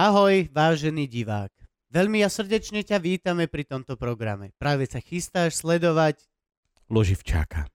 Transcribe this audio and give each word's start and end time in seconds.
Ahoj, 0.00 0.48
vážený 0.48 1.04
divák. 1.04 1.52
Veľmi 1.92 2.24
ja 2.24 2.32
srdečne 2.32 2.80
ťa 2.80 2.96
vítame 3.04 3.44
pri 3.44 3.68
tomto 3.68 4.00
programe. 4.00 4.48
Práve 4.56 4.88
sa 4.88 4.96
chystáš 4.96 5.60
sledovať, 5.60 6.24
Loživčáka. 6.88 7.68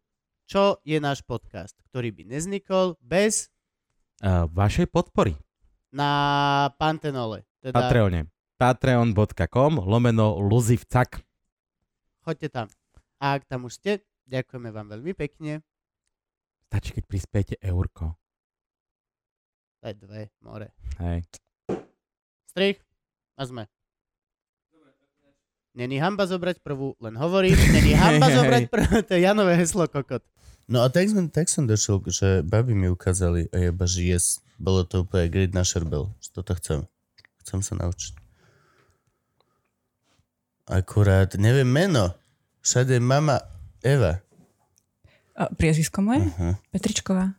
čo 0.50 0.82
je 0.82 0.98
náš 0.98 1.22
podcast, 1.22 1.78
ktorý 1.94 2.10
by 2.10 2.24
neznikol 2.26 2.98
bez 2.98 3.54
Uh, 4.26 4.50
vašej 4.50 4.90
podpory. 4.90 5.38
na 5.94 6.10
Pantenole. 6.82 7.46
Teda 7.62 7.78
Patreone. 7.78 8.32
Patreon.com 8.58 9.86
lomeno 9.86 10.40
Luzivcak. 10.42 11.22
choďte 12.26 12.50
tam. 12.50 12.68
A 13.22 13.38
ak 13.38 13.46
tam 13.46 13.70
už 13.70 13.78
ste, 13.78 13.92
ďakujeme 14.26 14.74
vám 14.74 14.98
veľmi 14.98 15.14
pekne. 15.14 15.62
Stačí, 16.72 16.90
keď 16.96 17.04
prispiete 17.06 17.56
eurko. 17.62 18.18
Je 19.86 19.94
dve, 19.94 20.34
more. 20.42 20.74
Hej. 20.98 21.22
Strich 22.56 22.80
a 23.36 23.44
sme. 23.44 23.68
Není 25.76 26.00
hamba 26.00 26.24
zobrať 26.24 26.64
prvú, 26.64 26.96
len 27.04 27.20
hovorím. 27.20 27.60
Není 27.76 27.92
hamba 28.00 28.32
zobrať 28.32 28.72
prvú, 28.72 29.04
to 29.04 29.12
je 29.12 29.28
Janové 29.28 29.60
heslo 29.60 29.92
kokot. 29.92 30.24
No 30.72 30.80
a 30.80 30.88
tak, 30.88 31.12
sme, 31.12 31.28
tak 31.28 31.52
som 31.52 31.68
došiel, 31.68 32.00
že 32.08 32.48
babi 32.48 32.72
mi 32.72 32.88
ukázali 32.88 33.52
a 33.52 33.60
jeba, 33.60 33.84
že 33.84 34.08
yes, 34.08 34.40
bolo 34.56 34.88
to 34.88 35.04
úplne 35.04 35.28
grid 35.28 35.52
na 35.52 35.68
šerbel, 35.68 36.16
že 36.24 36.32
toto 36.32 36.56
chcem. 36.56 36.88
Chcem 37.44 37.60
sa 37.60 37.76
naučiť. 37.76 38.16
Akurát, 40.72 41.36
neviem 41.36 41.68
meno. 41.68 42.16
Všade 42.64 42.96
je 42.96 43.04
mama 43.04 43.44
Eva. 43.84 44.24
A, 45.36 45.52
priezvisko 45.52 46.00
moje? 46.00 46.24
Aha. 46.40 46.56
Petričková. 46.72 47.36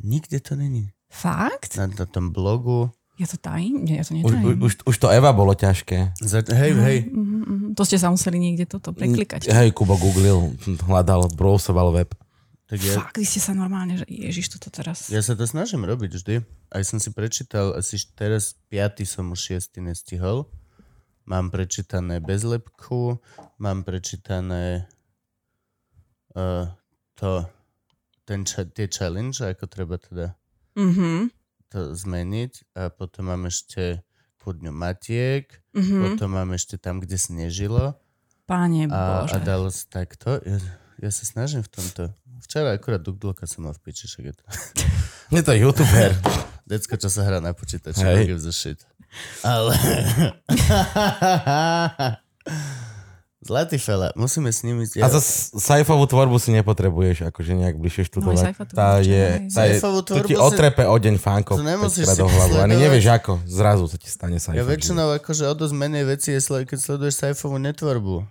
Nikde 0.00 0.40
to 0.40 0.56
není. 0.56 0.88
Fakt? 1.12 1.76
Na, 1.76 1.84
na 1.84 2.08
tom 2.08 2.32
blogu. 2.32 2.88
Ja 3.14 3.30
to 3.30 3.38
tajím? 3.38 3.86
Nie, 3.86 4.02
ja 4.02 4.04
to 4.04 4.18
Už, 4.18 4.26
netajím. 4.26 4.58
už, 4.58 4.72
už 4.90 4.96
to 4.98 5.06
Eva 5.06 5.30
bolo 5.30 5.54
ťažké. 5.54 6.18
Za, 6.18 6.42
hej, 6.50 6.72
hej. 6.74 6.98
Mhm, 7.06 7.38
mhm. 7.46 7.66
To 7.78 7.82
ste 7.86 7.94
sa 7.94 8.10
museli 8.10 8.42
niekde 8.42 8.66
toto 8.66 8.90
preklikať. 8.90 9.46
Hej, 9.50 9.70
Kubo 9.70 9.94
googlil, 9.94 10.58
hľadal, 10.82 11.30
browsoval 11.30 11.94
web. 11.94 12.10
Tak 12.64 12.80
ja, 12.80 12.96
Fakt, 12.96 13.20
vy 13.20 13.28
ste 13.28 13.38
sa 13.44 13.52
normálne, 13.52 14.00
že 14.00 14.06
ježiš, 14.08 14.56
toto 14.56 14.72
teraz... 14.72 15.12
ja 15.12 15.20
sa 15.20 15.36
to 15.36 15.44
snažím 15.44 15.84
robiť 15.84 16.10
vždy. 16.16 16.34
Aj 16.72 16.82
som 16.82 16.96
si 16.96 17.12
prečítal, 17.12 17.76
asi 17.76 18.00
teraz 18.16 18.56
piaty 18.72 19.04
som 19.04 19.30
už 19.30 19.52
šiestý 19.52 19.84
nestihol. 19.84 20.48
Mám 21.28 21.52
prečítané 21.52 22.24
bez 22.24 22.42
lepku, 22.42 23.20
mám 23.60 23.84
prečítané 23.84 24.88
uh, 26.34 26.66
to, 27.14 27.44
ten, 28.24 28.42
tie 28.48 28.86
challenge, 28.88 29.44
ako 29.44 29.64
treba 29.68 30.00
teda 30.00 30.34
Mhm. 30.74 31.30
To 31.68 31.92
zmeniť. 31.92 32.72
A 32.72 32.88
potom 32.88 33.26
mám 33.26 33.44
ešte 33.44 34.00
ku 34.36 34.50
dňu 34.50 34.70
Matiek, 34.70 35.60
Mhm. 35.72 36.12
potom 36.12 36.28
mám 36.30 36.52
ešte 36.52 36.76
tam, 36.76 36.98
kde 36.98 37.16
snežilo. 37.16 37.96
Páne 38.44 38.84
A, 38.86 39.24
Bože. 39.24 39.32
a 39.32 39.36
dalo 39.40 39.68
sa 39.68 39.84
takto. 39.90 40.36
Ja, 40.42 40.56
ja 41.00 41.08
sa 41.08 41.24
snažím 41.24 41.60
v 41.60 41.70
tomto. 41.70 42.02
Včera 42.40 42.70
akurát 42.70 43.00
Dugdolka 43.00 43.48
som 43.48 43.64
mal 43.64 43.72
v 43.72 43.80
piči, 43.82 44.04
však 44.04 44.22
je 44.22 44.34
to. 44.34 44.44
Je 45.32 45.40
to 45.40 45.52
youtuber. 45.52 46.12
Decko, 46.64 46.94
čo 46.94 47.08
sa 47.08 47.24
hrá 47.24 47.40
na 47.40 47.50
počítači, 47.50 48.04
gives 48.22 48.44
a 48.44 48.52
shit. 48.52 48.78
Ale... 49.40 49.72
Zlatý 53.44 53.76
fela, 53.76 54.08
musíme 54.16 54.48
s 54.48 54.64
nimi... 54.64 54.88
A 55.04 55.08
za 55.12 55.20
sajfovú 55.60 56.08
tvorbu 56.08 56.40
si 56.40 56.48
nepotrebuješ 56.56 57.28
akože 57.28 57.52
nejak 57.52 57.76
bližšie 57.76 58.08
študovať. 58.08 58.56
To 58.56 58.72
tá 58.72 59.04
je, 59.04 59.44
tá 59.52 59.68
je, 59.68 59.76
Sajfovú 59.76 60.00
to 60.00 60.16
ti 60.24 60.32
tvorbu 60.32 60.32
si- 60.32 60.40
otrepe 60.40 60.82
o 60.88 60.96
deň 60.96 61.14
fánkov. 61.20 61.60
To 61.60 61.66
nemusíš 61.68 62.08
si 62.08 62.16
do 62.16 62.24
hlavu. 62.24 62.64
Ani 62.64 62.80
nevieš 62.80 63.04
ako. 63.12 63.44
Zrazu 63.44 63.84
sa 63.84 64.00
ti 64.00 64.08
stane 64.08 64.40
sajfa. 64.40 64.56
Ja 64.56 64.64
väčšinou 64.64 65.12
akože 65.20 65.44
o 65.44 65.52
dosť 65.52 65.74
menej 65.76 66.08
veci 66.08 66.32
je, 66.32 66.40
keď 66.40 66.78
sleduješ 66.80 67.20
sajfovú 67.20 67.60
netvorbu. 67.60 68.24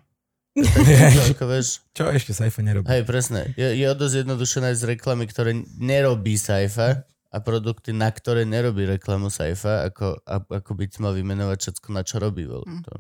Ako 1.33 1.49
vieš, 1.49 1.81
Čo 1.97 2.13
ešte 2.13 2.29
sajfa 2.29 2.61
nerobí? 2.61 2.85
hej, 2.85 3.01
presne. 3.09 3.57
Je, 3.57 3.73
je 3.73 3.85
o 3.89 3.95
dosť 3.97 4.21
jednoduché 4.21 4.61
nájsť 4.61 4.83
reklamy, 4.85 5.25
ktoré 5.25 5.57
nerobí 5.81 6.37
sajfa 6.37 7.09
a 7.33 7.37
produkty, 7.41 7.89
na 7.89 8.13
ktoré 8.13 8.45
nerobí 8.45 8.85
reklamu 8.85 9.33
sajfa, 9.33 9.89
ako, 9.89 10.21
a, 10.21 10.45
ako 10.45 10.71
by 10.77 10.83
ti 10.85 11.01
mal 11.01 11.17
vymenovať 11.17 11.57
všetko, 11.57 11.87
na 11.89 12.05
čo 12.05 12.21
robí. 12.21 12.45
Hm. 12.45 12.85
To. 12.85 12.93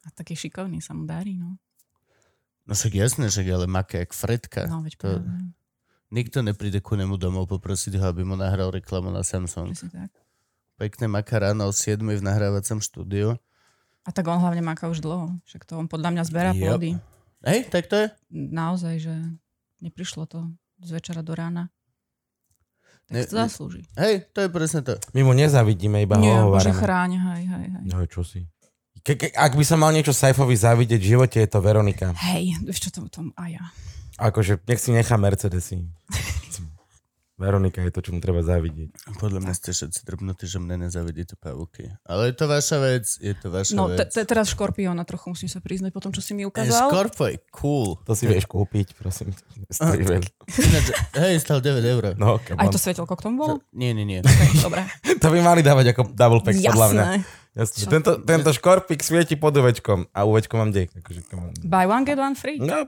A 0.00 0.10
taký 0.10 0.32
šikovný 0.34 0.78
sa 0.78 0.92
mu 0.92 1.04
darí, 1.04 1.34
no. 1.34 1.60
No 2.64 2.72
však 2.72 2.92
jasné, 2.94 3.26
však 3.26 3.46
ale 3.48 3.66
maká 3.66 3.98
jak 3.98 4.12
Fredka. 4.12 4.64
No, 4.64 4.80
veď 4.80 4.94
to-. 4.96 5.24
Nikto 6.10 6.40
nepríde 6.40 6.78
ku 6.78 6.94
nemu 6.94 7.14
domov 7.14 7.46
poprosiť 7.48 7.94
ho, 7.96 8.04
aby 8.06 8.22
mu 8.22 8.34
nahral 8.34 8.70
reklamu 8.70 9.08
na 9.08 9.22
Samsung. 9.22 9.70
Presne 9.70 9.90
tak. 9.90 10.10
Pekné 10.76 11.06
maká 11.06 11.38
ráno 11.38 11.66
o 11.66 11.72
7 11.72 12.00
v 12.00 12.18
nahrávacom 12.18 12.78
štúdiu. 12.78 13.36
A 14.00 14.10
tak 14.10 14.24
on 14.24 14.38
hlavne 14.38 14.58
máka 14.60 14.86
už 14.86 14.98
dlho. 14.98 15.36
Však 15.44 15.62
to 15.62 15.76
on 15.76 15.86
podľa 15.86 16.10
mňa 16.10 16.22
zberá 16.24 16.50
Yep. 16.50 16.58
plody. 16.58 16.90
Hej, 17.42 17.60
tak 17.68 17.84
to 17.84 17.96
je? 17.96 18.06
Naozaj, 18.32 18.94
že 18.98 19.14
neprišlo 19.78 20.24
to 20.24 20.48
z 20.78 20.90
večera 20.90 21.20
do 21.20 21.30
rána. 21.30 21.68
Tak 23.06 23.12
Ne- 23.12 23.24
to 23.24 23.34
zaslúži. 23.36 23.82
Hej, 23.94 24.30
to 24.30 24.40
je 24.40 24.48
presne 24.48 24.80
to. 24.80 24.96
My 25.12 25.20
mu 25.20 25.32
nezavidíme, 25.32 26.00
iba 26.00 26.16
Nie, 26.16 26.32
ho 26.38 26.48
bože 26.48 26.68
hovárame. 26.68 26.78
chráň, 26.78 27.10
hej, 27.12 27.42
hej, 27.44 27.66
hej. 27.72 27.84
No 27.86 28.02
čo 28.04 28.22
si. 28.22 28.46
Ke, 29.00 29.16
ke, 29.16 29.32
ak 29.32 29.56
by 29.56 29.64
som 29.64 29.80
mal 29.80 29.90
niečo 29.90 30.12
sajfovi 30.12 30.52
závidieť 30.52 31.00
v 31.00 31.10
živote, 31.16 31.36
je 31.40 31.48
to 31.48 31.58
Veronika. 31.58 32.12
Hej, 32.20 32.60
vieš 32.60 32.88
čo 32.88 32.90
to, 32.92 33.00
to 33.08 33.32
a 33.34 33.44
ja. 33.48 33.64
Akože 34.20 34.60
nech 34.60 34.76
si 34.76 34.92
nechá 34.92 35.16
Mercedesy. 35.16 35.80
Veronika 37.40 37.80
je 37.80 37.88
to, 37.88 38.04
čo 38.04 38.12
mu 38.12 38.20
treba 38.20 38.44
závidieť. 38.44 39.16
Podľa 39.16 39.40
mňa 39.40 39.54
ste 39.56 39.72
všetci 39.72 40.04
drbnutí, 40.04 40.44
že 40.44 40.60
mne 40.60 40.84
nezavidíte 40.84 41.40
pavúky. 41.40 41.88
Ale 42.04 42.28
je 42.28 42.34
to 42.36 42.44
vaša 42.44 42.76
vec, 42.84 43.08
je 43.16 43.32
to 43.32 43.48
vaša 43.48 43.72
No 43.72 43.88
vec. 43.88 44.12
te, 44.12 44.20
teraz 44.28 44.52
škorpióna 44.52 45.08
trochu 45.08 45.32
musím 45.32 45.48
sa 45.48 45.56
priznať 45.64 45.88
po 45.88 46.04
tom, 46.04 46.12
čo 46.12 46.20
si 46.20 46.36
mi 46.36 46.44
ukázal. 46.44 46.92
Scorpio 46.92 47.32
je 47.32 47.40
cool. 47.56 47.96
To 48.04 48.12
si 48.12 48.28
vieš 48.28 48.44
kúpiť, 48.44 48.92
prosím. 48.92 49.32
Stojí 49.72 50.04
veľa. 50.04 50.28
Ináč, 50.52 50.86
hej, 51.16 51.34
stal 51.40 51.64
9 51.64 51.80
eur. 51.80 52.04
No, 52.20 52.36
Aj 52.36 52.68
to 52.68 52.76
svetelko 52.76 53.16
k 53.16 53.22
tomu 53.24 53.40
bolo? 53.40 53.54
Nie, 53.72 53.96
nie, 53.96 54.04
nie. 54.04 54.20
Dobre. 54.60 54.84
to 55.00 55.32
by 55.32 55.40
mali 55.40 55.64
dávať 55.64 55.96
ako 55.96 56.12
double 56.12 56.44
pack, 56.44 56.60
podľa 56.60 56.88
mňa. 56.92 57.04
Jasné. 57.08 57.39
Jasne. 57.50 57.90
Tento, 57.90 58.22
tento 58.22 58.50
škorpik 58.54 59.02
svieti 59.02 59.34
pod 59.34 59.58
uvečkom 59.58 60.06
a 60.14 60.22
uvečko 60.22 60.54
mám 60.54 60.70
dej. 60.70 60.86
Akože. 60.94 61.26
Buy 61.66 61.90
one, 61.90 62.06
get 62.06 62.18
one 62.18 62.38
free. 62.38 62.62
No? 62.62 62.86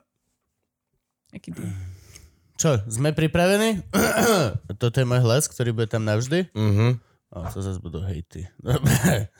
Čo, 2.54 2.78
sme 2.86 3.10
pripravení? 3.10 3.82
Toto 4.82 4.96
je 5.02 5.06
môj 5.08 5.18
hlas, 5.24 5.50
ktorý 5.50 5.74
bude 5.74 5.88
tam 5.90 6.06
navždy? 6.06 6.52
mhm. 6.54 7.02
O, 7.32 7.48
to 7.48 7.64
zase 7.64 7.80
budú 7.80 8.04
hejty. 8.04 8.44
Dobre. 8.60 9.32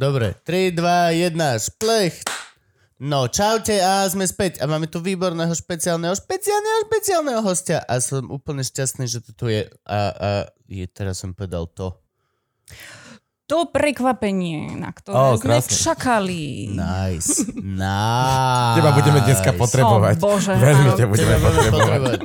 Dobre. 0.00 0.32
3, 0.48 0.72
2, 0.72 1.36
1, 1.36 1.68
šplech. 1.68 2.24
No, 2.96 3.28
čaute 3.28 3.76
a 3.84 4.08
sme 4.08 4.24
späť. 4.24 4.64
A 4.64 4.70
máme 4.70 4.88
tu 4.88 5.04
výborného 5.04 5.52
špeciálneho, 5.52 6.16
špeciálneho, 6.16 6.88
špeciálneho 6.88 7.40
hostia. 7.44 7.84
A 7.84 8.00
som 8.00 8.32
úplne 8.32 8.64
šťastný, 8.64 9.04
že 9.04 9.20
to 9.20 9.36
tu 9.36 9.52
je. 9.52 9.68
A, 9.84 9.98
a 10.08 10.28
je, 10.64 10.88
teraz 10.88 11.20
som 11.20 11.36
povedal 11.36 11.68
to. 11.68 11.92
To 13.44 13.68
prekvapenie, 13.68 14.72
na 14.80 14.88
ktoré 14.88 15.36
sme 15.36 15.60
krásne. 15.60 15.76
čakali. 15.76 16.72
Nice. 16.72 17.44
Nice. 17.60 18.74
Teba 18.80 18.90
budeme 18.96 19.20
dneska 19.20 19.52
potrebovať. 19.52 20.16
Ó, 20.16 20.32
Bože, 20.32 20.56
Veľmi 20.64 20.90
ťa 20.96 21.04
budeme 21.04 21.34
Teba 21.36 21.48
potrebovať. 21.52 22.18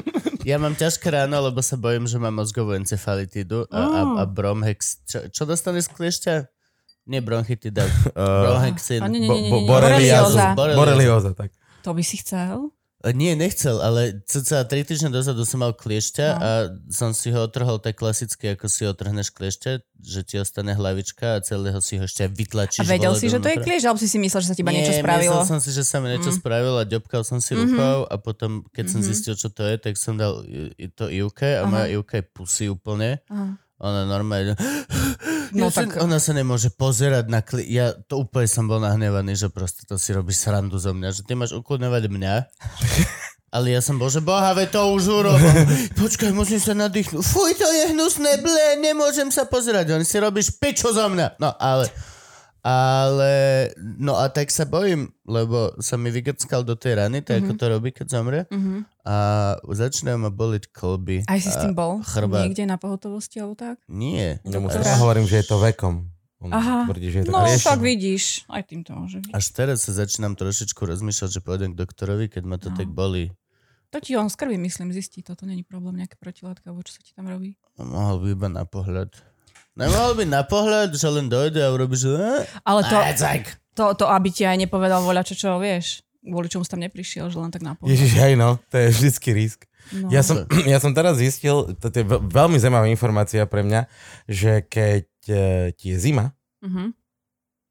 Ja 0.48 0.56
mám 0.56 0.80
ťažké 0.80 1.12
ráno, 1.12 1.44
lebo 1.44 1.60
sa 1.60 1.76
bojím, 1.76 2.08
že 2.08 2.16
mám 2.24 2.40
mozgovú 2.40 2.72
encefalitídu 2.72 3.68
a, 3.68 3.80
a, 3.84 4.02
a 4.20 4.24
bromhex. 4.24 5.04
Čo, 5.04 5.28
čo 5.28 5.44
dostane 5.44 5.84
z 5.84 5.92
kliešťa? 5.92 6.34
Nie 7.12 7.20
bronchitida. 7.20 7.84
Uh, 8.20 8.60
nie, 9.12 9.28
bo, 9.28 9.36
bo, 9.36 9.58
nie. 9.60 9.68
borelióza. 9.68 10.56
Borelióza. 10.56 10.80
Borelióza, 10.80 11.32
tak. 11.36 11.52
To 11.84 11.92
by 11.96 12.04
si 12.04 12.20
chcel? 12.20 12.72
Nie, 13.02 13.32
nechcel, 13.32 13.80
ale 13.80 14.20
cca 14.28 14.68
3 14.68 14.84
týždne 14.84 15.08
dozadu 15.08 15.48
som 15.48 15.64
mal 15.64 15.72
kliešťa 15.72 16.28
No. 16.30 16.36
a 16.38 16.50
som 16.90 17.16
si 17.16 17.32
ho 17.32 17.40
otrhol 17.40 17.80
tak 17.80 17.96
klasicky, 17.96 18.52
ako 18.52 18.68
si 18.68 18.84
otrhneš 18.84 19.32
kliešťa, 19.32 19.72
že 19.96 20.20
ti 20.22 20.36
ostane 20.36 20.76
hlavička 20.76 21.36
a 21.36 21.42
celého 21.42 21.80
si 21.80 21.96
ho 21.96 22.04
ešte 22.04 22.28
vytlačíš. 22.28 22.84
A 22.84 22.92
vedel 22.92 23.16
si, 23.16 23.26
že 23.26 23.40
to 23.40 23.48
je 23.48 23.56
dovnútra. 23.56 23.64
klieš, 23.66 23.84
alebo 23.86 23.98
si 23.98 24.08
si 24.08 24.18
myslel, 24.18 24.42
že 24.42 24.48
sa 24.48 24.54
ti 24.54 24.62
iba 24.62 24.76
Nie, 24.76 24.84
niečo 24.84 25.00
spravilo? 25.00 25.32
myslel 25.32 25.48
som 25.48 25.60
si, 25.60 25.72
že 25.72 25.84
sa 25.84 25.98
mi 25.98 26.08
niečo 26.10 26.28
Mm. 26.28 26.38
spravilo 26.38 26.76
a 26.76 26.84
ďobkal 26.86 27.22
som 27.24 27.40
si 27.40 27.52
Mhm. 27.52 27.60
rukou 27.64 27.98
a 28.04 28.16
potom, 28.18 28.52
keď 28.70 28.86
som 28.90 29.00
Mhm. 29.00 29.08
zistil, 29.08 29.34
čo 29.34 29.48
to 29.48 29.64
je, 29.64 29.76
tak 29.78 29.96
som 29.96 30.20
dal 30.20 30.44
to 30.94 31.08
Ivke 31.08 31.56
a 31.56 31.64
Aha. 31.64 31.72
moja 31.72 31.88
Ivka 31.90 32.20
je 32.20 32.26
pusy 32.26 32.68
úplne. 32.68 33.24
Aha. 33.26 33.56
Ona 33.80 34.04
normálne... 34.06 34.56
No 35.50 35.66
ja 35.66 35.74
sa, 35.74 35.82
tak- 35.82 35.98
Ona 36.06 36.22
sa 36.22 36.38
nemôže 36.38 36.70
pozerať 36.70 37.26
na 37.26 37.42
kli... 37.42 37.66
Ja 37.66 37.98
to 38.06 38.22
úplne 38.22 38.46
som 38.46 38.70
bol 38.70 38.78
nahnevaný, 38.78 39.34
že 39.34 39.50
proste 39.50 39.82
to 39.82 39.98
si 39.98 40.14
robíš 40.14 40.46
srandu 40.46 40.78
zo 40.78 40.94
mňa, 40.94 41.10
že 41.10 41.26
ty 41.26 41.34
máš 41.34 41.58
ukludňovať 41.58 42.06
mňa. 42.06 42.34
Ale 43.58 43.74
ja 43.74 43.82
som 43.82 43.98
bol, 43.98 44.14
že 44.14 44.22
boha, 44.22 44.54
ve 44.54 44.70
to 44.70 44.78
už 44.94 45.10
urobil. 45.10 45.50
Počkaj, 46.06 46.30
musím 46.38 46.62
sa 46.62 46.78
nadýchnuť. 46.78 47.18
Fuj, 47.26 47.58
to 47.58 47.66
je 47.66 47.98
hnusné, 47.98 48.38
ble, 48.46 48.78
nemôžem 48.78 49.34
sa 49.34 49.50
pozerať. 49.50 49.98
On 49.98 50.06
si 50.06 50.22
robíš 50.22 50.54
pičo 50.54 50.94
zo 50.94 51.10
mňa. 51.10 51.42
No, 51.42 51.58
ale... 51.58 51.90
Ale, 52.62 53.34
no 53.96 54.14
a 54.14 54.28
tak 54.28 54.48
sa 54.48 54.64
bojím, 54.64 55.10
lebo 55.24 55.74
sa 55.78 55.96
mi 55.96 56.10
vygrckal 56.10 56.62
do 56.62 56.74
tej 56.74 56.98
rany, 56.98 57.20
tak 57.20 57.40
ako 57.42 57.54
to 57.54 57.66
robí, 57.68 57.90
keď 57.90 58.06
zomre. 58.10 58.40
Mhm. 58.48 58.84
A 59.02 59.16
začínajú 59.64 60.18
ma 60.18 60.30
boliť 60.30 60.70
kolby. 60.70 61.26
Aj 61.26 61.38
si 61.38 61.48
s 61.48 61.58
tým 61.58 61.74
bol? 61.74 62.04
chrbát. 62.04 62.46
Niekde 62.46 62.64
na 62.64 62.76
pohotovosti 62.76 63.40
alebo 63.40 63.56
tak? 63.56 63.82
Nie. 63.88 64.38
Ja 64.44 64.60
hovorím, 64.98 65.26
že 65.26 65.40
je 65.40 65.48
to 65.48 65.58
vekom. 65.58 66.12
On 66.40 66.56
Aha. 66.56 66.88
tvrdí, 66.88 67.10
že 67.10 67.18
je 67.20 67.26
to 67.26 67.34
No, 67.34 67.44
riešené. 67.44 67.68
tak 67.68 67.80
vidíš. 67.82 68.24
Aj 68.48 68.64
tým 68.64 68.80
to 68.80 68.96
môže 68.96 69.20
byť. 69.20 69.32
Až 69.34 69.46
teraz 69.52 69.84
sa 69.84 69.92
začínam 69.94 70.34
trošičku 70.34 70.80
rozmýšľať, 70.80 71.30
že 71.32 71.42
pôjdem 71.42 71.76
k 71.76 71.80
doktorovi, 71.80 72.32
keď 72.32 72.44
ma 72.46 72.56
to 72.56 72.72
No. 72.72 72.76
tak 72.76 72.88
boli. 72.88 73.36
To 73.90 73.98
ti 73.98 74.14
on 74.14 74.30
z 74.30 74.38
krvi, 74.38 74.56
myslím, 74.56 74.94
zistí. 74.94 75.20
Toto 75.20 75.44
není 75.44 75.66
problém, 75.66 75.98
nejaké 75.98 76.16
protilátka, 76.16 76.70
alebo 76.70 76.80
čo 76.80 76.96
sa 76.96 77.02
ti 77.02 77.12
tam 77.12 77.28
robí. 77.28 77.58
Mohol 77.76 78.16
by 78.22 78.28
iba 78.32 78.48
na 78.48 78.64
pohľad. 78.64 79.10
Nemohol 79.80 80.12
by 80.14 80.26
na 80.26 80.44
pohľad, 80.44 80.92
že 80.92 81.08
len 81.08 81.26
dojde 81.26 81.58
a 81.58 81.70
urobí, 81.70 81.96
že... 81.96 82.12
"Eh, 82.12 82.44
Ale 82.62 82.84
to, 82.84 82.98
to, 83.74 83.84
to, 83.96 84.06
aby 84.06 84.28
ti 84.28 84.44
aj 84.44 84.60
nepovedal 84.60 85.00
voľa, 85.00 85.24
čo, 85.24 85.34
čo 85.34 85.56
vieš. 85.58 86.04
Kvôli 86.20 86.46
čomu 86.46 86.62
si 86.62 86.70
tam 86.70 86.84
neprišiel, 86.84 87.32
že 87.32 87.38
len 87.38 87.48
tak 87.48 87.64
na 87.64 87.74
pohľad. 87.74 87.90
Ježiš, 87.90 88.12
hej 88.14 88.34
no, 88.36 88.60
to 88.68 88.76
je 88.76 88.88
vždycky 88.92 89.32
risk. 89.32 89.64
No. 89.90 90.12
Ja 90.12 90.20
som, 90.20 90.44
ja 90.68 90.78
som 90.78 90.92
teraz 90.92 91.16
zistil, 91.16 91.72
to 91.74 91.88
je 91.88 92.04
veľ- 92.04 92.28
veľmi 92.28 92.60
zaujímavá 92.60 92.86
informácia 92.86 93.48
pre 93.48 93.64
mňa, 93.64 93.88
že 94.28 94.62
keď 94.62 95.08
e, 95.26 95.36
ti 95.74 95.92
je 95.92 95.98
zima 95.98 96.36
Uh-huh. 96.60 96.92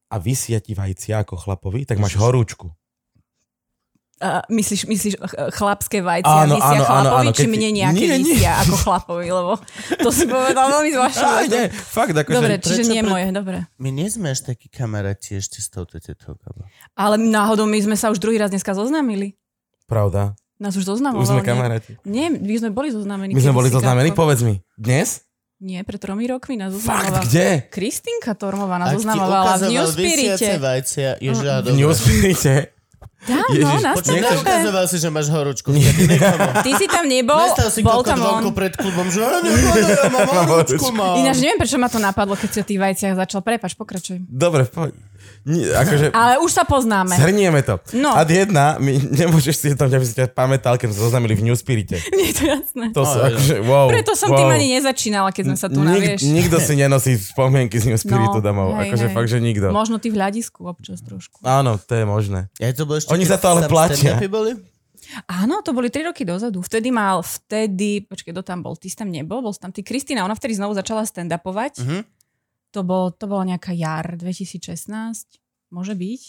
a 0.09 0.17
vysia 0.17 0.65
ti 0.65 0.73
vajcia 0.73 1.21
ako 1.21 1.37
chlapovi, 1.37 1.85
tak 1.85 2.01
máš 2.01 2.17
horúčku. 2.17 2.73
Uh, 4.19 4.43
myslíš, 4.49 4.83
myslíš 4.85 5.15
ch- 5.15 5.39
chlapské 5.55 6.03
vajcia 6.03 6.27
Áno, 6.43 6.55
vysia 6.55 6.75
áno, 6.75 6.85
chlapovi, 6.85 7.15
áno, 7.17 7.31
či 7.31 7.39
keď- 7.41 7.51
mne 7.51 7.69
nejaké 7.71 8.03
Nie, 8.03 8.09
nie. 8.11 8.27
vysia 8.27 8.53
ako 8.59 8.75
chlapovi, 8.77 9.29
lebo 9.31 9.53
to 9.95 10.09
si 10.11 10.25
povedal 10.27 10.67
veľmi 10.69 10.91
zvláštne. 10.99 11.27
Nie, 11.47 11.65
fakt, 11.71 12.15
akože... 12.17 12.35
Dobre, 12.35 12.55
čiže 12.57 12.83
prečo 12.83 12.91
nie 12.91 13.01
pre- 13.01 13.09
moje, 13.09 13.27
dobre. 13.31 13.57
My 13.77 13.89
nie 13.89 14.07
sme 14.07 14.27
až 14.29 14.43
takí 14.45 14.67
kamaráti 14.67 15.39
ešte 15.39 15.59
s 15.59 15.71
touto 15.71 16.03
Gabo. 16.35 16.67
Ale 16.93 17.15
náhodou 17.17 17.63
my 17.65 17.79
sme 17.79 17.95
sa 17.95 18.09
už 18.09 18.19
druhý 18.19 18.37
raz 18.37 18.51
dneska 18.51 18.75
zoznámili. 18.75 19.39
Pravda, 19.87 20.35
Nás 20.57 20.75
už 20.75 20.83
zoznamoval. 20.85 21.23
už 21.23 21.31
sme 21.31 21.41
nie? 21.41 21.47
kamaráti. 21.47 21.93
Nie, 22.03 22.27
my 22.29 22.55
sme 22.59 22.71
boli 22.71 22.91
zoznámení. 22.91 23.31
My 23.31 23.41
sme 23.41 23.55
boli 23.55 23.71
zoznamení, 23.71 24.11
Gabko. 24.11 24.21
povedz 24.21 24.43
mi. 24.43 24.59
Dnes? 24.75 25.23
Nie, 25.59 25.83
pred 25.83 25.99
tromi 25.99 26.23
rokmi 26.25 26.55
nás 26.55 26.71
Fakt, 26.73 27.07
zoznamovala. 27.07 27.23
kde? 27.25 27.47
Kristinka 27.69 28.35
Tormová 28.35 28.79
nás 28.79 28.95
zoznamovala 28.95 29.43
v 29.43 29.47
ukazoval 29.63 29.71
New 29.71 29.87
vysiace 29.93 30.39
Spirite. 30.39 30.59
vajcia, 30.61 31.09
ježiš, 31.19 31.39
Mm. 31.41 31.47
a 31.49 31.57
V. 31.57 31.67
Newspirite. 31.73 32.55
No, 33.29 33.45
Ježiš, 33.51 33.83
nechceš- 33.83 34.25
dobre. 34.33 34.41
ukazoval 34.41 34.85
si, 34.87 34.97
že 34.97 35.09
máš 35.09 35.29
horúčku. 35.29 35.69
Nie. 35.71 35.91
Ty 36.59 36.71
si 36.73 36.87
tam 36.87 37.05
nebol, 37.05 37.37
Nestal 37.37 37.69
si 37.69 37.83
bol 37.83 38.01
tam 38.01 38.17
vonku 38.17 38.49
on. 38.49 38.57
pred 38.57 38.73
klubom, 38.73 39.05
že 39.07 39.21
"Á, 39.21 39.39
nepovedal, 39.39 40.01
ja 40.01 40.09
mám 40.09 40.49
horúčku, 40.49 40.89
mám. 40.97 41.19
Ináč 41.19 41.37
neviem, 41.39 41.59
prečo 41.59 41.77
ma 41.77 41.87
to 41.87 41.99
napadlo, 41.99 42.35
keď 42.35 42.49
si 42.49 42.59
o 42.59 42.67
tých 42.67 42.81
vajciach 42.81 43.15
začal. 43.19 43.41
Prepač, 43.41 43.75
pokračuj. 43.75 44.23
Dobre, 44.23 44.65
poď. 44.65 44.97
Nie, 45.49 45.73
akože... 45.73 46.13
Ale 46.21 46.45
už 46.45 46.53
sa 46.53 46.69
poznáme. 46.69 47.17
Zhrnieme 47.17 47.65
to. 47.65 47.81
No. 47.97 48.13
Ad 48.13 48.29
jedna, 48.29 48.77
my 48.77 49.01
nemôžeš 49.25 49.55
si 49.57 49.67
tam, 49.73 49.89
aby 49.89 50.05
si 50.05 50.13
ťa 50.13 50.29
pamätal, 50.29 50.77
keď 50.77 50.93
sme 50.93 51.09
zoznamili 51.09 51.33
v 51.41 51.49
Newspirite. 51.49 51.97
Nie 52.21 52.37
to 52.37 52.45
jasné. 52.45 52.85
To 52.93 53.09
sú 53.09 53.17
No, 53.17 53.27
akože, 53.33 53.55
wow. 53.65 53.89
Preto 53.89 54.13
som 54.13 54.29
wow. 54.29 54.39
tým 54.45 54.51
ani 54.53 54.67
nezačínala, 54.77 55.33
keď 55.33 55.45
sme 55.49 55.57
sa 55.57 55.67
tu 55.73 55.81
Nik, 55.81 55.89
navieš. 55.89 56.21
nikto 56.29 56.57
si 56.61 56.77
nenosí 56.77 57.17
spomienky 57.17 57.81
z 57.81 57.97
Newspiritu 57.97 58.39
No, 58.39 58.45
domov. 58.45 58.77
hej, 58.77 58.93
akože 58.93 59.07
hej. 59.09 59.15
fakt, 59.17 59.29
že 59.33 59.39
nikto. 59.41 59.73
Možno 59.73 59.97
ty 59.97 60.13
v 60.13 60.21
hľadisku 60.21 60.69
občas 60.69 61.01
trošku. 61.01 61.41
Áno, 61.41 61.81
to 61.81 61.97
je 61.97 62.05
možné. 62.05 62.53
Ja 62.61 62.69
to 62.77 62.85
ešte, 62.93 63.09
Oni 63.09 63.25
za 63.25 63.41
to 63.41 63.49
ale 63.49 63.65
platia. 63.65 64.21
Áno, 65.25 65.65
to 65.65 65.73
boli 65.73 65.89
3 65.89 66.13
roky 66.13 66.29
dozadu. 66.29 66.61
Vtedy 66.61 66.93
mal, 66.93 67.25
vtedy, 67.25 68.05
počkej, 68.05 68.37
kto 68.37 68.45
tam 68.45 68.61
bol? 68.61 68.77
Ty 68.77 68.87
si 68.93 68.97
tam 68.99 69.09
nebol? 69.09 69.41
Bol 69.41 69.57
si 69.57 69.61
tam 69.63 69.73
ty 69.73 69.81
Kristina, 69.81 70.21
ona 70.29 70.37
vtedy 70.37 70.61
znovu 70.61 70.77
začala 70.77 71.09
stand-upovať. 71.09 71.81
Mhm. 71.81 71.99
To, 72.79 72.87
bol, 72.87 73.11
to 73.11 73.27
bola 73.27 73.43
nejaká 73.45 73.75
jar 73.75 74.15
2016, 74.15 74.87
môže 75.69 75.99
byť. 75.99 76.23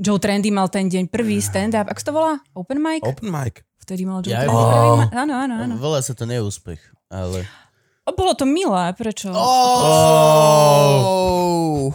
Joe 0.00 0.16
Trendy 0.16 0.48
mal 0.48 0.72
ten 0.72 0.88
deň 0.88 1.12
prvý 1.12 1.36
stand-up. 1.36 1.84
Ako 1.84 2.00
to 2.00 2.12
volá? 2.16 2.40
Open 2.56 2.80
mic? 2.80 3.04
Open 3.04 3.28
mic. 3.28 3.60
Vtedy 3.76 4.08
mal 4.08 4.24
Joe 4.24 4.32
Ja- 4.32 4.40
Trendy 4.40 4.56
Oh. 4.56 4.64
prvý 4.64 4.88
ma- 4.96 5.12
Áno, 5.12 5.34
áno, 5.36 5.54
áno. 5.60 5.74
Volá 5.76 6.00
sa 6.00 6.16
to 6.16 6.24
neúspech, 6.24 6.80
ale... 7.06 7.44
O, 8.08 8.16
bolo 8.16 8.32
to 8.32 8.48
milé, 8.48 8.88
prečo? 8.96 9.28
Oh. 9.28 9.84
Oh. 11.04 11.92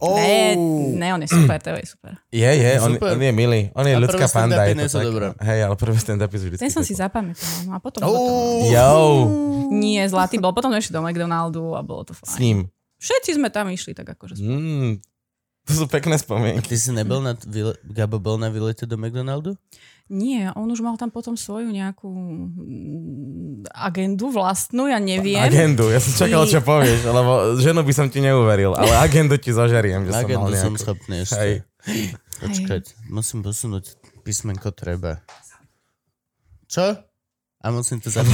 Ne, 0.00 0.56
ne, 0.96 1.08
on 1.12 1.20
je 1.20 1.28
super, 1.28 1.60
to 1.60 1.70
je 1.70 1.84
super. 1.84 2.16
Je, 2.32 2.40
je, 2.40 2.70
on, 2.80 2.96
Super. 2.96 3.12
on 3.12 3.20
je 3.20 3.30
milý. 3.30 3.68
On 3.74 3.84
je 3.84 3.92
A 3.92 4.00
ľudská 4.00 4.26
panda. 4.26 4.64
Je 4.64 4.72
nie 4.72 4.88
to 4.88 4.92
sú 4.92 4.98
tak. 4.98 5.06
dobré. 5.06 5.26
Hej, 5.38 5.60
ale 5.62 5.74
prvé 5.76 5.96
stand-upy 5.96 6.36
sú 6.36 6.44
vždycky 6.48 6.62
Ten 6.62 6.72
som 6.72 6.80
si 6.80 6.92
také. 6.92 7.04
zapamätala. 7.04 7.56
No 7.64 7.72
a 7.74 7.78
potom... 7.78 8.00
Oh. 8.02 8.64
Yo, 8.64 8.90
nie, 9.70 10.00
zlatý 10.08 10.36
bol. 10.36 10.50
Potom 10.50 10.72
išli 10.72 10.90
do 10.90 11.00
McDonaldu 11.00 11.76
a 11.76 11.80
bolo 11.80 12.08
to 12.08 12.16
s 12.16 12.24
fajn. 12.24 12.40
ním. 12.40 12.58
Všetci 12.96 13.36
sme 13.36 13.48
tam 13.48 13.68
išli 13.68 13.92
tak 13.92 14.08
akože. 14.08 14.36
Mm, 14.36 15.00
to 15.64 15.72
sú 15.72 15.84
pekné 15.84 16.16
A 16.16 16.20
spomienky. 16.20 16.64
ty 16.64 16.76
si 16.76 16.90
nebol 16.90 17.20
na... 17.20 17.36
Vyle... 17.36 17.76
Gabo 17.84 18.16
bol 18.16 18.36
na 18.36 18.48
výlete 18.48 18.84
do 18.84 18.96
McDonaldu? 18.96 19.52
Nie, 20.10 20.50
on 20.58 20.66
už 20.66 20.82
mal 20.82 20.98
tam 20.98 21.14
potom 21.14 21.38
svoju 21.38 21.70
nejakú 21.70 22.10
mm, 22.10 23.70
agendu 23.70 24.34
vlastnú, 24.34 24.90
ja 24.90 24.98
neviem. 24.98 25.38
Agendu, 25.38 25.86
ja 25.86 26.02
som 26.02 26.10
čakal, 26.18 26.50
čo 26.50 26.58
povieš, 26.66 27.06
lebo 27.06 27.54
ženu 27.62 27.86
by 27.86 27.92
som 27.94 28.10
ti 28.10 28.18
neuveril, 28.18 28.74
ale 28.74 28.90
agendu 28.98 29.38
ti 29.38 29.54
zožeriem, 29.54 30.10
že 30.10 30.10
som 30.10 30.26
mal 30.26 30.50
Agendu 30.50 30.52
som 30.58 30.74
nejakú. 30.74 30.82
schopný 30.82 31.16
Hej. 31.22 31.26
ešte. 31.30 31.46
Počkať, 32.42 32.82
musím 33.06 33.46
posunúť 33.46 33.94
písmenko 34.26 34.74
treba. 34.74 35.22
Čo? 36.66 37.06
A 37.60 37.66
musím 37.70 38.00
to 38.00 38.08
celko. 38.08 38.32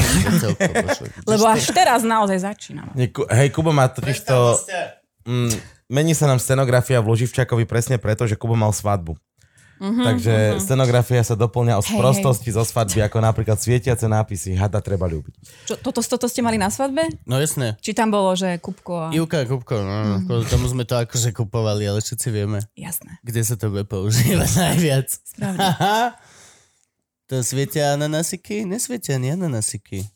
Lebo 1.27 1.45
až 1.51 1.67
teraz 1.75 2.07
naozaj 2.07 2.47
začínam. 2.47 2.89
Hej, 2.97 3.49
Kubo 3.51 3.75
má 3.75 3.91
totiž 3.91 4.23
to... 4.23 4.55
Mm, 5.27 5.51
mení 5.91 6.15
sa 6.15 6.31
nám 6.31 6.39
scenografia 6.39 7.03
v 7.03 7.11
Luživčakovi 7.11 7.67
presne 7.67 7.99
preto, 7.99 8.23
že 8.25 8.39
Kubo 8.39 8.55
mal 8.55 8.71
svadbu. 8.71 9.19
Mhm, 9.77 10.03
Takže 10.03 10.35
mhm. 10.35 10.59
scenografia 10.59 11.21
sa 11.21 11.35
doplňa 11.35 11.77
Hej, 11.77 11.85
sprostosti 11.91 12.49
zo 12.49 12.63
svadby, 12.63 13.01
ako 13.03 13.21
napríklad 13.21 13.57
svietiace 13.57 14.07
nápisy 14.07 14.57
Hada 14.57 14.81
treba 14.81 15.05
ľúbiť. 15.05 15.35
Čo, 15.65 15.75
toto, 15.77 16.01
toto 16.01 16.27
ste 16.27 16.41
mali 16.41 16.57
na 16.57 16.69
svadbe? 16.69 17.05
No 17.23 17.37
jasné. 17.37 17.77
Či 17.79 17.93
tam 17.93 18.09
bolo, 18.09 18.33
že 18.33 18.57
Kupko 18.57 18.93
a... 18.97 19.07
Ivka 19.11 19.45
Kupko, 19.45 19.77
no, 19.77 19.95
Mhm. 20.17 20.19
kvôli 20.25 20.45
tomu 20.47 20.65
sme 20.67 20.83
to 20.83 20.97
akože 20.97 21.29
kupovali, 21.31 21.85
ale 21.85 22.01
všetci 22.01 22.29
vieme, 22.31 22.65
Jasné, 22.73 23.21
kde 23.21 23.41
sa 23.43 23.55
to 23.55 23.69
bude 23.69 23.85
používať 23.85 24.49
najviac. 24.65 25.09
správne. 25.13 25.61
To 27.27 27.43
svietia 27.43 27.91
ananasiky? 27.93 28.63
Nesvietia 28.63 29.19
ani 29.19 29.35
ananasiky. 29.35 30.07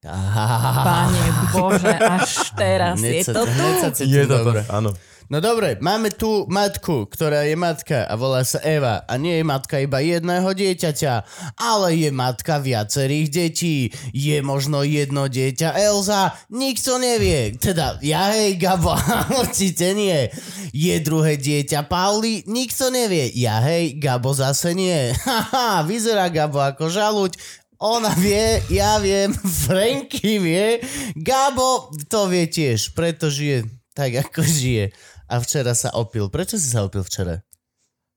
Páne 0.00 1.20
Bože, 1.52 1.92
až 1.92 2.52
teraz 2.52 2.96
je 2.96 3.24
to 3.24 3.40
tu. 3.42 3.64
sa 3.78 3.88
cítim 3.88 4.24
dobre. 4.24 4.60
áno. 4.68 4.92
No 5.34 5.42
dobre, 5.42 5.74
máme 5.82 6.14
tu 6.14 6.46
matku, 6.46 7.10
ktorá 7.10 7.42
je 7.42 7.58
matka 7.58 8.06
a 8.06 8.14
volá 8.14 8.46
sa 8.46 8.62
Eva. 8.62 9.02
A 9.02 9.18
nie 9.18 9.42
je 9.42 9.42
matka 9.42 9.82
iba 9.82 9.98
jedného 9.98 10.46
dieťaťa, 10.46 11.26
ale 11.58 11.98
je 11.98 12.14
matka 12.14 12.62
viacerých 12.62 13.28
detí. 13.34 13.90
Je 14.14 14.38
možno 14.46 14.86
jedno 14.86 15.26
dieťa 15.26 15.74
Elza? 15.74 16.38
Nikto 16.54 17.02
nevie. 17.02 17.50
Teda, 17.58 17.98
ja 17.98 18.30
hej, 18.30 18.62
Gabo, 18.62 18.94
určite 19.42 19.90
nie. 19.98 20.30
Je 20.70 20.94
druhé 21.02 21.34
dieťa 21.34 21.82
Pauli? 21.90 22.46
Nikto 22.46 22.94
nevie. 22.94 23.26
Ja 23.34 23.58
hej, 23.58 23.98
Gabo 23.98 24.38
zase 24.38 24.70
nie. 24.70 25.10
Haha, 25.26 25.82
vyzerá 25.82 26.30
Gabo 26.30 26.62
ako 26.62 26.86
žaluť. 26.86 27.34
Ona 27.82 28.14
vie, 28.22 28.62
ja 28.70 29.02
viem, 29.02 29.34
Franky 29.66 30.38
vie, 30.38 30.78
Gabo 31.18 31.90
to 32.06 32.30
vie 32.30 32.46
tiež, 32.46 32.94
preto 32.94 33.26
žije 33.26 33.66
tak, 33.94 34.26
ako 34.26 34.42
žije. 34.42 34.90
A 35.26 35.38
včera 35.38 35.72
sa 35.72 35.92
opil. 35.92 36.28
Prečo 36.28 36.54
si 36.54 36.68
sa 36.68 36.82
opil 36.82 37.00
včera? 37.00 37.40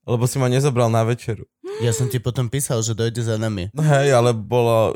Lebo 0.03 0.23
si 0.23 0.35
ma 0.35 0.47
nezobral 0.47 0.87
na 0.87 1.03
večeru. 1.03 1.43
Ja 1.79 1.91
som 1.91 2.07
ti 2.07 2.17
potom 2.17 2.47
písal, 2.47 2.79
že 2.79 2.91
dojde 2.91 3.21
za 3.21 3.35
nami. 3.35 3.67
No 3.71 3.81
hej, 3.81 4.11
ale 4.11 4.31
bolo... 4.31 4.95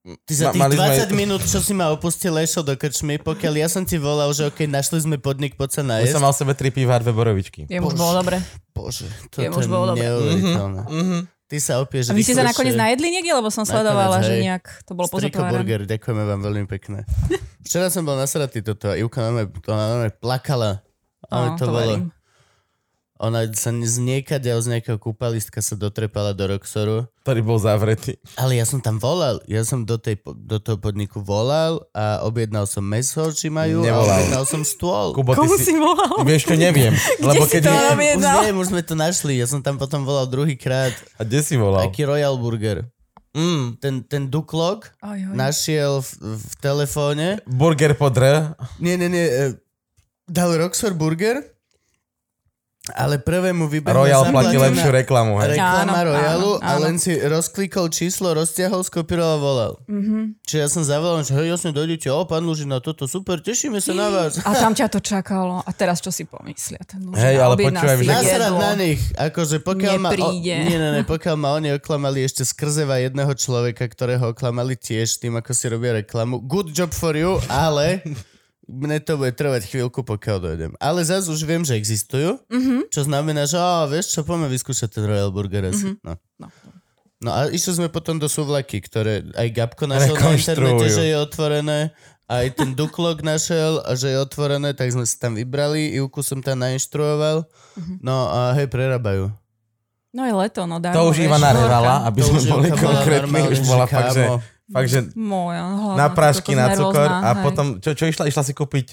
Ty 0.00 0.32
za 0.32 0.48
tých 0.48 0.58
mali 0.58 0.74
20 0.74 1.06
sme- 1.06 1.12
minút, 1.14 1.44
čo 1.44 1.60
si 1.60 1.70
ma 1.70 1.92
opustil, 1.92 2.32
išiel 2.34 2.64
do 2.64 2.72
krčmy, 2.72 3.20
pokiaľ 3.20 3.54
ja 3.58 3.68
som 3.68 3.84
ti 3.84 3.94
volal, 3.94 4.32
že 4.32 4.48
okej, 4.48 4.64
našli 4.64 4.96
sme 4.98 5.20
podnik, 5.20 5.54
poď 5.54 5.70
sa 5.70 5.82
Ja 5.82 5.88
najesť. 5.92 6.16
som 6.16 6.24
mal 6.24 6.32
sebe 6.32 6.56
tri 6.56 6.72
piva 6.72 6.96
a 6.96 6.98
dve 6.98 7.12
borovičky. 7.12 7.68
Je 7.68 7.76
už 7.76 7.94
bolo 7.94 8.16
dobre. 8.16 8.40
Bože, 8.72 9.04
Jemu 9.30 9.54
už 9.54 9.60
je 9.60 9.70
bolo 9.70 9.84
dobre. 9.86 10.00
neuveriteľné. 10.02 10.80
Mhm. 10.88 11.18
Ty 11.44 11.56
sa 11.58 11.74
opieš 11.78 12.04
A 12.08 12.14
vy 12.14 12.22
ste 12.22 12.32
sa 12.32 12.46
nakoniec 12.46 12.78
najedli 12.78 13.10
niekde, 13.10 13.34
lebo 13.34 13.50
som 13.50 13.62
sledovala, 13.62 14.18
Nakoniec, 14.18 14.30
že 14.30 14.34
nejak 14.40 14.64
to 14.86 14.92
bolo 14.94 15.04
Striko 15.04 15.18
pozatvárané. 15.36 15.52
Burger, 15.52 15.80
ďakujeme 15.84 16.22
vám 16.24 16.40
veľmi 16.40 16.64
pekne. 16.64 16.98
Včera 17.60 17.86
som 17.86 18.00
bol 18.00 18.14
nasratý 18.14 18.62
toto 18.62 18.86
a 18.86 18.94
Ivka 18.94 19.20
na 19.20 19.30
mňa, 19.32 19.44
to 19.58 19.70
na 19.70 19.84
mňa 20.00 20.10
plakala. 20.16 20.80
Ale 21.30 21.46
Á, 21.46 21.56
to, 21.56 21.64
to 21.64 21.70
bolo... 21.70 21.78
verím. 21.80 22.04
Ona 23.20 23.44
sa 23.52 23.68
z 23.68 24.00
niekade, 24.00 24.48
z 24.48 24.66
nejakého 24.72 24.96
kúpalistka 24.96 25.60
sa 25.60 25.76
dotrepala 25.76 26.32
do 26.32 26.40
Roxoru. 26.48 27.04
Ktorý 27.20 27.44
bol 27.44 27.60
zavretý. 27.60 28.16
Ale 28.40 28.56
ja 28.56 28.64
som 28.64 28.80
tam 28.80 28.96
volal. 28.96 29.44
Ja 29.44 29.60
som 29.60 29.84
do, 29.84 30.00
tej, 30.00 30.24
do 30.24 30.56
toho 30.56 30.80
podniku 30.80 31.20
volal 31.20 31.84
a 31.92 32.24
objednal 32.24 32.64
som 32.64 32.80
meso, 32.80 33.28
či 33.28 33.52
majú, 33.52 33.84
Nevolal. 33.84 34.08
a 34.08 34.16
objednal 34.24 34.44
som 34.48 34.64
stôl. 34.64 35.12
Kubo, 35.12 35.36
Komu 35.36 35.60
si... 35.60 35.68
si 35.68 35.76
volal? 35.76 36.16
Vieš 36.24 36.48
čo, 36.48 36.56
neviem. 36.56 36.96
Lebo 37.20 37.44
si 37.44 37.60
keď... 37.60 37.68
to 37.68 37.72
robil? 37.76 37.84
Už 37.84 37.92
objednal? 37.92 38.40
viem, 38.40 38.56
už 38.56 38.68
sme 38.72 38.82
to 38.88 38.94
našli. 38.96 39.36
Ja 39.36 39.44
som 39.44 39.60
tam 39.60 39.76
potom 39.76 40.08
volal 40.08 40.24
druhýkrát. 40.24 40.96
A 41.20 41.28
kde 41.28 41.44
si 41.44 41.60
volal? 41.60 41.84
Aký 41.84 42.08
Royal 42.08 42.40
Burger. 42.40 42.88
Mm, 43.36 43.76
Ten, 43.84 44.00
ten 44.08 44.32
oj. 44.32 45.36
našiel 45.36 46.00
v, 46.00 46.40
v 46.40 46.52
telefóne. 46.56 47.38
burger 47.44 47.92
pod 48.00 48.16
R. 48.16 48.56
Nie, 48.80 48.96
nie, 48.96 49.12
nie. 49.12 49.60
Dal 50.30 50.54
Roxor 50.54 50.94
Burger 50.94 51.42
Ale 52.96 53.20
prvému 53.22 53.68
vybehne 53.70 53.92
Royal 53.92 54.22
platí 54.32 54.56
lepšiu 54.56 54.90
reklamu, 54.90 55.36
hej. 55.44 55.54
Reklama 55.54 55.94
Áno, 55.94 56.10
Royalu 56.10 56.50
áno, 56.58 56.64
a 56.64 56.70
áno. 56.74 56.82
len 56.88 56.96
si 56.98 57.12
rozklikol 57.12 57.86
číslo, 57.92 58.34
roztiahol, 58.34 58.82
skopíroval, 58.82 59.38
volal. 59.38 59.72
Mhm. 59.86 60.40
Čiže 60.42 60.58
ja 60.58 60.66
som 60.66 60.82
zavolal, 60.82 61.22
že 61.22 61.36
hej, 61.36 61.54
jasne, 61.54 61.70
dojdete, 61.70 62.08
o, 62.10 62.24
pán 62.26 62.42
Lužina, 62.42 62.80
toto 62.82 63.04
super, 63.06 63.38
tešíme 63.38 63.78
sa 63.78 63.92
na 63.94 64.08
vás. 64.10 64.40
A 64.42 64.56
tam 64.56 64.72
ťa 64.74 64.90
to 64.90 64.98
čakalo. 64.98 65.60
A 65.62 65.70
teraz 65.76 66.00
čo 66.02 66.10
si 66.10 66.24
pomyslia? 66.26 66.80
Ten 66.82 67.04
muž 67.04 67.20
Hej, 67.20 67.36
ale 67.38 67.54
počúvaj, 67.60 67.96
že- 68.00 68.58
na 68.58 68.72
nich, 68.74 69.00
akože 69.14 69.56
pokiaľ 69.62 69.94
ma, 70.00 70.10
o, 70.16 70.30
nie, 70.34 70.58
nie, 70.66 70.78
nie, 70.80 71.04
pokiaľ 71.06 71.36
ma 71.36 71.60
oni 71.60 71.76
oklamali 71.76 72.24
ešte 72.26 72.42
skrzeva 72.42 72.98
jedného 72.98 73.30
človeka, 73.36 73.86
ktorého 73.86 74.32
oklamali 74.34 74.74
tiež 74.74 75.20
tým, 75.20 75.36
ako 75.38 75.52
si 75.52 75.68
robia 75.68 76.00
reklamu. 76.00 76.42
Good 76.42 76.74
job 76.74 76.90
for 76.90 77.12
you, 77.14 77.38
ale 77.46 78.02
mne 78.72 78.96
to 78.98 79.16
bude 79.16 79.34
trvať 79.34 79.66
chvíľku, 79.66 80.00
pokiaľ 80.00 80.36
dojdem. 80.40 80.72
Ale 80.78 81.02
zase 81.02 81.26
už 81.26 81.42
viem, 81.42 81.60
že 81.60 81.74
existujú, 81.74 82.38
Mhm. 82.46 82.88
čo 82.88 83.02
znamená, 83.02 83.44
že 83.44 83.56
á, 83.56 83.84
vieš 83.84 84.14
čo, 84.14 84.22
poďme 84.22 84.46
vyskúšať 84.48 84.88
ten 84.88 85.04
Royal 85.04 85.28
Burger 85.28 85.66
asi. 85.66 85.98
No. 86.00 86.14
No. 86.38 86.46
No 87.20 87.30
a 87.30 87.46
išli 87.46 87.76
sme 87.76 87.88
potom 87.88 88.16
do 88.16 88.24
Suvlaky, 88.24 88.80
ktoré 88.80 89.26
aj 89.34 89.48
Gabko 89.50 89.84
našiel 89.84 90.14
na 90.14 90.32
internete, 90.32 90.86
že 90.88 91.04
je 91.04 91.16
otvorené. 91.18 91.92
Aj 92.24 92.46
ten 92.48 92.72
Duklok 92.72 93.20
našiel, 93.26 93.82
a 93.82 93.92
že 93.92 94.08
je 94.08 94.16
otvorené, 94.16 94.72
tak 94.72 94.88
sme 94.88 95.04
si 95.04 95.18
tam 95.18 95.34
vybrali. 95.34 95.92
Ivku 95.92 96.22
som 96.22 96.40
tam 96.40 96.62
nainštruoval. 96.62 97.44
No 98.00 98.30
a 98.30 98.54
hej, 98.54 98.70
prerábajú. 98.70 99.34
No 100.10 100.22
je 100.24 100.34
leto, 100.34 100.64
no 100.64 100.80
dá. 100.80 100.90
To 100.90 101.12
už 101.12 101.22
Iva 101.22 101.36
narevala, 101.36 102.02
aby 102.02 102.18
To 102.18 102.26
sme 102.26 102.38
už 102.38 102.46
boli 102.48 102.68
konkrétni. 102.72 103.40
Už 103.46 103.62
bola 103.62 103.84
fakt, 103.84 104.10
že, 104.10 104.24
kámo. 104.24 104.42
Fakt, 104.70 104.88
že 104.90 105.00
Moja, 105.18 105.66
hlavne, 105.66 105.98
na 105.98 106.06
prášky, 106.10 106.52
na 106.54 106.72
cukor 106.72 107.06
rôzna, 107.06 107.26
a 107.26 107.30
hej. 107.34 107.42
potom, 107.42 107.66
čo, 107.82 107.90
čo 107.92 108.04
išla? 108.06 108.30
Išla 108.30 108.42
si 108.46 108.52
kúpiť 108.54 108.86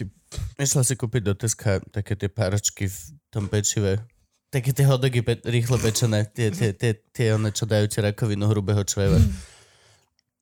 Išla 0.60 0.84
si 0.84 0.94
kúpiť 0.98 1.22
do 1.24 1.34
Teska 1.38 1.80
také 1.94 2.20
tie 2.20 2.28
páračky 2.28 2.92
v 2.92 2.98
tom 3.32 3.48
pečive. 3.48 4.04
Také 4.52 4.72
tie 4.76 4.88
hodogy 4.88 5.24
pe- 5.24 5.44
rýchlo 5.44 5.80
pečené. 5.80 6.28
Tie, 6.32 6.52
tie, 6.52 6.72
tie, 6.76 6.98
tie 7.14 7.36
one, 7.36 7.52
čo 7.52 7.68
dajú 7.68 7.88
ti 7.88 8.00
rakovinu 8.00 8.48
hrubého 8.48 8.84
čreva. 8.84 9.20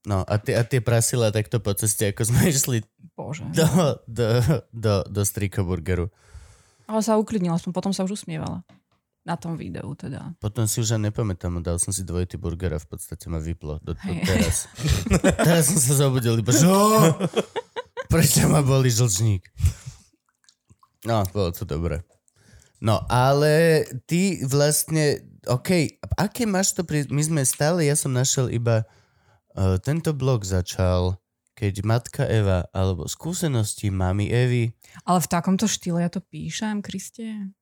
No 0.05 0.21
a 0.21 0.37
tie, 0.37 0.53
a 0.55 0.61
tie 0.61 0.79
prasila 0.79 1.33
takto 1.33 1.57
po 1.57 1.73
ceste, 1.73 2.13
ako 2.13 2.21
sme 2.29 2.39
išli 2.53 2.77
Bože. 3.17 3.45
do, 3.49 3.65
do, 4.05 4.27
do, 4.69 4.93
do 5.09 5.21
Strikoburgeru. 5.25 6.13
Ale 6.85 7.01
sa 7.01 7.17
uklidnila 7.17 7.57
som, 7.57 7.73
potom 7.73 7.89
sa 7.89 8.05
už 8.05 8.21
usmievala. 8.21 8.61
Na 9.25 9.33
tom 9.33 9.57
videu 9.57 9.89
teda. 9.97 10.37
Potom 10.37 10.69
si 10.69 10.77
už 10.85 10.95
ani 10.95 11.09
nepamätám, 11.09 11.57
dal 11.65 11.81
som 11.81 11.89
si 11.89 12.05
dvojitý 12.05 12.37
burger 12.37 12.77
a 12.77 12.79
v 12.79 12.87
podstate 12.93 13.25
ma 13.25 13.41
vyplo 13.41 13.81
do, 13.81 13.97
do 13.97 14.13
teraz. 14.21 14.69
teraz 15.49 15.73
som 15.73 15.81
sa 15.81 15.93
zobudil 16.05 16.37
iba, 16.37 16.53
že 16.53 16.69
"Ó, 16.69 17.09
prečo 18.05 18.45
ma 18.45 18.61
boli 18.61 18.93
žlčník? 18.93 19.41
No, 21.09 21.25
bolo 21.33 21.49
to 21.53 21.65
dobré. 21.65 22.05
No, 22.85 23.01
ale 23.09 23.85
ty 24.05 24.45
vlastne, 24.45 25.25
OK, 25.49 25.97
aké 26.21 26.45
máš 26.45 26.77
to 26.77 26.85
pri... 26.85 27.09
My 27.09 27.21
sme 27.25 27.41
stále, 27.41 27.85
ja 27.85 27.97
som 27.97 28.13
našiel 28.13 28.53
iba... 28.53 28.85
Uh, 29.55 29.79
tento 29.79 30.11
blog 30.11 30.43
začal, 30.43 31.15
keď 31.55 31.87
matka 31.87 32.27
Eva, 32.27 32.67
alebo 32.75 33.07
skúsenosti 33.07 33.87
mami 33.87 34.27
Evy, 34.27 34.75
Ale 35.07 35.23
v 35.23 35.31
takomto 35.31 35.63
štýle 35.65 36.03
ja 36.03 36.11
to 36.11 36.19
píšem, 36.19 36.83
Kriste. 36.83 37.55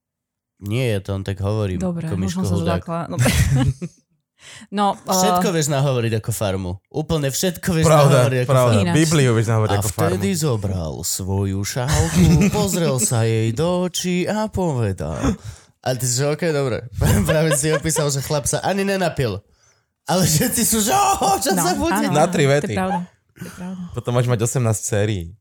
Nie, 0.59 0.85
ja 0.85 0.99
to 0.99 1.13
on 1.13 1.23
tak 1.23 1.39
hovorím. 1.39 1.79
Dobre, 1.79 2.05
ako 2.05 2.15
Miško 2.15 2.41
možno 2.41 2.43
sa 2.43 2.55
Hudák. 2.55 2.81
zlakla. 2.85 2.99
No, 3.07 3.15
no 4.77 4.85
Všetko 5.23 5.47
uh, 5.49 5.53
vieš 5.55 5.67
nahovoriť 5.71 6.13
ako 6.19 6.31
farmu. 6.31 6.71
Úplne 6.91 7.27
všetko 7.31 7.67
vieš 7.73 7.85
Pravda, 7.87 8.27
nahovoriť 8.27 8.39
ako 8.43 8.51
pravda. 8.51 8.71
farmu. 8.71 8.83
Ináč. 8.83 8.95
Bibliu 8.95 9.31
vieš 9.33 9.47
nahovoriť 9.49 9.71
A 9.71 9.79
ako 9.79 9.89
farmu. 9.89 10.09
vtedy 10.11 10.29
zobral 10.35 10.93
svoju 11.01 11.59
šálku, 11.63 12.23
pozrel 12.57 12.95
sa 12.99 13.23
jej 13.23 13.49
do 13.51 13.87
očí 13.87 14.27
a 14.27 14.47
povedal. 14.47 15.19
A 15.83 15.87
ty 15.95 16.05
si, 16.07 16.15
že 16.15 16.31
okej, 16.31 16.51
dobre. 16.51 16.87
Práve 17.27 17.59
si 17.59 17.67
opísal, 17.67 18.07
že 18.07 18.23
chlap 18.23 18.47
sa 18.47 18.63
ani 18.63 18.87
nenapil. 18.87 19.43
Ale 20.03 20.23
všetci 20.23 20.63
sú, 20.63 20.83
že 20.83 20.91
oh, 20.91 21.39
čo 21.39 21.55
no, 21.55 21.63
sa 21.63 21.75
bude. 21.75 21.95
áno, 22.07 22.11
Na 22.11 22.27
tri 22.27 22.43
To 22.43 22.51
vety. 22.51 22.71
je 22.71 22.79
pravda. 22.79 22.99
To 23.07 23.43
je 23.43 23.51
pravda. 23.51 23.83
Potom 23.95 24.11
máš 24.15 24.27
mať 24.27 24.39
18 24.43 24.63
sérií. 24.79 25.35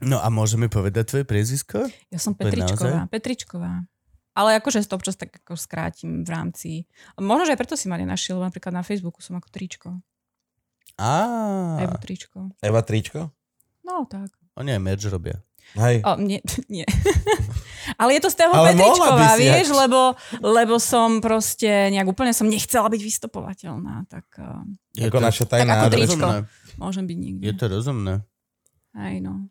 No 0.00 0.16
a 0.16 0.32
môžeme 0.32 0.72
povedať 0.72 1.04
tvoje 1.12 1.24
priezvisko? 1.28 1.84
Ja 2.08 2.16
som 2.16 2.32
To 2.32 2.48
Petričková. 2.48 3.08
Petričková. 3.12 3.84
Ale 4.30 4.56
akože 4.56 4.82
to 4.82 4.94
občas 4.94 5.14
tak 5.14 5.34
ako 5.36 5.54
skrátim 5.54 6.22
v 6.22 6.30
rámci... 6.30 6.70
Možno, 7.14 7.44
že 7.44 7.52
aj 7.52 7.60
preto 7.60 7.74
si 7.74 7.86
ma 7.86 7.98
nenašiel, 7.98 8.38
lebo 8.38 8.46
napríklad 8.46 8.70
na 8.72 8.82
Facebooku 8.82 9.18
som 9.18 9.34
ako 9.34 9.50
tričko. 9.50 9.88
Á, 10.94 11.14
Evo 11.80 11.96
tričko. 11.96 12.38
Eva 12.60 12.80
Tričko? 12.80 13.32
No 13.82 14.04
tak. 14.04 14.30
oni 14.54 14.70
aj 14.70 14.80
merch 14.80 15.06
robia. 15.08 15.40
Hej. 15.74 16.02
O, 16.02 16.18
nie, 16.18 16.38
nie. 16.72 16.84
Ale 17.96 18.14
je 18.14 18.22
to 18.22 18.30
z 18.30 18.36
toho 18.38 18.52
Petričková, 18.54 19.34
vieš, 19.34 19.70
ak- 19.70 19.80
lebo, 19.86 20.00
lebo 20.42 20.74
som 20.76 21.18
proste 21.18 21.90
nejak 21.90 22.06
úplne 22.06 22.30
som 22.30 22.46
nechcela 22.46 22.86
byť 22.86 23.00
vystopovateľná, 23.00 24.06
tak 24.10 24.26
uh, 24.38 24.62
Ako 24.98 25.18
naša 25.18 25.46
tajná 25.46 25.74
Tak 25.74 25.80
ako 25.80 25.88
tričko. 25.90 26.14
rozumné. 26.18 26.38
môžem 26.76 27.04
byť 27.06 27.16
niekde. 27.18 27.42
Je 27.46 27.54
to 27.54 27.66
rozumné. 27.66 28.14
Aj 28.92 29.14
no. 29.22 29.46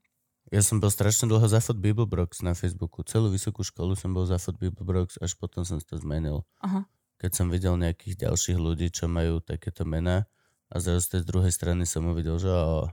Ja 0.50 0.60
som 0.60 0.78
bol 0.78 0.90
strašne 0.90 1.26
dlho 1.26 1.46
za 1.46 1.60
Food 1.60 1.78
Bibelbrox 1.78 2.42
na 2.42 2.52
Facebooku. 2.52 3.02
Celú 3.04 3.30
vysokú 3.30 3.62
školu 3.62 3.94
som 3.94 4.10
bol 4.10 4.24
za 4.24 4.36
Food 4.36 4.58
Bibelbrox, 4.58 5.18
až 5.18 5.34
potom 5.34 5.62
som 5.62 5.78
to 5.78 5.96
zmenil. 5.96 6.42
Aha. 6.60 6.90
Keď 7.18 7.32
som 7.32 7.48
videl 7.48 7.76
nejakých 7.76 8.26
ďalších 8.26 8.58
ľudí, 8.58 8.90
čo 8.90 9.06
majú 9.06 9.40
takéto 9.40 9.84
mená 9.84 10.26
a 10.68 10.76
zrazu 10.76 11.02
z 11.02 11.10
tej 11.12 11.22
druhej 11.24 11.52
strany 11.52 11.84
som 11.84 12.08
uvidel, 12.08 12.38
že 12.38 12.48
o, 12.48 12.90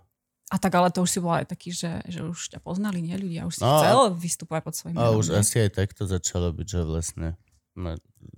A 0.47 0.57
tak 0.57 0.73
ale 0.73 0.91
to 0.91 1.01
už 1.01 1.09
si 1.09 1.19
bola 1.19 1.41
aj 1.41 1.49
taký, 1.49 1.71
že, 1.71 2.05
že 2.05 2.23
už 2.23 2.39
ťa 2.51 2.61
poznali, 2.61 3.01
nie 3.01 3.15
ľudia, 3.15 3.45
už 3.45 3.57
si 3.57 3.63
No, 3.63 3.79
chcel 3.79 3.99
vystupovať 4.15 4.63
pod 4.63 4.75
svojím 4.75 4.97
a 4.97 5.03
menom, 5.07 5.19
už 5.19 5.27
nie? 5.29 5.39
asi 5.39 5.57
aj 5.59 5.71
takto 5.75 6.03
začalo 6.05 6.51
byť, 6.51 6.67
že 6.67 6.81
vlastne 6.83 7.29
ma 7.75 7.97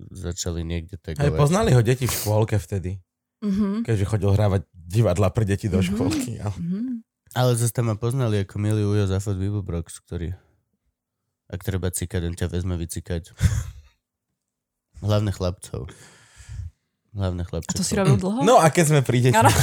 začali 0.09 0.63
niekde 0.63 0.95
Hej, 0.95 1.15
tagovať. 1.15 1.37
poznali 1.37 1.69
ho 1.69 1.81
deti 1.81 2.03
v 2.03 2.13
škôlke 2.13 2.57
vtedy, 2.57 2.97
Mhm. 3.39 3.83
keďže 3.83 4.05
chodil 4.05 4.31
hrávať 4.31 4.61
divadla 4.71 5.29
pre 5.29 5.43
deti 5.43 5.67
do 5.67 5.77
Mhm. 5.77 5.85
škôlky. 5.85 6.31
ale- 6.39 6.55
Mhm. 6.55 6.91
Ale 7.37 7.53
zase 7.53 7.73
tam 7.73 7.89
ma 7.89 7.95
poznali 7.95 8.41
ako 8.41 8.55
milý 8.57 8.83
ujo 8.85 9.05
za 9.05 9.21
Food 9.21 9.37
Bibelbrox, 9.37 10.01
ktorý 10.01 10.33
ak 11.49 11.65
treba 11.65 11.89
cikať, 11.89 12.21
on 12.29 12.37
ťa 12.37 12.47
vezme 12.53 12.77
vycikať. 12.77 13.33
Hlavne 15.05 15.33
chlapcov. 15.33 15.89
Hlavne 17.17 17.41
A 17.41 17.47
chlapčekov. 17.49 17.81
to 17.81 17.81
si 17.81 17.97
robil 17.97 18.21
dlho? 18.21 18.45
No 18.45 18.61
a 18.61 18.69
keď 18.69 18.85
sme 18.93 19.01
pri. 19.01 19.33
Áno. 19.33 19.49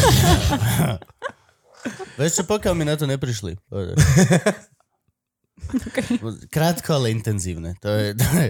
Vieš 2.18 2.42
čo, 2.42 2.44
pokiaľ 2.48 2.74
mi 2.74 2.82
na 2.82 2.98
to 2.98 3.06
neprišli. 3.06 3.54
Okay. 3.70 3.94
Krátko, 6.50 6.98
ale 6.98 7.14
intenzívne. 7.14 7.78
To 7.78 7.86
je... 7.86 8.18
To 8.18 8.26
je... 8.34 8.48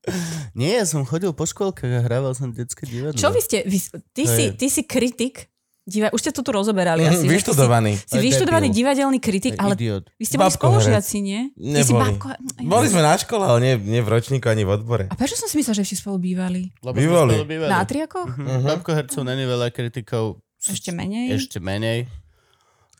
Nie, 0.58 0.82
ja 0.82 0.86
som 0.88 1.06
chodil 1.06 1.30
po 1.30 1.44
škôlkach 1.46 1.86
a 1.86 2.00
hrával 2.02 2.34
som 2.34 2.50
detské 2.50 2.88
divadlo. 2.88 3.20
Čo 3.20 3.30
vy 3.30 3.40
ste, 3.44 3.62
vy, 3.68 3.78
ty, 4.10 4.24
To 4.26 4.32
si, 4.32 4.42
je- 4.50 4.54
ty 4.56 4.66
si 4.66 4.82
kritik, 4.82 5.49
diva, 5.82 6.08
už 6.08 6.20
ste 6.20 6.30
to 6.30 6.40
tu 6.40 6.50
rozoberali 6.50 7.02
Mhm, 7.02 7.12
asi. 7.12 7.26
Vyštudovaný. 7.26 7.92
Si, 7.96 8.06
si 8.06 8.18
vyštudovaný 8.20 8.68
debil. 8.68 8.78
divadelný 8.78 9.18
kritik, 9.18 9.54
ale 9.56 9.74
Idiot. 9.74 10.04
vy 10.12 10.24
ste 10.24 10.36
boli 10.36 10.50
spolužiaci, 10.50 11.16
nie? 11.18 11.40
Si 11.50 11.62
Neboli. 11.86 12.00
babko... 12.14 12.26
Boli 12.60 12.86
sme 12.86 13.00
na 13.00 13.14
škole, 13.14 13.44
ale 13.44 13.58
nie, 13.60 13.74
nie 13.78 13.98
v 13.98 14.08
ročníku 14.10 14.46
ani 14.46 14.62
v 14.62 14.70
odbore. 14.72 15.04
A 15.06 15.14
prečo 15.14 15.34
som 15.34 15.46
si 15.46 15.56
myslel, 15.56 15.76
že 15.76 15.84
ste 15.84 15.96
spolu 15.96 16.18
bývali? 16.18 16.70
Lebo 16.80 16.94
boli. 16.94 17.34
spolu 17.34 17.44
bývali. 17.44 17.70
Na 17.70 17.82
triakoch? 17.82 18.28
Mhm. 18.30 18.62
Babkohercov 18.66 19.22
není 19.22 19.44
veľa 19.44 19.68
kritikov. 19.68 20.38
Ešte 20.60 20.90
menej? 20.90 21.32
Ešte 21.34 21.56
menej. 21.56 22.04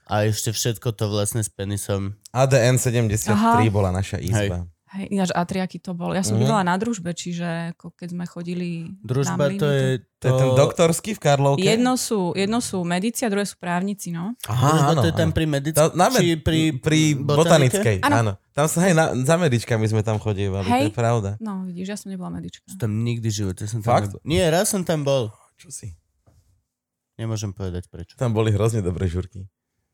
A 0.04 0.26
ešte 0.26 0.50
všetko 0.50 0.90
to 0.90 1.06
vlastne 1.06 1.38
s 1.38 1.48
penisom. 1.48 2.18
ADN 2.32 2.76
73 2.76 3.30
Aha. 3.30 3.62
bola 3.68 3.90
naša 3.90 4.18
izba. 4.18 4.66
Hej, 4.66 4.79
ináč 5.00 5.30
atriaky 5.30 5.78
to 5.78 5.92
bol. 5.92 6.10
Ja 6.10 6.20
som 6.20 6.34
Mhm. 6.34 6.42
bývala 6.42 6.62
na 6.64 6.74
družbe, 6.74 7.10
čiže 7.10 7.46
ako 7.72 7.94
keď 7.94 8.08
sme 8.10 8.24
chodili 8.24 8.90
Družba 8.98 9.38
na 9.38 9.46
mlyny, 9.46 9.56
to 9.56 9.68
je... 9.68 9.86
To 10.18 10.26
je 10.26 10.32
ten 10.36 10.50
doktorský 10.52 11.10
v 11.12 11.20
Karlovke? 11.22 11.62
Jedno 11.62 11.94
sú, 11.94 12.34
jedno 12.34 12.58
sú 12.58 12.82
medici 12.82 13.22
a 13.22 13.28
druhé 13.28 13.44
sú 13.44 13.56
právnici, 13.56 14.10
no. 14.10 14.34
Družba 14.36 14.52
Aha, 14.52 14.90
áno, 14.90 15.00
to 15.00 15.08
je 15.08 15.16
tam 15.16 15.30
pri 15.30 15.46
medici... 15.46 15.72
To, 15.72 15.94
na 15.94 16.08
med- 16.08 16.18
či 16.18 16.36
pri, 16.36 16.60
pri 16.74 17.00
botanickej, 17.14 17.96
Áno. 18.02 18.16
áno. 18.18 18.32
Tam 18.50 18.66
sa, 18.66 18.82
hej, 18.82 18.92
na, 18.92 19.14
za 19.16 19.36
medičkami 19.36 19.86
sme 19.86 20.02
tam 20.02 20.16
chodievali, 20.16 20.62
to 20.62 20.74
Hej. 20.74 20.84
je 20.84 20.92
pravda. 20.92 21.30
No, 21.38 21.64
vidíš, 21.64 21.86
ja 21.86 21.96
som 21.96 22.08
nebola 22.08 22.28
medička. 22.28 22.66
Tam 22.74 22.90
nikdy 22.92 23.24
v 23.24 23.36
živote 23.36 23.64
som 23.64 23.78
tam 23.78 23.88
Fakt? 23.88 24.10
nebol. 24.10 24.20
Nie, 24.22 24.44
raz 24.46 24.66
som 24.66 24.82
tam 24.82 25.00
bol. 25.00 25.30
Čo 25.56 25.70
si? 25.70 25.94
Nemôžem 27.14 27.50
povedať 27.50 27.86
prečo. 27.86 28.12
Tam 28.14 28.30
boli 28.30 28.48
hrozne 28.48 28.80
dobré 28.80 29.04
žurky. 29.06 29.44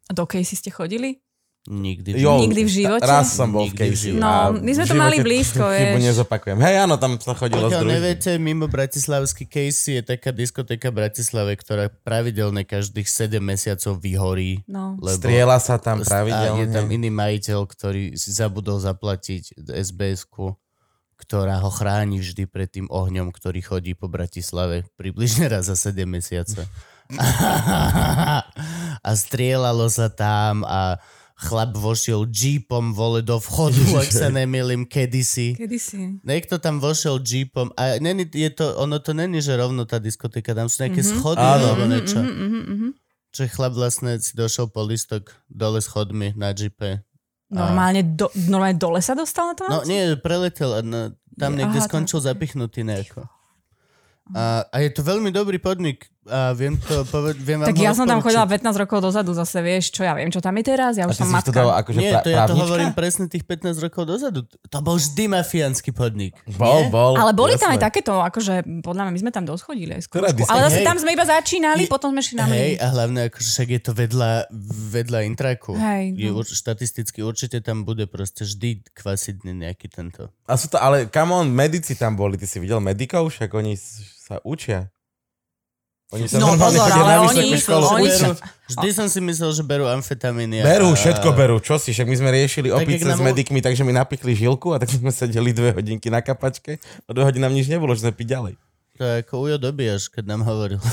A 0.06 0.12
do 0.12 0.22
Casey 0.24 0.54
ste 0.54 0.70
chodili? 0.70 1.18
Nikdy. 1.66 2.14
v 2.14 2.16
Jo, 2.22 2.38
Nikdy 2.38 2.62
v 2.62 2.70
živote? 2.70 3.02
Raz 3.02 3.34
som 3.34 3.50
bol 3.50 3.66
v 3.66 3.74
Nikdy 3.74 3.76
v 3.76 3.90
Casey. 3.90 4.02
živote. 4.14 4.22
No, 4.22 4.54
my 4.54 4.70
sme 4.70 4.84
to 4.86 4.94
mali 4.94 5.16
blízko, 5.18 5.62
Chybu 5.66 5.98
vieš. 5.98 6.06
nezopakujem. 6.14 6.58
Hej, 6.62 6.74
áno, 6.86 6.94
tam 6.94 7.18
sa 7.18 7.34
chodilo 7.34 7.66
Pokiaľ 7.66 7.82
neviete, 7.82 8.30
mimo 8.38 8.70
Bratislavský 8.70 9.50
Casey 9.50 9.98
je 9.98 10.02
taká 10.06 10.30
diskotéka 10.30 10.94
v 10.94 11.02
Bratislave, 11.02 11.58
ktorá 11.58 11.90
pravidelne 11.90 12.62
každých 12.62 13.10
7 13.10 13.42
mesiacov 13.42 13.98
vyhorí. 13.98 14.62
No. 14.70 14.94
Lebo 15.02 15.18
Strieľa 15.18 15.58
sa 15.58 15.76
A 15.76 15.82
tam 15.82 15.98
je 16.00 16.06
pravidelne. 16.06 16.70
tam 16.70 16.86
iný 16.86 17.10
majiteľ, 17.10 17.58
ktorý 17.66 18.14
si 18.14 18.30
zabudol 18.30 18.78
zaplatiť 18.78 19.66
SBS-ku, 19.66 20.54
ktorá 21.18 21.58
ho 21.64 21.70
chráni 21.74 22.22
vždy 22.22 22.46
pred 22.46 22.70
tým 22.70 22.86
ohňom, 22.86 23.34
ktorý 23.34 23.58
chodí 23.64 23.98
po 23.98 24.06
Bratislave 24.06 24.86
približne 24.94 25.50
raz 25.50 25.66
za 25.66 25.74
7 25.74 26.06
mesiace. 26.06 26.62
a 29.06 29.10
strieľalo 29.14 29.86
sa 29.86 30.10
tam 30.10 30.66
a 30.66 30.98
chlap 31.36 31.72
vošiel 31.72 32.24
jeepom 32.26 32.90
vole 32.90 33.20
do 33.20 33.36
vchodu, 33.36 33.76
ak 33.94 34.08
sa 34.10 34.28
nemýlim, 34.28 34.82
kedysi. 34.82 35.52
Kedy 35.54 35.78
si? 35.78 36.16
Niekto 36.22 36.56
tam 36.56 36.78
vošiel 36.78 37.20
jeepom 37.20 37.70
a 37.72 37.96
není, 37.96 38.24
je 38.26 38.48
to, 38.50 38.72
ono 38.74 38.96
to 38.98 39.12
není, 39.12 39.38
že 39.38 39.52
rovno 39.52 39.84
tá 39.84 39.96
diskotéka, 39.98 40.50
tam 40.50 40.64
sú 40.64 40.80
nejaké 40.80 41.00
Mhm. 41.00 41.08
schody 41.10 41.42
alebo 41.42 41.82
niečo. 41.84 42.18
Mhm, 42.18 42.32
mhm, 42.32 42.62
mhm. 42.66 42.88
Čo 43.30 43.40
chlap 43.46 43.72
vlastne 43.72 44.16
si 44.16 44.32
došiel 44.32 44.66
po 44.66 44.80
listok 44.82 45.28
dole 45.46 45.78
schodmi 45.78 46.32
na 46.32 46.50
jeepe. 46.50 47.04
Normálne, 47.46 48.00
do, 48.02 48.26
normálne 48.42 48.74
dole 48.74 48.98
sa 48.98 49.12
dostal 49.12 49.52
na 49.52 49.54
to? 49.54 49.64
No 49.66 49.78
nie, 49.82 50.16
preletel 50.16 50.72
a 50.72 50.80
na, 50.80 51.00
tam 51.34 51.52
Je- 51.52 51.58
niekde 51.58 51.78
aha, 51.78 51.86
skončil 51.86 52.18
tak. 52.18 52.32
zapichnutý 52.32 52.80
nejako. 52.80 53.28
A, 54.32 54.66
a 54.66 54.76
je 54.78 54.90
to 54.90 55.02
veľmi 55.02 55.30
dobrý 55.30 55.56
podnik 55.56 56.10
a 56.28 56.50
viem 56.52 56.74
to 56.74 57.06
poved, 57.06 57.36
viem 57.36 57.58
vám 57.58 57.68
Tak 57.68 57.76
ja 57.76 57.90
som 57.90 58.04
tam 58.04 58.18
chodila 58.18 58.44
15 58.44 58.62
rokov 58.76 58.98
dozadu 59.00 59.30
zase, 59.32 59.58
vieš, 59.58 59.90
čo 59.90 60.02
ja 60.02 60.12
viem, 60.12 60.26
čo 60.26 60.38
tam 60.38 60.54
je 60.54 60.64
teraz, 60.64 60.94
ja 60.94 61.04
A 61.04 61.08
už 61.08 61.14
ty 61.14 61.22
som 61.22 61.30
matka. 61.30 61.50
študoval 61.50 61.74
akože 61.80 61.98
Nie, 61.98 62.12
pra- 62.12 62.22
to 62.22 62.28
ja 62.28 62.44
to 62.44 62.54
hovorím 62.54 62.90
presne 62.92 63.24
tých 63.26 63.42
15 63.42 63.78
rokov 63.78 64.02
dozadu. 64.04 64.42
To 64.44 64.78
bol 64.80 64.96
vždy 64.96 65.24
mafiánsky 65.28 65.90
podnik. 65.90 66.34
Bol, 66.52 66.82
Nie? 66.82 66.90
bol. 66.90 67.14
Ale 67.14 67.30
boli 67.30 67.54
tam 67.54 67.70
jasné. 67.70 67.78
aj 67.78 67.86
takéto, 67.86 68.12
akože 68.18 68.54
podľa 68.80 69.02
mňa 69.04 69.12
my 69.12 69.20
sme 69.20 69.30
tam 69.30 69.44
dosť 69.44 69.62
chodili 69.64 69.90
aj? 69.92 70.02
Ale 70.46 70.60
zase 70.66 70.80
Hej. 70.80 70.86
tam 70.86 70.96
sme 70.96 71.10
iba 71.12 71.24
začínali, 71.24 71.82
I- 71.84 71.90
potom 71.90 72.10
sme 72.10 72.20
šli 72.20 72.36
na 72.36 72.44
Hej, 72.46 72.76
a 72.76 72.86
hlavne 72.90 73.20
akože 73.26 73.48
však 73.48 73.68
je 73.68 73.80
to 73.80 73.92
vedľa, 73.92 74.30
vedľa 74.90 75.18
intraku. 75.24 75.72
Hej, 75.74 76.14
Je, 76.14 76.28
no. 76.28 76.38
ur, 76.38 76.44
štatisticky 76.44 77.20
určite 77.20 77.60
tam 77.60 77.82
bude 77.82 78.06
proste 78.06 78.42
vždy 78.42 78.82
kvasiť 78.92 79.44
nejaký 79.46 79.86
tento. 79.86 80.30
A 80.44 80.54
sú 80.54 80.66
to, 80.66 80.76
ale 80.76 81.06
come 81.06 81.32
on, 81.32 81.46
medici 81.48 81.94
tam 81.94 82.14
boli, 82.14 82.34
ty 82.34 82.44
si 82.44 82.58
videl 82.58 82.78
medikov, 82.78 83.28
však 83.28 83.50
oni 83.50 83.76
sa 83.76 84.42
učia. 84.42 84.90
Oni 86.08 86.22
sa 86.24 86.38
No, 86.38 86.54
pozor, 86.54 86.86
ale 86.86 87.02
na 87.04 87.26
oni- 87.26 87.56
školu 87.56 87.86
oni 87.92 88.06
sa- 88.08 88.38
Vždy 88.68 88.88
som 88.90 89.06
si 89.06 89.18
myslel, 89.18 89.50
že 89.50 89.62
berú 89.62 89.86
amfetamíny. 89.86 90.62
Berú, 90.62 90.88
a- 90.88 90.94
všetko 90.94 91.28
berú, 91.32 91.58
čo 91.58 91.76
si, 91.76 91.90
však 91.90 92.04
my 92.04 92.16
sme 92.16 92.30
riešili 92.30 92.68
Tak, 92.68 92.78
opice 92.80 92.94
jak 93.00 93.02
s 93.08 93.10
nám- 93.12 93.26
medikmi, 93.26 93.58
takže 93.58 93.82
mi 93.82 93.90
napichli 93.90 94.32
žilku 94.32 94.70
a 94.70 94.78
tak 94.78 94.86
sme 94.88 95.10
sedeli 95.10 95.50
dve 95.50 95.70
hodinky 95.72 96.06
na 96.06 96.18
kapačke 96.18 96.78
a 96.78 97.08
dve 97.08 97.24
hodiny 97.24 97.42
nám 97.42 97.52
nič 97.52 97.66
nebolo, 97.66 97.90
že 97.90 98.02
sme 98.02 98.12
piť 98.12 98.28
ďalej. 98.28 98.54
To 98.94 99.02
je 99.02 99.12
ako 99.20 99.34
Ujo 99.40 99.56
Dobiaš, 99.60 100.06
keď 100.08 100.24
nám 100.28 100.42
hovoril. 100.42 100.78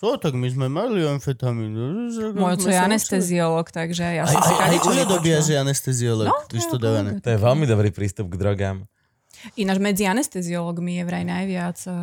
To 0.00 0.18
tak 0.18 0.34
my 0.34 0.48
sme 0.48 0.66
mali 0.66 0.98
amfetamín. 1.00 1.78
Môj 2.34 2.58
oco 2.58 2.66
je 2.66 2.74
anesteziolog, 2.74 3.62
takže 3.64 4.02
ja 4.02 4.26
som 4.26 4.34
si 4.34 4.50
aj, 4.50 4.58
aj 4.58 4.58
kadečo 4.74 4.90
Ujo 4.90 5.04
Dobiaš 5.06 5.44
je 5.46 5.56
anesteziolog, 5.56 6.26
No, 6.26 6.34
to 6.42 6.50
je 6.50 6.58
vyštudovaný. 6.58 7.08
ako- 7.08 7.22
To 7.22 7.28
je 7.28 7.38
veľmi 7.38 7.64
dobrý 7.64 7.90
prístup 7.90 8.26
k 8.26 8.34
drogám. 8.34 8.76
Ináč 9.54 9.78
medzi 9.78 10.04
anesteziologmi 10.04 10.96
je 10.96 11.04
vraj 11.04 11.22
najviac 11.22 11.78
uh, 11.84 11.94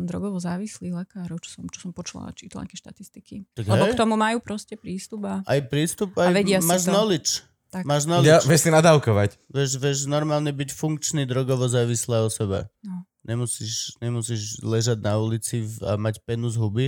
drogovo 0.00 0.38
závislých 0.38 0.94
lekárov, 0.94 1.38
čo 1.38 1.50
som, 1.50 1.62
čo 1.66 1.78
som 1.80 1.90
počula, 1.90 2.30
čítala 2.32 2.64
nejaké 2.64 2.78
štatistiky. 2.78 3.34
Tak 3.52 3.64
Lebo 3.66 3.84
hej. 3.86 3.92
k 3.92 3.98
tomu 3.98 4.14
majú 4.14 4.38
proste 4.38 4.74
prístup 4.74 5.24
a 5.24 5.34
Aj 5.42 5.60
prístup, 5.60 6.14
A 6.16 6.30
aj 6.30 6.34
vedia 6.34 6.58
si 6.58 6.66
máš 6.66 6.86
to. 6.86 6.92
knowledge. 6.92 7.30
Tak. 7.68 7.82
Máš 7.82 8.02
Ja, 8.02 8.08
knowledge. 8.08 8.46
vieš 8.46 8.60
si 8.60 8.70
nadávkovať. 8.70 9.30
Vieš, 9.50 9.70
vieš 9.76 9.98
normálne 10.06 10.50
byť 10.50 10.70
funkčný 10.70 11.26
drogovo 11.26 11.66
závislá 11.66 12.22
osoba. 12.22 12.70
No. 12.80 13.02
Nemusíš, 13.24 13.96
nemusíš 13.98 14.60
ležať 14.60 15.00
na 15.00 15.16
ulici 15.16 15.64
a 15.80 15.96
mať 15.96 16.20
penu 16.22 16.46
z 16.46 16.56
huby, 16.56 16.86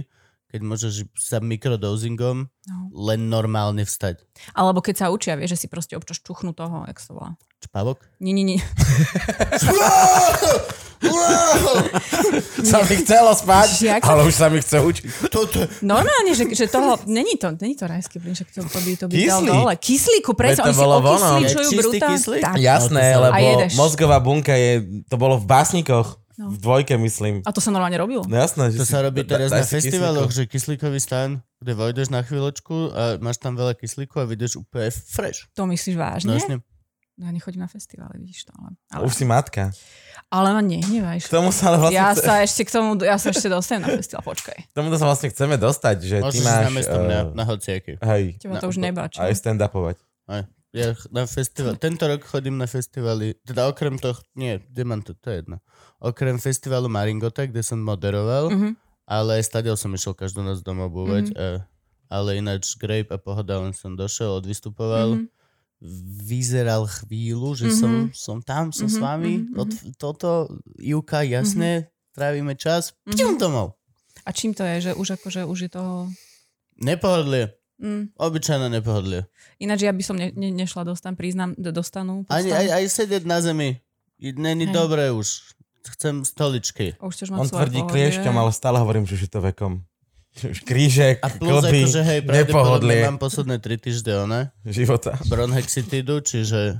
keď 0.56 0.62
môžeš 0.62 0.92
sa 1.14 1.38
mikrodozingom 1.38 2.48
No. 2.66 2.90
len 3.06 3.28
normálne 3.28 3.80
vstať. 3.80 4.26
Alebo 4.50 4.80
keď 4.80 4.94
sa 4.98 5.06
učia, 5.08 5.32
vieš, 5.32 5.54
že 5.54 5.60
si 5.60 5.68
proste 5.68 5.94
občas 5.94 6.18
čuchnú 6.18 6.50
toho, 6.50 6.82
jak 6.82 6.98
sa 6.98 7.12
volá. 7.12 7.30
Čpavok? 7.60 8.02
Nie, 8.18 8.32
nie, 8.32 8.42
nie. 8.44 8.58
Sa 12.58 12.82
mi 12.82 12.94
chcelo 12.96 13.30
spať, 13.30 13.68
sa- 13.78 14.00
ale 14.02 14.24
už 14.24 14.34
sa 14.34 14.48
mi 14.48 14.58
chce 14.58 14.80
učiť. 14.80 15.04
Toto, 15.28 15.62
Normálne, 15.80 16.32
že, 16.32 16.48
že 16.50 16.66
toho, 16.66 16.98
není 17.06 17.36
to, 17.36 17.54
není 17.54 17.76
to 17.76 17.84
rajský 17.84 18.18
plyn, 18.18 18.34
však 18.34 18.48
to, 18.50 18.60
to 18.64 18.78
by, 18.80 18.90
to 18.96 19.06
by 19.06 19.14
dal 19.14 19.38
Kyslík. 19.38 19.50
dole. 19.52 19.72
Kyslíku, 19.76 20.30
presne, 20.34 20.62
Veď 20.62 20.66
to 20.66 20.82
oni 21.38 21.46
si 21.46 21.76
okysličujú 21.78 22.18
brutálne. 22.26 22.58
Jasné, 22.58 23.04
lebo 23.14 23.46
mozgová 23.76 24.18
bunka 24.18 24.52
je, 24.52 24.72
to 25.06 25.14
bolo 25.14 25.36
v 25.36 25.46
básnikoch, 25.46 26.18
No. 26.36 26.46
v 26.46 26.58
dvojke 26.58 26.94
myslím. 26.94 27.40
A 27.40 27.50
to 27.50 27.58
sa 27.58 27.68
normálne 27.68 27.96
robilo. 27.96 28.20
No 28.22 28.34
jasné, 28.34 28.68
že 28.68 28.76
to 28.76 28.84
si- 28.84 28.92
sa 28.92 29.00
robí 29.00 29.24
teraz 29.24 29.48
na 29.48 29.62
festivaloch, 29.62 30.28
že 30.28 30.44
kyslíkový 30.44 30.96
stan, 30.98 31.40
kde 31.56 31.72
vojdeš 31.72 32.08
na 32.08 32.20
chvíľočku 32.20 32.92
a 32.92 33.02
máš 33.16 33.36
tam 33.36 33.52
veľa 33.52 33.72
kyslíku 33.72 34.16
a 34.16 34.24
vidíš 34.24 34.58
úplne 34.58 34.88
fresh. 34.90 35.48
To 35.52 35.64
myslíš 35.64 35.94
No, 35.94 36.02
vážne? 36.02 36.32
jasne. 36.34 36.56
No, 37.16 37.22
ja 37.22 37.32
nechodím 37.32 37.58
na 37.58 37.66
festivály, 37.66 38.20
vidíš 38.20 38.44
to. 38.44 38.52
Ale, 38.52 38.76
ale, 38.90 39.02
Už 39.02 39.14
si 39.14 39.24
matka. 39.24 39.72
ale 40.28 40.48
ma 40.50 40.60
nehnevaj. 40.60 41.18
K 41.18 41.32
tomu 41.32 41.48
sa 41.48 41.72
ale 41.72 41.80
vlastne 41.80 41.96
Ja 41.96 42.12
chce, 42.12 42.20
sa 42.22 42.34
ešte 42.38 42.62
k 42.62 42.70
tomu, 42.70 42.88
ja 42.98 43.16
sa 43.16 43.28
ešte 43.30 43.48
dostanem 43.48 43.82
na 43.82 43.96
festival, 43.96 44.20
počkaj. 44.22 44.58
k 44.62 44.74
tomu 44.74 44.92
sa 44.92 45.00
vlastne 45.02 45.28
chceme 45.28 45.56
dostať, 45.56 45.96
že 45.98 46.16
ty 46.20 46.24
Môžeš 46.36 46.42
máš... 46.42 46.52
ísť 46.52 46.60
na 46.62 46.72
mesto 46.74 46.96
mňa, 46.98 47.18
eh, 47.18 47.32
na 47.32 47.44
hociaky. 47.46 47.92
hej, 47.98 48.24
Teba 48.36 48.52
Na- 48.52 48.60
to 48.60 48.68
už 48.68 48.76
nebá, 48.76 49.08
čo? 49.08 49.16
aj 49.18 49.32
stand-upovať. 49.32 49.96
Aj. 50.28 50.44
Ja 50.70 50.92
na 51.08 51.24
festival, 51.24 51.72
tento 51.76 52.04
rok 52.04 52.20
chodím 52.22 52.60
na 52.60 52.68
festivaly, 52.68 53.32
teda 53.40 53.64
okrem 53.64 53.96
toho, 53.96 54.12
nie, 54.34 54.60
kde 54.60 54.82
mám 54.84 55.00
to, 55.00 55.14
to 55.14 55.32
je 55.32 55.40
jedno. 55.40 55.56
Okrem 55.98 56.36
festivalu 56.36 56.86
Maringota, 56.86 57.44
kde 57.44 57.62
som 57.62 57.78
moderoval, 57.78 58.50
Mhm. 58.50 58.70
ale 59.04 59.40
stadiaľ 59.40 59.74
som 59.74 59.90
išiel 59.90 60.12
každú 60.12 60.40
noc 60.40 60.60
domov 60.60 60.90
búvať, 60.90 61.32
a, 61.32 61.64
ale 62.08 62.36
ináč 62.36 62.76
Grape 62.76 63.08
a 63.08 63.18
Pohoda, 63.18 63.58
len 63.58 63.72
som 63.72 63.92
došiel, 63.92 64.36
odvystupoval, 64.36 65.16
Mhm. 65.16 65.26
vyzeral 66.22 66.84
chvíľu, 66.86 67.52
že 67.54 67.66
Mhm. 67.68 67.74
som, 67.74 67.92
som 68.10 68.36
tam, 68.40 68.64
som 68.70 68.86
s 68.86 68.96
Mhm, 68.96 69.02
vami, 69.02 69.32
mhm, 69.42 69.56
od, 69.56 69.70
toto, 69.94 70.48
Juka, 70.74 71.20
jasne, 71.22 71.88
trávime 72.12 72.54
čas, 72.54 72.92
Mhm. 73.04 73.36
domov. 73.38 73.76
A 74.24 74.32
čím 74.32 74.52
to 74.52 74.64
je, 74.64 74.90
že 74.90 74.92
už 74.92 75.16
akože 75.16 75.44
už 75.44 75.58
je 75.60 75.70
toho... 75.70 76.08
Nepohodlie, 76.76 77.52
Mm. 77.76 78.08
obyčajné 78.16 78.68
nepohodlie. 78.70 79.28
Ináč 79.58 79.80
ja 79.82 79.92
by 79.92 80.02
som 80.02 80.16
ne, 80.16 80.28
ne, 80.30 80.48
nešla 80.50 80.82
dostan, 80.82 81.12
priznám, 81.12 81.52
do, 81.54 81.68
dostanú. 81.70 82.24
Ani, 82.26 82.48
podstanu. 82.48 82.56
aj, 82.56 82.66
aj 82.72 82.84
sedieť 82.90 83.24
na 83.24 83.38
zemi, 83.38 83.80
není 84.18 84.64
Hej. 84.64 84.72
dobré 84.74 85.08
už. 85.10 85.55
Chcem 85.88 86.22
stoličky. 86.22 86.98
Už 86.98 87.12
chceš 87.12 87.28
mať 87.30 87.38
On 87.38 87.46
tvrdí 87.48 87.80
pohodlie. 87.80 87.92
kliešťom, 88.10 88.34
ale 88.34 88.50
stále 88.50 88.76
hovorím, 88.78 89.04
že 89.04 89.16
je 89.16 89.28
to 89.28 89.40
vekom. 89.40 89.86
Už 90.36 90.60
Krížek, 90.62 91.16
A 91.20 91.32
plus 91.32 91.64
klby, 91.64 91.80
akože 91.82 92.02
hej, 92.02 92.18
nepohodlie 92.22 93.00
mám 93.02 93.16
posledné 93.16 93.56
3 93.56 93.80
týždne, 93.80 94.12
one, 94.20 94.40
života. 94.64 95.16
bronhexitidu, 95.24 96.20
čiže... 96.20 96.76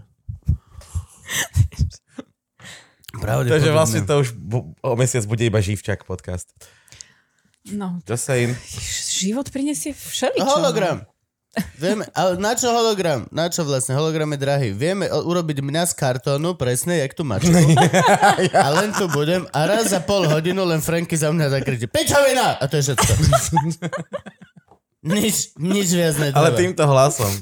Takže 3.17 3.73
vlastne 3.73 4.05
to 4.05 4.21
už 4.21 4.37
bu- 4.37 4.77
o 4.77 4.93
mesiac 4.93 5.25
bude 5.25 5.41
iba 5.41 5.57
Živčak 5.57 6.05
podcast. 6.05 6.53
No, 7.67 7.99
Just 8.05 8.29
saying. 8.29 8.53
život 9.17 9.49
prinesie 9.49 9.91
všeličo. 9.91 10.45
no. 10.45 10.53
Hologram. 10.53 11.03
Vieme, 11.77 12.05
ale 12.13 12.41
na 12.41 12.53
čo 12.57 12.69
hologram? 12.73 13.29
Na 13.33 13.49
čo 13.49 13.65
vlastne? 13.65 13.97
Hologram 13.97 14.29
je 14.33 14.39
drahý. 14.41 14.69
Vieme 14.73 15.09
urobiť 15.09 15.61
mňa 15.61 15.89
z 15.89 15.93
kartónu, 15.97 16.57
presne, 16.57 17.01
jak 17.01 17.13
tu 17.13 17.25
mačku. 17.25 17.53
a 18.65 18.69
len 18.81 18.93
tu 18.97 19.09
budem 19.13 19.45
a 19.53 19.61
raz 19.65 19.93
za 19.93 20.01
pol 20.01 20.25
hodinu 20.29 20.65
len 20.65 20.81
Franky 20.81 21.17
za 21.17 21.33
mňa 21.33 21.53
zakričí 21.53 21.89
Pečovina! 21.89 22.61
A 22.61 22.65
to 22.69 22.81
je 22.81 22.93
všetko. 22.93 23.13
nič, 25.17 25.57
nič 25.61 25.89
viac 25.93 26.17
netreba. 26.21 26.41
Ale 26.41 26.51
týmto 26.57 26.85
hlasom. 26.85 27.33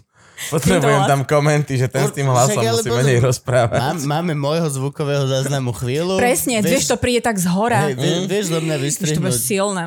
Potrebujem 0.51 1.01
tam 1.07 1.21
komenty, 1.23 1.79
že 1.79 1.87
ten 1.87 2.05
s 2.05 2.13
tým 2.13 2.27
Však 2.27 2.35
hlasom 2.35 2.61
ale 2.61 2.81
musí 2.81 2.91
menej 2.91 3.19
rozprávať. 3.23 3.81
Mám, 3.81 3.97
máme 4.05 4.33
môjho 4.35 4.69
zvukového 4.69 5.25
záznamu 5.25 5.71
chvíľu. 5.77 6.19
Presne, 6.19 6.61
vieš, 6.61 6.91
to 6.91 6.97
príde 6.99 7.23
tak 7.23 7.39
z 7.39 7.47
hora. 7.49 7.89
Hej, 7.89 7.95
vie, 7.97 8.15
vieš 8.27 8.53
do 8.53 8.59
mňa 8.61 8.77
Už 8.77 8.77
to 8.77 8.81
bude 8.81 8.85
vystrihnúť. 8.85 9.39
silné. 9.39 9.83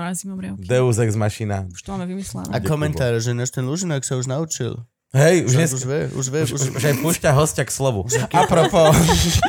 Deus 0.58 0.98
ex 0.98 1.12
machina. 1.14 1.68
Už 1.70 1.82
to 1.84 1.94
máme 1.94 2.08
vymyslené. 2.08 2.50
A 2.50 2.58
komentáre, 2.64 3.20
že 3.20 3.36
náš 3.36 3.52
ten 3.52 3.68
Lužinák 3.68 4.02
sa 4.02 4.16
už 4.16 4.26
naučil. 4.26 4.80
Hej, 5.16 5.48
už, 5.48 5.54
dnes, 5.56 5.72
už 5.72 5.84
vie, 5.88 6.02
už 6.12 6.26
vie. 6.30 6.42
už, 6.44 6.52
Už, 6.52 6.62
už, 6.68 6.72
už 6.78 6.84
aj 6.84 6.96
púšťa 7.00 7.32
hostia 7.32 7.64
k 7.64 7.72
slovu. 7.72 8.04
A 8.36 8.44
propos, 8.44 8.92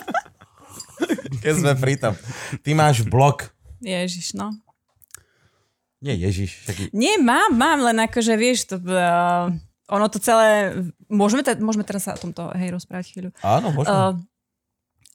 keď 1.42 1.54
sme 1.54 1.72
pri 1.74 1.94
tom. 1.98 2.14
Ty 2.62 2.70
máš 2.78 3.02
blog. 3.02 3.50
Ježiš, 3.82 4.34
no. 4.34 4.54
Nie 5.98 6.14
Ježiš, 6.14 6.62
však 6.62 6.94
Nie, 6.94 7.18
mám, 7.18 7.58
mám, 7.58 7.82
len 7.82 7.98
akože, 8.06 8.38
vieš, 8.38 8.70
to, 8.70 8.78
uh, 8.78 9.50
ono 9.88 10.06
to 10.12 10.20
celé, 10.20 10.76
môžeme, 11.08 11.40
te, 11.40 11.56
môžeme 11.56 11.84
teraz 11.84 12.04
sa 12.04 12.14
o 12.14 12.20
tomto, 12.20 12.52
hej, 12.52 12.72
rozprávať 12.72 13.16
chvíľu. 13.16 13.30
áno, 13.40 13.72
možno. 13.72 13.92
Uh, 13.92 14.14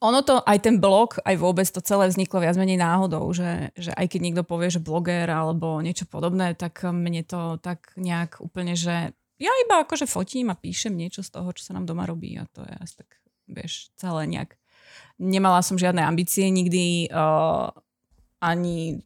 ono 0.03 0.19
to, 0.19 0.43
aj 0.43 0.59
ten 0.59 0.83
blog, 0.83 1.15
aj 1.23 1.39
vôbec 1.39 1.63
to 1.63 1.79
celé 1.79 2.11
vzniklo 2.11 2.43
viac 2.43 2.59
menej 2.59 2.75
náhodou, 2.75 3.23
že, 3.31 3.71
že 3.79 3.95
aj 3.95 4.11
keď 4.11 4.19
niekto 4.19 4.43
povie, 4.43 4.67
že 4.67 4.83
bloger 4.83 5.31
alebo 5.31 5.79
niečo 5.79 6.03
podobné, 6.03 6.51
tak 6.59 6.83
mne 6.83 7.23
to 7.23 7.55
tak 7.63 7.95
nejak 7.95 8.43
úplne, 8.43 8.75
že 8.75 9.15
ja 9.39 9.53
iba 9.63 9.79
akože 9.79 10.03
fotím 10.03 10.51
a 10.51 10.59
píšem 10.59 10.91
niečo 10.91 11.23
z 11.23 11.31
toho, 11.31 11.55
čo 11.55 11.63
sa 11.63 11.75
nám 11.79 11.87
doma 11.87 12.03
robí 12.03 12.35
a 12.35 12.43
to 12.51 12.67
je 12.67 12.75
asi 12.83 12.99
tak, 12.99 13.09
vieš, 13.47 13.95
celé 13.95 14.27
nejak. 14.27 14.59
Nemala 15.23 15.63
som 15.63 15.79
žiadne 15.79 16.03
ambície 16.03 16.51
nikdy, 16.51 17.07
uh, 17.07 17.71
ani 18.43 18.99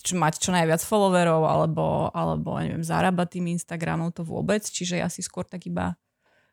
čo, 0.00 0.14
mať 0.16 0.40
čo 0.42 0.50
najviac 0.54 0.80
followerov 0.82 1.42
alebo, 1.44 2.10
alebo 2.14 2.58
neviem, 2.58 2.82
zarábať 2.82 3.38
tým 3.38 3.52
Instagramom 3.54 4.14
to 4.14 4.22
vôbec, 4.22 4.62
čiže 4.62 4.98
ja 4.98 5.10
si 5.10 5.22
skôr 5.22 5.44
tak 5.44 5.66
iba 5.66 5.98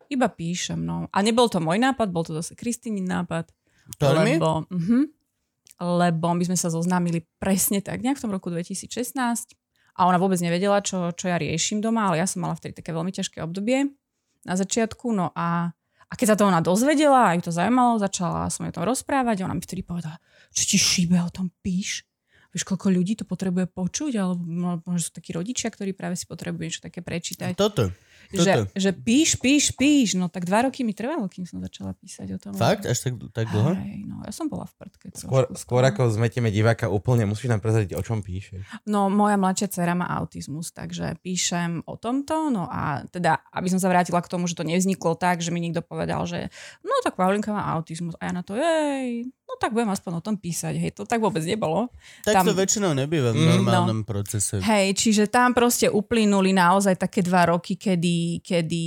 iba 0.06 0.30
píšem, 0.30 0.78
no. 0.78 1.10
A 1.10 1.18
nebol 1.22 1.50
to 1.50 1.58
môj 1.58 1.82
nápad, 1.82 2.14
bol 2.14 2.22
to 2.22 2.30
zase 2.38 2.54
Kristýnin 2.54 3.06
nápad. 3.06 3.50
Tormy? 3.98 4.38
Lebo, 4.38 4.66
uh-huh, 4.66 5.04
lebo 5.82 6.26
my 6.34 6.44
sme 6.46 6.58
sa 6.58 6.70
zoznámili 6.70 7.26
presne 7.38 7.82
tak, 7.82 8.02
nejak 8.02 8.18
v 8.18 8.24
tom 8.26 8.34
roku 8.34 8.50
2016 8.50 9.18
a 9.96 10.00
ona 10.04 10.18
vôbec 10.20 10.38
nevedela, 10.42 10.82
čo, 10.82 11.10
čo 11.14 11.30
ja 11.30 11.36
riešim 11.40 11.80
doma, 11.80 12.10
ale 12.10 12.20
ja 12.20 12.26
som 12.28 12.44
mala 12.44 12.58
vtedy 12.58 12.76
také 12.76 12.92
veľmi 12.92 13.12
ťažké 13.14 13.40
obdobie. 13.42 13.94
na 14.46 14.54
začiatku, 14.54 15.10
no 15.10 15.34
a, 15.34 15.74
a 16.06 16.12
keď 16.14 16.34
sa 16.34 16.36
to 16.38 16.46
ona 16.46 16.62
dozvedela 16.62 17.30
a 17.30 17.34
ju 17.34 17.50
to 17.50 17.52
zaujímalo, 17.54 17.98
začala 17.98 18.46
som 18.46 18.66
jej 18.66 18.70
o 18.70 18.76
tom 18.78 18.86
rozprávať 18.86 19.42
a 19.42 19.46
ona 19.50 19.58
mi 19.58 19.62
vtedy 19.64 19.82
povedala, 19.82 20.22
čo 20.54 20.62
ti 20.66 20.78
šíbe, 20.78 21.18
o 21.18 21.34
tom 21.34 21.50
píš? 21.62 22.06
Vieš, 22.56 22.64
koľko 22.64 22.88
ľudí 22.88 23.20
to 23.20 23.28
potrebuje 23.28 23.68
počuť, 23.68 24.16
alebo 24.16 24.40
možno 24.80 25.04
sú 25.04 25.12
takí 25.12 25.36
rodičia, 25.36 25.68
ktorí 25.68 25.92
práve 25.92 26.16
si 26.16 26.24
potrebujú 26.24 26.64
niečo 26.64 26.80
také 26.80 27.04
prečítať. 27.04 27.52
Toto. 27.52 27.92
Že, 28.28 28.52
že 28.72 28.90
píš, 28.92 29.36
píš, 29.36 29.70
píš. 29.70 30.14
No 30.14 30.26
tak 30.26 30.42
dva 30.42 30.64
roky 30.64 30.82
mi 30.82 30.90
trvalo, 30.90 31.26
kým 31.26 31.44
som 31.44 31.58
začala 31.58 31.92
písať 31.92 32.26
o 32.34 32.38
tom. 32.38 32.52
Fakt? 32.52 32.82
Až 32.82 32.98
tak, 33.00 33.12
tak 33.30 33.46
dlho? 33.48 33.74
Hej, 33.74 34.02
no 34.04 34.22
ja 34.22 34.32
som 34.32 34.46
bola 34.46 34.64
v 34.64 34.74
prdke. 34.76 35.12
Skôr, 35.12 35.46
skôr 35.54 35.82
ako 35.82 36.08
zmetieme 36.08 36.48
diváka 36.48 36.86
úplne, 36.86 37.22
musíš 37.24 37.48
nám 37.48 37.60
prezradiť, 37.60 37.94
o 37.94 38.02
čom 38.02 38.20
píšeš. 38.20 38.66
No 38.84 39.06
moja 39.06 39.36
mladšia 39.36 39.68
dcera 39.68 39.94
má 39.94 40.10
autizmus, 40.12 40.70
takže 40.70 41.14
píšem 41.20 41.84
o 41.84 41.94
tomto. 41.94 42.48
No 42.48 42.66
a 42.66 43.04
teda, 43.06 43.38
aby 43.50 43.68
som 43.68 43.78
sa 43.78 43.86
vrátila 43.86 44.18
k 44.18 44.28
tomu, 44.28 44.46
že 44.46 44.56
to 44.56 44.64
nevzniklo 44.64 45.14
tak, 45.14 45.38
že 45.38 45.50
mi 45.50 45.60
niekto 45.60 45.80
povedal, 45.80 46.24
že 46.24 46.50
no 46.80 46.92
tak 47.02 47.14
Paulinka 47.14 47.50
má 47.50 47.70
autizmus. 47.72 48.16
A 48.18 48.28
ja 48.28 48.32
na 48.32 48.42
to, 48.42 48.56
jej, 48.56 49.22
no 49.26 49.52
tak 49.56 49.70
budem 49.70 49.88
aspoň 49.88 50.12
o 50.18 50.24
tom 50.24 50.36
písať. 50.36 50.74
Hej, 50.74 50.90
to 50.92 51.04
tak 51.04 51.20
vôbec 51.20 51.42
nebolo. 51.42 51.92
Tak 52.24 52.42
Tam- 52.42 52.46
to 52.46 52.54
väčšinou 52.54 52.92
nebýva 52.92 53.30
v 53.30 53.36
Mm. 53.36 53.48
normálnom 53.60 54.00
procese. 54.02 54.58
Hej, 54.58 54.96
čiže 54.96 55.28
tam 55.28 55.52
proste 55.52 55.86
uplynuli 55.86 56.50
naozaj 56.50 56.96
také 56.96 57.20
dva 57.20 57.46
roky, 57.46 57.76
kedy, 57.76 58.15
kedy 58.44 58.86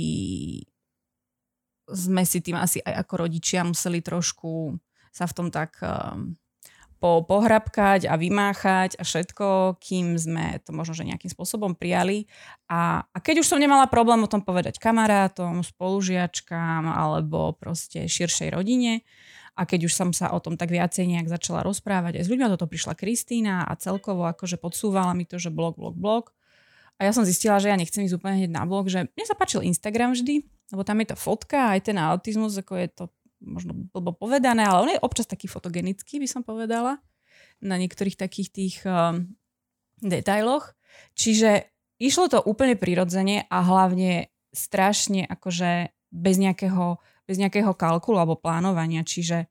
sme 1.90 2.22
si 2.22 2.38
tým 2.38 2.54
asi 2.54 2.78
aj 2.82 3.02
ako 3.06 3.26
rodičia 3.26 3.66
museli 3.66 3.98
trošku 3.98 4.78
sa 5.10 5.26
v 5.26 5.34
tom 5.34 5.48
tak 5.50 5.74
um, 5.82 6.38
po, 7.02 7.24
pohrabkať 7.24 8.06
a 8.06 8.14
vymáchať 8.14 9.00
a 9.00 9.02
všetko, 9.02 9.80
kým 9.82 10.14
sme 10.14 10.60
to 10.62 10.70
možno 10.70 10.94
že 10.94 11.08
nejakým 11.08 11.32
spôsobom 11.32 11.74
prijali. 11.74 12.30
A, 12.70 13.02
a 13.02 13.18
keď 13.18 13.42
už 13.42 13.50
som 13.50 13.58
nemala 13.58 13.90
problém 13.90 14.22
o 14.22 14.30
tom 14.30 14.44
povedať 14.44 14.78
kamarátom, 14.78 15.64
spolužiačkám 15.66 16.86
alebo 16.86 17.56
proste 17.58 18.06
širšej 18.06 18.54
rodine, 18.54 19.02
a 19.58 19.66
keď 19.66 19.90
už 19.90 19.92
som 19.92 20.10
sa 20.14 20.30
o 20.32 20.38
tom 20.38 20.54
tak 20.54 20.70
viacej 20.70 21.04
nejak 21.10 21.28
začala 21.28 21.60
rozprávať 21.66 22.22
aj 22.22 22.24
s 22.24 22.30
ľuďmi, 22.30 22.54
toto 22.54 22.70
prišla 22.70 22.94
Kristýna 22.96 23.66
a 23.66 23.76
celkovo 23.76 24.24
akože 24.24 24.56
podsúvala 24.56 25.12
mi 25.12 25.26
to, 25.26 25.36
že 25.36 25.50
blog, 25.50 25.76
blog, 25.76 25.98
blog. 25.98 26.32
A 27.00 27.08
ja 27.08 27.16
som 27.16 27.24
zistila, 27.24 27.56
že 27.56 27.72
ja 27.72 27.80
nechcem 27.80 28.04
ísť 28.04 28.20
úplne 28.20 28.36
hneď 28.44 28.52
na 28.52 28.68
blog, 28.68 28.92
že 28.92 29.08
mne 29.08 29.24
sa 29.24 29.32
páčil 29.32 29.64
Instagram 29.64 30.12
vždy, 30.12 30.44
lebo 30.76 30.84
tam 30.84 31.00
je 31.00 31.06
tá 31.08 31.16
fotka, 31.16 31.72
aj 31.72 31.88
ten 31.88 31.96
autizmus, 31.96 32.52
ako 32.60 32.76
je 32.76 32.88
to 32.92 33.04
možno 33.40 33.72
blbo 33.72 34.12
povedané, 34.12 34.68
ale 34.68 34.78
on 34.84 34.90
je 34.92 35.00
občas 35.00 35.24
taký 35.24 35.48
fotogenický, 35.48 36.20
by 36.20 36.28
som 36.28 36.44
povedala, 36.44 37.00
na 37.64 37.80
niektorých 37.80 38.20
takých 38.20 38.48
tých 38.52 38.76
um, 38.84 39.32
detailoch. 40.04 40.76
Čiže 41.16 41.72
išlo 41.96 42.28
to 42.28 42.38
úplne 42.44 42.76
prirodzene 42.76 43.48
a 43.48 43.58
hlavne 43.64 44.28
strašne 44.52 45.24
akože 45.24 45.88
bez 46.12 46.36
nejakého, 46.36 47.00
bez 47.24 47.40
nejakého 47.40 47.72
kalkulu 47.72 48.20
alebo 48.20 48.36
plánovania, 48.36 49.00
čiže 49.08 49.48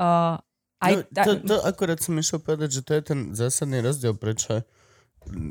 uh, 0.00 0.40
aj 0.76 0.92
no, 1.08 1.22
to, 1.24 1.32
to 1.44 1.56
akurát 1.64 2.00
som 2.00 2.16
išiel 2.20 2.40
povedať, 2.40 2.80
že 2.80 2.82
to 2.84 2.92
je 2.96 3.02
ten 3.02 3.20
zásadný 3.32 3.80
rozdiel, 3.80 4.12
prečo 4.16 4.64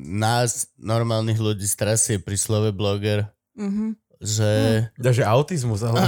nás, 0.06 0.70
normálnych 0.76 1.38
ľudí, 1.38 1.64
strasie 1.64 2.18
pri 2.18 2.36
slove 2.36 2.72
bloger, 2.72 3.28
Mhm. 3.56 3.96
že... 4.20 4.50
Takže 4.96 5.24
autizmus, 5.24 5.80
ale 5.80 6.00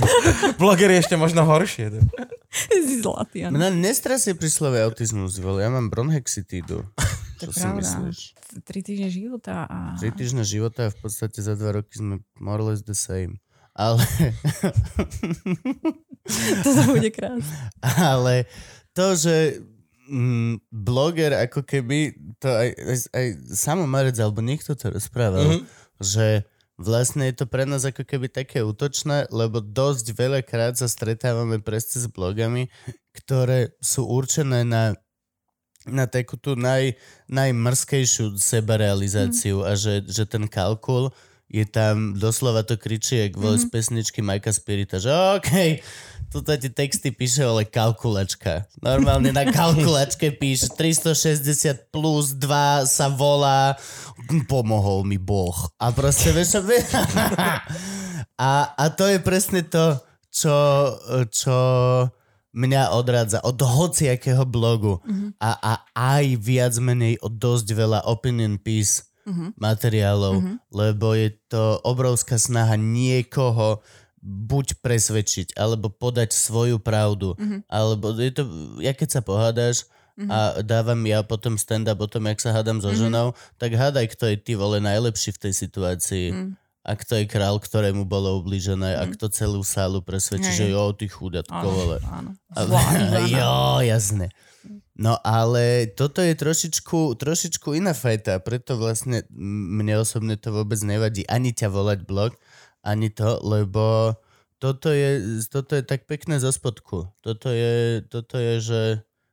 bloger 0.60 0.90
je 0.90 1.00
ešte 1.00 1.14
možno 1.14 1.42
horšie. 1.42 1.90
Si 2.50 2.98
zlatý, 2.98 3.46
áno. 3.46 3.54
Mňa 3.54 3.70
nestrasie 3.70 4.34
pri 4.34 4.50
slove 4.50 4.74
autizmus, 4.76 5.38
vole, 5.38 5.62
ja 5.62 5.70
mám 5.70 5.86
bronhexitídu. 5.86 6.82
To 7.40 7.48
si 7.48 7.62
pravda. 7.62 7.78
myslíš? 7.78 8.18
Tri 8.60 8.82
týždne 8.82 9.08
života 9.08 9.64
a... 9.64 9.96
Tri 9.96 10.10
týždne 10.10 10.44
života 10.44 10.86
a 10.86 10.92
v 10.92 10.98
podstate 10.98 11.40
za 11.40 11.54
dva 11.54 11.72
roky 11.72 11.96
sme 11.96 12.20
more 12.36 12.60
or 12.60 12.68
less 12.68 12.84
the 12.84 12.92
same. 12.92 13.40
Ale, 13.72 14.02
to 16.60 16.68
bude 16.86 17.10
krásne. 17.10 17.56
ale 17.96 18.44
to, 18.92 19.14
že 19.14 19.64
mm, 20.10 20.66
bloger 20.68 21.32
ako 21.38 21.62
keby, 21.62 22.12
to 22.42 22.50
aj, 22.50 22.68
aj, 22.74 22.98
aj 23.14 23.26
Samo 23.54 23.86
Marec 23.86 24.18
alebo 24.18 24.42
niekto 24.42 24.74
to 24.74 24.90
rozprával, 24.90 25.46
Mhm. 25.46 25.58
že 26.02 26.26
vlastne 26.80 27.28
je 27.28 27.34
to 27.38 27.46
pre 27.46 27.68
nás 27.68 27.84
ako 27.84 28.02
keby 28.02 28.26
také 28.26 28.64
útočné, 28.64 29.30
lebo 29.30 29.60
dosť 29.60 30.16
veľakrát 30.16 30.74
sa 30.74 30.88
stretávame 30.88 31.60
presne 31.60 32.02
s 32.02 32.08
blogami, 32.08 32.72
ktoré 33.14 33.70
sú 33.78 34.08
určené 34.08 34.66
na 34.66 34.98
na 35.88 36.04
takú 36.04 36.36
tú 36.36 36.60
naj, 36.60 36.92
najmrskejšiu 37.24 38.36
sebarealizáciu 38.36 39.64
a 39.64 39.72
že, 39.72 40.04
že 40.04 40.28
ten 40.28 40.44
kalkul 40.44 41.08
je 41.48 41.64
tam, 41.64 42.12
doslova 42.14 42.62
to 42.62 42.76
kričí, 42.76 43.16
jak 43.16 43.34
mm 43.34 43.56
z 43.58 43.64
pesničky 43.72 44.20
Majka 44.20 44.52
Spirita, 44.52 45.00
že 45.00 45.08
OK, 45.08 45.80
tuto 46.30 46.54
ti 46.54 46.70
texty 46.70 47.10
píše, 47.10 47.42
ale 47.42 47.66
kalkulačka. 47.66 48.70
Normálne 48.78 49.30
na 49.30 49.44
kalkulačke 49.44 50.30
píše 50.32 50.70
360 50.70 51.42
plus 51.90 52.32
2 52.32 52.46
sa 52.86 53.06
volá 53.06 53.74
pomohol 54.46 55.02
mi 55.02 55.18
Boh. 55.18 55.54
A 55.76 55.90
proste 55.90 56.30
vieš, 56.30 56.54
a, 58.38 58.50
a 58.70 58.84
to 58.90 59.04
je 59.06 59.18
presne 59.18 59.62
to, 59.62 59.98
čo, 60.30 60.54
čo 61.28 61.56
mňa 62.50 62.94
odrádza 62.94 63.42
od 63.42 63.58
hociakého 63.58 64.42
blogu 64.42 64.98
Mhm. 65.02 65.38
a, 65.38 65.50
a 65.58 65.72
aj 65.94 66.24
viac 66.36 66.74
menej 66.78 67.18
od 67.20 67.34
dosť 67.34 67.66
veľa 67.70 68.00
opinion 68.06 68.54
piece 68.56 69.06
Mhm. 69.20 69.60
materiálov, 69.60 70.34
Mhm. 70.40 70.54
lebo 70.72 71.12
je 71.12 71.28
to 71.46 71.78
obrovská 71.84 72.38
snaha 72.38 72.74
niekoho 72.74 73.84
buď 74.20 74.80
presvedčiť, 74.80 75.56
alebo 75.56 75.88
podať 75.88 76.32
svoju 76.32 76.76
pravdu. 76.76 77.32
Mhm. 77.40 77.64
Alebo 77.66 78.12
je 78.12 78.32
to, 78.32 78.42
ja 78.78 78.92
keď 78.92 79.08
sa 79.08 79.20
pohádaš 79.20 79.88
a 80.20 80.60
dávam 80.60 81.00
ja 81.08 81.24
potom 81.24 81.56
stand-up 81.56 81.96
o 81.96 82.04
tom, 82.04 82.28
jak 82.28 82.36
sa 82.36 82.52
hádam 82.52 82.84
so 82.84 82.92
Mhm. 82.92 82.98
ženou, 83.00 83.32
tak 83.56 83.72
hádaj, 83.72 84.12
kto 84.12 84.28
je 84.28 84.36
ty 84.36 84.52
vole 84.52 84.76
najlepší 84.76 85.32
v 85.32 85.40
tej 85.48 85.52
situácii. 85.56 86.26
Mhm. 86.30 86.48
A 86.80 86.96
kto 86.96 87.20
je 87.20 87.28
král, 87.28 87.60
ktorému 87.60 88.04
bolo 88.04 88.40
ubližené 88.40 88.96
a 88.96 89.04
Mhm. 89.04 89.16
kto 89.16 89.28
celú 89.28 89.60
sálu 89.60 90.00
presvedčí, 90.00 90.48
Hej. 90.48 90.56
že 90.56 90.66
jo, 90.72 90.92
ty 90.92 91.08
chudatko, 91.08 91.52
Áno, 91.56 91.68
vole. 91.70 91.96
áno. 92.04 92.30
Ivana. 92.52 93.20
jo, 93.36 93.52
jasné. 93.84 94.28
No 94.92 95.16
ale 95.24 95.88
toto 95.96 96.20
je 96.20 96.36
trošičku, 96.36 97.16
trošičku 97.16 97.72
iná 97.72 97.96
fajta, 97.96 98.36
preto 98.44 98.76
vlastne 98.76 99.24
mne 99.32 99.96
osobne 99.96 100.36
to 100.36 100.52
vôbec 100.52 100.76
nevadí 100.84 101.24
ani 101.24 101.56
ťa 101.56 101.72
volať 101.72 102.04
blog, 102.04 102.36
ani 102.80 103.12
to, 103.12 103.40
lebo 103.44 104.16
toto 104.60 104.92
je, 104.92 105.40
toto 105.48 105.72
je 105.76 105.82
tak 105.84 106.04
pekné 106.04 106.36
zo 106.36 106.52
spodku. 106.52 107.08
Toto 107.24 107.48
je, 107.48 108.04
toto 108.08 108.36
je, 108.36 108.54
že 108.60 108.80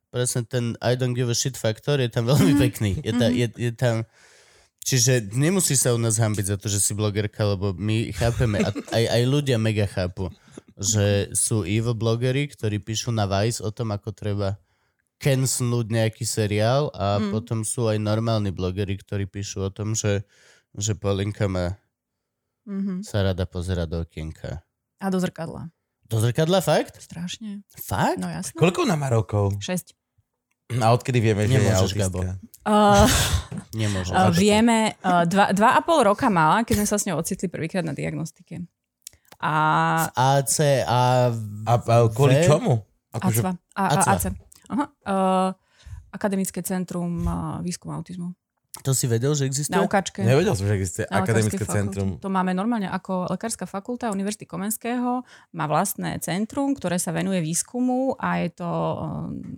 presne 0.07 0.47
ten 0.47 0.79
I 0.79 0.95
don't 0.95 1.11
give 1.11 1.27
a 1.27 1.35
shit 1.35 1.59
faktor 1.59 1.99
je 1.99 2.07
tam 2.07 2.27
veľmi 2.31 2.55
pekný. 2.55 2.95
Je, 3.03 3.11
ta, 3.11 3.27
je, 3.27 3.47
je 3.51 3.71
tam... 3.75 4.07
Čiže 4.87 5.35
nemusíš 5.35 5.83
sa 5.83 5.91
u 5.91 5.99
nás 5.99 6.15
hambiť 6.15 6.55
za 6.55 6.55
to, 6.55 6.71
že 6.71 6.79
si 6.79 6.95
blogerka, 6.95 7.43
lebo 7.43 7.75
my 7.75 8.15
chápeme, 8.15 8.63
a 8.63 8.71
aj, 8.71 9.03
aj 9.19 9.23
ľudia 9.27 9.59
mega 9.59 9.83
chápu, 9.83 10.31
že 10.79 11.27
sú 11.35 11.67
evil 11.67 11.91
blogery, 11.91 12.47
ktorí 12.47 12.79
píšu 12.79 13.11
na 13.11 13.27
Vice 13.27 13.59
o 13.59 13.67
tom, 13.67 13.91
ako 13.91 14.15
treba 14.15 14.55
cancelnúť 15.19 15.91
nejaký 15.91 16.23
seriál 16.23 16.87
a 16.95 17.19
Mm. 17.19 17.35
potom 17.35 17.67
sú 17.67 17.91
aj 17.91 17.99
normálni 17.99 18.55
blogery, 18.55 18.95
ktorí 18.95 19.27
píšu 19.27 19.67
o 19.67 19.73
tom, 19.73 19.91
že, 19.91 20.23
že 20.71 20.95
Paulinka 20.95 21.51
má 21.51 21.75
Mhm. 22.67 22.99
sa 23.01 23.23
rada 23.23 23.47
pozerať 23.47 23.87
do 23.87 23.97
okienka. 24.03 24.59
A 24.99 25.07
do 25.07 25.17
zrkadla. 25.23 25.71
Do 26.07 26.19
zrkadla 26.19 26.59
fakt? 26.59 26.99
Strašne. 26.99 27.63
Fakt? 27.71 28.19
No 28.19 28.27
jasné. 28.27 28.55
Koľko 28.59 28.83
ona 28.83 28.99
má 28.99 29.07
rokov? 29.07 29.55
Šesť. 29.63 29.95
A 30.83 30.91
odkedy 30.91 31.23
vieme, 31.23 31.47
že 31.47 31.55
je 31.55 31.63
Nemôžeš, 31.63 31.95
autistka? 31.95 32.35
Uh, 32.67 33.07
Nemôže. 33.71 34.11
uh, 34.11 34.27
vieme, 34.27 34.91
uh, 34.99 35.23
dva, 35.23 35.55
dva 35.55 35.79
a 35.79 35.81
pol 35.83 36.03
roka 36.03 36.27
mala, 36.27 36.67
keď 36.67 36.83
sme 36.83 36.87
sa 36.91 36.99
s 36.99 37.07
ňou 37.07 37.23
ocitli 37.23 37.47
prvýkrát 37.47 37.79
na 37.79 37.95
diagnostike. 37.95 38.67
A 39.39 39.53
AC 40.11 40.83
a... 40.83 41.31
A, 41.63 41.73
a 41.79 41.95
kvôli 42.11 42.43
V? 42.43 42.43
čomu? 42.43 42.83
Akože, 43.15 43.39
ACVA. 43.39 43.51
A, 43.71 43.83
a, 43.87 43.95
ACVA. 43.95 44.11
AC. 44.19 44.25
Aha. 44.67 44.85
Uh, 45.07 45.49
Akademické 46.11 46.59
centrum 46.59 47.23
uh, 47.23 47.63
výskumu 47.63 47.95
autizmu. 47.95 48.35
To 48.83 48.91
si 48.93 49.05
vedel, 49.09 49.33
že 49.33 49.47
existuje? 49.47 49.77
Na 49.77 49.85
UKAčke. 49.85 50.21
nevedel 50.21 50.53
som, 50.53 50.65
že 50.67 50.75
existuje 50.77 51.05
Na 51.09 51.23
akademické 51.23 51.63
centrum. 51.65 52.17
To 52.21 52.29
máme 52.29 52.53
normálne 52.53 52.89
ako 52.89 53.31
lekárska 53.31 53.65
fakulta 53.65 54.13
Univerzity 54.13 54.45
Komenského. 54.45 55.25
Má 55.55 55.65
vlastné 55.65 56.17
centrum, 56.19 56.73
ktoré 56.77 57.01
sa 57.01 57.15
venuje 57.15 57.41
výskumu 57.41 58.15
a 58.19 58.41
je 58.43 58.49
to 58.57 58.69
um, 58.69 58.99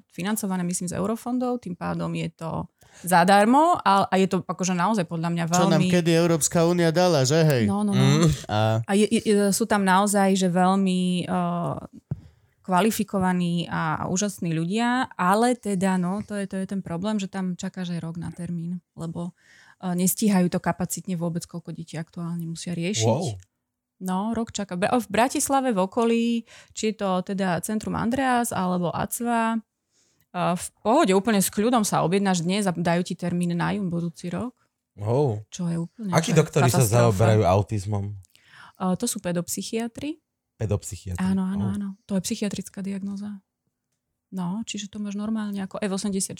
financované, 0.10 0.64
myslím, 0.64 0.88
z 0.90 0.98
eurofondov. 0.98 1.64
Tým 1.64 1.76
pádom 1.76 2.10
je 2.16 2.30
to 2.34 2.68
zadarmo 3.06 3.80
a, 3.80 4.10
a 4.12 4.16
je 4.20 4.28
to 4.28 4.44
akože 4.44 4.76
naozaj 4.76 5.08
podľa 5.08 5.30
mňa 5.32 5.44
Čo 5.48 5.72
nám 5.72 5.80
veľmi... 5.80 5.88
kedy 5.88 6.12
Európska 6.12 6.68
únia 6.68 6.92
dala, 6.92 7.24
že 7.24 7.40
hej? 7.48 7.64
No, 7.70 7.86
no, 7.86 7.96
no. 7.96 8.04
Mm. 8.04 8.28
A 8.50 8.58
A 8.84 8.92
je, 8.98 9.08
je, 9.08 9.54
sú 9.56 9.64
tam 9.70 9.86
naozaj, 9.88 10.36
že 10.36 10.52
veľmi 10.52 11.30
uh, 11.30 11.80
kvalifikovaní 12.70 13.66
a 13.66 14.06
úžasní 14.06 14.54
ľudia, 14.54 15.10
ale 15.18 15.58
teda, 15.58 15.98
no, 15.98 16.22
to 16.22 16.38
je, 16.38 16.46
to 16.46 16.62
je 16.62 16.70
ten 16.70 16.86
problém, 16.86 17.18
že 17.18 17.26
tam 17.26 17.58
čakáš 17.58 17.98
aj 17.98 18.06
rok 18.06 18.22
na 18.22 18.30
termín, 18.30 18.78
lebo 18.94 19.34
uh, 19.34 19.98
nestíhajú 19.98 20.54
to 20.54 20.62
kapacitne 20.62 21.18
vôbec, 21.18 21.42
koľko 21.50 21.74
detí 21.74 21.98
aktuálne 21.98 22.46
musia 22.46 22.78
riešiť. 22.78 23.10
Wow. 23.10 23.42
No, 24.06 24.38
rok 24.38 24.54
čaká. 24.54 24.78
V 24.78 25.08
Bratislave 25.10 25.74
v 25.74 25.82
okolí, 25.82 26.26
či 26.78 26.94
je 26.94 27.02
to 27.02 27.26
teda 27.26 27.58
Centrum 27.66 27.98
Andreas 27.98 28.54
alebo 28.54 28.94
ACVA, 28.94 29.58
a 30.30 30.54
v 30.54 30.66
pohode 30.86 31.10
úplne 31.18 31.42
s 31.42 31.50
kľudom 31.50 31.82
sa 31.82 32.06
objednáš 32.06 32.46
dnes 32.46 32.70
a 32.70 32.72
dajú 32.72 33.02
ti 33.02 33.18
termín 33.18 33.58
na 33.58 33.74
jún 33.74 33.90
budúci 33.90 34.30
rok, 34.30 34.54
Oh. 35.00 35.40
čo 35.48 35.66
je 35.72 35.80
úplne 35.80 36.12
Akí 36.12 36.36
doktori 36.36 36.68
sa 36.68 36.84
zaoberajú 36.84 37.48
autizmom? 37.48 38.14
A 38.78 39.00
To 39.00 39.08
sú 39.08 39.24
pedopsychiatri. 39.24 40.20
Pedopsychiatri. 40.60 41.24
Áno, 41.24 41.48
áno, 41.48 41.65
áno. 41.72 41.88
To 42.04 42.19
je 42.19 42.22
psychiatrická 42.28 42.84
diagnoza. 42.84 43.39
No, 44.30 44.62
čiže 44.62 44.93
to 44.93 45.02
máš 45.02 45.17
normálne 45.17 45.58
ako 45.58 45.82
F84, 45.82 46.38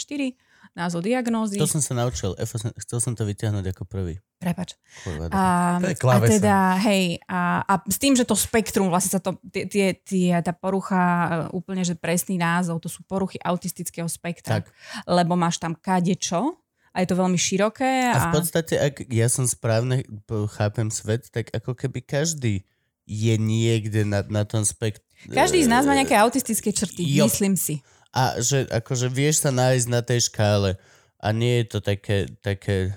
názov 0.78 1.02
diagnózy. 1.02 1.58
To 1.58 1.66
som 1.66 1.82
sa 1.82 1.98
naučil. 1.98 2.38
F8, 2.38 2.78
chcel 2.86 3.00
som 3.02 3.14
to 3.18 3.26
vyťahnuť 3.26 3.66
ako 3.74 3.84
prvý. 3.90 4.22
Prepač. 4.38 4.78
Kurva, 5.02 5.26
A, 5.34 5.82
To 5.82 5.90
je 5.90 5.98
a 5.98 6.18
teda, 6.22 6.58
hej, 6.86 7.18
a, 7.26 7.66
a 7.66 7.74
s 7.90 7.98
tým, 7.98 8.14
že 8.14 8.30
to 8.30 8.38
spektrum, 8.38 8.94
vlastne 8.94 9.18
sa 9.18 9.22
to, 9.24 9.42
tie, 9.50 9.66
tie, 9.66 9.98
tie, 9.98 10.38
tá 10.46 10.54
porucha, 10.54 11.02
e, 11.02 11.34
úplne, 11.58 11.82
že 11.82 11.98
presný 11.98 12.38
názov, 12.38 12.78
to 12.78 12.94
sú 12.94 13.02
poruchy 13.10 13.42
autistického 13.42 14.06
spektra. 14.06 14.62
Tak. 14.62 14.70
Lebo 15.10 15.34
máš 15.34 15.58
tam 15.58 15.74
kadečo 15.74 16.62
a 16.94 17.02
je 17.02 17.10
to 17.10 17.18
veľmi 17.18 17.42
široké. 17.42 18.14
A 18.14 18.18
v 18.22 18.28
A, 18.30 18.34
podstate, 18.38 18.78
ak 18.78 19.10
ja 19.10 19.26
som 19.34 19.50
správne 19.50 20.06
chápem 20.54 20.94
svet, 20.94 21.26
tak 21.34 21.50
ako 21.50 21.74
keby 21.74 22.06
každý 22.06 22.70
je 23.10 23.34
niekde 23.42 24.06
na, 24.06 24.22
na 24.22 24.46
tom 24.46 24.62
spektru. 24.62 25.02
každý 25.34 25.66
z 25.66 25.70
nás 25.74 25.90
má 25.90 25.98
nejaké 25.98 26.14
autistické 26.14 26.70
črty, 26.70 27.02
Jo. 27.02 27.26
myslím 27.26 27.58
si. 27.58 27.82
A 28.14 28.38
že 28.38 28.70
akože 28.70 29.10
vieš 29.10 29.42
sa 29.42 29.50
nájsť 29.50 29.88
na 29.90 30.02
tej 30.06 30.30
škále 30.30 30.78
a 31.18 31.28
nie 31.34 31.62
je 31.62 31.66
to 31.66 31.80
také, 31.82 32.30
také... 32.46 32.94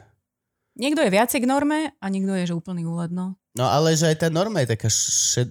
Niekto 0.76 1.04
je 1.04 1.10
viacej 1.12 1.40
k 1.44 1.48
norme 1.48 1.92
a 1.96 2.06
niekto 2.12 2.32
je, 2.36 2.48
že 2.48 2.56
úplný 2.56 2.84
úled, 2.84 3.12
no. 3.52 3.64
Ale 3.64 3.92
že 3.92 4.06
aj 4.06 4.16
tá 4.18 4.28
norma 4.28 4.60
je 4.60 4.68
taká 4.70 4.88
šed... 4.88 5.50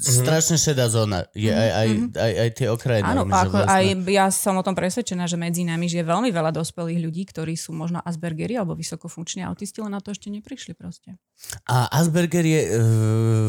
strašne 0.00 0.56
šedá 0.56 0.86
zóna. 0.86 1.24
Je 1.32 1.46
aj, 1.46 1.70
aj, 1.70 1.88
Mhm. 1.88 2.06
aj, 2.12 2.32
aj 2.36 2.50
tie 2.52 2.66
okraje 2.66 3.00
Áno, 3.00 3.22
normy, 3.22 3.32
ako 3.32 3.56
vlastne... 3.56 3.70
aj 3.70 3.84
ja 4.08 4.26
som 4.28 4.54
o 4.54 4.62
tom 4.62 4.72
presvedčená, 4.72 5.24
že 5.24 5.36
medzi 5.36 5.62
nami 5.62 5.86
žije 5.86 6.02
veľmi 6.02 6.28
veľa 6.28 6.50
dospelých 6.52 7.00
ľudí, 7.00 7.22
ktorí 7.24 7.54
sú 7.54 7.70
možno 7.72 7.98
Aspergeri 8.00 8.54
alebo 8.54 8.74
vysokofunkční 8.74 9.40
autisti, 9.42 9.78
len 9.78 9.90
na 9.90 9.98
to 9.98 10.10
ešte 10.10 10.26
neprišli 10.28 10.74
proste. 10.74 11.14
A 11.64 11.86
Asperger 11.92 12.42
je... 12.42 12.60
Uh, 12.68 12.80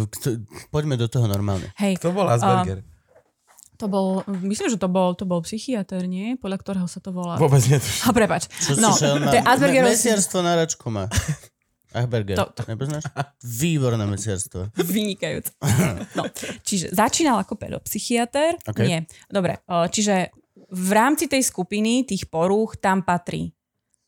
kto, 0.08 0.40
poďme 0.70 0.94
do 0.96 1.06
toho 1.06 1.26
normálne. 1.26 1.74
Hej, 1.76 1.98
Kto 1.98 2.12
bol 2.12 2.28
Asperger? 2.28 2.86
to 3.74 3.90
bol, 3.90 4.22
myslím, 4.46 4.70
že 4.70 4.78
to 4.78 4.86
bol, 4.86 5.18
to 5.18 5.26
bol 5.26 5.42
psychiatr, 5.42 6.06
nie? 6.06 6.38
Podľa 6.38 6.58
ktorého 6.60 6.86
sa 6.86 7.02
to 7.02 7.10
volá. 7.10 7.34
Vôbec 7.36 7.66
netuším. 7.66 8.06
A 8.06 8.14
prepač. 8.14 8.46
Čo 8.46 8.78
No, 8.78 8.94
to 8.94 9.34
je 9.34 9.42
Aspergerov 9.42 9.90
me- 9.90 9.98
Mesiarstvo 9.98 10.40
na 10.40 10.54
račku 10.54 10.86
má. 10.88 11.10
Asperger. 11.92 12.36
To- 12.36 12.52
to- 12.52 12.66
Nepoznáš? 12.66 13.04
Výborné 13.40 14.04
mesiarstvo. 14.06 14.72
Vynikajúc. 14.96 15.52
No, 16.18 16.28
čiže 16.62 16.92
začínal 16.92 17.40
ako 17.40 17.56
pedopsychiatr. 17.56 18.60
OK. 18.68 18.80
Nie. 18.84 19.08
Dobre, 19.28 19.60
čiže 19.88 20.32
v 20.68 20.92
rámci 20.92 21.28
tej 21.28 21.44
skupiny 21.44 22.04
tých 22.04 22.28
porúch 22.28 22.76
tam 22.76 23.04
patrí 23.04 23.52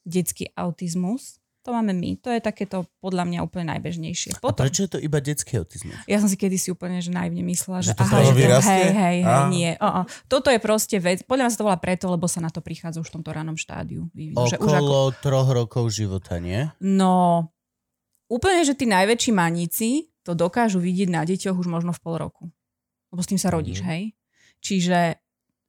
detský 0.04 0.52
autizmus. 0.54 1.40
To 1.64 1.72
máme 1.72 1.96
my. 1.96 2.20
To 2.20 2.28
je 2.28 2.44
takéto 2.44 2.84
podľa 3.00 3.24
mňa 3.24 3.40
úplne 3.40 3.72
najbežnejšie. 3.72 4.36
A 4.36 4.44
Potom, 4.44 4.68
prečo 4.68 4.84
je 4.84 4.92
to 4.92 5.00
iba 5.00 5.24
detský 5.24 5.56
autizmus? 5.56 5.96
ja 6.04 6.20
som 6.20 6.28
si 6.28 6.36
kedysi 6.36 6.76
úplne 6.76 7.00
že 7.00 7.08
naivne 7.08 7.40
myslela, 7.40 7.80
že, 7.80 7.96
Že 7.96 7.96
to 7.96 8.04
aha, 8.04 8.18
že 8.20 8.20
to, 8.20 8.36
hej, 8.36 8.44
hej, 8.68 8.92
hej, 8.92 9.18
Á. 9.24 9.48
nie. 9.48 9.72
O, 9.80 9.88
o. 9.88 10.02
Toto 10.28 10.52
je 10.52 10.60
proste 10.60 11.00
vec. 11.00 11.24
Podľa 11.24 11.48
mňa 11.48 11.54
sa 11.56 11.60
to 11.64 11.68
volá 11.72 11.80
preto, 11.80 12.12
lebo 12.12 12.28
sa 12.28 12.44
na 12.44 12.52
to 12.52 12.60
prichádza 12.60 13.00
už 13.00 13.08
v 13.08 13.16
tomto 13.16 13.32
ranom 13.32 13.56
štádiu. 13.56 14.12
vývinu, 14.12 14.44
že 14.44 14.60
už 14.60 14.60
ako, 14.60 14.68
Okolo 14.68 15.00
troch 15.16 15.50
rokov 15.56 15.88
života, 15.88 16.36
nie? 16.36 16.68
no, 16.84 17.48
úplne, 18.34 18.66
že 18.66 18.74
tí 18.74 18.90
najväčší 18.90 19.30
maníci 19.30 20.10
to 20.26 20.34
dokážu 20.34 20.82
vidieť 20.82 21.10
na 21.14 21.22
deťoch 21.22 21.54
už 21.54 21.68
možno 21.70 21.94
v 21.94 22.02
pol 22.02 22.16
roku. 22.18 22.44
Lebo 23.14 23.22
s 23.22 23.30
tým 23.30 23.38
sa 23.38 23.54
rodíš, 23.54 23.86
Mhm. 23.86 23.88
hej? 23.94 24.04
Čiže 24.58 25.00
e, 25.14 25.16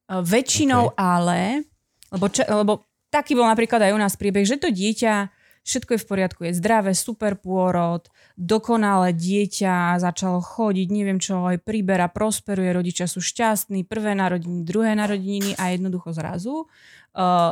väčšinou 0.09 0.97
ale, 0.97 1.69
lebo, 2.09 2.31
če, 2.33 2.49
lebo 2.49 2.87
taký 3.11 3.37
bol 3.37 3.45
napríklad 3.45 3.85
aj 3.85 3.93
u 3.93 4.01
nás 4.01 4.15
príbeh, 4.17 4.47
že 4.47 4.57
to 4.57 4.71
dieťa, 4.71 5.29
všetko 5.65 5.97
je 5.97 6.03
v 6.05 6.09
poriadku, 6.09 6.41
je 6.45 6.61
zdravé, 6.61 6.93
super 6.93 7.41
pôrod, 7.41 8.05
dokonale 8.37 9.17
dieťa 9.17 9.97
začalo 9.97 10.39
chodiť, 10.45 10.89
neviem 10.93 11.19
čo, 11.19 11.41
aj 11.49 11.65
príbera, 11.65 12.13
prosperuje, 12.13 12.69
rodičia 12.69 13.09
sú 13.09 13.25
šťastní, 13.25 13.89
prvé 13.89 14.13
narodiny, 14.13 14.61
druhé 14.61 14.93
narodeniny 14.93 15.57
a 15.57 15.73
jednoducho 15.73 16.13
zrazu 16.13 16.69
uh, 16.69 17.51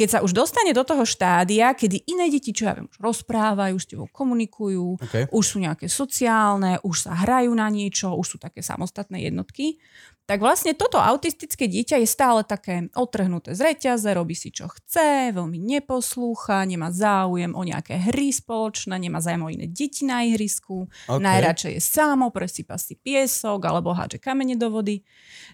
keď 0.00 0.08
sa 0.08 0.24
už 0.24 0.32
dostane 0.32 0.72
do 0.72 0.80
toho 0.80 1.04
štádia, 1.04 1.76
kedy 1.76 2.08
iné 2.08 2.32
deti, 2.32 2.56
čo 2.56 2.64
ja 2.64 2.72
viem, 2.72 2.88
už 2.88 2.96
rozprávajú, 3.04 3.76
s 3.76 3.84
tebou 3.84 4.08
komunikujú, 4.08 4.96
Okay. 4.96 5.28
už 5.28 5.44
sú 5.44 5.56
nejaké 5.60 5.92
sociálne, 5.92 6.80
už 6.80 7.04
sa 7.04 7.12
hrajú 7.12 7.52
na 7.52 7.68
niečo, 7.68 8.16
už 8.16 8.26
sú 8.32 8.36
také 8.40 8.64
samostatné 8.64 9.28
jednotky, 9.28 9.76
tak 10.24 10.40
vlastne 10.40 10.78
toto 10.78 10.96
autistické 10.96 11.66
dieťa 11.66 12.00
je 12.00 12.08
stále 12.08 12.46
také 12.46 12.86
otrhnuté 12.94 13.52
z 13.52 13.60
reťaze, 13.66 14.08
robí 14.14 14.38
si 14.38 14.54
čo 14.54 14.70
chce, 14.70 15.34
veľmi 15.36 15.58
neposlúcha, 15.58 16.64
nemá 16.64 16.88
záujem 16.94 17.52
o 17.52 17.60
nejaké 17.60 17.98
hry 17.98 18.32
spoločné, 18.32 18.96
nemá 18.96 19.20
záujem 19.20 19.42
o 19.44 19.52
iné 19.52 19.66
deti 19.68 20.08
na 20.08 20.24
ihrisku, 20.24 20.88
Okay. 21.10 21.20
najradšej 21.20 21.72
je 21.76 21.82
sámo, 21.82 22.32
presýpa 22.32 22.80
si 22.80 22.96
piesok 22.96 23.60
alebo 23.68 23.92
hádže 23.92 24.22
kamene 24.22 24.56
do 24.56 24.70
vody. 24.72 25.02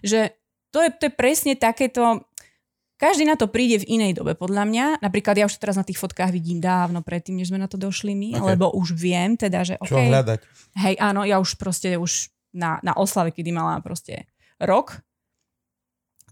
Že 0.05 0.31
to 0.71 0.85
je, 0.85 0.89
to 0.95 1.03
je 1.09 1.13
presne 1.13 1.53
takéto... 1.59 2.23
Každý 2.97 3.29
na 3.29 3.37
to 3.37 3.45
príde 3.45 3.85
v 3.85 4.01
inej 4.01 4.17
dobe, 4.17 4.33
podľa 4.33 4.65
mňa. 4.65 4.85
Napríklad 5.05 5.37
ja 5.37 5.45
už 5.45 5.57
to 5.57 5.63
teraz 5.69 5.77
na 5.77 5.85
tých 5.85 6.01
fotkách 6.01 6.33
vidím 6.33 6.57
dávno 6.57 7.05
predtým, 7.05 7.37
než 7.37 7.53
sme 7.53 7.61
na 7.61 7.69
to 7.69 7.77
došli 7.77 8.17
my, 8.17 8.29
Ok. 8.33 8.41
okay. 8.41 8.49
lebo 8.57 8.65
už 8.73 8.97
viem 8.97 9.37
teda, 9.37 9.61
že 9.61 9.77
Čo 9.85 10.01
okay, 10.01 10.09
hľadať? 10.09 10.39
hej, 10.81 10.95
áno, 10.97 11.21
ja 11.21 11.37
už 11.37 11.61
proste 11.61 11.93
už 11.93 12.33
na, 12.57 12.81
na 12.81 12.97
oslave, 12.97 13.29
kedy 13.29 13.53
mala 13.53 13.77
proste 13.85 14.25
rok, 14.57 15.05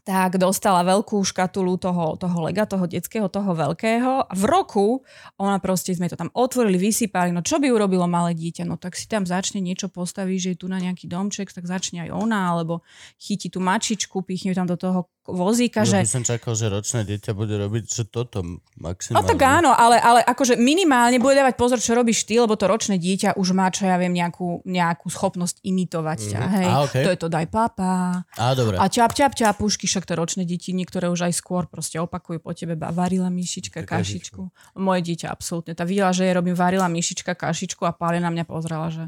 tak 0.06 0.38
dostala 0.38 0.86
veľkú 0.86 1.18
škatulu 1.26 1.82
toho, 1.82 2.14
toho 2.14 2.38
lega, 2.46 2.70
toho 2.70 2.86
detského, 2.86 3.26
toho 3.26 3.58
veľkého. 3.58 4.30
A 4.30 4.34
v 4.38 4.46
roku 4.46 5.02
ona 5.42 5.58
proste, 5.58 5.98
sme 5.98 6.06
to 6.06 6.14
tam 6.14 6.30
otvorili, 6.38 6.78
vysypali, 6.78 7.34
no 7.34 7.42
čo 7.42 7.58
by 7.58 7.74
urobilo 7.74 8.06
malé 8.06 8.38
dieťa? 8.38 8.70
No 8.70 8.78
tak 8.78 8.94
si 8.94 9.10
tam 9.10 9.26
začne 9.26 9.66
niečo 9.66 9.90
postaviť, 9.90 10.38
že 10.38 10.50
je 10.54 10.60
tu 10.62 10.70
na 10.70 10.78
nejaký 10.78 11.10
domček, 11.10 11.50
tak 11.50 11.66
začne 11.66 12.06
aj 12.06 12.14
ona, 12.14 12.54
alebo 12.54 12.86
chytí 13.18 13.50
tú 13.50 13.58
mačičku, 13.58 14.22
pichne 14.22 14.54
tam 14.54 14.70
do 14.70 14.78
toho 14.78 15.10
vozíka, 15.26 15.82
Ja 15.82 15.90
že 15.90 15.98
by 16.06 16.14
som 16.22 16.26
čakal, 16.26 16.54
že 16.54 16.70
ročné 16.70 17.02
dieťa 17.02 17.34
bude 17.34 17.58
robiť, 17.58 17.84
že 17.90 18.04
toto 18.06 18.46
maximálne. 18.78 19.26
No 19.26 19.26
tak 19.26 19.42
áno, 19.42 19.74
ale, 19.74 19.98
ale 19.98 20.22
akože 20.22 20.54
minimálne 20.54 21.18
bude 21.18 21.34
dávať 21.34 21.58
pozor, 21.58 21.82
čo 21.82 21.98
robíš 21.98 22.30
ty, 22.30 22.38
lebo 22.38 22.54
to 22.54 22.70
ročné 22.70 23.02
dieťa 23.02 23.34
už 23.34 23.58
má, 23.58 23.74
čo 23.74 23.90
ja 23.90 23.98
viem, 23.98 24.14
nejakú, 24.14 24.62
nejakú 24.70 25.10
schopnosť 25.10 25.66
imitovať 25.66 26.20
ťa. 26.30 26.42
Hej, 26.62 26.68
Á, 26.70 26.78
okej. 26.86 27.04
to 27.04 27.10
je 27.10 27.20
to 27.26 27.28
daj 27.34 27.46
papa. 27.50 28.22
Á, 28.38 28.54
dobre. 28.54 28.78
A 28.78 28.86
čap, 28.86 29.18
čap, 29.18 29.34
čapušky, 29.34 29.90
však 29.96 30.04
to 30.04 30.20
ročné 30.20 30.44
deti, 30.44 30.76
niektoré 30.76 31.08
už 31.08 31.32
aj 31.32 31.40
skôr 31.40 31.72
proste 31.72 31.96
opakujú 32.04 32.44
po 32.44 32.52
tebe, 32.52 32.76
ba- 32.76 32.92
varila 32.92 33.32
myšička, 33.32 33.88
kašičku. 33.88 34.52
Moje 34.76 35.02
dieťa 35.08 35.32
absolútne. 35.32 35.72
Tá 35.72 35.88
videla, 35.88 36.12
že 36.12 36.28
jej 36.28 36.36
robím 36.36 36.52
varila 36.52 36.92
myšička, 36.92 37.32
kašičku 37.32 37.88
a 37.88 37.96
pále 37.96 38.20
na 38.20 38.28
mňa 38.28 38.44
pozrela, 38.44 38.92
že... 38.92 39.08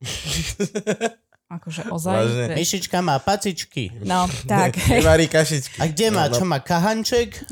akože 1.54 1.86
ozaj. 1.92 2.16
Vážne? 2.16 2.54
Myšička 2.56 2.98
má 3.04 3.20
pacičky. 3.20 3.92
No, 4.02 4.26
tak. 4.50 4.74
Nevarí 4.90 5.28
kašičky. 5.28 5.78
A 5.78 5.84
kde 5.86 6.06
má? 6.10 6.26
No, 6.26 6.40
Čo 6.40 6.44
má? 6.48 6.58
Kahanček? 6.58 7.46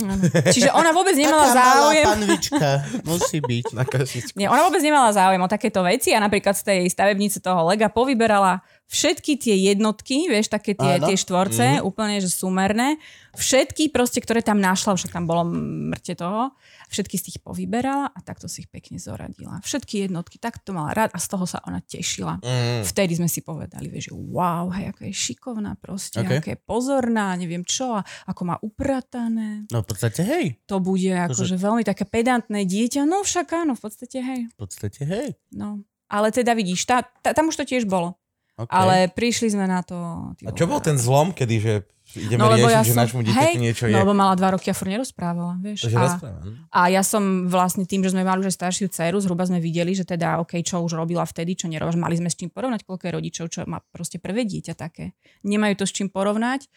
Čiže 0.48 0.72
ona 0.72 0.90
vôbec 0.90 1.14
nemala 1.14 1.46
Taká 1.46 1.54
malá 1.54 1.76
záujem. 1.92 2.06
panvička. 2.08 2.68
Musí 3.04 3.38
byť. 3.38 3.64
Na 3.76 3.84
kašičku. 3.84 4.34
Nie, 4.34 4.48
ona 4.48 4.64
vôbec 4.66 4.80
nemala 4.82 5.12
záujem 5.12 5.38
o 5.38 5.48
takéto 5.48 5.84
veci 5.84 6.10
a 6.16 6.18
napríklad 6.18 6.56
z 6.56 6.62
tej 6.66 6.80
stavebnice 6.88 7.38
toho 7.38 7.68
lega 7.68 7.92
povyberala 7.92 8.64
všetky 8.92 9.40
tie 9.40 9.56
jednotky, 9.72 10.28
vieš, 10.28 10.52
také 10.52 10.76
tie, 10.76 11.00
Áno. 11.00 11.08
tie 11.08 11.16
štvorce, 11.16 11.80
mm-hmm. 11.80 11.88
úplne, 11.88 12.20
že 12.20 12.28
súmerné. 12.28 13.00
Všetky 13.32 13.88
proste, 13.88 14.20
ktoré 14.20 14.44
tam 14.44 14.60
našla, 14.60 14.92
však 14.92 15.16
tam 15.16 15.24
bolo 15.24 15.48
mŕte 15.48 16.12
toho, 16.20 16.52
všetky 16.92 17.16
z 17.16 17.22
tých 17.32 17.38
povyberala 17.40 18.12
a 18.12 18.18
takto 18.20 18.44
si 18.52 18.60
ich 18.60 18.68
pekne 18.68 19.00
zoradila. 19.00 19.64
Všetky 19.64 20.04
jednotky, 20.04 20.36
tak 20.36 20.60
to 20.60 20.76
mala 20.76 20.92
rád 20.92 21.16
a 21.16 21.18
z 21.18 21.26
toho 21.32 21.48
sa 21.48 21.64
ona 21.64 21.80
tešila. 21.80 22.44
Mm. 22.44 22.84
Vtedy 22.84 23.16
sme 23.16 23.32
si 23.32 23.40
povedali, 23.40 23.88
vieš, 23.88 24.12
že 24.12 24.14
wow, 24.14 24.68
hej, 24.76 24.92
aká 24.92 25.08
je 25.08 25.16
šikovná 25.16 25.72
proste, 25.80 26.20
Ok. 26.20 26.28
okay. 26.28 26.38
aká 26.44 26.50
je 26.52 26.60
pozorná, 26.60 27.32
neviem 27.40 27.64
čo, 27.64 27.96
a 27.96 28.04
ako 28.28 28.42
má 28.44 28.60
upratané. 28.60 29.64
No 29.72 29.80
v 29.80 29.88
podstate 29.88 30.20
hej. 30.20 30.60
To 30.68 30.84
bude 30.84 31.08
akože 31.08 31.56
veľmi 31.56 31.80
také 31.88 32.04
pedantné 32.04 32.68
dieťa. 32.68 33.08
No 33.08 33.24
však 33.24 33.48
áno, 33.56 33.72
v 33.72 33.80
podstate 33.80 34.20
hej. 34.20 34.40
V 34.52 34.56
podstate 34.60 35.00
hej. 35.08 35.28
No, 35.56 35.80
ale 36.12 36.28
teda 36.28 36.52
vidíš, 36.52 36.84
tá, 36.84 37.00
tá, 37.00 37.32
tam 37.32 37.48
už 37.48 37.56
to 37.56 37.64
tiež 37.64 37.88
bolo. 37.88 38.20
Okay. 38.52 38.68
Ale 38.68 38.96
prišli 39.08 39.48
sme 39.56 39.64
na 39.64 39.80
to... 39.80 39.96
A 40.44 40.52
čo 40.52 40.68
bol 40.68 40.76
ten 40.78 41.00
zlom, 41.00 41.32
kedy, 41.32 41.56
že 41.56 41.72
ideme 42.20 42.44
No, 42.44 42.52
riešiť, 42.52 42.68
ja 42.68 42.82
že 42.84 42.92
som- 42.92 43.00
našmu 43.00 43.20
dieťaťu 43.24 43.56
niečo 43.58 43.84
je? 43.88 43.94
No, 43.96 44.04
lebo 44.04 44.12
mala 44.12 44.36
dva 44.36 44.52
roky 44.52 44.68
a 44.68 44.76
furt 44.76 44.92
nerozprávala, 44.92 45.56
vieš. 45.56 45.88
že 45.88 45.96
A, 45.96 46.04
rozprávam. 46.04 46.68
a 46.68 46.80
ja 46.92 47.00
som 47.00 47.48
vlastne 47.48 47.88
tým, 47.88 48.04
že 48.04 48.12
sme 48.12 48.20
mali 48.22 48.44
už 48.44 48.52
aj 48.52 48.56
staršiu 48.60 48.86
dceru, 48.92 49.16
zhruba 49.24 49.48
sme 49.48 49.56
videli, 49.56 49.96
že 49.96 50.04
teda, 50.04 50.36
OK, 50.44 50.60
čo 50.60 50.84
už 50.84 50.92
robila 50.92 51.24
vtedy, 51.24 51.56
čo 51.56 51.64
nerobila, 51.72 51.96
mali 52.04 52.20
sme 52.20 52.28
s 52.28 52.36
čím 52.36 52.52
porovnať, 52.52 52.84
koľko 52.84 53.02
je 53.08 53.12
rodičov, 53.16 53.44
čo 53.48 53.64
má 53.64 53.80
proste 53.88 54.20
prvé 54.20 54.44
dieťa 54.44 54.76
také. 54.76 55.16
Nemajú 55.48 55.72
to 55.80 55.84
s 55.88 55.92
čím 55.96 56.12
porovnať. 56.12 56.68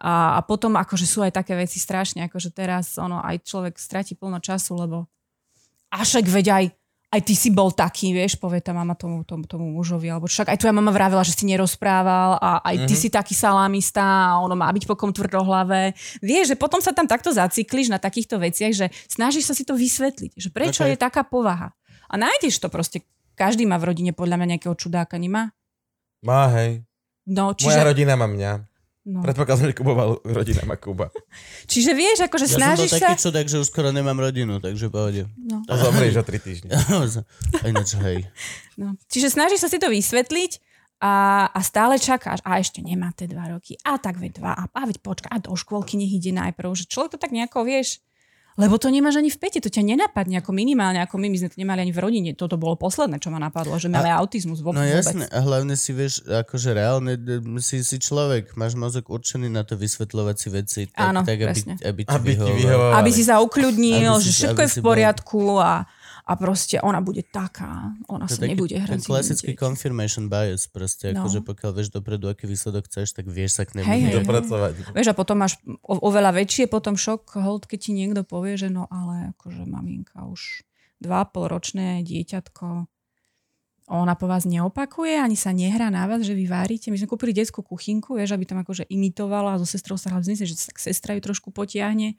A, 0.00 0.40
a 0.40 0.40
potom 0.40 0.72
akože 0.80 1.04
sú 1.04 1.20
aj 1.20 1.36
také 1.36 1.52
veci 1.52 1.76
strašne, 1.76 2.24
akože 2.24 2.48
teraz 2.56 2.96
ono, 2.96 3.20
aj 3.20 3.44
človek 3.44 3.76
stratí 3.76 4.16
plno 4.16 4.40
času, 4.40 4.72
lebo 4.72 5.04
a 5.92 6.00
však 6.00 6.24
veď 6.24 6.46
aj 6.48 6.64
aj 7.10 7.20
ty 7.26 7.34
si 7.34 7.50
bol 7.50 7.74
taký, 7.74 8.14
vieš, 8.14 8.38
povie 8.38 8.62
tá 8.62 8.70
mama 8.70 8.94
tomu, 8.94 9.26
tomu, 9.26 9.42
tomu 9.42 9.66
mužovi, 9.74 10.06
alebo 10.06 10.30
však 10.30 10.46
aj 10.46 10.58
tvoja 10.62 10.70
mama 10.70 10.94
vravela, 10.94 11.26
že 11.26 11.34
si 11.34 11.42
nerozprával 11.42 12.38
a 12.38 12.62
aj 12.62 12.86
ty 12.86 12.94
Mhm. 12.94 13.00
si 13.02 13.08
taký 13.10 13.34
salámista 13.34 13.98
a 13.98 14.38
ono 14.38 14.54
má 14.54 14.70
byť 14.70 14.86
pokom 14.86 15.10
tvrdohlavé. 15.10 15.98
Vieš, 16.22 16.54
že 16.54 16.56
potom 16.56 16.78
sa 16.78 16.94
tam 16.94 17.10
takto 17.10 17.34
zacykliš 17.34 17.90
na 17.90 17.98
takýchto 17.98 18.38
veciach, 18.38 18.70
že 18.70 18.86
snažíš 19.10 19.50
sa 19.50 19.58
si 19.58 19.66
to 19.66 19.74
vysvetliť, 19.74 20.38
že 20.38 20.48
prečo 20.54 20.86
Ok. 20.86 20.94
je 20.94 20.96
taká 20.96 21.26
povaha. 21.26 21.74
A 22.06 22.14
nájdeš 22.14 22.62
to 22.62 22.70
proste. 22.70 23.02
Každý 23.34 23.66
má 23.66 23.74
v 23.82 23.90
rodine 23.90 24.14
podľa 24.14 24.38
mňa 24.38 24.46
nejakého 24.54 24.76
čudáka, 24.78 25.18
nemá? 25.18 25.50
Má, 26.22 26.46
hej. 26.54 26.86
No, 27.26 27.50
Moja 27.50 27.58
čiže, 27.58 27.80
rodina 27.82 28.14
má 28.14 28.30
mňa. 28.30 28.69
No. 29.10 29.18
Predpokladám, 29.26 29.68
že 29.70 29.74
Kubová 29.74 30.14
rodina 30.22 30.62
má 30.62 30.78
Kuba. 30.78 31.10
čiže 31.72 31.90
vieš, 31.98 32.30
akože 32.30 32.46
Ja 32.46 32.52
som 32.54 32.60
bol 32.62 32.66
snažíš 32.70 32.90
sa... 32.94 32.98
taký 33.02 33.14
čudák, 33.18 33.46
že 33.50 33.56
už 33.58 33.66
skoro 33.66 33.90
nemám 33.90 34.16
rodinu, 34.16 34.62
takže 34.62 34.86
pohode. 34.86 35.26
No. 35.34 35.66
A 35.66 35.72
zomrieš 35.74 36.22
o 36.22 36.24
3 36.24 36.38
týždne. 36.38 36.70
A 37.60 37.64
Ináč, 37.66 37.98
hej. 37.98 38.30
No. 38.78 38.94
Čiže 39.10 39.34
snažíš 39.34 39.66
sa 39.66 39.68
si 39.68 39.82
to 39.82 39.90
vysvetliť 39.90 40.62
a, 41.00 41.48
a 41.48 41.60
stále 41.64 41.96
čakáš. 41.96 42.44
A 42.44 42.60
ešte 42.60 42.84
nemá 42.84 43.10
tie 43.16 43.24
dva 43.24 43.48
roky. 43.48 43.80
A 43.82 43.96
tak 43.96 44.20
veď 44.20 44.36
dva. 44.36 44.52
A, 44.52 44.68
a 44.68 44.82
veď 44.84 45.00
počka. 45.00 45.32
A 45.32 45.40
do 45.40 45.56
škôlky 45.56 45.96
nech 45.96 46.12
ide 46.12 46.30
najprv. 46.36 46.76
Že 46.76 46.84
človek 46.92 47.10
to 47.16 47.18
tak 47.18 47.32
nejako, 47.32 47.64
vieš, 47.64 48.04
lebo 48.56 48.74
to 48.74 48.86
nemáš 48.86 49.16
ani 49.16 49.28
v 49.28 49.36
pete, 49.36 49.58
to 49.58 49.68
ťa 49.68 49.82
nenapadne 49.84 50.36
ako 50.36 50.50
minimálne, 50.50 50.98
ako 50.98 51.16
my, 51.16 51.26
my 51.26 51.36
sme 51.36 51.48
to 51.48 51.56
nemali 51.56 51.80
ani 51.80 51.90
v 51.90 52.00
rodine. 52.00 52.30
Toto 52.32 52.54
bolo 52.54 52.74
posledné, 52.74 53.16
čo 53.16 53.28
ma 53.28 53.38
napadlo, 53.38 53.74
že 53.74 53.86
máme 53.86 54.10
autizmus 54.10 54.58
vo, 54.58 54.70
No 54.70 54.80
vôbec. 54.80 54.90
jasne, 54.96 55.24
a 55.24 55.38
hlavne 55.38 55.74
si 55.74 55.90
vieš, 55.90 56.20
akože 56.22 56.70
reálne 56.70 57.14
si, 57.58 57.80
si 57.80 57.96
človek, 57.96 58.52
máš 58.52 58.74
mozog 58.74 59.06
určený 59.06 59.46
na 59.46 59.62
to 59.62 59.74
vysvetľovať 59.74 60.36
si 60.36 60.48
veci 60.48 60.80
tak, 60.86 61.06
Áno, 61.06 61.20
tak 61.22 61.36
aby, 61.36 61.46
presne. 61.46 61.74
aby 61.78 62.00
ti 62.00 62.10
Aby 62.10 62.30
ti. 62.32 62.52
Aby 62.68 63.10
si 63.10 63.22
sa 63.22 63.38
ukludnil, 63.38 64.10
Aby 64.10 64.18
si- 64.18 64.26
že 64.26 64.32
všetko 64.46 64.60
je 64.60 64.66
v 64.66 64.70
si 64.70 64.78
bol- 64.78 64.88
poriadku 64.90 65.40
a, 65.56 65.72
a 66.30 66.38
proste 66.38 66.78
ona 66.78 67.02
bude 67.02 67.26
taká. 67.26 67.90
Ona 68.06 68.24
To 68.24 68.32
sa 68.32 68.46
taký 68.46 68.54
nebude 68.54 68.78
hrať. 68.78 68.86
ten 68.86 69.02
klasický 69.02 69.58
confirmation 69.58 70.30
bias 70.30 70.70
proste, 70.70 71.10
No. 71.10 71.26
akože 71.26 71.42
pokiaľ 71.42 71.70
vieš 71.74 71.90
dopredu, 71.90 72.30
aký 72.30 72.46
výsledok 72.46 72.86
chceš, 72.86 73.10
tak 73.12 73.26
vieš 73.26 73.58
sa 73.58 73.66
k 73.66 73.82
nemu 73.82 73.90
hneď- 73.90 74.22
Dopracovať. 74.22 74.72
Vieš, 74.94 75.08
a 75.10 75.14
potom 75.14 75.36
máš 75.36 75.58
o, 75.82 75.98
oveľa 75.98 76.30
väčšie 76.32 76.70
potom 76.70 76.94
šok, 76.94 77.34
hold, 77.36 77.66
keď 77.66 77.78
ti 77.80 77.90
niekto 77.90 78.22
povie, 78.22 78.54
že 78.54 78.70
no 78.70 78.86
ale 78.86 79.34
akože 79.34 79.66
maminka 79.66 80.22
už 80.22 80.62
2,5 81.02 81.50
ročné 81.50 82.06
dieťatko, 82.06 82.86
ona 83.90 84.14
po 84.14 84.30
vás 84.30 84.46
neopakuje, 84.46 85.18
ani 85.18 85.34
sa 85.34 85.50
nehrá 85.50 85.90
na 85.90 86.06
vás, 86.06 86.22
že 86.22 86.30
vy 86.30 86.46
várite. 86.46 86.94
My 86.94 86.98
sme 87.00 87.10
kúpili 87.10 87.34
detskú 87.34 87.58
kuchynku, 87.60 88.14
vieš, 88.14 88.38
aby 88.38 88.46
tam 88.46 88.62
akože 88.62 88.86
imitovala 88.86 89.58
a 89.58 89.58
so 89.58 89.66
sestrou 89.66 89.98
sa 89.98 90.14
hlavne 90.14 90.38
že 90.38 90.54
tak 90.54 90.78
sestra 90.78 91.18
ju 91.18 91.20
trošku 91.20 91.50
potiahne. 91.50 92.14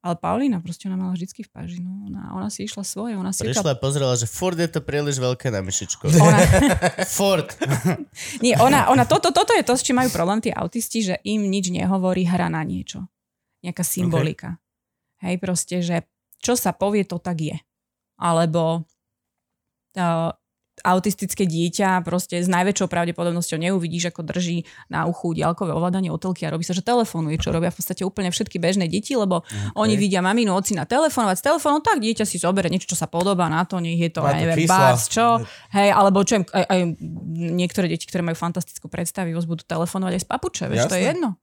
Ale 0.00 0.16
Paulína 0.16 0.64
proste 0.64 0.88
ona 0.88 0.96
mala 0.96 1.12
vždycky 1.12 1.44
v 1.44 1.50
paži. 1.52 1.84
No. 1.84 2.08
Ona, 2.08 2.32
ona 2.32 2.48
si 2.48 2.64
išla 2.64 2.80
svoje. 2.88 3.20
Ona 3.20 3.36
si 3.36 3.44
Prišla 3.44 3.76
a 3.76 3.80
pozrela, 3.80 4.16
že 4.16 4.24
furt 4.24 4.56
je 4.56 4.64
to 4.64 4.80
príliš 4.80 5.20
veľké 5.20 5.52
na 5.52 5.60
myšičko. 5.60 6.08
Ona, 6.24 6.40
Furt. 7.20 7.52
nie, 8.44 8.56
ona, 8.56 8.88
ona 8.88 9.04
toto, 9.04 9.28
toto 9.28 9.52
je 9.52 9.60
to, 9.60 9.76
s 9.76 9.84
čím 9.84 10.00
majú 10.00 10.08
problém 10.08 10.40
tí 10.40 10.48
autisti, 10.48 11.04
že 11.04 11.20
im 11.28 11.52
nič 11.52 11.68
nehovorí 11.68 12.24
hra 12.24 12.48
na 12.48 12.64
niečo. 12.64 13.04
Nejaká 13.60 13.84
symbolika. 13.84 14.56
Hej, 15.20 15.36
proste, 15.36 15.84
že 15.84 16.08
čo 16.40 16.56
sa 16.56 16.72
povie, 16.72 17.04
to 17.04 17.20
tak 17.20 17.36
je. 17.36 17.56
Alebo 18.16 18.88
uh, 20.00 20.32
autistické 20.82 21.44
dieťa 21.44 22.02
proste 22.02 22.40
s 22.40 22.48
najväčšou 22.48 22.88
pravdepodobnosťou 22.88 23.58
neuvidíš, 23.60 24.12
ako 24.12 24.24
drží 24.26 24.64
na 24.88 25.04
uchu 25.04 25.36
diaľkové 25.36 25.72
ovládanie 25.72 26.08
otelky 26.08 26.48
a 26.48 26.52
robí 26.52 26.64
sa, 26.64 26.72
že 26.72 26.84
telefonuje, 26.84 27.36
čo 27.40 27.52
robia 27.54 27.72
v 27.72 27.76
podstate 27.78 28.02
úplne 28.04 28.32
všetky 28.32 28.56
bežné 28.56 28.88
deti, 28.88 29.14
lebo 29.14 29.44
okay. 29.44 29.76
oni 29.76 29.94
vidia 30.00 30.24
maminu, 30.24 30.56
ocina 30.56 30.88
telefonovať 30.88 31.36
s 31.36 31.44
telefónom, 31.44 31.80
tak 31.84 32.00
dieťa 32.00 32.24
si 32.24 32.40
zoberie 32.40 32.72
niečo, 32.72 32.90
čo 32.92 32.98
sa 32.98 33.06
podobá 33.06 33.46
na 33.52 33.62
to, 33.68 33.78
nech 33.78 34.00
je 34.00 34.10
to, 34.10 34.24
Má 34.24 34.34
to 34.34 34.40
neviem, 34.40 34.64
bars, 34.64 35.06
čo, 35.10 35.44
hej, 35.76 35.90
alebo 35.92 36.24
čo, 36.24 36.40
aj, 36.40 36.64
aj 36.64 36.80
niektoré 37.36 37.86
deti, 37.90 38.08
ktoré 38.08 38.24
majú 38.24 38.38
fantastickú 38.38 38.88
predstavivosť, 38.88 39.46
budú 39.46 39.62
telefonovať 39.68 40.12
aj 40.16 40.22
z 40.22 40.28
papuče, 40.28 40.64
vieš, 40.70 40.88
to 40.88 40.96
je 40.96 41.04
jedno. 41.12 41.36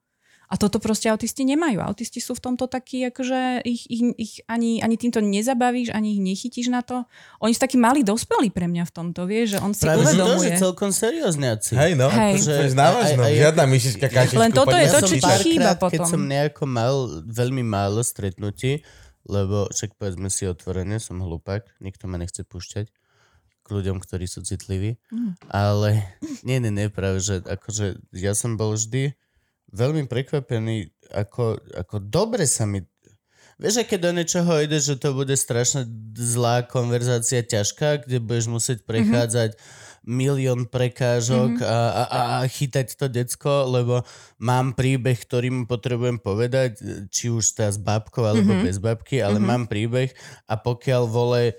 A 0.47 0.55
toto 0.55 0.79
proste 0.79 1.11
autisti 1.11 1.43
nemajú. 1.43 1.83
Autisti 1.83 2.23
sú 2.23 2.31
v 2.31 2.39
tomto 2.39 2.71
takí, 2.71 3.03
akože 3.03 3.67
ich, 3.67 3.83
ich, 3.91 4.01
ich 4.15 4.33
ani, 4.47 4.79
ani 4.79 4.95
týmto 4.95 5.19
nezabavíš, 5.19 5.91
ani 5.91 6.15
ich 6.15 6.21
nechytíš 6.23 6.71
na 6.71 6.79
to. 6.79 7.03
Oni 7.43 7.51
sú 7.51 7.59
takí 7.59 7.75
malí 7.75 7.99
dospelí 7.99 8.47
pre 8.55 8.71
mňa 8.71 8.87
v 8.87 8.91
tomto, 8.95 9.27
vieš, 9.27 9.55
že 9.55 9.59
on 9.59 9.75
si 9.75 9.83
Práve 9.83 10.07
uvedomuje. 10.07 10.55
že 10.55 10.63
celkom 10.63 10.95
seriózniaci. 10.95 11.75
Hej, 11.75 11.91
no. 11.99 12.07
Hej. 12.07 12.39
Akože, 12.39 12.53
Že- 12.63 12.79
návažno. 12.79 13.21
aj- 13.23 13.27
aj- 13.27 13.39
Žiadna 13.43 13.63
myšička 13.67 14.07
kašičku. 14.07 14.39
Len 14.39 14.51
toto 14.55 14.75
je 14.79 14.87
to, 14.87 14.99
som 15.03 15.09
čo 15.11 15.15
ti 15.19 15.31
chýba 15.43 15.71
keď 15.75 15.83
potom. 15.83 16.07
som 16.07 16.21
nejako 16.23 16.63
mal 16.63 16.95
veľmi 17.27 17.63
málo 17.67 17.99
stretnutí, 17.99 18.87
lebo 19.27 19.67
však 19.75 19.99
povedzme 19.99 20.31
si 20.31 20.47
otvorene, 20.47 21.03
som 21.03 21.19
hlupák, 21.19 21.67
nikto 21.83 22.07
ma 22.07 22.15
nechce 22.15 22.47
púšťať 22.47 22.87
k 22.87 23.67
ľuďom, 23.67 23.99
ktorí 23.99 24.23
sú 24.31 24.47
citliví. 24.47 24.95
Mm. 25.11 25.35
Ale 25.51 26.07
nie, 26.47 26.63
nie, 26.63 26.71
nie, 26.71 26.87
práve, 26.87 27.19
že 27.19 27.43
akože 27.43 27.99
ja 28.15 28.31
som 28.31 28.55
bol 28.55 28.79
vždy 28.79 29.11
veľmi 29.71 30.07
prekvapený, 30.07 30.91
ako, 31.11 31.59
ako 31.75 31.95
dobre 32.03 32.47
sa 32.47 32.67
mi 32.67 32.83
Vieš, 33.57 33.81
aké 33.81 33.97
do 33.97 34.13
niečoho 34.13 34.61
ide, 34.61 34.77
že 34.77 35.01
to 35.01 35.17
bude 35.17 35.33
strašne 35.33 35.89
zlá 36.13 36.61
konverzácia, 36.69 37.41
ťažká, 37.41 38.05
kde 38.05 38.21
budeš 38.21 38.53
musieť 38.53 38.85
prechádzať 38.85 39.57
milión 40.07 40.69
prekážok 40.69 41.59
a, 41.65 41.67
a, 41.67 42.03
a, 42.07 42.19
a 42.39 42.47
chytať 42.47 42.95
to 42.95 43.11
decko, 43.11 43.67
lebo 43.67 44.05
mám 44.39 44.71
príbeh, 44.77 45.19
ktorý 45.19 45.51
mu 45.51 45.63
potrebujem 45.67 46.21
povedať, 46.21 46.79
či 47.11 47.27
už 47.27 47.57
teda 47.57 47.75
s 47.75 47.79
babkou 47.81 48.23
alebo 48.23 48.61
bez 48.63 48.79
babky, 48.79 49.19
ale 49.19 49.41
mám 49.43 49.67
príbeh 49.67 50.13
a 50.47 50.55
pokiaľ 50.55 51.03
vole 51.11 51.57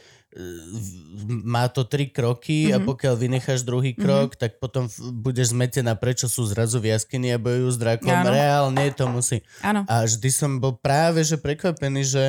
má 1.45 1.73
to 1.73 1.88
tri 1.88 2.12
kroky 2.12 2.69
a 2.69 2.77
pokiaľ 2.79 3.14
vynecháš 3.17 3.64
druhý 3.64 3.97
krok, 3.97 4.37
tak 4.37 4.61
potom 4.61 4.85
budeš 5.25 5.57
zmetená, 5.57 5.97
prečo 5.97 6.29
sú 6.29 6.45
zrazu 6.45 6.85
v 6.85 6.93
jaskyni 6.93 7.33
a 7.33 7.41
bojujú 7.41 7.69
s 7.73 7.79
drakom. 7.81 8.12
Áno. 8.12 8.29
Reálne 8.29 8.93
to 8.93 9.09
musí. 9.09 9.41
Áno. 9.64 9.88
A 9.88 10.05
vždy 10.05 10.29
som 10.29 10.61
bol 10.61 10.77
práve 10.77 11.25
že 11.25 11.41
prekvapený, 11.41 12.05
že 12.05 12.25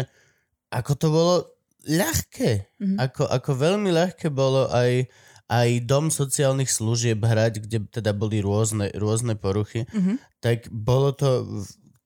ako 0.71 0.91
to 0.95 1.07
bolo 1.11 1.35
ľahké. 1.83 2.71
Mhm. 2.79 2.95
Ako, 3.03 3.23
ako 3.27 3.51
veľmi 3.51 3.91
ľahké 3.91 4.31
bolo 4.31 4.71
aj, 4.71 5.03
aj 5.51 5.69
dom 5.83 6.07
sociálnych 6.07 6.71
služieb 6.71 7.19
hrať, 7.19 7.67
kde 7.67 7.77
teda 7.91 8.15
boli 8.15 8.39
rôzne, 8.39 8.95
rôzne 8.95 9.35
poruchy. 9.35 9.83
Mhm. 9.91 10.23
Tak 10.39 10.71
bolo 10.71 11.11
to... 11.11 11.43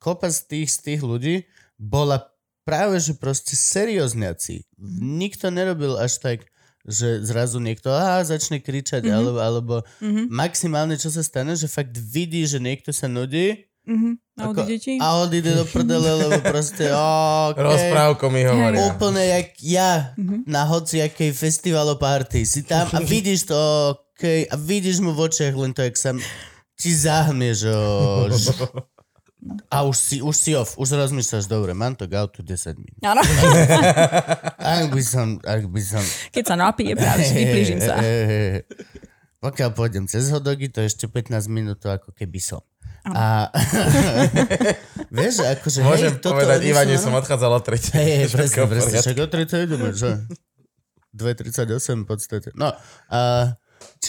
Kopa 0.02 0.28
z 0.28 0.42
tých, 0.52 0.68
z 0.68 0.80
tých 0.84 1.02
ľudí 1.06 1.48
bola 1.80 2.33
práve, 2.64 2.98
že 2.98 3.14
proste 3.14 3.54
seriózniaci. 3.54 4.64
Nikto 5.00 5.48
nerobil 5.50 5.96
až 5.96 6.18
tak, 6.18 6.38
že 6.84 7.22
zrazu 7.22 7.60
niekto 7.60 7.88
á, 7.88 8.20
začne 8.22 8.60
kričať, 8.60 9.04
Mhm. 9.04 9.14
alebo, 9.14 9.38
alebo 9.38 9.76
Mhm. 10.00 10.28
maximálne, 10.28 10.96
čo 10.96 11.08
sa 11.08 11.22
stane, 11.22 11.54
že 11.54 11.68
fakt 11.68 11.96
vidí, 11.96 12.44
že 12.44 12.60
niekto 12.60 12.90
sa 12.90 13.08
nudí 13.08 13.68
Mhm. 13.84 14.16
A 14.40 14.44
Ako- 14.48 14.64
deti? 14.64 14.96
a 14.96 15.20
odíde 15.20 15.52
do 15.54 15.68
prdele, 15.68 16.16
lebo 16.18 16.40
proste, 16.42 16.88
okay. 16.88 17.60
Rozprávko 17.60 18.32
mi 18.32 18.42
hovoria. 18.42 18.80
Úplne 18.90 19.24
jak 19.30 19.48
ja 19.60 19.92
Mhm. 20.16 20.48
na 20.48 20.64
hociakej 20.64 21.30
festivalo 21.30 22.00
party. 22.00 22.48
Si 22.48 22.64
tam 22.64 22.88
a 22.88 23.04
vidíš 23.04 23.44
to, 23.44 23.60
okay, 24.10 24.48
a 24.48 24.56
vidíš 24.56 25.04
mu 25.04 25.12
v 25.12 25.28
očiach 25.28 25.52
len 25.54 25.76
to, 25.76 25.84
jak 25.84 26.00
sa 26.00 26.16
ti 26.74 26.96
zahne, 26.96 27.52
že... 27.52 27.68
že- 29.44 29.68
A 29.68 29.84
už 29.84 29.96
si, 29.96 30.18
už 30.24 30.36
si 30.36 30.56
off, 30.56 30.80
už 30.80 30.96
rozmýšľaš, 30.96 31.46
dobre, 31.46 31.76
mám 31.76 31.94
to 31.94 32.08
gautu 32.08 32.40
10 32.40 32.80
minút. 32.80 33.00
Áno. 33.04 33.20
Ak 34.80 34.88
by 34.90 35.04
som, 35.04 35.38
ak 35.44 35.68
by 35.68 35.82
som... 35.84 36.00
Keď 36.32 36.44
sa 36.48 36.56
napije, 36.56 36.96
práve, 36.96 37.28
vyplížim 37.28 37.84
sa. 37.84 38.00
Pokiaľ 39.44 39.70
pôjdem 39.76 40.08
cez 40.08 40.32
hodogy, 40.32 40.72
to 40.72 40.80
je 40.80 40.88
ešte 40.88 41.06
15 41.12 41.36
minút, 41.52 41.84
ako 41.84 42.16
keby 42.16 42.40
som. 42.40 42.64
A 43.04 43.52
vieš, 45.12 45.44
akože 45.44 45.84
Môžem 45.84 46.16
hej, 46.16 46.24
povedať, 46.24 46.58
oni 46.64 46.70
Ivan, 46.72 46.88
sú 46.88 46.92
že 46.96 46.98
som 47.04 47.12
na- 47.12 47.20
odchádzal 47.20 47.52
o 47.52 47.60
3. 47.60 48.00
Hej, 48.00 48.12
hej, 48.16 48.28
presne, 48.32 48.60
presne, 48.72 48.98
však 49.04 49.18
o 49.20 49.28
30 49.28 49.68
ideme, 49.68 49.90
že? 49.92 50.12
2.38 51.12 51.68
v 52.00 52.08
podstate. 52.08 52.50
No, 52.56 52.72
a 53.12 53.20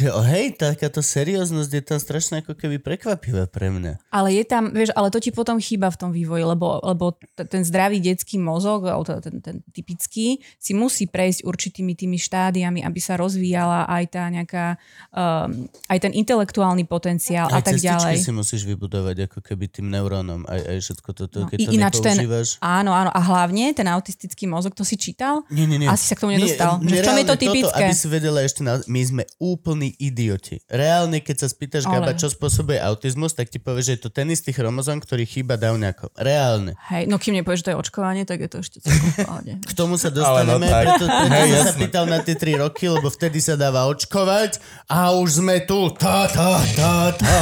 oh, 0.04 0.24
hej, 0.24 0.54
takáto 0.54 0.98
serióznosť 0.98 1.70
je 1.70 1.82
tam 1.82 1.98
strašne 1.98 2.34
ako 2.40 2.52
keby 2.52 2.78
prekvapivá 2.78 3.46
pre 3.46 3.68
mňa. 3.68 4.00
Ale 4.08 4.32
je 4.32 4.42
tam, 4.42 4.68
vieš, 4.68 4.90
ale 4.92 5.08
to 5.08 5.18
ti 5.18 5.28
potom 5.28 5.58
chýba 5.58 5.86
v 5.86 5.96
tom 5.96 6.10
vývoji, 6.10 6.42
lebo, 6.42 6.80
lebo 6.80 7.12
t- 7.14 7.44
ten 7.44 7.60
zdravý 7.60 7.98
detský 7.98 8.36
mozog, 8.36 8.82
teda 9.04 9.20
ten, 9.20 9.36
ten 9.38 9.56
typický, 9.68 10.38
si 10.56 10.72
musí 10.72 11.04
prejsť 11.04 11.44
určitými 11.44 11.92
tými 11.92 12.16
štádiami, 12.16 12.80
aby 12.80 12.98
sa 12.98 13.14
rozvíjala 13.14 13.84
aj 13.86 14.04
tá 14.08 14.22
nejaká, 14.26 14.64
um, 15.10 15.68
aj 15.86 15.98
ten 16.00 16.12
intelektuálny 16.12 16.84
potenciál 16.84 17.46
a 17.48 17.58
Aj 17.58 17.62
tak 17.62 17.76
cestičky 17.76 17.92
ďalej. 17.92 18.16
si 18.18 18.32
musíš 18.32 18.62
vybudovať 18.64 19.28
ako 19.28 19.38
keby 19.42 19.68
tým 19.68 19.92
neurónom, 19.92 20.48
aj, 20.48 20.60
aj 20.64 20.76
všetko 20.80 21.10
toto, 21.12 21.36
No, 21.44 21.46
keď 21.46 21.58
i- 21.60 21.66
to 21.66 21.72
ináč 21.72 21.94
ten-. 22.00 22.18
Áno, 22.58 22.90
áno. 22.90 23.10
A 23.10 23.20
hlavne 23.20 23.70
ten 23.70 23.84
autistický 23.84 24.48
mozog, 24.48 24.72
to 24.72 24.80
si 24.80 24.96
čítal? 24.96 25.44
Nie, 25.52 25.68
nie, 25.68 25.76
nie. 25.76 25.86
Asi 25.86 26.08
sa 26.08 26.16
k 26.16 26.24
tomu 26.24 26.32
nedostal. 26.32 26.80
Nie, 26.80 26.88
Že 26.88 26.96
v 26.96 27.04
čom 27.04 27.16
je 27.16 27.26
to 27.26 27.36
typické? 27.36 27.68
Toto, 27.68 27.84
aby 27.84 27.92
si 27.92 28.06
vedela 28.08 28.38
ešte, 28.40 28.60
na, 28.62 28.80
my 28.80 29.00
sme 29.02 29.22
úplní 29.36 29.83
úplní 29.84 29.96
idioti. 30.00 30.56
Reálne, 30.70 31.20
keď 31.20 31.36
sa 31.44 31.48
spýtaš, 31.52 31.84
Ale- 31.84 32.00
Gaba, 32.00 32.12
čo 32.16 32.28
spôsobuje 32.32 32.80
autizmus, 32.80 33.36
tak 33.36 33.52
ti 33.52 33.60
povie, 33.60 33.84
že 33.84 33.92
je 33.96 34.08
to 34.08 34.10
ten 34.10 34.30
istý 34.32 34.56
chromozom, 34.56 35.00
ktorý 35.00 35.28
chýba 35.28 35.60
Downiakom. 35.60 36.08
Reálne. 36.16 36.72
Hej, 36.88 37.04
no 37.10 37.20
kým 37.20 37.36
nepovieš, 37.36 37.60
že 37.60 37.64
to 37.68 37.72
je 37.76 37.78
očkovanie, 37.84 38.24
tak 38.24 38.40
je 38.40 38.48
to 38.48 38.58
ešte 38.64 38.76
celkom. 38.80 39.44
K 39.60 39.72
tomu 39.76 40.00
sa 40.00 40.08
dostaneme, 40.08 40.66
no 40.66 40.72
preto, 40.72 41.04
preto 41.04 41.34
Hej, 41.34 41.48
som 41.52 41.60
sa 41.68 41.74
pýtal 41.76 42.04
na 42.08 42.18
tie 42.24 42.36
3 42.36 42.64
roky, 42.64 42.88
lebo 42.88 43.08
vtedy 43.12 43.38
sa 43.44 43.54
dáva 43.60 43.84
očkovať 43.92 44.60
a 44.88 45.12
už 45.12 45.44
sme 45.44 45.60
tu. 45.68 45.92
Tá, 45.94 46.26
tá, 46.32 46.60
tá, 46.74 46.94
tá. 47.12 47.36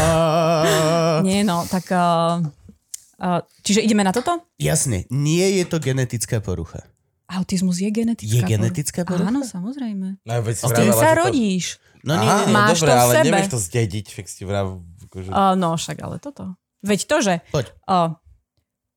Nie, 1.23 1.47
no, 1.47 1.63
tak... 1.71 1.87
Uh, 1.93 2.43
uh, 3.23 3.41
čiže 3.63 3.85
ideme 3.87 4.03
na 4.03 4.11
toto? 4.11 4.51
Jasne, 4.59 5.07
nie 5.11 5.63
je 5.63 5.65
to 5.69 5.79
genetická 5.79 6.43
porucha. 6.43 6.83
Autizmus 7.33 7.81
je 7.81 7.89
genetická 7.89 8.29
Je 8.29 8.41
genetická 8.45 9.09
porucha? 9.09 9.33
Áno, 9.33 9.41
samozrejme. 9.41 10.21
No, 10.21 10.33
veď 10.45 10.55
si 10.61 10.69
vravela, 10.69 11.01
sa 11.01 11.11
rodíš. 11.17 11.81
No 12.03 12.19
nie, 12.19 12.27
nie, 12.27 12.35
nie. 12.35 12.47
no 12.51 12.59
Máš 12.59 12.83
dobre, 12.83 12.91
to 12.91 12.95
v 12.95 13.03
ale 13.03 13.13
sebe. 13.15 13.25
nevieš 13.31 13.49
to 13.55 13.59
zdediť, 13.63 14.07
fakt 14.11 14.31
si 14.31 14.43
vrav... 14.43 14.67
Akože... 15.07 15.29
Uh, 15.31 15.55
no, 15.55 15.69
však 15.79 15.97
ale 16.03 16.17
toto. 16.19 16.59
Veď 16.83 17.01
to, 17.07 17.17
že 17.23 17.35
Poď. 17.55 17.67
uh, 17.87 18.19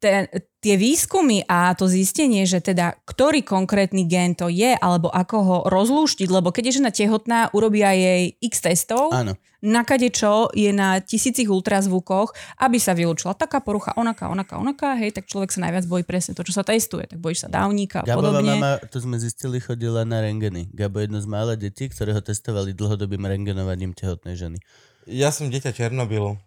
ten, 0.06 0.30
tie 0.62 0.78
výskumy 0.78 1.50
a 1.50 1.74
to 1.74 1.90
zistenie, 1.90 2.46
že 2.46 2.62
teda 2.62 2.94
ktorý 3.10 3.42
konkrétny 3.42 4.06
gen 4.06 4.38
to 4.38 4.54
je, 4.54 4.78
alebo 4.78 5.10
ako 5.10 5.38
ho 5.42 5.58
rozlúštiť, 5.66 6.30
lebo 6.30 6.54
keď 6.54 6.64
je 6.70 6.76
žena 6.78 6.92
tehotná, 6.94 7.50
urobia 7.58 7.90
jej 7.98 8.38
x 8.38 8.62
testov, 8.62 9.10
Áno. 9.10 9.34
na 9.66 9.82
kade 9.82 10.14
čo 10.14 10.54
je 10.54 10.70
na 10.70 11.02
tisícich 11.02 11.50
ultrazvukoch, 11.50 12.38
aby 12.62 12.78
sa 12.78 12.94
vylúčila 12.94 13.34
taká 13.34 13.66
porucha, 13.66 13.98
onaká, 13.98 14.30
onaká, 14.30 14.62
onaká, 14.62 14.94
hej, 15.02 15.10
tak 15.10 15.26
človek 15.26 15.50
sa 15.50 15.66
najviac 15.66 15.90
bojí 15.90 16.06
presne 16.06 16.38
to, 16.38 16.46
čo 16.46 16.54
sa 16.54 16.62
testuje. 16.62 17.10
Tak 17.10 17.18
bojíš 17.18 17.46
sa 17.46 17.50
dávnika 17.50 18.06
a 18.06 18.06
Gabová 18.06 18.38
podobne. 18.38 18.62
mama, 18.62 18.72
to 18.94 19.02
sme 19.02 19.18
zistili, 19.18 19.58
chodila 19.58 20.06
na 20.06 20.22
rengeny. 20.22 20.70
Gabo 20.70 21.02
je 21.02 21.10
jedno 21.10 21.18
z 21.18 21.28
mála 21.30 21.58
detí, 21.58 21.90
ktoré 21.90 22.14
ho 22.14 22.22
testovali 22.22 22.78
dlhodobým 22.78 23.26
rengenovaním 23.26 23.98
tehotnej 23.98 24.38
ženy. 24.38 24.62
Ja 25.10 25.34
som 25.34 25.50
dieťa 25.50 25.74
Černobylu, 25.74 26.38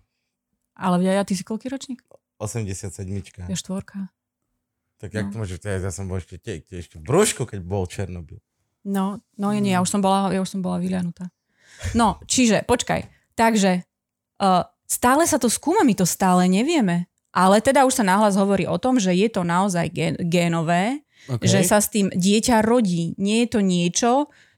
Ale 0.78 1.02
ja, 1.02 1.26
ty 1.26 1.34
si 1.34 1.42
koľký 1.42 1.70
ročník? 1.74 2.07
87. 2.39 3.47
Ja 3.47 3.57
štvorka. 3.57 4.09
Tak 4.99 5.14
jak 5.14 5.26
No. 5.26 5.30
to 5.30 5.36
môže, 5.39 5.55
ja, 5.62 5.78
ja 5.78 5.93
som 5.95 6.07
bol 6.07 6.18
ešte, 6.18 6.39
te, 6.39 6.59
te, 6.59 6.78
ešte 6.78 6.99
v 6.99 7.07
brúšku, 7.07 7.47
keď 7.47 7.62
bol 7.62 7.86
Černobyl. 7.86 8.43
No, 8.82 9.22
no 9.36 9.47
nie, 9.55 9.62
nie, 9.62 9.74
ja 9.74 9.82
už 9.82 9.91
som 9.91 10.03
bola, 10.03 10.30
ja 10.30 10.41
už 10.41 10.59
som 10.59 10.62
bola 10.62 10.78
vylianutá. 10.78 11.30
No, 11.95 12.18
čiže, 12.24 12.64
počkaj. 12.64 13.07
Takže, 13.34 13.86
uh, 14.41 14.64
stále 14.89 15.22
sa 15.22 15.39
to 15.39 15.47
skúma, 15.47 15.86
my 15.86 15.95
to 15.95 16.03
stále 16.03 16.43
nevieme. 16.49 17.07
Ale 17.30 17.61
teda 17.61 17.84
už 17.84 18.01
sa 18.01 18.03
nahlas 18.03 18.34
hovorí 18.34 18.64
o 18.64 18.80
tom, 18.80 18.97
že 18.97 19.12
je 19.12 19.28
to 19.28 19.45
naozaj 19.45 19.86
gen- 19.93 20.18
génové, 20.26 21.05
Okay. 21.28 21.45
že 21.45 21.61
sa 21.62 21.76
s 21.76 21.93
tým 21.93 22.09
dieťa 22.09 22.64
rodí. 22.64 23.12
Nie 23.20 23.45
je 23.45 23.49
to 23.53 23.61
niečo, 23.61 24.12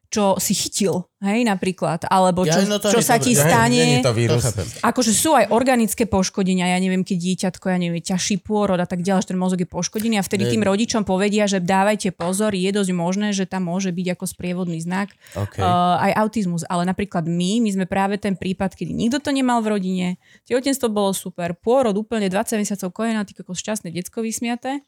čo 0.07 0.39
si 0.39 0.55
chytil, 0.55 1.10
hej, 1.21 1.45
napríklad. 1.45 2.05
Alebo 2.05 2.43
čo, 2.43 2.57
Ja, 2.57 2.65
no 2.65 2.77
to 2.77 2.89
čo 2.89 2.99
sa 2.99 3.17
ti 3.17 3.33
Ja, 3.33 3.45
stane. 3.45 3.77
Není 3.77 3.97
to 4.01 4.09
To 4.09 4.17
vírus. 4.17 4.41
chápem. 4.41 4.65
Akože 4.81 5.13
sú 5.13 5.33
aj 5.33 5.49
organické 5.49 6.05
poškodenia, 6.05 6.65
ja 6.67 6.79
neviem, 6.79 7.05
keď 7.05 7.19
dieťatko, 7.21 7.65
ja 7.67 7.77
neviem, 7.77 8.01
ťažší 8.01 8.41
pôrod 8.41 8.77
a 8.77 8.85
tak 8.85 9.01
ďalej, 9.01 9.23
že 9.23 9.31
ten 9.31 9.39
mozog 9.39 9.61
je 9.61 9.69
poškodený 9.69 10.17
a 10.17 10.25
vtedy 10.25 10.49
Ne- 10.49 10.51
tým 10.51 10.65
rodičom 10.65 11.05
povedia, 11.05 11.45
že 11.45 11.61
dávajte 11.61 12.11
pozor, 12.11 12.57
je 12.57 12.71
dosť 12.71 12.91
možné, 12.91 13.29
že 13.31 13.45
tam 13.45 13.69
môže 13.69 13.91
byť 13.91 14.07
ako 14.15 14.25
sprievodný 14.27 14.81
znak 14.81 15.13
Okay. 15.37 15.61
uh, 15.61 16.01
aj 16.01 16.13
autizmus. 16.19 16.65
Ale 16.65 16.83
napríklad 16.83 17.29
my, 17.29 17.61
my 17.61 17.71
sme 17.71 17.85
práve 17.85 18.17
ten 18.17 18.33
prípad, 18.33 18.73
kedy 18.73 18.89
nikto 18.91 19.21
to 19.21 19.29
nemal 19.29 19.61
v 19.61 19.77
rodine, 19.77 20.07
tehotenstvo 20.45 20.89
bolo 20.89 21.13
super, 21.13 21.53
pôrod 21.53 21.93
úplne 21.93 22.27
20 22.27 22.57
mesiacov 22.57 22.89
kojenatý, 22.91 23.37
ako 23.37 23.53
šťastné 23.53 23.93
decko 23.93 24.25
vysmiaté 24.25 24.81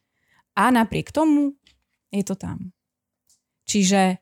a 0.54 0.68
napriek 0.68 1.10
tomu 1.10 1.60
je 2.08 2.22
to 2.22 2.32
tam. 2.32 2.72
Čiže 3.64 4.21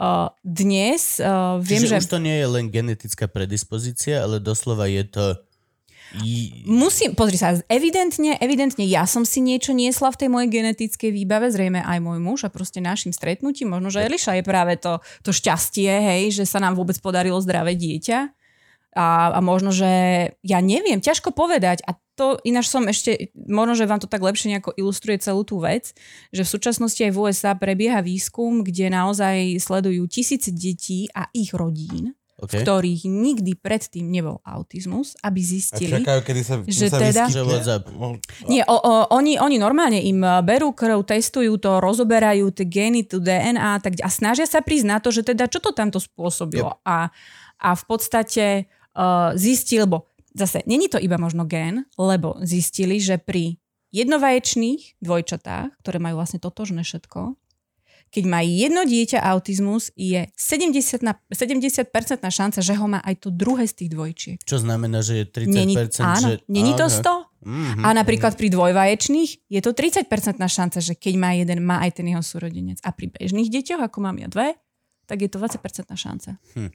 uh, 0.00 0.32
dnes 0.40 1.20
uh, 1.20 1.60
viem, 1.60 1.84
Čiže 1.84 2.00
že... 2.00 2.02
už 2.02 2.08
to 2.08 2.18
nie 2.18 2.40
je 2.40 2.46
len 2.48 2.72
genetická 2.72 3.28
predispozícia, 3.28 4.24
ale 4.24 4.40
doslova 4.40 4.88
je 4.88 5.04
to... 5.04 5.24
I... 6.18 6.66
Musím, 6.66 7.14
pozri 7.14 7.38
sa, 7.38 7.54
evidentne, 7.70 8.34
evidentne 8.42 8.82
ja 8.82 9.06
som 9.06 9.22
si 9.22 9.38
niečo 9.38 9.70
niesla 9.70 10.10
v 10.10 10.26
tej 10.26 10.28
mojej 10.32 10.50
genetickej 10.50 11.14
výbave, 11.14 11.52
zrejme 11.54 11.86
aj 11.86 12.02
môj 12.02 12.18
muž 12.18 12.38
a 12.42 12.50
proste 12.50 12.82
našim 12.82 13.14
stretnutím, 13.14 13.70
možno, 13.70 13.94
že 13.94 14.02
Eliša 14.02 14.40
je 14.40 14.42
práve 14.42 14.74
to, 14.80 14.98
to 15.22 15.30
šťastie, 15.30 15.86
hej, 15.86 16.34
že 16.34 16.50
sa 16.50 16.58
nám 16.58 16.74
vôbec 16.74 16.98
podarilo 16.98 17.38
zdravé 17.38 17.78
dieťa. 17.78 18.26
A, 18.90 19.30
a 19.30 19.38
možno, 19.38 19.70
že 19.70 19.86
ja 20.42 20.58
neviem, 20.58 20.98
ťažko 20.98 21.30
povedať. 21.30 21.78
A 21.86 21.94
to 22.20 22.36
ináč 22.44 22.68
som 22.68 22.84
ešte, 22.84 23.32
možno, 23.32 23.72
že 23.72 23.88
vám 23.88 24.04
to 24.04 24.04
tak 24.04 24.20
lepšie 24.20 24.52
nejako 24.52 24.76
ilustruje 24.76 25.16
celú 25.24 25.40
tú 25.40 25.64
vec, 25.64 25.96
že 26.28 26.44
v 26.44 26.52
súčasnosti 26.52 27.00
aj 27.00 27.12
v 27.16 27.20
USA 27.24 27.56
prebieha 27.56 28.04
výskum, 28.04 28.60
kde 28.60 28.92
naozaj 28.92 29.56
sledujú 29.56 30.04
tisíce 30.04 30.52
detí 30.52 31.08
a 31.16 31.32
ich 31.32 31.56
rodín, 31.56 32.12
v 32.12 32.20
Okay. 32.40 32.64
ktorých 32.64 33.04
nikdy 33.04 33.52
predtým 33.52 34.08
nebol 34.08 34.40
autizmus, 34.48 35.12
aby 35.20 35.44
A 35.44 35.48
zistili, 35.48 36.00
čakajú, 36.00 36.20
kedy 36.24 36.40
sa, 36.40 36.54
že 36.64 36.88
sa 36.88 36.96
teda- 36.96 37.28
vyskytne. 37.28 38.16
Nie, 38.48 38.64
o, 38.64 38.80
o, 38.80 39.12
oni, 39.12 39.36
oni 39.36 39.60
normálne 39.60 40.00
im 40.00 40.24
e, 40.24 40.40
berú 40.40 40.72
krv, 40.72 41.04
testujú 41.04 41.60
to, 41.60 41.84
rozoberajú 41.84 42.48
tie 42.48 42.64
gény, 42.64 43.04
tú 43.04 43.20
DNA 43.20 43.84
tak, 43.84 44.00
a 44.00 44.08
snažia 44.08 44.48
sa 44.48 44.64
prísť 44.64 44.86
na 44.88 44.96
to, 45.04 45.12
že 45.12 45.20
teda 45.20 45.52
čo 45.52 45.60
to 45.60 45.76
tamto 45.76 46.00
spôsobilo. 46.00 46.80
A, 46.80 47.12
a 47.60 47.68
v 47.76 47.84
podstate 47.84 48.72
uh, 48.96 49.36
zistili, 49.36 49.84
lebo 49.84 50.09
zase 50.34 50.62
není 50.66 50.88
to 50.88 50.98
iba 50.98 51.18
možno 51.18 51.44
gén, 51.44 51.84
lebo 51.98 52.38
zistili, 52.42 53.02
že 53.02 53.18
pri 53.18 53.58
jednovaječných 53.90 55.02
dvojčatách, 55.02 55.82
ktoré 55.82 55.98
majú 55.98 56.22
vlastne 56.22 56.38
totožné 56.38 56.86
všetko, 56.86 57.34
keď 58.10 58.24
má 58.26 58.42
jedno 58.42 58.82
dieťa 58.82 59.22
autizmus, 59.22 59.94
je 59.94 60.26
70%, 60.34 61.06
na, 61.06 61.14
70% 61.30 61.94
šanca, 62.26 62.58
že 62.58 62.74
ho 62.74 62.86
má 62.90 62.98
aj 63.06 63.22
to 63.22 63.28
druhé 63.30 63.70
z 63.70 63.74
tých 63.86 63.90
dvojčiek. 63.94 64.38
Čo 64.42 64.58
znamená, 64.58 64.98
že 64.98 65.22
je 65.22 65.24
30%, 65.30 65.46
Není, 65.46 65.74
áno, 66.02 66.28
že... 66.34 66.42
není 66.50 66.72
to 66.74 66.90
Aha. 66.90 67.22
100. 67.38 67.46
Mhm. 67.46 67.80
A 67.86 67.88
napríklad 67.94 68.34
pri 68.34 68.50
dvojvaječných 68.50 69.30
je 69.46 69.60
to 69.62 69.70
30% 69.72 70.10
šanca, 70.42 70.78
že 70.82 70.92
keď 70.98 71.14
má 71.16 71.30
jeden, 71.38 71.62
má 71.62 71.80
aj 71.86 72.02
ten 72.02 72.10
jeho 72.10 72.20
súrodenec. 72.20 72.82
A 72.82 72.90
pri 72.90 73.14
bežných 73.14 73.48
deťoch, 73.48 73.80
ako 73.80 73.98
mám 74.02 74.18
ja 74.18 74.26
dve, 74.26 74.58
tak 75.06 75.22
je 75.22 75.30
to 75.30 75.38
20% 75.38 75.62
šanca. 75.94 76.36
Hm. 76.58 76.70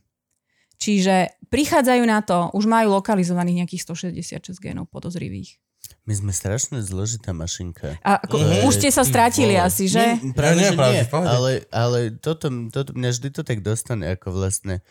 Čiže 0.75 1.15
prichádzajú 1.47 2.03
na 2.03 2.19
to, 2.19 2.51
už 2.51 2.65
majú 2.65 2.93
lokalizovaných 2.93 3.63
nejakých 3.63 3.81
166 4.11 4.59
génov 4.59 4.87
podozrivých. 4.87 5.57
My 6.05 6.13
sme 6.13 6.29
strašne 6.29 6.81
zložitá 6.81 7.31
mašinka. 7.31 7.97
A 8.01 8.17
ako, 8.19 8.37
Mhm. 8.37 8.65
už 8.65 8.73
ste 8.77 8.89
sa 8.89 9.01
stratili 9.01 9.53
vole. 9.53 9.65
asi, 9.65 9.85
že? 9.85 10.21
Nie, 10.21 10.33
práve, 10.33 10.55
Nie, 10.55 10.69
že 10.69 10.77
práve, 10.77 10.95
nie. 10.99 11.05
Ale, 11.09 11.51
ale 11.69 11.99
toto, 12.13 12.45
toto, 12.69 12.93
mňa 12.93 13.09
vždy 13.11 13.29
to 13.31 13.41
tak 13.41 13.61
dostane, 13.61 14.05
ako 14.13 14.29
vlastne... 14.31 14.85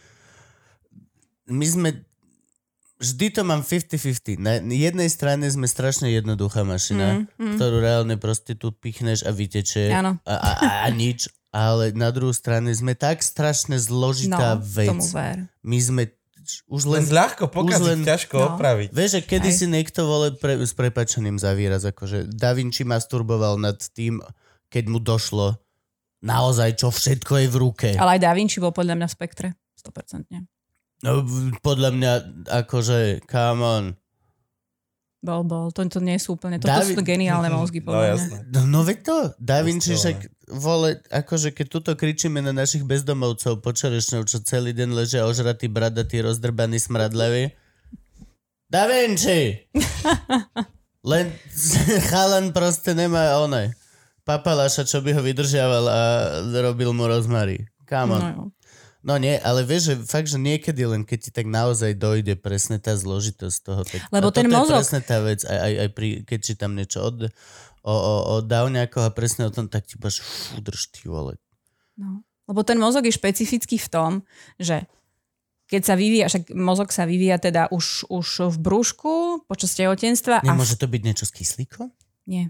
My 1.46 1.66
sme... 1.66 1.88
Vždy 3.06 3.26
to 3.30 3.40
mám 3.42 3.60
50-50. 3.60 4.36
Na 4.36 4.56
jednej 4.58 5.06
strane 5.06 5.44
sme 5.46 5.66
strašne 5.66 6.08
jednoduchá 6.08 6.62
mašina, 6.62 7.28
Mm, 7.30 7.36
mm. 7.36 7.54
ktorú 7.54 7.76
reálne 7.78 8.16
proste 8.16 8.52
tu 8.52 8.70
pichneš 8.70 9.22
a 9.22 9.30
vytečie 9.30 9.88
Áno. 9.88 10.16
a, 10.22 10.32
a, 10.32 10.50
a, 10.54 10.68
a 10.82 10.88
nič. 10.90 11.28
Ale 11.50 11.92
na 11.92 12.08
druhú 12.08 12.32
strane 12.32 12.70
sme 12.70 12.92
tak 12.92 13.20
strašne 13.20 13.76
zložitá 13.76 14.56
No, 14.56 14.64
vec. 14.64 14.88
tomu 14.88 15.06
ver. 15.06 15.46
My 15.60 15.78
sme 15.78 16.02
už 16.66 16.82
Len 16.86 17.04
ľahko 17.06 17.46
pokaziť, 17.46 17.84
len- 17.86 18.02
ťažko 18.02 18.34
no. 18.34 18.44
opraviť. 18.52 18.88
Vieš, 18.90 19.10
že 19.10 19.20
kedy 19.22 19.48
Hej. 19.48 19.56
si 19.56 19.66
niekto 19.66 20.00
vole 20.02 20.32
pre, 20.32 20.58
s 20.58 20.72
prepačením 20.72 21.36
za 21.36 21.52
výraz, 21.52 21.84
akože 21.84 22.28
Da 22.28 22.52
Vinci 22.52 22.82
masturboval 22.82 23.56
nad 23.56 23.78
tým, 23.78 24.20
keď 24.66 24.84
mu 24.86 24.98
došlo 24.98 25.56
naozaj, 26.20 26.76
čo 26.76 26.88
všetko 26.88 27.32
je 27.38 27.46
v 27.46 27.56
ruke. 27.56 27.88
Ale 27.94 28.16
aj 28.16 28.20
Da 28.20 28.32
Vinci 28.32 28.58
bol 28.58 28.70
podľa 28.70 28.94
mňa 28.94 29.06
v 29.06 29.14
spektre. 29.14 29.48
100%. 29.78 30.53
No, 31.04 31.20
podľa 31.60 31.90
mňa, 31.92 32.12
akože, 32.48 33.28
come 33.28 33.60
on. 33.60 33.84
Bol, 35.24 35.40
bol. 35.44 35.72
To, 35.72 35.80
to 35.88 36.00
nie 36.04 36.16
sú 36.16 36.36
úplne, 36.36 36.60
to, 36.60 36.68
Da 36.68 36.80
to 36.80 36.96
sú 36.96 37.00
geniálne 37.00 37.48
mozgy, 37.56 37.80
No 37.80 37.92
podľa 37.92 38.00
mňa. 38.00 38.12
jasné. 38.12 38.38
No, 38.48 38.60
no 38.64 38.80
veď 38.84 38.98
to, 39.04 39.16
Da 39.36 39.60
Vinci 39.64 39.96
však, 39.96 40.16
vole, 40.52 41.00
akože 41.08 41.52
keď 41.52 41.66
tuto 41.68 41.92
kričíme 41.96 42.40
na 42.40 42.52
našich 42.52 42.84
bezdomovcov 42.84 43.60
po 43.60 43.72
čerešňov, 43.72 44.28
čo 44.28 44.40
celý 44.44 44.72
deň 44.72 44.88
ležia 44.92 45.24
ožratí, 45.24 45.68
bradatí, 45.68 46.20
rozdrbaní, 46.20 46.76
smradleví. 46.76 47.52
Da 48.68 48.88
Vinci! 48.88 49.64
Len 51.04 51.28
chalan 52.12 52.52
proste 52.56 52.96
nemá 52.96 53.36
one. 53.40 53.76
Papaláša, 54.24 54.88
čo 54.88 55.04
by 55.04 55.12
ho 55.12 55.20
vydržiaval 55.20 55.84
a 55.84 56.00
robil 56.64 56.96
mu 56.96 57.04
rozmary. 57.04 57.68
Come 57.84 58.16
on. 58.16 58.20
No, 58.20 58.28
jo. 58.28 58.44
No 59.04 59.20
nie, 59.20 59.36
ale 59.36 59.68
vieš, 59.68 59.92
že 59.92 59.94
fakt, 60.08 60.32
že 60.32 60.40
niekedy 60.40 60.80
len 60.88 61.04
keď 61.04 61.28
ti 61.28 61.30
tak 61.30 61.44
naozaj 61.44 61.92
dojde 61.92 62.40
presne 62.40 62.80
tá 62.80 62.96
zložitosť 62.96 63.58
toho. 63.60 63.84
Tak, 63.84 64.00
Lebo 64.08 64.32
a 64.32 64.34
ten 64.34 64.48
mozog- 64.48 64.80
je 64.80 64.80
presne 64.80 65.00
tá 65.04 65.20
vec, 65.20 65.44
aj, 65.44 65.58
aj, 65.60 65.72
aj 65.76 65.88
pri, 65.92 66.08
keď 66.24 66.38
čítam 66.40 66.72
niečo 66.72 67.04
od, 67.04 67.28
o, 67.84 67.94
o, 67.94 68.14
o 68.32 68.34
Downiakoch 68.40 69.04
a 69.04 69.12
presne 69.12 69.44
o 69.44 69.52
tom, 69.52 69.68
tak 69.68 69.84
ti 69.84 70.00
povieš, 70.00 70.24
fú, 70.24 70.64
drž 70.64 70.82
ty 70.96 71.04
vole. 71.04 71.36
No. 72.00 72.24
Lebo 72.48 72.64
ten 72.64 72.80
mozog 72.80 73.04
je 73.04 73.12
špecifický 73.12 73.76
v 73.76 73.88
tom, 73.92 74.10
že 74.56 74.88
keď 75.68 75.82
sa 75.84 75.94
vyvíja, 75.96 76.28
však 76.32 76.56
mozog 76.56 76.88
sa 76.88 77.04
vyvíja 77.04 77.36
teda 77.36 77.68
už, 77.72 78.08
už 78.08 78.52
v 78.52 78.56
brúšku 78.56 79.44
počas 79.44 79.76
tehotenstva 79.76 80.40
a 80.40 80.48
Nemôže 80.48 80.80
to 80.80 80.88
byť 80.88 81.00
niečo 81.04 81.24
s 81.28 81.32
kyslíkom? 81.32 81.92
Nie. 82.24 82.48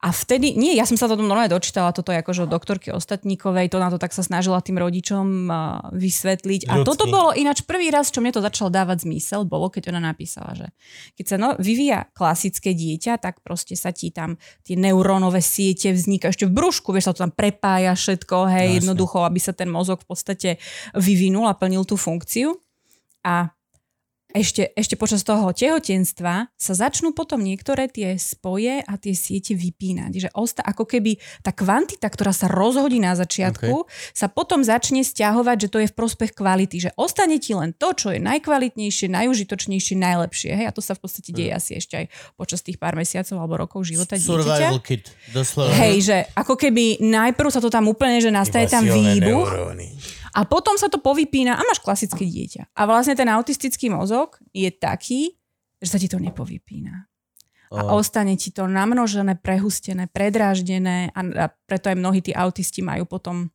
A 0.00 0.08
vtedy, 0.14 0.54
nie, 0.54 0.78
ja 0.78 0.86
som 0.86 0.94
sa 0.94 1.10
to 1.10 1.18
normálne 1.18 1.50
dočítala, 1.50 1.90
toto 1.90 2.14
je 2.14 2.22
akože 2.22 2.46
od 2.46 2.50
doktorky 2.50 2.94
Ostatníkovej, 2.94 3.66
to 3.66 3.82
na 3.82 3.90
to 3.90 3.98
tak 3.98 4.14
sa 4.14 4.22
snažila 4.22 4.62
tým 4.62 4.78
rodičom 4.78 5.50
vysvetliť. 5.90 6.70
A 6.70 6.80
Ľudský. 6.80 6.86
toto 6.86 7.04
bolo 7.10 7.34
ináč 7.34 7.66
prvý 7.66 7.90
raz, 7.90 8.14
čo 8.14 8.22
mne 8.22 8.30
to 8.30 8.44
začalo 8.44 8.70
dávať 8.70 9.02
zmysel, 9.02 9.42
bolo, 9.42 9.66
keď 9.66 9.90
ona 9.90 9.98
napísala, 9.98 10.54
že 10.54 10.66
keď 11.18 11.24
sa 11.26 11.36
no, 11.36 11.48
vyvíja 11.58 12.06
klasické 12.14 12.72
dieťa, 12.78 13.18
tak 13.18 13.42
proste 13.42 13.74
sa 13.74 13.90
ti 13.90 14.14
tam 14.14 14.38
tie 14.62 14.78
neurónové 14.78 15.42
siete 15.42 15.90
vznikajú 15.90 16.30
ešte 16.30 16.46
v 16.46 16.54
brúšku, 16.54 16.94
vieš, 16.94 17.10
sa 17.10 17.14
to 17.18 17.24
tam 17.26 17.34
prepája 17.34 17.98
všetko, 17.98 18.46
hej, 18.46 18.68
Jasne. 18.70 18.76
jednoducho, 18.86 19.26
aby 19.26 19.40
sa 19.42 19.50
ten 19.50 19.66
mozog 19.66 20.06
v 20.06 20.08
podstate 20.14 20.50
vyvinul 20.94 21.50
a 21.50 21.58
plnil 21.58 21.82
tú 21.82 21.98
funkciu. 21.98 22.54
A 23.26 23.55
ešte, 24.36 24.76
ešte 24.76 24.94
počas 25.00 25.24
toho 25.24 25.48
tehotenstva 25.50 26.52
sa 26.52 26.72
začnú 26.76 27.16
potom 27.16 27.40
niektoré 27.40 27.88
tie 27.88 28.20
spoje 28.20 28.84
a 28.84 28.92
tie 29.00 29.16
siete 29.16 29.56
vypínať. 29.56 30.28
Že 30.28 30.30
osta, 30.36 30.60
ako 30.60 30.84
keby 30.84 31.16
tá 31.40 31.56
kvantita, 31.56 32.06
ktorá 32.12 32.36
sa 32.36 32.52
rozhodí 32.52 33.00
na 33.00 33.16
začiatku, 33.16 33.88
okay. 33.88 34.12
sa 34.12 34.28
potom 34.28 34.60
začne 34.60 35.00
stiahovať, 35.00 35.56
že 35.66 35.68
to 35.72 35.78
je 35.80 35.88
v 35.88 35.94
prospech 35.96 36.36
kvality. 36.36 36.76
Že 36.88 36.90
ostane 37.00 37.40
ti 37.40 37.56
len 37.56 37.72
to, 37.72 37.96
čo 37.96 38.12
je 38.12 38.20
najkvalitnejšie, 38.20 39.08
najužitočnejšie, 39.08 39.96
najlepšie. 39.96 40.52
Hej? 40.52 40.66
A 40.68 40.74
to 40.76 40.84
sa 40.84 40.92
v 40.92 41.00
podstate 41.08 41.32
deje 41.32 41.52
asi 41.56 41.80
ešte 41.80 42.04
aj 42.04 42.06
počas 42.36 42.60
tých 42.60 42.76
pár 42.76 42.94
mesiacov 42.94 43.36
alebo 43.40 43.54
rokov 43.56 43.88
života 43.88 44.20
dieťaťa. 44.20 44.28
Survival 44.36 44.78
kit, 44.84 45.08
doslova. 45.32 45.72
Hej, 45.72 45.96
že 46.04 46.16
ako 46.36 46.54
keby 46.60 47.00
najprv 47.00 47.48
sa 47.48 47.64
to 47.64 47.72
tam 47.72 47.88
úplne, 47.88 48.20
že 48.20 48.28
nastane 48.28 48.68
tam 48.68 48.84
výbuch 48.84 49.48
a 50.36 50.44
potom 50.44 50.76
sa 50.76 50.92
to 50.92 51.00
povypína 51.00 51.56
a 51.56 51.64
máš 51.64 51.80
klasické 51.80 52.28
dieťa. 52.28 52.76
A 52.76 52.84
vlastne 52.84 53.16
ten 53.16 53.24
autistický 53.32 53.88
mozog 53.88 54.36
je 54.52 54.68
taký, 54.68 55.40
že 55.80 55.88
sa 55.88 55.96
ti 55.96 56.12
to 56.12 56.20
nepovypína. 56.20 57.08
A 57.72 57.80
O. 57.90 57.98
ostane 57.98 58.38
ti 58.38 58.54
to 58.54 58.68
namnožené, 58.70 59.42
prehustené, 59.42 60.06
predráždené 60.06 61.10
a, 61.10 61.20
a 61.34 61.44
preto 61.50 61.90
aj 61.90 61.98
mnohí 61.98 62.22
tí 62.22 62.30
autisti 62.30 62.78
majú 62.78 63.08
potom 63.10 63.50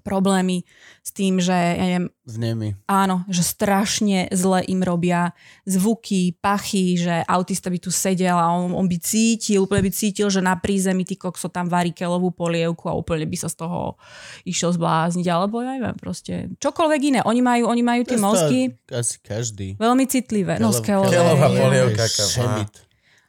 problémy 0.00 0.62
s 1.00 1.10
tým, 1.10 1.38
že 1.38 1.52
ja 1.52 1.78
neviem, 1.78 2.06
Vnemi. 2.22 2.68
áno, 2.84 3.24
že 3.26 3.40
strašne 3.40 4.28
zle 4.30 4.62
im 4.64 4.80
robia 4.80 5.32
zvuky, 5.64 6.34
pachy, 6.34 6.96
že 6.96 7.24
autista 7.24 7.68
by 7.68 7.78
tu 7.78 7.88
sedel 7.88 8.34
a 8.34 8.48
on, 8.48 8.72
on 8.72 8.84
by 8.84 8.96
cítil, 8.96 9.64
úplne 9.64 9.84
by 9.84 9.90
cítil, 9.90 10.28
že 10.28 10.38
na 10.38 10.54
prízemí 10.54 11.02
ty 11.02 11.14
kokso 11.14 11.48
tam 11.48 11.66
varí 11.66 11.90
kelovú 11.90 12.28
polievku 12.28 12.86
a 12.86 12.94
úplne 12.94 13.24
by 13.24 13.36
sa 13.36 13.48
z 13.48 13.58
toho 13.58 13.96
išiel 14.44 14.70
zblázniť, 14.70 15.26
alebo 15.26 15.60
ja 15.60 15.74
neviem, 15.74 15.94
proste 15.94 16.52
čokoľvek 16.56 17.00
iné. 17.06 17.20
Oni 17.22 17.40
majú, 17.40 17.66
oni 17.66 17.82
majú 17.82 18.02
tie 18.04 18.14
To 18.14 18.14
je 18.14 18.20
to 18.20 18.26
mozgy 18.26 18.60
Asi 18.88 19.16
každý. 19.18 19.68
veľmi 19.76 20.04
citlivé. 20.04 20.56
No, 20.56 20.70
z 20.70 20.82
Kelov- 20.82 21.08
kelovej. 21.08 21.16
Kelová 21.16 21.48
polievka. 21.50 22.04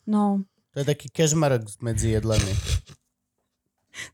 No, 0.05 0.43
To 0.73 0.77
je 0.81 0.85
taký 0.85 1.07
kežmarok 1.09 1.65
medzi 1.81 2.13
jedlami. 2.13 2.53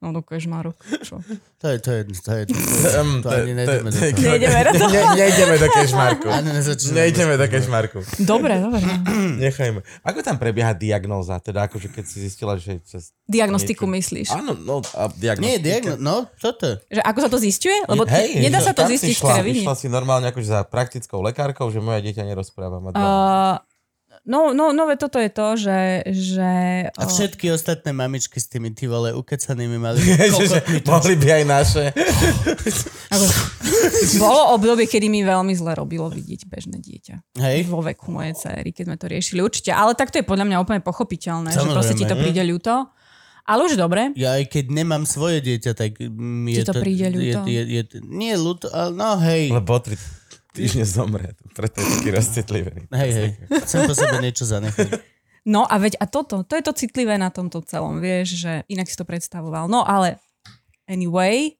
No 0.01 0.13
do 0.13 0.21
kežmaru. 0.21 0.71
Čo? 1.01 1.21
To 1.61 1.65
je, 1.71 1.77
to 1.81 1.91
je, 1.91 2.01
to 2.21 2.31
je, 2.31 2.43
to, 2.45 2.55
to 3.25 3.29
ani 3.29 3.53
nejdeme 3.57 3.89
do 3.89 3.97
toho. 3.97 4.05
Nejdeme 4.05 4.59
do 4.61 4.71
toho. 4.77 4.91
Ne- 4.91 5.15
Nejdeme 5.15 5.55
do 5.57 5.67
kešmarku. 5.71 6.27
Ani 6.29 6.49
nezačíname. 6.53 6.95
Nejdeme 6.99 7.33
do 7.37 7.45
kešmarku. 7.49 7.99
Dobre, 8.21 8.53
dobre. 8.61 8.81
Nechajme. 9.45 9.79
Ako 10.05 10.19
tam 10.21 10.37
prebieha 10.37 10.77
diagnóza? 10.77 11.41
Teda 11.41 11.65
akože 11.65 11.89
keď 11.89 12.03
si 12.05 12.17
zistila, 12.25 12.53
že... 12.59 12.77
Cez... 12.85 13.15
Diagnostiku 13.25 13.89
Niečo. 13.89 13.95
myslíš? 13.97 14.27
Áno, 14.35 14.53
no 14.53 14.85
a 14.93 15.09
diagnostika. 15.09 15.41
Nie, 15.41 15.55
diagno, 15.57 15.97
no, 15.97 16.29
toto. 16.37 16.77
Že 16.89 17.01
ako 17.01 17.19
sa 17.25 17.29
to 17.33 17.37
zistuje? 17.41 17.77
Lebo 17.89 18.03
Hej, 18.05 18.29
nedá 18.41 18.61
sa 18.61 18.73
to 18.77 18.85
zistiť 18.85 19.15
v 19.15 19.21
šla? 19.21 19.33
krvi. 19.41 19.51
Išla 19.65 19.75
si 19.75 19.87
normálne 19.89 20.29
akože 20.29 20.47
za 20.47 20.61
praktickou 20.65 21.19
lekárkou, 21.25 21.67
že 21.73 21.81
moje 21.81 22.05
dieťa 22.05 22.23
nerozpráva. 22.25 22.77
Uh, 22.93 23.57
no, 24.25 24.51
no, 24.51 24.73
no, 24.73 24.83
veď 24.89 24.97
toto 25.07 25.17
je 25.21 25.31
to, 25.31 25.47
že... 25.57 25.79
že 26.09 26.51
A 26.89 27.05
všetky 27.05 27.53
ostatné 27.53 27.93
mamičky 27.93 28.41
s 28.41 28.49
tými 28.49 28.73
ty 28.73 28.89
vole 28.89 29.13
ukecanými 29.13 29.77
mali 29.77 30.01
že, 30.05 30.49
že, 30.49 30.59
mohli 30.91 31.15
by 31.15 31.27
aj 31.41 31.43
naše. 31.45 31.83
Ako, 33.13 33.25
bolo 34.17 34.41
obdobie, 34.57 34.89
kedy 34.89 35.07
mi 35.07 35.21
veľmi 35.21 35.53
zle 35.53 35.77
robilo 35.77 36.09
vidieť 36.09 36.49
bežné 36.49 36.81
dieťa. 36.81 37.15
Hej? 37.39 37.69
Vo 37.69 37.85
veku 37.85 38.09
mojej 38.09 38.33
cery, 38.35 38.73
keď 38.73 38.83
sme 38.91 38.97
to 38.97 39.07
riešili. 39.07 39.39
Určite. 39.45 39.71
Ale 39.71 39.93
tak 39.93 40.09
to 40.09 40.19
je 40.19 40.25
podľa 40.25 40.45
mňa 40.49 40.57
úplne 40.61 40.81
pochopiteľné, 40.81 41.53
že 41.53 41.61
Samozrejme. 41.61 41.75
proste 41.77 41.95
ti 41.95 42.05
to 42.09 42.17
príde 42.17 42.43
ľúto. 42.43 42.89
Ale 43.45 43.69
už 43.69 43.77
dobre. 43.77 44.09
Ja 44.17 44.41
aj 44.41 44.49
keď 44.49 44.73
nemám 44.73 45.05
svoje 45.05 45.37
dieťa, 45.45 45.71
tak 45.77 46.01
mi 46.01 46.57
Ti 46.57 46.65
je 46.65 46.65
to 46.65 46.73
príde 46.81 47.05
je, 47.05 47.13
ľúto? 47.13 47.39
je, 47.45 47.61
je, 47.61 47.81
nie 48.01 48.33
ľúto, 48.33 48.73
ale 48.73 48.89
no 48.97 49.21
hej. 49.21 49.53
Lebo 49.53 49.77
tri 49.77 49.93
týždne 50.55 50.87
zomre. 50.87 51.35
Preto 51.51 51.83
je 51.83 51.87
taký 51.99 52.09
rozcitlivený. 52.15 52.87
Hej, 52.95 53.11
hej. 53.11 53.29
Chcem 53.67 53.83
po 53.83 53.93
sebe 53.93 54.23
niečo 54.23 54.47
zanechať. 54.47 55.03
No 55.45 55.67
a 55.69 55.77
veď 55.77 56.01
a 56.01 56.09
toto, 56.09 56.41
to 56.41 56.57
je 56.57 56.63
to 56.65 56.73
citlivé 56.73 57.21
na 57.21 57.29
tomto 57.29 57.61
celom, 57.61 58.01
vieš, 58.01 58.41
že 58.41 58.65
inak 58.65 58.89
si 58.89 58.97
to 58.97 59.05
predstavoval. 59.05 59.69
No 59.69 59.85
ale 59.85 60.17
anyway, 60.89 61.53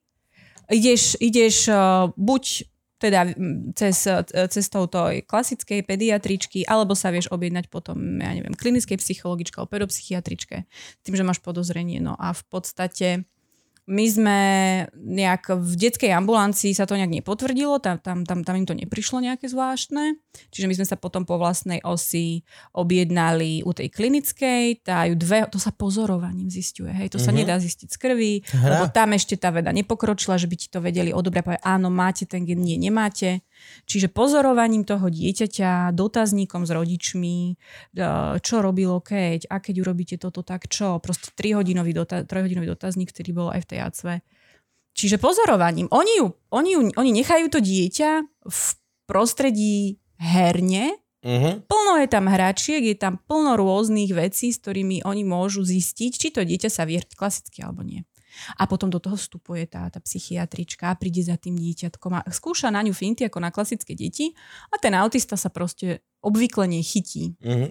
ideš, 0.66 1.14
ideš 1.22 1.70
uh, 1.70 2.10
buď 2.18 2.66
teda 2.98 3.30
cez, 3.78 4.10
uh, 4.10 4.26
cestou 4.50 4.90
tej 4.90 5.22
klasickej 5.22 5.86
pediatričky, 5.86 6.66
alebo 6.66 6.98
sa 6.98 7.14
vieš 7.14 7.30
objednať 7.30 7.70
potom, 7.70 8.18
ja 8.18 8.34
neviem, 8.34 8.58
klinickej 8.58 8.98
psychologičke 8.98 9.62
alebo 9.62 9.70
pedopsychiatričke, 9.70 10.66
tým, 11.06 11.14
že 11.14 11.22
máš 11.22 11.38
podozrenie. 11.38 12.02
No 12.02 12.18
a 12.18 12.34
v 12.34 12.42
podstate 12.50 13.28
my 13.86 14.04
sme 14.10 14.38
nejak 14.92 15.54
v 15.54 15.72
detskej 15.78 16.10
ambulancii 16.10 16.74
sa 16.74 16.90
to 16.90 16.98
nejak 16.98 17.22
nepotvrdilo, 17.22 17.78
tam, 17.78 18.02
tam, 18.02 18.26
tam, 18.26 18.42
tam 18.42 18.54
im 18.58 18.66
to 18.66 18.74
neprišlo 18.74 19.22
nejaké 19.22 19.46
zvláštne, 19.46 20.18
čiže 20.50 20.66
my 20.66 20.74
sme 20.74 20.86
sa 20.86 20.98
potom 20.98 21.22
po 21.22 21.38
vlastnej 21.38 21.78
osi 21.86 22.42
objednali 22.74 23.62
u 23.62 23.70
tej 23.70 23.88
klinickej, 23.90 24.82
tá 24.82 25.06
ju 25.06 25.14
dve, 25.14 25.46
to 25.46 25.62
sa 25.62 25.70
pozorovaním 25.70 26.50
zistuje, 26.50 26.90
hej, 26.90 27.14
to 27.14 27.22
sa 27.22 27.30
Mhm. 27.30 27.38
nedá 27.38 27.56
zistiť 27.62 27.88
z 27.88 27.96
krvi, 27.96 28.32
Hra. 28.42 28.68
lebo 28.74 28.84
tam 28.90 29.14
ešte 29.14 29.38
tá 29.38 29.54
veda 29.54 29.70
nepokročila, 29.70 30.34
že 30.34 30.50
by 30.50 30.56
ti 30.58 30.66
to 30.66 30.82
vedeli 30.82 31.14
odobrať, 31.14 31.42
povedať, 31.46 31.62
áno, 31.62 31.86
máte 31.86 32.26
ten 32.26 32.42
gen, 32.42 32.62
nie, 32.62 32.74
nemáte. 32.76 33.46
Čiže 33.86 34.10
pozorovaním 34.10 34.82
toho 34.82 35.06
dieťaťa, 35.06 35.94
dotazníkom 35.94 36.66
s 36.66 36.70
rodičmi, 36.74 37.36
eh, 37.52 38.36
čo 38.42 38.54
robilo 38.60 38.98
keď, 38.98 39.50
a 39.50 39.62
keď 39.62 39.74
urobíte 39.86 40.16
toto, 40.18 40.42
tak 40.42 40.66
čo. 40.66 40.98
Proste 40.98 41.30
3-hodinový, 41.34 41.92
dota- 41.94 42.26
3-hodinový 42.26 42.72
dotazník, 42.72 43.12
ktorý 43.12 43.30
bol 43.32 43.48
aj 43.52 43.62
v 43.64 43.68
tej 43.68 43.78
ACV. 43.84 44.08
Čiže 44.96 45.20
pozorovaním. 45.20 45.92
Oni, 45.92 46.24
ju, 46.24 46.32
oni, 46.48 46.70
ju, 46.72 46.80
oni 46.96 47.10
nechajú 47.12 47.52
to 47.52 47.60
dieťa 47.60 48.10
v 48.48 48.60
prostredí 49.04 50.00
herne, 50.16 50.96
Uh-huh. 51.26 51.58
plno 51.66 51.98
je 51.98 52.06
tam 52.06 52.30
hračiek, 52.30 52.86
je 52.86 52.94
tam 52.94 53.18
plno 53.18 53.58
rôznych 53.58 54.14
vecí, 54.14 54.54
s 54.54 54.62
ktorými 54.62 55.02
oni 55.02 55.26
môžu 55.26 55.66
zistiť, 55.66 56.12
či 56.14 56.28
to 56.30 56.46
dieťa 56.46 56.70
sa 56.70 56.86
vie 56.86 57.02
klasicky 57.02 57.66
alebo 57.66 57.82
nie. 57.82 58.06
A 58.58 58.68
potom 58.68 58.88
do 58.92 59.00
toho 59.02 59.16
vstupuje 59.16 59.66
tá, 59.66 59.88
tá 59.90 59.98
psychiatrička, 60.00 60.94
príde 61.00 61.24
za 61.24 61.36
tým 61.36 61.56
dieťatkom 61.56 62.12
a 62.16 62.20
skúša 62.30 62.70
na 62.70 62.80
ňu 62.82 62.92
finty 62.92 63.26
ako 63.26 63.38
na 63.40 63.50
klasické 63.50 63.96
deti 63.96 64.32
a 64.70 64.76
ten 64.76 64.92
autista 64.94 65.34
sa 65.34 65.48
proste 65.48 66.04
obvykle 66.20 66.66
nechytí. 66.66 67.36
Uh-huh. 67.40 67.70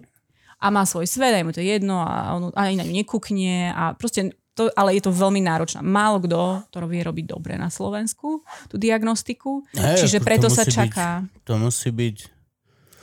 A 0.59 0.72
má 0.72 0.88
svoj 0.88 1.05
svet, 1.05 1.36
aj 1.36 1.43
mu 1.43 1.51
to 1.51 1.59
jedno 1.59 1.99
a 1.99 2.32
on 2.36 2.49
ani 2.55 2.80
na 2.80 2.88
ňu 2.88 2.95
nekúkne 2.95 3.76
a 3.76 3.91
proste 3.93 4.32
to, 4.55 4.72
ale 4.72 4.95
je 4.95 5.03
to 5.03 5.11
veľmi 5.11 5.43
náročné. 5.43 5.84
Málo 5.84 6.24
kto 6.24 6.63
to 6.72 6.80
vie 6.88 7.03
robiť 7.03 7.26
dobre 7.28 7.59
na 7.59 7.68
Slovensku, 7.68 8.39
tú 8.72 8.76
diagnostiku. 8.80 9.68
Hej, 9.76 10.07
Čiže 10.07 10.24
preto 10.24 10.47
sa 10.47 10.63
musí 10.63 10.72
byť- 10.72 10.78
čaká. 10.80 11.07
To 11.43 11.53
musí 11.59 11.91
byť... 11.91 12.18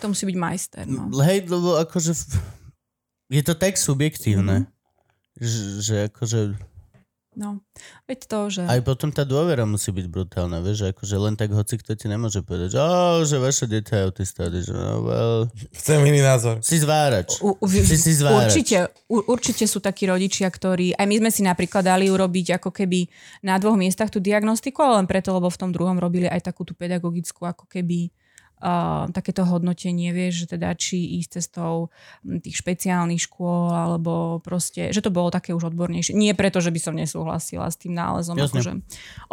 To 0.00 0.04
musí 0.10 0.24
byť 0.26 0.36
majster. 0.40 0.84
No. 0.88 1.12
Hej, 1.20 1.46
lebo 1.52 1.76
akože... 1.76 2.16
Je 3.28 3.42
to 3.44 3.52
tak 3.52 3.76
subjektívne, 3.76 4.64
že, 5.36 5.60
že 5.84 5.94
akože... 6.08 6.71
no. 7.34 7.60
Veď 8.04 8.18
to, 8.28 8.38
že... 8.52 8.62
Aj 8.68 8.80
potom 8.84 9.08
tá 9.08 9.24
dôvera 9.24 9.64
musí 9.64 9.88
byť 9.88 10.06
brutálna, 10.08 10.60
vieš, 10.60 10.84
že 10.84 10.86
akože 10.92 11.16
len 11.16 11.34
tak 11.34 11.50
hoci 11.52 11.80
kto 11.80 11.96
ti 11.96 12.06
nemôže 12.06 12.44
povedať, 12.44 12.76
že, 12.76 12.78
oh, 12.78 13.24
že 13.24 13.36
vaše 13.40 13.64
dieťa 13.68 13.94
je 13.94 14.02
autista, 14.04 14.42
že 14.52 14.72
no, 14.72 15.04
well, 15.04 15.40
Chcem 15.72 16.00
iný 16.04 16.20
názor. 16.20 16.60
si 16.60 16.76
zvárač. 16.78 17.40
U, 17.40 17.56
u, 17.56 17.66
Si 17.68 17.96
si 17.98 18.12
zvárač. 18.14 18.52
určite, 18.52 18.92
u, 19.08 19.24
určite 19.26 19.64
sú 19.64 19.80
takí 19.80 20.06
rodičia, 20.06 20.48
ktorí... 20.52 20.94
Aj 20.94 21.08
my 21.08 21.16
sme 21.18 21.30
si 21.32 21.42
napríklad 21.42 21.84
dali 21.84 22.12
urobiť 22.12 22.60
ako 22.60 22.70
keby 22.70 23.08
na 23.42 23.56
dvoch 23.56 23.76
miestach 23.76 24.12
tú 24.12 24.20
diagnostiku, 24.20 24.84
ale 24.84 25.04
len 25.04 25.08
preto, 25.08 25.32
lebo 25.32 25.48
v 25.48 25.60
tom 25.60 25.70
druhom 25.72 25.96
robili 25.96 26.28
aj 26.28 26.52
takú 26.52 26.62
tú 26.68 26.76
pedagogickú 26.76 27.48
ako 27.48 27.64
keby 27.66 28.12
uh, 28.62 29.10
takéto 29.10 29.42
hodnotenie, 29.42 30.14
vieš, 30.14 30.46
že 30.46 30.56
teda 30.56 30.72
či 30.78 31.18
ísť 31.18 31.42
cestou 31.42 31.90
tých 32.22 32.62
špeciálnych 32.62 33.26
škôl, 33.26 33.74
alebo 33.74 34.38
proste, 34.38 34.94
že 34.94 35.02
to 35.02 35.10
bolo 35.10 35.34
také 35.34 35.50
už 35.50 35.74
odbornejšie. 35.74 36.14
Nie 36.14 36.38
preto, 36.38 36.62
že 36.62 36.70
by 36.70 36.80
som 36.80 36.94
nesúhlasila 36.94 37.66
s 37.66 37.76
tým 37.76 37.98
nálezom. 37.98 38.38
Jasne. 38.38 38.54
Akože, 38.54 38.72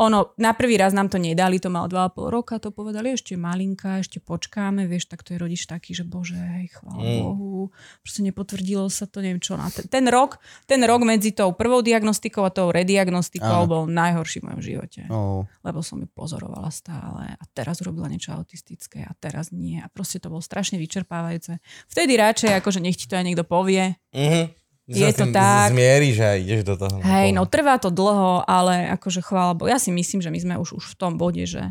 ono, 0.01 0.34
na 0.41 0.57
prvý 0.57 0.82
raz 0.82 0.91
nám 0.97 1.13
to 1.13 1.21
nedali, 1.21 1.61
to 1.61 1.69
mal 1.69 1.86
2,5 1.86 2.34
roka, 2.34 2.57
to 2.57 2.73
povedali 2.73 3.13
ešte 3.13 3.38
malinka, 3.38 4.01
ešte 4.01 4.17
počkáme, 4.17 4.89
vieš, 4.89 5.05
tak 5.05 5.21
to 5.21 5.38
je 5.38 5.38
rodič 5.38 5.69
taký, 5.69 5.93
že 5.93 6.03
bože, 6.03 6.38
hej, 6.38 6.73
chvála 6.73 6.97
Mm. 6.99 7.23
Bohu, 7.23 7.71
proste 8.03 8.21
nepotvrdilo 8.21 8.86
sa 8.91 9.07
to, 9.07 9.23
neviem 9.23 9.41
čo. 9.41 9.55
Na 9.55 9.71
ten, 9.71 9.88
ten 9.88 10.05
rok, 10.11 10.38
ten 10.67 10.82
rok 10.84 11.01
medzi 11.03 11.32
tou 11.32 11.55
prvou 11.55 11.80
diagnostikou 11.80 12.43
a 12.43 12.51
tou 12.51 12.69
rediagnostikou 12.69 13.65
bol 13.65 13.84
najhorší 13.88 14.41
v 14.41 14.45
mojom 14.51 14.61
živote 14.61 15.01
Oh. 15.09 15.45
lebo 15.65 15.82
som 15.82 15.99
ju 15.99 16.07
pozorovala 16.09 16.69
stále 16.69 17.34
a 17.34 17.43
teraz 17.53 17.82
urobila 17.82 18.07
niečo 18.09 18.34
autistické 18.34 19.03
a 19.03 19.13
teraz 19.20 19.51
nie 19.51 19.84
a 19.84 19.91
proste 19.91 20.24
to 20.24 20.32
bolo 20.32 20.39
strašne 20.39 20.80
vyčerpávajúce. 20.80 21.59
Vtedy 21.91 22.15
radšej, 22.15 22.55
akože 22.57 22.80
nech 22.80 22.95
ti 22.95 23.05
to 23.05 23.20
aj 23.20 23.26
niekto 23.28 23.43
povie, 23.43 23.99
Uh-huh. 24.09 24.49
Je 24.89 25.05
to 25.13 25.30
tak. 25.30 25.70
Zmieríš 25.70 26.17
a 26.26 26.34
ideš 26.34 26.65
do 26.65 26.74
toho. 26.74 26.97
Hej, 27.05 27.30
no 27.38 27.45
trvá 27.45 27.78
to 27.78 27.93
dlho, 27.93 28.41
ale 28.49 28.89
akože 28.97 29.22
chvála 29.22 29.53
Bohu. 29.53 29.70
Ja 29.70 29.78
si 29.78 29.93
myslím, 29.93 30.17
že 30.17 30.34
my 30.34 30.39
sme 30.41 30.55
už, 30.57 30.82
už 30.82 30.86
v 30.89 30.97
tom 30.97 31.13
bode, 31.13 31.45
že 31.45 31.61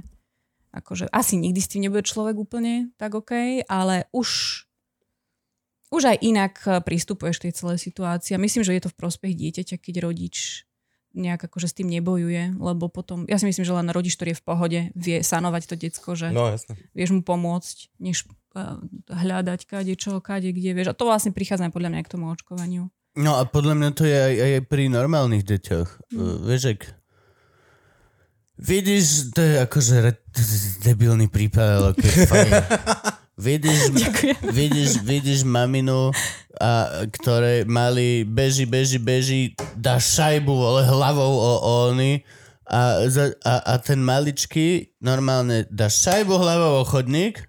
akože 0.70 1.10
asi 1.10 1.34
nikdy 1.34 1.58
s 1.58 1.66
tým 1.66 1.82
nebude 1.82 2.06
človek 2.06 2.38
úplne 2.38 2.94
tak 2.94 3.18
OK, 3.18 3.66
ale 3.66 4.06
už 4.14 4.62
už 5.88 6.02
aj 6.14 6.18
inak 6.20 6.54
pristupuješ 6.84 7.40
k 7.40 7.44
tej 7.48 7.54
celej 7.58 7.78
situácii. 7.80 8.36
A 8.36 8.42
myslím, 8.44 8.62
že 8.62 8.76
je 8.76 8.82
to 8.86 8.92
v 8.92 8.98
prospech 9.00 9.32
dieťaťa, 9.34 9.76
keď 9.80 9.94
rodič 10.04 10.67
nejak 11.16 11.40
akože 11.40 11.68
s 11.68 11.76
tým 11.76 11.88
nebojuje, 11.88 12.56
lebo 12.56 12.88
potom, 12.88 13.24
ja 13.24 13.40
si 13.40 13.48
myslím, 13.48 13.64
že 13.64 13.72
len 13.72 13.88
rodič, 13.88 14.14
ktorý 14.14 14.36
je 14.36 14.40
v 14.40 14.46
pohode, 14.46 14.80
vie 14.92 15.16
sanovať 15.24 15.62
to 15.68 15.74
decko, 15.74 16.12
že 16.12 16.28
No 16.30 16.52
jasne. 16.52 16.76
vieš 16.92 17.16
mu 17.16 17.24
pomôcť, 17.24 17.76
než 17.98 18.28
eh, 18.54 18.76
hľadať 19.08 19.60
kade 19.64 19.94
čo, 19.96 20.20
kade 20.20 20.52
kde, 20.52 20.76
vieš. 20.76 20.92
A 20.92 20.98
to 20.98 21.08
vlastne 21.08 21.32
prichádza 21.32 21.72
podľa 21.72 21.96
mňa 21.96 22.02
k 22.04 22.12
tomu 22.12 22.28
očkovaniu. 22.28 22.92
No 23.18 23.34
a 23.34 23.48
podľa 23.48 23.74
mňa 23.74 23.90
to 23.96 24.04
je 24.06 24.14
aj, 24.14 24.34
aj 24.36 24.62
pri 24.68 24.84
normálnych 24.92 25.42
deťoch. 25.42 25.88
Hm. 26.12 26.18
Uh, 26.20 26.36
vieš, 26.46 26.76
ak 26.76 26.80
vidíš, 28.58 29.32
to 29.34 29.40
je 29.42 29.54
akože 29.64 29.94
re- 30.02 30.22
debilný 30.82 31.26
prípad, 31.26 31.66
ale 31.66 31.88
keď 31.96 32.12
fajn. 32.26 32.50
Vidíš, 33.38 33.94
vidíš, 34.58 34.90
vidíš 35.06 35.40
maminu, 35.46 36.10
a, 36.58 36.70
ktoré 37.06 37.62
mali 37.62 38.26
beži, 38.26 38.66
beži, 38.66 38.98
beži, 38.98 39.42
dá 39.78 40.02
šajbu 40.02 40.50
vole, 40.50 40.82
hlavou 40.82 41.38
o, 41.38 41.52
oni 41.86 42.26
a, 42.66 43.06
a, 43.46 43.54
a 43.62 43.74
ten 43.78 44.02
maličký 44.02 44.90
normálne 44.98 45.70
dá 45.70 45.86
šajbu 45.86 46.34
hlavou 46.34 46.82
o 46.82 46.84
chodník, 46.84 47.46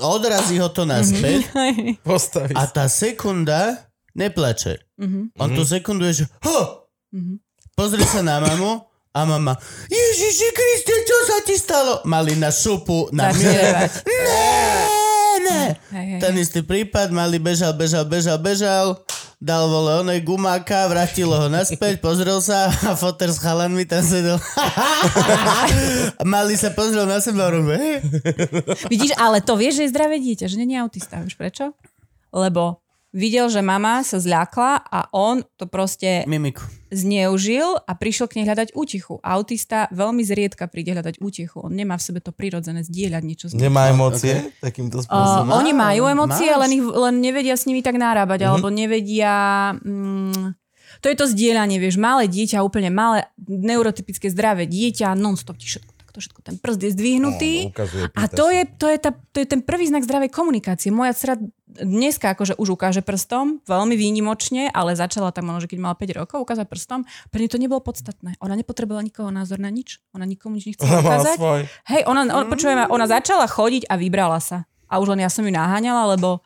odrazí 0.00 0.56
ho 0.56 0.72
to 0.72 0.88
naspäť 0.88 1.44
Postaví 2.06 2.54
a 2.54 2.64
tá 2.70 2.86
sekunda 2.88 3.90
neplače. 4.16 4.80
Mhm. 4.96 5.36
On 5.36 5.50
tu 5.52 5.62
sekundu 5.66 6.08
je, 6.08 6.24
že 6.24 6.26
ho! 6.40 6.88
Mhm. 7.12 7.42
Pozri 7.76 8.00
sa 8.08 8.24
na 8.24 8.40
mamu 8.40 8.85
a 9.16 9.24
mama 9.24 9.56
Ježiši 9.88 10.48
Kriste, 10.52 10.94
čo 11.08 11.18
sa 11.24 11.36
ti 11.40 11.56
stalo? 11.56 12.04
Mali 12.04 12.36
na 12.36 12.52
šupu, 12.52 13.08
na 13.16 13.32
revať. 13.32 13.92
Ne. 15.36 15.78
Hej, 15.94 16.06
hej, 16.10 16.20
Ten 16.20 16.34
istý 16.42 16.60
prípad, 16.66 17.14
mali 17.14 17.38
bežal, 17.38 17.70
bežal, 17.70 18.02
bežal, 18.02 18.34
bežal, 18.40 18.98
dal 19.38 19.70
vole 19.70 20.02
onej 20.02 20.26
gumáka, 20.26 20.90
vrátilo 20.90 21.38
ho 21.38 21.46
naspäť, 21.46 22.00
pozrel 22.06 22.42
sa 22.42 22.66
a 22.66 22.98
foter 22.98 23.30
s 23.30 23.38
chalanmi 23.38 23.86
tam 23.86 24.02
sedel. 24.02 24.42
Mali 26.34 26.58
sa 26.58 26.74
pozrel 26.74 27.06
na 27.06 27.22
seba 27.22 27.52
a. 27.52 28.02
Vidíš, 28.90 29.14
ale 29.20 29.38
to 29.38 29.54
vieš, 29.54 29.78
že 29.78 29.82
je 29.86 29.92
zdravé 29.94 30.16
dieťa, 30.18 30.50
že 30.50 30.58
je 30.58 30.82
autista. 30.82 31.22
Vieš 31.22 31.38
prečo? 31.38 31.70
Lebo 32.34 32.82
videl, 33.16 33.48
že 33.48 33.64
mama 33.64 34.04
sa 34.04 34.20
zľakla 34.20 34.84
a 34.84 35.08
on 35.16 35.40
to 35.56 35.64
proste 35.64 36.28
Mimiku. 36.28 36.60
zneužil 36.92 37.80
a 37.88 37.92
prišiel 37.96 38.28
k 38.28 38.36
nej 38.36 38.46
hľadať 38.52 38.76
útichu. 38.76 39.16
Autista 39.24 39.88
veľmi 39.96 40.20
zriedka 40.20 40.68
príde 40.68 40.92
hľadať 40.92 41.24
útichu. 41.24 41.64
On 41.64 41.72
nemá 41.72 41.96
v 41.96 42.04
sebe 42.04 42.20
to 42.20 42.36
prirodzené 42.36 42.84
zdieľať 42.84 43.22
niečo 43.24 43.46
s. 43.48 43.56
Nemá 43.56 43.88
emócie 43.88 44.52
takýmto 44.60 45.00
Uh, 45.00 45.08
spôsobom. 45.08 45.56
oni 45.56 45.72
majú 45.72 46.02
emócie, 46.12 46.50
máš. 46.52 46.60
len, 46.66 46.70
ich, 46.76 46.84
len 46.84 47.14
nevedia 47.24 47.56
s 47.56 47.64
nimi 47.64 47.80
tak 47.80 47.96
narábať, 47.96 48.44
mm-hmm. 48.44 48.52
alebo 48.52 48.68
nevedia... 48.68 49.32
Mm, 49.80 50.52
to 51.00 51.06
je 51.12 51.16
to 51.16 51.26
zdieľanie, 51.28 51.76
vieš, 51.76 52.00
malé 52.00 52.26
dieťa, 52.26 52.64
úplne 52.64 52.88
malé, 52.88 53.28
neurotypické 53.46 54.32
zdravé 54.32 54.64
dieťa, 54.66 55.14
non-stop 55.14 55.60
ti 55.60 55.68
všetko, 55.68 55.92
takto 56.16 56.24
všetko, 56.24 56.40
ten 56.40 56.56
prst 56.56 56.80
je 56.80 56.90
zdvihnutý. 56.96 57.52
No, 57.68 57.76
ukazuje, 57.76 58.04
A 58.16 58.22
to 58.32 58.48
je, 58.48 58.62
to, 58.64 58.86
je 58.88 58.98
tá, 58.98 59.10
to 59.12 59.36
je 59.44 59.46
ten 59.46 59.60
prvý 59.60 59.84
znak 59.92 60.08
zdravej 60.08 60.32
komunikácie. 60.32 60.88
Moja 60.88 61.12
dcera 61.12 61.36
dneska 61.76 62.32
akože 62.32 62.56
už 62.56 62.72
ukáže 62.72 63.04
prstom, 63.04 63.60
veľmi 63.68 64.00
výnimočne, 64.00 64.72
ale 64.72 64.96
začala 64.96 65.28
tak 65.28 65.44
možno, 65.44 65.68
že 65.68 65.76
keď 65.76 65.78
mala 65.84 65.92
5 65.92 66.20
rokov 66.24 66.38
ukázať 66.40 66.64
prstom, 66.72 67.04
pre 67.28 67.44
ňu 67.44 67.48
to 67.52 67.60
nebolo 67.60 67.84
podstatné. 67.84 68.40
Ona 68.40 68.56
nepotrebovala 68.56 69.04
nikoho 69.04 69.28
názor 69.28 69.60
na 69.60 69.68
nič, 69.68 70.00
ona 70.16 70.24
nikomu 70.24 70.56
nič 70.56 70.72
nechcela 70.72 71.04
ukázať. 71.04 71.36
Hej, 71.92 72.02
ona, 72.08 72.24
ona, 72.24 72.46
počujem, 72.48 72.88
ona 72.88 73.04
začala 73.04 73.44
chodiť 73.44 73.92
a 73.92 74.00
vybrala 74.00 74.40
sa. 74.40 74.64
A 74.88 74.96
už 75.04 75.12
len 75.12 75.20
ja 75.20 75.28
som 75.28 75.44
ju 75.44 75.52
naháňala, 75.52 76.16
lebo 76.16 76.40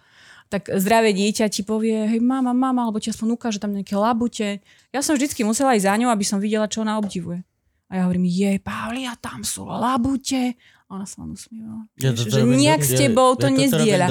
tak 0.50 0.66
zdravé 0.66 1.14
dieťa 1.14 1.46
ti 1.46 1.62
povie, 1.62 2.10
hej, 2.10 2.18
mama, 2.18 2.50
mama, 2.50 2.90
alebo 2.90 2.98
ti 2.98 3.14
aspoň 3.14 3.38
ukáže 3.38 3.62
tam 3.62 3.70
nejaké 3.70 3.94
labute. 3.94 4.58
Ja 4.90 4.98
som 4.98 5.14
vždycky 5.14 5.46
musela 5.46 5.78
ísť 5.78 5.86
za 5.86 5.94
ňou, 5.94 6.10
aby 6.10 6.26
som 6.26 6.42
videla, 6.42 6.66
čo 6.66 6.82
ona 6.82 6.98
obdivuje. 6.98 7.46
A 7.90 7.98
ja 7.98 8.02
hovorím, 8.06 8.30
je, 8.30 8.62
Paulia, 8.62 9.18
tam 9.18 9.42
sú 9.42 9.66
labute. 9.66 10.54
A 10.86 10.94
ona 10.94 11.06
sa 11.06 11.26
len 11.26 11.34
usmievala. 11.34 11.90
Ja 11.98 12.14
že 12.14 12.46
nejak 12.46 12.86
s 12.86 12.94
tebou 12.94 13.34
to 13.34 13.50
ja 13.50 13.54
robím 13.54 13.66
nezdieľa. 13.66 14.06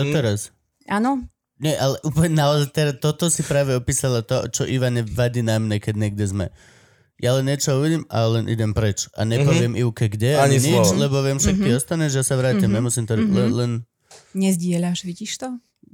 Áno, 0.92 1.24
Nie, 1.60 1.76
ale 1.76 2.00
úplne 2.08 2.40
naozaj, 2.40 2.72
teda, 2.72 2.92
toto 2.96 3.28
si 3.28 3.44
práve 3.44 3.76
opísala 3.76 4.24
to, 4.24 4.48
čo 4.48 4.64
Ivane 4.64 5.04
vadí 5.04 5.44
na 5.44 5.60
mne, 5.60 5.80
keď 5.80 5.96
niekde 5.96 6.26
sme. 6.28 6.46
Ja 7.20 7.36
len 7.36 7.52
niečo 7.52 7.76
uvidím 7.76 8.08
a 8.08 8.24
len 8.32 8.48
idem 8.48 8.72
preč. 8.72 9.12
A 9.12 9.28
nepoviem 9.28 9.76
mm-hmm. 9.76 9.92
Ivke 9.92 10.08
kde, 10.08 10.40
ani, 10.40 10.56
Ani 10.56 10.72
nič, 10.72 10.88
slovo. 10.88 11.04
lebo 11.04 11.20
viem, 11.20 11.36
však 11.36 11.56
ty 11.60 11.70
ostaneš, 11.76 12.12
že 12.16 12.24
sa 12.24 12.40
vrátim. 12.40 12.72
Mm-hmm. 12.72 12.80
Nemusím 12.80 13.04
to, 13.04 13.20
mm-hmm. 13.20 13.36
len, 13.36 13.50
len... 13.52 13.72
nezdieľaš, 14.32 15.04
vidíš 15.04 15.36
to? 15.36 15.48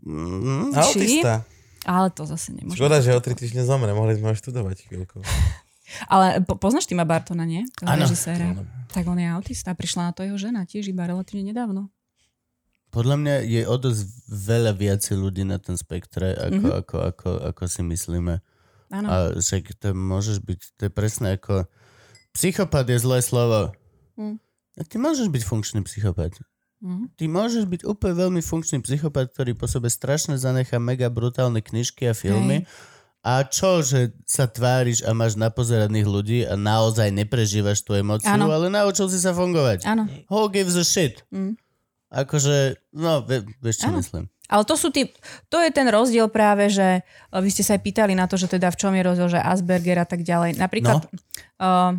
Mm, 0.05 0.77
Autista. 0.77 1.41
Ale 1.81 2.13
to 2.13 2.29
zase 2.29 2.53
nemôžem. 2.53 2.77
Škoda, 2.77 3.01
že 3.01 3.17
o 3.17 3.21
tri 3.25 3.33
týždne 3.33 3.65
zomre. 3.65 3.89
Mohli 3.89 4.21
sme 4.21 4.33
ho 4.33 4.35
študovať 4.37 4.85
chvíľku. 4.85 5.21
Ale 6.07 6.41
po, 6.41 6.57
poznáš 6.57 6.85
Tima 6.85 7.03
Bartona, 7.03 7.45
nie? 7.45 7.63
Áno. 7.81 8.05
Tak 8.89 9.03
on 9.05 9.19
je 9.19 9.27
autista. 9.27 9.75
Prišla 9.75 10.09
na 10.09 10.11
to 10.15 10.23
jeho 10.23 10.37
žena 10.39 10.63
tiež 10.63 10.87
iba 10.87 11.05
relatívne 11.05 11.51
nedávno. 11.51 11.89
podľa 12.95 13.15
mňa 13.19 13.35
je 13.43 13.61
o 13.67 13.75
dosť 13.75 14.01
veľa 14.31 14.71
viacej 14.71 15.15
ľudí 15.19 15.43
na 15.43 15.59
tom 15.59 15.75
spektre, 15.75 16.31
ako, 16.31 16.47
Mhm. 16.47 16.63
mm-hmm. 16.63 16.79
ako, 16.79 16.95
ako, 17.11 17.29
ako 17.51 17.63
si 17.67 17.81
myslíme. 17.83 18.39
Áno. 18.87 19.07
A 19.11 19.15
však 19.35 19.75
to 19.83 19.91
môžeš 19.91 20.39
byť, 20.39 20.59
to 20.79 20.81
je 20.87 20.91
presne 20.95 21.35
ako... 21.35 21.67
Psychopat 22.31 22.87
je 22.87 22.95
zlé 22.99 23.19
slovo. 23.19 23.75
Mm. 24.15 24.39
A 24.79 24.81
ty 24.87 24.95
môžeš 24.95 25.27
byť 25.27 25.43
funkčný 25.43 25.79
psychopat. 25.83 26.39
Mhm. 26.79 27.15
Ty 27.19 27.23
môžeš 27.27 27.63
byť 27.67 27.81
úplne 27.83 28.15
veľmi 28.15 28.39
funkčný 28.39 28.79
psychopat, 28.79 29.31
ktorý 29.31 29.55
po 29.55 29.67
sebe 29.67 29.91
strašne 29.91 30.39
zanechá 30.39 30.79
mega 30.79 31.11
brutálne 31.11 31.59
knižky 31.59 32.07
a 32.07 32.15
filmy. 32.15 32.63
A 33.25 33.41
čo, 33.49 33.81
že 33.81 34.13
sa 34.29 34.45
tváriš 34.45 35.01
a 35.01 35.09
máš 35.17 35.33
napozeraných 35.33 36.05
ľudí 36.05 36.39
a 36.45 36.53
naozaj 36.53 37.09
neprežívaš 37.09 37.81
tú 37.81 37.97
emóciu, 37.97 38.29
Áno. 38.29 38.53
ale 38.53 38.69
naučil 38.69 39.09
si 39.09 39.17
sa 39.17 39.33
fungovať. 39.33 39.81
Áno. 39.89 40.05
Who 40.29 40.45
gives 40.53 40.77
a 40.77 40.85
shit? 40.85 41.25
Mm. 41.33 41.57
Akože, 42.13 42.77
no, 42.93 43.25
vie, 43.25 43.41
vieš, 43.65 43.81
čo 43.81 43.89
Áno. 43.89 43.97
myslím. 43.97 44.29
Ale 44.45 44.61
to 44.61 44.77
sú 44.77 44.93
tí, 44.93 45.09
to 45.49 45.57
je 45.57 45.73
ten 45.73 45.89
rozdiel 45.89 46.29
práve, 46.29 46.69
že 46.69 47.01
eh, 47.01 47.41
vy 47.41 47.49
ste 47.49 47.65
sa 47.65 47.73
aj 47.73 47.81
pýtali 47.81 48.13
na 48.13 48.29
to, 48.29 48.37
že 48.37 48.45
teda 48.45 48.69
v 48.69 48.77
čom 48.77 48.93
je 48.93 49.01
rozdiel, 49.01 49.29
že 49.33 49.41
Asperger 49.41 49.97
a 49.97 50.05
tak 50.05 50.21
ďalej. 50.21 50.61
Napríklad 50.61 51.01
no. 51.01 51.09
uh, 51.65 51.97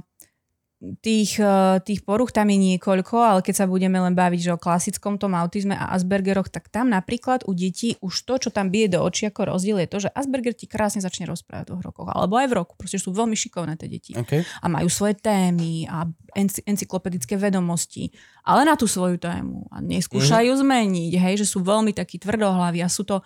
tých, 1.00 1.40
uh, 1.42 1.78
tých 1.82 2.06
poruch 2.06 2.30
tam 2.30 2.46
je 2.52 2.58
niekoľko, 2.58 3.16
ale 3.18 3.40
keď 3.42 3.54
sa 3.62 3.66
budeme 3.66 3.98
len 3.98 4.14
baviť 4.14 4.40
že 4.40 4.50
o 4.54 4.60
klasickom 4.60 5.18
tom 5.18 5.34
autizme 5.34 5.74
a 5.74 5.94
Aspergeroch, 5.96 6.46
tak 6.46 6.68
tam 6.68 6.92
napríklad 6.92 7.42
u 7.48 7.52
detí 7.56 7.98
už 7.98 8.14
to, 8.22 8.34
čo 8.36 8.48
tam 8.54 8.70
bije 8.70 8.94
do 8.94 9.02
očí 9.02 9.26
ako 9.26 9.56
rozdiel 9.56 9.82
je 9.82 9.88
to, 9.90 9.98
že 10.06 10.12
Asperger 10.14 10.54
ti 10.54 10.70
krásne 10.70 11.02
začne 11.02 11.26
rozprávať 11.26 11.72
dvoch 11.72 11.82
rokoch, 11.82 12.08
alebo 12.12 12.38
aj 12.38 12.46
v 12.46 12.54
roku. 12.54 12.72
Proste 12.78 13.00
sú 13.00 13.10
veľmi 13.10 13.34
šikovné 13.34 13.74
tie 13.80 13.88
deti 13.90 14.12
Okay. 14.16 14.42
a 14.42 14.66
majú 14.70 14.86
svoje 14.86 15.18
témy 15.18 15.90
a 15.90 16.06
ency- 16.38 16.62
encyklopedické 16.64 17.34
vedomosti, 17.36 18.12
ale 18.46 18.62
na 18.64 18.78
tú 18.78 18.86
svoju 18.86 19.18
tému 19.18 19.66
a 19.72 19.82
neskúšajú 19.82 20.52
Mhm. 20.54 20.60
zmeniť, 20.62 21.12
hej, 21.18 21.34
že 21.42 21.46
sú 21.48 21.64
veľmi 21.64 21.90
takí 21.96 22.20
tvrdohlaví 22.22 22.80
a 22.80 22.88
sú 22.88 23.02
to 23.02 23.20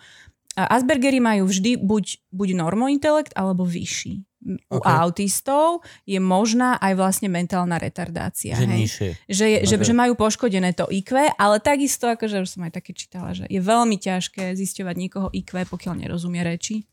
Aspergery 0.51 1.23
majú 1.23 1.47
vždy 1.47 1.79
buď, 1.79 2.27
buď 2.27 2.59
normointelekt 2.59 3.31
alebo 3.39 3.63
vyšší. 3.63 4.30
U 4.41 4.81
Ok. 4.81 4.85
autistov 4.89 5.85
je 6.01 6.17
možná 6.17 6.73
aj 6.77 6.97
vlastne 6.97 7.29
mentálna 7.29 7.77
retardácia. 7.77 8.57
Že 8.57 8.65
hej. 8.65 8.79
nižšie. 8.81 9.09
Že, 9.29 9.45
je, 9.45 9.57
že, 9.69 9.75
Ok. 9.77 9.83
že 9.85 9.93
majú 9.93 10.13
poškodené 10.15 10.73
to 10.73 10.89
IQ, 10.89 11.13
ale 11.31 11.61
takisto, 11.61 12.09
akože 12.09 12.41
už 12.41 12.49
som 12.49 12.65
aj 12.65 12.73
také 12.73 12.91
čítala, 12.91 13.31
že 13.31 13.45
je 13.45 13.57
veľmi 13.57 13.95
ťažké 13.95 14.57
zisťovať 14.57 14.95
niekoho 14.97 15.27
IQ, 15.29 15.61
pokiaľ 15.63 15.93
nerozumie 16.01 16.41
reči. 16.41 16.89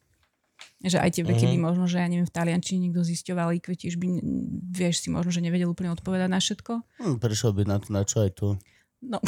Že 0.78 0.98
aj 1.00 1.10
tebe, 1.12 1.32
Mhm. 1.32 1.40
keby 1.40 1.56
možno, 1.56 1.86
že 1.86 1.98
ja 1.98 2.06
neviem, 2.06 2.22
v 2.22 2.34
Taliančine 2.34 2.78
niekto 2.80 3.00
zisťoval 3.00 3.56
IQ, 3.56 3.74
tiež 3.74 3.96
by, 3.96 4.06
vieš 4.68 5.02
si 5.02 5.08
možno, 5.08 5.30
že 5.30 5.40
nevedel 5.40 5.66
úplne 5.66 5.90
odpovedať 5.90 6.28
na 6.28 6.38
všetko. 6.38 6.72
Hm, 7.00 7.16
prišiel 7.16 7.50
by 7.50 7.62
na 7.64 7.76
to, 7.80 7.88
na 7.88 8.02
čo 8.02 8.16
aj 8.20 8.30
tu. 8.32 8.48
No, 9.00 9.18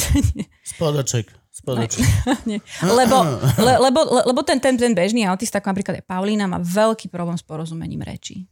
Spodoček. 0.63 1.31
Spodoček. 1.61 2.05
nie. 2.49 2.59
Lebo, 2.81 3.17
le, 3.61 3.75
lebo, 3.77 4.01
le, 4.09 4.23
lebo 4.33 4.41
ten, 4.41 4.57
ten, 4.57 4.81
ten 4.81 4.97
bežný 4.97 5.29
autista, 5.29 5.61
ako 5.61 5.77
napríklad 5.77 6.01
je 6.01 6.05
Paulína, 6.05 6.49
má 6.49 6.57
veľký 6.57 7.13
problém 7.13 7.37
s 7.37 7.45
porozumením 7.45 8.01
reči. 8.01 8.49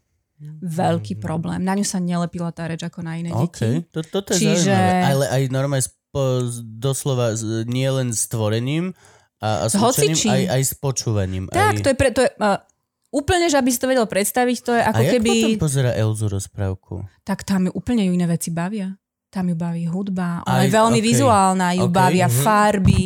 Veľký 0.63 1.19
problém. 1.19 1.67
Na 1.67 1.75
ňu 1.75 1.83
sa 1.83 1.99
nelepila 1.99 2.55
tá 2.55 2.71
reč 2.71 2.87
ako 2.87 3.03
na 3.03 3.19
iné 3.19 3.35
deti. 3.35 3.43
OK, 3.43 3.61
to, 3.91 4.07
toto 4.07 4.37
je 4.37 4.47
Čiže- 4.47 4.71
zaujímavé. 4.71 5.03
Ale 5.03 5.25
aj 5.35 5.43
normálne 5.51 5.85
spo, 5.85 6.47
doslova 6.79 7.35
nie 7.67 7.89
len 7.91 8.15
s 8.15 8.31
tvorením 8.31 8.95
a, 9.43 9.67
a 9.67 9.67
s 9.67 9.75
hocičím. 9.75 10.31
aj, 10.31 10.43
aj 10.55 10.63
s 10.63 10.73
počúvaním. 10.79 11.51
Tak, 11.51 11.75
aj... 11.79 11.83
to 11.83 11.89
je, 11.91 11.97
pre, 11.99 12.09
to 12.15 12.21
je 12.23 12.31
uh, 12.39 12.63
úplne, 13.11 13.51
že 13.51 13.59
aby 13.59 13.71
si 13.75 13.83
to 13.83 13.91
vedel 13.91 14.07
predstaviť, 14.07 14.57
to 14.63 14.73
je 14.79 14.83
a 14.83 14.91
ako 14.95 15.03
jak 15.03 15.13
keby... 15.19 15.31
potom 15.35 15.59
pozera 15.59 15.91
Elzu 15.99 16.27
rozprávku? 16.31 16.95
Tak 17.27 17.43
tam 17.43 17.67
ju 17.67 17.73
úplne 17.75 18.07
ju 18.07 18.13
iné 18.15 18.27
veci 18.31 18.55
bavia. 18.55 18.95
Tam 19.29 19.45
ju 19.45 19.57
baví 19.61 19.85
hudba, 19.85 20.41
Aj, 20.41 20.49
ona 20.49 20.62
je 20.64 20.72
veľmi 20.72 21.01
okej. 21.01 21.09
vizuálna, 21.12 21.66
ju 21.76 21.85
Okej, 21.85 21.97
bavia 22.01 22.29
mhm. 22.33 22.37
farby, 22.41 23.03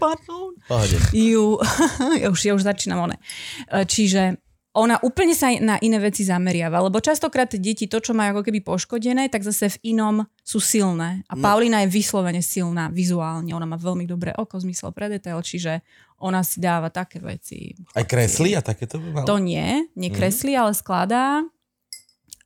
pardon, 0.00 0.56
Pohode. 0.64 0.96
ju, 1.12 1.60
ja 2.24 2.28
už, 2.32 2.40
ja 2.40 2.52
už 2.56 2.64
začínam 2.64 3.04
one. 3.04 3.20
E, 3.68 3.84
Čiže 3.84 4.40
ona 4.76 5.00
úplne 5.00 5.32
sa 5.32 5.48
na 5.56 5.80
iné 5.80 5.96
veci 5.96 6.20
zameriava, 6.20 6.84
lebo 6.84 7.00
častokrát 7.00 7.48
tie 7.48 7.56
deti 7.56 7.88
to, 7.88 7.96
čo 7.96 8.12
majú 8.12 8.36
ako 8.36 8.42
keby 8.44 8.60
poškodené, 8.60 9.32
tak 9.32 9.40
zase 9.40 9.72
v 9.72 9.96
inom 9.96 10.28
sú 10.44 10.60
silné. 10.60 11.24
A 11.32 11.34
No. 11.36 11.40
Paulina 11.40 11.80
je 11.84 11.88
vyslovene 11.88 12.44
silná 12.44 12.92
vizuálne, 12.92 13.56
ona 13.56 13.64
má 13.64 13.80
veľmi 13.80 14.04
dobré 14.04 14.36
oko, 14.36 14.60
zmysel 14.60 14.92
pre 14.92 15.08
detail, 15.08 15.40
čiže 15.40 15.80
ona 16.20 16.44
si 16.44 16.60
dáva 16.60 16.92
také 16.92 17.24
veci. 17.24 17.72
Aj 17.96 18.04
kreslí 18.04 18.52
a 18.52 18.60
takéto 18.60 19.00
by 19.00 19.08
malo? 19.16 19.26
To 19.28 19.36
nie, 19.40 19.88
nekreslí, 19.96 20.52
ale 20.52 20.76
skladá. 20.76 21.40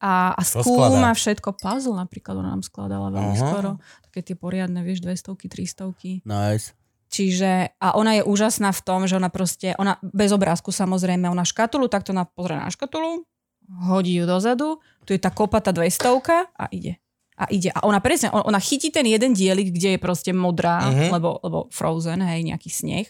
A, 0.01 0.33
a 0.33 0.41
skúma 0.41 1.13
všetko. 1.13 1.61
Puzzle 1.61 1.93
napríklad 1.93 2.41
ona 2.41 2.57
nám 2.57 2.65
skladala 2.65 3.13
veľmi 3.13 3.37
Aha. 3.37 3.45
skoro. 3.45 3.71
Také 4.09 4.25
tie 4.25 4.37
poriadne, 4.37 4.81
vieš, 4.81 5.05
200 5.05 5.37
300 5.37 6.25
Nice. 6.25 6.73
Čiže, 7.11 7.75
a 7.77 7.99
ona 7.99 8.17
je 8.17 8.23
úžasná 8.23 8.71
v 8.71 8.81
tom, 8.87 9.05
že 9.05 9.19
ona 9.19 9.29
proste, 9.29 9.75
ona 9.77 9.99
bez 10.01 10.31
obrázku 10.31 10.71
samozrejme, 10.71 11.27
ona 11.27 11.43
škatulu, 11.43 11.91
takto 11.91 12.15
ona 12.15 12.23
pozrie 12.23 12.55
na 12.55 12.71
škatulu, 12.71 13.27
hodí 13.91 14.15
ju 14.15 14.31
dozadu, 14.31 14.79
tu 15.03 15.11
je 15.13 15.19
tá 15.19 15.35
kopata 15.35 15.75
200 15.75 16.55
a 16.55 16.65
ide. 16.71 17.03
A 17.35 17.49
ide. 17.51 17.73
A 17.75 17.83
ona 17.89 17.99
presne, 17.99 18.31
on- 18.31 18.47
ona 18.47 18.61
chytí 18.63 18.93
ten 18.95 19.05
jeden 19.11 19.33
dielik, 19.35 19.75
kde 19.75 19.97
je 19.97 20.01
proste 20.01 20.31
modrá, 20.31 20.87
Mhm. 20.87 21.11
lebo, 21.13 21.41
lebo 21.43 21.59
frozen, 21.75 22.23
hej, 22.23 22.47
nejaký 22.47 22.71
sneh. 22.71 23.09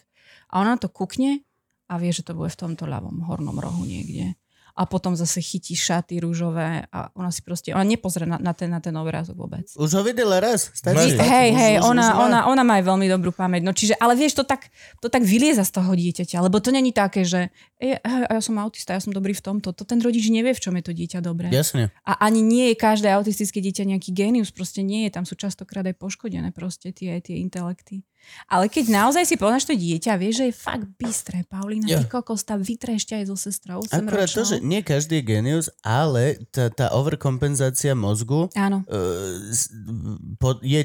A 0.49 0.64
ona 0.64 0.74
na 0.74 0.80
to 0.80 0.88
kukne 0.88 1.45
a 1.91 1.99
vie, 2.01 2.09
že 2.11 2.24
to 2.24 2.32
bude 2.32 2.49
v 2.51 2.57
tomto 2.57 2.86
ľavom 2.88 3.26
hornom 3.28 3.59
rohu 3.61 3.84
niekde. 3.84 4.32
A 4.75 4.87
potom 4.87 5.14
zase 5.18 5.41
chytí 5.41 5.75
šaty 5.75 6.21
rúžové 6.23 6.87
a 6.91 7.11
ona 7.16 7.31
si 7.35 7.43
proste, 7.43 7.75
ona 7.75 7.87
nepozrie 7.87 8.27
na, 8.27 8.39
na, 8.39 8.53
ten, 8.55 8.71
na 8.71 8.79
ten 8.79 8.95
obrázok 8.95 9.37
vôbec. 9.37 9.66
Už 9.75 9.91
ho 9.97 10.03
videla 10.03 10.39
raz? 10.41 10.71
Stačí? 10.75 11.16
Hej, 11.16 11.49
hej, 11.53 11.75
ona, 11.83 12.14
má? 12.14 12.21
ona, 12.25 12.39
ona 12.49 12.62
má 12.62 12.73
aj 12.79 12.85
veľmi 12.87 13.07
dobrú 13.11 13.31
pamäť. 13.35 13.62
No 13.66 13.73
čiže, 13.75 13.95
ale 13.99 14.14
vieš, 14.14 14.41
to 14.41 14.45
tak, 14.47 14.71
to 15.03 15.11
tak 15.11 15.27
vylieza 15.27 15.62
z 15.66 15.73
toho 15.75 15.91
dieťaťa, 15.93 16.41
lebo 16.47 16.59
to 16.62 16.71
není 16.71 16.95
také, 16.95 17.27
že 17.27 17.51
e, 17.81 17.99
ja 18.03 18.41
som 18.41 18.57
autista, 18.59 18.95
ja 18.95 19.03
som 19.03 19.14
dobrý 19.14 19.35
v 19.37 19.43
tomto. 19.43 19.73
To 19.75 19.83
ten 19.83 19.99
rodič 19.99 20.29
nevie, 20.31 20.55
v 20.55 20.62
čom 20.62 20.75
je 20.79 20.85
to 20.85 20.93
dieťa 20.95 21.18
dobré. 21.25 21.49
Jasne. 21.51 21.91
A 22.07 22.16
ani 22.21 22.41
nie 22.41 22.73
je 22.73 22.77
každé 22.79 23.11
autistické 23.12 23.61
dieťa 23.61 23.87
nejaký 23.87 24.11
génius, 24.14 24.55
proste 24.55 24.81
nie 24.81 25.07
je. 25.07 25.14
Tam 25.14 25.25
sú 25.27 25.35
častokrát 25.35 25.85
aj 25.87 25.97
poškodené 25.99 26.51
proste 26.55 26.91
tie, 26.91 27.18
tie 27.21 27.39
intelekty. 27.41 28.05
Ale 28.51 28.66
keď 28.66 28.91
naozaj 28.91 29.25
si 29.27 29.37
poznáš 29.39 29.66
to 29.66 29.75
dieťa, 29.75 30.18
vieš, 30.18 30.43
že 30.43 30.45
je 30.51 30.55
fakt 30.55 30.87
bystré. 30.99 31.47
Paulína, 31.47 31.87
Ja. 31.87 31.99
ty 32.03 32.07
kokos, 32.11 32.43
tá 32.43 32.59
vytrešťa 32.59 33.23
aj 33.23 33.25
so 33.31 33.37
sestrou. 33.39 33.83
Akurát 33.91 34.31
to, 34.31 34.43
že 34.43 34.59
nie 34.62 34.83
každý 34.83 35.21
je 35.21 35.27
genius, 35.27 35.66
ale 35.85 36.39
tá, 36.55 36.71
tá 36.71 36.91
overkompenzácia 36.95 37.93
mozgu 37.99 38.49
Áno. 38.57 38.83
uh, 38.87 40.59
je, 40.62 40.81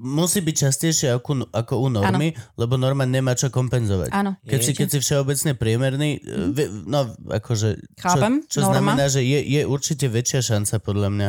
musí 0.00 0.40
byť 0.40 0.56
častejšie 0.56 1.08
ako, 1.12 1.52
ako 1.52 1.74
u 1.84 1.88
normy, 1.92 2.32
lebo 2.56 2.80
norma 2.80 3.04
nemá 3.04 3.36
čo 3.36 3.52
kompenzovať. 3.52 4.08
Áno. 4.10 4.40
Keď 4.48 4.60
si, 4.64 4.72
keď 4.72 4.88
si 4.96 4.98
všeobecne 5.04 5.52
priemerný, 5.52 6.10
mm 6.24 6.88
no 6.88 7.12
akože, 7.28 8.00
Chápem, 8.00 8.42
čo, 8.48 8.58
čo 8.58 8.60
norma. 8.64 8.72
znamená, 8.74 9.04
že 9.12 9.20
je, 9.22 9.38
je 9.44 9.62
určite 9.68 10.08
väčšia 10.08 10.40
šanca 10.40 10.74
podľa 10.80 11.08
mňa, 11.12 11.28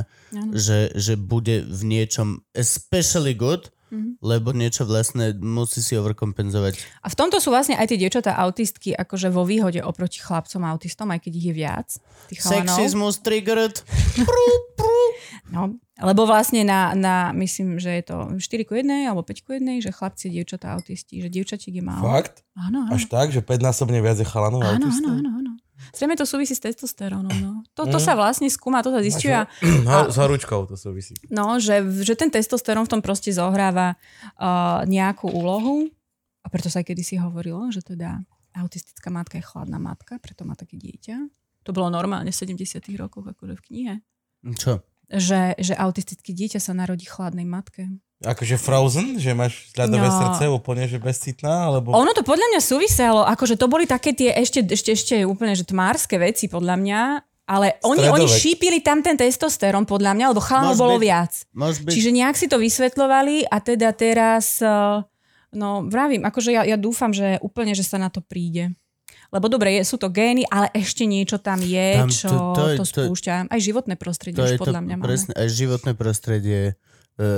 že, 0.56 0.80
že 0.96 1.14
bude 1.20 1.62
v 1.68 1.82
niečom 1.86 2.42
especially 2.56 3.36
good, 3.36 3.70
Mhm. 3.92 4.24
lebo 4.24 4.56
niečo 4.56 4.88
vlastne 4.88 5.36
musí 5.36 5.84
si 5.84 6.00
overkompenzovať. 6.00 7.04
A 7.04 7.12
v 7.12 7.16
tomto 7.20 7.44
sú 7.44 7.52
vlastne 7.52 7.76
aj 7.76 7.92
tie 7.92 8.00
dievčatá 8.00 8.40
autistky 8.40 8.96
akože 8.96 9.28
vo 9.28 9.44
výhode 9.44 9.84
oproti 9.84 10.24
chlapcom 10.24 10.64
autistom, 10.64 11.12
aj 11.12 11.28
keď 11.28 11.32
ich 11.36 11.48
je 11.52 11.56
viac. 11.56 11.90
Sexismus 12.32 13.20
triggered. 13.20 13.84
No, 15.52 15.76
lebo 16.00 16.24
vlastne 16.24 16.64
na, 16.64 16.96
na, 16.96 17.36
myslím, 17.36 17.76
že 17.76 18.00
je 18.00 18.04
to 18.08 18.18
4 18.40 18.64
ku 18.64 18.72
1 18.72 19.12
alebo 19.12 19.20
5 19.20 19.44
ku 19.44 19.52
1, 19.52 19.84
že 19.84 19.92
chlapci, 19.92 20.32
dievčatá 20.32 20.72
autisti, 20.72 21.20
že 21.20 21.28
dievčatiek 21.28 21.76
je 21.76 21.84
málo. 21.84 22.08
Fakt? 22.08 22.48
Áno, 22.56 22.88
áno. 22.88 22.96
Až 22.96 23.12
tak, 23.12 23.36
že 23.36 23.44
5-násobne 23.44 24.00
viac 24.00 24.16
je 24.16 24.24
chalanov 24.24 24.64
Áno, 24.64 24.80
áno, 24.80 24.88
autistov? 24.88 25.12
áno, 25.12 25.30
áno. 25.44 25.52
Zrejme 25.92 26.16
to 26.16 26.24
súvisí 26.24 26.56
s 26.56 26.64
testosterónom. 26.64 27.36
No. 27.40 27.52
To, 27.76 27.84
to 27.88 28.00
sa 28.00 28.16
vlastne 28.16 28.48
skúma, 28.48 28.80
to 28.80 28.92
sa 28.96 29.04
zistuje. 29.04 29.36
a- 29.36 29.48
s 30.08 30.18
horúčkou 30.24 30.64
to 30.68 30.80
súvisí. 30.80 31.16
No, 31.28 31.60
že, 31.60 31.84
že 32.02 32.16
ten 32.16 32.32
testosterón 32.32 32.88
v 32.88 32.92
tom 32.98 33.02
proste 33.04 33.32
zohráva 33.36 34.00
uh, 34.40 34.88
nejakú 34.88 35.28
úlohu 35.28 35.92
a 36.42 36.48
preto 36.48 36.72
sa 36.72 36.80
aj 36.80 36.90
kedysi 36.96 37.20
hovorilo, 37.20 37.68
že 37.70 37.84
teda 37.84 38.24
autistická 38.56 39.08
matka 39.12 39.40
je 39.40 39.46
chladná 39.48 39.80
matka, 39.80 40.20
preto 40.20 40.44
má 40.44 40.56
také 40.56 40.76
dieťa. 40.80 41.16
To 41.64 41.72
bolo 41.72 41.94
normálne 41.94 42.34
v 42.34 42.36
70 42.36 42.82
rokoch, 42.98 43.28
akože 43.28 43.54
v 43.60 43.62
knihe. 43.70 43.94
Čo? 44.58 44.82
Že, 45.12 45.60
že 45.60 45.74
autistické 45.76 46.32
dieťa 46.32 46.64
sa 46.64 46.72
narodí 46.72 47.04
chladnej 47.04 47.44
matke. 47.44 47.92
Akože 48.24 48.56
Frozen, 48.56 49.18
že 49.20 49.36
máš 49.36 49.74
ľadové 49.76 50.08
No. 50.08 50.14
srdce 50.14 50.46
úplne, 50.48 50.86
že 50.88 51.02
bezcitná, 51.02 51.68
alebo... 51.68 51.92
Ono 51.92 52.14
to 52.14 52.22
podľa 52.24 52.48
mňa 52.54 52.62
súviselo, 52.62 53.26
akože 53.26 53.58
to 53.58 53.66
boli 53.66 53.90
také 53.90 54.14
tie 54.14 54.30
ešte, 54.32 54.62
ešte, 54.62 54.94
ešte 54.94 55.16
úplne 55.26 55.58
že 55.58 55.66
tmárske 55.66 56.22
veci 56.22 56.46
podľa 56.46 56.78
mňa, 56.78 57.02
ale 57.50 57.82
oni, 57.82 58.08
oni 58.08 58.30
šípili 58.30 58.80
tam 58.80 59.02
ten 59.02 59.18
testosterón 59.18 59.90
podľa 59.90 60.14
mňa, 60.16 60.26
lebo 60.32 60.40
chalanov 60.40 60.78
bolo 60.80 60.96
byť. 60.96 61.04
viac. 61.04 61.34
Byť... 61.52 61.92
Čiže 61.92 62.10
nejak 62.14 62.36
si 62.38 62.46
to 62.48 62.62
vysvetľovali 62.62 63.50
a 63.50 63.58
teda 63.58 63.90
teraz, 63.98 64.62
eh, 64.64 65.02
no 65.52 65.84
vravím, 65.90 66.24
akože 66.24 66.56
ja, 66.56 66.64
ja 66.64 66.78
dúfam, 66.78 67.12
že 67.12 67.42
úplne, 67.42 67.76
že 67.76 67.84
sa 67.84 67.98
na 67.98 68.08
to 68.08 68.22
príde. 68.24 68.72
Lebo 69.32 69.48
dobre, 69.48 69.80
sú 69.88 69.96
to 69.96 70.12
gény, 70.12 70.44
ale 70.44 70.68
ešte 70.76 71.08
niečo 71.08 71.40
tam 71.40 71.64
je, 71.64 71.88
Tam 71.96 72.12
to- 72.12 72.16
čo 72.16 72.28
to 72.28 72.38
to, 72.52 72.64
to 72.68 72.84
to 72.84 72.86
spúšťa. 73.08 73.48
Aj 73.48 73.60
životné 73.64 73.96
prostredie 73.96 74.36
to 74.36 74.44
už 74.44 74.60
to 74.60 74.64
podľa 74.68 74.82
mňa 74.84 74.96
máme. 75.00 75.08
presne, 75.08 75.32
aj 75.40 75.48
životné 75.48 75.92
prostredie 75.96 76.62
e, 76.72 76.74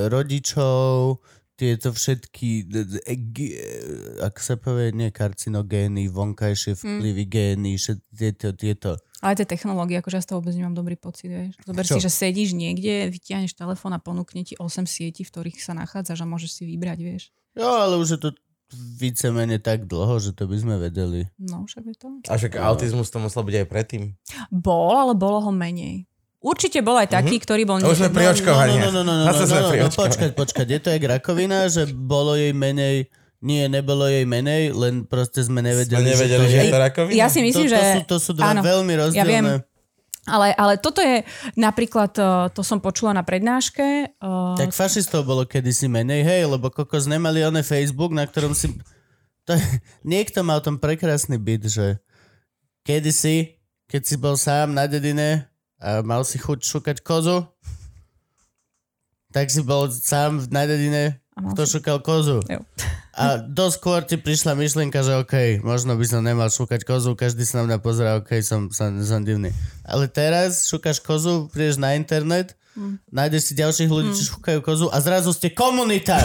rodičov, 0.09 1.21
tieto 1.53 1.93
všetky, 1.93 2.49
e, 2.65 3.13
e, 3.13 3.45
ako 4.25 4.39
sa 4.41 4.55
povie, 4.57 4.89
nie 4.89 5.13
karcinogény, 5.13 6.09
vonkajšie 6.09 6.73
vplyvy, 6.81 7.23
gény, 7.29 7.77
všet, 7.77 7.99
tieto, 8.09 8.47
tieto. 8.57 8.91
Ale 9.21 9.37
tie 9.37 9.47
technológie, 9.47 10.01
akože 10.01 10.17
ja 10.19 10.23
z 10.25 10.27
toho 10.33 10.41
vôbec 10.41 10.51
nemám 10.57 10.75
dobrý 10.75 10.97
pocit, 10.97 11.29
vieš. 11.31 11.55
Zober 11.63 11.85
Čo? 11.85 11.95
si, 11.95 11.99
že 12.03 12.11
sedíš 12.11 12.57
niekde, 12.57 13.07
vytiahneš 13.07 13.53
telefón 13.55 13.93
a 13.95 14.01
ponúkne 14.01 14.43
ti 14.43 14.57
8 14.59 14.83
sietí, 14.83 15.23
v 15.23 15.31
ktorých 15.31 15.61
sa 15.61 15.77
nachádzaš 15.77 16.25
a 16.25 16.27
môžeš 16.27 16.51
si 16.57 16.63
vybrať, 16.67 16.99
vieš. 16.99 17.23
Jo, 17.53 17.69
ale 17.69 18.01
už 18.01 18.17
je 18.17 18.19
to 18.19 18.29
vícemenej 18.75 19.61
tak 19.61 19.85
dlho, 19.85 20.19
že 20.19 20.33
to 20.33 20.49
by 20.49 20.57
sme 20.57 20.75
vedeli. 20.77 21.29
No, 21.37 21.65
však 21.65 21.83
je 21.87 21.95
to. 21.95 22.07
A 22.29 22.33
však 22.35 22.59
autizmus 22.59 23.09
to 23.13 23.21
musel 23.21 23.45
byť 23.45 23.55
aj 23.63 23.67
predtým. 23.67 24.03
Bol, 24.49 24.93
ale 24.93 25.13
bolo 25.13 25.39
ho 25.41 25.51
menej. 25.53 26.09
Určite 26.43 26.83
bol 26.83 26.99
aj 26.99 27.07
taký, 27.15 27.39
ktorý 27.39 27.63
bol... 27.63 27.79
A 27.79 27.87
už 27.87 28.03
sme 28.03 28.11
pri 28.11 28.35
očkovaní. 28.35 28.75
No, 28.75 28.91
no, 28.91 29.07
no, 29.07 29.15
no, 29.15 29.23
no, 29.23 29.31
no, 29.31 29.31
no, 29.31 29.47
no, 29.47 29.87
očkovaní. 29.87 29.95
počkať, 29.95 30.31
počkať. 30.35 30.67
Je 30.67 30.79
to 30.83 30.89
jak 30.91 31.03
rakovina, 31.07 31.71
že 31.71 31.87
bolo 31.87 32.35
jej 32.35 32.51
menej, 32.51 33.07
nie, 33.39 33.63
nebolo 33.71 34.11
jej 34.11 34.27
menej, 34.27 34.75
len 34.75 35.07
proste 35.07 35.39
sme 35.39 35.63
nevedeli, 35.63 36.03
Sme 36.03 36.11
nevedeli, 36.19 36.45
že 36.51 36.57
je 36.59 36.65
to 36.67 36.79
rakovina? 36.83 37.15
Ja 37.15 37.31
si 37.31 37.39
myslím, 37.39 37.71
to, 37.71 37.71
to, 37.71 37.79
že... 37.79 37.79
sú, 37.79 37.99
to 38.03 38.17
sú 38.19 38.31
dva 38.35 38.51
áno, 38.51 38.59
veľmi 38.59 38.93
Ja 39.15 39.23
viem. 39.23 39.63
Ale, 40.23 40.55
ale 40.55 40.79
toto 40.79 41.03
je 41.03 41.27
napríklad, 41.59 42.11
uh, 42.15 42.47
to 42.47 42.63
som 42.63 42.79
počula 42.79 43.11
na 43.11 43.27
prednáške. 43.27 44.15
Uh, 44.23 44.55
Tak 44.55 44.71
fašistov 44.71 45.27
bolo 45.27 45.43
kedysi 45.43 45.91
menej, 45.91 46.23
hej, 46.23 46.41
lebo 46.47 46.71
kokos 46.71 47.11
nemali 47.11 47.43
one 47.43 47.59
Facebook, 47.59 48.15
na 48.15 48.23
ktorom 48.23 48.55
si... 48.55 48.71
To, 49.43 49.59
niekto 50.07 50.39
mal 50.39 50.63
tom 50.63 50.79
prekrásny 50.79 51.35
byt, 51.35 51.67
že 51.67 51.87
kedysi, 52.87 53.59
keď 53.91 54.01
si 54.07 54.15
bol 54.15 54.39
sám 54.39 54.71
na 54.71 54.87
dedine 54.87 55.51
a 55.83 55.99
mal 55.99 56.23
si 56.23 56.39
chuť 56.39 56.63
šukať 56.63 56.97
kozu, 57.03 57.43
tak 59.35 59.51
si 59.51 59.59
bol 59.59 59.91
sám 59.91 60.47
na 60.47 60.63
dedine, 60.63 61.19
kto 61.35 61.67
si- 61.67 61.75
šukal 61.75 61.99
kozu. 61.99 62.39
Jo. 62.47 62.63
A 63.13 63.37
dosť 63.37 63.75
skôr 63.77 64.01
ti 64.01 64.17
prišla 64.17 64.57
myšlienka, 64.57 65.05
že 65.05 65.21
OK, 65.21 65.61
možno 65.61 65.93
by 65.93 66.05
som 66.05 66.25
nemal 66.25 66.49
šukať 66.49 66.81
kozu, 66.81 67.13
každý 67.13 67.45
sa 67.45 67.61
na 67.61 67.69
mňa 67.69 67.77
pozerá, 67.77 68.17
OK, 68.17 68.41
som, 68.41 68.73
som, 68.73 68.89
som 69.05 69.21
divný. 69.21 69.53
Ale 69.85 70.09
teraz 70.09 70.65
šukáš 70.65 70.97
kozu, 70.97 71.45
prídeš 71.47 71.77
na 71.77 71.93
internet, 71.93 72.57
Mm. 72.73 72.97
nájdeš 73.13 73.41
si 73.45 73.53
ďalších 73.53 73.85
ľudí, 73.85 74.17
čo 74.17 74.33
šukajú 74.33 74.65
kozu 74.65 74.89
a 74.89 74.97
zrazu 74.97 75.29
ste 75.29 75.53
komunita 75.53 76.17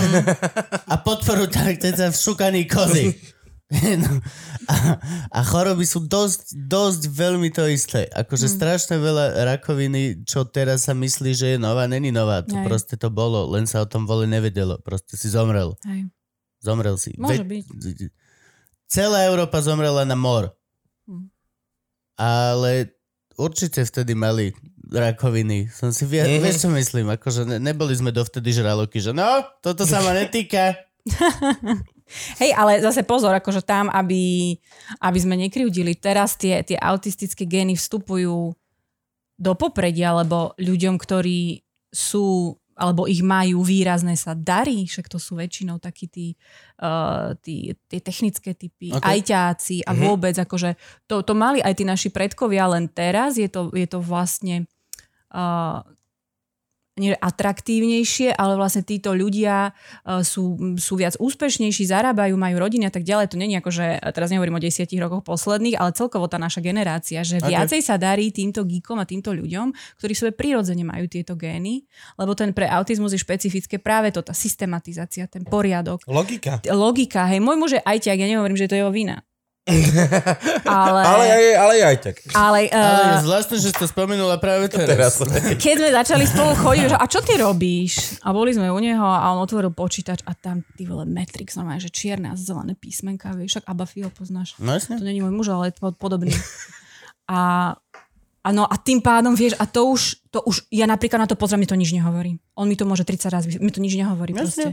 a 0.89 0.97
podporujete 0.97 1.93
sa 1.93 2.09
v 2.09 2.17
šukaní 2.17 2.65
kozy. 2.65 3.13
No. 3.69 4.25
A, 4.65 4.97
a 5.29 5.41
choroby 5.45 5.85
sú 5.85 6.01
dosť, 6.01 6.57
dosť 6.57 7.13
veľmi 7.13 7.53
to 7.53 7.69
isté. 7.69 8.09
Akože 8.09 8.49
Mm. 8.49 8.55
strašne 8.57 8.97
veľa 8.97 9.45
rakoviny, 9.45 10.25
čo 10.25 10.49
teraz 10.49 10.89
sa 10.89 10.97
myslí, 10.97 11.37
že 11.37 11.47
je 11.53 11.59
nová, 11.61 11.85
není 11.85 12.09
nová. 12.09 12.41
To 12.41 12.57
proste 12.65 12.97
to 12.97 13.13
bolo, 13.13 13.45
len 13.53 13.69
sa 13.69 13.85
o 13.85 13.87
tom 13.87 14.09
vole 14.09 14.25
nevedelo. 14.25 14.81
Proste 14.81 15.21
si 15.21 15.29
zomrel. 15.29 15.77
Hej. 15.85 16.09
Zomrel 16.59 16.97
si. 16.97 17.15
Môže 17.15 17.43
Ve- 17.43 17.63
byť. 17.63 17.65
Celá 18.87 19.25
Európa 19.25 19.61
zomrela 19.61 20.03
na 20.03 20.15
mor. 20.15 20.51
Hm. 21.05 21.29
Ale 22.15 22.93
určite 23.35 23.81
vtedy 23.81 24.13
mali 24.13 24.51
rakoviny. 24.85 25.69
Som 25.69 25.93
si 25.93 26.03
vie, 26.03 26.19
Mhm. 26.19 26.41
vieš 26.41 26.65
čo 26.65 26.71
myslím, 26.71 27.13
akože 27.13 27.45
ne, 27.45 27.57
neboli 27.59 27.93
sme 27.93 28.11
dovtedy 28.11 28.51
žraloky, 28.51 28.99
že 28.99 29.13
no, 29.13 29.25
toto 29.61 29.85
sa 29.85 30.01
ma 30.01 30.13
netýka. 30.13 30.75
Hej, 32.41 32.57
ale 32.57 32.81
zase 32.81 33.05
pozor, 33.05 33.37
akože 33.37 33.61
tam, 33.61 33.93
aby, 33.93 34.57
aby 34.99 35.19
sme 35.21 35.37
nekryudili. 35.37 35.93
Teraz 35.93 36.35
tie, 36.35 36.65
tie 36.65 36.75
autistické 36.75 37.45
gény 37.45 37.77
vstupujú 37.77 38.57
do 39.37 39.53
popredia, 39.55 40.17
lebo 40.17 40.57
ľuďom, 40.57 40.97
ktorí 40.97 41.61
sú 41.93 42.57
alebo 42.79 43.11
ich 43.11 43.27
majú 43.27 43.67
výrazné 43.67 44.15
sa 44.15 44.39
darí, 44.39 44.87
však 44.87 45.11
to 45.11 45.19
sú 45.19 45.35
väčšinou 45.35 45.83
takí 45.83 46.07
tí, 46.07 46.27
uh, 46.79 47.35
tí, 47.43 47.75
tie 47.91 47.99
technické 47.99 48.55
typy, 48.55 48.95
Ok. 48.95 49.03
okay. 49.03 49.11
ajťáci 49.19 49.77
a 49.83 49.91
Mhm. 49.93 50.01
vôbec 50.07 50.35
akože 50.39 50.79
to, 51.11 51.27
to 51.27 51.35
mali 51.35 51.59
aj 51.59 51.75
tí 51.75 51.83
naši 51.83 52.09
predkovia, 52.15 52.71
len 52.71 52.87
teraz 52.87 53.35
je 53.35 53.51
to, 53.51 53.75
je 53.75 53.91
to 53.91 53.99
vlastne 53.99 54.71
uh, 55.35 55.83
nie 56.99 57.15
atraktívnejšie, 57.15 58.35
ale 58.35 58.59
vlastne 58.59 58.83
títo 58.83 59.15
ľudia 59.15 59.73
uh, 59.73 60.21
sú, 60.21 60.77
sú 60.77 60.99
viac 60.99 61.15
úspešnejší, 61.17 61.89
zarábajú, 61.89 62.35
majú 62.35 62.57
rodiny 62.59 62.91
a 62.91 62.93
tak 62.93 63.07
ďalej. 63.07 63.33
To 63.33 63.37
není 63.41 63.55
ako, 63.57 63.71
že 63.71 64.03
teraz 64.13 64.29
nehovorím 64.35 64.59
o 64.59 64.63
desiatich 64.63 64.99
rokoch 64.99 65.23
posledných, 65.23 65.79
ale 65.79 65.95
celkovo 65.95 66.27
tá 66.27 66.37
naša 66.37 66.61
generácia, 66.61 67.23
že 67.23 67.39
viacej 67.39 67.81
sa 67.81 67.97
darí 67.97 68.35
týmto 68.35 68.67
geekom 68.67 68.99
a 68.99 69.07
týmto 69.07 69.31
ľuďom, 69.31 69.73
ktorí 70.03 70.13
v 70.13 70.21
sebe 70.27 70.33
prirodzene 70.35 70.83
majú 70.83 71.07
tieto 71.07 71.39
gény, 71.39 71.87
lebo 72.19 72.35
ten 72.35 72.51
pre 72.51 72.67
autizmus 72.67 73.15
je 73.15 73.21
špecifické 73.23 73.79
práve 73.79 74.11
to, 74.11 74.21
tá 74.21 74.35
systematizácia, 74.35 75.31
ten 75.31 75.47
poriadok, 75.47 76.03
Logika. 76.11 76.59
logika. 76.75 77.31
Hej, 77.31 77.39
môj 77.39 77.57
muž 77.57 77.71
je 77.79 77.83
ajťák, 77.83 78.19
ja 78.19 78.29
nehovorím, 78.29 78.59
že 78.59 78.67
to 78.67 78.75
je 78.75 78.83
jeho 78.83 78.93
vina. 78.93 79.28
ale, 80.65 81.01
Ale, 81.05 81.25
ale, 81.29 81.47
ale 81.55 81.75
aj 81.85 81.97
tak. 82.01 82.17
ale, 82.33 82.73
Ale 82.73 83.01
je 83.05 83.17
uh, 83.21 83.25
zvláštne, 83.25 83.57
že 83.61 83.69
si 83.69 83.77
to 83.77 83.85
spomenula 83.85 84.41
práve 84.41 84.67
Teraz. 84.67 85.21
teraz. 85.21 85.21
keď 85.65 85.75
sme 85.77 85.91
začali 85.93 86.25
spolu 86.25 86.53
chodiť, 86.57 86.87
že 86.89 86.97
a 86.97 87.05
čo 87.05 87.21
ty 87.21 87.37
robíš? 87.37 88.17
A 88.25 88.33
boli 88.33 88.57
sme 88.57 88.73
u 88.73 88.81
neho 88.81 89.05
a 89.05 89.29
on 89.31 89.45
otvoril 89.45 89.71
počítač 89.71 90.25
a 90.25 90.33
tam 90.33 90.65
ty 90.75 90.89
vole 90.89 91.05
Matrix, 91.05 91.55
normálne, 91.55 91.81
že 91.81 91.93
čierne 91.93 92.33
a 92.33 92.37
zelené 92.37 92.73
písmenka, 92.73 93.37
vieš, 93.37 93.61
však 93.61 93.65
Abafio 93.69 94.09
poznáš. 94.09 94.57
No 94.57 94.73
jasne. 94.73 94.97
To 94.97 95.05
není 95.05 95.21
môj 95.21 95.35
muž, 95.35 95.47
ale 95.53 95.71
je 95.71 95.77
pod- 95.77 95.99
podobný. 96.01 96.33
A, 97.29 97.77
a, 98.39 98.55
no, 98.55 98.65
a 98.65 98.79
tým 98.79 99.03
pádom, 99.03 99.35
vieš, 99.35 99.59
a 99.59 99.67
to 99.67 99.91
už, 99.91 100.23
to 100.31 100.39
už, 100.47 100.71
ja 100.71 100.87
napríklad 100.87 101.19
na 101.19 101.29
to 101.29 101.35
pozriem, 101.35 101.67
mi 101.67 101.69
to 101.69 101.75
nič 101.75 101.91
nehovorí. 101.91 102.39
On 102.55 102.71
mi 102.71 102.79
to 102.79 102.87
môže 102.87 103.03
30 103.03 103.35
razy, 103.35 103.49
mi 103.59 103.73
to 103.75 103.83
nič 103.83 103.99
nehovorí 103.99 104.31
Jasne. 104.31 104.43
proste. 104.43 104.67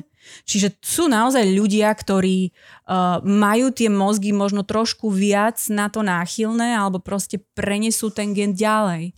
Čiže 0.46 0.68
sú 0.86 1.10
naozaj 1.10 1.44
ľudia, 1.50 1.90
ktorí 1.90 2.54
uh, 2.54 3.26
majú 3.26 3.74
tie 3.74 3.90
mozgy 3.90 4.32
možno 4.38 4.62
trošku 4.62 5.10
viac 5.10 5.58
na 5.74 5.90
to 5.90 6.06
náchylné, 6.06 6.78
alebo 6.78 7.02
proste 7.02 7.42
prenesú 7.58 8.14
ten 8.14 8.38
gen 8.38 8.54
ďalej. 8.54 9.18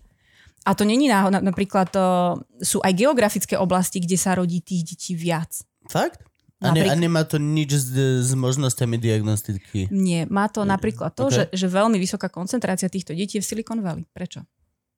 A 0.68 0.76
to 0.76 0.84
není 0.84 1.08
náhodou, 1.08 1.40
napríklad 1.44 1.92
uh, 1.96 2.36
sú 2.60 2.84
aj 2.84 2.92
geografické 2.96 3.56
oblasti, 3.56 4.04
kde 4.04 4.20
sa 4.20 4.36
rodí 4.36 4.60
tých 4.60 4.96
detí 4.96 5.12
viac. 5.16 5.64
Fakt? 5.88 6.27
A, 6.58 6.74
ne, 6.74 6.82
a 6.84 6.94
nemá 6.94 7.22
to 7.22 7.38
nič 7.38 7.70
s, 7.72 7.94
s 8.24 8.34
možnosťami 8.34 8.98
diagnostiky. 8.98 9.88
Nie, 9.88 10.26
má 10.26 10.50
to 10.50 10.66
napríklad 10.66 11.14
to, 11.14 11.30
Ok. 11.30 11.32
že, 11.32 11.44
že 11.54 11.68
veľmi 11.68 11.96
vysoká 11.96 12.28
koncentrácia 12.28 12.90
týchto 12.90 13.14
detí 13.14 13.38
je 13.38 13.44
v 13.44 13.48
Silicon 13.48 13.78
Valley. 13.78 14.10
Prečo? 14.10 14.42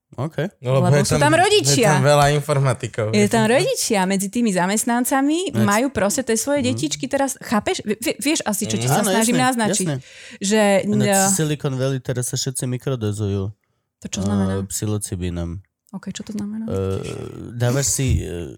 OK. 0.10 0.58
No, 0.64 0.80
Lebo 0.80 1.04
sú 1.04 1.20
tam 1.20 1.36
rodičia. 1.36 1.86
Je 1.86 1.94
tam 1.94 2.02
veľa 2.02 2.34
informatikov. 2.34 3.12
Je 3.12 3.28
tam 3.28 3.46
rodičia 3.46 4.04
medzi 4.04 4.26
tými 4.26 4.50
zamestnancami, 4.50 5.52
Veď- 5.52 5.62
majú 5.62 5.88
proste 5.92 6.24
tie 6.24 6.34
svoje 6.34 6.64
detičky 6.64 7.06
teraz, 7.06 7.38
chápeš? 7.38 7.84
V- 7.84 8.18
vieš 8.18 8.42
asi, 8.42 8.64
čo 8.64 8.74
ti 8.74 8.88
sa 8.88 9.04
Áno, 9.04 9.12
snažím 9.12 9.38
jasné, 9.38 9.46
naznačiť. 9.62 9.86
jasné. 9.86 9.96
Že 10.40 10.62
Ináč 10.88 11.14
n- 11.14 11.36
Silicon 11.36 11.76
Valley 11.76 12.00
teraz 12.00 12.26
sa 12.26 12.38
všetci 12.38 12.64
mikrodozujú. 12.66 13.52
to 14.00 14.08
čo 14.08 14.24
znamená? 14.24 14.54
Uh, 14.56 14.66
psilocibínom. 14.66 15.60
OK, 15.92 16.10
čo 16.10 16.24
to 16.24 16.32
znamená? 16.32 16.66
Uh, 16.66 17.04
dávaš 17.52 17.92
si 17.92 18.24
uh, 18.24 18.56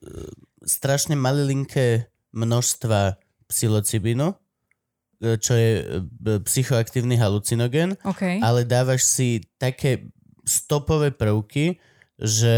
strašne 0.62 1.18
malilinké 1.18 2.11
množstva 2.34 3.16
psilocibínu, 3.48 4.28
uh, 4.28 4.36
čo 5.38 5.54
je 5.54 5.70
uh, 5.80 5.86
psychoaktívny 6.42 7.16
halucinogén, 7.16 7.96
OK. 8.04 8.40
ale 8.40 8.64
dávaš 8.64 9.04
si 9.04 9.28
také 9.56 10.10
stopové 10.42 11.12
prvky, 11.12 11.78
že 12.18 12.56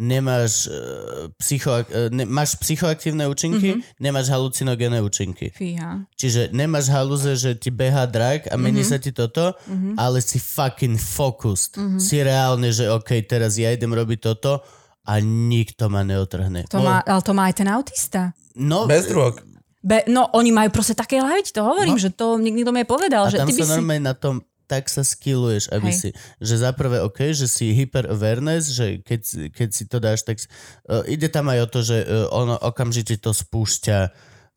nemáš, 0.00 0.64
uh, 0.66 1.28
psycho, 1.36 1.84
ne, 2.08 2.24
máš 2.24 2.56
psychoaktívne 2.56 3.28
účinky, 3.28 3.76
Mhm. 3.76 3.76
mm-hmm. 3.76 4.00
nemáš 4.00 4.26
halucinogénne 4.28 5.00
účinky. 5.04 5.52
Fíha. 5.52 6.08
Čiže 6.16 6.48
nemáš 6.52 6.88
haluze, 6.88 7.36
že 7.36 7.52
ti 7.52 7.68
beha 7.68 8.08
drak 8.08 8.48
a 8.48 8.56
mení 8.56 8.80
Mhm. 8.80 8.88
sa 8.88 8.96
ti 8.96 9.12
toto, 9.12 9.52
Mhm. 9.68 10.00
ale 10.00 10.24
si 10.24 10.40
fucking 10.40 10.96
focused. 10.96 11.76
Mhm. 11.76 12.00
Si 12.00 12.16
reálne, 12.16 12.72
že 12.72 12.88
OK, 12.88 13.12
teraz 13.22 13.60
ja 13.60 13.68
idem 13.70 13.92
robiť 13.92 14.18
toto 14.24 14.64
a 15.06 15.12
nikto 15.20 15.88
ma 15.88 16.04
neotrhne. 16.04 16.68
To 16.68 16.80
má, 16.80 17.00
ale 17.00 17.20
to 17.24 17.32
má 17.32 17.48
aj 17.48 17.54
ten 17.56 17.68
autista. 17.68 18.20
no, 18.54 18.84
Bez 18.84 19.08
drog. 19.08 19.40
Be, 19.80 20.04
no, 20.12 20.28
oni 20.36 20.52
majú 20.52 20.68
proste 20.76 20.92
také 20.92 21.16
ti 21.40 21.52
to 21.56 21.64
hovorím, 21.64 21.96
No. 21.96 22.02
že 22.04 22.12
to 22.12 22.36
nik- 22.36 22.52
niekto 22.52 22.68
mi 22.68 22.84
povedal, 22.84 23.24
a 23.26 23.32
že 23.32 23.40
tam 23.40 23.48
ty 23.48 23.56
by 23.56 23.60
sa 23.60 23.66
si... 23.66 23.72
normálne 23.80 24.04
na 24.04 24.16
tom 24.16 24.44
tak 24.70 24.86
sa 24.86 25.02
skilluješ, 25.02 25.74
aby 25.74 25.90
Hej. 25.90 25.98
si, 25.98 26.08
že 26.38 26.54
za 26.62 26.70
prvé 26.70 27.02
OK, 27.02 27.34
že 27.34 27.50
si 27.50 27.74
hyper 27.74 28.06
awareness, 28.06 28.70
že 28.70 29.02
keď, 29.02 29.20
si- 29.26 29.50
keď 29.50 29.68
si 29.74 29.82
to 29.90 29.98
dáš, 29.98 30.22
tak 30.22 30.38
uh, 30.38 31.02
ide 31.10 31.26
tam 31.26 31.50
aj 31.50 31.58
o 31.64 31.70
to, 31.74 31.80
že 31.82 31.96
uh, 32.06 32.30
ono 32.30 32.54
okamžite 32.54 33.18
to 33.18 33.34
spúšťa 33.34 33.98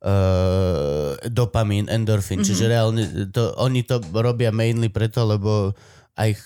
uh, 0.06 1.18
dopamín, 1.34 1.90
endorfín, 1.90 2.44
mm-hmm. 2.44 2.46
čiže 2.46 2.66
reálne 2.70 3.04
to, 3.34 3.58
oni 3.58 3.82
to 3.82 3.98
robia 4.14 4.54
mainly 4.54 4.92
preto, 4.94 5.26
lebo 5.26 5.74
aj 6.14 6.38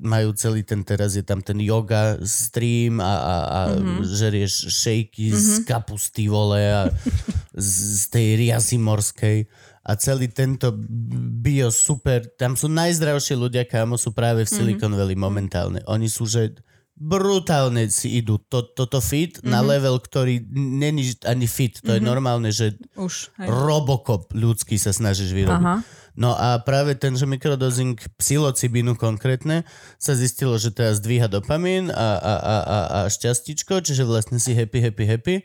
majú 0.00 0.32
celý 0.32 0.64
ten, 0.64 0.80
teraz 0.80 1.12
je 1.12 1.20
tam 1.20 1.44
ten 1.44 1.60
yoga 1.60 2.16
stream 2.24 3.04
a, 3.04 3.04
a, 3.04 3.36
a 3.44 3.60
mm-hmm. 3.76 4.00
žerieš 4.00 4.72
šejky 4.72 5.28
mm-hmm. 5.28 5.44
z 5.44 5.54
kapusty 5.68 6.24
vole 6.32 6.62
a 6.64 6.88
z, 7.52 7.68
z 8.00 8.02
tej 8.08 8.28
riasy 8.40 8.80
morskej 8.80 9.44
a 9.88 9.92
celý 9.96 10.28
tento 10.28 10.72
bio 11.40 11.72
super, 11.72 12.20
tam 12.36 12.56
sú 12.56 12.68
najzdravšie 12.68 13.36
ľudia, 13.36 13.64
kámo, 13.64 13.96
sú 13.96 14.12
práve 14.12 14.44
v 14.44 14.52
Silicon 14.52 14.92
Valley 14.92 15.16
momentálne. 15.16 15.80
Oni 15.88 16.12
sú, 16.12 16.28
že 16.28 16.60
brutálne 16.92 17.88
si 17.88 18.20
idú 18.20 18.36
to, 18.36 18.68
toto 18.68 19.00
fit 19.00 19.40
mm-hmm. 19.40 19.48
na 19.48 19.64
level, 19.64 19.96
ktorý 19.96 20.44
není 20.52 21.16
ani 21.24 21.48
fit. 21.48 21.80
To 21.80 21.88
mm-hmm. 21.88 21.96
je 21.96 22.00
normálne, 22.04 22.50
že 22.52 22.76
Už, 23.00 23.32
hej. 23.40 23.48
Robocop 23.48 24.28
ľudský 24.36 24.76
sa 24.76 24.92
snažíš 24.92 25.32
vyrobiť. 25.32 25.64
Aha. 25.64 25.80
No 26.18 26.34
a 26.34 26.58
práve 26.58 26.98
ten, 26.98 27.14
že 27.14 27.30
mikrodozing 27.30 27.94
psilocibínu 28.18 28.98
konkrétne 28.98 29.62
sa 30.02 30.18
zistilo, 30.18 30.58
že 30.58 30.74
teda 30.74 30.98
zdvíha 30.98 31.30
dopamín 31.30 31.94
a, 31.94 32.08
a, 32.18 32.34
a, 32.34 32.56
a, 32.58 32.78
a 32.82 32.98
šťastičko, 33.06 33.78
čiže 33.86 34.02
vlastne 34.02 34.42
si 34.42 34.50
happy, 34.50 34.82
happy, 34.82 35.04
happy. 35.06 35.36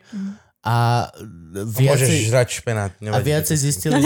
A 0.64 1.12
Môžeš 1.12 1.76
viacej, 1.76 2.18
žrať 2.32 2.48
špenát. 2.56 2.92
a 2.96 3.20
viacej 3.20 3.56
zistili, 3.60 4.00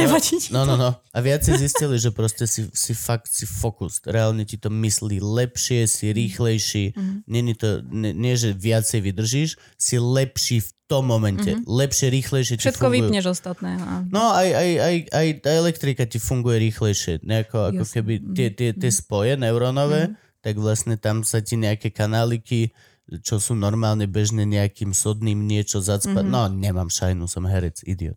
No 0.50 0.66
no, 0.66 0.74
no, 0.74 0.74
no. 0.74 0.90
A 1.14 1.18
viacej 1.22 1.54
zistili, 1.54 2.02
že 2.02 2.10
proste 2.10 2.50
si, 2.50 2.66
si 2.74 2.92
fakt 2.98 3.30
si 3.30 3.46
fokus. 3.46 4.02
Reálne 4.02 4.42
ti 4.42 4.58
to 4.58 4.66
myslí 4.66 5.22
lepšie, 5.22 5.86
si 5.86 6.10
rýchlejší. 6.10 6.98
Nie, 7.30 7.54
to, 7.54 7.80
nie, 7.86 8.10
nie, 8.10 8.34
že 8.34 8.58
viacej 8.58 9.00
vydržíš, 9.06 9.54
si 9.78 9.96
lepší 10.02 10.58
v 10.66 10.70
tom 10.88 11.04
momente. 11.04 11.60
Lepšie, 11.68 12.08
rýchlejšie 12.08 12.56
ti 12.56 12.64
Všetko 12.64 12.88
fungujú. 12.88 13.12
vypneš 13.12 13.24
ostatné. 13.28 13.76
A... 13.76 14.08
No 14.08 14.32
aj, 14.32 14.48
aj, 14.56 14.70
aj, 14.80 14.96
aj 15.12 15.26
tá 15.44 15.50
elektrika 15.52 16.08
ti 16.08 16.16
funguje 16.16 16.56
rýchlejšie. 16.72 17.20
Nejako 17.20 17.76
ako 17.76 17.84
Jasne. 17.84 17.94
keby 18.00 18.12
tie, 18.32 18.48
tie, 18.56 18.70
tie 18.72 18.90
spoje 18.90 19.36
neurónové, 19.36 20.16
tak 20.40 20.56
vlastne 20.56 20.96
tam 20.96 21.22
sa 21.28 21.44
ti 21.44 21.60
nejaké 21.60 21.92
kanáliky, 21.92 22.72
čo 23.20 23.36
sú 23.36 23.52
normálne 23.52 24.08
bežne 24.08 24.48
nejakým 24.48 24.96
sodným 24.96 25.44
niečo 25.44 25.84
zacpa. 25.84 26.24
No 26.24 26.48
nemám 26.48 26.88
šajnu, 26.88 27.28
som 27.28 27.44
herec, 27.44 27.84
idiot. 27.84 28.16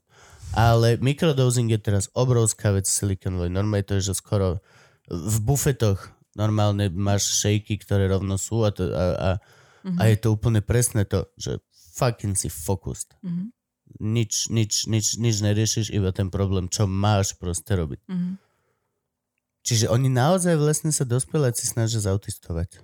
Ale 0.51 0.99
mikrodosing 0.99 1.71
je 1.71 1.79
teraz 1.79 2.11
obrovská 2.11 2.75
vec 2.75 2.87
Silicon 2.87 3.39
Valley. 3.39 3.51
Normálne 3.51 3.87
to 3.87 3.95
je, 3.99 4.11
že 4.11 4.19
skoro 4.19 4.59
v 5.07 5.37
bufetoch 5.43 6.11
normálne 6.35 6.87
máš 6.91 7.39
šejky, 7.39 7.79
ktoré 7.83 8.07
rovno 8.07 8.39
sú 8.39 8.63
a, 8.63 8.71
to, 8.71 8.87
a, 8.87 9.05
a, 9.15 9.29
a 9.99 10.03
je 10.07 10.17
to 10.19 10.31
úplne 10.31 10.63
presné 10.63 11.03
to, 11.03 11.27
že 11.35 11.59
fucking 11.91 12.33
si 12.39 12.47
focused 12.47 13.13
Mhm. 13.21 13.51
nič, 13.99 14.47
nič, 14.47 14.87
nič, 14.87 15.19
nič 15.19 15.35
neriešiš, 15.43 15.91
iba 15.91 16.15
ten 16.15 16.31
problém, 16.31 16.71
čo 16.71 16.87
máš 16.87 17.35
proste 17.35 17.75
robiť. 17.75 17.99
Mhm. 18.07 18.31
Čiže 19.61 19.93
oni 19.93 20.09
naozaj 20.09 20.57
vlastne 20.57 20.89
sa 20.89 21.05
dospeláci 21.05 21.69
snažia 21.69 22.01
zautistovať. 22.01 22.81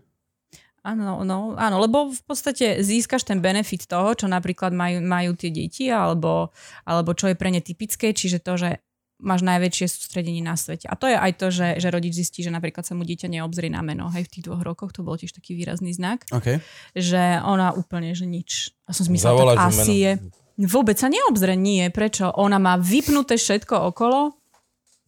Áno, 0.86 1.20
no, 1.28 1.58
áno, 1.60 1.84
lebo 1.84 2.16
v 2.16 2.22
podstate 2.24 2.80
získaš 2.80 3.28
ten 3.28 3.44
benefit 3.44 3.90
toho, 3.92 4.16
čo 4.16 4.30
napríklad 4.30 4.72
majú, 4.72 5.04
majú 5.04 5.36
tie 5.36 5.52
deti, 5.52 5.92
alebo, 5.92 6.56
alebo 6.88 7.12
čo 7.12 7.28
je 7.28 7.36
pre 7.36 7.52
ne 7.52 7.60
typické, 7.60 8.16
čiže 8.16 8.40
to, 8.40 8.56
že 8.56 8.80
máš 9.18 9.42
najväčšie 9.42 9.86
sústredenie 9.90 10.46
na 10.46 10.54
svete. 10.54 10.86
A 10.86 10.94
to 10.94 11.10
je 11.10 11.18
aj 11.18 11.32
to, 11.42 11.48
že, 11.50 11.82
že 11.82 11.90
rodič 11.90 12.14
zistí, 12.14 12.46
že 12.46 12.54
napríklad 12.54 12.86
sa 12.86 12.94
mu 12.94 13.02
dieťa 13.02 13.28
neobzrie 13.30 13.70
na 13.74 13.82
meno. 13.82 14.14
Hej, 14.14 14.30
v 14.30 14.32
tých 14.38 14.46
dvoch 14.46 14.62
rokoch 14.62 14.94
to 14.94 15.02
bol 15.02 15.18
tiež 15.18 15.34
taký 15.34 15.58
výrazný 15.58 15.90
znak, 15.94 16.26
OK. 16.30 16.62
že 16.94 17.42
ona 17.42 17.74
úplne, 17.74 18.14
že 18.14 18.30
nič. 18.30 18.74
A 18.86 18.94
som 18.94 19.10
si 19.10 19.12
myslela, 19.14 19.34
Zavolať 19.34 19.58
tak 19.58 19.66
mu 19.66 19.70
asi 19.74 19.96
meno. 19.98 20.04
je. 20.06 20.12
Vôbec 20.70 20.98
sa 20.98 21.10
neobzre, 21.10 21.54
nie. 21.54 21.86
Prečo? 21.90 22.34
Ona 22.34 22.58
má 22.58 22.78
vypnuté 22.78 23.38
všetko 23.38 23.94
okolo, 23.94 24.38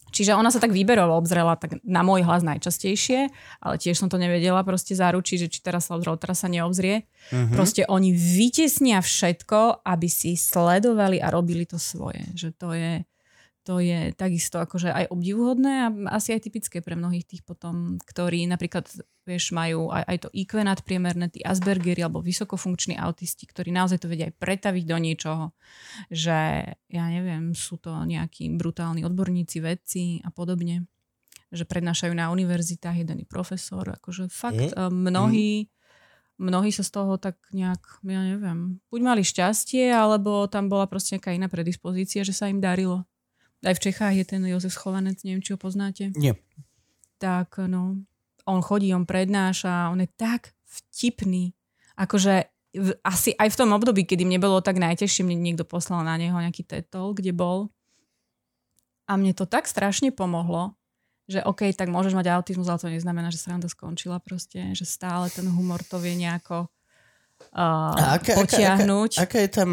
Čiže 0.10 0.34
ona 0.34 0.50
sa 0.50 0.58
tak 0.58 0.74
výberovo 0.74 1.14
obzrela 1.14 1.54
tak 1.54 1.78
na 1.86 2.02
môj 2.02 2.26
hlas 2.26 2.42
najčastejšie, 2.42 3.30
ale 3.62 3.76
tiež 3.78 3.94
som 3.94 4.10
to 4.10 4.18
nevedela 4.18 4.66
proste 4.66 4.98
zaručiť, 4.98 5.38
že 5.46 5.52
či 5.54 5.60
teraz 5.62 5.90
sa 5.90 5.96
obzrel, 5.96 6.18
teraz 6.18 6.42
sa 6.42 6.50
neobzrie. 6.50 7.06
Mhm. 7.30 7.54
Proste 7.54 7.86
oni 7.86 8.14
vytesnia 8.14 9.00
všetko, 9.06 9.86
aby 9.86 10.08
si 10.10 10.34
sledovali 10.34 11.22
a 11.22 11.30
robili 11.30 11.70
to 11.70 11.78
svoje. 11.78 12.26
Že 12.34 12.50
to 12.58 12.70
je, 12.74 12.94
to 13.68 13.84
je 13.84 14.16
takisto 14.16 14.58
akože 14.58 14.90
aj 14.90 15.06
obdivuhodné 15.12 15.74
a 15.86 15.88
asi 16.16 16.34
aj 16.34 16.48
typické 16.48 16.80
pre 16.80 16.96
mnohých 16.96 17.28
tých 17.28 17.44
potom, 17.44 18.00
ktorí 18.02 18.48
napríklad, 18.48 18.88
vieš, 19.28 19.52
majú 19.52 19.92
aj, 19.92 20.04
aj 20.08 20.18
to 20.26 20.30
IQ 20.32 20.64
nadpriemerné, 20.64 21.30
tí 21.30 21.44
Aspergeri 21.44 22.02
alebo 22.02 22.24
vysokofunkční 22.24 22.98
autisti, 22.98 23.46
ktorí 23.46 23.70
naozaj 23.70 24.02
to 24.02 24.08
vedia 24.10 24.32
aj 24.32 24.40
pretaviť 24.40 24.84
do 24.88 24.98
niečoho, 24.98 25.46
že 26.08 26.72
ja 26.72 27.06
neviem, 27.12 27.52
sú 27.54 27.78
to 27.78 27.94
nejakí 27.94 28.48
brutálni 28.56 29.04
odborníci, 29.04 29.60
vedci 29.60 30.24
a 30.24 30.32
podobne 30.32 30.88
že 31.50 31.66
prednášajú 31.66 32.14
na 32.14 32.30
univerzitách, 32.30 33.02
jeden 33.02 33.26
je 33.26 33.28
profesor, 33.28 33.82
akože 33.82 34.30
fakt 34.30 34.70
mm. 34.70 34.94
mnohí, 34.94 35.66
mnohí 36.38 36.70
sa 36.70 36.86
z 36.86 36.92
toho 36.94 37.18
tak 37.18 37.42
nejak, 37.50 38.06
ja 38.06 38.22
neviem, 38.22 38.78
buď 38.94 39.02
mali 39.02 39.22
šťastie, 39.26 39.90
alebo 39.90 40.46
tam 40.46 40.70
bola 40.70 40.86
proste 40.86 41.18
nejaká 41.18 41.34
iná 41.34 41.50
predispozícia, 41.50 42.22
že 42.22 42.38
sa 42.38 42.54
im 42.54 42.62
darilo. 42.62 43.09
Aj 43.60 43.76
v 43.76 43.84
Čechách 43.84 44.16
je 44.16 44.26
ten 44.26 44.42
Jozef 44.48 44.72
Schovanec, 44.72 45.20
neviem, 45.28 45.44
či 45.44 45.52
ho 45.52 45.60
poznáte. 45.60 46.16
Nie. 46.16 46.40
Tak 47.20 47.60
no, 47.68 48.00
on 48.48 48.60
chodí, 48.64 48.90
on 48.96 49.04
prednáša, 49.04 49.92
on 49.92 50.00
je 50.00 50.10
tak 50.16 50.56
vtipný. 50.64 51.52
Akože 52.00 52.48
v, 52.74 52.90
asi 53.02 53.34
aj 53.36 53.50
v 53.52 53.60
tom 53.60 53.70
období, 53.74 54.06
kedy 54.06 54.24
mne 54.24 54.40
bolo 54.40 54.62
tak 54.62 54.78
najtežšie, 54.78 55.26
mne 55.26 55.42
niekto 55.42 55.66
poslal 55.66 56.06
na 56.06 56.16
neho 56.16 56.38
nejaký 56.38 56.64
tetol, 56.64 57.18
kde 57.18 57.34
bol. 57.34 57.74
A 59.10 59.18
mne 59.18 59.34
to 59.34 59.50
tak 59.50 59.66
strašne 59.66 60.14
pomohlo, 60.14 60.78
že 61.26 61.42
OK, 61.42 61.74
tak 61.74 61.90
môžeš 61.90 62.14
mať 62.14 62.30
autizmus, 62.30 62.70
ale 62.70 62.82
to 62.82 62.94
neznamená, 62.94 63.34
že 63.34 63.42
sranda 63.42 63.66
skončila 63.66 64.22
proste, 64.22 64.74
že 64.78 64.86
stále 64.86 65.34
ten 65.34 65.50
humor 65.50 65.82
to 65.82 65.98
vie 65.98 66.14
nejako 66.14 66.70
uh, 67.54 67.94
A 67.94 68.22
aká, 68.22 68.38
potiahnuť. 68.38 69.18
Aká, 69.18 69.26
aká, 69.26 69.30
aká, 69.30 69.38
je 69.42 69.50
tam, 69.50 69.70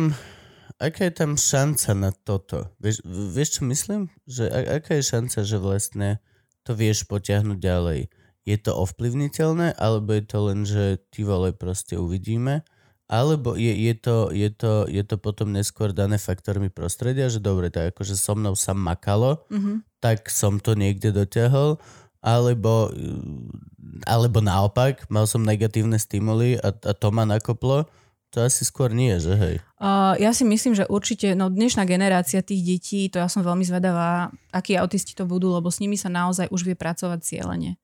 aká 0.76 1.08
je 1.08 1.14
tam 1.14 1.36
šanca 1.36 1.90
na 1.96 2.10
toto? 2.12 2.72
Vieš, 2.80 3.04
vieš 3.06 3.60
čo 3.60 3.62
myslím? 3.68 4.12
Že, 4.28 4.44
a, 4.52 4.58
aká 4.80 5.00
je 5.00 5.04
šanca, 5.04 5.38
že 5.42 5.56
vlastne 5.56 6.08
to 6.64 6.76
vieš 6.76 7.08
potiahnuť 7.08 7.58
ďalej? 7.58 8.00
Je 8.46 8.56
to 8.62 8.78
ovplyvniteľné, 8.78 9.74
alebo 9.74 10.14
je 10.14 10.24
to 10.24 10.38
len, 10.46 10.60
že 10.62 11.02
ty 11.10 11.26
vole 11.26 11.50
proste 11.50 11.98
uvidíme? 11.98 12.62
Alebo 13.06 13.54
je, 13.54 13.70
je, 13.70 13.94
to, 13.94 14.34
je, 14.34 14.50
to, 14.50 14.86
je 14.90 15.02
to 15.06 15.14
potom 15.18 15.54
neskôr 15.54 15.94
dané 15.94 16.18
faktormi 16.18 16.70
prostredia, 16.70 17.30
že 17.30 17.38
dobre, 17.38 17.70
tak 17.70 17.94
akože 17.94 18.18
so 18.18 18.34
mnou 18.34 18.58
sa 18.58 18.74
makalo, 18.74 19.46
Mm-hmm. 19.46 19.76
tak 20.02 20.26
som 20.26 20.58
to 20.58 20.74
niekde 20.74 21.14
dotiahol, 21.14 21.78
alebo, 22.18 22.90
alebo 24.02 24.42
naopak, 24.42 25.06
mal 25.06 25.30
som 25.30 25.46
negatívne 25.46 25.94
stimuly 25.94 26.58
a, 26.58 26.74
a 26.74 26.92
to 26.98 27.14
ma 27.14 27.22
nakoplo, 27.22 27.86
to 28.36 28.44
asi 28.44 28.68
skôr 28.68 28.92
nie, 28.92 29.16
že 29.16 29.32
hej. 29.32 29.56
Uh, 29.80 30.12
ja 30.20 30.36
si 30.36 30.44
myslím, 30.44 30.76
že 30.76 30.84
určite, 30.92 31.32
no 31.32 31.48
dnešná 31.48 31.88
generácia 31.88 32.44
tých 32.44 32.60
detí, 32.60 33.08
to 33.08 33.16
ja 33.16 33.32
som 33.32 33.40
veľmi 33.40 33.64
zvedavá, 33.64 34.28
akí 34.52 34.76
autisti 34.76 35.16
to 35.16 35.24
budú, 35.24 35.56
lebo 35.56 35.72
s 35.72 35.80
nimi 35.80 35.96
sa 35.96 36.12
naozaj 36.12 36.52
už 36.52 36.68
vie 36.68 36.76
pracovať 36.76 37.24
cieľene. 37.24 37.80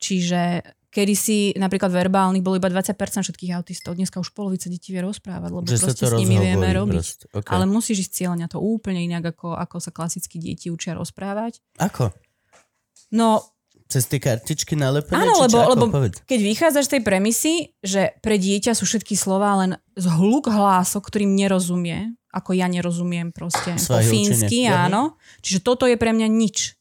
Čiže 0.00 0.64
kedy 0.88 1.14
si 1.14 1.52
napríklad 1.52 1.92
verbálnych 1.92 2.40
bolo 2.40 2.56
iba 2.56 2.72
20% 2.72 2.96
všetkých 2.96 3.52
autistov, 3.52 3.92
dneska 3.92 4.16
už 4.24 4.32
polovica 4.32 4.72
detí 4.72 4.96
vie 4.96 5.04
rozprávať, 5.04 5.50
lebo 5.52 5.68
Že 5.68 5.84
proste 5.84 6.04
s 6.08 6.16
nimi 6.16 6.40
vieme 6.40 6.68
robiť. 6.72 6.96
proste, 6.96 7.24
okay. 7.36 7.52
Ale 7.52 7.68
musíš 7.68 8.08
ísť 8.08 8.12
cieľene, 8.24 8.48
to 8.48 8.56
úplne 8.56 9.04
inak, 9.04 9.36
ako, 9.36 9.52
ako 9.52 9.84
sa 9.84 9.92
klasicky 9.92 10.40
deti 10.40 10.72
učia 10.72 10.96
rozprávať. 10.96 11.60
Ako? 11.76 12.08
No, 13.12 13.44
Cez 13.90 14.06
tie 14.06 14.22
kartičky 14.22 14.78
nalepené? 14.78 15.18
Áno, 15.18 15.42
lebo? 15.42 15.58
Ako? 15.58 15.70
lebo 15.74 15.84
Povedz. 15.90 16.22
keď 16.22 16.40
vychádzaš 16.46 16.86
z 16.86 16.92
tej 16.94 17.02
premisy, 17.02 17.52
že 17.82 18.14
pre 18.22 18.38
dieťa 18.38 18.78
sú 18.78 18.86
všetky 18.86 19.18
slova 19.18 19.66
len 19.66 19.82
z 19.98 20.06
hluk 20.06 20.46
hlások, 20.46 21.10
ktorým 21.10 21.34
nerozumie, 21.34 22.14
ako 22.30 22.54
ja 22.54 22.70
nerozumiem 22.70 23.34
proste 23.34 23.74
po 23.74 23.98
fínsky, 23.98 24.70
áno. 24.70 25.18
Čiže 25.42 25.66
toto 25.66 25.90
je 25.90 25.98
pre 25.98 26.14
mňa 26.14 26.30
nič. 26.30 26.78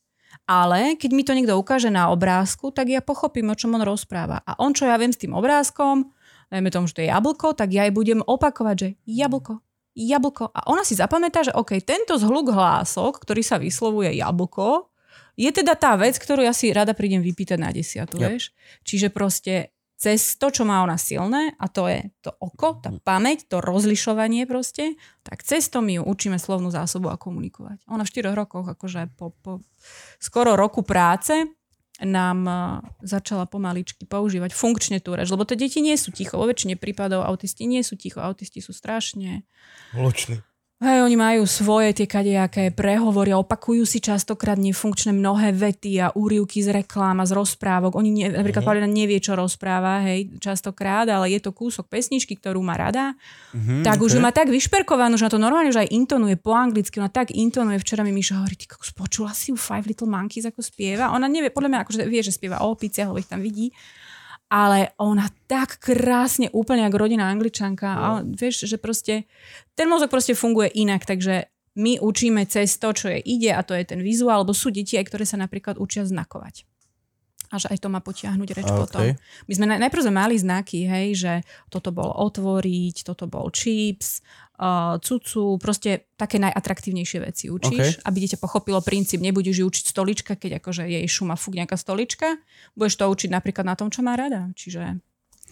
Ale 0.49 0.97
keď 0.97 1.12
mi 1.14 1.22
to 1.22 1.38
niekto 1.38 1.57
ukáže 1.57 1.93
na 1.93 2.10
obrázku, 2.10 2.74
tak 2.74 2.89
ja 2.89 3.05
pochopím, 3.05 3.53
o 3.53 3.57
čom 3.57 3.78
on 3.78 3.86
rozpráva. 3.86 4.41
A 4.45 4.57
on, 4.57 4.74
čo 4.74 4.89
ja 4.89 4.97
viem 4.97 5.14
s 5.14 5.22
tým 5.22 5.34
obrázkom, 5.38 6.10
dajme 6.49 6.70
tomu, 6.74 6.89
že 6.89 6.97
to 6.97 7.03
je 7.05 7.14
jablko, 7.14 7.53
tak 7.53 7.70
ja 7.70 7.86
jej 7.86 7.93
budem 7.93 8.26
opakovať, 8.26 8.76
že 8.78 8.88
jablko, 9.05 9.62
jablko. 9.93 10.49
A 10.49 10.66
ona 10.74 10.82
si 10.82 10.97
zapamätá, 10.97 11.45
že 11.45 11.53
OK, 11.53 11.78
tento 11.86 12.18
zhluk 12.18 12.49
hlások, 12.49 13.22
ktorý 13.22 13.45
sa 13.45 13.62
vyslovuje 13.62 14.18
jablko, 14.18 14.88
je 15.39 15.51
teda 15.55 15.79
tá 15.79 15.95
vec, 15.95 16.19
ktorú 16.19 16.43
ja 16.43 16.51
si 16.51 16.75
rada 16.75 16.91
prídem 16.91 17.23
vypýtať 17.23 17.55
na 17.55 17.71
desiatu, 17.71 18.19
Yep. 18.19 18.27
vieš? 18.27 18.51
Čiže 18.83 19.07
proste 19.07 19.71
cez 19.99 20.39
to, 20.39 20.47
čo 20.51 20.63
má 20.63 20.83
ona 20.83 20.95
silné, 20.95 21.55
a 21.59 21.67
to 21.67 21.87
je 21.87 22.07
to 22.23 22.31
oko, 22.39 22.79
tá 22.79 22.91
pamäť, 23.03 23.47
to 23.51 23.59
rozlišovanie 23.59 24.47
proste, 24.47 24.95
tak 25.27 25.43
cez 25.43 25.67
to 25.67 25.83
my 25.83 25.99
ju 25.99 26.03
učíme 26.07 26.39
slovnú 26.39 26.71
zásobu 26.71 27.11
a 27.11 27.19
komunikovať. 27.19 27.83
Ona 27.91 28.07
v 28.07 28.11
4 28.15 28.31
rokoch, 28.31 28.63
akože 28.67 29.11
po, 29.19 29.35
po 29.43 29.59
skoro 30.19 30.55
roku 30.55 30.87
práce, 30.87 31.51
nám 31.99 32.39
eh, 32.47 32.55
začala 33.03 33.43
pomaličky 33.43 34.07
používať 34.07 34.55
funkčne 34.55 35.03
tú 35.03 35.15
reč, 35.19 35.27
lebo 35.27 35.43
tie 35.43 35.59
deti 35.59 35.83
nie 35.83 35.99
sú 35.99 36.15
ticho. 36.15 36.39
Vo 36.39 36.47
väčšine 36.47 36.79
prípadov 36.79 37.27
autisti 37.27 37.67
nie 37.67 37.83
sú 37.83 37.99
ticho. 37.99 38.23
Autisti 38.23 38.63
sú 38.63 38.71
strašne 38.71 39.43
Hlučný. 39.91 40.39
Hej, 40.80 41.03
oni 41.03 41.19
majú 41.19 41.43
svoje 41.43 41.91
tie 41.91 42.07
kadejaké 42.07 42.71
prehovory 42.71 43.36
opakujú 43.36 43.84
si 43.84 43.99
častokrát 43.99 44.55
nefunkčné 44.55 45.11
mnohé 45.11 45.51
vety 45.51 45.99
a 45.99 46.07
úrivky 46.15 46.63
z 46.63 46.71
reklám 46.71 47.19
a 47.19 47.27
z 47.27 47.36
rozprávok. 47.36 47.99
Oni 47.99 48.07
nie, 48.07 48.32
napríklad 48.32 48.63
Paulina 48.63 48.88
nevie, 48.88 49.19
čo 49.19 49.36
rozpráva, 49.36 49.99
hej, 50.07 50.39
častokrát, 50.39 51.03
ale 51.11 51.36
je 51.36 51.43
to 51.43 51.51
kúsok 51.51 51.91
pesničky, 51.91 52.39
ktorú 52.39 52.63
má 52.63 52.80
rada. 52.80 53.11
Mhm, 53.51 53.84
tak 53.84 53.99
už 53.99 54.15
okay. 54.15 54.15
ju 54.15 54.19
má 54.23 54.32
tak 54.32 54.47
vyšperkovanú, 54.47 55.19
že 55.19 55.27
na 55.27 55.34
to 55.36 55.43
normálne 55.43 55.67
už 55.67 55.84
aj 55.84 55.91
intonuje 55.91 56.39
po 56.39 56.55
anglicky, 56.55 56.95
ona 57.03 57.11
tak 57.11 57.36
intonuje. 57.36 57.75
Včera 57.84 58.07
mi 58.07 58.15
Miša 58.15 58.39
hovorí, 58.39 58.55
ty 58.55 58.71
počula 58.95 59.36
si 59.36 59.51
ju 59.51 59.59
Five 59.59 59.84
Little 59.84 60.07
Monkeys, 60.07 60.47
ako 60.47 60.63
spieva? 60.63 61.11
Ona 61.11 61.27
nevie, 61.27 61.51
podľa 61.51 61.75
mňa 61.75 61.80
akože 61.84 62.07
vie, 62.07 62.23
že 62.23 62.32
spieva 62.32 62.63
o 62.63 62.71
opiciach, 62.71 63.11
lebo 63.11 63.19
ich 63.19 63.27
tam 63.27 63.43
vidí. 63.43 63.75
Ale 64.50 64.97
ona 64.97 65.30
tak 65.45 65.78
krásne, 65.78 66.50
úplne 66.50 66.89
ako 66.89 66.97
rodina 66.97 67.30
angličanka. 67.30 67.86
A 67.86 68.08
vieš, 68.26 68.66
že 68.66 68.82
proste 68.82 69.30
ten 69.78 69.86
mozog 69.86 70.10
proste 70.10 70.34
funguje 70.34 70.74
inak, 70.74 71.06
takže 71.06 71.54
my 71.78 72.02
učíme 72.02 72.43
cez 72.50 72.82
to, 72.82 72.89
čo 72.91 73.08
je 73.14 73.22
ide 73.22 73.54
a 73.54 73.62
to 73.62 73.78
je 73.78 73.86
ten 73.86 74.02
vizuál, 74.02 74.41
alebo 74.41 74.58
sú 74.58 74.74
deti 74.74 74.97
aj, 74.97 75.06
ktoré 75.08 75.24
sa 75.24 75.38
napríklad 75.38 75.78
učia 75.78 76.04
znakovať. 76.04 76.66
Až 77.50 77.66
aj 77.74 77.82
to 77.82 77.89
má 77.89 77.97
potiahnuť 77.97 78.50
reč 78.54 78.70
A, 78.70 78.78
potom. 78.78 79.02
My 79.50 79.54
sme 79.54 79.66
naj- 79.66 79.82
najprv 79.86 80.06
sme 80.06 80.14
mali 80.14 80.36
znaky, 80.38 80.86
hej, 80.86 81.08
že 81.18 81.34
toto 81.74 81.89
bol 81.89 82.14
otvoriť, 82.14 83.02
toto 83.06 83.26
bol 83.26 83.50
chips, 83.50 84.22
uh, 84.60 84.99
cucu, 84.99 85.55
proste 85.57 86.12
také 86.20 86.38
najatraktívnejšie 86.38 87.20
veci 87.24 87.45
učíš, 87.47 88.03
aby 88.03 88.18
dieťa 88.28 88.38
pochopilo 88.38 88.84
princíp. 88.84 89.24
Nebudeš 89.24 89.64
ju 89.64 89.66
učiť 89.66 89.86
stolička, 89.88 90.36
keď 90.36 90.60
akože 90.60 90.84
jej 90.86 91.05
šuma 91.07 91.39
fúk 91.39 91.55
nejaká 91.55 91.80
stolička. 91.80 92.36
Budeš 92.76 92.99
to 92.99 93.07
učiť 93.07 93.30
napríklad 93.32 93.66
na 93.66 93.80
tom, 93.80 93.88
čo 93.88 94.03
má 94.03 94.20
rada. 94.20 94.51
Čiže 94.53 94.99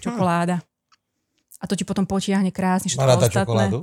čokoláda. 0.04 0.60
A 1.58 1.64
to 1.66 1.74
ti 1.74 1.88
potom 1.88 2.06
potiahne 2.06 2.54
krásne 2.54 2.92
všetko 2.92 3.02
Má 3.02 3.10
rada 3.18 3.26
ostatné. 3.26 3.42
čokoládu? 3.48 3.80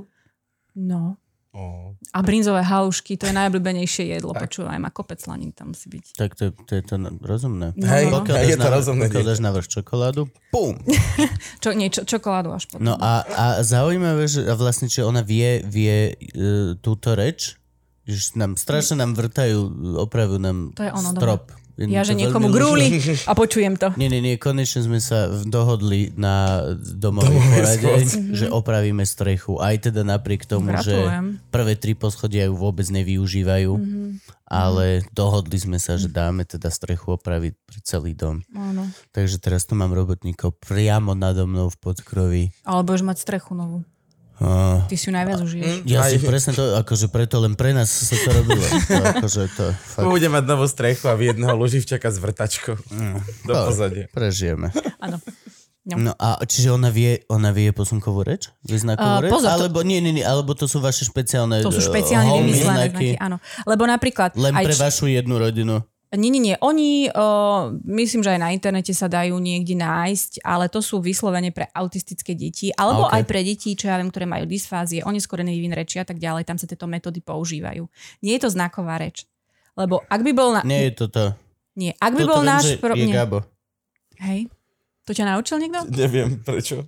No. 0.79 1.19
Oh. 1.55 1.95
A 2.11 2.19
brinzové 2.19 2.59
halušky, 2.67 3.15
to 3.15 3.31
je 3.31 3.35
najobľúbenejšie 3.35 4.11
jedlo. 4.11 4.35
Počúvaj, 4.35 4.75
má 4.75 4.91
kopec 4.91 5.23
slanín 5.23 5.55
tam 5.55 5.71
musí 5.71 5.87
byť. 5.87 6.05
Tak 6.19 6.35
to, 6.35 6.51
to 6.51 6.71
je 6.75 6.83
to 6.83 6.99
rozumné. 7.23 7.71
No, 7.79 7.85
Hej, 7.87 8.11
no, 8.11 8.11
no. 8.11 8.17
Pokiaľ 8.19 8.37
je 8.43 8.57
to 8.59 8.67
na- 8.67 8.75
rozumné 8.75 9.05
Pokiaľ 9.07 9.23
dáš 9.23 9.39
na 9.39 9.51
vrch 9.55 9.67
čokoládu, 9.71 10.27
pum. 10.51 10.75
Čo, 11.63 11.71
nie, 11.71 11.87
čo, 11.87 12.03
čokoládu 12.03 12.51
až 12.51 12.67
potom. 12.67 12.83
No 12.83 12.99
a, 12.99 13.23
a 13.23 13.45
zaujímavé, 13.63 14.27
že 14.27 14.43
a 14.43 14.53
vlastne, 14.59 14.91
či 14.91 14.99
ona 14.99 15.23
vie, 15.23 15.63
vie 15.63 16.11
uh, 16.13 16.75
túto 16.83 17.15
reč, 17.15 17.55
že 18.03 18.35
nám, 18.35 18.59
strašne 18.59 18.99
nám 19.01 19.15
vrtajú, 19.15 19.57
opravujú 19.97 20.37
nám 20.37 20.75
To 20.75 20.83
je 20.83 20.91
ono, 20.91 21.09
strop. 21.15 21.49
Je 21.49 21.64
ja, 21.77 22.01
že 22.01 22.13
niekomu 22.13 22.47
grúli 22.47 22.87
a 23.29 23.33
počujem 23.33 23.75
to. 23.75 23.91
Nie, 23.93 24.07
nie, 24.07 24.19
nie, 24.19 24.35
konečne 24.35 24.81
sme 24.81 24.97
sa 24.97 25.27
dohodli 25.43 26.11
na 26.13 26.63
domovej 26.77 27.35
porade, 27.45 27.91
že 28.39 28.45
opravíme 28.47 29.01
strechu. 29.01 29.57
Aj 29.57 29.75
teda 29.75 30.01
napriek 30.01 30.43
tomu, 30.43 30.71
že 30.77 30.95
Gratulujem. 30.95 31.25
prvé 31.47 31.73
tri 31.73 31.93
poschodia 31.93 32.45
ju 32.45 32.55
vôbec 32.55 32.87
nevyužívajú, 32.87 33.71
Mhm. 33.75 34.07
ale 34.45 34.85
dohodli 35.11 35.57
sme 35.57 35.75
sa, 35.75 35.95
že 35.95 36.07
dáme 36.07 36.43
teda 36.43 36.67
strechu 36.67 37.13
opraviť 37.13 37.53
pre 37.59 37.79
celý 37.81 38.13
dom. 38.13 38.39
Áno. 38.51 38.87
Takže 39.11 39.37
teraz 39.37 39.63
tu 39.63 39.73
mám 39.73 39.89
robotníkov 39.89 40.55
priamo 40.59 41.11
nado 41.11 41.43
mnou 41.43 41.67
v 41.67 41.77
podkrovi. 41.77 42.43
Ale 42.61 42.81
budeš 42.81 43.03
mať 43.03 43.17
strechu 43.19 43.51
novú. 43.51 43.81
Uh, 44.35 44.83
Ty 44.83 44.95
si 44.95 45.05
ju 45.05 45.13
najviac 45.13 45.39
užiješ. 45.39 45.87
ja 45.87 46.03
si 46.03 46.19
presne 46.19 46.51
to, 46.51 46.75
akože 46.75 47.07
preto 47.07 47.39
len 47.39 47.53
pre 47.53 47.71
nás 47.71 47.87
sa 47.87 48.15
to 48.15 48.29
robilo. 48.33 48.59
To, 48.85 48.99
akože 49.13 49.41
to 49.49 49.65
fakt 49.71 50.03
Bude 50.05 50.27
mať 50.27 50.43
novú 50.45 50.65
strechu 50.65 51.05
a 51.05 51.13
v 51.13 51.29
jedného 51.29 51.53
luživčaka 51.53 52.03
s 52.05 52.17
vrtačkou 52.17 52.75
do 53.41 53.51
No. 53.53 53.65
pozadia. 53.65 54.05
prežijeme. 54.09 54.75
Áno. 54.99 55.23
No 55.85 56.11
a 56.11 56.41
čiže 56.41 56.67
ona 56.69 56.89
vie, 56.89 57.23
ona 57.27 57.49
vie 57.49 57.69
posunkovú 57.69 58.21
reč? 58.21 58.49
Vie 58.61 58.75
znakovú 58.75 59.05
Uh, 59.07 59.21
reč? 59.21 59.29
pozor, 59.29 59.47
to- 59.47 59.55
alebo 59.61 59.79
nie, 59.81 59.99
nie, 59.99 60.11
nie, 60.11 60.25
alebo 60.25 60.51
to 60.51 60.65
sú 60.65 60.81
vaše 60.81 61.05
špeciálne 61.05 61.61
To 61.61 61.69
sú 61.69 61.77
eh, 61.77 61.87
špeciálne 61.87 62.29
vymyslené 62.35 62.89
znaky? 62.89 63.09
áno. 63.15 63.37
Lebo 63.63 63.85
napríklad... 63.85 64.33
Len 64.33 64.49
pre 64.51 64.67
č- 64.67 64.81
vašu 64.81 65.05
jednu 65.07 65.37
rodinu. 65.37 65.85
Nie, 66.15 66.31
nie, 66.31 66.41
nie. 66.41 66.55
Oni, 66.63 67.11
uh, 67.11 67.75
myslím, 67.83 68.23
že 68.23 68.33
aj 68.35 68.39
na 68.41 68.49
internete 68.55 68.95
sa 68.95 69.11
dajú 69.11 69.35
niekde 69.37 69.75
nájsť, 69.75 70.41
ale 70.41 70.71
to 70.71 70.79
sú 70.79 71.03
vyslovene 71.03 71.51
pre 71.51 71.67
autistické 71.75 72.33
deti, 72.33 72.71
alebo 72.73 73.07
OK. 73.07 73.13
aj 73.15 73.23
pre 73.27 73.43
deti, 73.43 73.75
čo 73.75 73.91
ja 73.91 73.99
viem, 73.99 74.09
ktoré 74.09 74.25
majú 74.25 74.47
dysfázie, 74.47 75.03
oneskorený 75.03 75.51
vývin 75.53 75.75
reči 75.75 75.99
a 75.99 76.05
tak 76.07 76.17
ďalej. 76.17 76.47
Tam 76.47 76.57
sa 76.57 76.65
tieto 76.65 76.87
metódy 76.87 77.19
používajú. 77.19 77.85
Nie 78.23 78.39
je 78.39 78.41
to 78.47 78.49
znaková 78.55 78.97
reč. 78.97 79.27
Lebo 79.75 80.01
ak 80.07 80.21
by 80.23 80.31
bol... 80.31 80.55
Na... 80.55 80.61
Nie 80.63 80.89
je 80.89 81.03
to 81.03 81.05
to. 81.11 81.25
nie. 81.75 81.91
Ak 81.99 82.15
by 82.15 82.23
Toto 82.23 82.31
bol 82.31 82.41
viem, 82.41 82.49
náš... 82.49 82.65
Pro... 82.79 82.93
je. 82.95 83.07
Gabo. 83.11 83.39
Hej. 84.23 84.47
To 85.05 85.11
ťa 85.13 85.25
naučil 85.35 85.59
niekto? 85.61 85.85
Neviem 85.91 86.41
prečo. 86.41 86.87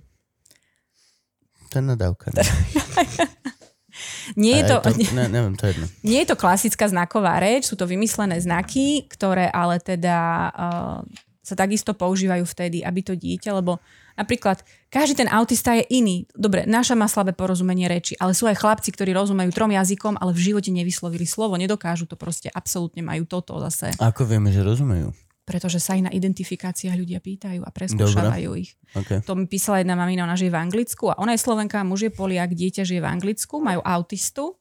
To 1.68 1.74
je 1.78 1.84
nadávka. 1.84 2.32
ne? 2.32 2.42
Nie 4.36 4.60
je 4.60 4.62
A 4.64 4.68
to... 4.68 4.76
ne, 5.14 5.26
neviem, 5.28 5.54
to 5.54 5.68
je 5.68 5.70
jedno. 5.76 5.86
Nie 6.08 6.18
je 6.24 6.28
to 6.32 6.36
klasická 6.36 6.86
znaková 6.88 7.38
reč, 7.40 7.70
sú 7.70 7.76
to 7.76 7.84
vymyslené 7.84 8.38
znaky, 8.40 9.06
ktoré 9.10 9.48
ale 9.50 9.80
teda 9.82 10.18
uh, 10.52 11.00
sa 11.48 11.54
takisto 11.56 11.96
používajú 11.96 12.44
vtedy, 12.44 12.84
aby 12.84 13.00
to 13.00 13.16
dieťa, 13.16 13.56
lebo 13.56 13.80
napríklad 14.20 14.60
každý 14.92 15.24
ten 15.24 15.30
autista 15.32 15.72
je 15.72 15.88
iný. 15.88 16.28
Dobre, 16.36 16.68
naša 16.68 16.92
má 16.92 17.08
slabé 17.08 17.32
porozumenie 17.32 17.88
reči, 17.88 18.12
ale 18.20 18.36
sú 18.36 18.44
aj 18.44 18.60
chlapci, 18.60 18.92
ktorí 18.92 19.16
rozumejú 19.16 19.48
trom 19.56 19.72
jazykom, 19.72 20.20
ale 20.20 20.36
v 20.36 20.52
živote 20.52 20.68
nevyslovili 20.68 21.24
slovo, 21.24 21.56
nedokážu 21.56 22.04
to 22.04 22.20
proste, 22.20 22.52
absolútne 22.52 23.00
majú 23.00 23.24
toto 23.24 23.56
zase. 23.64 23.96
Ako 23.96 24.28
vieme, 24.28 24.52
že 24.52 24.60
rozumejú? 24.60 25.16
Pretože 25.48 25.80
sa 25.80 25.96
aj 25.96 26.06
na 26.06 26.12
identifikáciách 26.12 26.92
ľudia 26.92 27.24
pýtajú 27.24 27.64
a 27.64 27.70
preskúšavajú 27.72 28.50
ich. 28.60 28.76
Okay. 28.92 29.24
To 29.24 29.32
mi 29.32 29.48
písala 29.48 29.80
jedna 29.80 29.96
mamina, 29.96 30.28
ona 30.28 30.36
žije 30.36 30.52
v 30.52 30.60
Anglicku 30.60 31.08
a 31.08 31.16
ona 31.16 31.32
je 31.32 31.40
Slovenka, 31.40 31.80
muž 31.88 32.04
je 32.04 32.12
Poliak, 32.12 32.52
dieťa 32.52 32.84
žije 32.84 33.00
v 33.00 33.08
Anglicku, 33.08 33.64
majú 33.64 33.80
autistu 33.80 34.60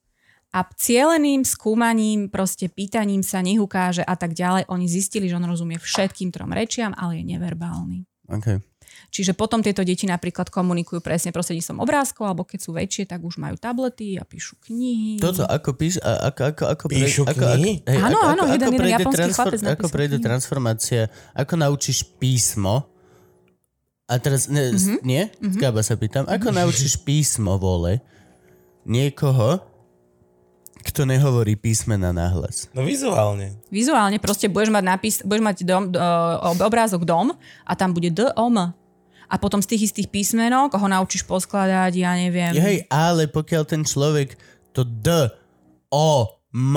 a 0.55 0.63
cieleným 0.63 1.43
skúmaním, 1.43 2.31
proste 2.31 2.71
pýtaním 2.71 3.19
sa, 3.19 3.43
nech 3.43 3.59
ukáže 3.59 4.01
a 4.01 4.15
tak 4.15 4.31
ďalej, 4.31 4.71
oni 4.71 4.87
zistili, 4.87 5.27
že 5.27 5.35
on 5.35 5.43
rozumie 5.43 5.75
všetkým 5.75 6.31
trom 6.31 6.55
rečiam, 6.55 6.95
ale 6.95 7.19
je 7.19 7.35
neverbálny. 7.35 8.07
Okay. 8.31 8.63
Čiže 9.07 9.31
potom 9.33 9.63
tieto 9.63 9.81
deti 9.81 10.03
napríklad 10.03 10.51
komunikujú 10.51 10.99
presne 10.99 11.31
prostredníctvom 11.31 11.79
obrázkov, 11.79 12.27
alebo 12.27 12.43
keď 12.43 12.59
sú 12.59 12.75
väčšie, 12.75 13.07
tak 13.07 13.23
už 13.23 13.39
majú 13.39 13.55
tablety 13.55 14.19
a 14.19 14.27
píšu 14.27 14.59
knihy. 14.67 15.17
Toto 15.17 15.47
ako 15.47 15.69
píš, 15.73 15.97
a, 16.03 16.27
ako, 16.29 16.41
ako, 16.51 16.63
ako, 16.67 16.83
Píšu 16.91 17.23
ako, 17.23 17.39
knihy? 17.39 17.73
Ako, 17.81 17.89
hej, 17.89 17.99
Áno, 18.03 18.19
ako, 18.19 18.27
áno, 18.27 18.43
ako, 18.43 18.53
jeden- 18.53 18.67
ako 18.67 18.75
jeden 18.75 18.91
japonský 18.91 19.17
transfor, 19.17 19.45
chlapec 19.47 19.59
Ako 19.63 19.85
prejde 19.87 20.17
transformácia, 20.19 21.01
ako 21.33 21.53
naučíš 21.55 21.99
písmo, 22.19 22.75
a 24.07 24.13
teraz, 24.23 24.47
ne, 24.47 24.71
Mhm. 24.71 24.75
mm-hmm. 24.75 24.99
nie? 25.03 25.23
Mm-hmm. 25.43 25.83
Sa 25.83 25.95
pýtam, 25.99 26.23
ako 26.27 26.47
naučíš 26.51 26.95
písmo, 27.03 27.59
vole, 27.59 27.99
niekoho, 28.87 29.59
kto 30.87 31.03
nehovorí 31.03 31.59
písmena 31.59 32.15
nahlas? 32.15 32.71
No 32.71 32.87
vizuálne. 32.87 33.59
Vizuálne 33.67 34.23
proste 34.23 34.47
budeš 34.47 34.71
mať, 34.71 34.83
napis, 34.87 35.15
budeš 35.19 35.43
mať 35.43 35.57
dom, 35.67 35.83
do, 35.91 35.99
obrázok 36.63 37.03
dom 37.03 37.35
a 37.67 37.71
tam 37.75 37.91
bude 37.91 38.07
D, 38.07 38.23
O, 38.39 38.47
M. 38.47 38.71
A 39.27 39.35
potom 39.35 39.59
z 39.59 39.75
tých 39.75 39.91
istých 39.91 40.07
písmenok 40.07 40.71
ho 40.71 40.87
naučíš 40.87 41.27
poskladať, 41.27 41.91
ja 41.93 42.15
neviem. 42.15 42.55
Hej, 42.55 42.87
ale 42.87 43.27
pokiaľ 43.27 43.63
ten 43.63 43.83
človek 43.83 44.39
to 44.71 44.87
D, 44.87 45.07
O, 45.87 46.27
M 46.51 46.75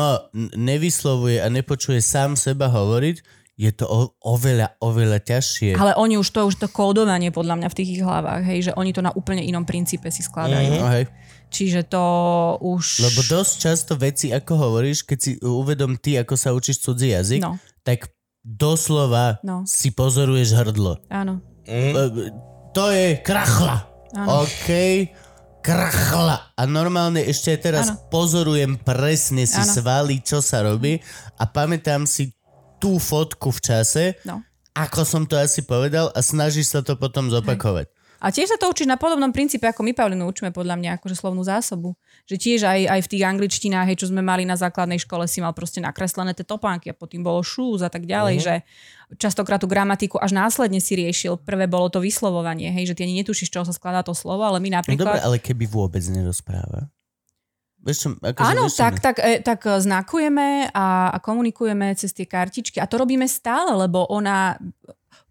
nevyslovuje 0.54 1.38
a 1.38 1.46
nepočuje 1.46 2.02
sám 2.02 2.34
seba 2.34 2.66
hovoriť, 2.68 3.16
je 3.54 3.70
to 3.70 3.84
o, 3.84 3.98
oveľa, 4.24 4.72
oveľa 4.80 5.20
ťažšie. 5.20 5.76
Ale 5.76 5.92
oni 5.94 6.16
už 6.16 6.28
to, 6.32 6.48
už 6.48 6.56
to 6.56 6.66
kódovanie 6.66 7.28
podľa 7.28 7.60
mňa 7.60 7.68
v 7.68 7.76
tých 7.76 7.90
ich 7.98 8.02
hlavách, 8.02 8.42
hej, 8.42 8.58
že 8.66 8.72
oni 8.72 8.90
to 8.90 9.04
na 9.04 9.12
úplne 9.12 9.44
inom 9.44 9.68
princípe 9.68 10.08
si 10.08 10.24
skladajú. 10.24 10.80
No, 10.80 10.88
hej. 10.90 11.04
Čiže 11.50 11.86
to 11.86 12.02
už... 12.62 13.04
Lebo 13.04 13.20
dosť 13.26 13.52
často 13.60 13.92
veci, 13.94 14.32
ako 14.32 14.52
hovoríš, 14.56 15.04
keď 15.04 15.18
si 15.18 15.30
uvedom 15.42 16.00
ty, 16.00 16.16
ako 16.16 16.34
sa 16.34 16.56
učíš 16.56 16.80
cudzí 16.80 17.12
jazyk, 17.12 17.42
No, 17.42 17.60
tak 17.84 18.08
doslova 18.40 19.38
No. 19.44 19.68
si 19.68 19.92
pozoruješ 19.92 20.56
hrdlo. 20.56 20.96
áno. 21.12 21.44
Mm. 21.64 21.92
E, 21.92 22.02
To 22.70 22.86
je 22.88 23.18
krachla. 23.18 23.82
Áno. 24.12 24.42
OK, 24.42 24.68
krachla. 25.60 26.54
A 26.54 26.62
normálne 26.64 27.20
ešte 27.20 27.54
teraz 27.58 27.90
Áno. 27.90 27.98
pozorujem 28.08 28.78
presne 28.78 29.44
si 29.44 29.58
Áno. 29.58 29.68
svaly, 29.68 30.22
čo 30.22 30.38
sa 30.38 30.62
robí 30.62 31.02
a 31.34 31.44
pamätám 31.44 32.06
si 32.06 32.30
tú 32.78 32.96
fotku 32.96 33.50
v 33.50 33.60
čase, 33.60 34.04
No. 34.22 34.40
ako 34.72 35.04
som 35.04 35.22
to 35.24 35.34
asi 35.34 35.60
povedal 35.60 36.08
a 36.10 36.20
snažíš 36.20 36.72
sa 36.72 36.80
to 36.80 36.94
potom 36.94 37.28
zopakovať. 37.28 37.90
A 38.20 38.28
tiež 38.28 38.52
sa 38.52 38.60
to 38.60 38.68
učíš 38.68 38.84
na 38.84 39.00
podobnom 39.00 39.32
princípe, 39.32 39.64
ako 39.64 39.80
my 39.80 39.96
Paulinu 39.96 40.28
učíme 40.28 40.52
podľa 40.52 40.76
mňa 40.76 40.90
akože 41.00 41.16
slovnú 41.16 41.40
zásobu. 41.40 41.96
Že 42.28 42.36
tiež 42.36 42.60
aj, 42.68 42.80
aj 42.92 43.00
v 43.00 43.10
tých 43.16 43.24
angličtinách, 43.24 43.86
hej, 43.88 43.96
čo 43.96 44.12
sme 44.12 44.20
mali 44.20 44.44
na 44.44 44.60
základnej 44.60 45.00
škole, 45.00 45.24
si 45.24 45.40
mal 45.40 45.56
proste 45.56 45.80
nakreslené 45.80 46.36
tie 46.36 46.44
topánky 46.44 46.92
a 46.92 46.94
potom 46.94 47.24
bolo 47.24 47.40
shoes 47.40 47.80
a 47.80 47.88
tak 47.88 48.04
ďalej, 48.04 48.36
Mhm. 48.36 48.42
že 48.44 48.54
častokrát 49.16 49.56
tú 49.56 49.66
gramatiku 49.66 50.20
až 50.20 50.36
následne 50.36 50.84
si 50.84 50.94
riešil. 51.00 51.40
Prvé 51.40 51.64
bolo 51.64 51.88
to 51.88 52.04
vyslovovanie, 52.04 52.68
hej, 52.68 52.92
že 52.92 52.94
ty 53.00 53.08
ani 53.08 53.24
netušíš, 53.24 53.48
čoho 53.48 53.64
sa 53.64 53.72
skladá 53.72 54.04
to 54.04 54.12
slovo, 54.12 54.44
ale 54.44 54.60
my 54.60 54.68
No 54.68 54.84
dobre, 54.84 54.94
napríklad... 54.94 55.24
ale 55.24 55.36
keby 55.40 55.64
vôbec 55.64 56.04
nerozpráva. 56.04 56.92
Čo, 57.80 58.20
akože, 58.20 58.44
Áno, 58.44 58.68
vieš 58.68 58.76
čo 58.76 58.84
tak, 58.84 59.00
tak, 59.00 59.16
e, 59.24 59.40
tak 59.40 59.64
e, 59.64 59.80
znakujeme 59.80 60.68
a, 60.68 61.16
a 61.16 61.18
komunikujeme 61.24 61.96
cez 61.96 62.12
tie 62.12 62.28
kartičky 62.28 62.76
a 62.76 62.84
to 62.84 63.00
robíme 63.00 63.24
stále, 63.24 63.72
lebo 63.72 64.04
ona 64.12 64.60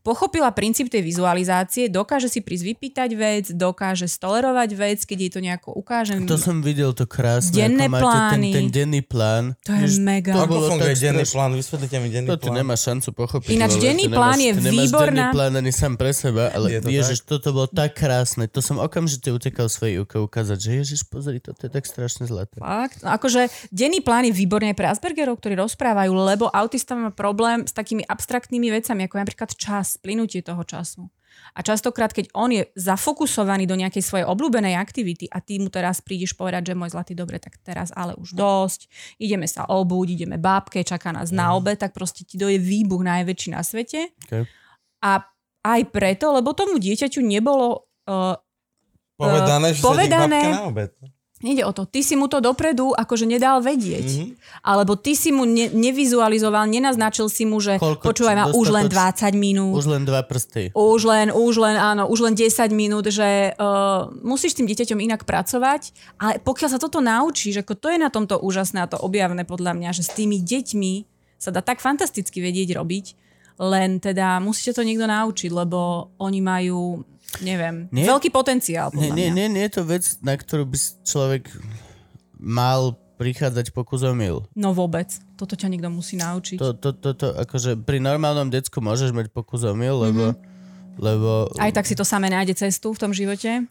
pochopila 0.09 0.49
princíp 0.49 0.89
tej 0.89 1.05
vizualizácie, 1.05 1.85
dokáže 1.85 2.25
si 2.25 2.41
prísť 2.41 2.65
vypýtať 2.73 3.09
vec, 3.13 3.45
dokáže 3.53 4.09
stolerovať 4.09 4.69
vec, 4.73 4.99
keď 5.05 5.17
jej 5.21 5.31
to 5.31 5.39
nejako 5.39 5.69
ukážem. 5.77 6.25
To 6.25 6.33
som 6.33 6.65
videl, 6.65 6.97
to 6.97 7.05
krásne. 7.05 7.53
Denné 7.53 7.85
ako 7.85 7.93
máte 7.93 8.01
ten, 8.01 8.09
plány. 8.09 8.49
ten 8.49 8.67
denný 8.73 9.01
plán. 9.05 9.53
To 9.61 9.71
je 9.71 9.85
mega. 10.01 10.33
to 10.33 10.41
Ako 10.41 10.49
bolo 10.49 10.65
funguje 10.73 10.89
tak 10.89 10.97
denný 10.97 11.25
plán? 11.29 11.51
Vysvetlite 11.53 11.95
mi 12.01 12.09
denný 12.09 12.27
To 12.27 12.35
ty 12.35 12.49
plán. 12.49 12.57
nemáš 12.57 12.81
šancu 12.81 13.09
pochopiť. 13.13 13.53
Ináč 13.53 13.73
denný 13.77 14.05
ty 14.09 14.09
plán 14.09 14.33
nemáš, 14.33 14.41
je 14.41 14.51
ty 14.51 14.61
nemáš 14.65 14.81
výborná- 14.89 15.13
denný 15.13 15.35
plán 15.37 15.53
ani 15.53 15.71
sám 15.71 15.93
pre 15.93 16.11
seba, 16.11 16.43
ale 16.49 16.65
Je 16.73 16.79
to 16.81 16.89
ježiš, 16.89 17.19
toto 17.21 17.47
bolo 17.53 17.67
tak 17.69 17.93
krásne. 17.93 18.49
To 18.49 18.65
som 18.65 18.81
okamžite 18.81 19.29
utekal 19.29 19.69
svojej 19.69 20.01
uke 20.01 20.17
ukázať, 20.17 20.57
že 20.57 20.69
ježiš, 20.81 20.99
pozri, 21.05 21.37
toto 21.37 21.61
je 21.61 21.69
tak 21.69 21.85
strašne 21.85 22.25
zlaté. 22.25 22.57
Fakt? 22.57 23.05
No, 23.05 23.13
akože 23.13 23.45
denný 23.69 24.01
plán 24.01 24.25
je 24.25 24.33
výborný 24.33 24.73
pre 24.73 24.89
Aspergerov, 24.89 25.37
ktorí 25.37 25.53
rozprávajú, 25.53 26.09
lebo 26.09 26.49
autista 26.49 26.97
má 26.97 27.13
problém 27.13 27.67
s 27.67 27.75
takými 27.75 28.01
abstraktnými 28.01 28.71
vecami, 28.71 29.05
ako 29.05 29.13
je 29.13 29.21
napríklad 29.27 29.51
čas, 29.53 29.98
plynutie 29.99 30.41
toho 30.41 30.63
času. 30.63 31.07
A 31.53 31.61
častokrát, 31.61 32.09
keď 32.09 32.33
on 32.33 32.49
je 32.49 32.65
zafokusovaný 32.73 33.69
do 33.69 33.77
nejakej 33.77 34.01
svojej 34.01 34.25
obľúbenej 34.25 34.75
aktivity 34.75 35.29
a 35.29 35.39
ty 35.39 35.61
mu 35.61 35.69
teraz 35.69 36.01
prídeš 36.01 36.33
povedať, 36.33 36.73
že 36.73 36.77
môj 36.77 36.91
zlatý, 36.91 37.13
dobre, 37.13 37.37
tak 37.37 37.61
teraz 37.61 37.93
ale 37.93 38.17
už 38.17 38.33
dosť, 38.33 38.89
ideme 39.21 39.45
sa 39.45 39.69
obuť, 39.69 40.07
ideme 40.19 40.41
bábke, 40.41 40.81
čaká 40.81 41.13
nás 41.13 41.29
na 41.29 41.53
obed, 41.53 41.77
tak 41.77 41.93
proste 41.93 42.25
ti 42.25 42.35
doje 42.35 42.57
výbuch 42.57 43.05
najväčší 43.05 43.49
na 43.53 43.61
svete. 43.61 44.09
Okay. 44.25 44.49
A 45.05 45.21
aj 45.63 45.81
preto, 45.93 46.33
lebo 46.33 46.57
tomu 46.57 46.81
dieťaťu 46.81 47.21
nebolo 47.21 47.87
uh, 48.09 48.35
Povedané, 49.19 49.75
že 49.75 49.83
povedané- 49.83 50.39
povedané... 50.39 50.55
na 50.55 50.63
obed. 50.63 50.91
Nejde 51.39 51.63
o 51.63 51.71
to. 51.71 51.87
Ty 51.87 52.03
si 52.03 52.19
mu 52.19 52.27
to 52.27 52.43
dopredu 52.43 52.91
akože 52.91 53.23
nedal 53.23 53.63
vedieť. 53.63 54.07
Mhm. 54.07 54.19
Mm-hmm. 54.19 54.59
Alebo 54.59 54.99
ty 54.99 55.15
si 55.15 55.31
mu 55.31 55.47
ne, 55.47 55.71
nevizualizoval, 55.71 56.67
nenaznačil 56.67 57.31
si 57.31 57.47
mu, 57.47 57.63
že 57.63 57.79
Koľko 57.79 58.03
počúvaj 58.03 58.35
ma 58.35 58.45
už 58.51 58.67
len 58.75 58.85
20 58.91 59.39
minút. 59.39 59.79
Už 59.79 59.87
len 59.87 60.03
dva 60.03 60.19
prsty. 60.27 60.75
Už 60.75 61.01
len, 61.07 61.31
už 61.31 61.53
len, 61.63 61.79
áno, 61.79 62.11
už 62.11 62.27
len 62.27 62.35
10 62.35 62.51
minút, 62.75 63.07
že 63.07 63.55
uh, 63.55 64.11
musíš 64.19 64.59
tým 64.59 64.67
dieťaťom 64.67 64.99
inak 64.99 65.23
pracovať, 65.23 65.95
ale 66.19 66.43
pokiaľ 66.43 66.69
sa 66.75 66.79
toto 66.79 66.99
naučíš, 66.99 67.63
ako 67.63 67.73
to 67.79 67.87
je 67.87 67.97
na 68.03 68.11
tomto 68.11 68.35
úžasné 68.43 68.83
a 68.83 68.91
to 68.91 68.99
objavné 68.99 69.47
podľa 69.47 69.79
mňa, 69.79 69.89
že 69.95 70.03
s 70.03 70.11
tými 70.11 70.43
deťmi 70.43 70.93
sa 71.39 71.55
dá 71.55 71.63
tak 71.63 71.79
fantasticky 71.79 72.43
vedieť 72.43 72.75
robiť, 72.75 73.05
len 73.59 73.99
teda 73.99 74.39
musíte 74.39 74.75
to 74.75 74.87
niekto 74.87 75.03
naučiť, 75.07 75.51
lebo 75.51 76.11
oni 76.19 76.39
majú, 76.39 77.03
neviem, 77.39 77.85
Nie? 77.93 78.09
veľký 78.09 78.29
potenciál 78.33 78.89
Nie, 78.97 79.13
nie, 79.13 79.29
nie, 79.29 79.47
nie 79.47 79.63
je 79.69 79.79
to 79.79 79.83
vec, 79.85 80.03
na 80.25 80.33
ktorú 80.33 80.65
by 80.65 80.77
človek 81.05 81.49
mal 82.39 82.97
prichádzať 83.19 83.75
pokus 83.75 83.99
omyl. 84.07 84.47
No 84.55 84.71
vôbec. 84.71 85.11
Toto 85.35 85.59
ťa 85.59 85.67
niekto 85.67 85.91
musí 85.91 86.15
naučiť. 86.15 86.55
To, 86.55 86.71
to, 86.71 86.95
to, 86.95 87.11
to, 87.11 87.27
akože 87.35 87.75
pri 87.83 87.99
normálnom 87.99 88.47
decku 88.47 88.79
môžeš 88.79 89.11
mať 89.11 89.27
pokus 89.35 89.67
omyl, 89.67 90.07
lebo, 90.07 90.31
mm-hmm. 90.31 90.95
lebo 90.95 91.51
Aj 91.59 91.71
tak 91.75 91.83
si 91.83 91.99
to 91.99 92.07
samé 92.07 92.31
nájde 92.31 92.55
cestu 92.55 92.95
v 92.95 93.01
tom 93.03 93.11
živote. 93.11 93.67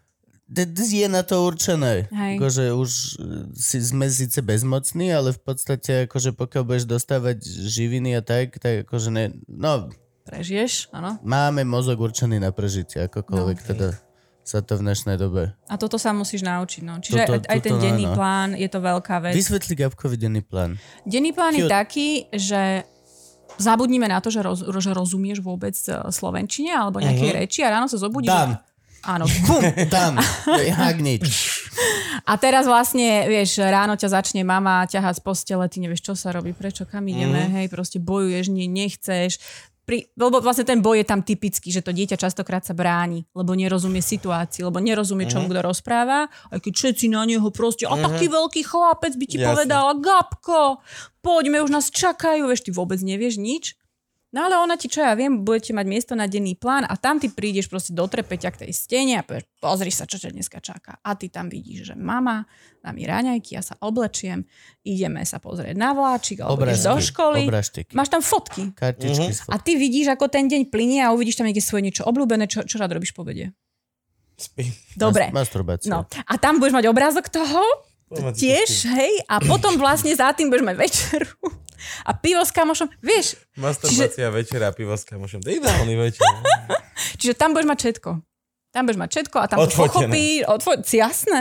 je 1.04 1.08
na 1.08 1.24
to 1.24 1.44
určené. 1.44 2.08
Hej. 2.12 2.40
Akože 2.40 2.64
už 2.72 2.90
e, 2.92 3.08
si, 3.52 3.80
sme 3.84 4.08
síce 4.08 4.40
bezmocní, 4.40 5.12
ale 5.12 5.36
v 5.36 5.40
podstate 5.40 6.08
akože 6.08 6.36
pokiaľ 6.36 6.62
budeš 6.64 6.84
dostávať 6.88 7.44
živiny 7.44 8.16
a 8.16 8.24
tak, 8.24 8.56
tak 8.56 8.88
akože 8.88 9.12
ne, 9.12 9.36
no, 9.44 9.92
Prežiješ, 10.28 10.92
áno. 10.92 11.16
máme 11.24 11.64
mozog 11.64 11.96
určený 11.98 12.36
na 12.36 12.52
prežitie, 12.52 13.08
akokoľvek 13.08 13.58
No. 13.58 13.66
teda 13.66 13.88
sa 14.44 14.64
to 14.64 14.76
v 14.76 14.84
dnešnej 14.84 15.16
dobe. 15.16 15.52
A 15.68 15.76
toto 15.76 15.96
sa 16.00 16.12
musíš 16.12 16.40
naučiť. 16.40 16.80
No. 16.80 17.00
Čiže 17.00 17.16
Toto- 17.20 17.32
aj, 17.36 17.40
aj 17.48 17.60
ten 17.60 17.74
toto 17.76 17.84
denný 17.84 18.04
áno. 18.08 18.16
plán 18.16 18.48
je 18.56 18.68
to 18.68 18.78
veľká 18.80 19.16
vec. 19.20 19.32
Vysvetli 19.36 19.76
Gabkovi 19.76 20.16
denný 20.16 20.40
plán. 20.40 20.80
Denný 21.04 21.36
plán 21.36 21.52
je 21.52 21.64
Cute. 21.64 21.72
taký, 21.72 22.08
že 22.32 22.84
zabudnime 23.56 24.08
na 24.08 24.20
to, 24.24 24.32
že, 24.32 24.40
roz, 24.40 24.64
že 24.64 24.92
rozumieš 24.92 25.40
vôbec 25.40 25.76
eh, 25.76 26.00
slovenčine 26.08 26.72
alebo 26.72 26.96
nejakej 27.00 27.44
reči 27.44 27.60
a 27.60 27.72
ráno 27.72 27.88
sa 27.88 28.00
zobudíš. 28.00 28.32
Dan. 28.32 28.56
Áno, 29.04 29.28
bum. 29.46 29.62
Nič. 30.98 31.24
A 32.26 32.34
teraz 32.36 32.66
vlastne, 32.66 33.24
vieš, 33.30 33.62
ráno 33.62 33.94
ťa 33.94 34.20
začne 34.20 34.42
mama 34.42 34.84
ťahať 34.84 35.20
z 35.20 35.22
postele, 35.22 35.64
ty 35.70 35.78
nevieš, 35.78 36.02
čo 36.02 36.12
sa 36.18 36.34
robí, 36.34 36.50
prečo, 36.50 36.82
kam 36.84 37.06
ideme, 37.06 37.46
mm. 37.46 37.52
hej, 37.62 37.66
proste 37.70 38.02
bojuješ, 38.02 38.50
nie, 38.50 38.66
nechceš. 38.66 39.38
Pri, 39.88 40.04
lebo 40.20 40.44
vlastne 40.44 40.68
ten 40.68 40.84
boj 40.84 41.00
je 41.00 41.06
tam 41.08 41.24
typický, 41.24 41.72
že 41.72 41.80
to 41.80 41.96
dieťa 41.96 42.20
častokrát 42.20 42.60
sa 42.60 42.76
bráni, 42.76 43.24
lebo 43.32 43.56
nerozumie 43.56 44.04
situácii, 44.04 44.60
lebo 44.60 44.84
nerozumie, 44.84 45.24
čo 45.24 45.40
mu 45.40 45.48
kto 45.48 45.64
rozpráva, 45.64 46.28
aj 46.52 46.60
keď 46.60 46.72
všetci 46.76 47.08
na 47.08 47.24
neho 47.24 47.48
proste, 47.48 47.88
a 47.88 47.96
taký 47.96 48.28
veľký 48.28 48.68
chlapec 48.68 49.16
by 49.16 49.24
ti 49.24 49.40
Jasne. 49.40 49.48
povedal, 49.48 49.96
Gabko, 49.96 50.84
poďme, 51.24 51.64
už 51.64 51.72
nás 51.72 51.88
čakajú, 51.88 52.52
vieš, 52.52 52.68
ty 52.68 52.70
vôbec 52.76 53.00
nevieš 53.00 53.40
nič. 53.40 53.77
No 54.28 54.44
ale 54.44 54.60
ona 54.60 54.76
ti, 54.76 54.92
čo 54.92 55.00
ja 55.00 55.16
viem, 55.16 55.40
budete 55.40 55.72
mať 55.72 55.86
miesto 55.88 56.12
na 56.12 56.28
denný 56.28 56.52
plán 56.52 56.84
a 56.84 57.00
tam 57.00 57.16
ty 57.16 57.32
prídeš 57.32 57.64
proste 57.64 57.96
do 57.96 58.04
trepeťa 58.04 58.52
k 58.52 58.68
tej 58.68 58.72
stene 58.76 59.16
a 59.16 59.24
povieš, 59.24 59.48
pozri 59.56 59.88
sa, 59.88 60.04
čo 60.04 60.20
ťa 60.20 60.36
dneska 60.36 60.60
čaká. 60.60 61.00
A 61.00 61.16
ty 61.16 61.32
tam 61.32 61.48
vidíš, 61.48 61.92
že 61.92 61.94
mama 61.96 62.44
dá 62.84 62.92
mi 62.92 63.08
raňajky, 63.08 63.56
ja 63.56 63.64
sa 63.64 63.80
oblečiem, 63.80 64.44
ideme 64.84 65.24
sa 65.24 65.40
pozrieť 65.40 65.80
na 65.80 65.96
vláčik 65.96 66.44
alebo 66.44 66.68
ideš 66.68 66.84
do 66.84 67.00
školy. 67.00 67.48
Obražteky. 67.48 67.96
Máš 67.96 68.12
tam 68.12 68.20
fotky. 68.20 68.76
Kartičky 68.76 69.32
s 69.32 69.48
A 69.48 69.56
ty 69.56 69.80
vidíš, 69.80 70.12
ako 70.12 70.28
ten 70.28 70.44
deň 70.44 70.68
plinie 70.68 71.00
a 71.00 71.16
uvidíš 71.16 71.40
tam 71.40 71.48
niekde 71.48 71.64
svoje 71.64 71.88
niečo 71.88 72.04
obľúbené, 72.04 72.52
čo, 72.52 72.68
čo 72.68 72.76
rád 72.76 73.00
robíš 73.00 73.16
po 73.16 73.24
obede. 73.24 73.56
Spí. 74.36 74.68
Dobre. 74.94 75.32
Masturbácia. 75.32 75.88
No. 75.88 76.04
A 76.04 76.34
tam 76.36 76.60
budeš 76.60 76.76
mať 76.76 76.86
obrázok 76.86 77.26
toho, 77.32 77.64
tiež, 78.12 78.88
hej, 78.88 79.12
a 79.28 79.36
potom 79.40 79.76
vlastne 79.76 80.12
za 80.16 80.32
tým 80.32 80.48
budeš 80.48 80.64
mať 80.64 80.76
večeru 80.80 81.32
a 82.04 82.10
pivo 82.16 82.42
s 82.42 82.50
kamošom, 82.50 82.88
vieš, 82.98 83.38
Masturbácia 83.54 84.28
večera, 84.32 84.72
pivo 84.74 84.96
s 84.96 85.04
kamošom. 85.06 85.44
To 85.44 85.48
je 85.48 85.62
ideálny 85.62 85.94
večer. 85.94 86.24
čiže 87.20 87.34
tam 87.38 87.54
budeš 87.54 87.68
mať 87.68 87.78
všetko. 87.78 88.10
Tam 88.68 88.82
budeš 88.84 89.00
mať 89.00 89.10
všetko 89.14 89.36
a 89.38 89.46
tam 89.48 89.56
to 89.56 89.64
Odfotené. 89.64 89.88
pochopí, 89.88 90.26
odfo- 90.44 90.80
jasné. 90.84 91.40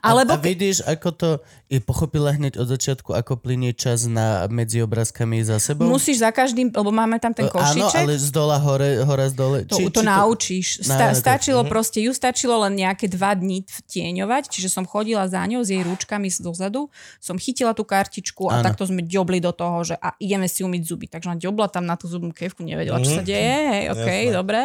Alebo 0.00 0.34
a, 0.34 0.40
a 0.40 0.42
vidíš, 0.42 0.82
ako 0.88 1.08
to 1.14 1.30
je 1.66 1.78
pochopila 1.78 2.30
hneď 2.30 2.54
od 2.54 2.66
začiatku, 2.66 3.10
ako 3.10 3.36
plinie 3.36 3.72
čas 3.72 4.04
na, 4.04 4.44
medzi 4.46 4.78
obrázkami 4.78 5.40
za 5.40 5.56
sebou? 5.56 5.86
musíš 5.86 6.18
za 6.18 6.28
každým, 6.28 6.68
lebo 6.68 6.88
máme 6.88 7.16
tam 7.16 7.30
ten 7.30 7.44
E, 7.44 7.48
Áno, 7.48 7.54
košíček, 7.54 8.02
ale 8.02 8.14
z 8.14 8.28
dola 8.28 8.56
hore, 8.56 9.00
hora 9.00 9.24
z 9.24 9.34
dole. 9.34 9.58
to, 9.62 9.80
to 9.88 10.00
naučíš. 10.00 10.80
Sta- 10.80 11.10
Na- 11.10 11.14
stačilo 11.14 11.60
Mhm. 11.60 11.68
proste, 11.68 11.98
ju 11.98 12.10
stačilo 12.10 12.58
len 12.58 12.74
nejaké 12.74 13.06
dva 13.06 13.32
dní 13.32 13.64
vtieňovať, 13.64 14.48
čiže 14.48 14.68
som 14.68 14.84
chodila 14.84 15.24
za 15.24 15.40
ňou 15.40 15.60
s 15.60 15.68
jej 15.68 15.80
rúčkami 15.80 16.28
dozadu, 16.36 16.88
som 17.18 17.34
chytila 17.34 17.72
tú 17.72 17.82
kartičku 17.82 18.46
a 18.46 18.58
Áno. 18.58 18.64
takto 18.64 18.84
sme 18.84 19.00
ďobli 19.00 19.38
do 19.38 19.50
toho, 19.50 19.80
že 19.82 19.96
a 19.96 20.12
ideme 20.18 20.44
si 20.44 20.60
umyť 20.60 20.82
zuby. 20.82 21.06
Takže 21.06 21.26
ona 21.26 21.38
ďobla 21.38 21.66
tam 21.68 21.84
na 21.84 21.94
tú 21.94 22.04
zubnú 22.04 22.30
kevku, 22.30 22.60
nevedela, 22.60 22.98
čo 22.98 23.14
sa 23.14 23.22
deje, 23.22 23.40
hej, 23.72 23.84
OK, 23.88 23.98
Mhm. 23.98 24.08
Jasné. 24.20 24.32
dobre. 24.32 24.60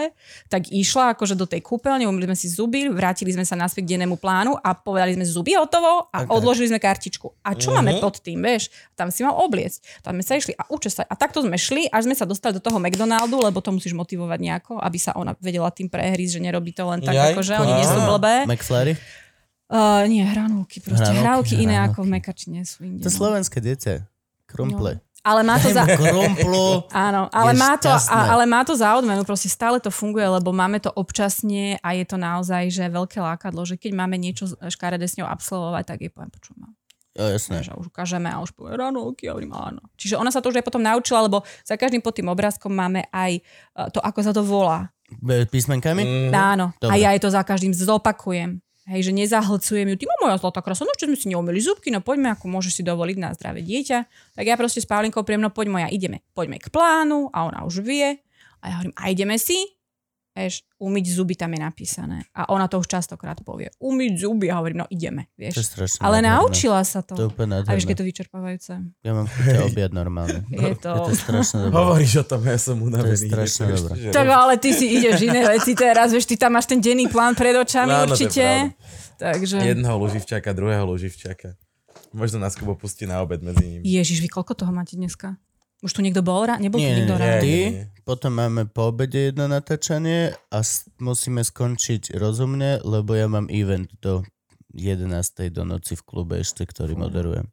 Tak 0.48 0.62
išla 0.68 1.14
akože 1.14 1.34
do 1.34 1.46
tej 1.46 1.62
kúpeľne, 1.62 2.04
umyli 2.04 2.28
sme 2.28 2.38
si 2.38 2.48
zuby, 2.48 2.88
vrátili 2.88 3.32
sme 3.32 3.44
sa 3.44 3.56
naspäť 3.56 3.86
k 3.86 3.96
dennému 3.96 4.16
plánu 4.16 4.56
a 4.56 4.74
povedali 4.74 5.14
sme 5.14 5.24
zuby 5.24 5.54
hotovo 5.54 6.10
a 6.10 6.18
Ok. 6.22 6.32
odložili 6.32 6.68
sme 6.68 6.78
kartičku. 6.78 6.89
A 7.46 7.54
čo 7.54 7.70
Mhm. 7.70 7.76
máme 7.78 7.92
pod 8.02 8.18
tým, 8.18 8.42
vieš? 8.42 8.74
Tam 8.98 9.14
si 9.14 9.22
mal 9.22 9.38
obliecť. 9.38 10.02
Tam 10.02 10.18
sme 10.18 10.24
sa 10.26 10.34
išli 10.34 10.58
a 10.58 10.66
uče 10.66 10.90
sa. 10.90 11.06
A 11.06 11.14
takto 11.14 11.46
sme 11.46 11.54
šli, 11.54 11.86
až 11.92 12.10
sme 12.10 12.16
sa 12.16 12.26
dostali 12.26 12.58
do 12.58 12.64
toho 12.64 12.82
McDonaldu, 12.82 13.38
lebo 13.38 13.62
to 13.62 13.70
musíš 13.70 13.94
motivovať 13.94 14.40
nejako, 14.40 14.74
aby 14.80 14.98
sa 14.98 15.14
ona 15.14 15.38
vedela 15.38 15.70
tým 15.70 15.86
prehrísť, 15.86 16.40
že 16.40 16.42
nerobí 16.42 16.72
to 16.72 16.88
len 16.88 17.04
tak, 17.04 17.14
Jaj, 17.14 17.36
ako 17.36 17.42
že 17.46 17.54
oni 17.60 17.74
nie 17.78 17.88
sú 17.88 18.00
blbé. 18.08 18.34
McFlurry? 18.50 18.94
Uh, 19.70 20.02
nie, 20.10 20.26
hranulky, 20.26 20.82
proste 20.82 21.14
Hranulky, 21.14 21.54
hranulky, 21.54 21.54
iné 21.62 21.78
hranulky. 21.78 21.94
ako 21.94 22.00
v 22.02 22.10
Mekači 22.10 22.46
nie 22.50 22.66
sú 22.66 22.82
inde. 22.82 23.06
To 23.06 23.14
no. 23.14 23.18
slovenské 23.22 23.62
dieťa. 23.62 24.02
Krumple. 24.50 24.98
Ale 25.22 25.44
má 25.44 25.60
to 25.60 25.68
za... 25.70 25.84
Krumplu. 25.84 26.88
Áno, 26.96 27.28
ale 27.30 27.52
má, 27.54 27.76
to, 27.76 27.92
a, 27.92 28.34
ale 28.34 28.48
má 28.48 28.64
to 28.64 28.72
za 28.74 28.96
odmenu, 28.96 29.28
proste 29.28 29.52
stále 29.52 29.78
to 29.78 29.92
funguje, 29.92 30.24
lebo 30.24 30.56
máme 30.56 30.80
to 30.80 30.88
občasne 30.90 31.76
a 31.84 31.92
je 31.92 32.08
to 32.08 32.16
naozaj, 32.16 32.72
že 32.72 32.88
veľké 32.88 33.20
lákadlo, 33.20 33.68
že 33.68 33.76
keď 33.76 34.00
máme 34.00 34.16
niečo 34.16 34.48
škaredé 34.72 35.06
s 35.06 35.20
ňou 35.20 35.28
absolvovať, 35.28 35.84
tak 35.86 35.98
jej 36.02 36.10
poviem, 36.10 36.32
počúvam. 36.32 36.72
Jo, 37.18 37.26
jasné. 37.26 37.66
Že 37.66 37.74
už 37.80 37.90
ukážeme 37.90 38.30
a 38.30 38.38
už 38.40 38.54
povie 38.54 38.78
ranolky, 38.78 39.26
ja 39.26 39.34
hovorím 39.34 39.58
áno. 39.58 39.82
Čiže 39.98 40.16
ona 40.16 40.30
sa 40.30 40.40
to 40.40 40.54
už 40.54 40.62
aj 40.62 40.66
potom 40.66 40.86
naučila, 40.86 41.26
lebo 41.26 41.42
za 41.66 41.74
každým 41.74 42.06
pod 42.06 42.14
tým 42.14 42.30
obrázkom 42.30 42.70
máme 42.70 43.10
aj 43.10 43.42
eh, 43.42 43.88
to, 43.90 44.00
ako 44.00 44.20
sa 44.22 44.32
to 44.32 44.46
volá. 44.46 44.94
Písmenkami? 45.50 46.30
Mhm. 46.30 46.34
Áno. 46.34 46.66
A 46.70 46.78
Dobre. 46.78 47.02
ja 47.02 47.10
jej 47.18 47.22
to 47.22 47.34
za 47.34 47.42
každým 47.42 47.74
zopakujem. 47.74 48.62
Hej, 48.90 49.06
že 49.06 49.14
nezahlcujem 49.14 49.86
ju, 49.86 49.96
ty 50.02 50.10
moja 50.18 50.42
zlatá 50.42 50.66
krasa, 50.66 50.82
no 50.82 50.90
sme 50.98 51.14
si 51.14 51.30
neumili 51.30 51.62
zubky, 51.62 51.94
no 51.94 52.02
poďme, 52.02 52.34
ako 52.34 52.50
môžeš 52.50 52.82
si 52.82 52.82
dovoliť 52.82 53.22
na 53.22 53.38
zdravé 53.38 53.62
dieťa. 53.62 53.98
Tak 54.34 54.42
ja 54.42 54.58
proste 54.58 54.82
s 54.82 54.90
Paulinkou 54.90 55.22
priem, 55.22 55.38
no 55.38 55.54
poď 55.54 55.70
moja, 55.70 55.88
ideme, 55.94 56.26
poďme 56.34 56.58
k 56.58 56.74
plánu 56.74 57.30
a 57.30 57.46
ona 57.46 57.70
už 57.70 57.86
vie. 57.86 58.18
A 58.60 58.64
ja 58.66 58.74
hovorím, 58.82 58.98
a 58.98 59.04
ideme 59.14 59.38
si? 59.38 59.78
Vieš, 60.30 60.62
umyť 60.78 61.06
zuby 61.10 61.34
tam 61.36 61.52
je 61.52 61.60
napísané. 61.60 62.18
A 62.38 62.48
ona 62.54 62.70
to 62.70 62.80
už 62.80 62.88
častokrát 62.88 63.36
povie. 63.44 63.74
Umyť 63.82 64.14
zuby. 64.24 64.48
A 64.48 64.62
hovorím, 64.62 64.86
no 64.86 64.88
ideme, 64.88 65.28
To 65.36 65.42
je 65.42 65.52
vieš. 65.52 65.68
strašné. 65.68 66.00
Ale 66.00 66.22
nádherné. 66.22 66.38
naučila 66.38 66.80
sa 66.86 67.02
to. 67.04 67.14
To 67.18 67.22
je 67.26 67.30
úplne 67.34 67.60
A 67.60 67.74
vieš, 67.76 67.84
keď 67.84 67.98
nádherné. 67.98 67.98
to 67.98 68.04
vyčerpávajúce. 68.08 68.74
Ja 69.04 69.12
mám 69.18 69.28
chuť 69.28 69.56
objať 69.68 69.92
normálne. 69.92 70.40
Je 70.70 70.76
to... 70.80 70.92
Je 70.96 71.02
to 71.12 71.14
strašne 71.18 71.58
dobré. 71.68 71.76
Hovoríš 71.76 72.14
o 72.22 72.26
tom, 72.30 72.42
ja 72.46 72.58
som 72.62 72.78
unavený. 72.80 73.26
strašne 73.28 73.64
Vieš, 73.68 73.80
dobré. 73.84 73.94
Tak 74.16 74.28
ale 74.30 74.54
ty 74.62 74.70
si 74.72 74.86
ideš 74.96 75.18
iné 75.26 75.42
veci 75.44 75.72
teraz, 75.76 76.08
vieš, 76.14 76.26
ty 76.30 76.36
tam 76.38 76.56
máš 76.56 76.70
ten 76.70 76.80
denný 76.80 77.10
plán 77.10 77.34
pred 77.36 77.58
očami 77.58 77.90
to 77.90 77.98
je 77.98 78.06
určite. 78.08 78.46
Takže... 79.20 79.56
Jedného 79.60 79.98
luživčaka, 80.00 80.56
druhého 80.56 80.86
luživčaka. 80.88 81.58
Možno 82.16 82.40
nás 82.40 82.56
Kubo 82.56 82.74
pustí 82.80 83.04
na 83.06 83.20
obed 83.22 83.44
medzi 83.44 83.66
nimi. 83.66 83.84
Ježiš, 83.86 84.24
vy 84.24 84.30
koľko 84.32 84.56
toho 84.56 84.72
máte 84.72 84.96
dneska? 84.96 85.36
Už 85.80 85.96
tu 85.96 86.04
niekto 86.04 86.20
bol? 86.20 86.44
Nebol 86.44 86.76
tu 86.76 86.84
Nie, 86.84 87.04
niekto 87.04 87.16
nie, 87.16 87.22
ráno? 87.24 87.40
Ty, 87.40 87.56
potom 88.04 88.32
máme 88.36 88.68
po 88.68 88.92
obede 88.92 89.32
jedno 89.32 89.48
natáčanie 89.48 90.36
a 90.52 90.60
s- 90.60 90.92
musíme 91.00 91.40
skončiť 91.40 92.20
rozumne, 92.20 92.84
lebo 92.84 93.16
ja 93.16 93.32
mám 93.32 93.48
event 93.48 93.88
do 94.04 94.28
11. 94.76 95.48
do 95.50 95.64
noci 95.64 95.96
v 95.96 96.04
klube 96.04 96.44
ešte, 96.44 96.68
ktorý 96.68 97.00
moderujem. 97.00 97.48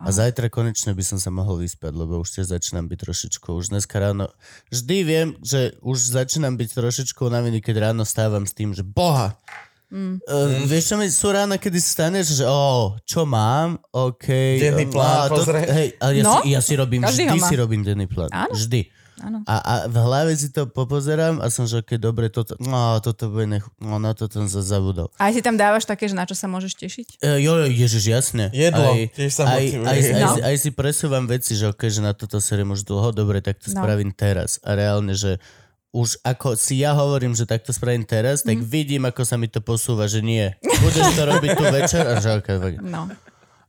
A 0.00 0.08
zajtra 0.16 0.48
konečne 0.48 0.96
by 0.96 1.04
som 1.04 1.20
sa 1.20 1.28
mohol 1.28 1.60
vyspať, 1.60 1.92
lebo 1.92 2.24
už 2.24 2.40
tiež 2.40 2.48
začínam 2.48 2.88
byť 2.88 2.98
trošičku. 3.04 3.52
Už 3.52 3.68
dneska 3.68 4.00
ráno... 4.00 4.32
Vždy 4.72 4.96
viem, 5.04 5.28
že 5.44 5.76
už 5.84 6.16
začínam 6.16 6.56
byť 6.56 6.72
trošičku 6.72 7.20
unavený, 7.28 7.60
keď 7.60 7.92
ráno 7.92 8.08
stávam 8.08 8.48
s 8.48 8.56
tým, 8.56 8.72
že 8.72 8.80
boha, 8.80 9.36
Mm. 9.90 10.22
Uh, 10.22 10.64
vieš 10.70 10.90
čo 10.90 10.94
mi, 10.94 11.10
sú 11.10 11.34
rána, 11.34 11.58
kedy 11.58 11.82
staneš, 11.82 12.38
že 12.38 12.44
oh, 12.46 12.94
čo 13.02 13.26
mám, 13.26 13.74
OK. 13.90 14.26
Denný 14.62 14.86
um, 14.86 14.92
plán 14.94 15.10
á, 15.10 15.22
to. 15.28 15.42
Hej, 15.50 15.88
ale 15.98 16.12
ja, 16.14 16.22
No, 16.22 16.34
si, 16.38 16.54
ja 16.54 16.60
si 16.62 16.74
robím, 16.78 17.02
každý 17.02 17.26
vždy 17.26 17.40
si 17.42 17.54
robím 17.58 17.82
denný 17.82 18.06
plán. 18.06 18.30
Áno. 18.30 18.54
Vždy. 18.54 18.86
Áno. 19.20 19.44
A, 19.44 19.54
a 19.60 19.72
v 19.84 19.96
hlave 20.00 20.32
si 20.32 20.48
to 20.48 20.64
popozerám 20.64 21.44
a 21.44 21.52
som, 21.52 21.68
že 21.68 21.84
okay, 21.84 22.00
dobre, 22.00 22.32
toto, 22.32 22.56
no, 22.56 22.96
toto 23.04 23.28
bude 23.28 23.52
nech, 23.52 23.66
no, 23.76 24.00
na 24.00 24.16
to 24.16 24.24
som 24.32 24.48
sa 24.48 24.64
zabudol. 24.64 25.12
A 25.20 25.28
aj 25.28 25.36
si 25.36 25.42
tam 25.44 25.60
dávaš 25.60 25.84
také, 25.84 26.08
že 26.08 26.16
na 26.16 26.24
čo 26.24 26.32
sa 26.32 26.48
môžeš 26.48 26.72
tešiť? 26.80 27.08
E, 27.20 27.44
jo, 27.44 27.52
jo, 27.60 27.68
ježiš, 27.68 28.08
jasne. 28.08 28.48
Jedlo, 28.48 28.96
aj, 28.96 29.12
tiež 29.12 29.30
sa 29.36 29.44
aj, 29.44 29.64
aj, 29.76 29.98
aj, 30.08 30.22
No. 30.24 30.30
si, 30.32 30.40
aj 30.40 30.56
si 30.56 30.70
presúvam 30.72 31.28
veci, 31.28 31.52
že 31.52 31.68
okay, 31.68 31.92
že 31.92 32.00
na 32.00 32.16
toto 32.16 32.40
seriem 32.40 32.72
už 32.72 32.88
dlho, 32.88 33.12
dobre, 33.12 33.44
tak 33.44 33.60
to 33.60 33.68
No. 33.68 33.84
spravím 33.84 34.08
teraz. 34.08 34.56
A 34.64 34.72
reálne, 34.72 35.12
že 35.12 35.36
už 35.90 36.18
ako 36.20 36.54
si 36.54 36.80
ja 36.80 36.92
hovorím, 36.92 37.32
že 37.32 37.44
takto 37.44 37.70
spravím 37.70 38.02
teraz, 38.02 38.40
tak 38.40 38.56
Mhm. 38.56 38.64
vidím, 38.64 39.02
ako 39.04 39.22
sa 39.22 39.34
mi 39.34 39.46
to 39.46 39.58
posúva, 39.58 40.06
že 40.06 40.20
nie. 40.20 40.54
Budeš 40.80 41.12
to 41.12 41.22
robiť 41.24 41.50
tu 41.52 41.64
večer 41.68 42.04
a 42.04 42.14
že 42.16 42.30
okay. 42.32 42.78
No. 42.78 43.10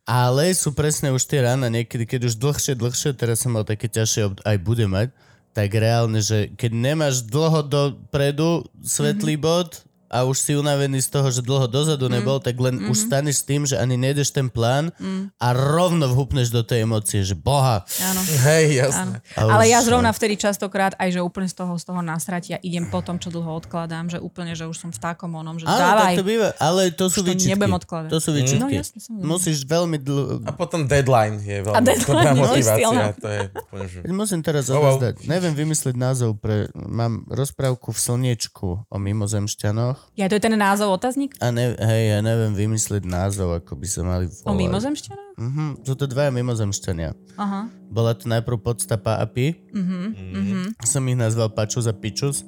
Ale 0.04 0.50
sú 0.52 0.70
presne 0.72 1.10
už 1.10 1.24
tie 1.24 1.42
rána 1.42 1.68
niekedy, 1.68 2.06
keď 2.06 2.22
už 2.26 2.36
dlhšie, 2.36 2.74
dlhšie, 2.74 3.14
teraz 3.14 3.40
som 3.40 3.52
mal 3.52 3.64
také 3.64 3.86
ťažšie, 3.88 4.22
ob- 4.24 4.42
aj 4.44 4.58
bude 4.58 4.86
mať, 4.86 5.10
tak 5.52 5.70
reálne, 5.72 6.18
že 6.20 6.50
keď 6.52 6.72
nemáš 6.72 7.22
dlho 7.24 7.62
dopredu 7.62 8.50
svetlý 8.80 9.36
Mhm. 9.36 9.42
bod 9.42 9.70
a 10.12 10.24
už 10.24 10.38
si 10.38 10.52
unavený 10.54 11.00
z 11.00 11.10
toho, 11.10 11.32
že 11.32 11.40
dlho 11.40 11.66
dozadu 11.66 12.06
nebol, 12.06 12.38
tak 12.38 12.54
len 12.56 12.76
Mhm. 12.78 12.88
už 12.88 13.08
staneš 13.08 13.42
s 13.42 13.48
tým, 13.48 13.64
že 13.64 13.80
ani 13.80 13.96
nejdeš 13.96 14.30
ten 14.30 14.46
plán 14.46 14.92
a 15.38 15.48
rovno 15.52 16.06
vhupneš 16.06 16.52
do 16.52 16.62
tej 16.62 16.84
emócie, 16.84 17.24
že 17.24 17.32
boha. 17.32 17.88
Áno. 18.04 18.20
Hej, 18.44 18.66
Áno. 18.68 18.82
jasné. 18.84 19.16
A 19.34 19.48
Ale 19.48 19.64
už, 19.64 19.72
ja 19.72 19.80
zrovna 19.82 20.12
vtedy 20.12 20.36
častokrát 20.36 20.94
aj, 20.96 21.10
že 21.10 21.20
úplne 21.20 21.48
z 21.48 21.56
toho, 21.56 21.74
z 21.74 21.88
toho 21.88 22.02
nasratia 22.02 22.60
idem 22.60 22.84
po 22.86 23.00
tom, 23.00 23.16
čo 23.16 23.32
dlho 23.32 23.48
odkladám, 23.56 24.10
že 24.10 24.20
úplne, 24.20 24.52
že 24.52 24.68
už 24.68 24.76
som 24.78 24.92
v 24.92 25.00
takom 25.00 25.32
onom, 25.32 25.56
že 25.56 25.64
Áno, 25.64 25.80
dávaj. 25.80 26.14
to 26.20 26.26
býva, 26.26 26.50
ale 26.60 26.92
to 26.92 27.08
sú 27.08 27.24
to 27.24 27.32
výčitky. 27.32 27.56
nebudem 27.56 27.76
odkladať. 27.78 28.10
To 28.10 28.20
sú 28.20 28.30
výčitky. 28.32 28.60
No 28.60 28.68
jasne, 28.68 29.00
samozrejme. 29.00 29.30
Musíš 29.32 29.58
veľmi 29.64 29.98
dlho... 29.98 30.44
A 30.44 30.52
potom 30.52 30.84
deadline 30.84 31.40
je 31.40 31.58
veľmi 31.62 31.72
A 31.72 31.80
deadline 31.80 32.36
motivácia. 32.36 33.16
To 33.16 33.28
je 33.30 33.40
úplne, 33.48 33.86
že... 33.88 34.00
Musím 34.12 34.42
teraz 34.42 34.68
Oh, 34.68 34.78
wow. 34.78 35.00
Neviem 35.24 35.54
vymyslieť 35.54 35.96
názov 35.96 36.36
pre... 36.36 36.68
Mám 36.74 37.24
rozprávku 37.28 37.92
v 37.92 38.00
Slniečku 38.02 38.68
o 38.84 38.98
mimozemšťanoch. 38.98 40.01
Ja, 40.20 40.28
to 40.28 40.36
je 40.36 40.44
ten 40.44 40.54
názov 40.60 40.92
otáznik? 41.00 41.40
A 41.40 41.56
ne, 41.56 41.72
hej, 41.72 42.04
ja 42.14 42.20
neviem 42.20 42.52
vymyslieť 42.52 43.08
názov, 43.08 43.64
ako 43.64 43.80
by 43.80 43.88
sa 43.88 44.02
mali 44.04 44.28
volať. 44.28 44.48
O 44.48 44.54
mimozemšťana? 44.54 45.24
Mhm, 45.40 45.66
sú 45.88 45.94
to 45.96 46.06
dvaja 46.06 46.30
mimozemšťania. 46.36 47.10
Aha. 47.40 47.72
Bola 47.88 48.12
to 48.14 48.28
najprv 48.28 48.60
podstapa 48.60 49.18
a 49.18 49.26
pi. 49.26 49.64
Mhm. 49.72 50.76
Som 50.84 51.08
ich 51.08 51.16
nazval 51.16 51.50
Pačus 51.56 51.88
a 51.88 51.96
Pičus. 51.96 52.44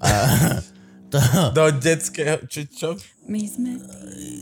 A 0.00 0.08
to, 1.12 1.20
Do 1.52 1.68
detského, 1.76 2.40
či 2.48 2.66
čo? 2.66 2.96
My 3.28 3.44
sme... 3.46 3.78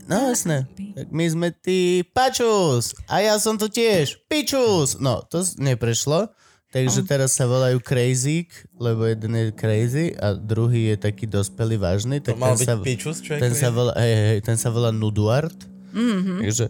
no 0.08 0.32
jasné. 0.32 0.64
Tak 0.96 1.10
my 1.10 1.24
sme 1.26 1.48
tí 1.52 2.06
Pačus. 2.06 2.96
A 3.10 3.20
ja 3.20 3.36
som 3.36 3.58
tu 3.60 3.66
tiež. 3.68 4.24
Pičus. 4.30 4.96
No, 5.02 5.20
to 5.26 5.42
neprešlo. 5.58 6.32
Takže 6.70 7.02
teraz 7.02 7.34
sa 7.34 7.44
volajú 7.44 7.78
Crazy, 7.78 8.47
lebo 8.74 9.02
jeden 9.02 9.34
je 9.34 9.51
crazy 9.51 10.14
a 10.14 10.32
druhý 10.32 10.94
je 10.94 11.02
taký 11.02 11.26
dospelý, 11.26 11.74
vážny. 11.74 12.22
To 12.22 12.30
Tak 12.30 12.38
mal 12.38 12.55
ten 12.55 12.62
byť 12.62 12.66
sa, 12.66 12.74
Pičus, 12.78 13.18
čo 13.18 13.34
je 13.34 13.40
ten 13.42 13.52
sa 13.52 13.68
volá, 13.68 13.90
hej, 13.98 14.14
hej, 14.14 14.40
ten 14.40 14.55
sa 14.55 14.70
volá 14.70 14.90
Nuduard. 14.90 15.55
Mm-hmm. 15.90 16.38
Takže 16.40 16.64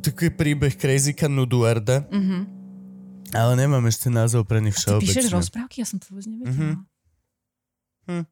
taký 0.00 0.30
príbeh 0.30 0.70
Crazyka 0.72 1.26
Nuduarda. 1.26 2.06
Mm-hmm. 2.06 2.42
Ale 3.34 3.52
nemám 3.58 3.82
ešte 3.84 4.06
názov 4.06 4.46
pre 4.46 4.62
nich 4.62 4.78
Ty 4.78 5.02
píšeš 5.02 5.26
všeobecne. 5.26 5.34
rozprávky? 5.34 5.82
Ja 5.82 5.86
som 5.90 5.98
to 5.98 6.06
vôbec 6.08 6.24
nevedela. 6.24 6.54
Mhm. 6.54 6.74
Hm. 8.06 8.24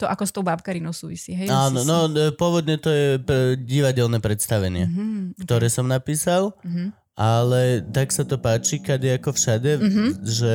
To 0.00 0.08
ako 0.08 0.24
s 0.24 0.32
tou 0.32 0.40
bábkarinou 0.40 0.96
súvisí, 0.96 1.36
hej? 1.36 1.44
Áno, 1.46 1.84
Si- 1.84 1.86
no 1.86 2.08
pôvodne 2.32 2.80
to 2.80 2.88
je 2.88 3.20
e, 3.20 3.32
divadelné 3.54 4.16
predstavenie, 4.16 4.88
Mhm, 4.88 5.44
ktoré 5.44 5.68
som 5.68 5.84
napísal, 5.84 6.56
mhm. 6.64 6.96
Ale 7.20 7.84
tak 7.84 8.08
sa 8.08 8.24
to 8.24 8.40
páči, 8.40 8.80
kade 8.80 9.12
ako 9.12 9.36
všade, 9.36 9.76
Mhm. 9.76 10.04
že 10.24 10.54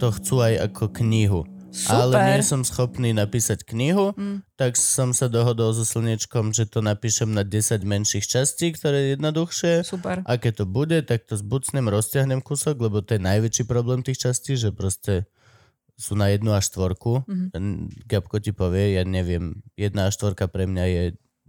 to 0.00 0.08
chcú 0.08 0.40
aj 0.40 0.72
ako 0.72 0.84
knihu. 1.04 1.44
Ale 1.92 2.16
Super. 2.16 2.24
nie 2.24 2.40
som 2.40 2.64
schopný 2.64 3.12
napísať 3.12 3.60
knihu, 3.68 4.16
Mm. 4.16 4.40
tak 4.56 4.72
som 4.74 5.12
sa 5.12 5.28
dohodol 5.28 5.76
so 5.76 5.84
Slnečkom, 5.84 6.56
že 6.56 6.64
to 6.64 6.80
napíšem 6.80 7.28
na 7.28 7.44
10 7.44 7.84
menších 7.84 8.24
častí, 8.24 8.72
ktoré 8.72 8.96
je 9.04 9.08
jednoduchšie. 9.14 9.84
Super. 9.84 10.24
A 10.24 10.40
keď 10.40 10.52
to 10.54 10.66
bude, 10.66 10.96
tak 11.04 11.28
to 11.28 11.36
zbucnem, 11.36 11.84
rozťahnem 11.84 12.40
kúsok, 12.40 12.80
lebo 12.80 13.04
to 13.04 13.14
je 13.14 13.22
najväčší 13.22 13.68
problém 13.68 14.00
tých 14.00 14.16
častí, 14.16 14.56
že 14.56 14.72
proste 14.72 15.28
sú 16.00 16.16
na 16.16 16.32
jednu 16.32 16.56
až 16.56 16.72
štvorku. 16.72 17.28
Mm-hmm. 17.28 18.08
Gabko 18.08 18.40
ti 18.40 18.56
povie, 18.56 18.96
ja 18.96 19.04
neviem, 19.04 19.60
jedna 19.76 20.08
až 20.08 20.16
štvorka 20.16 20.48
pre 20.48 20.64
mňa 20.64 20.84
je 20.88 21.02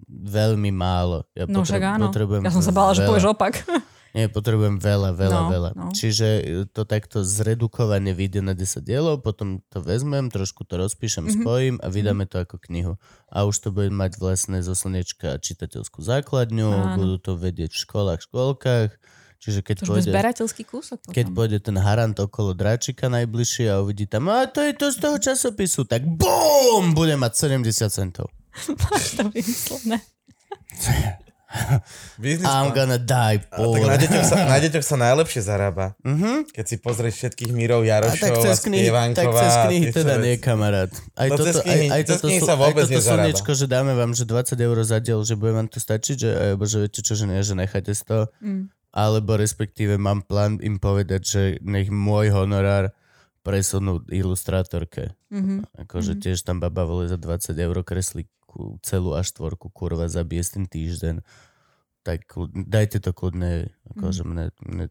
veľmi 0.09 0.73
málo. 0.75 1.23
Ja 1.31 1.47
No 1.47 1.63
však 1.63 1.95
áno. 1.95 2.11
Ja 2.43 2.51
som 2.51 2.65
sa 2.65 2.75
bála, 2.75 2.91
že 2.91 3.07
povieš 3.07 3.31
opak. 3.31 3.63
Nie, 4.09 4.25
potrebujem 4.25 4.77
veľa, 4.77 5.13
veľa, 5.13 5.39
No, 5.39 5.47
veľa. 5.47 5.69
no. 5.73 5.89
Čiže 5.91 6.27
e, 6.27 6.43
to 6.65 6.81
takto 6.83 7.21
zredukovane 7.21 8.09
vyjde 8.09 8.41
na 8.41 8.53
10 8.53 8.81
dielov, 8.81 9.21
potom 9.21 9.61
to 9.67 9.79
vezmem, 9.79 10.27
trošku 10.27 10.63
to 10.63 10.75
rozpíšem, 10.75 11.25
mm-hmm. 11.25 11.41
spojím 11.41 11.75
a 11.77 11.87
vydáme 11.87 12.25
to 12.25 12.41
ako 12.41 12.57
knihu. 12.65 12.97
A 13.27 13.45
už 13.45 13.59
to 13.59 13.69
bude 13.69 13.89
mať 13.89 14.17
vlastne 14.17 14.59
zo 14.59 14.73
slnečka 14.73 15.37
čitateľskú 15.37 16.01
základňu, 16.01 16.67
Áno. 16.67 16.95
budú 16.97 17.15
to 17.19 17.31
vedieť 17.35 17.69
v 17.69 17.81
školách, 17.85 18.25
škôlkach. 18.25 18.97
Čiže 19.39 19.63
keď 19.63 19.75
To 19.79 19.95
pôjde, 19.95 20.11
zberateľský 20.11 20.63
kúsok 20.67 20.99
potom. 20.99 21.15
keď 21.15 21.25
pôjde 21.31 21.57
ten 21.63 21.77
harant 21.79 22.11
okolo 22.11 22.51
dráčika 22.51 23.07
najbližšie 23.07 23.71
a 23.71 23.79
uvidí 23.79 24.03
tam, 24.03 24.27
a 24.27 24.43
to 24.43 24.59
je 24.59 24.75
to 24.75 24.91
z 24.91 24.97
toho 24.99 25.15
časopisu, 25.15 25.87
tak 25.87 26.03
BOOM! 26.03 26.91
Bude 26.91 27.15
mať 27.15 27.47
70 27.47 27.63
centov. 27.87 28.27
Máš 28.83 29.15
to 29.15 29.31
vymyslené. 29.31 30.03
I'm 32.45 32.69
gonna 32.71 32.97
die, 32.97 33.41
A 33.41 33.57
tak 33.57 33.57
poor. 33.57 33.81
na 33.81 33.95
deťoch, 33.95 34.21
sa, 34.23 34.35
na 34.45 34.57
deťoch 34.63 34.83
sa 34.83 34.95
najlepšie 34.95 35.41
zarába. 35.41 35.97
Mhm. 36.03 36.49
Keď 36.49 36.65
si 36.65 36.75
pozrieš 36.77 37.15
všetkých 37.17 37.49
Mírov 37.49 37.81
A 37.81 37.87
Jarošov 37.89 38.21
tak 38.21 38.31
a, 38.31 38.41
cez 38.43 38.57
knihy, 38.61 38.85
tak 38.85 38.93
Spievanková. 39.25 39.39
cez 39.39 39.51
a 39.51 39.61
knihy 39.65 39.85
teda 39.89 40.13
nie, 40.19 40.35
kamarát. 40.37 40.91
Aj 41.13 41.27
No 41.27 41.35
toto, 41.35 41.59
knihy- 41.59 41.89
aj, 41.89 41.89
aj 41.91 42.03
toto, 42.07 42.25
sa 42.29 42.53
aj 42.53 42.59
vôbec 42.59 42.83
toto 42.83 42.95
nezarába. 42.95 43.17
slnečko, 43.23 43.51
že 43.51 43.65
dáme 43.65 43.93
vám, 43.93 44.11
že 44.11 44.23
20 44.23 44.55
eur 44.59 44.77
za 44.79 44.97
diel, 44.99 45.19
že 45.19 45.33
bude 45.33 45.51
vám 45.51 45.65
to 45.65 45.77
stačiť, 45.77 46.15
že, 46.15 46.29
alebo 46.29 46.63
že 46.63 46.77
viete 46.79 47.01
čo, 47.01 47.13
že 47.13 47.25
nie, 47.25 47.39
že 47.39 47.53
necháte 47.53 47.91
z 47.91 48.03
toho. 48.03 48.23
Mm. 48.39 48.69
Alebo 48.91 49.31
respektíve 49.35 49.97
mám 49.97 50.21
plán 50.21 50.57
im 50.59 50.77
povedať, 50.77 51.21
že 51.23 51.41
nech 51.59 51.87
môj 51.87 52.29
honorár 52.31 52.89
presunú 53.39 54.01
ilustrátorke. 54.07 55.13
Mhm. 55.29 55.65
Akože 55.79 56.13
Mhm. 56.13 56.19
tiež 56.19 56.37
tam 56.41 56.57
baba 56.57 56.83
vole 56.83 57.05
za 57.05 57.15
20 57.15 57.55
eur 57.55 57.77
kreslí 57.79 58.25
ku- 58.49 58.81
celú 58.81 59.13
až 59.13 59.29
štvorku, 59.29 59.69
kurva, 59.69 60.09
zabije 60.09 60.41
s 60.41 60.51
tým 60.51 60.65
týždeň. 60.65 61.21
Tak 62.01 62.25
dajte 62.65 62.97
to 62.97 63.13
kľudne, 63.13 63.69
akože 63.87 64.25
mne, 64.25 64.49
mne 64.59 64.89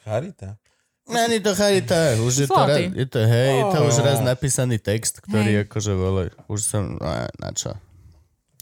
Charita. 0.00 0.56
Není 1.04 1.40
to 1.40 1.52
charita, 1.52 2.14
už 2.22 2.34
je 2.36 2.46
to, 2.46 2.54
raz, 2.56 2.70
Zlatý. 2.70 2.82
je 2.94 3.06
to, 3.08 3.20
hej, 3.20 3.50
je 3.52 3.64
to 3.68 3.78
už 3.82 3.94
Oh. 3.98 4.04
raz 4.04 4.18
napísaný 4.22 4.78
text, 4.78 5.18
ktorý 5.20 5.50
Hej. 5.52 5.62
akože 5.66 5.92
vole, 5.92 6.24
už 6.46 6.60
som, 6.62 6.94
a, 6.98 7.26
na 7.36 7.50
čo. 7.50 7.74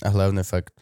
A 0.00 0.08
hlavne 0.08 0.40
fakt, 0.42 0.72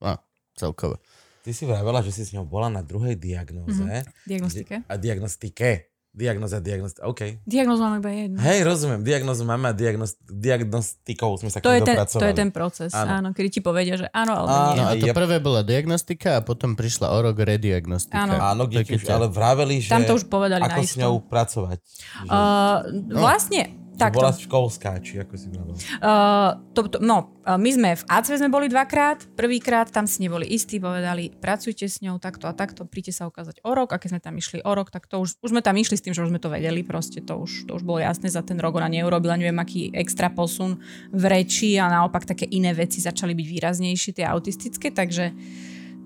a, 0.00 0.16
celkovo. 0.54 0.96
Ty 1.44 1.50
si 1.52 1.62
vravela, 1.62 2.00
že 2.00 2.10
si 2.10 2.24
s 2.24 2.32
ňou 2.32 2.42
bola 2.42 2.66
na 2.66 2.80
druhej 2.80 3.14
diagnóze. 3.14 3.84
Diagnostike. 4.24 4.80
A 4.82 4.94
diagnostike. 4.96 5.92
Diagnoza, 6.16 6.64
diagnostika. 6.64 7.04
OK. 7.04 7.44
Diagnózu 7.44 7.84
máme 7.84 8.00
iba 8.00 8.08
jednu. 8.08 8.40
Hej, 8.40 8.64
rozumiem. 8.64 9.04
Diagnózu 9.04 9.44
máme 9.44 9.68
a 9.68 9.74
diagnost, 9.76 10.16
diagnostikou 10.24 11.36
sme 11.36 11.52
sa 11.52 11.60
To 11.60 11.68
k 11.68 11.76
je, 11.76 11.80
ten, 11.82 11.92
dopracovali. 11.92 12.22
to 12.22 12.26
je 12.26 12.36
ten 12.36 12.50
proces, 12.50 12.90
Áno. 12.90 13.10
áno. 13.12 13.28
kedy 13.30 13.48
ti 13.50 13.60
povedia, 13.60 13.94
že 13.94 14.08
áno 14.10 14.32
alebo 14.34 14.48
Áno, 14.48 14.72
nie. 14.72 14.78
No 14.78 14.84
a 14.86 14.92
to 14.96 15.06
Jep. 15.06 15.14
prvé 15.14 15.36
bola 15.38 15.60
diagnostika 15.60 16.28
a 16.36 16.40
potom 16.40 16.72
prišla 16.72 17.12
o 17.12 17.18
rok 17.20 17.36
rediagnostika. 17.36 18.16
Áno. 18.16 18.32
Áno, 18.32 18.62
kde 18.64 18.88
ti 18.88 18.96
ale 19.04 19.28
vraveli, 19.28 19.78
že 19.78 19.92
Tam 19.92 20.02
to 20.02 20.16
už 20.16 20.24
povedali 20.24 20.64
ako 20.64 20.80
na 20.80 20.88
s 20.88 20.94
ňou 20.96 21.14
pracovať. 21.22 21.78
Že, 21.78 22.28
Uh, 22.28 22.76
vlastne, 23.12 23.76
takto. 23.96 24.20
bola 24.20 24.32
školská, 24.32 25.00
či 25.00 25.18
ako 25.24 25.34
si. 25.34 25.48
Uh, 25.48 26.60
to, 26.76 26.86
to, 26.86 27.00
no, 27.00 27.32
uh, 27.42 27.56
my 27.56 27.70
sme 27.72 27.90
v 27.96 28.02
ACV 28.06 28.34
sme 28.38 28.50
boli 28.52 28.68
dvakrát. 28.68 29.24
Prvýkrát 29.34 29.88
tam 29.88 30.04
si 30.04 30.20
neboli 30.20 30.46
istí, 30.46 30.76
povedali, 30.76 31.32
pracujte 31.32 31.88
s 31.88 32.04
ňou 32.04 32.20
takto 32.20 32.46
a 32.46 32.52
takto, 32.52 32.84
príďte 32.84 33.18
sa 33.18 33.24
ukázať 33.26 33.64
o 33.64 33.72
rok. 33.72 33.96
A 33.96 34.00
keď 34.00 34.16
sme 34.16 34.20
tam 34.22 34.34
išli 34.36 34.60
o 34.60 34.72
rok, 34.76 34.92
tak 34.92 35.08
to 35.08 35.18
už, 35.18 35.40
už 35.40 35.50
sme 35.50 35.64
tam 35.64 35.74
išli 35.74 35.96
s 35.96 36.04
tým, 36.04 36.12
že 36.12 36.22
už 36.22 36.30
sme 36.30 36.40
to 36.40 36.52
vedeli. 36.52 36.84
Proste 36.84 37.24
to 37.24 37.40
už, 37.40 37.66
to 37.66 37.72
už 37.74 37.82
bolo 37.82 38.04
jasné 38.04 38.28
za 38.28 38.44
ten 38.44 38.60
rok. 38.60 38.76
Ona 38.76 38.92
neurobila 38.92 39.34
neviem 39.34 39.56
aký 39.58 39.90
extra 39.96 40.28
posun 40.28 40.78
v 41.10 41.22
reči 41.26 41.80
a 41.80 41.88
naopak 41.88 42.28
také 42.28 42.44
iné 42.46 42.76
veci 42.76 43.00
začali 43.00 43.32
byť 43.32 43.46
výraznejšie, 43.48 44.20
tie 44.20 44.26
autistické, 44.28 44.92
takže 44.92 45.32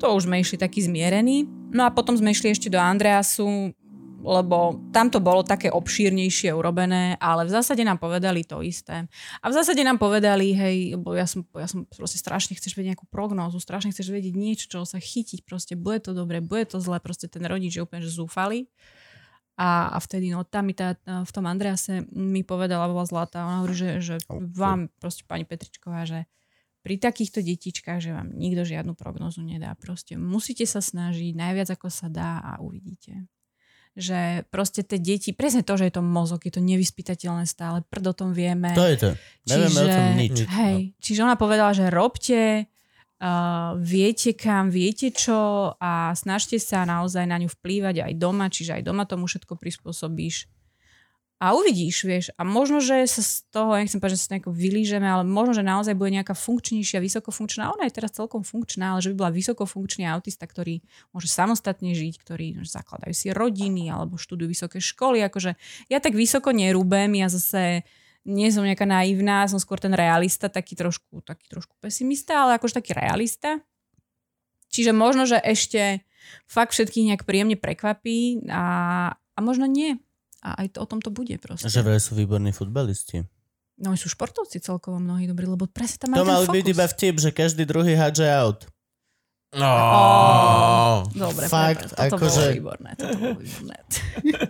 to 0.01 0.07
už 0.17 0.25
sme 0.25 0.41
išli 0.41 0.57
taký 0.57 0.81
zmierení. 0.81 1.45
No 1.71 1.85
a 1.85 1.93
potom 1.93 2.17
sme 2.17 2.33
išli 2.33 2.51
ešte 2.51 2.73
do 2.73 2.81
Andreasu, 2.81 3.77
lebo 4.21 4.77
tam 4.93 5.09
to 5.09 5.19
bolo 5.19 5.41
také 5.41 5.73
obšírnejšie 5.73 6.53
urobené, 6.53 7.17
ale 7.17 7.49
v 7.49 7.55
zásade 7.57 7.81
nám 7.81 7.97
povedali 7.97 8.45
to 8.45 8.61
isté. 8.61 9.09
A 9.41 9.47
v 9.49 9.57
zásade 9.57 9.81
nám 9.81 9.97
povedali, 9.97 10.53
hej, 10.53 11.01
lebo 11.01 11.17
ja 11.17 11.25
som, 11.25 11.43
ja 11.57 11.65
som 11.65 11.89
proste 11.89 12.21
strašne 12.21 12.53
chceš 12.57 12.77
vedieť 12.77 12.97
nejakú 12.97 13.09
prognózu, 13.09 13.57
strašne 13.59 13.91
chceš 13.91 14.13
vedieť 14.13 14.35
niečo, 14.37 14.65
čo 14.69 14.79
sa 14.85 15.01
chytiť, 15.01 15.49
proste 15.49 15.75
bude 15.75 16.05
to 16.05 16.13
dobre, 16.13 16.45
bude 16.45 16.69
to 16.69 16.79
zle, 16.79 17.01
proste 17.01 17.33
ten 17.33 17.43
rodič 17.49 17.81
je 17.81 17.85
úplne 17.85 18.05
že 18.05 18.13
zúfalý. 18.13 18.69
A, 19.61 19.93
a 19.93 19.99
vtedy, 20.01 20.33
no 20.33 20.45
tam 20.45 20.73
mi 20.73 20.75
tá, 20.77 20.97
v 21.05 21.33
tom 21.33 21.45
Andrease 21.45 22.09
mi 22.13 22.41
povedala, 22.41 22.89
bola 22.89 23.05
zlatá, 23.05 23.45
ona 23.45 23.61
hovorí, 23.61 23.77
že, 23.77 23.91
že 24.01 24.15
vám, 24.29 24.89
proste 25.01 25.25
pani 25.29 25.45
Petričková, 25.45 26.09
že 26.09 26.25
pri 26.81 26.97
takýchto 26.97 27.45
detičkách, 27.45 28.01
že 28.01 28.17
vám 28.17 28.33
nikto 28.33 28.65
žiadnu 28.65 28.97
prognozu 28.97 29.45
nedá. 29.45 29.77
Proste 29.77 30.17
musíte 30.17 30.65
sa 30.65 30.81
snažiť 30.81 31.37
najviac 31.37 31.77
ako 31.77 31.93
sa 31.93 32.09
dá 32.09 32.41
a 32.41 32.57
uvidíte 32.65 33.29
že 33.99 34.47
proste 34.55 34.87
tie 34.87 35.03
deti, 35.03 35.35
presne 35.35 35.67
to, 35.67 35.75
že 35.75 35.91
je 35.91 35.95
to 35.99 36.03
mozog, 36.05 36.47
je 36.47 36.55
to 36.55 36.63
nevyspytateľné 36.63 37.45
stále, 37.45 37.83
prd 37.87 38.05
o 38.11 38.15
tom 38.15 38.31
vieme. 38.31 38.71
To 38.73 38.87
je 38.87 38.97
to. 38.97 39.11
Nevieme 39.51 39.81
o 39.83 39.89
tom 39.91 40.07
nič. 40.15 40.37
Hej, 40.47 40.77
čiže 41.03 41.27
ona 41.27 41.35
povedala, 41.35 41.75
že 41.75 41.91
robte, 41.91 42.71
uh, 43.21 43.75
viete 43.77 44.33
kam, 44.39 44.71
viete 44.71 45.11
čo 45.11 45.75
a 45.77 46.15
snažte 46.15 46.57
sa 46.63 46.87
naozaj 46.87 47.27
na 47.27 47.37
ňu 47.43 47.51
vplývať 47.51 48.07
aj 48.07 48.13
doma, 48.17 48.47
čiže 48.47 48.79
aj 48.79 48.83
doma 48.87 49.05
tomu 49.05 49.27
všetko 49.27 49.59
prispôsobíš. 49.59 50.49
A 51.41 51.57
uvidíš, 51.57 52.05
vieš, 52.05 52.29
a 52.37 52.45
možno, 52.45 52.85
že 52.85 53.01
sa 53.09 53.25
z 53.25 53.49
toho, 53.49 53.73
nechcem 53.73 53.97
povedať, 53.97 54.21
že 54.21 54.25
sa 54.29 54.33
nejako 54.37 54.53
vylížeme, 54.53 55.09
ale 55.09 55.25
možno, 55.25 55.57
že 55.57 55.65
naozaj 55.65 55.97
bude 55.97 56.13
nejaká 56.13 56.37
funkčnejšia, 56.37 57.01
vysokofunkčná, 57.01 57.73
ona 57.73 57.89
je 57.89 57.97
teraz 57.97 58.13
celkom 58.13 58.45
funkčná, 58.45 58.93
ale 58.93 59.01
že 59.01 59.17
by 59.17 59.25
bola 59.25 59.33
vysokofunkčný 59.33 60.05
autista, 60.05 60.45
ktorý 60.45 60.85
môže 61.17 61.33
samostatne 61.33 61.97
žiť, 61.97 62.15
ktorí 62.21 62.61
že 62.61 62.69
zakladajú 62.77 63.17
si 63.17 63.33
rodiny 63.33 63.89
alebo 63.89 64.21
študujú 64.21 64.53
vysoké 64.53 64.85
školy, 64.85 65.25
akože 65.25 65.57
ja 65.89 65.97
tak 66.05 66.13
vysoko 66.13 66.53
nerúbem, 66.53 67.09
ja 67.17 67.33
zase 67.33 67.89
nie 68.29 68.53
som 68.53 68.61
nejaká 68.61 68.85
naivná, 68.85 69.49
som 69.49 69.57
skôr 69.57 69.81
ten 69.81 69.97
realista, 69.97 70.53
taký 70.53 70.77
trošku, 70.77 71.25
taký 71.25 71.49
trošku 71.49 71.73
pesimista, 71.81 72.45
ale 72.45 72.61
akože 72.61 72.85
taký 72.85 72.93
realista. 72.93 73.65
Čiže 74.69 74.93
možno, 74.93 75.25
že 75.25 75.41
ešte 75.41 76.05
fakt 76.45 76.77
všetkých 76.77 77.07
nejak 77.09 77.23
príjemne 77.25 77.57
prekvapí 77.57 78.45
a, 78.53 78.65
a 79.17 79.39
možno 79.41 79.65
nie. 79.65 79.97
A 80.41 80.57
aj 80.59 80.73
to, 80.73 80.79
o 80.79 80.87
tom 80.87 80.99
to 80.99 81.09
bude 81.09 81.37
proste. 81.37 81.67
Že 81.67 81.81
vraj 81.83 81.99
sú 81.99 82.15
výborní 82.15 82.51
futbalisti. 82.51 83.29
No 83.77 83.91
oni 83.91 83.97
sú 83.97 84.09
športovci 84.09 84.57
celkovo 84.59 84.97
mnohí 84.97 85.25
dobrí, 85.25 85.45
lebo 85.45 85.65
presne 85.65 86.05
tam 86.05 86.13
To 86.13 86.21
majú 86.21 86.27
mal 86.27 86.41
ten 86.41 86.47
fokus. 86.47 86.57
byť 86.57 86.67
iba 86.67 86.85
vtip, 86.87 87.15
že 87.19 87.31
každý 87.31 87.63
druhý 87.65 87.93
hádže 87.93 88.29
out. 88.31 88.69
No. 89.51 89.73
Dobre, 91.11 91.45
Fakt, 91.45 91.89
prepáč, 91.89 92.09
toto 92.09 92.17
akože- 92.23 92.41
bolo 92.41 92.55
výborné. 92.55 92.91
Toto 92.95 93.17
bolo 93.17 93.37
výborné. 93.37 93.77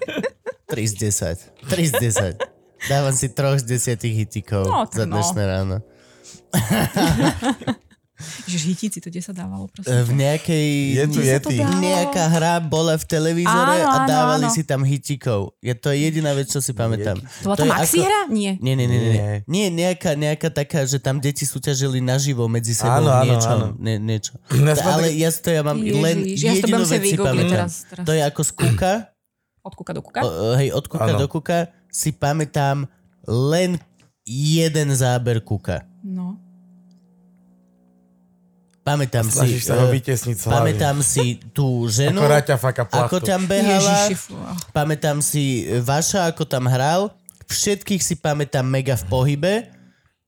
3 0.71 0.87
z 0.87 0.95
10. 0.95 1.67
3 1.67 1.83
z 1.85 1.93
10. 2.37 2.39
Dávam 2.87 3.13
si 3.13 3.27
troch 3.29 3.57
z 3.57 3.65
desiatich 3.67 4.15
hitikov 4.15 4.65
No, 4.65 4.87
za 4.87 5.05
no. 5.05 5.19
dnešné 5.19 5.43
ráno. 5.43 5.77
Ježiš, 8.45 8.63
hitíci 8.67 8.99
to 8.99 9.09
kde 9.09 9.21
sa 9.21 9.33
dávalo, 9.33 9.67
E, 9.67 9.71
prosím. 9.71 9.93
V 10.03 10.11
nejakej... 10.15 10.69
Je 10.93 11.05
tu 11.09 11.21
Yeti. 11.21 11.57
Nejaká 11.61 12.25
hra 12.29 12.59
bola 12.59 12.95
v 12.95 13.05
televízore 13.05 13.79
Áno, 13.81 13.91
a 13.91 13.97
dávali 14.05 14.47
áno. 14.47 14.55
si 14.55 14.63
tam 14.63 14.83
hitikov. 14.83 15.55
Je 15.59 15.73
to 15.73 15.91
jediná 15.91 16.33
vec, 16.33 16.47
čo 16.47 16.59
si 16.59 16.71
pamätám. 16.71 17.19
To 17.43 17.51
bola 17.51 17.57
to 17.57 17.65
maxi 17.65 17.99
ako- 17.99 18.07
hra? 18.07 18.21
Nie. 18.29 18.53
Nie, 18.59 18.75
nie, 18.75 18.87
nie, 18.87 18.99
nie. 18.99 19.13
Nie. 19.13 19.37
Nie, 19.45 19.67
nejaká, 19.69 20.15
nejaká 20.15 20.49
taká, 20.49 20.85
že 20.85 20.97
tam 20.97 21.19
deti 21.19 21.43
súťažili 21.43 21.99
naživo 21.99 22.47
medzi 22.47 22.73
sebou 22.73 23.05
Áno, 23.05 23.11
v 23.11 23.39
áno. 23.41 23.67
Nie, 23.79 23.97
niečo. 23.97 24.37
Ja 24.51 24.75
ale 24.91 25.13
ja 25.15 25.29
to 25.31 25.49
ja 25.49 25.63
mám 25.63 25.79
len 25.79 26.25
Ježiš, 26.25 26.41
ja 26.41 26.53
to 26.57 26.67
jedinú 26.67 26.85
si 26.85 26.95
vec 26.95 27.03
si 27.05 27.17
pamätám. 27.17 27.51
teraz, 27.67 27.73
teraz. 27.87 28.05
To 28.05 28.13
je 28.13 28.23
ako 28.23 28.43
skúka, 28.43 28.93
Od 29.61 29.75
kuka 29.77 29.93
do 29.93 30.01
kuka? 30.01 30.21
O, 30.25 30.57
hej, 30.57 30.73
od 30.73 30.89
kuka 30.89 31.05
Áno. 31.05 31.21
do 31.21 31.29
kuka 31.29 31.69
si 31.93 32.17
pamätám 32.17 32.89
len 33.29 33.77
jeden 34.25 34.89
záber 34.91 35.41
kuka. 35.41 35.85
No. 36.01 36.41
Pamätám 38.91 39.27
si, 39.31 39.63
sa 39.63 39.79
ho 39.79 39.87
eh, 39.87 39.95
vytesniť 39.95 40.37
pamätám 40.51 40.97
si 40.99 41.39
tú 41.55 41.87
ženu, 41.87 42.19
Ako 42.19 42.27
Raťa 42.27 42.57
faka 42.59 42.83
ako 42.91 43.23
tam 43.23 43.47
behala, 43.47 44.11
Ježiši, 44.11 44.15
fú. 44.19 44.35
pamätám 44.75 45.23
si 45.23 45.71
Vaša, 45.79 46.27
ako 46.27 46.43
tam 46.43 46.67
hral, 46.67 47.15
všetkých 47.47 48.03
si 48.03 48.19
pamätám 48.19 48.67
mega 48.67 48.99
v 48.99 49.05
pohybe, 49.07 49.55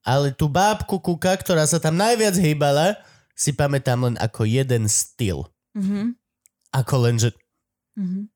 ale 0.07 0.31
tú 0.31 0.47
bábku 0.47 1.03
kuka, 1.03 1.35
ktorá 1.39 1.67
sa 1.67 1.83
tam 1.83 1.99
najviac 1.99 2.39
hýbala, 2.39 2.99
si 3.35 3.51
pamätám 3.51 4.07
len 4.07 4.17
ako 4.23 4.47
jeden 4.47 4.87
styl. 4.87 5.51
Mhm. 5.75 6.15
Ako 6.73 6.95
len, 7.09 7.19
že... 7.19 7.35
Mhm. 7.99 8.31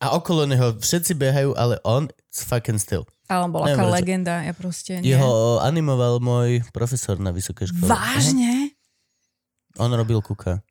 A 0.00 0.16
okolo 0.16 0.48
neho 0.48 0.80
všetci 0.80 1.12
behajú, 1.12 1.52
ale 1.60 1.76
on 1.84 2.08
fucking 2.32 2.80
still. 2.80 3.04
Ale 3.28 3.46
on 3.46 3.52
bol 3.52 3.62
aká 3.68 3.84
legenda, 3.84 4.40
ja 4.40 4.56
proste 4.56 4.96
nie. 4.98 5.12
Jeho 5.12 5.60
animoval 5.60 6.24
môj 6.24 6.64
profesor 6.72 7.20
na 7.20 7.30
vysokej 7.30 7.68
škole. 7.68 7.92
Vážne? 7.92 8.74
On 9.78 9.90
robil 9.90 10.18
kuka. 10.20 10.64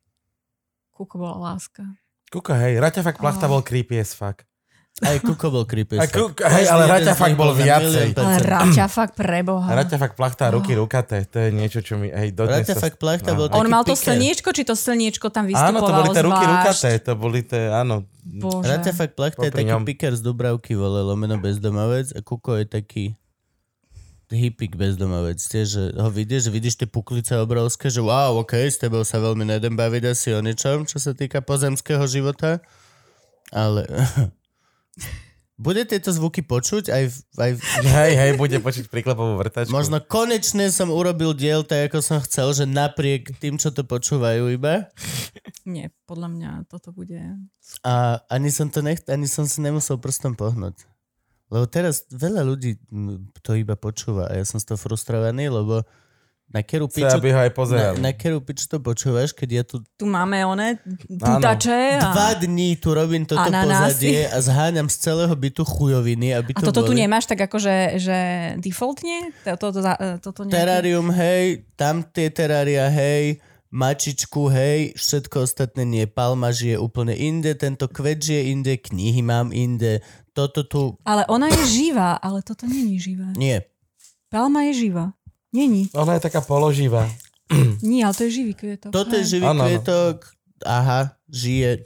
Kuko 0.91 1.15
bola 1.15 1.55
láska. 1.55 1.83
Kúka, 2.27 2.59
hej, 2.59 2.77
Raťa 2.77 3.01
fakt 3.01 3.17
plachta 3.17 3.47
Oh. 3.47 3.55
bol 3.55 3.63
creepy 3.63 3.97
as 3.97 4.11
fuck. 4.11 4.43
Aj 4.99 5.15
kuko 5.17 5.47
bol 5.47 5.63
creepy. 5.63 5.95
As 5.95 6.11
fuck. 6.11 6.35
Kuka- 6.35 6.51
hej, 6.51 6.67
ale 6.67 6.83
Každý 6.83 6.91
Raťa 6.91 6.99
jeden 6.99 7.15
z 7.15 7.17
fakt 7.17 7.31
nich 7.31 7.39
bol 7.39 7.51
viacej. 7.55 8.03
Ale 8.03 8.13
percent. 8.13 8.43
Raťa 8.45 8.85
fakt 8.85 9.13
preboha. 9.15 9.67
Raťa 9.71 9.95
fakt 9.97 10.15
plachta 10.19 10.45
ruky 10.51 10.73
Oh. 10.75 10.83
rukaté. 10.83 11.23
To 11.25 11.37
je 11.39 11.49
niečo, 11.49 11.79
čo 11.79 11.95
mi, 11.95 12.11
hej, 12.11 12.35
dodnes 12.35 12.67
Raťa 12.67 12.75
sa- 12.75 12.83
fakt 12.83 12.99
plachta 12.99 13.31
No. 13.31 13.37
bol 13.39 13.47
On 13.55 13.65
mal 13.65 13.81
to 13.81 13.95
slniečko, 13.95 14.51
či 14.51 14.61
to 14.61 14.75
slniečko 14.75 15.31
tam 15.31 15.47
Áno, 15.47 15.55
vystupovalo 15.55 15.87
to 15.87 15.93
boli 16.03 16.09
tie 16.11 16.23
ruky 16.27 16.45
rukaté, 16.45 16.91
to 16.99 17.11
boli 17.15 17.39
tie, 17.41 17.63
áno. 17.71 18.03
Bože. 18.21 18.67
Raťa 18.67 18.91
fakt 18.91 19.13
plachta 19.15 19.41
je 19.41 19.53
taký 19.55 19.71
ňom. 19.71 19.87
piker 19.87 20.11
z 20.11 20.21
Dubravky, 20.21 20.75
vole, 20.75 20.99
lomeno 20.99 21.39
bezdomovec 21.39 22.11
a 22.13 22.19
Kuko 22.19 22.59
je 22.59 22.65
taký 22.67 23.03
hippik 24.29 24.77
bezdomovec. 24.77 25.41
Tiež, 25.41 25.67
že 25.67 25.83
ho 25.97 26.09
vidíš, 26.13 26.49
že 26.49 26.51
vidíš 26.53 26.75
tie 26.77 26.87
puklice 26.89 27.33
obrovské, 27.41 27.89
že 27.89 28.01
wow, 28.01 28.37
ok, 28.41 28.69
s 28.69 28.77
tebou 28.77 29.01
sa 29.01 29.17
veľmi 29.17 29.45
nedem 29.45 29.73
baviť 29.73 30.03
asi 30.05 30.29
o 30.37 30.41
ničom, 30.41 30.85
čo 30.85 31.01
sa 31.01 31.17
týka 31.17 31.41
pozemského 31.41 32.05
života. 32.05 32.61
Ale 33.49 33.89
bude 35.59 35.83
tieto 35.83 36.13
zvuky 36.13 36.45
počuť 36.45 36.93
aj, 36.93 37.03
v, 37.09 37.15
aj 37.41 37.51
v, 37.57 37.59
Hej, 37.99 38.13
hej, 38.15 38.31
bude 38.37 38.57
počuť 38.61 38.87
príklepovú 38.87 39.35
vrtačku. 39.41 39.73
Možno 39.73 39.99
konečne 39.99 40.69
som 40.69 40.93
urobil 40.93 41.33
diel 41.33 41.65
tak, 41.65 41.89
ako 41.89 41.99
som 41.99 42.17
chcel, 42.23 42.53
že 42.53 42.69
napriek 42.69 43.35
tým, 43.41 43.57
čo 43.57 43.73
to 43.73 43.81
počúvajú 43.83 44.53
iba. 44.53 44.87
Nie, 45.69 45.89
podľa 46.05 46.29
mňa 46.31 46.49
toto 46.69 46.93
bude... 46.93 47.17
A 47.83 48.23
ani 48.29 48.49
som 48.49 48.69
to 48.69 48.79
nech, 48.85 49.01
ani 49.09 49.25
som 49.25 49.45
si 49.45 49.59
nemusel 49.59 49.97
prstom 49.97 50.33
pohnúť. 50.33 50.87
Lebo 51.49 51.65
teraz 51.65 52.05
veľa 52.13 52.45
ľudí 52.45 52.77
to 53.41 53.57
iba 53.57 53.73
počúva 53.73 54.29
a 54.29 54.37
ja 54.37 54.45
som 54.45 54.61
z 54.61 54.69
toho 54.69 54.77
frustrovaný, 54.77 55.49
lebo 55.49 55.81
na 56.49 56.65
keru 56.65 56.89
Chce, 56.89 57.05
piču, 57.05 57.13
aby 57.13 57.29
ho 57.29 57.39
aj 57.45 57.53
na, 57.53 57.57
pozerali. 57.57 57.97
na 58.01 58.11
keru 58.13 58.41
piču 58.41 58.65
to 58.65 58.81
počúvaš, 58.81 59.37
keď 59.37 59.49
ja 59.53 59.63
tu 59.65 59.85
Tu 60.01 60.05
máme 60.09 60.41
one, 60.49 60.81
putače 61.05 62.01
a... 62.01 62.09
dva 62.09 62.33
dní 62.41 62.73
tu 62.73 62.89
robím 62.89 63.21
toto 63.21 63.45
Ananásy. 63.45 63.69
pozadie 63.69 64.21
a 64.33 64.37
zháňam 64.41 64.89
z 64.89 64.97
celého 64.97 65.29
bytu 65.29 65.61
chujoviny, 65.61 66.33
aby 66.33 66.57
A 66.57 66.61
to 66.65 66.73
toto 66.73 66.89
tu 66.89 66.97
boli. 66.97 67.05
nemáš 67.05 67.29
tak 67.29 67.45
akože 67.45 68.01
že 68.01 68.17
defaultne? 68.65 69.29
To, 69.45 69.69
to, 69.69 69.77
to, 69.77 69.81
toto 70.25 70.41
nejaké... 70.49 70.57
Terrarium, 70.57 71.13
hej, 71.13 71.69
tam 71.77 72.01
tie 72.01 72.33
terária, 72.33 72.89
hej, 72.89 73.37
mačičku, 73.69 74.49
hej, 74.49 74.97
všetko 74.97 75.45
ostatné 75.45 75.85
nie. 75.85 76.09
Palma 76.09 76.49
žije 76.49 76.81
úplne 76.81 77.13
inde, 77.13 77.53
tento 77.53 77.85
kvet 77.85 78.25
žije 78.25 78.49
inde, 78.49 78.73
knihy 78.81 79.21
mám 79.21 79.53
inde, 79.53 80.01
toto 80.39 80.61
tu 80.63 80.81
Ale 81.03 81.27
ona 81.27 81.51
je 81.51 81.61
živá, 81.67 82.15
ale 82.15 82.39
toto 82.39 82.63
není 82.63 82.95
živé. 82.95 83.35
nie. 83.35 83.59
Palma 84.29 84.61
je 84.69 84.85
živá. 84.87 85.11
Není. 85.49 85.89
Ona 85.97 86.13
je 86.15 86.21
taká 86.21 86.45
položivá. 86.45 87.09
Nie, 87.81 88.05
ale 88.05 88.13
to 88.13 88.29
je 88.29 88.31
živý 88.37 88.53
kvietok. 88.53 88.93
Toto 88.93 89.17
je 89.17 89.25
živý 89.25 89.49
áno. 89.49 89.65
kvietok, 89.65 90.21
aha, 90.61 91.17
žije, 91.25 91.81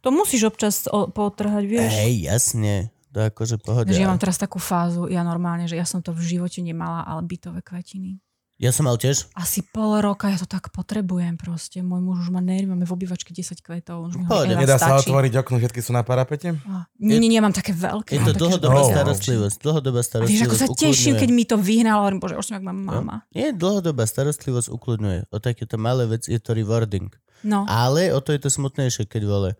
To 0.00 0.08
musíš 0.08 0.48
občas 0.48 0.88
o, 0.88 1.12
potrhať, 1.12 1.64
vieš. 1.68 1.92
hej, 2.00 2.24
jasne, 2.24 2.88
to 3.12 3.20
je 3.20 3.26
akože 3.28 3.56
pohode. 3.60 3.92
Že 3.92 4.04
ja 4.04 4.08
mám 4.08 4.16
teraz 4.16 4.40
takú 4.40 4.56
fázu, 4.56 5.04
ja 5.12 5.20
normálne, 5.20 5.68
že 5.68 5.76
ja 5.76 5.84
som 5.84 6.00
to 6.00 6.16
v 6.16 6.24
živote 6.24 6.64
nemala, 6.64 7.04
ale 7.04 7.20
bytové 7.28 7.60
kvetiny. 7.60 8.16
Ja 8.56 8.70
som 8.70 8.86
mal 8.86 8.94
tiež, 8.94 9.26
Asi 9.34 9.66
pol 9.66 9.98
roka 9.98 10.26
ja 10.26 10.36
to 10.36 10.46
tak 10.46 10.70
potrebujem 10.70 11.34
proste. 11.34 11.82
Môj 11.82 11.98
muž 11.98 12.16
už 12.20 12.30
má 12.30 12.38
nervy, 12.38 12.66
máme 12.66 12.82
v 12.82 12.92
obývačke 12.92 13.28
10 13.28 13.58
kvetov. 13.58 14.06
Už 14.06 14.14
mi 14.14 14.24
Pohode. 14.24 14.54
hovorí, 14.54 14.62
Nedá 14.62 14.78
sa 14.78 14.94
stačí. 14.94 15.10
otvoriť 15.10 15.32
okno, 15.36 15.58
všetky 15.58 15.80
sú 15.80 15.90
na 15.90 16.00
parapete? 16.00 16.54
Á, 16.62 16.86
Nie, 16.96 17.18
nie, 17.18 17.26
nie, 17.28 17.38
mám 17.38 17.50
také 17.50 17.72
veľké. 17.72 18.14
je 18.14 18.20
to 18.20 18.30
také, 18.30 18.38
dlhodobá 18.38 18.78
Oh. 18.78 18.86
starostlivosť, 18.88 19.56
dlhodobá 19.58 19.98
A 19.98 20.00
vieš, 20.00 20.08
starostlivosť 20.08 20.46
ako 20.46 20.54
sa 20.54 20.66
teším, 20.70 20.86
ukludňuje. 21.10 21.18
keď 21.18 21.30
mi 21.30 21.44
to 21.44 21.56
vyhnal, 21.56 21.98
hovorím, 22.00 22.20
bože, 22.20 22.34
už 22.36 22.44
som 22.44 22.54
jak 22.54 22.64
mám 22.64 22.78
mama. 22.78 23.16
Nie, 23.28 23.50
dlhodobá 23.50 24.04
starostlivosť 24.04 24.68
ukludňuje. 24.70 25.20
O 25.28 25.36
takéto 25.36 25.74
malé 25.76 26.06
veci 26.06 26.30
je 26.30 26.38
to 26.38 26.52
rewarding. 26.52 27.10
No, 27.42 27.66
Ale 27.66 28.08
o 28.08 28.18
to 28.18 28.30
je 28.30 28.38
to 28.38 28.48
smutnejšie, 28.48 29.04
keď 29.04 29.22
vole. 29.24 29.50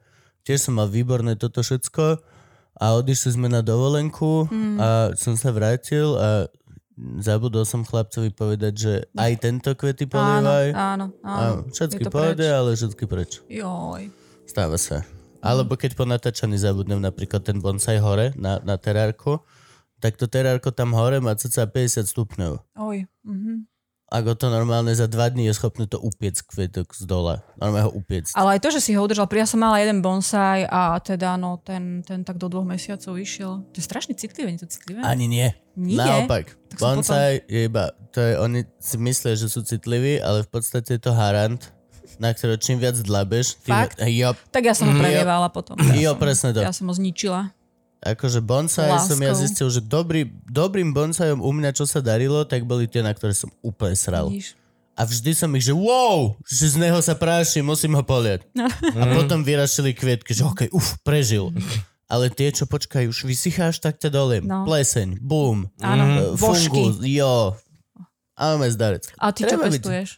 Tiež 0.40 0.60
som 0.62 0.74
mal 0.74 0.86
výborné 0.86 1.34
toto 1.34 1.60
všetko 1.60 2.22
a 2.76 2.86
odišli 2.94 3.30
sme 3.32 3.48
na 3.48 3.58
dovolenku 3.60 4.46
Mm. 4.46 4.78
a 4.78 4.88
som 5.14 5.34
sa 5.34 5.50
vrátil 5.50 6.14
a 6.14 6.46
zabudol 7.18 7.66
som 7.66 7.82
chlapcovi 7.82 8.30
povedať, 8.30 8.72
že 8.74 8.92
aj 9.18 9.32
tento 9.42 9.70
kvety 9.74 10.06
áno, 10.06 10.12
polievaj. 10.14 10.66
áno, 10.72 11.06
áno. 11.20 11.62
A 11.66 11.70
všetky 11.70 12.06
preč. 12.06 12.38
ale 12.46 12.70
všetky 12.78 13.04
preč. 13.10 13.30
Joj. 13.50 14.10
Stáva 14.46 14.78
sa. 14.78 15.02
Alebo 15.44 15.76
keď 15.76 15.92
po 15.92 16.08
natáčaní 16.08 16.56
zabudnem 16.56 17.02
napríklad 17.02 17.44
ten 17.44 17.60
bonsai 17.60 18.00
hore 18.00 18.32
na, 18.38 18.62
na 18.64 18.80
terárku, 18.80 19.44
tak 20.00 20.16
to 20.16 20.24
terárko 20.24 20.72
tam 20.72 20.96
hore 20.96 21.20
má 21.20 21.36
cca 21.36 21.68
50 21.68 22.08
stupňov. 22.08 22.52
Oj. 22.80 23.04
Mhm. 23.24 23.73
Ako 24.14 24.38
to 24.38 24.46
normálne 24.46 24.94
za 24.94 25.10
dva 25.10 25.26
dní 25.26 25.50
je 25.50 25.54
schopné 25.54 25.84
to 25.84 25.98
upiec 25.98 26.38
kvetok 26.38 26.94
z 26.94 27.02
dola. 27.02 27.42
Normálne 27.58 27.90
ho 27.90 27.92
upiec. 27.92 28.30
Ale 28.30 28.54
aj 28.54 28.62
to, 28.62 28.70
že 28.70 28.78
si 28.78 28.90
ho 28.94 29.02
udržal, 29.02 29.26
ja 29.26 29.42
som 29.42 29.58
mala 29.58 29.82
jeden 29.82 29.98
bonsai 29.98 30.62
a 30.64 30.94
teda 30.96 31.34
no 31.34 31.58
ten, 31.58 31.98
ten 32.00 32.22
tak 32.22 32.38
do 32.38 32.46
dvoch 32.46 32.62
mesiacov 32.62 33.18
išiel. 33.18 33.66
To 33.66 33.76
je 33.76 33.82
strašne 33.82 34.14
citlivé, 34.14 34.54
nie 34.54 34.62
to 34.62 34.70
citlivé? 34.70 35.02
Ani 35.02 35.26
nie. 35.26 35.50
Nie. 35.74 35.98
Naopak. 35.98 36.54
Tak 36.70 36.78
Bonsai 36.78 37.42
je 37.50 37.66
iba, 37.66 37.90
to 38.10 38.22
je, 38.22 38.32
oni 38.38 38.62
si 38.78 38.94
myslia, 38.96 39.34
že 39.34 39.50
sú 39.50 39.66
citliví, 39.66 40.22
ale 40.22 40.42
v 40.42 40.48
podstate 40.48 40.94
je 40.94 41.02
to 41.02 41.10
harant, 41.10 41.74
na 42.18 42.30
ktorého 42.30 42.54
čím 42.54 42.78
viac 42.78 42.94
dlabeš, 42.94 43.58
tým... 43.66 43.74
Fakt? 43.74 43.98
Jo, 43.98 44.38
Tak 44.54 44.62
ja 44.62 44.74
som 44.74 44.86
ho 44.86 44.94
Mm, 44.94 45.02
prelievala 45.02 45.50
potom. 45.50 45.74
jo, 45.74 45.90
Ja 45.90 46.14
som- 46.14 46.22
presne 46.22 46.48
to. 46.54 46.62
Ja 46.62 46.70
som 46.70 46.86
ho 46.86 46.94
zničila. 46.94 47.50
Akože 48.04 48.38
bonsai 48.38 48.92
som 49.00 49.16
ja 49.16 49.32
Láskou. 49.32 49.42
zistil, 49.42 49.68
že 49.70 49.80
dobrý, 49.80 50.28
dobrým 50.44 50.92
bonsajom 50.92 51.40
u 51.40 51.50
mňa, 51.50 51.72
čo 51.72 51.84
sa 51.84 51.98
darilo, 51.98 52.44
tak 52.44 52.62
boli 52.62 52.84
tie, 52.84 53.00
na 53.00 53.10
ktoré 53.10 53.32
som 53.32 53.48
úplne 53.60 53.96
sral. 53.96 54.28
Vidíš? 54.28 54.52
A 54.92 55.02
vždy 55.02 55.32
som 55.32 55.50
ich, 55.50 55.64
že 55.64 55.72
wow, 55.72 56.36
že 56.44 56.70
z 56.70 56.78
neho 56.78 57.00
sa 57.00 57.12
práši, 57.12 57.58
musím 57.60 57.96
ho 57.96 58.04
poliať. 58.04 58.46
A 58.94 59.02
potom 59.10 59.40
vyrašili 59.40 59.90
kvietky, 59.90 60.30
že 60.30 60.44
okej, 60.44 60.68
uf, 60.70 61.00
prežil. 61.00 61.50
Ale 62.06 62.28
tie, 62.28 62.52
čo 62.52 62.62
počkajú, 62.64 63.08
už 63.08 63.24
vysycháš, 63.24 63.80
tak 63.80 63.96
ťa 63.96 64.12
doliem. 64.12 64.44
No. 64.44 64.62
Pleseň, 64.62 65.18
boom, 65.18 65.66
Áno, 65.80 66.04
e, 66.04 66.38
vožky. 66.38 66.70
fungus, 66.70 67.02
jo. 67.02 67.56
A 68.34 68.54
máme 68.54 68.68
zdarec. 68.68 69.08
A 69.16 69.32
ty 69.32 69.42
čo 69.42 69.56
Treba 69.56 69.66
byť- 69.66 69.82
pestuješ? 69.82 70.08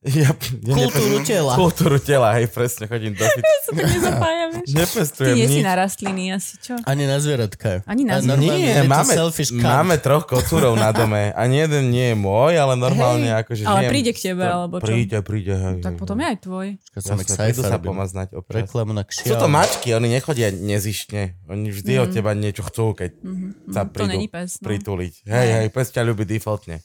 Ja, 0.00 0.32
ja 0.32 0.74
Kultúru 0.80 1.20
tela. 1.28 1.52
Kultúru 1.60 1.98
tela, 2.00 2.32
hej, 2.32 2.48
presne, 2.48 2.88
chodím 2.88 3.12
do 3.12 3.20
fit. 3.36 3.44
To 3.68 3.76
nezapája, 3.76 4.44
vieš. 4.48 4.68
Ty 4.72 4.76
Nepestujem 4.80 5.34
nie 5.36 5.44
si 5.44 5.60
na 5.60 5.76
rastliny 5.76 6.24
asi, 6.32 6.56
čo? 6.56 6.72
Ani 6.88 7.04
na 7.04 7.20
zvieratka. 7.20 7.84
Ani 7.84 8.08
na 8.08 8.16
zvieratka. 8.16 8.48
Nie, 8.48 8.80
máme, 8.88 9.12
máme 9.60 10.00
troch 10.00 10.24
kocúrov 10.24 10.72
na 10.72 10.96
dome. 10.96 11.36
Ani 11.36 11.60
jeden 11.60 11.92
nie 11.92 12.12
je 12.12 12.16
môj, 12.16 12.56
ale 12.56 12.80
normálne 12.80 13.28
Hej, 13.28 13.44
akože 13.44 13.62
ale 13.68 13.76
žijem 13.84 13.92
príde 13.92 14.10
k 14.16 14.20
tebe, 14.24 14.40
to- 14.40 14.54
alebo 14.56 14.74
čo? 14.80 14.84
Príde, 14.88 15.18
príde, 15.20 15.52
hej. 15.52 15.76
Tak 15.84 15.92
potom 16.00 16.16
je 16.16 16.26
aj 16.32 16.38
tvoj. 16.48 16.66
Počkaj, 16.80 17.00
som 17.04 17.16
Jasne, 17.20 17.52
sa 17.60 17.76
pomaznať 17.76 18.28
občas. 18.40 18.56
Reklamu 18.56 18.92
na 18.96 19.04
Sú 19.04 19.36
to 19.36 19.52
mačky, 19.52 19.92
oni 19.92 20.08
nechodia 20.08 20.48
nezištne. 20.48 21.36
Oni 21.44 21.68
vždy 21.68 21.92
od 22.00 22.08
teba 22.08 22.32
niečo 22.32 22.64
chcú, 22.64 22.96
keď 22.96 23.20
sa 23.68 23.84
To 23.84 23.92
prídu 23.92 24.16
není 24.16 24.32
pes. 24.32 24.56
No. 24.64 24.64
prituliť. 24.64 25.28
Hej, 25.28 25.48
hej, 25.60 25.68
pes 25.68 25.92
ťa 25.92 26.08
ľúbi 26.08 26.24
defaultne. 26.24 26.80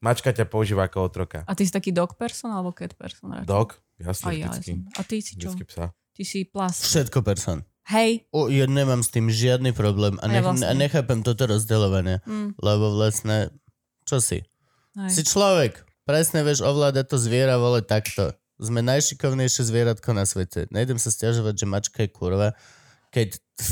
Mačka 0.00 0.32
ťa 0.32 0.48
používa 0.48 0.88
ako 0.88 0.98
otroka. 1.04 1.44
A 1.44 1.52
ty 1.52 1.62
si 1.62 1.72
taký 1.72 1.92
dog 1.92 2.16
person 2.16 2.48
alebo 2.48 2.72
cat 2.72 2.96
person? 2.96 3.36
radšej? 3.36 3.48
Dog? 3.48 3.76
Aj 3.76 4.04
Jasne, 4.08 4.32
ja 4.32 4.48
vždycky. 4.48 4.72
som. 4.72 4.78
A 4.96 5.00
ty 5.04 5.16
si 5.20 5.32
čo? 5.36 5.48
Vždycky 5.52 5.64
psa. 5.68 5.86
Ty 6.10 6.22
si 6.24 6.38
plas. 6.44 6.74
Všetko 6.80 7.18
person. 7.20 7.58
Hej. 7.84 8.24
O, 8.30 8.48
ja 8.48 8.64
nemám 8.64 9.00
s 9.00 9.10
tým 9.10 9.28
žiadny 9.28 9.72
problém 9.72 10.16
a, 10.18 10.24
ja 10.24 10.32
nech, 10.32 10.44
vlastne. 10.46 10.66
a 10.66 10.72
nechápem 10.72 11.20
toto 11.20 11.44
rozdeľovanie, 11.44 12.22
Mm, 12.24 12.56
lebo 12.56 12.94
vlastne, 12.94 13.50
čo 14.06 14.22
si? 14.22 14.40
Si 15.10 15.20
hej. 15.20 15.28
človek, 15.28 15.72
presne 16.02 16.40
vieš 16.42 16.64
ovládať 16.64 17.04
to 17.10 17.16
zviera, 17.18 17.60
vole, 17.60 17.84
takto. 17.84 18.32
Sme 18.56 18.80
najšikovnejšie 18.80 19.64
zvieratko 19.64 20.12
na 20.12 20.24
svete. 20.24 20.68
Nejdem 20.68 20.96
sa 20.96 21.08
stiažovať, 21.08 21.54
že 21.56 21.66
mačka 21.66 21.98
je 22.04 22.10
kurva, 22.12 22.48
keď 23.10 23.36
v 23.36 23.68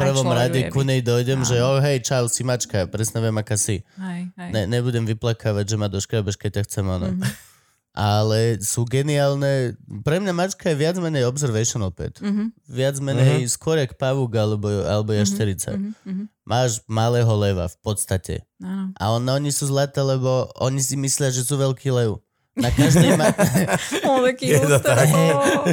prvom 0.00 0.28
rade 0.32 0.60
ku 0.72 0.80
nej 0.80 1.04
dojdem, 1.04 1.44
Áno. 1.44 1.48
že 1.48 1.56
oh, 1.60 1.76
hej, 1.84 2.00
čau, 2.00 2.24
si 2.32 2.40
mačka, 2.40 2.88
presne 2.88 3.20
viem, 3.20 3.36
aká 3.36 3.60
si. 3.60 3.84
Hej, 4.00 4.32
hej. 4.32 4.50
Ne, 4.56 4.64
nebudem 4.64 5.04
vyplakávať, 5.04 5.64
že 5.68 5.76
ma 5.76 5.92
doškrabeš, 5.92 6.40
keď 6.40 6.50
ťa 6.60 6.62
chcem 6.64 6.84
ono. 6.88 7.12
Mhm. 7.12 7.22
ale 7.90 8.62
sú 8.62 8.86
geniálne. 8.86 9.74
Pre 10.06 10.16
mňa 10.22 10.32
mačka 10.32 10.70
je 10.70 10.78
viac 10.78 10.96
menej 11.02 11.26
observational 11.26 11.90
pet. 11.90 12.22
Mhm, 12.22 12.54
Viac 12.70 12.96
menej 13.02 13.50
skôr 13.50 13.82
jak 13.82 13.98
pavúk 13.98 14.30
alebo, 14.38 14.70
alebo 14.86 15.10
jašterica. 15.12 15.74
mhm, 15.74 15.92
mhm. 16.06 16.24
Máš 16.46 16.82
malého 16.90 17.30
leva 17.38 17.70
v 17.70 17.78
podstate. 17.78 18.42
Áno. 18.62 18.90
A 18.98 19.04
on, 19.14 19.22
oni 19.22 19.54
sú 19.54 19.70
zlaté, 19.70 20.02
lebo 20.02 20.50
oni 20.58 20.82
si 20.82 20.98
myslia, 20.98 21.30
že 21.30 21.46
sú 21.46 21.58
veľký 21.58 21.90
lev. 21.94 22.18
Na 22.58 22.66
každej, 22.74 23.14
ma- 23.14 23.30
O, 24.10 24.26
taký 24.26 24.50
Je 24.50 24.58
to 24.58 24.82
tak. 24.82 25.06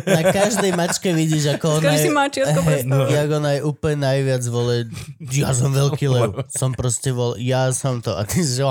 Na 0.05 0.21
každej 0.29 0.71
mačke 0.77 1.09
vidíš, 1.09 1.57
ako 1.57 1.81
ona 1.81 1.97
je... 1.97 2.13
má 2.13 2.29
čiastko 2.29 2.61
Hej, 2.69 2.85
jak 2.85 3.29
ona 3.33 3.49
je 3.57 3.61
úplne 3.65 3.97
najviac 4.05 4.43
vole, 4.45 4.85
ja 5.33 5.57
som 5.57 5.73
veľký 5.73 6.05
lev, 6.05 6.37
som 6.61 6.77
proste 6.77 7.09
vol, 7.09 7.33
ja 7.41 7.73
som 7.73 7.97
to. 7.97 8.13
A 8.13 8.21
ty 8.29 8.45
si. 8.45 8.61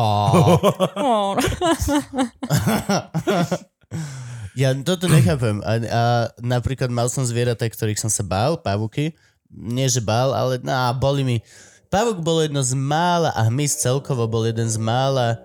Ja 4.57 4.71
toto 4.87 5.11
nechápem. 5.11 5.59
A, 5.67 5.73
a 5.83 6.03
napríklad 6.39 6.89
mal 6.89 7.11
som 7.11 7.27
zvieratá, 7.27 7.67
ktorých 7.67 8.01
som 8.01 8.09
sa 8.09 8.23
bál, 8.23 8.55
pavuky. 8.57 9.19
Nie, 9.51 9.91
že 9.91 9.99
bál, 9.99 10.31
ale 10.31 10.63
no, 10.63 10.73
boli 10.95 11.27
mi... 11.27 11.37
Pavuk 11.87 12.19
bol 12.19 12.43
jedno 12.43 12.67
z 12.67 12.75
mála 12.75 13.31
a 13.31 13.47
hmyz 13.47 13.79
celkovo 13.79 14.27
bol 14.27 14.43
jeden 14.43 14.67
z 14.67 14.75
mála 14.75 15.39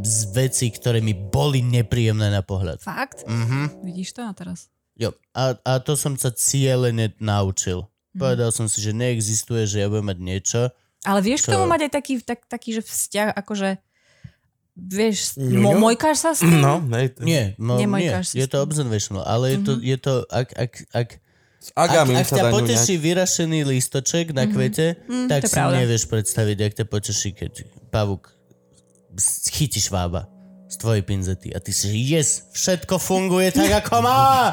z 0.00 0.18
vecí, 0.32 0.68
ktoré 0.68 0.98
mi 0.98 1.12
boli 1.12 1.60
nepríjemné 1.60 2.28
na 2.28 2.40
pohľad. 2.40 2.80
Fakt? 2.80 3.24
Mhm. 3.24 3.82
Vidíš 3.82 4.12
to 4.12 4.22
a 4.22 4.32
teraz? 4.32 4.72
Jo. 4.94 5.12
A, 5.32 5.54
a 5.56 5.72
to 5.78 5.94
som 5.94 6.14
sa 6.14 6.28
cieľene 6.28 7.14
naučil. 7.18 7.86
Povedal 8.10 8.50
som 8.50 8.66
si, 8.66 8.80
že 8.80 8.90
neexistuje, 8.90 9.62
že 9.62 9.78
ja 9.78 9.86
budem 9.86 10.08
mať 10.08 10.18
niečo. 10.18 10.60
Ale 11.02 11.20
vieš 11.20 11.44
Čo? 11.44 11.46
k 11.46 11.54
tomu 11.54 11.66
mať 11.66 11.86
aj 11.86 11.92
taký, 11.92 12.12
tak, 12.18 12.42
taký 12.44 12.74
že 12.74 12.82
vzťah, 12.82 13.30
akože 13.32 13.78
vieš, 14.74 15.38
mo, 15.38 15.74
mojkáš 15.76 16.16
sa 16.18 16.30
s 16.32 16.40
tým? 16.40 16.58
No, 16.58 16.82
hej, 16.92 17.12
to- 17.12 17.22
Nie, 17.22 17.54
no, 17.56 17.78
nie, 17.78 17.86
je 18.10 18.46
to 18.48 18.58
observational, 18.58 19.22
ale 19.22 19.54
je 19.54 19.58
to, 19.60 19.72
je 19.76 19.96
to 19.96 20.12
ak, 20.28 20.48
ak, 20.52 20.72
ak, 20.90 21.08
S 21.58 21.70
ak, 21.72 21.78
agami 21.84 22.14
ak 22.14 22.26
ťa 22.28 22.44
poteší 22.48 22.94
ňuňať. 22.96 23.04
vyrašený 23.04 23.60
lístoček 23.66 24.26
na 24.30 24.46
kvete, 24.46 24.98
Mm, 25.04 25.26
tak 25.28 25.42
si 25.44 25.54
pravda. 25.54 25.78
nevieš 25.78 26.04
predstaviť, 26.06 26.56
jak 26.56 26.72
ťa 26.74 26.86
poteší, 26.88 27.30
keď 27.32 27.52
pavúk 27.88 28.34
chytí 29.48 29.78
švába 29.78 30.28
z 30.68 30.76
tvojej 30.76 31.00
pinzety 31.00 31.48
a 31.50 31.58
ty 31.58 31.72
si, 31.72 31.88
yes, 31.88 32.44
všetko 32.52 32.96
funguje 32.96 33.50
tak, 33.50 33.84
ako 33.84 34.04
má. 34.04 34.52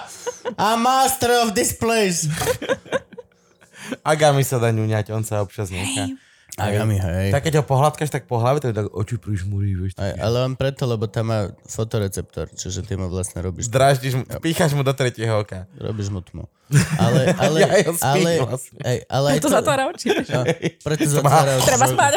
I'm 0.55 0.79
master 0.79 1.43
of 1.43 1.51
this 1.51 1.75
place. 1.75 2.23
Agami 4.01 4.41
sa 4.41 4.57
dá 4.57 4.71
ňuňať, 4.71 5.11
on 5.11 5.21
sa 5.21 5.43
občas 5.43 5.69
nechá. 5.69 6.07
Agami, 6.55 6.95
hej. 6.95 7.35
Tak 7.35 7.43
keď 7.43 7.59
ho 7.59 7.63
pohľadkáš 7.67 8.07
tak 8.07 8.31
po 8.31 8.39
hlave, 8.39 8.63
tak 8.63 8.71
tak 8.71 8.87
oči 8.87 9.19
prižmúri, 9.19 9.75
vieš. 9.75 9.91
Aj, 9.99 10.15
ale 10.15 10.39
on 10.39 10.55
preto, 10.55 10.87
lebo 10.87 11.03
tam 11.03 11.27
má 11.27 11.39
fotoreceptor, 11.61 12.47
čiže 12.47 12.79
ty 12.79 12.95
mu 12.95 13.11
vlastne 13.11 13.43
robíš, 13.43 13.67
Dráždiš, 13.67 14.15
mu- 14.15 14.27
píchaš 14.39 14.71
mu 14.71 14.79
do 14.79 14.95
tretieho 14.95 15.35
oka. 15.35 15.67
robíš 15.75 16.07
mu 16.07 16.23
tmu. 16.23 16.47
Ale, 16.95 17.27
ale, 17.43 17.57
Ja 17.59 17.67
ale, 18.01 18.29
vlastne. 18.39 18.79
aj, 18.79 18.97
ale 19.03 19.27
aj 19.27 19.39
To 19.43 19.51
zatvára 19.51 19.83
oči. 19.91 20.07
No, 20.31 20.41
preto 20.79 21.03
zatvára 21.03 21.59
oči. 21.59 21.67
Treba 21.67 21.85
spať. 21.91 22.13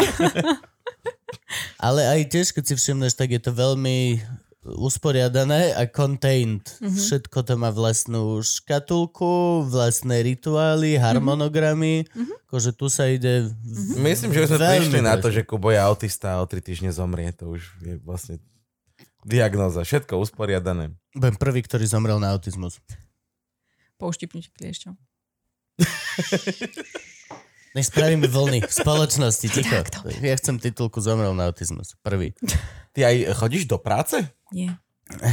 Ale 1.79 2.05
aj 2.05 2.21
tiež, 2.33 2.47
keď 2.57 2.65
si 2.69 2.75
všimneš, 2.77 3.15
tak 3.15 3.33
je 3.33 3.41
to 3.43 3.53
veľmi 3.53 4.21
usporiadané 4.77 5.73
a 5.73 5.89
contained. 5.89 6.67
Mhm. 6.79 6.93
Mm-hmm. 6.93 7.01
Všetko 7.01 7.39
to 7.47 7.55
má 7.57 7.71
vlastnú 7.73 8.43
škatulku, 8.45 9.65
vlastné 9.71 10.21
rituály, 10.21 11.01
harmonogramy. 11.01 12.05
Mm-hmm. 12.05 12.49
Akože 12.51 12.71
tu 12.77 12.93
sa 12.93 13.09
ide... 13.09 13.49
V... 13.49 14.03
Myslím, 14.03 14.35
že 14.35 14.45
už 14.45 14.49
sme 14.57 14.69
prišli 14.83 15.01
na 15.01 15.17
to, 15.17 15.33
že 15.33 15.47
Kubo 15.47 15.73
je 15.73 15.81
autista 15.81 16.37
a 16.37 16.41
o 16.43 16.47
tri 16.49 16.61
týždne 16.61 16.93
zomrie. 16.93 17.33
To 17.41 17.57
už 17.57 17.63
je 17.81 17.95
vlastne 18.03 18.43
diagnóza. 19.25 19.85
Všetko 19.85 20.21
usporiadané. 20.21 20.93
Budem 21.17 21.37
prvý, 21.37 21.61
ktorý 21.65 21.85
zomrel 21.89 22.21
na 22.21 22.33
autizmus. 22.35 22.81
Pouštipnite 24.01 24.53
kliešťou. 24.57 24.95
Nech 27.77 27.87
spravíme 27.89 28.25
vlny 28.25 28.65
v 28.65 28.73
spoločnosti, 28.73 29.47
ticho. 29.49 29.69
Tak, 29.69 29.93
dobre. 29.93 30.17
Ja 30.25 30.35
chcem 30.41 30.57
titulku 30.57 31.01
Zomrel 31.05 31.37
na 31.37 31.49
autizmus. 31.53 31.95
Prvý. 32.01 32.33
Ty 32.97 33.13
aj 33.13 33.37
chodíš 33.37 33.69
do 33.69 33.77
práce? 33.77 34.25
Nie. 34.53 34.77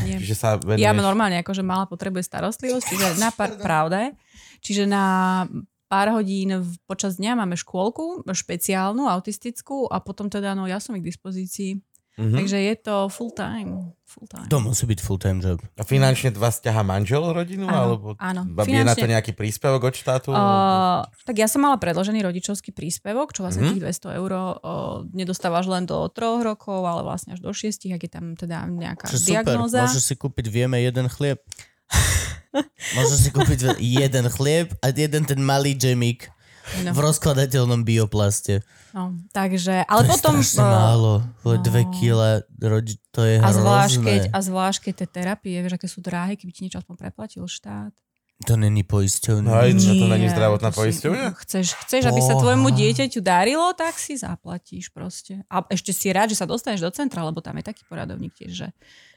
Nie. 0.08 0.20
Čiže 0.24 0.36
sa 0.36 0.50
venuješ... 0.56 0.84
Ja 0.84 0.96
normálne 0.96 1.40
akože 1.44 1.64
mala 1.64 1.84
potrebuje 1.88 2.24
starostlivosť, 2.28 2.86
čiže 2.88 3.06
na 3.20 3.32
pár, 3.36 3.60
pravda, 3.60 4.16
čiže 4.64 4.88
na 4.88 5.44
pár 5.92 6.16
hodín 6.16 6.64
v- 6.64 6.80
počas 6.88 7.20
dňa 7.20 7.44
máme 7.44 7.60
škôlku 7.60 8.24
špeciálnu, 8.24 9.08
autistickú 9.12 9.88
a 9.92 10.00
potom 10.00 10.32
teda, 10.32 10.56
no 10.56 10.64
ja 10.64 10.80
som 10.80 10.96
k 10.96 11.04
dispozícii. 11.04 11.84
Mhm. 12.16 12.32
Takže 12.34 12.58
je 12.58 12.76
to 12.78 12.96
full 13.08 13.30
time. 13.30 13.92
Full 14.06 14.26
time. 14.26 14.48
To 14.48 14.58
musí 14.58 14.86
byť 14.86 15.00
full-time 15.00 15.40
job. 15.40 15.60
A 15.76 15.84
finančne 15.84 16.32
vás 16.32 16.58
ťaha 16.58 16.80
manžel 16.82 17.20
rodinu? 17.26 17.66
Áno, 17.66 17.76
alebo 17.76 18.08
áno. 18.16 18.48
Ba- 18.48 18.64
Je 18.64 18.80
na 18.80 18.94
to 18.94 19.04
Finančne- 19.04 19.12
nejaký 19.12 19.32
príspevok 19.34 19.82
od 19.84 19.94
štátu? 19.94 20.30
Uh, 20.30 21.04
tak 21.22 21.36
ja 21.36 21.46
som 21.46 21.60
mala 21.60 21.76
predložený 21.76 22.24
rodičovský 22.24 22.72
príspevok, 22.72 23.30
čo 23.30 23.42
vlastne 23.42 23.66
Mhm. 23.66 23.70
tých 23.70 23.82
200 23.84 24.16
eur 24.16 24.32
uh, 24.32 24.48
nedostávaš 25.10 25.68
len 25.68 25.84
do 25.84 26.00
troch 26.08 26.40
rokov, 26.40 26.80
ale 26.82 27.02
vlastne 27.02 27.34
až 27.34 27.42
do 27.42 27.52
šiestich, 27.52 27.92
ak 27.92 28.02
je 28.02 28.12
tam 28.14 28.26
teda 28.34 28.64
nejaká 28.64 29.06
Čo 29.06 29.20
super, 29.20 29.44
diagnóza. 29.44 29.84
môžeš 29.84 30.04
si 30.06 30.16
kúpiť, 30.16 30.46
vieme, 30.48 30.80
jeden 30.80 31.10
chlieb. 31.10 31.44
môžeš 32.96 33.18
si 33.20 33.30
kúpiť 33.30 33.60
jeden 34.00 34.26
chlieb 34.30 34.72
a 34.80 34.88
jeden 34.90 35.24
ten 35.24 35.40
malý 35.42 35.74
džemík 35.74 36.32
No. 36.82 36.98
v 36.98 37.00
rozkladateľnom 37.00 37.86
bioplaste. 37.86 38.66
No, 38.90 39.14
takže, 39.30 39.86
ale 39.86 40.02
to 40.10 40.18
potom... 40.18 40.42
je 40.42 40.50
strašne 40.50 40.66
uh, 40.66 40.74
málo. 40.74 41.14
Je 41.46 41.58
no. 41.60 41.64
dve 41.64 41.82
kila, 41.94 42.30
rodi- 42.58 43.02
to 43.14 43.22
je 43.22 43.38
A 43.38 43.50
zvlášť, 43.54 43.96
keď, 44.02 44.22
a 44.34 44.40
zvlášť, 44.42 44.80
keď 44.90 44.94
tie 44.98 45.08
terapie, 45.08 45.56
vieš, 45.62 45.78
aké 45.78 45.88
sú 45.88 46.00
drahé, 46.02 46.34
keby 46.34 46.52
ti 46.52 46.66
niečo 46.66 46.82
aspoň 46.82 46.96
preplatil 46.98 47.46
štát. 47.46 47.94
To 48.44 48.60
není 48.60 48.84
poisťovné. 48.84 49.48
No 49.48 49.56
aj- 49.56 49.80
Že 49.80 49.94
to 49.96 50.08
není 50.12 50.28
Nie, 50.28 50.36
zdravotná 50.36 50.70
to 50.76 50.84
poisťovňa? 50.84 51.28
Chceš, 51.40 51.66
chceš, 51.88 52.04
aby 52.12 52.20
sa 52.20 52.36
tvojmu 52.36 52.68
dieťaťu 52.68 53.24
darilo, 53.24 53.72
tak 53.72 53.96
si 53.96 54.20
zaplatíš 54.20 54.92
proste. 54.92 55.48
A 55.48 55.64
ešte 55.72 55.96
si 55.96 56.12
rád, 56.12 56.36
že 56.36 56.44
sa 56.44 56.44
dostaneš 56.44 56.84
do 56.84 56.92
centra, 56.92 57.24
lebo 57.24 57.40
tam 57.40 57.56
je 57.56 57.64
taký 57.64 57.88
poradovník 57.88 58.36
tiež, 58.36 58.52
že, 58.52 58.68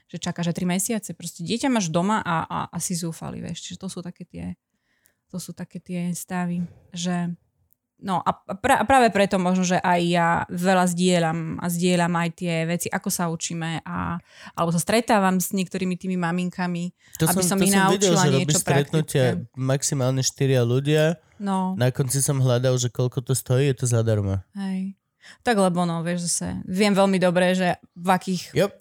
že 0.07 0.17
čaká, 0.23 0.39
že 0.39 0.55
3 0.55 0.63
mesiace. 0.63 1.11
Proste 1.11 1.43
dieťa 1.43 1.67
máš 1.67 1.91
doma 1.91 2.23
a, 2.23 2.47
a, 2.47 2.59
a 2.71 2.77
si 2.79 2.95
zúfali, 2.95 3.43
vieš. 3.43 3.67
Čiže 3.67 3.77
to 3.83 3.87
sú 3.91 3.99
také 3.99 4.23
tie, 4.23 4.55
to 5.29 5.37
sú 5.37 5.53
také 5.53 5.77
tie 5.77 6.09
stavy, 6.13 6.65
že 6.91 7.33
No 7.99 8.23
a 8.23 8.31
pra, 8.55 8.79
a 8.79 8.83
práve 8.87 9.11
preto 9.11 9.35
možno, 9.35 9.67
že 9.67 9.75
aj 9.75 9.99
ja 10.07 10.29
veľa 10.47 10.87
zdieľam 10.87 11.59
a 11.59 11.67
zdieľam 11.67 12.13
aj 12.15 12.29
tie 12.31 12.55
veci, 12.63 12.87
ako 12.87 13.11
sa 13.11 13.27
učíme 13.27 13.83
a, 13.83 14.15
alebo 14.55 14.71
sa 14.71 14.79
stretávam 14.79 15.35
s 15.35 15.51
niektorými 15.51 15.99
tými 15.99 16.15
maminkami. 16.15 16.95
to 17.19 17.27
aby 17.27 17.43
som 17.43 17.59
to 17.59 17.67
ich 17.67 17.75
som 17.75 17.91
videl, 17.91 18.15
naučila 18.15 18.23
že 18.23 18.31
niečo 18.31 18.59
stretnutia 18.63 19.23
maximálne 19.51 20.23
štyria 20.23 20.63
ľudia. 20.63 21.19
No, 21.43 21.75
Na 21.75 21.91
konci 21.91 22.23
som 22.23 22.39
hľadal, 22.39 22.79
že 22.79 22.87
koľko 22.87 23.19
to 23.19 23.35
stojí, 23.35 23.67
je 23.67 23.83
to 23.83 23.85
zadarmo. 23.91 24.39
hej. 24.55 24.95
Tak 25.41 25.55
lebo 25.55 25.83
no, 25.83 26.01
vieš 26.01 26.29
zase, 26.29 26.61
viem 26.63 26.91
veľmi 26.91 27.17
dobre, 27.17 27.53
že 27.53 27.77
v 27.95 28.09
akých 28.09 28.43
Yep. 28.53 28.71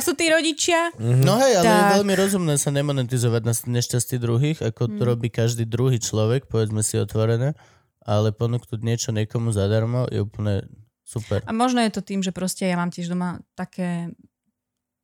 sú 0.00 0.12
tí 0.14 0.26
rodičia. 0.28 0.90
No 0.98 1.38
hej, 1.38 1.60
ale 1.60 1.66
je 1.66 1.82
Tak. 1.82 1.92
veľmi 2.00 2.14
rozumné 2.16 2.54
sa 2.56 2.70
nemonetizovať 2.70 3.42
na 3.42 3.54
nešťastí 3.54 4.16
druhých, 4.16 4.58
ako 4.62 4.88
to 4.88 5.02
Mm. 5.02 5.08
robí 5.08 5.28
každý 5.28 5.64
druhý 5.64 5.98
človek, 5.98 6.46
povedzme 6.46 6.82
si 6.82 6.98
otvorené, 6.98 7.54
ale 8.02 8.34
ponúknuť 8.34 8.80
niečo 8.82 9.14
niekomu 9.14 9.54
zadarmo 9.54 10.10
je 10.10 10.20
úplne 10.20 10.66
super. 11.04 11.44
A 11.46 11.52
možno 11.52 11.84
je 11.84 11.92
to 11.92 12.02
tým, 12.02 12.24
že 12.24 12.32
proste 12.32 12.64
ja 12.66 12.74
mám 12.74 12.90
tiež 12.90 13.12
doma 13.12 13.38
také 13.54 14.10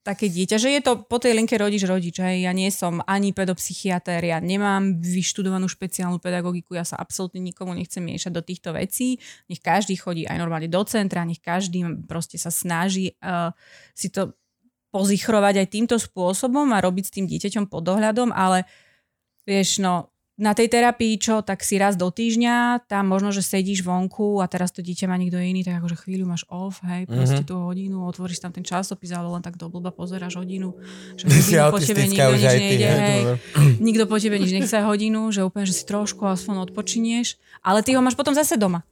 také 0.09 0.32
dieťa, 0.32 0.56
že 0.56 0.72
je 0.72 0.80
to 0.80 1.05
po 1.05 1.20
tej 1.20 1.36
linke 1.36 1.52
rodič 1.60 1.85
rodič. 1.85 2.16
Hej. 2.16 2.48
Ja 2.48 2.56
nie 2.56 2.72
som 2.72 3.05
ani 3.05 3.36
pedopsychiatér, 3.36 4.24
ja 4.24 4.39
nemám 4.40 4.97
vyštudovanú 5.05 5.68
špeciálnu 5.68 6.16
pedagogiku, 6.16 6.72
ja 6.72 6.89
sa 6.89 6.97
absolútne 6.97 7.44
nikomu 7.44 7.76
nechcem 7.76 8.01
miešať 8.01 8.32
do 8.32 8.40
týchto 8.40 8.72
vecí. 8.72 9.20
Nech 9.52 9.60
každý 9.60 10.01
chodí 10.01 10.24
aj 10.24 10.40
normálne 10.40 10.72
do 10.72 10.80
centra, 10.89 11.28
nech 11.28 11.44
každý 11.44 11.85
proste 12.09 12.40
sa 12.40 12.48
snaží 12.48 13.12
uh, 13.20 13.52
si 13.93 14.09
to 14.09 14.32
pozichrovať 14.89 15.60
aj 15.60 15.68
týmto 15.68 15.97
spôsobom 16.01 16.72
a 16.72 16.80
robiť 16.80 17.05
s 17.05 17.14
tým 17.20 17.28
dieťaťom 17.28 17.68
pod 17.68 17.85
dohľadom, 17.85 18.32
ale 18.32 18.64
vieš, 19.44 19.85
no, 19.85 20.09
na 20.39 20.55
tej 20.55 20.70
terapii, 20.70 21.19
čo, 21.19 21.43
tak 21.43 21.66
si 21.66 21.82
raz 21.82 21.98
do 21.98 22.06
týždňa, 22.15 22.86
tam 22.86 23.10
možno, 23.10 23.35
že 23.35 23.43
sedíš 23.43 23.82
vonku 23.82 24.39
a 24.39 24.47
teraz 24.47 24.70
to 24.70 24.86
dieťa 24.86 25.10
má 25.10 25.19
niekto 25.19 25.35
iný, 25.35 25.66
tak 25.66 25.82
akože 25.82 25.98
chvíľu 25.98 26.31
máš 26.31 26.47
off, 26.47 26.78
hej, 26.86 27.10
proste 27.10 27.43
Mhm. 27.43 27.48
tú 27.51 27.55
hodinu, 27.59 28.06
otvoríš 28.06 28.39
tam 28.39 28.55
ten 28.55 28.62
časopis, 28.62 29.10
ale 29.10 29.27
len 29.27 29.43
tak 29.43 29.59
do 29.59 29.66
blba 29.66 29.90
pozeráš 29.90 30.39
hodinu, 30.39 30.78
že 31.19 31.27
hodinu 31.27 31.74
po 31.74 31.82
tebe 31.82 32.06
nikto 32.06 32.32
nič 32.39 32.47
ty, 32.55 32.59
nejde, 32.62 32.86
hej, 32.86 33.02
hej, 33.02 33.23
nikto 33.90 34.05
po 34.06 34.16
tebe 34.23 34.39
nič 34.39 34.51
nechce 34.55 34.78
hodinu, 34.78 35.27
že 35.35 35.43
úplne, 35.43 35.66
že 35.66 35.74
si 35.74 35.82
trošku 35.82 36.23
aspoň 36.23 36.70
odpočinieš, 36.70 37.35
ale 37.66 37.82
ty 37.82 37.98
ho 37.98 38.01
máš 38.01 38.15
potom 38.15 38.31
zase 38.31 38.55
doma. 38.55 38.86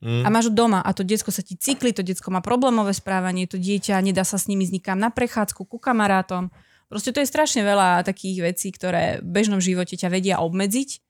Mm. 0.00 0.24
A 0.24 0.28
máš 0.28 0.52
doma 0.52 0.84
a 0.84 0.92
to 0.92 1.04
diecko 1.04 1.32
sa 1.32 1.40
ti 1.40 1.56
cykli, 1.56 1.92
to 1.92 2.04
diecko 2.04 2.28
má 2.28 2.44
problémové 2.44 2.92
správanie, 2.92 3.48
to 3.48 3.56
dieťa 3.56 3.96
nedá 4.04 4.24
sa 4.28 4.36
s 4.36 4.44
nimi 4.44 4.68
nikam 4.68 5.00
na 5.00 5.08
prechádzku, 5.08 5.64
ku 5.64 5.76
kamarátom. 5.80 6.52
Proste 6.86 7.10
to 7.10 7.18
je 7.18 7.26
strašne 7.26 7.66
veľa 7.66 8.06
takých 8.06 8.54
vecí, 8.54 8.70
ktoré 8.70 9.18
v 9.18 9.28
bežnom 9.30 9.58
živote 9.58 9.98
ťa 9.98 10.06
vedia 10.06 10.38
obmedziť 10.38 11.02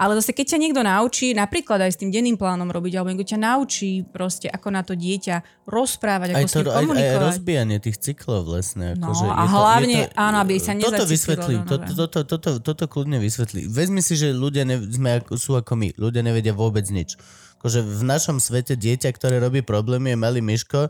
Ale 0.00 0.16
zase, 0.16 0.32
keď 0.32 0.56
ťa 0.56 0.58
niekto 0.64 0.80
naučí, 0.80 1.36
napríklad 1.36 1.76
aj 1.84 1.92
s 1.92 2.00
tým 2.00 2.08
denným 2.08 2.40
plánom 2.40 2.64
robiť, 2.72 2.96
alebo 2.96 3.12
niekto 3.12 3.36
ťa 3.36 3.40
naučí 3.42 4.00
proste, 4.06 4.48
ako 4.48 4.68
na 4.72 4.80
to 4.80 4.96
dieťa 4.96 5.68
rozprávať, 5.68 6.32
Aj, 6.32 6.40
ako 6.40 6.48
s 6.48 6.54
to, 6.54 6.60
ním 6.62 6.64
aj, 6.64 6.72
aj 6.72 6.80
komunikovať. 6.80 7.26
rozbijanie 7.28 7.76
tých 7.84 7.96
cyklov 8.00 8.48
vlastne. 8.48 8.96
No, 8.96 9.12
akože 9.12 9.26
a 9.28 9.28
je 9.28 9.44
to, 9.44 9.52
hlavne, 9.52 9.98
je 10.00 10.08
to, 10.08 10.16
áno, 10.16 10.36
aby 10.40 10.52
sa 10.56 10.72
Toto 10.72 11.04
vysvetlí, 11.04 11.54
do 11.60 11.64
toto, 11.68 11.90
nové. 11.90 11.98
toto, 12.00 12.18
toto, 12.24 12.50
toto 12.64 12.84
kľudne 12.88 13.18
vysvetlí. 13.20 13.60
Vezmi 13.68 14.00
si, 14.00 14.14
že 14.16 14.32
ľudia 14.32 14.64
ne, 14.64 14.80
sme 14.80 15.20
ako, 15.20 15.36
sú 15.36 15.52
ako 15.58 15.76
my. 15.76 15.88
Ľudia 16.00 16.22
nevedia 16.24 16.56
vôbec 16.56 16.86
nič. 16.88 17.20
Akože 17.60 17.84
v 17.84 18.02
našom 18.08 18.40
svete 18.40 18.80
dieťa, 18.80 19.12
ktoré 19.12 19.36
robí 19.36 19.60
problémy, 19.60 20.16
je 20.16 20.18
malý 20.18 20.40
myško, 20.40 20.88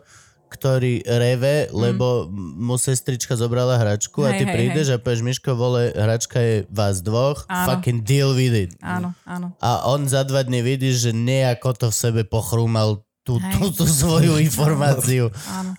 ktorý 0.51 1.07
reve, 1.07 1.71
lebo 1.71 2.27
mu 2.35 2.75
sestrička 2.75 3.39
zobrala 3.39 3.79
hračku 3.79 4.27
a 4.27 4.35
Hej, 4.35 4.39
ty 4.39 4.45
hej, 4.45 4.53
prídeš 4.53 4.87
a 4.91 4.99
povieš, 4.99 5.23
Miško, 5.23 5.55
vole, 5.55 5.95
hračka 5.95 6.43
je 6.43 6.55
vás 6.67 6.99
dvoch, 6.99 7.47
Áno. 7.47 7.67
fucking 7.71 8.03
deal 8.03 8.35
with 8.35 8.53
it. 8.53 8.75
Áno, 8.83 9.15
áno. 9.23 9.55
A 9.63 9.87
on 9.87 10.11
za 10.11 10.27
dva 10.27 10.43
dny 10.43 10.61
vidíš, 10.61 11.07
že 11.07 11.11
nejako 11.15 11.71
to 11.73 11.87
v 11.89 11.97
sebe 11.97 12.21
pochrúmal 12.27 13.07
tú, 13.23 13.39
Hej. 13.39 13.55
tú, 13.55 13.65
tú 13.71 13.85
svoju 13.87 14.43
informáciu. 14.43 15.31
áno. 15.47 15.79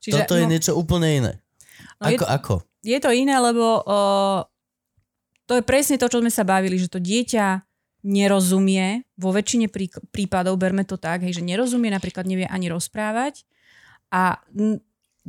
Čiže, 0.00 0.12
Toto 0.16 0.32
je 0.36 0.44
no, 0.44 0.50
niečo 0.52 0.72
úplne 0.76 1.08
iné. 1.12 1.32
No 2.00 2.08
je- 2.08 2.16
Ako, 2.16 2.24
ako? 2.28 2.54
je 2.80 2.98
to 3.00 3.10
iné, 3.12 3.36
lebo 3.36 3.84
o, 3.84 3.98
to 5.44 5.56
je 5.56 5.64
presne 5.64 6.00
to, 6.00 6.08
čo 6.08 6.20
sme 6.20 6.32
sa 6.32 6.44
bavili, 6.44 6.76
že 6.76 6.88
to 6.88 6.96
dieťa 6.96 7.60
nerozumie, 8.00 9.04
vo 9.20 9.28
väčšine 9.28 9.68
prí, 9.68 9.92
prípadov 10.08 10.56
berme 10.56 10.88
to 10.88 10.96
tak, 10.96 11.20
hej, 11.20 11.36
že 11.36 11.44
nerozumie, 11.44 11.92
napríklad 11.92 12.24
nevie 12.24 12.48
ani 12.48 12.72
rozprávať 12.72 13.44
a 14.10 14.42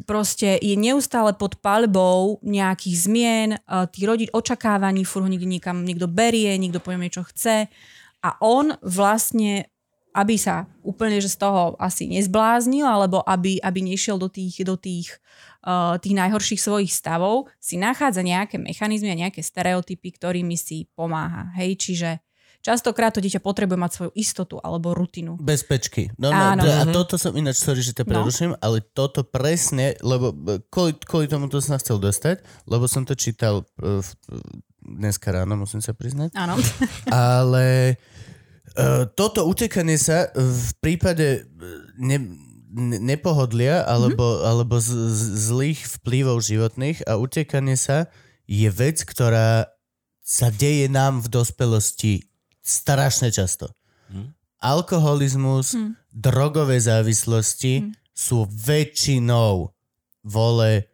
proste 0.05 0.57
je 0.57 0.75
neustále 0.77 1.33
pod 1.37 1.57
palbou 1.61 2.41
nejakých 2.41 2.95
zmien, 2.97 3.49
uh, 3.55 3.85
tých 3.87 4.05
rodič 4.07 4.29
očakávaní, 4.33 5.05
furt 5.05 5.25
ho 5.25 5.29
niekde 5.29 5.49
niekam 5.49 5.85
niekto 5.85 6.09
berie, 6.09 6.57
niekto 6.57 6.81
po 6.81 6.93
ňom 6.93 7.01
niečo 7.05 7.23
chce 7.27 7.69
a 8.21 8.29
on 8.41 8.77
vlastne 8.81 9.71
aby 10.11 10.35
sa 10.35 10.67
úplne 10.83 11.23
že 11.23 11.31
z 11.31 11.39
toho 11.39 11.79
asi 11.79 12.07
nezbláznil, 12.11 12.83
alebo 12.83 13.23
aby, 13.23 13.63
aby 13.63 13.79
nešiel 13.79 14.19
do 14.19 14.27
tých, 14.27 14.59
do 14.67 14.75
tých, 14.75 15.15
uh, 15.63 15.95
tých 16.03 16.15
najhorších 16.19 16.59
svojich 16.59 16.91
stavov, 16.91 17.47
si 17.63 17.79
nachádza 17.79 18.19
nejaké 18.19 18.59
mechanizmy 18.59 19.15
a 19.15 19.21
nejaké 19.27 19.39
stereotypy, 19.39 20.11
ktorými 20.11 20.59
si 20.59 20.91
pomáha. 20.99 21.55
Hej, 21.55 21.79
čiže 21.79 22.09
častokrát 22.61 23.11
to 23.11 23.19
dieťa 23.19 23.41
potrebuje 23.41 23.77
mať 23.77 23.91
svoju 23.91 24.11
istotu 24.13 24.55
alebo 24.61 24.93
rutinu. 24.93 25.35
Bezpečky. 25.41 26.13
No, 26.21 26.29
Áno. 26.29 26.61
no, 26.61 26.69
a 26.69 26.85
toto 26.89 27.17
som 27.17 27.33
ináč, 27.33 27.59
sorry, 27.61 27.81
že 27.81 27.97
ťa 27.97 28.05
No. 28.05 28.21
preruším, 28.21 28.51
ale 28.61 28.85
toto 28.85 29.25
presne, 29.25 29.97
lebo 29.99 30.31
e, 30.31 30.61
kvôli, 30.69 30.93
kvôli 31.01 31.27
tomu 31.27 31.49
to 31.49 31.59
som 31.59 31.77
chcel 31.81 31.97
dostať, 31.97 32.45
lebo 32.69 32.85
som 32.85 33.03
to 33.03 33.17
čítal 33.17 33.65
uh, 33.81 33.99
dneska 34.81 35.33
ráno, 35.33 35.57
musím 35.57 35.81
sa 35.81 35.93
priznať. 35.93 36.33
Áno. 36.38 36.57
Ale 37.09 37.97
uh, 38.77 39.05
toto 39.13 39.45
utekanie 39.45 39.97
sa 39.97 40.29
v 40.33 40.69
prípade 40.81 41.45
ne, 41.97 42.17
nepohodlia 42.99 43.83
alebo, 43.83 44.23
mm-hmm. 44.23 44.49
alebo 44.49 44.75
z, 44.79 44.89
z, 45.11 45.21
zlých 45.51 45.79
vplyvov 45.99 46.39
životných 46.39 47.03
a 47.03 47.19
utekanie 47.19 47.75
sa 47.75 48.07
je 48.47 48.67
vec, 48.71 49.03
ktorá 49.03 49.67
sa 50.23 50.47
deje 50.47 50.88
nám 50.88 51.19
v 51.19 51.27
dospelosti 51.27 52.30
strašne 52.61 53.29
často. 53.29 53.69
Alkoholizmus, 54.61 55.73
Hm. 55.73 55.97
drogové 56.13 56.77
závislosti 56.77 57.73
Hm. 57.81 57.89
sú 58.13 58.45
väčšinou 58.45 59.73
vole 60.21 60.85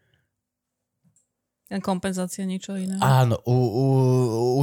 Ten 1.67 1.83
kompenzácia 1.83 2.47
niečo 2.47 2.79
iné. 2.79 2.95
Áno, 3.03 3.43
u, 3.43 3.51
u, 3.51 3.85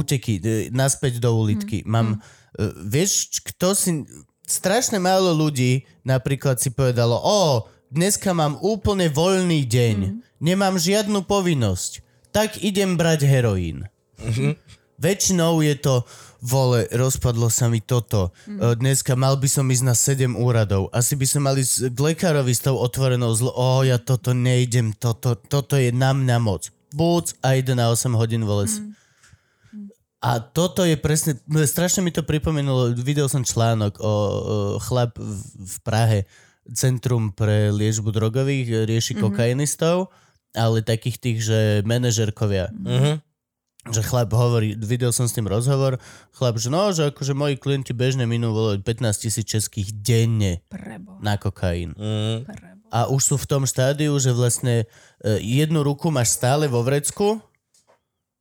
uteky, 0.01 0.41
e, 0.41 0.73
naspäť 0.73 1.21
do 1.21 1.37
ulitky. 1.37 1.85
Hm, 1.85 1.85
Mám, 1.85 2.07
e, 2.17 2.19
vieš, 2.81 3.29
kto 3.45 3.77
si... 3.77 4.01
Strašne 4.41 4.97
málo 4.97 5.37
ľudí 5.37 5.85
napríklad 6.01 6.57
si 6.57 6.73
povedalo, 6.73 7.13
o, 7.17 7.65
dneska 7.93 8.33
mám 8.33 8.57
úplne 8.57 9.13
voľný 9.13 9.69
deň, 9.69 9.97
Hm. 10.01 10.13
nemám 10.41 10.81
žiadnu 10.81 11.29
povinnosť, 11.29 12.01
tak 12.33 12.57
idem 12.65 12.97
brať 12.97 13.29
heroín. 13.29 13.85
Väčšinou 14.97 15.61
je 15.61 15.77
to, 15.77 16.09
vole, 16.41 16.87
rozpadlo 16.91 17.47
sa 17.47 17.71
mi 17.71 17.79
toto. 17.79 18.35
Mm. 18.47 18.79
Dneska 18.79 19.13
mal 19.15 19.39
by 19.39 19.47
som 19.47 19.65
ísť 19.67 19.83
na 19.85 19.95
7 19.95 20.35
úradov. 20.35 20.91
Asi 20.91 21.15
by 21.15 21.25
som 21.27 21.47
mal 21.47 21.55
ísť 21.55 21.91
k 21.91 21.99
lekárovi 21.99 22.51
s 22.51 22.63
tou 22.63 22.75
otvorenou 22.79 23.31
zlo. 23.35 23.53
O, 23.55 23.83
ja 23.83 23.99
toto 24.01 24.35
nejdem, 24.35 24.95
toto, 24.95 25.35
toto 25.35 25.79
je 25.79 25.93
na 25.95 26.11
mňa 26.11 26.37
moc. 26.41 26.69
Búc 26.95 27.35
a 27.43 27.59
ide 27.59 27.75
na 27.75 27.91
8 27.91 28.11
hodín 28.15 28.43
vo 28.43 28.63
les. 28.63 28.79
Mm. 28.79 28.95
A 30.25 30.41
toto 30.41 30.81
je 30.81 30.97
presne, 30.97 31.37
strašne 31.69 32.01
mi 32.01 32.09
to 32.09 32.25
pripomenulo, 32.25 32.97
videl 32.97 33.29
som 33.29 33.45
článok 33.45 34.01
o, 34.01 34.09
o 34.09 34.13
chlap 34.81 35.21
v, 35.21 35.37
v 35.61 35.75
Prahe, 35.85 36.19
Centrum 36.65 37.29
pre 37.29 37.69
liečbu 37.69 38.09
drogových, 38.09 38.89
rieši 38.89 39.13
mm-hmm. 39.13 39.21
kokainistov, 39.21 40.09
ale 40.57 40.81
takých 40.81 41.17
tých, 41.21 41.37
že 41.45 41.59
manažerkovia. 41.85 42.73
Mhm. 42.73 43.21
Že 43.85 44.01
chlap 44.01 44.33
hovorí, 44.33 44.73
videl 44.73 45.13
som 45.13 45.29
s 45.29 45.37
tým 45.37 45.45
rozhovor, 45.45 46.01
chlap, 46.33 46.57
že 46.57 46.73
no, 46.73 46.89
že 46.89 47.13
akože 47.13 47.37
moji 47.37 47.55
klienti 47.61 47.93
bežne 47.93 48.25
minú 48.25 48.49
vole 48.49 48.81
15 48.81 49.29
tisíc 49.29 49.45
českých 49.45 49.93
denne 49.93 50.65
Prebo. 50.65 51.21
na 51.21 51.37
kokain. 51.37 51.93
Mhm. 51.93 52.49
Prebo. 52.49 52.85
A 52.89 53.11
už 53.11 53.21
sú 53.21 53.35
v 53.35 53.49
tom 53.49 53.63
štádiu, 53.67 54.15
že 54.17 54.31
vlastne 54.31 54.85
e, 55.19 55.41
jednu 55.41 55.83
ruku 55.83 56.09
máš 56.09 56.37
stále 56.37 56.69
vo 56.69 56.79
vrecku 56.85 57.43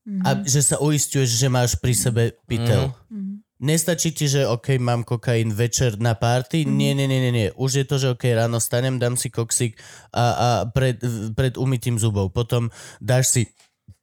a 0.04 0.44
že 0.44 0.60
sa 0.60 0.76
uistuješ, 0.84 1.28
že 1.32 1.48
máš 1.48 1.80
pri 1.80 1.94
sebe 1.96 2.22
pytel. 2.44 2.92
Mhm. 3.08 3.40
Nestačí 3.64 4.12
ti, 4.12 4.28
že 4.28 4.44
OK, 4.44 4.76
mám 4.76 5.08
kokain 5.08 5.48
večer 5.48 5.96
na 5.96 6.12
party. 6.12 6.68
Nie, 6.68 6.92
nie, 6.92 7.08
nie, 7.08 7.22
nie, 7.22 7.32
nie. 7.32 7.48
Už 7.56 7.80
je 7.80 7.84
to, 7.88 7.96
že 7.96 8.12
OK, 8.12 8.28
ráno 8.36 8.60
stanem, 8.60 9.00
dám 9.00 9.16
si 9.16 9.32
koksik 9.32 9.80
a, 10.12 10.24
a 10.36 10.48
pred, 10.68 11.00
pred 11.32 11.56
umytým 11.56 11.96
zubov. 11.96 12.34
Potom 12.36 12.68
dáš 13.00 13.24
si 13.32 13.42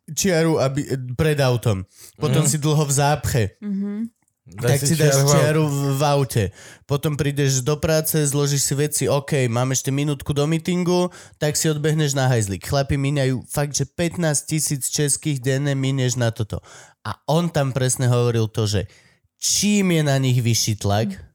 čiaru 0.10 0.57
aby, 0.57 0.86
pred 1.14 1.38
autom. 1.40 1.86
Potom 2.18 2.44
si 2.48 2.57
dlho 2.57 2.84
v 2.86 2.94
zápche. 2.94 3.44
Mhm. 3.61 4.10
tak 4.57 4.84
si 4.84 4.99
dáš 4.99 5.22
čiaru 5.32 5.64
v, 5.69 5.80
v 5.95 6.03
aute. 6.03 6.44
Potom 6.84 7.15
prídeš 7.15 7.64
do 7.64 7.80
práce, 7.80 8.19
zložíš 8.19 8.68
si 8.68 8.73
veci, 8.76 9.03
OK, 9.07 9.48
mám 9.48 9.72
ešte 9.72 9.94
minútku 9.94 10.36
do 10.36 10.44
meetingu, 10.44 11.07
tak 11.40 11.56
si 11.56 11.72
odbehneš 11.72 12.18
na 12.18 12.28
hajzlik. 12.28 12.68
Chlapi 12.68 12.99
míňajú 12.99 13.48
fakt, 13.48 13.78
že 13.78 13.88
15 13.88 14.19
tisíc 14.49 14.91
českých 14.91 15.40
denne 15.40 15.72
minieš 15.72 16.19
na 16.19 16.36
toto. 16.36 16.60
A 17.07 17.15
on 17.32 17.48
tam 17.48 17.72
presne 17.72 18.11
hovoril 18.11 18.52
to, 18.52 18.68
že 18.68 18.91
čím 19.40 19.95
je 19.95 20.02
na 20.03 20.19
nich 20.19 20.38
vyšší 20.41 20.84
tlak, 20.84 21.30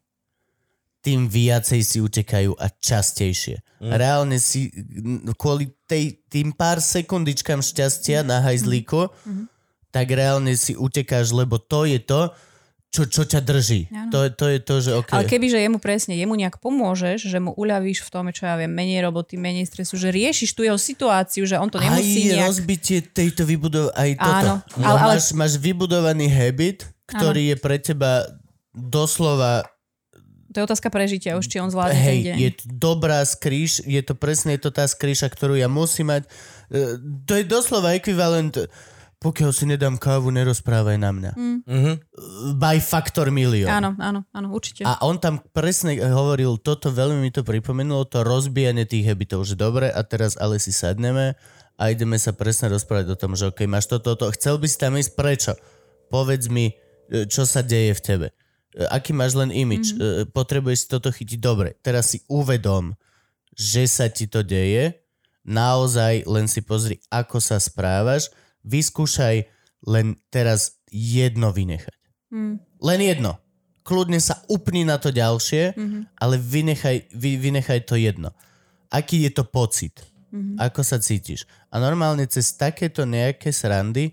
tým 1.07 1.31
viacej 1.31 1.81
si 1.81 1.99
utekajú 1.99 2.59
a 2.59 2.67
častejšie. 2.67 3.63
Mm. 3.79 3.93
Reálne 3.95 4.37
si 4.37 4.75
kvôli 5.33 5.71
tej, 5.87 6.19
tým 6.27 6.51
pár 6.51 6.83
sekundičkám 6.83 7.63
šťastia 7.63 8.21
na 8.21 8.43
hajzlíku, 8.43 9.07
Mhm. 9.23 9.45
tak 9.89 10.11
reálne 10.11 10.51
si 10.53 10.75
utekáš, 10.75 11.31
lebo 11.31 11.57
to 11.57 11.87
je 11.87 12.03
to, 12.03 12.35
čo, 12.87 13.03
čo 13.05 13.23
ťa 13.23 13.41
drží. 13.41 13.87
Áno. 13.89 14.09
To, 14.09 14.19
je- 14.25 14.33
to 14.33 14.47
je 14.49 14.59
to, 14.59 14.75
že 14.81 14.91
OK. 14.95 15.11
Ale 15.11 15.25
keby, 15.25 15.47
že 15.47 15.59
jemu 15.61 15.77
presne, 15.77 16.17
jemu 16.17 16.33
nejak 16.35 16.57
pomôžeš, 16.57 17.29
že 17.29 17.37
mu 17.37 17.53
uľavíš 17.53 18.03
v 18.03 18.11
tom, 18.11 18.25
čo 18.31 18.45
ja 18.45 18.57
viem, 18.57 18.69
menej 18.69 19.05
roboty, 19.05 19.37
menej 19.37 19.65
stresu, 19.65 19.95
že 19.95 20.09
riešiš 20.09 20.51
tú 20.51 20.65
jeho 20.65 20.81
situáciu, 20.81 21.45
že 21.45 21.55
on 21.55 21.69
to 21.69 21.77
aj 21.77 21.87
nemusí 21.93 22.33
nejak... 22.33 22.47
rozbitie 22.47 22.99
tejto 23.05 23.45
vybudov, 23.45 23.93
aj 23.93 24.11
toto. 24.17 24.33
Áno, 24.33 24.55
No, 24.75 24.85
ale- 24.87 24.99
ale- 24.99 25.13
máš, 25.15 25.25
máš 25.31 25.53
vybudovaný 25.57 26.27
habit, 26.27 26.89
ktorý 27.05 27.53
je 27.53 27.57
pre 27.57 27.77
teba 27.77 28.25
doslova 28.73 29.69
To 30.57 30.65
je 30.65 30.69
otázka 30.73 30.89
prežitia 30.89 31.37
už, 31.37 31.45
či 31.45 31.61
on 31.61 31.69
zvládne 31.69 32.01
ten 32.01 32.19
deň. 32.33 32.37
je 32.41 32.51
to 32.57 32.65
dobrá 32.73 33.21
skríš, 33.29 33.85
je 33.85 34.01
to 34.01 34.17
presne 34.17 34.57
je 34.57 34.65
to 34.65 34.73
tá 34.73 34.89
skríša, 34.89 35.29
ktorú 35.29 35.53
ja 35.53 35.69
musím 35.69 36.17
mať. 36.17 36.25
E, 36.73 36.97
To 37.29 37.33
je 37.37 37.45
doslova 37.45 37.93
ekvivalent 37.93 38.57
pokiaľ 39.17 39.51
si 39.51 39.65
nedám 39.65 39.97
kávu, 39.97 40.29
nerozprávaj 40.29 40.97
na 41.01 41.11
mňa. 41.11 41.33
Mm. 41.35 41.59
Mhm. 41.65 41.93
By 42.61 42.77
factor 42.85 43.33
milión. 43.33 43.73
Áno, 43.73 43.97
áno, 43.97 44.29
áno, 44.31 44.49
určite. 44.53 44.85
A 44.85 45.01
on 45.03 45.17
tam 45.17 45.41
presne 45.41 45.97
hovoril, 45.99 46.61
toto 46.61 46.93
veľmi 46.93 47.25
mi 47.25 47.31
to 47.33 47.41
pripomenulo, 47.41 48.05
to 48.05 48.21
rozbijanie 48.21 48.85
tých 48.85 49.09
habitov, 49.09 49.49
že 49.49 49.57
dobre, 49.57 49.89
a 49.89 50.01
teraz 50.05 50.37
ale 50.37 50.61
si 50.61 50.71
sadneme 50.71 51.35
a 51.81 51.83
ideme 51.89 52.21
sa 52.21 52.37
presne 52.37 52.69
rozprávať 52.73 53.17
o 53.17 53.21
tom, 53.21 53.33
že 53.35 53.49
ok, 53.49 53.65
máš 53.65 53.89
toto, 53.89 54.17
toto, 54.17 54.33
chcel 54.37 54.61
by 54.61 54.67
si 54.69 54.77
tam 54.77 54.97
ísť, 54.97 55.13
prečo? 55.17 55.53
Povedz 56.13 56.53
mi, 56.53 56.77
e, 57.09 57.25
čo 57.25 57.49
sa 57.49 57.65
deje 57.65 57.97
v 57.97 58.05
tebe. 58.05 58.27
E, 58.77 58.85
Aký 58.93 59.17
máš 59.17 59.33
len 59.33 59.49
imič? 59.49 59.97
Mm-hmm. 59.97 60.31
Potrebuješ 60.31 60.79
si 60.85 60.93
toto 60.93 61.09
chytiť 61.09 61.41
dobre. 61.41 61.75
Teraz 61.81 62.13
si 62.13 62.21
uvedom, 62.29 62.93
že 63.57 63.89
sa 63.89 64.13
ti 64.13 64.29
to 64.29 64.45
deje, 64.45 65.01
naozaj 65.43 66.29
len 66.29 66.45
si 66.45 66.61
pozri, 66.61 67.01
ako 67.09 67.41
sa 67.41 67.57
správaš, 67.57 68.29
vyskúšaj 68.67 69.49
len 69.87 70.19
teraz 70.29 70.77
jedno 70.91 71.55
vynechať. 71.55 71.97
Mm. 72.35 72.59
Len 72.61 73.01
jedno. 73.01 73.39
Kľudne 73.87 74.19
sa 74.19 74.43
upni 74.51 74.83
na 74.83 74.99
to 74.99 75.15
ďalšie, 75.15 75.79
Mhm. 75.79 75.99
ale 76.19 76.35
vynechaj, 76.37 77.15
vy, 77.15 77.39
vynechaj 77.39 77.87
to 77.87 77.95
jedno. 77.95 78.35
Aký 78.91 79.23
je 79.23 79.31
to 79.31 79.47
pocit? 79.47 80.03
Mhm. 80.35 80.59
Ako 80.59 80.83
sa 80.83 80.99
cítiš? 80.99 81.47
A 81.71 81.79
normálne 81.79 82.27
cez 82.27 82.51
takéto 82.53 83.07
nejaké 83.07 83.55
srandy 83.55 84.11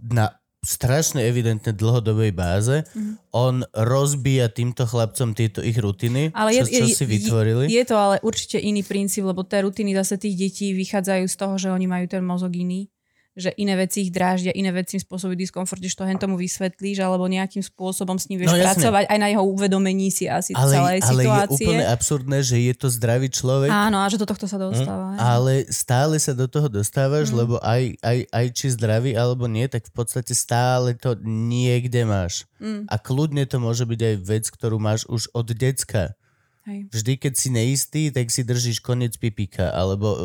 na 0.00 0.32
strašne 0.66 1.22
evidentne 1.22 1.70
dlhodobej 1.70 2.34
báze. 2.34 2.82
On 3.30 3.62
rozbíja 3.70 4.50
týmto 4.50 4.82
chlapcom 4.82 5.38
tieto 5.38 5.62
ich 5.62 5.78
rutiny, 5.78 6.34
Ale 6.34 6.58
je, 6.58 6.66
čo, 6.66 6.82
čo 6.82 6.84
je, 6.90 6.96
si 6.98 7.04
vytvorili. 7.06 7.64
Je, 7.70 7.78
je 7.78 7.84
to 7.86 7.94
ale 7.94 8.18
určite 8.26 8.58
iný 8.58 8.82
princíp, 8.82 9.22
lebo 9.22 9.46
tie 9.46 9.62
rutiny 9.62 9.94
zase 9.94 10.18
tých 10.18 10.34
detí 10.34 10.74
vychádzajú 10.74 11.24
z 11.30 11.36
toho, 11.38 11.54
že 11.54 11.68
oni 11.70 11.86
majú 11.86 12.10
ten 12.10 12.26
mozog 12.26 12.50
iný 12.58 12.90
že 13.36 13.52
iné 13.54 13.76
veci 13.76 14.00
ich 14.00 14.08
dráždia, 14.08 14.48
iné 14.50 14.72
veci 14.72 14.96
im 14.96 15.02
spôsobujú 15.02 15.36
diskomfort, 15.36 15.76
že 15.78 15.92
to 15.92 16.02
hen 16.02 16.16
tomu 16.16 16.34
vysvetlíš, 16.34 16.98
alebo 16.98 17.28
nejakým 17.28 17.60
spôsobom 17.60 18.16
s 18.16 18.26
ním 18.26 18.40
vieš 18.40 18.48
No, 18.48 18.56
jasne. 18.56 18.80
pracovať 18.80 19.04
aj 19.06 19.18
na 19.20 19.28
jeho 19.28 19.44
uvedomení 19.44 20.08
si 20.08 20.24
asi 20.24 20.50
ale, 20.50 20.72
celej 20.72 20.98
ale 20.98 21.20
je 21.20 21.20
situácie. 21.20 21.66
úplne 21.68 21.84
absurdné, 21.86 22.38
že 22.40 22.56
je 22.58 22.72
to 22.72 22.88
zdravý 22.88 23.28
človek, 23.28 23.68
Áno, 23.68 24.00
a 24.00 24.08
že 24.08 24.16
do 24.16 24.24
tohto 24.24 24.44
sa 24.44 24.56
dostáva. 24.56 25.12
hej. 25.12 25.20
ale 25.20 25.52
stále 25.68 26.16
sa 26.16 26.32
do 26.32 26.48
toho 26.48 26.66
dostávaš, 26.66 27.28
Mm. 27.28 27.36
lebo 27.36 27.54
aj, 27.60 27.82
aj, 28.00 28.18
aj 28.26 28.46
či 28.50 28.66
zdravý 28.72 29.12
alebo 29.12 29.44
nie, 29.44 29.64
tak 29.66 29.84
v 29.84 29.94
podstate 29.94 30.32
stále 30.32 30.96
to 30.96 31.12
niekde 31.22 32.02
máš. 32.02 32.48
Mm. 32.56 32.88
A 32.88 32.96
kľudne 32.96 33.44
to 33.44 33.60
môže 33.60 33.84
byť 33.84 34.00
aj 34.02 34.14
vec, 34.18 34.44
ktorú 34.48 34.80
máš 34.80 35.04
už 35.04 35.28
od 35.30 35.44
decka. 35.48 36.16
Hej. 36.64 36.88
Vždy, 36.90 37.12
keď 37.20 37.32
si 37.36 37.48
neistý, 37.48 38.02
tak 38.08 38.26
si 38.26 38.40
držíš 38.42 38.80
koniec 38.80 39.12
pipíka, 39.14 39.68
alebo 39.70 40.06
uh, 40.08 40.18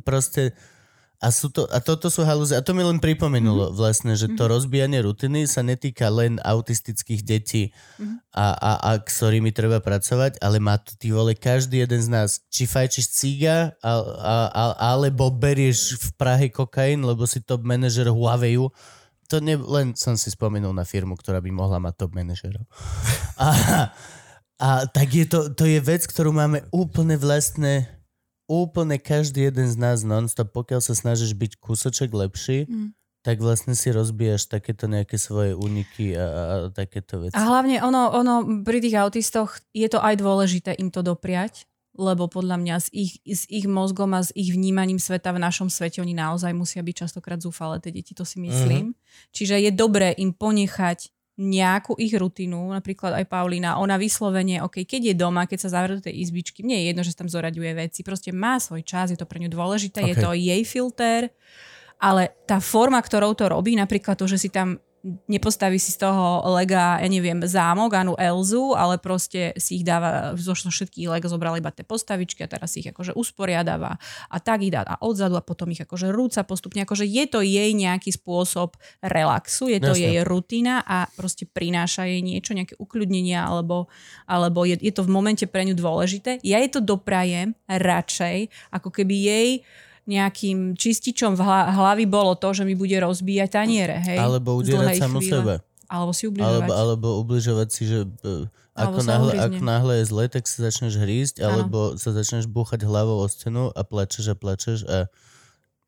proste... 0.00 0.56
A, 1.16 1.32
sú 1.32 1.48
to, 1.48 1.64
a 1.72 1.80
toto 1.80 2.12
sú 2.12 2.22
halúze. 2.28 2.52
A 2.52 2.60
to 2.60 2.76
mi 2.76 2.84
len 2.84 3.00
pripomenulo 3.00 3.72
mm-hmm. 3.72 3.78
vlastne, 3.78 4.12
že 4.16 4.28
to 4.36 4.48
rozbijanie 4.48 5.00
rutiny 5.00 5.48
sa 5.48 5.64
netýka 5.64 6.12
len 6.12 6.36
autistických 6.44 7.22
detí, 7.24 7.72
Mhm. 7.96 8.16
a, 8.36 8.46
a, 8.52 8.72
a 8.84 8.90
ktorými 9.00 9.50
treba 9.52 9.80
pracovať, 9.80 10.36
ale 10.44 10.60
má 10.60 10.76
to 10.76 10.92
ty 11.00 11.08
vole 11.08 11.32
každý 11.32 11.80
jeden 11.80 12.00
z 12.02 12.08
nás. 12.12 12.44
Či 12.52 12.68
fajčíš 12.68 13.06
ciga, 13.08 13.72
a, 13.80 13.92
a, 14.04 14.36
a, 14.52 14.64
alebo 14.92 15.32
berieš 15.32 15.96
v 15.96 16.08
Prahe 16.20 16.46
kokain, 16.52 17.00
lebo 17.00 17.24
si 17.24 17.40
top 17.40 17.64
manažer 17.64 18.12
Huawei. 18.12 18.60
To 19.26 19.36
ne, 19.42 19.58
len 19.58 19.96
som 19.98 20.14
si 20.14 20.30
spomenul 20.30 20.70
na 20.70 20.86
firmu, 20.86 21.18
ktorá 21.18 21.42
by 21.42 21.50
mohla 21.50 21.82
mať 21.82 21.94
top 21.98 22.12
manažerov. 22.14 22.64
A, 23.36 23.48
a 24.56 24.88
tak 24.88 25.12
je 25.12 25.28
to, 25.28 25.52
to 25.52 25.68
je 25.68 25.76
vec, 25.76 26.08
ktorú 26.08 26.32
máme 26.32 26.64
úplne 26.72 27.20
vlastné, 27.20 27.84
úplne 28.46 28.96
každý 28.98 29.50
jeden 29.50 29.66
z 29.66 29.76
nás 29.76 30.06
nonstop, 30.06 30.54
pokiaľ 30.54 30.80
sa 30.82 30.94
snažíš 30.94 31.34
byť 31.34 31.58
kúsoček 31.58 32.10
lepší, 32.14 32.66
Mm. 32.70 32.94
tak 33.26 33.42
vlastne 33.42 33.74
si 33.74 33.90
rozbíjaš 33.90 34.46
takéto 34.46 34.86
nejaké 34.86 35.18
svoje 35.18 35.58
úniky 35.58 36.14
a, 36.14 36.22
a, 36.22 36.42
a 36.46 36.56
takéto 36.70 37.26
veci. 37.26 37.34
A 37.34 37.42
hlavne 37.42 37.82
ono, 37.82 38.14
ono 38.14 38.62
pri 38.62 38.78
tých 38.78 38.94
autistoch 38.94 39.58
je 39.74 39.90
to 39.90 39.98
aj 39.98 40.14
dôležité 40.22 40.78
im 40.78 40.94
to 40.94 41.02
dopriať, 41.02 41.66
lebo 41.96 42.28
podľa 42.28 42.60
mňa 42.60 42.76
s 42.76 42.88
ich, 42.92 43.18
s 43.24 43.48
ich 43.48 43.64
mozgom 43.66 44.12
a 44.14 44.22
s 44.22 44.30
ich 44.36 44.52
vnímaním 44.52 45.00
sveta 45.00 45.32
v 45.32 45.42
našom 45.42 45.72
svete 45.72 46.04
oni 46.04 46.12
naozaj 46.12 46.52
musia 46.52 46.84
byť 46.84 46.94
častokrát 47.08 47.40
zúfale, 47.40 47.80
tie 47.80 47.90
deti, 47.90 48.12
to 48.14 48.22
si 48.22 48.38
myslím. 48.38 48.92
Mm-hmm. 48.92 49.32
Čiže 49.32 49.56
je 49.64 49.70
dobré 49.72 50.12
im 50.20 50.36
ponechať 50.36 51.15
nejakú 51.36 52.00
ich 52.00 52.16
rutinu, 52.16 52.72
napríklad 52.72 53.12
aj 53.12 53.28
Paulína, 53.28 53.76
ona 53.76 54.00
vyslovene, 54.00 54.64
OK, 54.64 54.88
keď 54.88 55.12
je 55.12 55.14
doma, 55.20 55.44
keď 55.44 55.68
sa 55.68 55.76
zavrie 55.76 56.00
do 56.00 56.06
tej 56.08 56.16
izbičky, 56.24 56.64
mne 56.64 56.80
je 56.80 56.84
jedno, 56.88 57.02
že 57.04 57.12
tam 57.12 57.28
zoraďuje 57.28 57.76
veci, 57.76 58.00
proste 58.00 58.32
má 58.32 58.56
svoj 58.56 58.80
čas, 58.80 59.12
je 59.12 59.20
to 59.20 59.28
pre 59.28 59.44
ňu 59.44 59.52
dôležité, 59.52 60.00
okay. 60.00 60.10
je 60.12 60.14
to 60.16 60.30
jej 60.32 60.62
filter, 60.64 61.28
ale 62.00 62.32
tá 62.48 62.56
forma, 62.56 62.96
ktorou 62.96 63.36
to 63.36 63.52
robí, 63.52 63.76
napríklad 63.76 64.16
to, 64.16 64.24
že 64.24 64.40
si 64.40 64.48
tam 64.48 64.80
nepostaví 65.30 65.78
si 65.78 65.94
z 65.94 66.02
toho 66.02 66.42
lega, 66.58 66.98
ja 66.98 67.08
neviem, 67.08 67.38
zámok, 67.46 67.94
Anu 67.94 68.14
Elzu, 68.18 68.74
ale 68.74 68.98
proste 68.98 69.54
si 69.54 69.80
ich 69.80 69.84
dáva, 69.86 70.34
zo 70.34 70.52
všetkých 70.52 71.06
leg 71.06 71.22
zobral 71.24 71.54
iba 71.54 71.70
tie 71.70 71.86
postavičky 71.86 72.42
a 72.42 72.50
teraz 72.50 72.74
si 72.74 72.82
ich 72.82 72.90
akože 72.90 73.14
usporiadáva 73.14 73.96
a 74.30 74.36
tak 74.42 74.66
ich 74.66 74.74
dá 74.74 74.82
a 74.82 74.98
odzadu 75.00 75.38
a 75.38 75.42
potom 75.42 75.70
ich 75.70 75.82
akože 75.82 76.10
rúca 76.10 76.42
postupne, 76.42 76.82
akože 76.82 77.06
je 77.06 77.24
to 77.30 77.40
jej 77.40 77.70
nejaký 77.72 78.10
spôsob 78.10 78.74
relaxu, 79.00 79.70
je 79.70 79.78
to 79.78 79.94
Jasne. 79.94 80.02
jej 80.02 80.16
rutina 80.26 80.82
a 80.82 81.06
proste 81.14 81.46
prináša 81.46 82.10
jej 82.10 82.20
niečo, 82.20 82.56
nejaké 82.56 82.74
ukľudnenia 82.76 83.46
alebo, 83.46 83.86
alebo 84.26 84.66
je, 84.66 84.74
je 84.82 84.92
to 84.92 85.06
v 85.06 85.12
momente 85.14 85.46
pre 85.46 85.62
ňu 85.62 85.78
dôležité. 85.78 86.42
Ja 86.42 86.58
jej 86.58 86.70
to 86.70 86.82
doprajem 86.82 87.54
radšej, 87.70 88.50
ako 88.74 88.88
keby 88.90 89.14
jej 89.14 89.50
nejakým 90.06 90.78
čističom 90.78 91.34
v 91.34 91.42
hla- 91.42 91.68
hlavy 91.74 92.06
bolo 92.06 92.38
to, 92.38 92.54
že 92.54 92.62
mi 92.62 92.78
bude 92.78 92.94
rozbíjať 92.94 93.50
taniere, 93.50 93.98
hej? 94.02 94.18
Alebo 94.18 94.54
udierať 94.58 95.02
samu 95.02 95.18
sebe. 95.18 95.60
Alebo 95.86 96.10
si 96.14 96.26
ubližovať. 96.26 96.66
Alebo, 96.66 96.72
alebo 96.74 97.08
ubližovať 97.22 97.68
si, 97.70 97.82
že 97.86 97.98
e, 98.06 98.46
ako 98.74 99.00
náhle, 99.06 99.32
ako 99.38 99.60
náhle 99.62 99.94
je 100.02 100.04
zle, 100.10 100.24
tak 100.26 100.44
sa 100.50 100.66
začneš 100.66 100.98
hrísť, 100.98 101.42
Áno. 101.42 101.62
alebo 101.62 101.78
sa 101.94 102.10
začneš 102.10 102.50
búchať 102.50 102.82
hlavou 102.82 103.22
o 103.22 103.26
stenu 103.30 103.70
a 103.70 103.80
plačeš 103.86 104.34
a 104.34 104.36
plačeš 104.38 104.78
a 104.86 105.06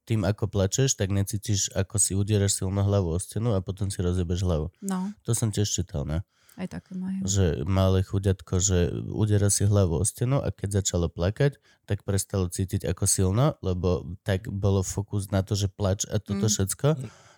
tým, 0.09 0.24
ako 0.24 0.49
plačeš, 0.49 0.97
tak 0.97 1.12
necítiš, 1.12 1.69
ako 1.77 2.01
si 2.01 2.16
udieraš 2.16 2.62
silno 2.62 2.81
hlavu 2.81 3.12
o 3.12 3.19
stenu 3.20 3.53
a 3.53 3.61
potom 3.61 3.93
si 3.93 4.01
rozjebeš 4.01 4.40
hlavu. 4.40 4.73
No, 4.81 5.12
To 5.28 5.36
som 5.36 5.53
tiež 5.53 5.69
čítal, 5.69 6.09
ne? 6.09 6.24
Aj 6.59 6.67
také 6.69 6.93
majú. 6.93 7.23
Že 7.23 7.45
malé 7.65 8.03
chuďatko, 8.03 8.55
že 8.59 8.79
udiera 9.09 9.47
si 9.47 9.63
hlavu 9.63 9.95
o 9.95 10.05
stenu 10.05 10.39
a 10.39 10.51
keď 10.51 10.83
začalo 10.83 11.07
plakať, 11.07 11.57
tak 11.85 12.03
prestalo 12.03 12.47
cítiť 12.47 12.83
ako 12.85 13.05
silno, 13.05 13.55
lebo 13.61 13.89
tak 14.21 14.45
bolo 14.45 14.83
fokus 14.83 15.29
na 15.29 15.41
to, 15.41 15.55
že 15.55 15.67
plač 15.69 16.03
a 16.05 16.19
toto 16.19 16.45
Mm. 16.45 16.53
všetko, 16.53 16.89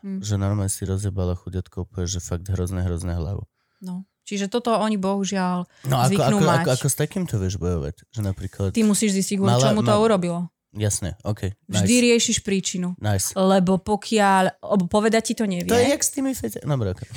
Mm. 0.01 0.19
že 0.19 0.35
normálne 0.35 0.69
si 0.69 0.83
rozjebala 0.83 1.35
chuďatko 1.35 1.85
úplne, 1.85 2.07
že 2.07 2.19
fakt 2.19 2.45
hrozné, 2.45 2.81
hrozné 2.83 3.15
hlavu. 3.15 3.45
No. 3.79 4.09
Čiže 4.23 4.47
toto 4.49 4.71
oni 4.73 4.95
bohužiaľ 4.97 5.67
No 5.85 5.97
ako, 5.99 6.17
ako, 6.17 6.39
mať. 6.41 6.59
ako, 6.61 6.71
ako 6.73 6.87
s 6.87 6.97
takýmto 6.97 7.35
vieš 7.37 7.57
bojovať? 7.57 8.09
Že 8.09 8.21
napríklad... 8.23 8.69
Ty 8.71 8.83
musíš 8.83 9.13
zistiť, 9.13 9.37
kvôli 9.37 9.53
Mala- 9.53 9.65
čomu 9.67 9.83
to 9.83 9.91
ma- 9.91 10.01
urobilo. 10.01 10.41
Jasné, 10.71 11.19
OK. 11.21 11.51
Vždy 11.67 11.83
Nice. 11.91 12.05
riešiš 12.07 12.39
príčinu. 12.41 12.95
nice. 12.97 13.35
Lebo 13.35 13.77
pokiaľ, 13.77 14.63
povedať 14.87 15.23
ti 15.25 15.35
to 15.35 15.43
nevie. 15.43 15.67
To 15.67 15.75
je 15.75 15.83
jak 15.85 15.99
s 15.99 16.11
tými 16.11 16.31
fete... 16.31 16.63
Dobre, 16.63 16.95
okay. 16.95 17.11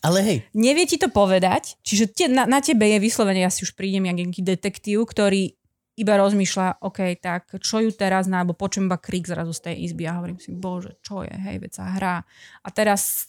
Ale 0.00 0.18
hej, 0.24 0.38
Nevie 0.56 0.88
ti 0.88 0.96
to 0.96 1.12
povedať, 1.12 1.76
čiže 1.84 2.04
te, 2.08 2.24
na, 2.24 2.48
na 2.48 2.64
tebe 2.64 2.88
je 2.88 2.96
vyslovene, 2.96 3.44
ja 3.44 3.52
si 3.52 3.68
už 3.68 3.76
prídem 3.76 4.08
jak 4.08 4.16
nejaký 4.16 4.40
detektív, 4.40 5.04
ktorý 5.04 5.52
iba 6.00 6.16
rozmýšľa, 6.16 6.80
OK, 6.80 7.20
tak 7.20 7.60
čo 7.60 7.84
ju 7.84 7.92
teraz 7.92 8.24
na, 8.24 8.40
alebo 8.40 8.56
počujem 8.56 8.88
iba 8.88 8.96
krik 8.96 9.28
zrazu 9.28 9.52
z 9.52 9.68
tej 9.68 9.74
izby? 9.84 10.08
A 10.08 10.16
hovorím 10.16 10.40
si, 10.40 10.48
bože, 10.56 10.96
čo 11.04 11.20
je, 11.20 11.34
hej, 11.36 11.60
veď 11.60 11.72
sa 11.76 11.84
hrá. 11.92 12.24
A 12.64 12.68
teraz 12.72 13.28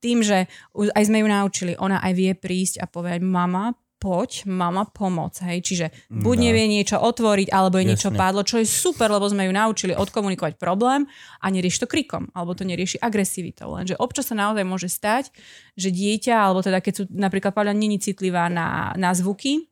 tým, 0.00 0.24
že 0.24 0.48
aj 0.72 1.04
sme 1.04 1.20
ju 1.20 1.28
naučili, 1.28 1.72
ona 1.76 2.00
aj 2.00 2.12
vie 2.16 2.32
prísť 2.32 2.80
a 2.80 2.88
povedať, 2.88 3.20
mama, 3.20 3.76
poď, 4.06 4.46
mama, 4.46 4.86
pomoc, 4.86 5.34
hej. 5.42 5.58
Čiže 5.66 5.86
buď 6.14 6.36
No. 6.38 6.44
nevie 6.46 6.70
niečo 6.70 7.02
otvoriť, 7.02 7.50
alebo 7.50 7.82
je 7.82 7.90
niečo 7.90 8.14
Jasne. 8.14 8.20
padlo, 8.22 8.46
čo 8.46 8.62
je 8.62 8.66
super, 8.70 9.10
lebo 9.10 9.26
sme 9.26 9.50
ju 9.50 9.52
naučili 9.52 9.98
odkomunikovať 9.98 10.62
problém 10.62 11.10
a 11.42 11.46
nerieši 11.50 11.82
to 11.82 11.90
krikom, 11.90 12.30
alebo 12.30 12.54
to 12.54 12.62
nerieši 12.62 13.02
agresivitou. 13.02 13.74
Lenže 13.74 13.98
občas 13.98 14.30
sa 14.30 14.38
naozaj 14.38 14.62
môže 14.62 14.86
stať, 14.86 15.34
že 15.74 15.90
dieťa, 15.90 16.38
alebo 16.38 16.62
teda 16.62 16.78
keď 16.78 16.92
sú 16.94 17.04
napríklad 17.10 17.50
Paľa 17.50 17.74
není 17.74 17.98
citlivá 17.98 18.46
na, 18.46 18.94
na 18.94 19.10
zvuky, 19.10 19.66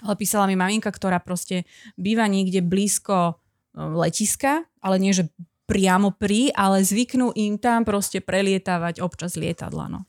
ale 0.00 0.16
písala 0.16 0.48
mi 0.48 0.56
maminka, 0.56 0.88
ktorá 0.88 1.20
proste 1.20 1.68
býva 2.00 2.24
niekde 2.24 2.64
blízko 2.64 3.36
e, 3.76 3.82
letiska, 3.84 4.64
ale 4.80 4.96
nie, 4.96 5.12
že 5.12 5.28
priamo 5.68 6.16
pri, 6.16 6.48
ale 6.56 6.80
zvyknú 6.80 7.36
im 7.36 7.60
tam 7.60 7.84
proste 7.84 8.24
prelietávať 8.24 9.04
občas 9.04 9.36
lietadla. 9.36 9.86
No. 9.92 10.00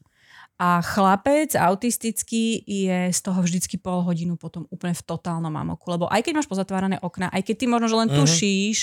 A 0.61 0.77
chlapec 0.85 1.57
autistický 1.57 2.61
je 2.61 3.09
z 3.09 3.19
toho 3.25 3.41
vždycky 3.41 3.81
pol 3.81 4.05
hodinu 4.05 4.37
potom 4.37 4.69
úplne 4.69 4.93
v 4.93 5.01
totálnom 5.01 5.49
amoku. 5.49 5.89
Lebo 5.89 6.05
aj 6.05 6.21
keď 6.21 6.37
máš 6.37 6.45
pozatvárané 6.45 7.01
okna, 7.01 7.33
aj 7.33 7.49
keď 7.49 7.55
ty 7.57 7.65
možno, 7.65 7.89
že 7.89 7.97
len 7.97 8.09
Mhm. 8.13 8.17
tušíš, 8.21 8.77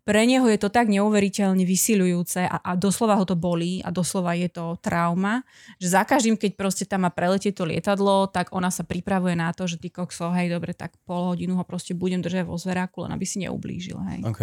pre 0.00 0.24
neho 0.24 0.48
je 0.48 0.56
to 0.56 0.72
tak 0.72 0.88
neuveriteľne 0.88 1.60
vysilujúce 1.68 2.48
a, 2.48 2.56
a 2.64 2.72
doslova 2.72 3.20
ho 3.20 3.28
to 3.28 3.36
bolí 3.36 3.84
a 3.84 3.92
doslova 3.92 4.32
je 4.32 4.48
to 4.48 4.80
trauma, 4.80 5.44
že 5.76 5.92
za 5.92 6.08
každým, 6.08 6.40
keď 6.40 6.56
proste 6.56 6.88
tam 6.88 7.04
má 7.04 7.12
preletieť 7.12 7.52
to 7.52 7.68
lietadlo, 7.68 8.24
tak 8.32 8.48
ona 8.56 8.72
sa 8.72 8.80
pripravuje 8.80 9.36
na 9.36 9.52
to, 9.52 9.68
že 9.68 9.76
ty 9.76 9.92
kokso, 9.92 10.32
hej, 10.32 10.48
dobre, 10.48 10.72
tak 10.72 10.96
pol 11.04 11.36
hodinu 11.36 11.52
ho 11.60 11.64
proste 11.68 11.92
budem 11.92 12.24
držať 12.24 12.48
vo 12.48 12.56
zveráku, 12.56 13.04
len 13.04 13.12
aby 13.12 13.28
si 13.28 13.44
neublížil, 13.44 14.00
hej. 14.08 14.20
OK. 14.24 14.40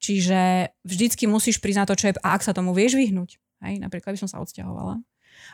Čiže 0.00 0.72
vždycky 0.88 1.28
musíš 1.28 1.60
priznať 1.60 1.86
to, 1.92 1.94
čo 2.00 2.04
je, 2.08 2.12
a 2.24 2.28
ak 2.32 2.42
sa 2.46 2.56
tomu 2.56 2.72
vieš 2.72 2.96
vyhnúť, 2.96 3.36
hej, 3.68 3.76
napríklad 3.84 4.16
by 4.16 4.20
som 4.24 4.30
sa 4.30 4.40
odsťahovala, 4.40 5.04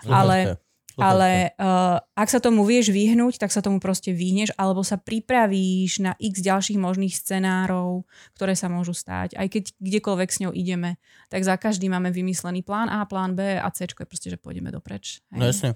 ale, 0.08 0.58
ale 0.98 1.54
uh, 1.58 1.98
ak 2.14 2.28
sa 2.30 2.38
tomu 2.38 2.62
vieš 2.62 2.94
vyhnúť, 2.94 3.42
tak 3.42 3.50
sa 3.50 3.58
tomu 3.58 3.82
proste 3.82 4.14
vyhneš, 4.14 4.54
alebo 4.54 4.86
sa 4.86 4.94
pripravíš 4.94 6.04
na 6.04 6.12
x 6.22 6.38
ďalších 6.38 6.78
možných 6.78 7.14
scenárov, 7.14 8.06
ktoré 8.38 8.54
sa 8.54 8.70
môžu 8.70 8.94
stať. 8.94 9.34
Aj 9.34 9.46
keď 9.50 9.74
kdekoľvek 9.82 10.30
s 10.30 10.40
ňou 10.46 10.52
ideme, 10.54 11.02
tak 11.28 11.42
za 11.42 11.58
každý 11.58 11.90
máme 11.90 12.14
vymyslený 12.14 12.62
plán 12.62 12.86
A, 12.86 13.02
plán 13.10 13.34
B 13.34 13.58
a 13.58 13.66
C 13.74 13.90
je 13.90 14.06
proste, 14.06 14.30
že 14.30 14.38
pôjdeme 14.38 14.70
dopreč. 14.70 15.24
Hej. 15.34 15.38
No 15.38 15.44
jasne. 15.50 15.70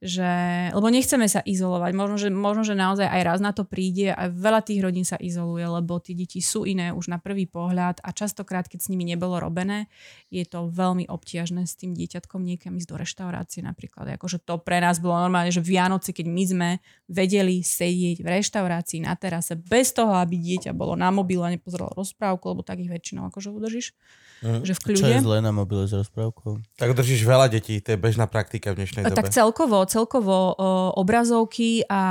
Že, 0.00 0.32
lebo 0.72 0.88
nechceme 0.88 1.28
sa 1.28 1.44
izolovať. 1.44 1.92
Možno 1.92 2.16
že, 2.16 2.32
možno, 2.32 2.64
že 2.64 2.72
naozaj 2.72 3.04
aj 3.04 3.20
raz 3.20 3.38
na 3.44 3.52
to 3.52 3.68
príde 3.68 4.08
a 4.08 4.32
veľa 4.32 4.64
tých 4.64 4.80
rodín 4.80 5.04
sa 5.04 5.20
izoluje, 5.20 5.68
lebo 5.68 6.00
tie 6.00 6.16
deti 6.16 6.40
sú 6.40 6.64
iné 6.64 6.88
už 6.88 7.12
na 7.12 7.20
prvý 7.20 7.44
pohľad 7.44 8.00
a 8.00 8.08
častokrát, 8.16 8.64
keď 8.64 8.80
s 8.80 8.88
nimi 8.88 9.04
nebolo 9.04 9.36
robené, 9.36 9.92
je 10.32 10.40
to 10.48 10.72
veľmi 10.72 11.04
obťažné 11.04 11.68
s 11.68 11.76
tým 11.76 11.92
dieťatkom 11.92 12.40
niekam 12.40 12.80
ísť 12.80 12.88
do 12.88 12.96
reštaurácie 12.96 13.60
napríklad. 13.60 14.16
Akože 14.16 14.40
to 14.40 14.56
pre 14.56 14.80
nás 14.80 14.96
bolo 15.04 15.20
normálne, 15.20 15.52
že 15.52 15.60
Vianoci, 15.60 16.16
keď 16.16 16.26
my 16.32 16.44
sme 16.48 16.70
vedeli 17.04 17.60
sedieť 17.60 18.24
v 18.24 18.28
reštaurácii 18.40 19.04
na 19.04 19.12
terase 19.20 19.60
bez 19.60 19.92
toho, 19.92 20.16
aby 20.16 20.40
dieťa 20.40 20.72
bolo 20.72 20.96
na 20.96 21.12
mobile 21.12 21.44
a 21.44 21.52
nepozeralo 21.52 21.92
rozprávku, 21.92 22.48
lebo 22.48 22.64
takých 22.64 22.88
väčšinou 22.88 23.28
akože 23.28 23.52
udržíš. 23.52 23.92
Mm. 24.40 24.64
Že 24.64 24.72
v 24.72 24.80
Čo 24.80 24.86
kľude. 24.88 25.12
je 25.12 25.20
zlé 25.20 25.38
na 25.44 25.52
mobile 25.52 25.84
s 25.84 25.92
rozprávkou? 25.92 26.64
Tak 26.80 26.96
držíš 26.96 27.28
veľa 27.28 27.52
detí, 27.52 27.76
to 27.84 27.92
je 27.92 27.98
bežná 28.00 28.24
praktika 28.24 28.72
v 28.72 28.80
dnešnej 28.80 29.04
dobe. 29.04 29.20
Tak 29.20 29.28
celkovo, 29.28 29.84
celkovo 29.90 30.54
obrazovky 30.94 31.82
a, 31.90 32.04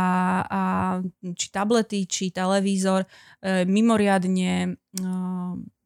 a 0.43 0.61
či 1.31 1.47
tablety, 1.47 2.03
či 2.03 2.35
televízor 2.35 3.07
e, 3.07 3.63
mimoriadne 3.63 4.51
e, 4.67 4.69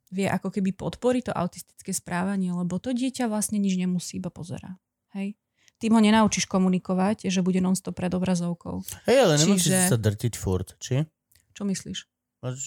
vie 0.09 0.27
ako 0.29 0.49
keby 0.49 0.73
podporiť 0.73 1.29
to 1.29 1.33
autistické 1.33 1.93
správanie, 1.93 2.49
lebo 2.53 2.81
to 2.81 2.93
dieťa 2.93 3.29
vlastne 3.29 3.61
nič 3.61 3.77
nemusí, 3.77 4.17
iba 4.17 4.33
pozera. 4.33 4.81
Hej? 5.13 5.37
Tým 5.77 5.93
ho 5.93 6.01
nenaučíš 6.01 6.49
komunikovať, 6.49 7.27
že 7.29 7.45
bude 7.45 7.61
non-stop 7.61 7.97
pred 7.97 8.13
obrazovkou. 8.13 8.81
Hej, 9.09 9.17
ale 9.29 9.33
nemusíš 9.41 9.69
Čiže- 9.69 9.91
sa 9.93 9.99
drtiť 10.01 10.33
furt, 10.33 10.73
či? 10.81 11.05
Čo 11.53 11.69
myslíš? 11.69 12.12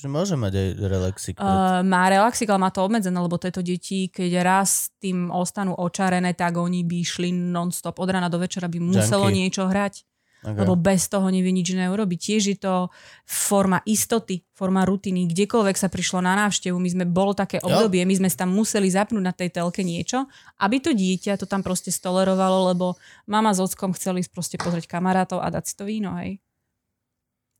Môže, 0.09 0.41
mať 0.41 0.53
aj 0.57 0.69
relaxik. 0.89 1.35
Uh, 1.37 1.85
má 1.85 2.09
relaxik, 2.09 2.49
ale 2.49 2.65
má 2.65 2.73
to 2.73 2.81
obmedzené, 2.81 3.21
lebo 3.21 3.37
tieto 3.37 3.61
deti, 3.61 4.09
keď 4.09 4.41
raz 4.41 4.89
tým 4.97 5.29
ostanú 5.29 5.77
očarené, 5.77 6.33
tak 6.33 6.57
oni 6.57 6.81
by 6.81 7.05
šli 7.05 7.29
non-stop 7.29 8.01
od 8.01 8.09
rána 8.09 8.33
do 8.33 8.41
večera, 8.41 8.73
by 8.73 8.81
muselo 8.81 9.29
Junkie. 9.29 9.37
niečo 9.45 9.69
hrať. 9.69 10.09
okay. 10.41 10.65
lebo 10.65 10.81
bez 10.81 11.13
toho 11.13 11.29
nevie 11.29 11.53
nič 11.53 11.77
iné 11.77 11.93
urobiť. 11.93 12.17
Tiež 12.17 12.43
je 12.57 12.57
to 12.57 12.89
forma 13.29 13.85
istoty, 13.85 14.41
forma 14.57 14.89
rutiny. 14.89 15.29
Kdekoľvek 15.29 15.77
sa 15.77 15.93
prišlo 15.93 16.25
na 16.25 16.33
návštevu, 16.41 16.81
my 16.81 16.89
sme, 16.97 17.05
bolo 17.05 17.37
také 17.37 17.61
obdobie, 17.61 18.01
my 18.09 18.17
sme 18.17 18.33
tam 18.33 18.57
museli 18.57 18.89
zapnúť 18.89 19.21
na 19.21 19.37
tej 19.37 19.53
telke 19.61 19.85
niečo, 19.85 20.25
aby 20.57 20.81
to 20.81 20.97
dieťa 20.97 21.37
to 21.37 21.45
tam 21.45 21.61
proste 21.61 21.93
stolerovalo, 21.93 22.73
lebo 22.73 22.97
mama 23.29 23.53
s 23.53 23.61
ockom 23.61 23.93
chceli 23.93 24.25
ísť 24.25 24.33
proste 24.33 24.57
pozrieť 24.57 24.89
kamarátov 24.89 25.45
a 25.45 25.53
dať 25.53 25.65
si 25.69 25.75
to 25.77 25.85
víno, 25.85 26.17
hej. 26.17 26.41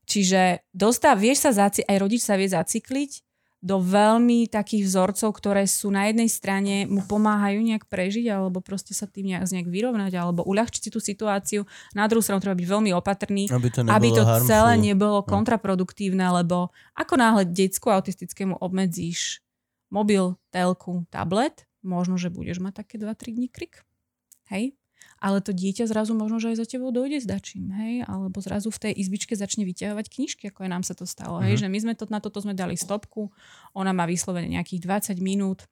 Čiže 0.07 0.63
dostá, 0.71 1.13
vieš 1.13 1.43
sa 1.43 1.51
zaci- 1.67 1.83
aj 1.83 1.97
rodič 1.99 2.23
sa 2.23 2.39
vie 2.39 2.47
zacykliť 2.47 3.27
do 3.57 3.81
veľmi 3.81 4.45
takých 4.47 4.85
vzorcov, 4.85 5.33
ktoré 5.33 5.65
sú 5.65 5.89
na 5.89 6.07
jednej 6.07 6.29
strane 6.29 6.85
mu 6.85 7.01
pomáhajú 7.01 7.57
nejak 7.57 7.89
prežiť 7.89 8.29
alebo 8.29 8.61
proste 8.61 8.93
sa 8.93 9.09
tým 9.09 9.33
nejak, 9.33 9.49
nejak 9.49 9.67
vyrovnať 9.67 10.13
alebo 10.13 10.45
uľahčiť 10.45 10.81
si 10.87 10.89
tú 10.93 11.01
situáciu. 11.01 11.65
Na 11.97 12.05
druhú 12.05 12.21
stranu 12.21 12.37
treba 12.37 12.53
byť 12.53 12.69
veľmi 12.69 12.91
opatrný, 12.93 13.49
aby 13.49 13.69
to, 13.73 13.81
aby 13.83 14.07
to 14.13 14.23
harmful. 14.23 14.45
celé 14.45 14.73
nebolo 14.77 15.25
kontraproduktívne, 15.25 16.23
lebo 16.37 16.69
ako 16.93 17.13
náhle 17.17 17.43
decku 17.49 17.89
autistickému 17.89 18.61
obmedzíš 18.61 19.41
mobil, 19.89 20.37
telku, 20.53 21.09
tablet, 21.09 21.65
možno, 21.81 22.21
že 22.21 22.29
budeš 22.29 22.61
mať 22.61 22.85
také 22.85 23.01
2-3 23.01 23.35
dní 23.41 23.49
krik. 23.49 23.81
Hej? 24.53 24.77
Ale 25.17 25.41
to 25.41 25.49
dieťa 25.49 25.89
zrazu 25.89 26.13
možno, 26.13 26.37
že 26.37 26.53
aj 26.53 26.57
za 26.61 26.65
tebou 26.69 26.93
dojde 26.93 27.21
s 27.21 27.25
dačím, 27.25 27.73
hej? 27.73 28.05
Alebo 28.05 28.37
zrazu 28.37 28.69
v 28.69 28.89
tej 28.89 28.93
izbičke 29.01 29.33
začne 29.33 29.65
vyťahovať 29.65 30.05
knižky, 30.13 30.43
ako 30.53 30.65
je 30.65 30.69
nám 30.69 30.83
sa 30.85 30.93
to 30.93 31.09
stalo, 31.09 31.41
hej? 31.41 31.57
Mhm. 31.57 31.61
Že 31.63 31.67
my 31.73 31.77
sme 31.81 31.93
to, 31.97 32.05
na 32.13 32.19
toto 32.21 32.37
sme 32.37 32.53
dali 32.53 32.77
stopku, 32.77 33.33
ona 33.73 33.91
má 33.91 34.05
vyslovene 34.05 34.49
nejakých 34.53 34.81
20 35.13 35.21
minút, 35.21 35.65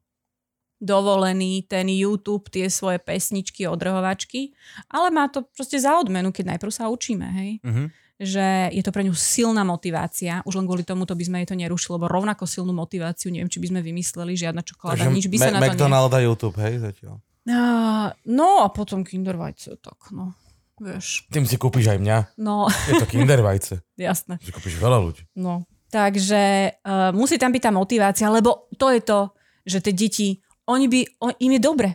dovolený 0.81 1.63
ten 1.65 1.88
YouTube, 1.88 2.51
tie 2.51 2.67
svoje 2.67 2.99
pesničky, 2.99 3.63
odrhovačky, 3.63 4.51
ale 4.91 5.07
má 5.07 5.31
to 5.31 5.47
proste 5.55 5.80
za 5.80 5.95
odmenu, 5.95 6.35
keď 6.35 6.55
najprv 6.55 6.72
sa 6.72 6.91
učíme, 6.91 7.27
hej? 7.31 7.51
Mhm. 7.63 7.85
že 8.15 8.72
je 8.72 8.80
to 8.80 8.95
pre 8.95 9.03
ňu 9.03 9.11
silná 9.11 9.67
motivácia. 9.67 10.39
Už 10.47 10.55
len 10.55 10.63
kvôli 10.63 10.88
tomuto 10.88 11.11
by 11.19 11.23
sme 11.27 11.43
jej 11.43 11.51
to 11.51 11.59
nerušili, 11.59 11.99
lebo 11.99 12.07
rovnako 12.07 12.47
silnú 12.47 12.72
motiváciu, 12.72 13.27
neviem, 13.27 13.51
či 13.51 13.59
by 13.59 13.76
sme 13.76 13.84
vymysleli, 13.84 14.39
žiadna 14.39 14.63
čokoláda, 14.63 15.11
nič 15.11 15.27
by 15.27 15.35
sa 15.35 15.51
na 15.51 15.59
to 15.59 15.67
ne... 15.67 15.76
McDonald 15.76 16.15
a 16.15 16.23
YouTube, 16.23 16.55
hej, 16.63 16.80
zatiaľ. 16.80 17.19
Á, 17.45 18.13
No 18.26 18.61
a 18.61 18.67
potom 18.69 19.05
Kinder 19.05 19.38
vajce, 19.38 19.77
tak 19.77 20.09
no, 20.09 20.34
vieš. 20.77 21.30
Tým 21.30 21.45
si 21.45 21.55
kúpiš 21.55 21.93
aj 21.93 21.99
mňa. 22.01 22.17
No, 22.38 22.65
Je 22.89 22.97
to 22.97 23.05
Kinder 23.05 23.39
vajce. 23.39 23.85
jasné. 24.01 24.41
Si 24.41 24.49
kúpiš 24.49 24.77
veľa 24.77 24.97
ľudí. 24.97 25.23
No. 25.38 25.63
Takže 25.89 26.41
uh, 26.81 27.13
musí 27.13 27.38
tam 27.38 27.53
byť 27.53 27.61
tá 27.61 27.72
motivácia, 27.72 28.27
lebo 28.27 28.67
to 28.76 28.89
je 28.91 28.99
to, 28.99 29.19
že 29.63 29.77
tie 29.80 29.93
deti, 29.93 30.27
oni 30.65 30.89
by, 30.89 30.99
on, 31.22 31.31
im 31.39 31.51
je 31.55 31.61
dobre. 31.61 31.89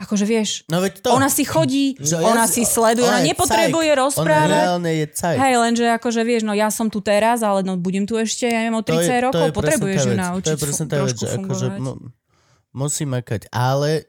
Akože 0.00 0.24
vieš, 0.24 0.64
No 0.72 0.80
veď 0.80 1.04
to. 1.04 1.12
ona 1.12 1.28
si 1.28 1.44
chodí, 1.44 1.92
Že 2.00 2.24
ona 2.24 2.48
ja- 2.48 2.50
si 2.50 2.64
sleduje, 2.64 3.04
ona 3.04 3.20
ona 3.20 3.22
je 3.22 3.28
nepotrebuje 3.36 3.90
On 3.92 4.00
rozprávať. 4.00 4.48
reálne 4.48 4.90
je 4.96 5.06
cajk. 5.12 5.36
Hej, 5.36 5.54
lenže 5.60 5.84
akože 5.92 6.20
vieš, 6.24 6.42
no 6.48 6.56
ja 6.56 6.72
som 6.72 6.88
tu 6.88 7.04
teraz, 7.04 7.44
ale 7.44 7.60
no 7.60 7.76
budem 7.76 8.08
tu 8.08 8.16
ešte, 8.16 8.48
ja 8.48 8.64
neviem, 8.64 8.80
o 8.80 8.82
30 8.82 9.28
rokov, 9.28 9.52
potrebuješ 9.52 10.00
ju 10.08 10.14
naučiť 10.16 10.48
To 10.48 10.56
je 10.56 10.64
presne 10.64 10.84
tá 10.88 11.04
vec, 11.04 11.20
že 11.20 11.28
akože 11.28 11.66
mu, 11.76 11.92
musí 12.72 13.04
makať, 13.04 13.52
ale 13.52 14.08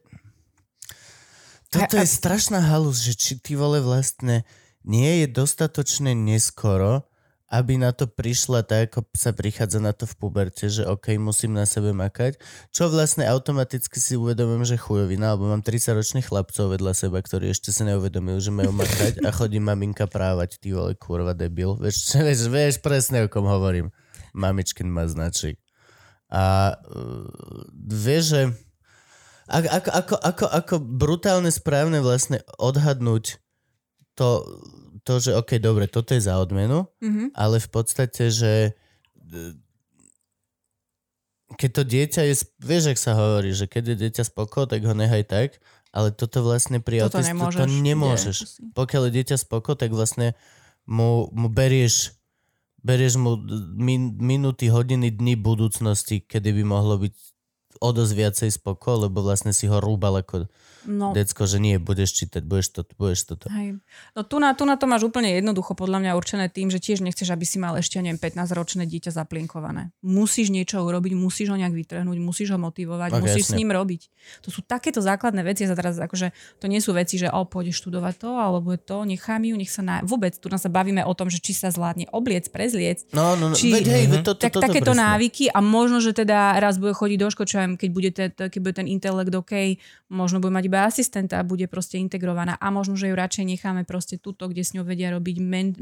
toto 1.72 1.96
A- 1.96 2.04
je 2.04 2.10
strašná 2.12 2.60
halus, 2.60 3.00
že 3.00 3.16
či 3.16 3.40
ty 3.40 3.56
vole 3.56 3.80
vlastne 3.80 4.44
nie 4.84 5.24
je 5.24 5.28
dostatočne 5.32 6.12
neskoro, 6.12 7.08
aby 7.52 7.76
na 7.76 7.92
to 7.92 8.08
prišla 8.08 8.64
tak, 8.64 8.96
ako 8.96 9.04
sa 9.12 9.36
prichádza 9.36 9.84
na 9.84 9.92
to 9.92 10.08
v 10.08 10.16
puberte, 10.16 10.72
že 10.72 10.88
OK, 10.88 11.20
musím 11.20 11.52
na 11.52 11.68
sebe 11.68 11.92
makať, 11.92 12.40
čo 12.72 12.88
vlastne 12.88 13.28
automaticky 13.28 14.00
si 14.00 14.16
uvedomím, 14.16 14.64
že 14.64 14.80
chujovina, 14.80 15.36
alebo 15.36 15.52
mám 15.52 15.60
30-ročných 15.60 16.32
chlapcov 16.32 16.72
vedľa 16.72 16.96
seba, 16.96 17.20
ktorí 17.20 17.52
ešte 17.52 17.76
sa 17.76 17.84
neuvedomili, 17.84 18.40
že 18.40 18.56
majú 18.56 18.72
makať 18.72 19.20
a 19.28 19.36
chodí 19.36 19.60
maminka 19.60 20.08
právať, 20.08 20.64
ty 20.64 20.72
vole, 20.72 20.96
kurva 20.96 21.36
debil. 21.36 21.76
Vieš, 21.76 22.16
vieš, 22.26 22.48
vieš 22.48 22.76
presne, 22.80 23.28
o 23.28 23.32
kom 23.32 23.44
hovorím. 23.44 23.92
Mamičkin 24.32 24.88
má 24.88 25.04
značík. 25.12 25.60
A 26.32 26.72
uh, 26.80 27.28
vieš, 27.76 28.24
že 28.32 28.42
ako, 29.52 29.68
ako, 29.70 29.90
ako, 29.92 30.16
ako, 30.18 30.46
ako 30.50 30.76
brutálne 30.80 31.50
správne 31.50 32.00
vlastne 32.00 32.40
odhadnúť 32.58 33.38
to, 34.14 34.44
to, 35.02 35.14
že 35.20 35.32
OK, 35.34 35.58
dobre, 35.58 35.86
toto 35.86 36.12
je 36.12 36.22
za 36.22 36.36
odmenu, 36.36 36.88
Mhm. 37.00 37.34
ale 37.34 37.58
v 37.58 37.70
podstate, 37.70 38.30
že 38.30 38.72
e, 39.28 39.40
keď 41.52 41.70
to 41.70 41.84
dieťa 41.84 42.22
je, 42.24 42.36
vieš, 42.60 42.84
ak 42.88 43.00
sa 43.00 43.12
hovorí, 43.14 43.52
že 43.52 43.66
keď 43.66 43.84
je 43.86 44.00
dieťa 44.02 44.24
spoko, 44.26 44.64
tak 44.64 44.82
ho 44.82 44.94
nehaj 44.94 45.24
tak, 45.26 45.50
ale 45.90 46.10
toto 46.10 46.40
vlastne 46.42 46.80
pri 46.80 47.04
Toto 47.04 47.20
autistu 47.20 47.28
nemôžeš. 47.30 47.58
to 47.58 47.66
nemôžeš. 47.68 48.38
Nie, 48.40 48.72
Pokiaľ 48.72 49.02
je 49.04 49.14
dieťa 49.14 49.38
spoko, 49.38 49.72
tak 49.74 49.92
vlastne 49.92 50.32
mu, 50.86 51.28
mu 51.30 51.48
berieš 51.48 52.16
berieš 52.80 53.14
mu 53.16 53.38
min, 53.76 54.18
minúty, 54.18 54.66
hodiny, 54.66 55.12
dny 55.12 55.38
budúcnosti, 55.38 56.18
kedy 56.20 56.50
by 56.52 56.64
mohlo 56.66 56.98
byť 56.98 57.14
o 57.80 57.90
dosť 57.96 58.14
viacej 58.18 58.50
spoko, 58.52 59.08
lebo 59.08 59.24
vlastne 59.24 59.56
si 59.56 59.70
ho 59.72 59.80
rúbal 59.80 60.20
ako 60.26 60.50
No, 60.84 61.12
decko, 61.12 61.44
že 61.44 61.58
nie, 61.58 61.78
budeš 61.78 62.10
čítať, 62.16 62.42
budeš 62.42 62.68
toto, 62.72 62.92
budeš 62.96 63.22
toto. 63.26 63.46
hej. 63.50 63.78
No 64.12 64.22
tu 64.22 64.38
na, 64.38 64.52
tu 64.52 64.64
na 64.64 64.74
to 64.74 64.86
máš 64.86 65.04
úplne 65.04 65.30
jednoducho 65.32 65.72
podľa 65.72 66.00
mňa 66.00 66.12
určené 66.14 66.46
tým, 66.48 66.68
že 66.68 66.78
tiež 66.78 67.02
nechceš, 67.02 67.28
aby 67.28 67.44
si 67.44 67.58
mal 67.58 67.76
ešte, 67.76 67.98
neviem, 67.98 68.18
15-ročné 68.18 68.84
dieťa 68.84 69.12
zaplienkované. 69.12 69.94
Musíš 70.02 70.50
niečo 70.50 70.80
urobiť, 70.80 71.14
musíš 71.14 71.50
ho 71.50 71.56
nejak 71.56 71.72
vytrhnúť, 71.72 72.18
musíš 72.18 72.50
ho 72.50 72.60
motivovať, 72.60 73.10
Ok, 73.12 73.22
musíš 73.22 73.46
jasne. 73.46 73.54
s 73.54 73.60
ním 73.60 73.70
robiť. 73.70 74.02
To 74.42 74.50
sú 74.50 74.62
takéto 74.62 75.00
základné 75.00 75.42
veci, 75.42 75.64
ja 75.64 75.70
sa 75.70 75.78
teraz 75.78 75.96
akože 75.96 76.32
to 76.58 76.66
nie 76.66 76.80
sú 76.80 76.92
veci, 76.92 77.16
že 77.16 77.28
o, 77.28 77.44
pôjdeš 77.44 77.78
študovať 77.78 78.16
to, 78.18 78.30
alebo 78.34 78.72
je 78.72 78.80
to, 78.80 79.04
nechám 79.04 79.42
ju, 79.42 79.54
nech 79.54 79.70
sa 79.70 79.82
na... 79.82 80.02
Vôbec, 80.02 80.34
tu 80.34 80.48
sa 80.48 80.68
bavíme 80.68 81.02
o 81.02 81.14
tom, 81.14 81.28
že 81.28 81.38
či 81.38 81.52
sa 81.52 81.68
zvládne 81.68 82.10
obliec, 82.10 82.48
prezliec, 82.48 83.04
No, 83.12 83.34
no, 83.34 83.50
no 83.50 83.56
Či- 83.56 83.72
veď 83.72 83.86
hej, 83.88 84.04
Mhm. 84.04 84.12
veď 84.12 84.22
toto, 84.24 84.40
tak 84.40 84.52
toto 84.52 84.64
takéto 84.64 84.92
presne. 84.92 85.04
návyky 85.04 85.44
a 85.48 85.60
možno, 85.60 85.98
že 85.98 86.12
teda 86.12 86.58
raz 86.58 86.78
bude 86.78 86.92
chodiť 86.92 87.18
do 87.18 87.28
školy, 87.28 87.48
keď 87.76 87.90
bude, 87.90 88.10
te- 88.12 88.32
keď 88.32 88.60
bude 88.60 88.76
ten 88.76 88.88
intelekt 88.88 89.32
OK, 89.32 89.78
možno 90.08 90.38
bude 90.38 90.52
mať 90.52 90.66
iba 90.72 90.88
asistenta 90.88 91.44
bude 91.44 91.68
proste 91.68 92.00
integrovaná 92.00 92.56
a 92.56 92.72
možno, 92.72 92.96
že 92.96 93.12
ju 93.12 93.16
radšej 93.20 93.44
necháme 93.44 93.84
proste 93.84 94.16
tuto, 94.16 94.48
kde 94.48 94.64
s 94.64 94.72
ňou 94.72 94.88
vedia 94.88 95.12
robiť 95.12 95.38
men, 95.44 95.76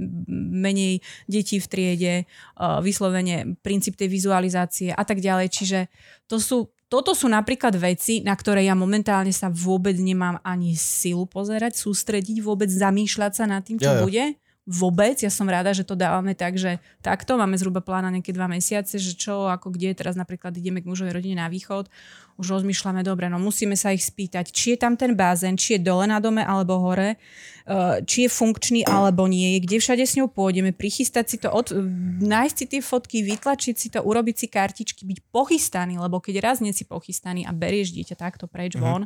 menej 0.49 1.05
detí 1.29 1.61
v 1.61 1.67
triede, 1.69 2.13
uh, 2.57 2.81
vyslovene 2.81 3.53
princíp 3.61 3.93
tej 3.93 4.09
vizualizácie 4.09 4.89
a 4.89 5.05
tak 5.05 5.21
ďalej. 5.21 5.53
Čiže 5.53 5.79
to 6.25 6.41
sú, 6.41 6.73
toto 6.89 7.13
sú 7.13 7.29
napríklad 7.29 7.77
veci, 7.77 8.25
na 8.25 8.33
ktoré 8.33 8.65
ja 8.65 8.73
momentálne 8.73 9.29
sa 9.29 9.53
vôbec 9.53 9.93
nemám 9.93 10.41
ani 10.41 10.73
silu 10.73 11.29
pozerať, 11.29 11.77
sústrediť, 11.77 12.41
vôbec 12.41 12.73
zamýšľať 12.73 13.31
sa 13.37 13.45
nad 13.45 13.61
tým, 13.61 13.77
čo 13.77 13.93
Jo, 13.93 14.01
jo. 14.01 14.09
bude. 14.09 14.33
Vôbec. 14.69 15.17
Ja 15.17 15.33
som 15.33 15.49
rada, 15.49 15.73
že 15.73 15.81
to 15.81 15.97
dávame 15.97 16.37
tak, 16.37 16.53
že 16.53 16.77
takto 17.01 17.41
máme 17.41 17.57
zhruba 17.57 17.81
plán 17.81 18.05
na 18.05 18.13
nejaké 18.13 18.29
dva 18.29 18.45
mesiace, 18.45 19.01
že 19.01 19.17
čo, 19.17 19.49
ako 19.49 19.73
kde, 19.73 19.97
teraz 19.97 20.13
napríklad 20.13 20.53
ideme 20.53 20.85
k 20.85 20.85
mužovej 20.85 21.17
rodine 21.17 21.41
na 21.41 21.49
východ, 21.49 21.89
už 22.37 22.61
rozmýšľame, 22.61 23.01
dobre, 23.01 23.27
no 23.33 23.41
musíme 23.41 23.73
sa 23.73 23.91
ich 23.91 24.05
spýtať, 24.05 24.53
či 24.53 24.77
je 24.77 24.77
tam 24.79 24.93
ten 24.93 25.17
bazén, 25.17 25.57
či 25.57 25.75
je 25.75 25.83
dole 25.83 26.05
na 26.05 26.21
dome 26.21 26.45
alebo 26.45 26.77
hore, 26.79 27.17
eh, 27.17 27.97
či 28.05 28.25
je 28.25 28.29
funkčný 28.29 28.85
alebo 28.85 29.25
nie 29.25 29.57
je, 29.57 29.65
kde 29.65 29.77
všade 29.81 30.05
s 30.05 30.15
ňou 30.21 30.29
pôjdeme, 30.29 30.69
prichystať 30.69 31.25
si 31.25 31.37
to, 31.41 31.49
od, 31.49 31.73
nájsť 32.21 32.55
si 32.55 32.65
tie 32.69 32.81
fotky, 32.85 33.17
vytlačiť 33.25 33.75
si 33.75 33.87
to, 33.89 34.05
urobiť 34.05 34.35
si 34.37 34.47
kartičky, 34.47 35.01
byť 35.03 35.19
pochystaný, 35.33 35.97
lebo 35.97 36.21
keď 36.21 36.45
raz 36.45 36.61
nie 36.61 36.71
si 36.71 36.85
pochystaný 36.85 37.43
a 37.43 37.51
berieš 37.51 37.91
dieťa 37.91 38.15
takto 38.15 38.45
preč 38.45 38.77
Mhm. 38.77 38.81
von, 38.85 39.03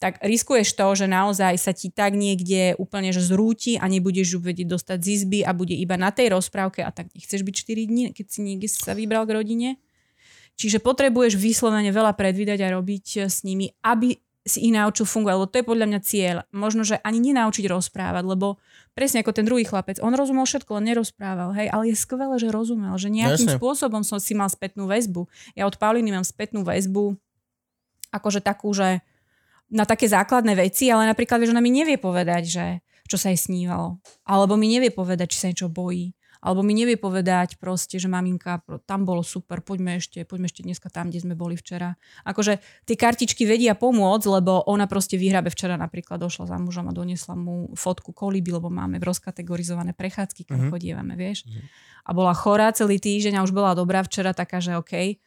tak 0.00 0.16
riskuješ 0.24 0.72
to, 0.72 0.86
že 0.96 1.04
naozaj 1.04 1.60
sa 1.60 1.76
ti 1.76 1.92
tak 1.92 2.16
niekde 2.16 2.72
úplne 2.80 3.12
že 3.12 3.20
zrúti 3.20 3.76
a 3.76 3.84
nebudeš 3.84 4.34
ju 4.34 4.40
vedieť 4.40 4.72
dostať 4.72 4.98
z 4.98 5.08
izby 5.20 5.44
a 5.44 5.52
bude 5.52 5.76
iba 5.76 6.00
na 6.00 6.08
tej 6.08 6.32
rozprávke 6.32 6.80
a 6.80 6.88
tak 6.88 7.12
nechceš 7.12 7.44
byť 7.44 7.54
4 7.54 7.90
dní, 7.92 8.04
keď 8.16 8.26
si 8.32 8.40
niekde 8.40 8.66
sa 8.72 8.96
vybral 8.96 9.28
k 9.28 9.36
rodine. 9.36 9.68
Čiže 10.56 10.80
potrebuješ 10.80 11.36
vyslovene 11.36 11.92
veľa 11.92 12.16
predvídať 12.16 12.64
a 12.64 12.72
robiť 12.80 13.28
s 13.28 13.44
nimi, 13.44 13.76
aby 13.84 14.16
si 14.40 14.64
ich 14.64 14.72
naučil 14.72 15.04
fungovať, 15.04 15.36
lebo 15.36 15.48
to 15.52 15.58
je 15.60 15.68
podľa 15.68 15.86
mňa 15.92 16.00
cieľ. 16.00 16.36
Možno, 16.48 16.80
že 16.80 16.96
ani 17.04 17.20
nenaučiť 17.20 17.68
rozprávať, 17.68 18.24
lebo 18.24 18.56
presne 18.96 19.20
ako 19.20 19.36
ten 19.36 19.44
druhý 19.44 19.68
chlapec, 19.68 20.00
on 20.00 20.16
rozumel 20.16 20.48
všetko, 20.48 20.80
len 20.80 20.96
nerozprával, 20.96 21.52
hej, 21.52 21.68
ale 21.68 21.92
je 21.92 21.96
skvelé, 22.00 22.40
že 22.40 22.48
rozumel, 22.48 22.96
že 22.96 23.12
nejakým 23.12 23.52
Jasne. 23.52 23.60
spôsobom 23.60 24.00
som 24.00 24.16
si 24.16 24.32
mal 24.32 24.48
spätnú 24.48 24.88
väzbu. 24.88 25.28
Ja 25.60 25.68
od 25.68 25.76
Pauliny 25.76 26.08
mám 26.08 26.24
spätnú 26.24 26.64
väzbu, 26.64 27.20
akože 28.16 28.40
takú, 28.40 28.72
že 28.72 29.04
na 29.70 29.86
také 29.86 30.10
základné 30.10 30.58
veci, 30.58 30.90
ale 30.90 31.06
napríklad, 31.06 31.38
vieš, 31.40 31.54
ona 31.54 31.62
mi 31.62 31.70
nevie 31.70 31.96
povedať, 31.96 32.42
že 32.46 32.64
čo 33.06 33.18
sa 33.18 33.30
jej 33.30 33.38
snívalo. 33.38 33.98
Alebo 34.26 34.54
mi 34.54 34.70
nevie 34.70 34.90
povedať, 34.90 35.34
či 35.34 35.38
sa 35.38 35.46
niečo 35.50 35.70
bojí. 35.70 36.14
Alebo 36.40 36.64
mi 36.64 36.72
nevie 36.72 36.96
povedať 36.96 37.60
proste, 37.60 38.00
že 38.00 38.08
maminka, 38.08 38.64
tam 38.88 39.04
bolo 39.04 39.20
super, 39.20 39.60
poďme 39.60 40.00
ešte, 40.00 40.24
poďme 40.24 40.48
ešte 40.48 40.64
dneska 40.64 40.88
tam, 40.88 41.12
kde 41.12 41.20
sme 41.20 41.34
boli 41.36 41.52
včera. 41.52 42.00
Akože 42.24 42.64
tie 42.88 42.96
kartičky 42.96 43.44
vedia 43.44 43.76
pomôcť, 43.76 44.40
lebo 44.40 44.64
ona 44.64 44.88
proste 44.88 45.20
vyhrabe 45.20 45.52
včera 45.52 45.76
napríklad 45.76 46.16
došla 46.16 46.48
za 46.48 46.56
mužom 46.56 46.88
a 46.88 46.96
doniesla 46.96 47.36
mu 47.36 47.68
fotku 47.76 48.16
koliby, 48.16 48.56
lebo 48.56 48.72
máme 48.72 48.96
rozkategorizované 49.04 49.92
prechádzky, 49.92 50.48
kam 50.48 50.64
Mhm. 50.64 50.70
chodievame, 50.72 51.12
vieš. 51.12 51.44
A 52.08 52.16
bola 52.16 52.32
chorá 52.32 52.72
celý 52.72 52.96
týždeň 52.96 53.36
a 53.36 53.44
už 53.44 53.52
bola 53.52 53.76
dobrá 53.76 54.00
včera, 54.00 54.32
taká, 54.32 54.64
že 54.64 54.80
OK 54.80 55.20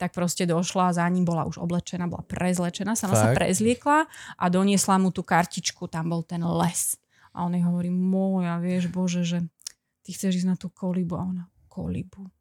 tak 0.00 0.16
proste 0.16 0.48
došla, 0.48 0.96
za 0.96 1.04
ním 1.04 1.28
bola 1.28 1.44
už 1.44 1.60
oblečená, 1.60 2.08
bola 2.08 2.24
prezlečená, 2.24 2.96
sama 2.96 3.12
sa 3.12 3.28
Fakt? 3.28 3.36
prezliekla 3.36 4.08
a 4.34 4.44
doniesla 4.48 4.96
mu 4.96 5.12
tú 5.12 5.20
kartičku, 5.20 5.84
tam 5.86 6.08
bol 6.08 6.24
ten 6.24 6.40
les. 6.40 6.96
A 7.36 7.44
on 7.44 7.52
jej 7.52 7.60
hovorí, 7.60 7.92
moja, 7.92 8.56
vieš, 8.56 8.88
bože, 8.88 9.22
že 9.22 9.38
ty 10.00 10.10
chceš 10.10 10.40
ísť 10.40 10.48
na 10.48 10.56
tú 10.56 10.66
kolibu. 10.66 11.14
A 11.14 11.22
ona, 11.22 11.44
kolibu. 11.68 12.32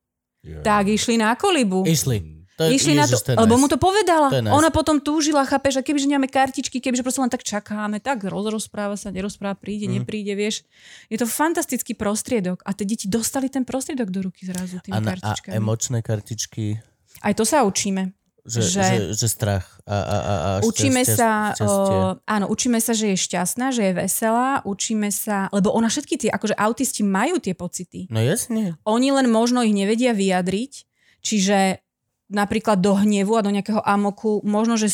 Tak 0.64 0.88
išli 0.88 1.19
na 1.19 1.36
kolibu. 1.36 1.84
Išli. 1.84 2.40
To 2.56 2.68
je, 2.68 2.76
Išli 2.76 2.91
na 2.91 3.07
to, 3.07 3.15
Ježiš, 3.15 3.23
to 3.23 3.40
lebo 3.40 3.56
mu 3.56 3.68
to 3.68 3.80
povedala. 3.80 4.27
To. 4.27 4.44
Ona 4.52 4.68
potom 4.68 4.99
túžila, 4.99 5.48
chápeš, 5.48 5.80
a 5.80 5.81
kebyže 5.81 6.11
nemáme 6.11 6.27
kartičky, 6.27 6.84
kebyže 6.84 7.07
proste 7.07 7.23
len 7.23 7.31
tak 7.31 7.40
čakáme, 7.40 8.03
tak 8.03 8.27
rozrozpráva 8.27 8.99
sa, 8.99 9.15
nerozpráva, 9.15 9.56
príde, 9.56 9.88
Mm. 9.88 10.03
nepríde, 10.03 10.36
vieš. 10.36 10.68
Je 11.07 11.15
to 11.15 11.23
fantastický 11.23 11.95
prostriedok 11.95 12.60
a 12.68 12.76
tie 12.76 12.84
deti 12.84 13.07
dostali 13.07 13.48
ten 13.48 13.64
prostriedok 13.64 14.11
do 14.11 14.27
ruky 14.27 14.44
zrazu 14.44 14.76
tými 14.81 14.91
A, 14.91 14.99
na, 14.99 15.07
a 15.07 15.11
kartičkami. 15.15 15.56
emočné 15.56 16.03
kartičky, 16.03 16.84
Aj 17.20 17.34
to 17.34 17.44
sa 17.44 17.64
učíme. 17.64 18.14
že, 18.50 18.62
že, 18.66 18.82
Že- 18.82 19.10
že, 19.14 19.28
strach 19.30 19.66
a, 19.86 19.94
a, 19.94 20.18
a, 20.18 20.34
a 20.34 20.50
Učíme 20.66 21.06
šťastie, 21.06 21.18
sa, 21.20 21.54
šťastie. 21.54 21.98
o, 22.02 22.18
áno, 22.26 22.46
učíme 22.50 22.80
sa, 22.82 22.98
že 22.98 23.14
je 23.14 23.18
šťastná, 23.20 23.70
že 23.70 23.84
je 23.90 23.94
veselá, 23.94 24.64
učíme 24.66 25.12
sa, 25.14 25.52
lebo 25.54 25.70
ona 25.70 25.86
všetky 25.86 26.16
tie, 26.18 26.30
akože 26.34 26.56
autisti 26.58 27.06
majú 27.06 27.38
tie 27.38 27.54
pocity. 27.54 28.10
No 28.10 28.18
jasne. 28.24 28.80
Oni 28.90 29.14
len 29.14 29.30
možno 29.30 29.62
ich 29.62 29.76
nevedia 29.76 30.18
vyjadriť, 30.18 30.74
čiže 31.22 31.84
napríklad 32.30 32.78
do 32.78 32.94
hnevu 32.94 33.34
a 33.34 33.42
do 33.42 33.50
nejakého 33.50 33.82
amoku, 33.82 34.40
možno, 34.46 34.78
že 34.78 34.88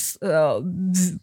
v- 0.64 1.20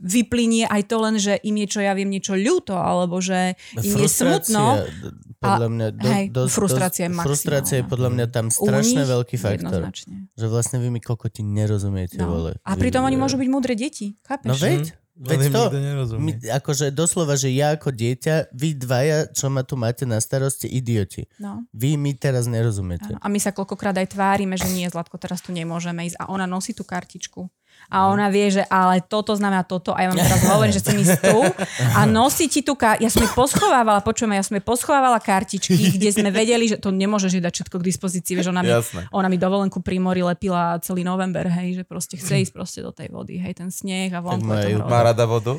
vyplynie 0.00 0.64
aj 0.64 0.82
to 0.88 0.96
len, 0.98 1.20
že 1.20 1.36
im 1.44 1.56
je, 1.60 1.66
čo 1.68 1.80
ja 1.84 1.92
viem, 1.92 2.08
niečo 2.08 2.32
ľúto, 2.32 2.74
alebo 2.74 3.20
že 3.20 3.54
im 3.76 3.94
je 3.94 4.08
smutno. 4.08 4.80
podľa 5.40 5.68
mňa 5.68 5.86
do, 5.96 6.08
hej, 6.08 6.24
dosť, 6.28 6.52
frustrácia 6.52 7.02
je 7.04 7.10
dosť, 7.12 7.24
frustrácia 7.24 7.76
je 7.80 7.84
podľa 7.88 8.10
mňa 8.12 8.26
tam 8.28 8.46
strašne 8.52 9.04
nich 9.04 9.08
veľký 9.08 9.36
faktor. 9.36 9.80
Že 10.36 10.46
vlastne 10.48 10.76
vy 10.80 10.88
mi 10.92 11.00
kokoti 11.00 11.40
nerozumiete, 11.40 12.20
vole. 12.20 12.56
No. 12.56 12.64
A 12.64 12.76
Vy- 12.76 12.80
pritom 12.80 13.04
oni 13.04 13.16
môžu 13.16 13.40
byť 13.40 13.48
múdre 13.48 13.72
deti, 13.72 14.20
chápeš? 14.20 14.48
No 14.48 14.56
veď, 14.56 14.92
veď 15.16 15.38
to. 15.50 15.62
My, 16.16 16.32
akože 16.38 16.94
doslova, 16.94 17.34
že 17.34 17.50
ja 17.50 17.74
ako 17.74 17.90
dieťa, 17.90 18.54
vy 18.54 18.78
dvaja, 18.78 19.30
čo 19.30 19.50
ma 19.50 19.66
tu 19.66 19.74
máte 19.74 20.06
na 20.06 20.22
starosti, 20.22 20.70
idioti. 20.70 21.26
No. 21.36 21.66
Vy 21.74 21.98
mi 21.98 22.14
teraz 22.16 22.46
nerozumiete. 22.46 23.16
Áno. 23.16 23.20
A 23.20 23.26
my 23.28 23.38
sa 23.42 23.50
koľkokrát 23.50 23.94
aj 23.98 24.14
tvárime, 24.16 24.54
že 24.56 24.70
nie, 24.70 24.86
Zlatko, 24.88 25.20
teraz 25.20 25.42
tu 25.44 25.50
nemôžeme 25.50 26.06
ísť. 26.08 26.16
A 26.22 26.30
ona 26.30 26.46
nosí 26.46 26.72
tú 26.72 26.86
kartičku. 26.86 27.50
A 27.90 28.06
ona 28.06 28.30
vie, 28.30 28.54
že 28.54 28.62
ale 28.70 29.02
toto 29.02 29.34
znamená 29.34 29.66
toto. 29.66 29.90
A 29.90 30.06
ja 30.06 30.14
vám 30.14 30.22
teraz 30.22 30.42
hovorím, 30.46 30.70
že 30.70 30.80
chcem 30.80 30.96
ísť 31.02 31.18
tu 31.26 31.38
a 31.98 32.00
nosí 32.06 32.46
ti 32.46 32.62
tú 32.62 32.78
kartičku. 32.78 33.02
Ja 33.02 33.10
som 33.10 33.22
jej 33.26 33.32
poschovávala, 33.34 34.00
počujeme, 34.06 34.38
ja 34.38 34.46
som 34.46 34.54
jej 34.54 34.62
poschovávala 34.62 35.18
kartičky, 35.18 35.98
kde 35.98 36.08
sme 36.14 36.30
vedeli, 36.30 36.70
že 36.70 36.78
to 36.78 36.94
nemôžeš 36.94 37.42
dať 37.42 37.52
všetko 37.60 37.76
k 37.82 37.84
dispozícii. 37.84 38.32
Vieš, 38.38 38.54
ona 38.54 38.62
mi, 38.62 38.70
ona 39.10 39.26
mi 39.26 39.36
dovolenku 39.36 39.82
pri 39.82 39.98
mori 39.98 40.22
lepila 40.22 40.78
celý 40.80 41.02
november, 41.02 41.50
hej, 41.50 41.82
že 41.82 41.84
proste 41.84 42.14
chce 42.14 42.38
ísť 42.46 42.52
proste 42.54 42.80
do 42.80 42.94
tej 42.94 43.10
vody, 43.10 43.42
hej, 43.42 43.58
ten 43.58 43.74
sneh 43.74 44.14
a 44.14 44.22
vonku. 44.22 44.46
Má 44.86 45.00
rada 45.02 45.26
vodu? 45.26 45.58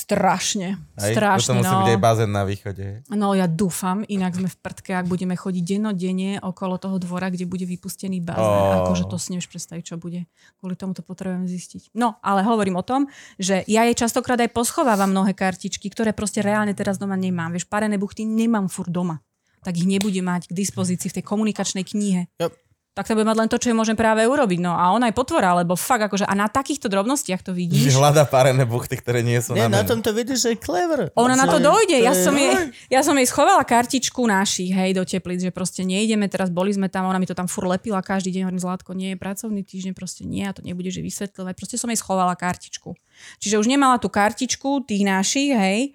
Strašne. 0.00 0.80
Hej? 0.96 1.12
Strašne, 1.12 1.44
Potom 1.44 1.56
musí 1.60 1.74
no. 1.76 1.80
byť 1.84 1.90
aj 1.92 2.00
bazén 2.00 2.32
na 2.32 2.42
východe. 2.48 2.84
No 3.12 3.36
ja 3.36 3.44
dúfam, 3.44 4.00
inak 4.08 4.32
sme 4.32 4.48
v 4.48 4.56
prdke, 4.56 4.96
ak 4.96 5.04
budeme 5.04 5.36
chodiť 5.36 5.60
dennodenne 5.60 6.40
okolo 6.40 6.80
toho 6.80 6.96
dvora, 6.96 7.28
kde 7.28 7.44
bude 7.44 7.68
vypustený 7.68 8.24
bazén. 8.24 8.40
Ó. 8.40 8.88
Akože 8.88 9.04
to 9.12 9.20
si 9.20 9.36
nevieš 9.36 9.52
predstaviť, 9.52 9.84
čo 9.84 10.00
bude. 10.00 10.24
Kvôli 10.56 10.72
tomu 10.72 10.96
to 10.96 11.04
potrebujem 11.04 11.44
zistiť. 11.44 11.92
No, 11.92 12.16
ale 12.24 12.40
hovorím 12.40 12.80
o 12.80 12.84
tom, 12.84 13.12
že 13.36 13.60
ja 13.68 13.84
jej 13.84 13.96
častokrát 13.96 14.40
aj 14.40 14.56
poschovávam 14.56 15.12
mnohé 15.12 15.36
kartičky, 15.36 15.92
ktoré 15.92 16.16
proste 16.16 16.40
reálne 16.40 16.72
teraz 16.72 16.96
doma 16.96 17.20
nemám. 17.20 17.52
Vieš, 17.52 17.68
parené 17.68 18.00
buchty 18.00 18.24
nemám 18.24 18.72
furt 18.72 18.88
doma. 18.88 19.20
Tak 19.60 19.76
ich 19.76 19.84
nebudem 19.84 20.24
mať 20.24 20.48
k 20.48 20.56
dispozícii 20.56 21.12
v 21.12 21.16
tej 21.20 21.24
komunikačnej 21.28 21.84
knihe. 21.84 22.32
Yep. 22.40 22.69
Tak 22.90 23.06
to 23.06 23.14
bude 23.14 23.22
mať 23.22 23.38
len 23.38 23.46
to, 23.46 23.54
čo 23.54 23.70
jej 23.70 23.76
môžem 23.78 23.94
práve 23.94 24.26
urobiť. 24.26 24.58
No 24.58 24.74
a 24.74 24.90
ona 24.90 25.06
je 25.06 25.14
potvora, 25.14 25.54
lebo 25.54 25.78
fakt 25.78 26.10
akože 26.10 26.26
a 26.26 26.34
na 26.34 26.50
takýchto 26.50 26.90
drobnostiach 26.90 27.38
to 27.38 27.54
Že 27.54 27.58
vidíš. 27.62 27.94
hľadá 27.94 28.26
parené 28.26 28.66
buchty, 28.66 28.98
ktoré 28.98 29.22
nie 29.22 29.38
sú 29.38 29.54
Nie, 29.54 29.70
na 29.70 29.80
na 29.80 29.82
tom 29.86 30.02
to 30.02 30.10
vidíš, 30.10 30.42
že 30.42 30.48
je 30.52 30.58
clever. 30.58 31.14
Ona 31.14 31.38
na 31.38 31.46
to 31.46 31.62
Že- 31.62 31.70
dojde. 31.70 31.96
Ja 32.02 32.10
je- 32.10 32.18
som, 32.18 32.34
jej, 32.34 32.50
ja 32.90 33.00
som 33.06 33.14
jej 33.14 33.30
schovala 33.30 33.62
kartičku 33.62 34.26
našich, 34.26 34.74
hej, 34.74 34.90
do 34.98 35.06
teplíc, 35.06 35.38
že 35.38 35.54
proste 35.54 35.86
nejdeme, 35.86 36.26
teraz 36.26 36.50
boli 36.50 36.74
sme 36.74 36.90
tam, 36.90 37.06
ona 37.06 37.22
mi 37.22 37.30
to 37.30 37.32
tam 37.32 37.46
fur 37.46 37.62
lepila 37.62 38.02
každý 38.02 38.34
deň, 38.34 38.50
hovorím, 38.50 38.58
Zlatko, 38.58 38.90
nie 38.92 39.14
je 39.14 39.18
pracovný 39.22 39.62
týždeň, 39.62 39.94
proste 39.94 40.26
nie, 40.26 40.42
a 40.42 40.50
to 40.50 40.58
nebudeš 40.60 40.98
jej 40.98 41.06
vysvetľovať. 41.06 41.54
Proste 41.54 41.78
som 41.78 41.86
jej 41.94 41.96
schovala 41.96 42.34
kartičku. 42.34 42.98
Čiže 43.38 43.62
už 43.62 43.70
nemala 43.70 44.02
tú 44.02 44.10
kartičku 44.10 44.82
tých 44.82 45.06
našich, 45.06 45.54
hej, 45.54 45.94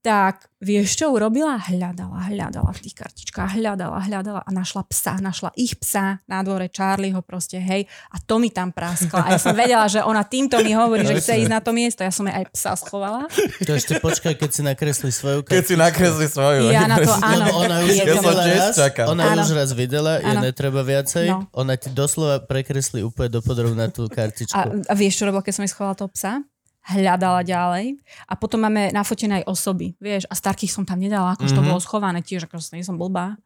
tak 0.00 0.48
vieš, 0.64 0.96
čo 0.96 1.12
urobila? 1.12 1.60
Hľadala, 1.60 2.32
hľadala 2.32 2.72
v 2.72 2.80
tých 2.88 2.96
kartičkách, 2.96 3.60
hľadala, 3.60 4.00
hľadala 4.00 4.40
a 4.40 4.50
našla 4.52 4.88
psa, 4.88 5.20
našla 5.20 5.52
ich 5.60 5.76
psa 5.76 6.24
na 6.24 6.40
dvore 6.40 6.72
Charlieho 6.72 7.20
proste, 7.20 7.60
hej, 7.60 7.84
a 8.08 8.16
to 8.16 8.40
mi 8.40 8.48
tam 8.48 8.72
praskla. 8.72 9.28
A 9.28 9.28
ja 9.36 9.38
som 9.40 9.52
vedela, 9.52 9.84
že 9.92 10.00
ona 10.00 10.24
týmto 10.24 10.56
mi 10.64 10.72
hovorí, 10.72 11.04
že 11.04 11.20
chce 11.20 11.44
ísť 11.44 11.52
na 11.52 11.60
to 11.60 11.76
miesto. 11.76 12.00
Ja 12.00 12.12
som 12.12 12.24
jej 12.24 12.32
aj 12.32 12.48
psa 12.52 12.72
schovala. 12.80 13.28
To 13.68 13.76
ešte 13.76 14.00
počkaj, 14.00 14.40
keď 14.40 14.50
si 14.50 14.62
nakresli 14.64 15.12
svoju 15.12 15.44
Keď 15.44 15.64
si 15.68 15.74
nakresli 15.76 16.26
svoju. 16.32 16.72
Ja 16.72 16.88
na 16.88 16.96
to, 16.96 17.12
áno. 17.12 17.44
Lebo 17.44 17.56
ona 17.60 17.76
už 17.84 17.92
Ja 17.92 18.04
videla 18.08 18.42
raz, 18.44 18.74
ona 19.04 19.22
Áno. 19.36 19.42
už 19.44 19.50
raz 19.52 19.70
videla, 19.76 20.12
je 20.20 20.32
Áno. 20.32 20.40
netreba 20.40 20.80
viacej. 20.80 21.26
No. 21.28 21.44
Ona 21.52 21.76
ti 21.76 21.92
doslova 21.92 22.40
prekreslí 22.40 23.04
úplne 23.04 23.28
dopodrobná 23.28 23.92
tú 23.92 24.08
kartičku. 24.08 24.56
A, 24.56 24.64
a 24.88 24.92
vieš, 24.96 25.20
čo 25.20 25.28
robila, 25.28 25.44
keď 25.44 25.60
som 25.60 25.64
jej 25.68 25.72
schovala 25.76 25.94
toho 25.96 26.08
psa? 26.08 26.40
Hľadala 26.80 27.44
ďalej. 27.44 28.00
A 28.24 28.32
potom 28.34 28.64
máme 28.64 28.88
nafotené 28.90 29.44
aj 29.44 29.52
osoby, 29.52 29.92
vieš. 30.00 30.24
A 30.26 30.34
starkých 30.34 30.72
som 30.72 30.88
tam 30.88 30.96
nedala, 30.96 31.36
akože 31.36 31.52
Mhm. 31.52 31.58
to 31.60 31.66
bolo 31.68 31.80
schované 31.80 32.20
tiež, 32.24 32.48
akože 32.48 32.72
nie 32.72 32.86
som 32.86 32.96
blbá. 32.96 33.36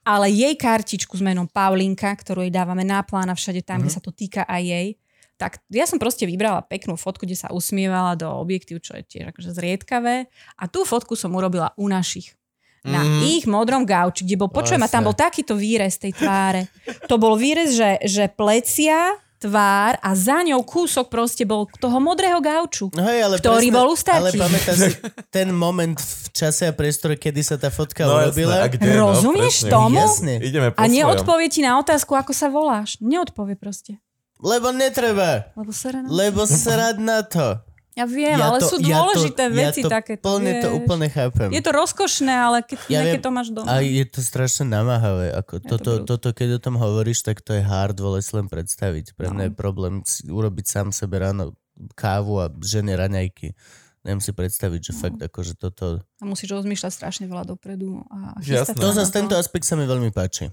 Ale 0.00 0.32
jej 0.32 0.56
kartičku 0.56 1.12
s 1.12 1.20
menom 1.20 1.44
Paulinka, 1.44 2.08
ktorú 2.16 2.40
jej 2.40 2.48
dávame 2.50 2.88
na 2.88 3.04
plán 3.04 3.28
a 3.28 3.36
všade 3.36 3.60
tam, 3.60 3.84
kde 3.84 3.92
sa 3.92 4.00
to 4.00 4.08
týka 4.08 4.48
aj 4.48 4.62
jej, 4.64 4.88
tak 5.36 5.60
ja 5.68 5.84
som 5.84 6.00
proste 6.00 6.24
vybrala 6.24 6.64
peknú 6.64 6.96
fotku, 6.96 7.28
kde 7.28 7.36
sa 7.36 7.52
usmievala 7.52 8.16
do 8.16 8.28
objektív, 8.28 8.80
čo 8.80 8.96
je 8.96 9.04
tiež 9.04 9.32
akože 9.32 9.52
zriedkavé. 9.52 10.28
A 10.56 10.64
tú 10.68 10.88
fotku 10.88 11.16
som 11.16 11.36
urobila 11.36 11.76
u 11.76 11.84
našich. 11.88 12.32
Na 12.80 13.04
Mhm. 13.04 13.20
ich 13.28 13.44
modrom 13.44 13.84
gauči, 13.84 14.24
kde 14.24 14.40
bol, 14.40 14.48
počujem, 14.48 14.80
a 14.80 14.88
tam 14.88 15.04
bol 15.04 15.12
takýto 15.12 15.52
výrez 15.52 16.00
tej 16.00 16.16
tváre. 16.16 16.64
To 17.12 17.20
bol 17.20 17.36
výrez, 17.36 17.76
že, 17.76 18.00
že 18.08 18.24
plecia, 18.32 19.20
tvár 19.40 19.96
a 19.98 20.12
za 20.12 20.44
ňou 20.44 20.60
kúsok 20.60 21.08
proste 21.08 21.48
bol 21.48 21.64
toho 21.80 21.96
modrého 21.96 22.36
gauču. 22.38 22.92
No 22.92 23.08
hej, 23.08 23.24
ale 23.24 23.40
ktorý 23.40 23.72
bol 23.72 23.88
u 23.88 23.96
Ale 23.96 24.36
pamätáš 24.36 24.76
si 24.76 24.90
ten 25.34 25.48
moment 25.48 25.96
v 25.96 26.28
čase 26.30 26.68
a 26.68 26.76
priestore, 26.76 27.16
kedy 27.16 27.40
sa 27.40 27.56
tá 27.56 27.72
fotka 27.72 28.04
No, 28.04 28.20
urobila? 28.20 28.60
jasné, 28.60 28.68
a 28.68 28.68
kde, 28.68 28.90
no, 28.92 29.16
Rozumieš 29.16 29.64
presne. 29.64 29.70
tomu? 29.72 29.96
Jasne. 29.96 30.34
Ideme 30.44 30.68
po 30.70 30.76
A 30.76 30.84
neodpovie 30.84 31.48
ti 31.48 31.64
na 31.64 31.80
otázku, 31.80 32.12
ako 32.12 32.36
sa 32.36 32.52
voláš. 32.52 33.00
Neodpovie 33.00 33.56
proste. 33.56 33.96
Lebo 34.40 34.72
netreba. 34.72 35.52
Lebo 35.56 35.72
sa 35.72 35.92
ráno... 35.92 36.08
Lebo 36.08 36.44
srad 36.44 36.96
na 36.96 37.24
to. 37.24 37.60
Ja 37.92 38.06
viem, 38.06 38.34
ale 38.34 38.58
sú 38.60 38.78
dôležité 38.78 39.50
veci 39.50 39.82
ja 39.82 39.84
to 39.84 39.90
takéto. 39.92 40.22
Plne 40.22 40.52
to 40.58 40.68
vieš. 40.68 40.78
úplne 40.78 41.06
chápem. 41.06 41.50
Je 41.50 41.58
to 41.58 41.70
rozkošné, 41.70 42.30
ale 42.30 42.62
keď, 42.62 42.78
Ja 42.86 43.02
ja 43.02 43.12
viem. 43.12 43.18
to 43.18 43.28
máš 43.28 43.48
doma. 43.50 43.66
A 43.68 43.82
je 43.82 44.04
to 44.04 44.20
strašne 44.20 44.64
namáhavé. 44.64 45.34
Ako 45.34 45.58
to 45.58 45.74
toto, 45.74 45.90
brut. 45.96 46.06
toto, 46.06 46.28
keď 46.30 46.48
o 46.56 46.60
tom 46.60 46.76
hovoríš, 46.76 47.20
tak 47.20 47.38
to 47.38 47.50
je 47.50 47.60
hard 47.60 47.96
vole 47.96 48.18
si 48.18 48.30
len 48.32 48.46
predstaviť. 48.46 49.12
Pre 49.12 49.26
mňa 49.28 49.36
No. 49.36 49.46
je 49.46 49.52
problém 49.52 49.94
si 50.02 50.22
urobiť 50.24 50.64
sám 50.64 50.88
sebe 50.90 51.18
ráno 51.18 51.58
kávu 51.92 52.38
a 52.38 52.48
žene 52.58 52.94
raňajky. 52.94 53.58
Neviem 54.00 54.22
si 54.22 54.30
predstaviť, 54.30 54.80
že 54.80 54.92
No. 54.92 54.98
fakt 55.02 55.20
akože 55.20 55.52
toto... 55.54 56.00
A 56.16 56.24
musíš 56.24 56.54
rozmýšľať 56.54 56.92
strašne 56.94 57.24
veľa 57.26 57.44
dopredu. 57.44 58.00
A 58.06 58.38
Jasné. 58.38 58.72
chystať 58.72 58.76
To 58.76 58.94
zase 58.94 59.12
tento 59.12 59.34
aspekt 59.34 59.64
sa 59.64 59.74
mi 59.74 59.84
veľmi 59.84 60.08
páči. 60.08 60.48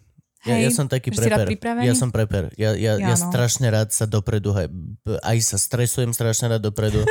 Ja, 0.46 0.56
ja 0.60 0.70
som 0.70 0.86
taký 0.86 1.10
preper. 1.10 1.50
Ja 1.82 1.94
som 1.98 2.14
preper. 2.14 2.54
Ja, 2.56 2.78
ja, 2.78 2.94
ja 2.96 3.10
Ja, 3.10 3.16
no. 3.16 3.32
strašne 3.32 3.74
rád 3.74 3.90
sa 3.90 4.06
dopredu, 4.06 4.54
aj, 4.54 4.70
aj 5.26 5.38
sa 5.42 5.58
stresujem 5.58 6.14
strašne 6.14 6.54
rád 6.54 6.62
dopredu. 6.62 7.02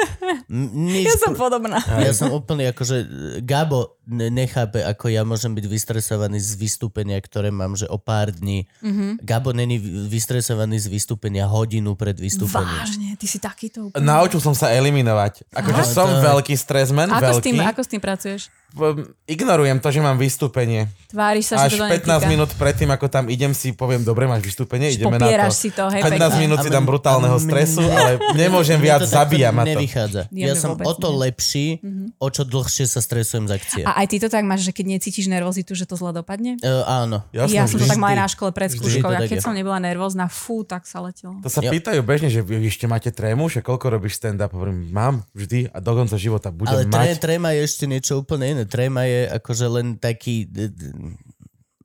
Nič, 0.49 1.11
Ja 1.11 1.15
som 1.19 1.35
podobná. 1.35 1.83
ja 1.83 2.15
som 2.15 2.31
úplne 2.31 2.71
akože, 2.71 2.97
Gabo 3.43 3.96
nechápe, 4.09 4.81
ako 4.81 5.09
ja 5.09 5.23
môžem 5.23 5.51
byť 5.51 5.67
vystresovaný 5.67 6.39
z 6.39 6.55
vystúpenia, 6.55 7.19
ktoré 7.19 7.51
mám, 7.51 7.75
že 7.75 7.85
o 7.85 7.99
pár 7.99 8.31
dní. 8.31 8.71
Mhm. 8.81 9.19
Gabo 9.21 9.51
není 9.51 9.77
vy- 9.77 10.07
vystresovaný 10.09 10.79
z 10.79 10.87
vystúpenia 10.89 11.45
hodinu 11.45 11.93
pred 11.93 12.15
vystúpením. 12.15 12.71
Vážne, 12.79 13.09
ty 13.15 13.27
si 13.27 13.37
takýto 13.37 13.91
úplne. 13.91 14.01
Naučil 14.01 14.39
som 14.39 14.53
sa 14.53 14.71
eliminovať. 14.71 15.51
Akože 15.51 15.83
Aha. 15.83 15.91
som 15.93 16.09
To- 16.09 16.23
veľký 16.23 16.55
stresman, 16.55 17.09
Ako 17.09 17.19
s, 17.19 17.29
veľký. 17.35 17.45
tým, 17.45 17.59
ako 17.61 17.81
s 17.81 17.89
tým 17.89 18.01
pracuješ? 18.01 18.43
V- 18.69 19.09
Ignorujem 19.27 19.79
to, 19.79 19.89
že 19.89 19.99
mám 19.99 20.15
vystúpenie. 20.17 20.87
Tváriš 21.09 21.49
sa, 21.49 21.65
Až 21.65 21.73
že 21.73 21.79
to 21.79 21.89
15 21.89 21.97
netýka. 22.21 22.29
minút 22.29 22.51
predtým, 22.53 22.91
ako 22.91 23.07
tam 23.09 23.25
idem, 23.27 23.51
si 23.51 23.73
poviem, 23.73 24.05
dobre, 24.05 24.27
máš 24.27 24.45
vystúpenie, 24.45 24.93
ideme 24.93 25.17
na 25.17 25.49
to. 25.49 25.49
si 25.51 25.71
to, 25.71 25.89
hej, 25.89 26.03
15 26.05 26.13
pekne. 26.31 26.43
minút 26.43 26.59
si 26.61 26.69
dám 26.69 26.85
brutálneho 26.85 27.39
stresu, 27.39 27.81
ale 27.81 28.21
nemôžem 28.35 28.77
viac, 28.77 29.01
to 29.01 29.09
takto 29.09 29.17
zabíja 29.33 29.49
ma 29.49 29.65
to. 29.65 29.73
Nevychádza. 29.73 30.29
Ja 30.31 30.53
som 30.53 30.77
o 30.77 30.93
to 30.93 31.09
lepší, 31.11 31.81
o 32.19 32.29
čo 32.29 32.45
dlhšie 32.45 32.85
sa 32.85 33.01
stresujem 33.01 33.49
z 33.49 33.53
akcie. 33.55 33.83
A 33.83 33.96
aj 33.97 34.07
ty 34.07 34.17
to 34.19 34.29
tak 34.29 34.45
máš, 34.45 34.63
že 34.63 34.71
keď 34.71 34.87
necítiš 34.93 35.27
nervozitu, 35.27 35.73
že 35.73 35.83
to 35.83 35.97
zle 35.97 36.13
dopadne? 36.13 36.61
Uh, 36.61 36.85
áno. 36.85 37.25
Jasné, 37.33 37.49
ja 37.51 37.65
som 37.65 37.81
to 37.81 37.89
tak 37.89 37.97
mala 37.97 38.13
aj 38.13 38.19
na 38.19 38.29
škole 38.29 38.51
pred 38.53 38.69
skúškou. 38.69 39.09
Ja 39.09 39.25
keď 39.25 39.41
som 39.41 39.51
nebola 39.51 39.81
nervózna, 39.81 40.29
fú, 40.29 40.61
tak 40.61 40.85
sa 40.85 41.01
letelo. 41.01 41.41
To 41.41 41.49
sa 41.49 41.59
Ja- 41.59 41.73
pýtajú 41.73 42.01
bežne, 42.01 42.29
že 42.29 42.45
ešte 42.45 42.85
máte 42.85 43.09
trému, 43.09 43.49
že 43.49 43.59
koľko 43.59 43.89
robíš 43.91 44.21
stand-up? 44.21 44.53
Hovorím, 44.53 44.93
mám 44.93 45.25
vždy 45.33 45.73
a 45.73 45.81
do 45.81 45.93
konca 45.93 46.15
života 46.15 46.53
budem 46.53 46.77
Ale 46.77 46.85
mať. 46.87 47.17
tréma 47.17 47.51
je 47.51 47.61
ešte 47.65 47.85
niečo 47.85 48.21
úplne 48.21 48.53
iné. 48.53 48.63
Tréma 48.63 49.03
je 49.03 49.33
akože 49.33 49.67
len 49.67 49.87
taký 49.97 50.45
d- 50.45 50.69
d- 50.69 50.93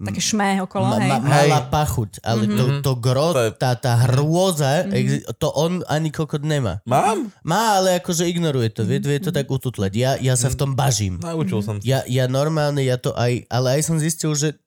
Také 0.04 0.18
šmé 0.20 0.58
okolo, 0.60 0.84
ma, 0.84 0.98
hej. 0.98 1.08
ma, 1.08 1.18
malá 1.20 1.60
pachuť, 1.64 2.20
ale 2.22 2.44
to, 2.46 2.64
to 2.82 2.94
gro, 2.96 3.32
To 3.32 3.44
je- 3.44 3.54
tá, 3.54 3.74
tá 3.74 3.94
hrôza, 4.02 4.90
exi- 4.90 5.22
to 5.36 5.48
on 5.52 5.86
ani 5.86 6.10
kokot 6.10 6.42
nemá. 6.42 6.82
Mám? 6.84 7.30
Má, 7.42 7.78
ale 7.78 7.98
akože 7.98 8.26
ignoruje 8.26 8.70
to, 8.70 8.82
vie, 8.82 8.98
vie 8.98 9.20
to 9.20 9.30
tak 9.30 9.46
ututleť. 9.46 9.92
Ja, 9.94 10.12
ja 10.18 10.34
sa 10.34 10.48
v 10.48 10.58
tom 10.58 10.72
bažím. 10.74 11.18
Naučil 11.18 11.60
som 11.60 11.78
sa. 11.78 11.84
Ja, 11.84 12.00
ja 12.04 12.26
normálne, 12.26 12.82
ja 12.82 12.96
to 12.96 13.14
aj, 13.14 13.46
ale 13.48 13.78
aj 13.78 13.82
som 13.84 13.96
zistil, 13.96 14.34
že 14.34 14.58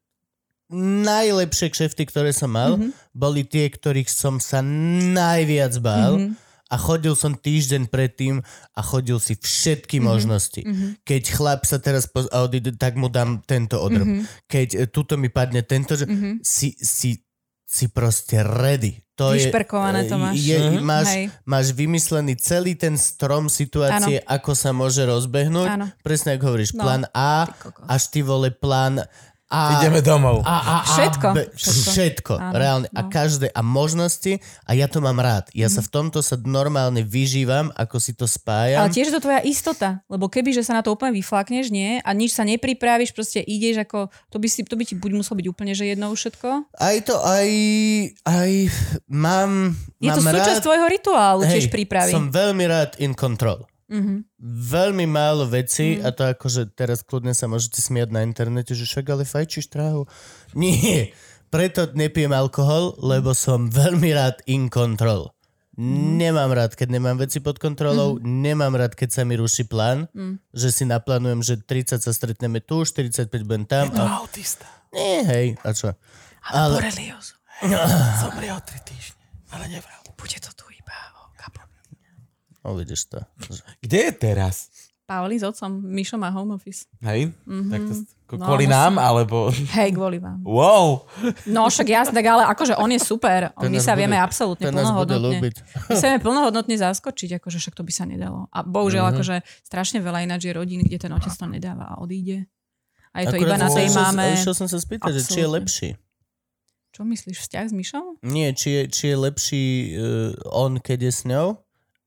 najlepšie 0.71 1.69
kšefty, 1.69 2.03
ktoré 2.05 2.31
som 2.31 2.49
mal, 2.49 2.77
Mhm. 2.77 2.91
boli 3.13 3.45
tie, 3.45 3.69
ktorých 3.69 4.07
som 4.07 4.39
sa 4.39 4.59
najviac 4.61 5.77
bál. 5.79 6.15
Mhm. 6.17 6.31
A 6.67 6.77
chodil 6.77 7.13
som 7.13 7.33
týždeň 7.33 7.87
predtým 7.87 8.41
a 8.73 8.81
chodil 8.81 9.17
si 9.19 9.35
všetky 9.35 9.99
Mhm. 9.99 10.05
možnosti. 10.05 10.61
Keď 11.03 11.23
chlap 11.31 11.63
sa 11.63 11.77
teraz 11.77 12.05
po, 12.05 12.25
a 12.25 12.41
odíde, 12.41 12.73
tak 12.73 12.95
mu 12.95 13.07
dám 13.07 13.41
tento 13.41 13.77
odrb. 13.77 14.05
Mhm. 14.05 14.21
Keď 14.47 14.69
e, 14.75 14.79
tuto 14.87 15.15
mi 15.15 15.29
padne 15.29 15.61
tento, 15.61 15.93
že 15.93 16.09
si, 16.41 16.73
si, 16.75 17.21
si 17.65 17.87
proste 17.89 18.41
ready. 18.41 19.05
To 19.15 19.31
Vyšperkované 19.31 20.07
to 20.07 20.17
e, 20.17 20.19
máš. 20.19 20.35
Je, 20.37 20.59
Mhm. 20.59 20.83
máš, 20.83 21.09
Hej. 21.09 21.25
máš 21.45 21.67
vymyslený 21.71 22.35
celý 22.35 22.75
ten 22.75 22.97
strom 22.97 23.47
situácie, 23.47 24.19
ako 24.19 24.53
sa 24.53 24.73
môže 24.73 25.05
rozbehnúť. 25.05 25.69
Áno. 25.71 25.87
Presne 26.01 26.35
ako 26.35 26.45
hovoríš, 26.49 26.75
No. 26.75 26.83
plán 26.83 27.05
A, 27.13 27.47
Ty 27.47 27.71
až 27.87 28.03
ty 28.09 28.21
vole 28.21 28.51
plán 28.51 29.07
A. 29.55 29.61
Ideme 29.77 30.01
domov. 30.01 30.43
A, 30.43 30.51
a, 30.51 30.57
a, 30.75 30.77
Všetko. 30.85 31.29
B, 31.31 31.39
Všetko. 31.49 31.89
všetko. 31.89 32.35
Áno, 32.37 32.55
reálne. 32.55 32.87
A 32.91 33.01
no. 33.01 33.09
každé. 33.09 33.47
A 33.49 33.61
možnosti. 33.61 34.37
A 34.63 34.71
ja 34.73 34.85
to 34.85 34.99
mám 34.99 35.17
rád. 35.17 35.47
Ja 35.51 35.67
Mhm. 35.67 35.73
sa 35.73 35.81
v 35.81 35.91
tomto 35.91 36.19
sa 36.21 36.35
normálne 36.37 37.01
vyžívam, 37.01 37.71
ako 37.73 37.97
si 37.97 38.13
to 38.13 38.27
spájam. 38.27 38.81
Ale 38.81 38.91
tiež 38.91 39.09
je 39.09 39.15
to 39.15 39.23
tvoja 39.23 39.41
istota, 39.41 40.03
lebo 40.07 40.27
keby, 40.27 40.51
že 40.51 40.63
sa 40.63 40.73
na 40.73 40.83
to 40.83 40.91
úplne 40.91 41.13
vyflakneš, 41.13 41.71
nie, 41.71 41.99
a 41.99 42.11
nič 42.11 42.33
sa 42.33 42.43
nepripravíš, 42.43 43.11
proste 43.11 43.39
ideš 43.39 43.79
ako, 43.81 44.11
to 44.29 44.37
by, 44.37 44.47
si, 44.47 44.61
to 44.61 44.75
by 44.75 44.83
ti 44.83 44.95
buď 44.95 45.11
muselo 45.15 45.37
byť 45.37 45.47
úplne, 45.47 45.73
že 45.73 45.87
jedno 45.87 46.09
všetko. 46.09 46.67
Aj 46.75 46.97
to, 47.01 47.15
aj, 47.17 47.49
aj 48.25 48.51
mám, 49.07 49.79
Je 49.99 50.09
mám 50.09 50.17
to 50.17 50.23
súčasť 50.25 50.59
rád, 50.59 50.65
tvojho 50.65 50.87
rituálu, 50.89 51.41
hej, 51.45 51.53
tiež 51.55 51.67
prípravy. 51.69 52.11
som 52.11 52.29
veľmi 52.29 52.65
rád 52.65 52.99
in 52.99 53.13
control. 53.13 53.63
Mhm. 53.87 54.25
Veľmi 54.41 55.05
málo 55.05 55.45
vecí 55.45 55.97
Mm. 55.97 56.03
a 56.03 56.09
to 56.11 56.23
akože 56.27 56.73
teraz 56.73 57.01
kľudne 57.01 57.31
sa 57.31 57.45
môžete 57.45 57.79
smiať 57.79 58.09
na 58.09 58.21
internete, 58.21 58.73
že 58.73 58.85
však 58.85 59.07
ale 59.09 59.25
fajčíš 59.25 59.69
trávu. 59.69 60.09
Nie, 60.55 61.13
preto 61.49 61.87
nepijem 61.91 62.31
alkohol, 62.31 62.97
lebo 62.97 63.31
som 63.31 63.67
veľmi 63.67 64.11
rád 64.11 64.41
in 64.45 64.67
control. 64.67 65.31
Mm. 65.75 66.17
Nemám 66.17 66.51
rád, 66.51 66.73
keď 66.73 66.89
nemám 66.89 67.19
veci 67.19 67.39
pod 67.39 67.59
kontrolou, 67.59 68.17
nemám 68.19 68.73
rád, 68.73 68.95
keď 68.95 69.11
sa 69.11 69.23
mi 69.23 69.35
ruší 69.35 69.65
plán, 69.65 70.07
Mm. 70.11 70.39
že 70.51 70.71
si 70.71 70.85
naplánujem, 70.85 71.43
že 71.43 71.55
30 71.59 71.99
sa 71.99 72.11
stretneme 72.11 72.59
tu, 72.59 72.81
45 72.81 73.43
budem 73.43 73.65
tam. 73.65 73.91
A... 73.93 74.19
Autista. 74.19 74.65
Nie, 74.91 75.23
hej, 75.25 75.47
a 75.61 75.71
čo? 75.71 75.91
Ale 76.47 76.57
Ale- 76.71 76.75
boreliózu. 76.79 77.35
Zomrie 78.23 78.49
o 78.49 78.59
3 78.59 78.81
týždne. 78.83 79.25
Ale 79.51 79.67
nevral. 79.69 79.99
Bude 80.15 80.39
to 80.39 80.51
tu 80.53 80.67
iba 80.71 80.95
o 81.17 81.35
kapo. 81.35 81.59
No 82.65 82.75
vidíš 82.75 83.05
to. 83.07 83.21
Kde 83.79 83.99
je 84.01 84.13
teraz? 84.15 84.73
Pauli 85.05 85.37
s 85.37 85.45
otcom, 85.45 85.85
Mišo 85.85 86.17
má 86.17 86.33
home 86.33 86.57
office. 86.57 86.89
Hej? 86.99 87.29
Tak 87.45 87.81
to, 87.83 87.93
ko- 88.25 88.41
No, 88.41 88.49
kvôli 88.49 88.65
musím- 88.65 88.73
nám, 88.73 88.93
alebo... 88.99 89.53
Hej, 89.53 89.93
kvôli 89.93 90.17
vám. 90.17 90.41
Wow! 90.41 91.05
No 91.45 91.69
však 91.69 91.85
jasne, 91.87 92.15
tak 92.15 92.25
ale 92.25 92.49
akože 92.49 92.73
on 92.75 92.89
je 92.89 92.97
super. 92.99 93.53
Ten 93.53 93.69
My 93.69 93.77
nás 93.77 93.85
sa 93.85 93.93
bude- 93.93 94.01
vieme 94.01 94.17
absolútne 94.17 94.65
ten 94.65 94.73
nás 94.73 94.89
bude 94.89 95.13
plnohodnotne. 95.13 95.53
My 95.85 95.95
sa 95.95 96.07
vieme 96.09 96.23
plnohodnotne 96.25 96.77
zaskočiť, 96.81 97.37
akože 97.37 97.59
však 97.59 97.75
to 97.75 97.85
by 97.85 97.93
sa 97.93 98.05
nedalo. 98.05 98.49
A 98.49 98.65
bohužiaľ, 98.65 99.05
Mhm. 99.05 99.13
akože 99.13 99.37
strašne 99.63 100.01
veľa 100.01 100.25
ináč 100.25 100.41
je 100.43 100.53
rodín, 100.53 100.81
kde 100.81 100.97
ten 100.99 101.13
otec 101.13 101.31
to 101.31 101.47
nedáva 101.47 101.85
a 101.87 102.01
odíde. 102.01 102.49
A 103.13 103.21
je 103.21 103.27
to 103.27 103.37
Akurát 103.37 103.45
iba 103.47 103.57
na 103.61 103.69
tej 103.71 103.87
sa- 103.87 104.01
máme. 104.09 104.25
Išiel 104.33 104.55
som 104.57 104.67
sa 104.67 104.81
spýtať, 104.81 105.13
že 105.13 105.21
či 105.21 105.39
je 105.39 105.45
Absolútne. 105.45 105.55
lepší. 105.55 105.89
Čo 106.91 107.03
myslíš, 107.05 107.37
vzťah 107.41 107.65
s 107.67 107.75
Mišom? 107.75 108.05
Nie, 108.25 108.51
či 108.51 108.69
je, 108.71 108.83
či 108.89 109.05
je 109.07 109.17
lepší 109.19 109.65
uh, 109.91 110.03
on, 110.49 110.79
keď 110.79 110.99
je 111.03 111.13
s 111.13 111.23
ňou. 111.25 111.61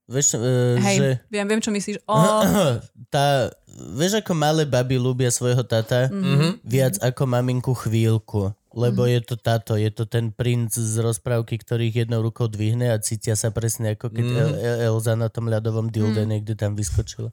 Vieš, 0.08 0.26
uh, 0.34 0.80
Hej, 0.80 0.96
že... 0.96 1.08
viem, 1.28 1.44
viem, 1.44 1.60
čo 1.60 1.68
myslíš. 1.68 2.00
O, 2.02 2.16
tá, 3.14 3.52
vieš, 3.92 4.18
ako 4.18 4.32
malé 4.32 4.64
baby 4.64 4.96
ľúbia 4.96 5.28
svojho 5.28 5.60
tata? 5.62 6.08
Mhm. 6.08 6.64
Viac 6.64 6.96
ako 6.98 7.22
maminku 7.24 7.76
chvíľku. 7.76 8.50
Lebo 8.70 9.04
Mhm. 9.04 9.10
je 9.10 9.20
to 9.22 9.34
táto, 9.36 9.72
je 9.74 9.90
to 9.90 10.04
ten 10.04 10.30
princ 10.30 10.72
z 10.72 10.96
rozprávky, 10.98 11.56
ktorých 11.56 12.04
jednou 12.04 12.20
rukou 12.22 12.46
dvihne 12.46 12.88
a 12.88 12.96
cítia 12.96 13.32
sa 13.32 13.48
presne 13.48 13.92
ako 13.92 14.08
keď 14.08 14.24
Mhm. 14.24 14.36
El- 14.38 14.58
El- 14.58 14.80
Elza 14.88 15.12
na 15.12 15.28
tom 15.28 15.46
ľadovom 15.46 15.88
dilde 15.88 16.22
Mhm. 16.22 16.28
niekde 16.30 16.54
tam 16.54 16.72
vyskočila. 16.72 17.28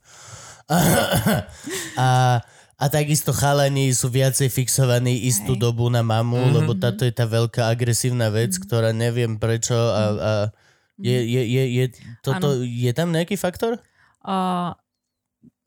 a, 1.96 2.42
a 2.76 2.86
takisto 2.88 3.32
chalani 3.32 3.92
sú 3.92 4.10
viacej 4.10 4.50
fixovaní 4.50 5.24
istú 5.24 5.54
Hej. 5.54 5.62
dobu 5.62 5.88
na 5.88 6.02
mamu, 6.02 6.40
Mhm. 6.42 6.54
lebo 6.54 6.72
táto 6.74 7.04
je 7.04 7.14
tá 7.14 7.24
veľká 7.26 7.68
agresívna 7.68 8.28
vec, 8.30 8.52
Mhm. 8.52 8.62
ktorá 8.62 8.90
neviem 8.92 9.38
prečo 9.38 9.76
a, 9.76 10.04
a 10.12 10.32
je, 11.00 11.18
je, 11.28 11.42
je, 11.44 11.64
je, 11.76 11.86
toto, 12.24 12.64
je 12.64 12.92
tam 12.96 13.12
nejaký 13.12 13.36
faktor? 13.36 13.84
Uh, 14.24 14.72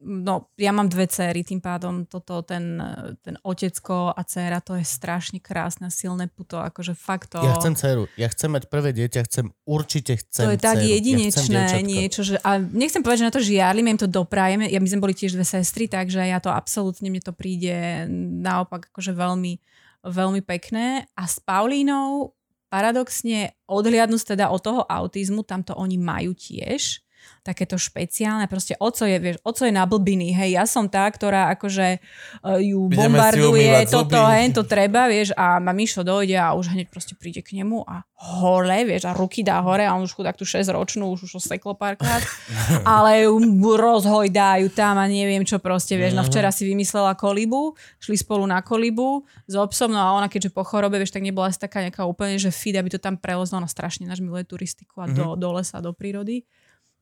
no, 0.00 0.50
ja 0.54 0.70
mám 0.70 0.86
dve 0.86 1.10
céry, 1.10 1.42
tým 1.42 1.58
pádom 1.58 2.06
toto, 2.06 2.42
ten, 2.46 2.78
ten 3.22 3.34
otecko 3.42 4.14
a 4.14 4.22
dcéra, 4.22 4.62
to 4.62 4.78
je 4.78 4.86
strašne 4.86 5.42
krásne, 5.42 5.90
silné 5.90 6.30
puto, 6.30 6.58
akože 6.58 6.94
fakt 6.94 7.34
to... 7.34 7.42
Ja 7.42 7.58
chcem 7.58 7.74
dceru. 7.74 8.06
Ja 8.14 8.30
chcem 8.30 8.54
mať 8.54 8.70
prvé 8.70 8.94
dieťa, 8.94 9.26
chcem, 9.26 9.50
určite 9.66 10.22
chcem 10.22 10.44
to 10.48 10.54
je 10.54 10.62
tak 10.62 10.78
dceru. 10.78 10.90
jedinečné 10.96 11.62
ja 11.76 11.82
niečo, 11.82 12.22
že 12.22 12.38
a 12.46 12.62
nechcem 12.62 13.02
povedať, 13.02 13.18
že 13.20 13.28
na 13.28 13.34
to 13.34 13.42
žiarlim, 13.42 13.90
im 13.90 13.98
to 13.98 14.08
doprajeme. 14.08 14.70
Ja 14.70 14.78
my 14.78 14.88
sme 14.88 15.02
boli 15.02 15.14
tiež 15.18 15.34
dve 15.34 15.44
sestry, 15.44 15.90
takže 15.90 16.22
ja 16.22 16.38
to 16.38 16.54
absolútne, 16.54 17.10
mne 17.10 17.22
to 17.22 17.34
príde 17.34 18.06
naopak 18.38 18.94
akože 18.94 19.10
veľmi, 19.12 19.58
veľmi 20.06 20.40
pekné. 20.46 21.10
A 21.18 21.26
s 21.26 21.42
Paulínou 21.42 22.37
paradoxne 22.68 23.56
odhliadnúť 23.68 24.36
teda 24.36 24.52
od 24.52 24.60
toho 24.60 24.82
autizmu, 24.84 25.44
tam 25.44 25.64
to 25.64 25.72
oni 25.76 25.96
majú 25.96 26.36
tiež 26.36 27.02
takéto 27.42 27.80
špeciálne, 27.80 28.44
proste 28.44 28.76
oco 28.76 29.08
je, 29.08 29.16
vieš, 29.16 29.40
oco 29.40 29.64
je 29.64 29.72
na 29.72 29.88
blbiny, 29.88 30.36
hej, 30.36 30.60
ja 30.60 30.64
som 30.68 30.84
tá, 30.84 31.08
ktorá 31.08 31.48
akože 31.56 31.96
uh, 32.44 32.60
ju 32.60 32.92
Ideme 32.92 33.16
bombarduje, 33.16 33.88
toto, 33.88 34.20
hen, 34.28 34.52
to 34.52 34.68
treba, 34.68 35.08
vieš, 35.08 35.32
a 35.32 35.56
ma 35.56 35.72
Mišo 35.72 36.04
dojde 36.04 36.36
a 36.36 36.52
už 36.52 36.76
hneď 36.76 36.92
proste 36.92 37.16
príde 37.16 37.40
k 37.40 37.56
nemu 37.56 37.88
a 37.88 38.04
hole, 38.18 38.84
vieš, 38.84 39.08
a 39.08 39.16
ruky 39.16 39.40
dá 39.40 39.62
hore 39.64 39.86
a 39.86 39.94
on 39.94 40.04
už 40.04 40.12
chudák 40.12 40.36
tú 40.36 40.44
6 40.44 40.68
ročnú, 40.74 41.14
už 41.14 41.30
už 41.30 41.40
seklo 41.40 41.72
párkrát, 41.72 42.20
ale 42.84 43.24
ju 43.24 43.38
rozhojdajú 43.64 44.68
tam 44.74 45.00
a 45.00 45.08
neviem 45.08 45.46
čo 45.46 45.56
proste, 45.62 45.96
vieš, 45.96 46.18
no 46.18 46.26
včera 46.26 46.52
si 46.52 46.68
vymyslela 46.68 47.16
kolibu, 47.16 47.78
šli 48.02 48.18
spolu 48.18 48.44
na 48.44 48.60
kolibu 48.60 49.24
s 49.48 49.54
obsom, 49.56 49.94
no 49.94 50.02
a 50.02 50.12
ona 50.18 50.28
keďže 50.28 50.52
po 50.52 50.66
chorobe, 50.66 51.00
vieš, 51.00 51.16
tak 51.16 51.24
nebola 51.24 51.48
asi 51.48 51.62
taká 51.62 51.80
nejaká 51.80 52.04
úplne, 52.04 52.36
že 52.36 52.52
fit, 52.52 52.76
aby 52.76 52.92
to 52.92 53.00
tam 53.00 53.16
prelezlo, 53.16 53.56
ona 53.56 53.70
strašne 53.70 54.04
náš 54.04 54.20
miluje 54.20 54.44
turistiku 54.44 55.00
a 55.00 55.06
do, 55.08 55.38
do 55.38 55.48
lesa, 55.54 55.78
do 55.78 55.94
prírody. 55.94 56.44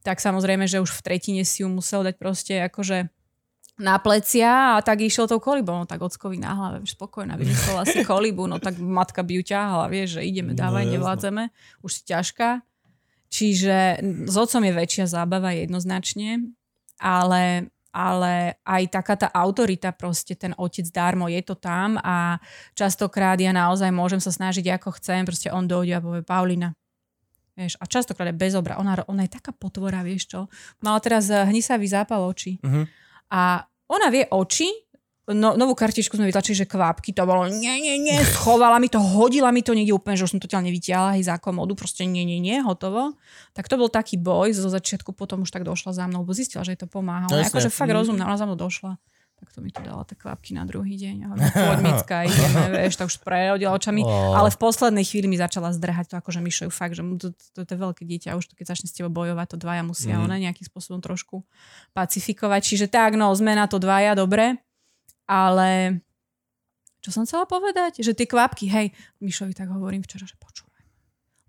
Tak 0.07 0.23
samozrejme, 0.23 0.71
že 0.71 0.79
už 0.79 0.95
v 0.95 1.03
tretine 1.03 1.43
si 1.43 1.67
ju 1.67 1.69
musel 1.69 2.07
dať 2.07 2.15
proste 2.15 2.55
akože 2.71 3.11
na 3.77 3.99
plecia 3.99 4.79
a 4.79 4.81
tak 4.81 5.03
išiel 5.03 5.27
tou 5.27 5.43
kolibou. 5.43 5.75
No 5.75 5.85
tak 5.85 5.99
ockovi 5.99 6.39
na 6.39 6.55
hlave, 6.55 6.87
spokojná, 6.87 7.35
vymyslela 7.35 7.83
si 7.85 8.07
kolibu, 8.09 8.47
no 8.47 8.63
tak 8.63 8.79
matka 8.79 9.27
by 9.27 9.33
ju 9.41 9.43
ťahala, 9.43 9.91
vieš, 9.91 10.23
že 10.23 10.23
ideme, 10.23 10.55
dávaj, 10.55 10.87
No, 10.87 10.93
nevládzeme, 10.95 11.43
už 11.83 11.91
si 11.91 12.03
ťažká. 12.07 12.63
Čiže 13.27 14.01
s 14.31 14.35
otcom 14.39 14.63
je 14.63 14.73
väčšia 14.73 15.11
zábava 15.11 15.51
jednoznačne, 15.51 16.55
ale, 17.03 17.69
ale 17.91 18.57
aj 18.63 18.83
taká 18.95 19.19
tá 19.19 19.29
autorita 19.35 19.91
proste, 19.91 20.39
ten 20.39 20.55
otec 20.57 20.87
darmo, 20.95 21.27
je 21.27 21.43
to 21.43 21.59
tam 21.59 21.99
a 22.01 22.39
častokrát 22.79 23.37
ja 23.43 23.51
naozaj 23.51 23.91
môžem 23.91 24.23
sa 24.23 24.31
snažiť 24.31 24.79
ako 24.79 25.03
chcem, 25.03 25.27
proste 25.27 25.51
on 25.51 25.67
dojde 25.67 25.99
a 25.99 26.01
povie 26.01 26.23
Paulina, 26.23 26.73
Vieš, 27.57 27.81
a 27.81 27.85
častokrát 27.89 28.29
je 28.29 28.37
bez 28.37 28.53
obra. 28.53 28.77
Ona, 28.77 29.01
ona 29.09 29.25
je 29.25 29.33
taká 29.33 29.51
potvora, 29.57 30.05
vieš 30.05 30.29
čo. 30.29 30.41
Mala 30.85 31.01
teraz 31.01 31.33
eh, 31.33 31.41
hnisavý 31.49 31.89
zápal 31.89 32.21
očí. 32.29 32.61
Mhm. 32.61 32.85
A 33.33 33.65
ona 33.89 34.09
vie 34.13 34.29
oči, 34.29 34.69
no, 35.35 35.59
novú 35.59 35.75
kartičku 35.75 36.15
sme 36.15 36.31
vytlačili, 36.31 36.63
že 36.63 36.67
kvapky, 36.71 37.11
to 37.11 37.27
bolo 37.27 37.51
nie, 37.51 37.83
nie, 37.83 37.99
nie, 37.99 38.15
schovala 38.23 38.79
mi 38.79 38.87
to, 38.87 39.03
hodila 39.03 39.51
mi 39.51 39.67
to 39.67 39.75
niekde 39.75 39.91
úplne, 39.91 40.15
že 40.15 40.27
už 40.27 40.39
som 40.39 40.43
to 40.43 40.47
ťa 40.47 40.63
nevytiahla 40.63 41.19
aj 41.19 41.23
za 41.27 41.37
komodu, 41.43 41.75
proste 41.75 42.07
nie, 42.07 42.23
nie, 42.23 42.39
nie, 42.39 42.63
hotovo. 42.63 43.19
Tak 43.51 43.67
to 43.67 43.75
bol 43.75 43.91
taký 43.91 44.15
boj, 44.19 44.55
zo 44.55 44.71
začiatku 44.71 45.11
potom 45.11 45.43
už 45.43 45.51
tak 45.51 45.67
došla 45.67 45.91
za 45.91 46.05
mnou, 46.07 46.23
lebo 46.23 46.31
zistila, 46.31 46.63
že 46.63 46.79
jej 46.79 46.81
to 46.87 46.87
pomáha. 46.87 47.27
No 47.27 47.43
akože 47.43 47.75
fakt 47.75 47.91
rozumná, 47.91 48.31
ona 48.31 48.39
za 48.39 48.47
mnou 48.47 48.59
došla. 48.59 49.03
Tak 49.37 49.53
to 49.53 49.61
mi 49.61 49.69
tu 49.69 49.85
dala 49.85 50.01
tie 50.09 50.17
kvapky 50.17 50.57
na 50.57 50.65
druhý 50.65 50.97
deň. 50.97 51.17
A 51.29 51.77
Micka, 51.85 52.25
ideme, 52.29 52.73
vieš, 52.73 52.97
tak 52.97 53.13
už 53.13 53.21
prehodila 53.21 53.77
očami. 53.77 54.01
Ó. 54.01 54.33
Ale 54.33 54.49
v 54.49 54.59
poslednej 54.59 55.05
chvíli 55.05 55.29
mi 55.29 55.37
začala 55.37 55.77
zdrhať 55.77 56.13
to, 56.13 56.15
akože 56.17 56.41
Mišo 56.41 56.65
ju 56.69 56.73
fakt, 56.73 56.97
že 56.97 57.05
mu 57.05 57.21
to, 57.21 57.37
to, 57.53 57.69
to, 57.69 57.71
je 57.73 57.79
veľké 57.79 58.03
dieťa, 58.09 58.33
už 58.33 58.49
to, 58.49 58.57
keď 58.57 58.73
začne 58.73 58.89
s 58.89 58.97
tebou 58.97 59.13
bojovať, 59.13 59.53
to 59.53 59.59
dvaja 59.61 59.85
musia 59.85 60.17
mm. 60.17 60.25
ona 60.25 60.37
nejakým 60.41 60.65
spôsobom 60.65 61.05
trošku 61.05 61.45
pacifikovať. 61.93 62.61
Čiže 62.65 62.87
tak, 62.89 63.21
no, 63.21 63.29
sme 63.37 63.53
na 63.53 63.69
to 63.69 63.77
dvaja, 63.77 64.17
dobre. 64.17 64.57
Ale 65.29 66.01
čo 67.07 67.15
som 67.15 67.23
chcela 67.23 67.47
povedať? 67.47 68.03
Že 68.03 68.19
tie 68.19 68.27
kvapky, 68.27 68.67
hej, 68.67 68.91
Mišovi 69.23 69.55
tak 69.55 69.71
hovorím 69.71 70.03
včera, 70.03 70.27
že 70.27 70.35
počúvaj. 70.41 70.76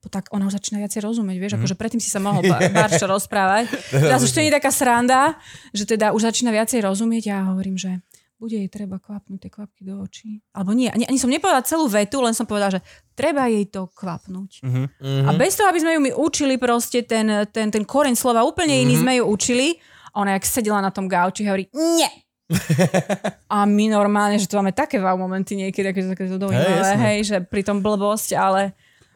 Tak 0.07 0.31
ona 0.31 0.47
už 0.47 0.57
začína 0.59 0.83
viacej 0.83 1.03
rozumieť, 1.03 1.37
vieš, 1.39 1.53
akože 1.59 1.75
predtým 1.75 2.01
si 2.01 2.09
sa 2.11 2.19
mohol 2.23 2.43
ba- 2.47 2.63
bárčo 2.77 3.05
rozprávať. 3.07 3.71
Teraz 4.07 4.23
už 4.23 4.31
to 4.33 4.41
nie 4.41 4.49
je 4.49 4.57
taká 4.57 4.71
sranda, 4.71 5.35
že 5.71 5.85
teda 5.87 6.15
už 6.15 6.27
začína 6.27 6.51
viacej 6.51 6.83
rozumieť 6.83 7.23
a 7.27 7.31
ja 7.31 7.41
hovorím, 7.51 7.75
že 7.75 8.01
bude 8.37 8.53
jej 8.53 8.69
treba 8.69 9.01
kvapnúť 9.01 9.49
tie 9.49 9.51
kvapky 9.51 9.81
do 9.81 9.97
očí. 9.97 10.45
Alebo 10.53 10.77
nie, 10.77 10.93
ani, 10.93 11.09
ani 11.09 11.17
som 11.17 11.29
nepovedala 11.29 11.65
celú 11.65 11.89
vetu, 11.89 12.21
len 12.21 12.37
som 12.37 12.45
povedala, 12.45 12.77
že 12.77 12.85
treba 13.17 13.49
jej 13.49 13.65
to 13.65 13.89
kvapnúť. 13.97 14.61
Mhm. 14.61 14.83
A 15.25 15.29
bez 15.33 15.57
toho, 15.57 15.67
aby 15.69 15.81
sme 15.81 15.97
ju 15.97 16.01
my 16.05 16.11
učili 16.13 16.55
proste 16.61 17.01
ten, 17.01 17.25
ten, 17.49 17.73
ten 17.73 17.83
koreň 17.83 18.13
slova, 18.13 18.45
úplne 18.45 18.77
iný 18.77 19.01
sme 19.01 19.17
ju 19.17 19.25
učili. 19.25 19.81
Ona, 20.13 20.37
jak 20.37 20.45
sedela 20.49 20.81
na 20.81 20.89
tom 20.93 21.09
gauči, 21.09 21.45
hovorí, 21.45 21.69
nie. 21.73 22.09
A 23.53 23.67
my 23.67 23.85
normálne, 23.91 24.39
že 24.39 24.47
tu 24.47 24.55
máme 24.55 24.71
také 24.71 24.97
wow 25.03 25.19
momenty 25.19 25.59
niekedy, 25.59 25.91
akože 25.91 26.07
také 26.15 26.23
to 26.31 26.39
dojímavé, 26.39 26.95
jasné. 26.95 27.03
hej, 27.03 27.17
že 27.27 27.37
pri 27.43 27.61
tom 27.61 27.83
blbosť, 27.83 28.29
ale 28.39 28.71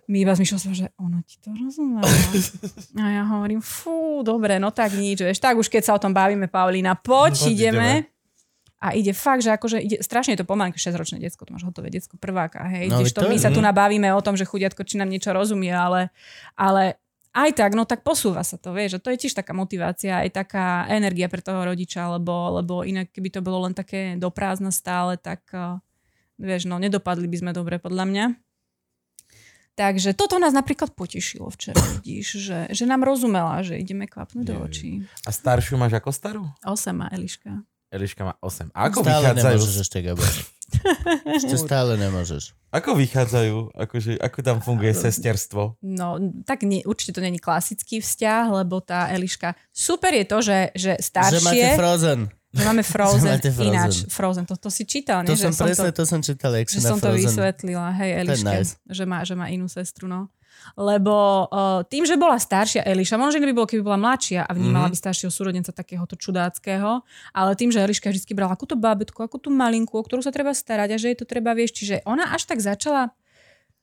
my 0.08 0.18
zmyšľali 0.26 0.62
som, 0.62 0.74
že 0.74 0.90
ona 0.98 1.22
ti 1.22 1.38
to 1.38 1.54
rozumela. 1.54 2.08
A 3.04 3.22
ja 3.22 3.24
hovorím, 3.26 3.62
fú, 3.62 4.26
dobre, 4.26 4.58
no 4.58 4.74
tak 4.74 4.98
nič, 4.98 5.22
vieš, 5.22 5.40
tak 5.42 5.60
už 5.60 5.70
keď 5.70 5.82
sa 5.86 5.94
o 5.98 6.02
tom 6.02 6.16
bavíme, 6.16 6.50
Paulína, 6.50 6.98
poď, 6.98 7.34
Poď, 7.38 7.52
ideme. 7.52 7.90
A 8.82 8.98
ide 8.98 9.14
fakt, 9.14 9.46
že 9.46 9.54
akože 9.54 9.78
ide, 9.78 10.02
strašne 10.02 10.34
je 10.34 10.42
to 10.42 10.50
pomaly 10.50 10.74
6-ročné 10.74 11.22
decko, 11.22 11.46
to 11.46 11.54
máš 11.54 11.70
hotové 11.70 11.94
decko 11.94 12.18
prváka, 12.18 12.66
hej. 12.66 12.90
No, 12.90 12.98
No, 12.98 13.06
to, 13.06 13.30
my 13.30 13.38
sa 13.38 13.54
tu 13.54 13.62
mhm. 13.62 13.70
nabavíme 13.70 14.10
o 14.10 14.22
tom, 14.26 14.34
že 14.34 14.50
chudiatko 14.50 14.82
či 14.82 14.98
nám 14.98 15.14
niečo 15.14 15.30
rozumie, 15.38 15.70
ale, 15.70 16.10
ale 16.58 16.98
aj 17.32 17.56
tak, 17.56 17.72
no 17.78 17.88
tak 17.88 18.04
posúva 18.04 18.44
sa 18.44 18.60
to, 18.60 18.76
vieš, 18.76 18.98
že 18.98 19.02
to 19.06 19.10
je 19.14 19.22
tiež 19.28 19.38
taká 19.38 19.56
motivácia, 19.56 20.20
aj 20.20 20.34
taká 20.34 20.90
energia 20.92 21.32
pre 21.32 21.40
toho 21.40 21.64
rodiča, 21.64 22.12
lebo, 22.20 22.60
lebo 22.60 22.84
inak 22.84 23.14
keby 23.14 23.30
to 23.32 23.40
bolo 23.40 23.70
len 23.70 23.78
také 23.78 24.20
do 24.20 24.28
prázdna 24.28 24.74
stále, 24.74 25.16
tak 25.16 25.46
uh, 25.56 25.80
vieš, 26.42 26.68
no 26.68 26.76
nedopadli 26.76 27.30
by 27.32 27.38
sme 27.40 27.52
dobre 27.56 27.80
podľa 27.80 28.04
mňa. 28.10 28.26
Takže 29.72 30.12
toto 30.14 30.36
nás 30.38 30.52
napríklad 30.52 30.92
potešilo 30.92 31.48
včera, 31.50 31.80
vidíš, 32.00 32.28
že, 32.44 32.60
že 32.70 32.84
nám 32.84 33.08
rozumela, 33.08 33.64
že 33.64 33.80
ideme 33.80 34.06
kvapnúť 34.06 34.46
do 34.46 34.56
očí. 34.62 35.02
A 35.24 35.32
staršiu 35.32 35.80
máš 35.80 35.96
ako 35.96 36.10
starú? 36.12 36.44
8 36.64 36.92
má 36.92 37.08
Eliška. 37.10 37.64
Eliška 37.92 38.24
má 38.24 38.34
8. 38.40 38.72
A 38.72 38.88
ako 38.88 39.04
Stále 39.04 39.36
vychádzajú? 39.36 39.58
nemôžeš 39.60 39.76
ešte, 39.84 39.98
Gabo. 40.00 40.24
Ešte 41.36 41.56
stále 41.60 42.00
nemôžeš. 42.00 42.56
Ako 42.72 42.96
vychádzajú? 42.96 43.76
Akože, 43.76 44.16
ako 44.16 44.40
tam 44.40 44.58
funguje 44.64 44.96
sesterstvo? 44.96 45.76
No, 45.84 46.16
tak 46.48 46.64
nie, 46.64 46.80
určite 46.88 47.12
to 47.12 47.20
není 47.20 47.44
klasický 47.44 48.00
vzťah, 48.00 48.64
lebo 48.64 48.80
tá 48.80 49.12
Eliška... 49.12 49.60
Super 49.76 50.16
je 50.16 50.24
to, 50.24 50.38
že, 50.40 50.72
že 50.72 50.92
Že 50.96 51.44
máte 51.44 51.60
staršie... 51.60 51.76
Frozen. 51.76 52.20
Že 52.52 52.64
máme 52.66 52.84
Frozen, 52.94 53.40
Frozen. 53.40 53.64
ináč 53.66 53.94
Frozen, 54.08 54.44
to, 54.44 54.56
to 54.56 54.68
si 54.68 54.84
čítal, 54.84 55.24
To 55.24 55.32
nie? 55.32 55.40
som 55.40 55.50
že 55.50 55.60
presne, 55.62 55.76
som 55.78 55.86
to, 55.88 55.94
to 55.94 56.04
som 56.06 56.20
čítal, 56.20 56.52
jak 56.54 56.68
že 56.68 56.80
som 56.80 56.98
to 56.98 57.08
Frozen. 57.08 57.20
vysvetlila, 57.24 57.88
hej 57.96 58.12
Eliške, 58.20 58.44
nice. 58.46 58.76
že, 58.86 59.04
má, 59.04 59.24
že 59.24 59.34
má 59.34 59.48
inú 59.48 59.66
sestru, 59.66 60.06
no. 60.06 60.28
Lebo 60.76 61.12
uh, 61.48 61.82
tým, 61.84 62.04
že 62.04 62.14
bola 62.16 62.36
staršia 62.36 62.84
Eliša, 62.84 63.16
možno, 63.16 63.40
že 63.40 63.48
by 63.48 63.56
bolo, 63.56 63.66
keby 63.66 63.82
bola 63.82 63.98
mladšia 63.98 64.44
a 64.44 64.52
vnímala 64.52 64.86
Mhm. 64.86 64.94
by 64.94 64.98
staršieho 65.00 65.32
súrodenca 65.32 65.72
takéhoto 65.72 66.14
čudáckého, 66.16 67.02
ale 67.32 67.52
tým, 67.56 67.72
že 67.72 67.80
Eliška 67.80 68.08
vždy 68.08 68.30
brala 68.32 68.52
akúto 68.52 68.76
bábetku, 68.76 69.20
akú 69.20 69.38
tú 69.38 69.50
malinku, 69.50 69.96
o 69.96 70.04
ktorú 70.04 70.20
sa 70.20 70.30
treba 70.30 70.52
starať 70.52 70.90
a 70.92 70.98
že 70.98 71.08
jej 71.08 71.18
to 71.18 71.26
treba, 71.26 71.52
vieš, 71.52 71.72
čiže 71.74 71.96
ona 72.04 72.30
až 72.30 72.46
tak 72.46 72.60
začala 72.60 73.10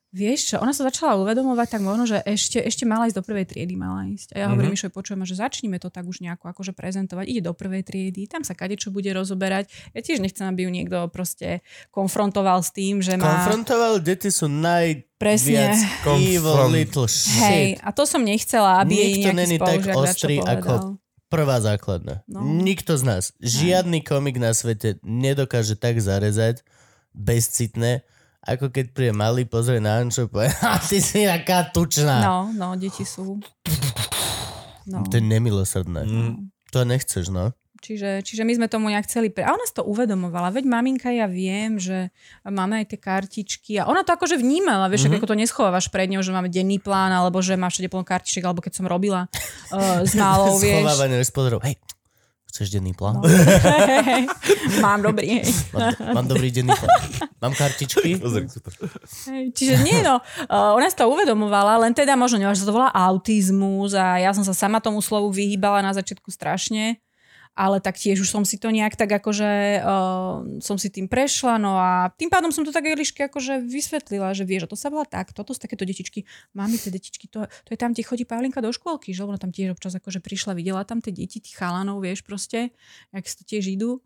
Vieš 0.09 0.40
čo, 0.52 0.56
ona 0.56 0.72
sa 0.72 0.89
začala 0.89 1.20
uvedomovať 1.20 1.68
tak 1.68 1.82
možno, 1.85 2.09
že 2.09 2.24
ešte, 2.24 2.56
ešte 2.64 2.89
mala 2.89 3.12
ísť 3.12 3.20
do 3.20 3.24
prvej 3.28 3.44
triedy, 3.44 3.76
mala 3.76 4.09
ísť. 4.09 4.32
A 4.32 4.36
ja 4.40 4.47
hovorím, 4.48 4.72
mm-hmm. 4.72 4.89
počujem, 4.89 5.20
že 5.28 5.36
začníme 5.36 5.76
to 5.76 5.93
tak 5.93 6.09
už 6.09 6.24
nejako 6.24 6.48
akože 6.48 6.72
prezentovať. 6.72 7.28
Ide 7.28 7.43
do 7.44 7.52
prvej 7.52 7.85
triedy, 7.85 8.24
tam 8.24 8.40
sa 8.40 8.56
kadečo 8.56 8.89
bude 8.89 9.12
rozoberať. 9.12 9.68
Ja 9.93 10.01
tiež 10.01 10.24
nechcem, 10.24 10.48
aby 10.48 10.64
ju 10.64 10.70
niekto 10.72 11.12
proste 11.12 11.60
konfrontoval 11.93 12.64
s 12.64 12.72
tým, 12.72 13.05
že 13.05 13.20
má... 13.20 13.44
Konfrontoval, 13.44 14.01
deti 14.01 14.32
sú 14.32 14.48
najviac 14.48 15.12
Presne. 15.20 15.76
evil 16.16 16.56
little 16.72 17.05
Hej, 17.44 17.76
shit. 17.76 17.85
a 17.85 17.93
to 17.93 18.09
som 18.09 18.24
nechcela, 18.24 18.80
aby 18.80 18.97
jej 18.97 19.12
Nikto 19.12 19.28
nejaký 19.28 19.40
není 19.44 19.56
tak 19.60 19.80
ostrý 19.93 20.36
ako- 20.40 20.97
Prvá 21.28 21.60
základná. 21.60 22.24
No. 22.24 22.40
Nikto 22.40 22.97
z 22.97 23.05
nás, 23.05 23.24
žiadny 23.36 24.01
komik 24.01 24.40
na 24.40 24.56
svete 24.56 24.97
nedokáže 25.05 25.76
tak 25.76 26.01
zarezať 26.01 26.64
bezcitné, 27.12 28.01
ako 28.49 28.73
keď 28.73 28.97
príde 28.97 29.12
malý, 29.12 29.45
pozrie 29.45 29.77
na 29.77 30.01
Anču 30.01 30.25
a 30.25 30.33
povie, 30.33 30.49
a 30.65 30.81
ty 30.81 31.05
si 31.05 31.29
taká 31.29 31.69
tučná. 31.69 32.25
No, 32.25 32.39
no, 32.57 32.69
deti 32.81 33.05
sú... 33.05 33.37
No. 34.89 35.05
To 35.05 35.15
je 35.20 35.25
nemilosrdné. 35.25 36.01
Mm. 36.09 36.49
To 36.73 36.79
nechceš, 36.89 37.29
no. 37.29 37.53
Čiže, 37.79 38.27
čiže 38.27 38.43
my 38.43 38.53
sme 38.59 38.66
tomu 38.66 38.91
nejak 38.91 39.07
chceli... 39.07 39.31
Pre... 39.31 39.47
A 39.47 39.55
ona 39.55 39.62
si 39.62 39.70
to 39.70 39.87
uvedomovala. 39.87 40.51
Veď 40.51 40.66
maminka, 40.66 41.15
ja 41.15 41.31
viem, 41.31 41.79
že 41.79 42.11
máme 42.43 42.83
aj 42.83 42.91
tie 42.91 42.99
kartičky. 42.99 43.73
A 43.79 43.87
ona 43.87 44.03
to 44.03 44.16
akože 44.16 44.35
vnímala, 44.35 44.91
vieš, 44.91 45.07
mm-hmm. 45.07 45.23
ako 45.23 45.31
to 45.31 45.37
neschovávaš 45.39 45.87
pred 45.93 46.11
ňou, 46.11 46.25
že 46.25 46.35
máme 46.35 46.51
denný 46.51 46.83
plán, 46.83 47.15
alebo 47.15 47.39
že 47.39 47.55
má 47.55 47.70
všade 47.70 47.87
plno 47.87 48.03
kartiček, 48.03 48.43
alebo 48.43 48.65
keď 48.65 48.83
som 48.83 48.91
robila 48.91 49.31
uh, 49.70 50.03
s 50.03 50.19
malou, 50.19 50.59
vieš. 50.65 50.83
Schovávanie 50.83 51.23
pozorov. 51.31 51.61
Hej, 51.62 51.79
chceš 52.59 52.74
denný 52.74 52.90
plán? 52.90 53.22
No. 53.22 53.30
Mám 54.85 55.06
dobrý, 55.06 55.39
hej. 55.39 55.47
Mám, 55.70 55.94
mám 56.18 56.26
dobrý 56.26 56.51
denný 56.51 56.74
plán. 56.74 56.90
Mám 57.39 57.55
kartičky? 57.55 58.18
Čiže 59.56 59.74
nie, 59.86 60.02
no, 60.02 60.18
uh, 60.51 60.74
ona 60.74 60.90
si 60.90 60.98
to 60.98 61.06
uvedomovala, 61.06 61.78
len 61.86 61.94
teda 61.94 62.18
možno 62.18 62.43
neviem, 62.43 62.59
že 62.59 62.66
sa 62.66 62.74
to 62.74 62.74
volá 62.74 62.90
autizmus 62.90 63.94
a 63.94 64.18
ja 64.18 64.35
som 64.35 64.43
sa 64.43 64.51
sama 64.51 64.82
tomu 64.82 64.98
slovu 64.98 65.30
vyhýbala 65.30 65.86
na 65.86 65.94
začiatku 65.94 66.35
strašne, 66.35 66.98
ale 67.59 67.82
tak 67.82 67.98
tiež 67.98 68.22
už 68.22 68.30
som 68.30 68.47
si 68.47 68.55
to 68.55 68.70
nejak 68.70 68.94
tak 68.94 69.10
akože 69.10 69.82
uh, 69.82 70.62
som 70.62 70.78
si 70.78 70.94
tým 70.94 71.10
prešla, 71.10 71.59
no 71.59 71.74
a 71.74 72.14
tým 72.14 72.30
pádom 72.30 72.55
som 72.55 72.62
to 72.62 72.70
tak 72.70 72.86
Eliške 72.86 73.26
akože 73.26 73.66
vysvetlila, 73.66 74.30
že 74.30 74.47
vieš, 74.47 74.70
to 74.70 74.78
sa 74.78 74.94
volá 74.94 75.02
tak, 75.02 75.35
toto 75.35 75.51
sú 75.51 75.59
takéto 75.59 75.82
detičky, 75.82 76.22
mami, 76.55 76.78
tie 76.78 76.94
detičky, 76.94 77.26
to, 77.26 77.51
to 77.66 77.70
je 77.74 77.78
tam, 77.78 77.90
kde 77.90 78.06
chodí 78.06 78.22
Pavlinka 78.22 78.62
do 78.62 78.70
škôlky, 78.70 79.10
že 79.10 79.26
ona 79.26 79.43
tam 79.43 79.51
tiež 79.51 79.74
občas 79.74 79.98
akože 79.98 80.22
prišla, 80.22 80.55
videla 80.55 80.86
tam 80.86 81.02
tie 81.02 81.10
deti, 81.10 81.43
tých 81.43 81.59
chalanov, 81.59 81.98
vieš 81.98 82.22
proste, 82.22 82.70
jak 83.10 83.24
si 83.26 83.35
to 83.35 83.43
tiež 83.43 83.74
idú. 83.74 83.98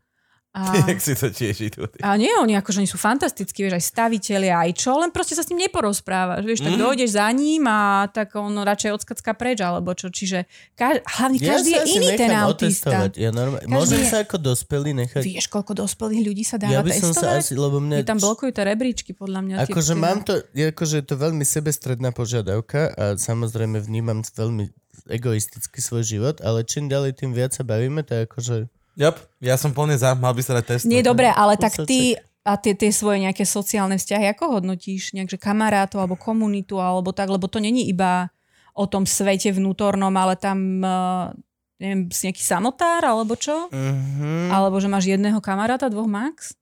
A... 0.52 0.76
Jak 0.86 1.00
si 1.00 1.12
to 1.12 1.28
tiež 1.28 1.56
idú. 1.64 1.88
A 1.98 2.12
nie, 2.14 2.28
oni 2.30 2.52
akože 2.54 2.78
oni 2.78 2.86
sú 2.86 2.96
fantastickí, 2.96 3.62
vieš, 3.62 3.72
aj 3.74 3.84
staviteľi, 3.86 4.48
aj 4.48 4.70
čo, 4.74 4.92
len 4.94 5.08
proste 5.08 5.32
sa 5.32 5.40
s 5.40 5.48
ním 5.48 5.64
neporozprávaš, 5.64 6.42
vieš, 6.42 6.60
tak 6.60 6.72
Mhm. 6.72 6.80
dojdeš 6.82 7.10
za 7.10 7.24
ním 7.30 7.64
a 7.64 7.80
tak 8.06 8.32
on 8.34 8.52
radšej 8.54 8.92
odskacka 8.92 9.32
preč, 9.32 9.58
alebo 9.58 9.90
čo, 9.92 10.06
čiže 10.06 10.44
ka- 10.72 11.00
hlavne 11.00 11.40
každý 11.40 11.72
ja 11.72 11.80
je 11.80 11.96
iný 11.96 12.08
ten 12.14 12.30
autista. 12.30 12.92
otestovať. 12.92 13.10
Ja 13.16 13.30
normálne, 13.30 13.64
môžem 13.66 13.98
je- 13.98 14.08
sa 14.08 14.20
ako 14.20 14.36
dospelý 14.38 14.92
nechať... 14.94 15.22
Vieš, 15.22 15.48
koľko 15.48 15.72
dospelých 15.74 16.22
ľudí 16.22 16.44
sa 16.44 16.56
dáva 16.56 16.68
ja 16.70 16.80
by 16.80 16.92
som 16.92 17.10
testovať? 17.10 17.32
sa 17.32 17.40
asi, 17.40 17.54
lebo 17.54 17.76
mňa... 17.78 17.96
Je 17.96 18.06
tam 18.06 18.20
blokujú 18.20 18.50
tie 18.50 18.64
rebríčky, 18.66 19.10
podľa 19.12 19.40
mňa. 19.40 19.54
Akože 19.64 19.94
mám 19.94 20.20
to, 20.20 20.36
akože 20.52 20.94
je 20.98 21.06
to 21.06 21.16
veľmi 21.16 21.42
sebestredná 21.42 22.10
požiadavka 22.10 22.92
a 22.92 23.16
samozrejme 23.16 23.80
vnímam 23.80 24.20
veľmi 24.20 24.68
egoisticky 25.08 25.78
svoj 25.78 26.04
život, 26.04 26.36
ale 26.40 26.62
čím 26.62 26.86
ďalej, 26.86 27.16
tým 27.16 27.32
viac 27.32 27.50
sa 27.50 27.62
bavíme, 27.62 28.04
je 28.04 28.22
akože... 28.22 28.56
Yep, 28.96 29.16
ja 29.40 29.56
som 29.56 29.72
plne 29.72 29.96
za, 29.96 30.12
mal 30.12 30.36
by 30.36 30.42
sa 30.44 30.52
dať 30.60 30.64
test. 30.68 30.84
Nie, 30.84 31.00
dobre, 31.00 31.32
ale 31.32 31.56
tak 31.56 31.72
ty 31.88 32.16
a 32.42 32.58
tie, 32.58 32.74
tie 32.74 32.90
svoje 32.90 33.22
nejaké 33.22 33.46
sociálne 33.46 33.94
vzťahy, 33.96 34.34
ako 34.34 34.58
hodnotíš? 34.58 35.14
Nejak, 35.14 35.38
že 35.38 35.38
kamarátov 35.38 36.02
alebo 36.02 36.18
komunitu 36.18 36.82
alebo 36.82 37.14
tak, 37.14 37.30
lebo 37.30 37.46
to 37.46 37.62
není 37.62 37.86
iba 37.86 38.34
o 38.74 38.84
tom 38.90 39.06
svete 39.06 39.54
vnútornom, 39.54 40.10
ale 40.16 40.34
tam, 40.34 40.82
uh, 40.82 41.30
neviem, 41.78 42.10
si 42.10 42.26
nejaký 42.26 42.42
samotár, 42.42 43.04
alebo 43.04 43.38
čo? 43.38 43.70
Mhm. 43.70 44.50
Alebo 44.50 44.80
že 44.82 44.90
máš 44.90 45.06
jedného 45.06 45.38
kamaráta, 45.38 45.92
dvoch 45.92 46.10
max? 46.10 46.56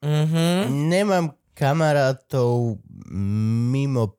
Mhm. 0.00 0.70
Nemám 0.88 1.24
kamarátov 1.58 2.78
mimo 3.74 4.17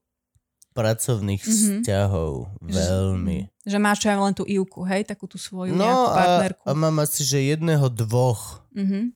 pracovných 0.79 1.41
Mhm. 1.41 1.51
vzťahov. 1.83 2.33
Veľmi. 2.61 3.51
Že 3.61 3.77
máš 3.77 3.97
čo 3.99 4.07
aj 4.07 4.17
len 4.17 4.33
tú 4.33 4.43
Ivku, 4.45 4.81
hej? 4.81 5.03
Takú 5.03 5.25
tú 5.25 5.35
svoju 5.35 5.73
No 5.73 5.83
nejakú 5.83 6.05
a, 6.05 6.15
partnerku. 6.15 6.63
a 6.63 6.71
mám 6.73 6.95
asi, 6.99 7.21
že 7.21 7.43
jedného, 7.45 7.85
dvoch. 7.87 8.63
Mhm. 8.71 9.11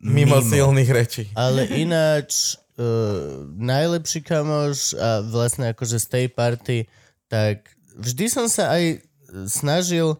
Mimo 0.00 0.38
silných 0.40 0.90
rečí. 0.90 1.24
Ale 1.34 1.66
ináč 1.84 2.54
uh, 2.72 3.42
najlepší 3.50 4.22
kamoš 4.22 4.94
a 4.94 5.18
vlastne 5.20 5.68
akože 5.68 5.98
z 5.98 6.06
tej 6.06 6.26
party, 6.30 6.78
tak 7.26 7.66
vždy 7.92 8.24
som 8.26 8.46
sa 8.46 8.70
aj 8.72 9.02
snažil, 9.44 10.14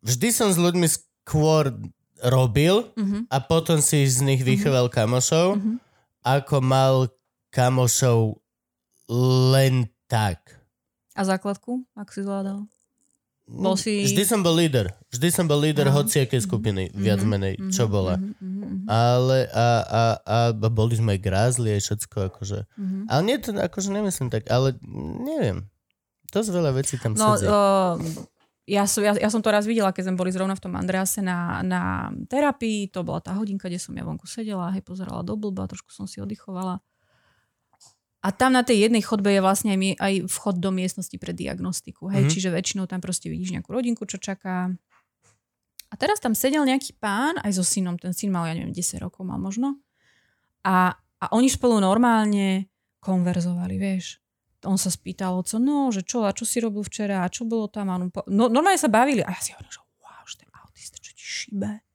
vždy 0.00 0.28
som 0.30 0.46
s 0.46 0.56
ľuďmi 0.56 0.86
skôr 0.86 1.74
robil 2.20 2.86
Mhm. 2.94 3.26
a 3.26 3.36
potom 3.40 3.78
si 3.78 4.02
z 4.04 4.22
nich 4.22 4.40
vychoval 4.40 4.86
kamošov, 4.88 5.58
Mhm. 5.58 5.72
ako 6.20 6.56
mal 6.60 6.94
kamošov 7.50 8.38
len 9.08 9.74
tak. 10.06 10.60
A 11.12 11.22
základku, 11.22 11.82
ak 11.92 12.08
si 12.08 12.22
zvládal? 12.22 12.68
Bol 13.44 13.74
si- 13.74 14.04
Vždy 14.04 14.22
som 14.22 14.40
bol 14.40 14.52
líder. 14.52 14.92
Vždy 15.08 15.28
som 15.30 15.44
bol 15.44 15.56
líder 15.56 15.88
hociakej 15.88 16.36
skupiny, 16.38 16.92
viac 16.92 17.18
Mhm, 17.18 17.26
menej, 17.26 17.54
mhm, 17.56 17.72
čo 17.72 17.88
bola. 17.88 18.16
mhm, 18.16 18.36
mhm, 18.36 18.60
mhm, 18.60 18.86
Ale 18.86 19.48
a, 19.48 19.66
a, 19.82 20.02
a 20.20 20.36
boli 20.52 20.94
sme 20.94 21.16
aj 21.16 21.20
grázli, 21.22 21.72
aj 21.72 21.82
všetko, 21.82 22.16
akože. 22.28 22.68
mhm. 22.70 23.08
Ale 23.08 23.20
nie, 23.24 23.36
to 23.36 23.50
akože 23.50 23.88
nemyslím 23.88 24.28
tak, 24.28 24.44
ale 24.46 24.76
neviem. 25.18 25.64
Dosť 26.28 26.48
veľa 26.50 26.70
vecí 26.72 27.00
tam 27.00 27.16
No, 27.16 27.34
sedzia. 27.34 27.48
uh, 27.48 27.96
ja, 28.68 28.84
som, 28.84 29.00
ja, 29.00 29.16
ja 29.16 29.32
som 29.32 29.40
to 29.40 29.48
raz 29.48 29.64
videla, 29.64 29.90
keď 29.90 30.12
sme 30.12 30.20
boli 30.20 30.28
zrovna 30.28 30.52
v 30.52 30.60
tom 30.60 30.76
Andrease 30.76 31.18
na, 31.18 31.64
na 31.64 31.80
terapii. 32.22 32.92
To 32.92 33.00
bola 33.00 33.16
tá 33.18 33.32
hodinka, 33.32 33.64
kde 33.64 33.80
som 33.80 33.96
ja 33.96 34.04
vonku 34.04 34.28
sedela, 34.28 34.68
hej, 34.70 34.84
pozerala 34.84 35.24
do 35.24 35.32
blba, 35.34 35.64
trošku 35.64 35.88
som 35.88 36.04
si 36.04 36.20
oddychovala. 36.20 36.84
A 38.18 38.34
tam 38.34 38.50
na 38.50 38.66
tej 38.66 38.90
jednej 38.90 38.98
chodbe 38.98 39.30
je 39.30 39.38
vlastne 39.38 39.78
aj, 39.78 40.26
vchod 40.26 40.58
do 40.58 40.74
miestnosti 40.74 41.14
pre 41.22 41.30
diagnostiku. 41.30 42.10
Hej? 42.10 42.26
Mhm. 42.26 42.30
Čiže 42.34 42.48
väčšinou 42.50 42.84
tam 42.90 42.98
proste 42.98 43.30
vidíš 43.30 43.54
nejakú 43.54 43.70
rodinku, 43.70 44.02
čo 44.10 44.18
čaká. 44.18 44.74
A 45.88 45.94
teraz 45.96 46.20
tam 46.20 46.36
sedel 46.36 46.66
nejaký 46.68 46.98
pán, 47.00 47.40
aj 47.40 47.56
so 47.56 47.64
synom, 47.64 47.96
ten 47.96 48.12
syn 48.12 48.28
mal, 48.28 48.44
ja 48.44 48.52
neviem, 48.52 48.74
10 48.74 49.00
rokov 49.00 49.24
mal 49.24 49.40
možno. 49.40 49.80
A, 50.66 50.92
a 50.98 51.24
oni 51.32 51.48
spolu 51.48 51.80
normálne 51.80 52.68
konverzovali, 53.00 53.80
vieš. 53.80 54.20
On 54.66 54.76
sa 54.76 54.90
spýtal 54.90 55.38
oco, 55.38 55.56
no, 55.62 55.88
že 55.94 56.02
čo, 56.02 56.26
a 56.26 56.34
čo 56.34 56.42
si 56.42 56.58
robil 56.58 56.82
včera, 56.82 57.22
a 57.22 57.30
čo 57.30 57.46
bolo 57.46 57.70
tam. 57.70 57.88
A 57.88 57.96
on 57.96 58.10
po... 58.10 58.26
no, 58.26 58.50
normálne 58.50 58.76
sa 58.76 58.90
bavili. 58.90 59.22
A 59.22 59.30
ja 59.32 59.40
si 59.40 59.54
hovorím, 59.54 59.70
že 59.70 59.80
wow, 60.02 60.22
že 60.26 60.36
ten 60.42 60.50
autista, 60.50 60.96
čo 60.98 61.14
ti 61.14 61.24
šíbe. 61.24 61.87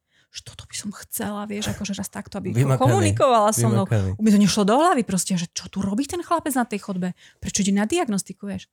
Som 0.83 0.91
chcela, 1.07 1.47
vieš, 1.47 1.71
akože 1.71 1.95
raz 1.95 2.11
takto, 2.11 2.43
aby 2.43 2.51
Vymakaný. 2.51 2.75
komunikovala 2.75 3.55
so 3.55 3.71
mnou. 3.71 3.87
Mi 4.19 4.35
to 4.35 4.35
nešlo 4.35 4.67
do 4.67 4.75
hlavy 4.75 5.07
proste, 5.07 5.39
že 5.39 5.47
čo 5.55 5.71
tu 5.71 5.79
robí 5.79 6.03
ten 6.03 6.19
chlapec 6.19 6.51
na 6.59 6.67
tej 6.67 6.83
chodbe? 6.83 7.15
Prečo 7.39 7.63
ide 7.63 7.71
na 7.71 7.87
diagnostiku, 7.87 8.51
vieš? 8.51 8.67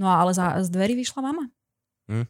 No 0.00 0.08
ale 0.08 0.32
za, 0.32 0.56
z 0.64 0.72
dverí 0.72 0.96
vyšla 0.96 1.20
mama. 1.20 1.52
Hm. 2.08 2.24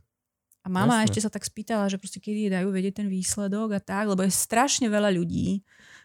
A 0.64 0.66
mama 0.66 0.98
Jasné. 0.98 1.04
ešte 1.06 1.20
sa 1.22 1.30
tak 1.30 1.46
spýtala, 1.46 1.86
že 1.86 2.00
proste 2.00 2.18
kedy 2.18 2.50
dajú 2.50 2.74
vedieť 2.74 3.04
ten 3.04 3.08
výsledok 3.12 3.78
a 3.78 3.80
tak, 3.84 4.10
lebo 4.10 4.26
je 4.26 4.34
strašne 4.34 4.90
veľa 4.90 5.14
ľudí, 5.14 5.62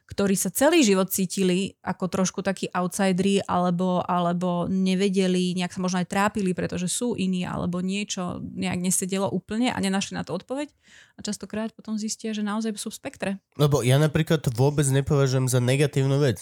ktorí 0.09 0.33
sa 0.33 0.49
celý 0.49 0.81
život 0.81 1.13
cítili 1.13 1.77
ako 1.85 2.09
trošku 2.09 2.41
takí 2.41 2.65
outsideri 2.73 3.45
alebo, 3.45 4.01
alebo 4.01 4.65
nevedeli, 4.65 5.53
nejak 5.53 5.69
sa 5.69 5.79
možno 5.85 6.01
aj 6.01 6.09
trápili, 6.09 6.57
pretože 6.57 6.89
sú 6.89 7.13
iní 7.13 7.45
alebo 7.45 7.77
niečo 7.85 8.41
nejak 8.41 8.81
nesedelo 8.81 9.29
úplne 9.29 9.69
a 9.69 9.77
nenašli 9.77 10.17
na 10.17 10.25
to 10.25 10.33
odpoveď. 10.33 10.73
A 11.15 11.19
častokrát 11.21 11.69
potom 11.77 12.01
zistia, 12.01 12.33
že 12.33 12.41
naozaj 12.41 12.73
sú 12.81 12.89
v 12.89 12.97
spektre. 12.97 13.29
Lebo 13.53 13.85
ja 13.85 14.01
napríklad 14.01 14.41
to 14.41 14.49
vôbec 14.49 14.89
nepovažujem 14.89 15.45
za 15.45 15.61
negatívnu 15.61 16.17
vec. 16.17 16.41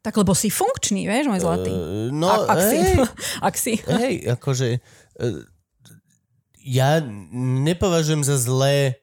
Tak 0.00 0.16
lebo 0.16 0.32
si 0.32 0.48
funkčný, 0.48 1.04
vieš, 1.04 1.28
môj 1.28 1.44
zlatý. 1.44 1.72
Uh, 1.74 2.08
no, 2.08 2.30
ak, 2.30 2.56
ak, 2.56 2.60
si, 2.62 2.76
hej, 2.78 2.94
ak 3.48 3.54
si. 3.58 3.72
hej, 3.84 4.14
akože 4.32 4.68
uh, 5.20 5.44
ja 6.62 7.02
nepovažujem 7.34 8.22
za 8.24 8.38
zlé, 8.38 9.02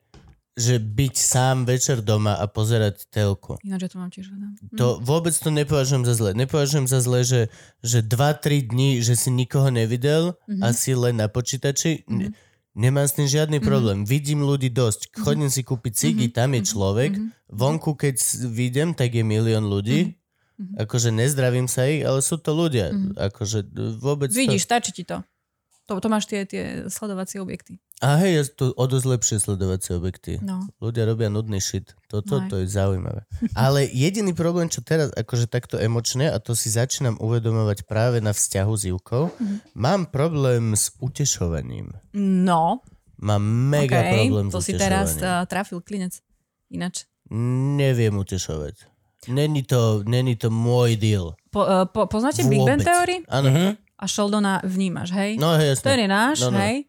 že 0.57 0.81
byť 0.81 1.13
sám 1.13 1.69
večer 1.69 2.01
doma 2.01 2.33
a 2.33 2.49
pozerať 2.49 3.05
telku. 3.13 3.61
Ináč 3.61 3.85
ja 3.85 3.89
to 3.93 3.97
mám 4.01 4.09
tiež 4.09 4.33
rada. 4.33 4.49
To 4.73 4.97
vôbec 4.97 5.37
to 5.37 5.53
nepovažujem 5.53 6.01
za 6.01 6.17
zle. 6.17 6.33
Nepovažujem 6.33 6.89
za 6.89 6.97
zle, 6.97 7.21
že, 7.21 7.41
že 7.85 8.01
2-3 8.01 8.73
dní, 8.73 9.05
že 9.05 9.13
si 9.13 9.29
nikoho 9.29 9.69
nevidel 9.69 10.33
Mhm. 10.49 10.61
a 10.65 10.67
si 10.73 10.97
len 10.97 11.21
na 11.21 11.29
počítači. 11.29 12.09
Ne, 12.09 12.33
nemám 12.73 13.05
s 13.05 13.13
tým 13.13 13.29
žiadny 13.29 13.61
problém. 13.61 14.01
Vidím 14.01 14.41
ľudí 14.41 14.73
dosť. 14.73 15.13
Chodím 15.13 15.53
si 15.53 15.61
kúpiť 15.61 15.93
cigy, 15.93 16.25
tam 16.33 16.57
je 16.57 16.65
človek. 16.65 17.11
Vonku, 17.53 17.93
keď 17.93 18.17
vidím, 18.49 18.97
tak 18.97 19.13
je 19.13 19.21
milión 19.21 19.69
ľudí. 19.69 20.17
Akože 20.57 21.13
nezdravím 21.13 21.69
sa 21.69 21.85
ich, 21.85 22.01
ale 22.01 22.25
sú 22.25 22.41
to 22.41 22.49
ľudia. 22.49 22.89
Akože 23.13 23.61
vôbec 24.01 24.33
Vidíš, 24.33 24.65
to... 24.65 24.67
stačí 24.73 24.89
ti 24.89 25.05
to. 25.05 25.21
To, 25.87 25.97
to 25.97 26.07
máš 26.07 26.27
tie, 26.27 26.43
tie 26.43 26.63
sledovacie 26.85 27.39
objekty. 27.39 27.79
A 27.97 28.19
hej, 28.19 28.31
je 28.37 28.53
to 28.53 28.65
o 28.71 28.85
dosť 28.85 29.05
lepšie 29.07 29.37
sledovacie 29.39 29.95
objekty. 29.95 30.37
No. 30.37 30.67
Ľudia 30.77 31.03
robia 31.03 31.27
nudný 31.27 31.57
shit. 31.57 31.95
Toto 32.05 32.37
No 32.37 32.45
to 32.45 32.59
je 32.59 32.67
zaujímavé. 32.67 33.23
Ale 33.57 33.87
jediný 33.87 34.31
problém, 34.31 34.67
čo 34.67 34.79
teraz 34.79 35.09
akože 35.11 35.47
takto 35.47 35.75
emočne, 35.75 36.27
a 36.27 36.37
to 36.37 36.53
si 36.53 36.69
začínam 36.69 37.17
uvedomovať 37.17 37.83
práve 37.83 38.19
na 38.19 38.31
vzťahu 38.31 38.73
s 38.73 38.83
Ivkou, 38.85 39.23
Mhm. 39.33 39.55
mám 39.73 40.05
problém 40.05 40.71
s 40.71 40.91
utešovaním. 40.99 41.95
No, 42.13 42.83
Mám 43.17 43.41
mega 43.41 43.97
okay. 43.97 44.13
problém 44.13 44.53
to 44.53 44.61
s 44.61 44.65
si 44.67 44.73
teraz 44.73 45.17
utešovaním. 45.17 45.41
uh, 45.41 45.49
trafil 45.49 45.79
klinec. 45.81 46.13
Ináč. 46.69 47.09
Neviem 47.73 48.13
utešovať. 48.13 48.75
Není 49.25 49.63
to, 49.63 50.05
není 50.05 50.37
to 50.37 50.47
môj 50.47 50.95
deal. 50.95 51.33
Po, 51.49 51.59
uh, 51.59 51.83
po, 51.83 52.05
poznáte 52.05 52.45
Big 52.45 52.61
Bang 52.61 52.77
Vôbec. 52.77 52.85
Theory? 52.85 53.15
Áno. 53.25 53.49
Mhm. 53.49 53.69
A 53.97 54.05
Sheldona 54.05 54.61
vnímaš, 54.61 55.09
hej? 55.11 55.41
No 55.41 55.57
hej, 55.57 55.73
jasné. 55.73 55.85
Ten 55.85 55.99
je 56.05 56.09
náš, 56.09 56.37
No, 56.45 56.53
no. 56.53 56.59
hej? 56.61 56.85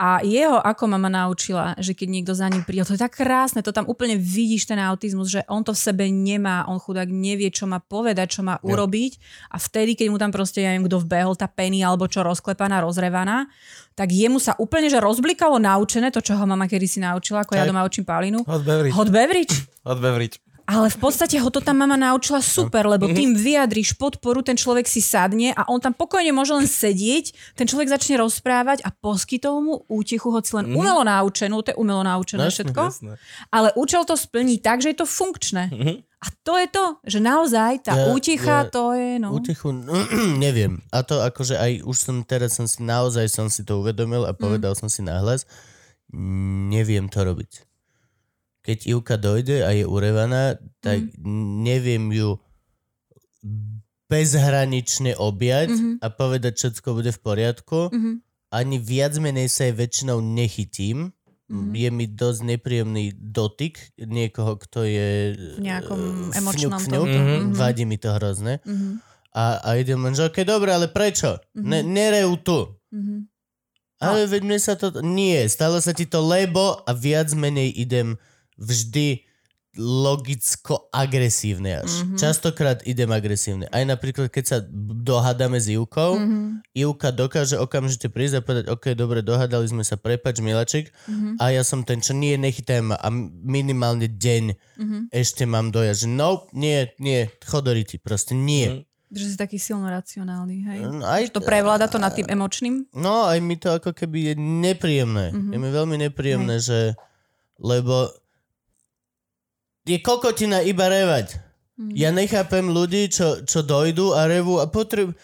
A 0.00 0.24
jeho 0.24 0.56
ako 0.56 0.88
mama 0.88 1.12
naučila, 1.12 1.76
že 1.76 1.92
keď 1.92 2.08
niekto 2.08 2.32
za 2.32 2.48
ním 2.48 2.64
príde, 2.64 2.88
to 2.88 2.96
je 2.96 3.04
tak 3.04 3.12
krásne, 3.12 3.60
to 3.60 3.68
tam 3.68 3.84
úplne 3.84 4.16
vidíš 4.16 4.64
ten 4.64 4.80
autizmus, 4.80 5.28
že 5.28 5.44
on 5.44 5.60
to 5.60 5.76
v 5.76 5.80
sebe 5.84 6.04
nemá, 6.08 6.64
on 6.64 6.80
chudák 6.80 7.04
nevie, 7.04 7.52
čo 7.52 7.68
má 7.68 7.76
povedať, 7.76 8.32
čo 8.32 8.40
má 8.40 8.56
urobiť 8.64 9.20
a 9.52 9.60
vtedy, 9.60 9.92
keď 9.92 10.06
mu 10.08 10.16
tam 10.16 10.32
proste, 10.32 10.64
ja 10.64 10.72
neviem, 10.72 10.88
kto 10.88 11.04
vbehol, 11.04 11.36
tá 11.36 11.44
penny 11.44 11.84
alebo 11.84 12.08
čo 12.08 12.24
rozklepaná, 12.24 12.80
rozrevaná, 12.80 13.44
tak 13.92 14.08
jemu 14.08 14.40
sa 14.40 14.56
úplne, 14.56 14.88
že 14.88 15.04
rozblikalo 15.04 15.60
naučené, 15.60 16.08
to, 16.08 16.24
čo 16.24 16.32
ho 16.32 16.44
mama 16.48 16.64
kedy 16.64 16.88
si 16.88 16.98
naučila, 17.04 17.44
ako 17.44 17.52
ja 17.52 17.68
Tak. 17.68 17.68
doma 17.68 17.84
učím 17.84 18.08
Paulínu. 18.08 18.48
Hot 18.48 18.64
beverage. 18.64 18.96
Hot 18.96 19.10
beverage. 19.12 19.54
Hot 19.84 20.00
beverage. 20.00 20.40
Ale 20.68 20.92
v 20.92 21.00
podstate 21.00 21.40
ho 21.40 21.48
to 21.48 21.64
tam 21.64 21.80
mama 21.80 21.96
naučila 21.96 22.44
super, 22.44 22.84
lebo 22.84 23.08
tým 23.08 23.32
vyjadríš 23.32 23.96
podporu, 23.96 24.44
ten 24.44 24.52
človek 24.52 24.84
si 24.84 25.00
sadne 25.00 25.56
a 25.56 25.64
on 25.72 25.80
tam 25.80 25.96
pokojne 25.96 26.28
môže 26.28 26.52
len 26.52 26.68
sedieť, 26.68 27.56
ten 27.56 27.64
človek 27.64 27.88
začne 27.88 28.20
rozprávať 28.20 28.84
a 28.84 28.92
poskytol 28.92 29.64
mu 29.64 29.80
útechu, 29.88 30.28
hoci 30.28 30.60
len 30.60 30.68
umelo 30.76 31.00
naučenú, 31.08 31.64
to 31.64 31.72
je 31.72 31.80
umelo 31.80 32.04
naučené 32.04 32.52
Jasné, 32.52 32.68
všetko, 32.68 32.82
Jasné. 32.84 33.12
ale 33.48 33.72
účel 33.80 34.04
to 34.04 34.12
splní 34.12 34.60
tak, 34.60 34.84
že 34.84 34.92
je 34.92 35.00
to 35.00 35.08
funkčné. 35.08 35.72
A 36.18 36.26
to 36.44 36.58
je 36.58 36.66
to, 36.68 36.84
že 37.06 37.18
naozaj 37.22 37.88
tá 37.88 37.94
Ja- 37.94 38.12
útecha, 38.12 38.66
ja- 38.66 38.68
to 38.68 38.92
je, 38.92 39.22
no. 39.22 39.32
Útechu, 39.32 39.72
neviem. 40.44 40.82
A 40.92 41.00
to 41.00 41.22
akože 41.24 41.56
aj 41.56 41.80
už 41.86 41.96
som 41.96 42.16
teraz 42.28 42.58
som 42.60 42.68
si 42.68 42.84
naozaj 42.84 43.24
som 43.32 43.48
si 43.48 43.64
to 43.64 43.80
uvedomil 43.80 44.26
a 44.28 44.36
povedal 44.36 44.76
som 44.76 44.90
si 44.92 45.00
nahlas, 45.00 45.46
neviem 46.12 47.08
to 47.08 47.24
robiť. 47.24 47.67
Keď 48.68 48.78
Ivka 48.86 49.16
dojde 49.16 49.64
a 49.64 49.72
je 49.72 49.82
urevaná, 49.82 50.54
tak 50.78 51.08
neviem 51.64 52.12
ju 52.12 52.36
bezhranične 54.06 55.16
objať 55.16 55.68
Mhm. 55.70 55.90
a 55.98 56.06
povedať, 56.10 56.52
všetko 56.54 56.88
bude 56.92 57.08
v 57.08 57.20
poriadku. 57.20 57.80
Mhm. 57.88 58.10
Ani 58.50 58.76
viac 58.78 59.16
menej 59.16 59.48
sa 59.48 59.64
jej 59.64 59.72
väčšinou 59.74 60.20
nechytím. 60.20 61.12
Mhm. 61.48 61.72
Je 61.74 61.88
mi 61.90 62.04
dosť 62.06 62.40
nepríjemný 62.46 63.04
dotyk 63.14 63.76
niekoho, 63.98 64.56
kto 64.58 64.84
je 64.84 65.08
V 65.56 65.60
nejakom 65.62 66.00
eh, 66.28 66.38
emočnom 66.38 66.76
fňuk, 66.76 66.82
fňuk. 66.82 67.08
tomto. 67.08 67.20
Mhm. 67.20 67.52
Vadí 67.54 67.84
mi 67.84 67.96
to 67.96 68.12
hrozné. 68.12 68.60
Mhm. 68.62 69.00
A, 69.30 69.44
a 69.58 69.68
idem 69.74 69.96
len, 69.98 70.12
že 70.12 70.24
okej, 70.24 70.44
dobre, 70.44 70.72
ale 70.72 70.88
prečo? 70.88 71.36
Ne, 71.54 71.80
nerejú 71.80 72.36
tu. 72.38 72.58
Mhm. 72.90 73.28
Ale 73.98 74.24
veď 74.24 74.40
mne 74.42 74.58
sa 74.58 74.72
to... 74.72 74.94
Nie, 75.00 75.42
stalo 75.46 75.76
sa 75.78 75.90
ti 75.90 76.06
to, 76.06 76.22
lebo 76.22 76.80
a 76.80 76.92
viac 76.92 77.34
menej 77.34 77.72
idem 77.72 78.14
vždy 78.58 79.22
logicko-agresívne 79.78 81.78
až. 81.78 82.02
Mhm. 82.02 82.16
Častokrát 82.16 82.82
idem 82.82 83.08
agresívne. 83.08 83.64
Aj 83.68 83.84
napríklad, 83.84 84.26
keď 84.26 84.44
sa 84.44 84.56
dohádame 84.98 85.56
s 85.56 85.68
Ivkou, 85.68 86.16
Mhm. 86.16 86.38
Ivka 86.74 87.10
dokáže 87.10 87.54
okamžite 87.54 88.08
prísť 88.08 88.34
a 88.34 88.40
povedať, 88.40 88.64
ok, 88.68 88.92
dobre, 88.92 89.20
dohádali 89.20 89.66
sme 89.66 89.82
sa, 89.82 89.94
prepač, 89.94 90.40
milaček. 90.40 90.90
Mhm. 91.06 91.36
A 91.38 91.50
ja 91.50 91.62
som 91.62 91.82
ten, 91.82 91.98
čo 91.98 92.12
nie, 92.12 92.34
nechytaj 92.34 92.80
ma. 92.82 92.94
A 92.96 93.08
minimálne 93.40 94.08
deň 94.08 94.54
Mhm. 94.76 94.96
ešte 95.10 95.44
mám 95.44 95.70
dojať, 95.70 95.96
že 95.96 96.06
no, 96.08 96.46
nie, 96.52 96.90
nie, 96.98 97.28
chodoriti, 97.42 97.96
proste 97.96 98.34
nie. 98.34 98.68
Mhm. 98.68 98.82
Že 99.08 99.24
si 99.24 99.36
taký 99.36 99.56
silno 99.56 99.86
racionálny, 99.86 100.56
hej. 100.66 100.78
No, 100.84 101.00
aj, 101.00 101.32
To 101.32 101.40
prevláda 101.40 101.86
to 101.86 101.96
nad 101.96 102.12
tým 102.12 102.26
emočným? 102.26 102.92
No, 102.92 103.24
aj 103.24 103.38
mi 103.40 103.56
to 103.56 103.72
ako 103.72 103.94
keby 103.94 104.22
je 104.22 104.32
nepríjemné. 104.36 105.30
Mhm. 105.30 105.48
Je 105.48 105.56
mi 105.56 105.68
veľmi 105.70 105.96
nepríjemné, 106.02 106.58
že... 106.58 106.92
Lebo 107.58 108.06
je 109.88 109.98
kokotina 110.04 110.60
iba 110.60 110.86
revať. 110.92 111.40
Mhm. 111.80 111.94
Ja 111.96 112.12
nechápem 112.12 112.68
ľudí, 112.68 113.08
čo, 113.08 113.42
čo 113.48 113.64
dojdu 113.64 114.12
a 114.12 114.28
revu 114.28 114.60
a 114.60 114.68
potreb... 114.68 115.16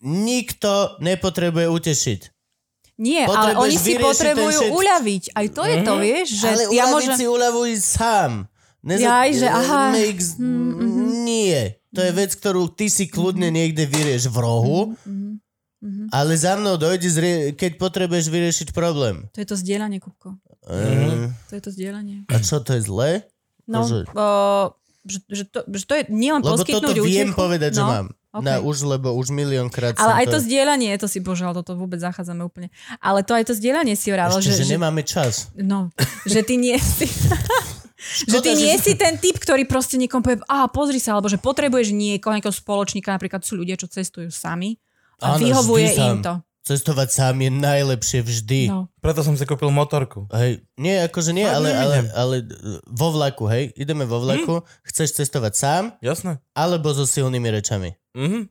Nikto 0.00 0.96
nepotrebuje 1.04 1.68
utešiť. 1.68 2.20
Nie, 3.00 3.28
ale 3.28 3.52
oni 3.56 3.76
si 3.76 3.96
ten 3.96 4.04
potrebujú 4.04 4.60
shit. 4.60 4.72
uľaviť. 4.72 5.22
Aj 5.36 5.46
to 5.52 5.62
je 5.68 5.76
to, 5.84 5.94
vieš, 6.00 6.28
že 6.40 6.48
Ale 6.48 6.62
ja 6.72 6.84
môžem... 6.88 7.16
si 7.16 7.24
uľavuj 7.28 7.70
sám. 7.80 8.48
Jaj, 8.80 9.28
že 9.36 9.48
aha. 9.48 9.92
Makes... 9.92 10.40
Nie. 11.24 11.80
To 11.92 12.00
je 12.00 12.12
vec, 12.16 12.32
ktorú 12.32 12.72
ty 12.72 12.88
si 12.88 13.12
kľudne 13.12 13.52
niekde 13.52 13.84
vyrieš 13.84 14.32
v 14.32 14.36
rohu, 14.40 14.78
ale 16.12 16.32
za 16.36 16.56
mnou 16.60 16.76
dojde, 16.76 17.08
zrie... 17.08 17.36
keď 17.56 17.80
potrebuješ 17.80 18.28
vyriešiť 18.32 18.68
problém. 18.72 19.28
To 19.32 19.40
je 19.40 19.48
to 19.48 19.56
zdieľanie, 19.56 20.00
Kupko. 20.00 20.36
Mm. 20.68 21.32
To 21.48 21.52
je 21.56 21.62
to 21.64 21.70
zdieľanie. 21.72 22.28
A 22.28 22.36
čo, 22.40 22.60
to 22.60 22.76
je 22.76 22.84
zlé? 22.84 23.24
No, 23.70 23.86
Že- 23.86 24.04
o, 24.10 24.26
že, 25.00 25.18
že, 25.30 25.44
to, 25.46 25.58
že 25.64 25.84
to 25.86 25.94
je 25.94 26.02
nielen 26.10 26.42
Lebo 26.42 26.58
toto 26.58 26.66
poskytnúť 26.66 26.96
viem 27.06 27.30
útechu, 27.30 27.38
povedať, 27.38 27.70
že 27.78 27.80
no, 27.80 27.88
mám. 27.88 28.06
ok. 28.34 28.42
Na, 28.42 28.54
už, 28.60 28.76
lebo 28.84 29.14
už 29.14 29.30
miliónkrát 29.30 29.94
Ale 29.96 30.12
aj 30.20 30.26
to 30.28 30.38
to... 30.38 30.44
zdieľanie, 30.44 30.90
to 30.98 31.06
si 31.08 31.22
božal, 31.22 31.54
toto 31.54 31.72
vôbec 31.72 32.02
zachádzame 32.02 32.42
úplne. 32.42 32.68
Ale 32.98 33.22
to 33.22 33.32
aj 33.32 33.48
to 33.48 33.54
zdieľanie 33.54 33.94
si 33.94 34.10
hovorilo, 34.10 34.42
Ešte, 34.42 34.50
že, 34.50 34.54
že, 34.60 34.64
že, 34.66 34.72
nemáme 34.74 35.02
čas. 35.06 35.48
no, 35.56 35.88
že 36.34 36.42
ty 36.42 36.58
nie 36.58 36.76
si... 36.76 37.06
že 38.26 38.38
ty 38.44 38.52
nie 38.56 38.76
že- 38.76 38.82
si 38.82 38.92
ten 38.98 39.16
typ, 39.16 39.36
ktorý 39.40 39.64
proste 39.64 39.96
niekomu 39.96 40.20
povie, 40.20 40.38
a 40.48 40.68
pozri 40.68 41.00
sa, 41.00 41.16
alebo 41.16 41.30
že 41.30 41.40
potrebuješ 41.40 41.94
niekoho, 41.94 42.36
nejakého 42.36 42.52
spoločníka, 42.52 43.14
napríklad 43.14 43.40
sú 43.40 43.56
ľudia, 43.56 43.80
čo 43.80 43.88
cestujú 43.88 44.28
sami 44.28 44.76
a 45.20 45.36
Áno, 45.36 45.40
vyhovuje 45.40 45.88
im 45.96 46.20
to. 46.20 46.40
Cestovať 46.70 47.08
sám 47.10 47.42
je 47.42 47.50
najlepšie 47.50 48.22
vždy. 48.22 48.70
No. 48.70 48.86
Preto 49.02 49.26
som 49.26 49.34
si 49.34 49.42
kúpil 49.42 49.74
motorku. 49.74 50.30
Hej, 50.30 50.62
nie, 50.78 50.94
akože 51.02 51.34
nie, 51.34 51.42
ale, 51.42 51.74
ale, 51.74 52.06
ale 52.14 52.46
vo 52.86 53.10
vlaku, 53.10 53.50
hej, 53.50 53.74
ideme 53.74 54.06
vo 54.06 54.22
vlaku, 54.22 54.62
chceš 54.86 55.18
cestovať 55.18 55.52
sám, 55.58 55.82
Jasné. 55.98 56.38
alebo 56.54 56.94
so 56.94 57.02
silnými 57.02 57.50
rečami. 57.50 57.98
Mhm. 58.14 58.46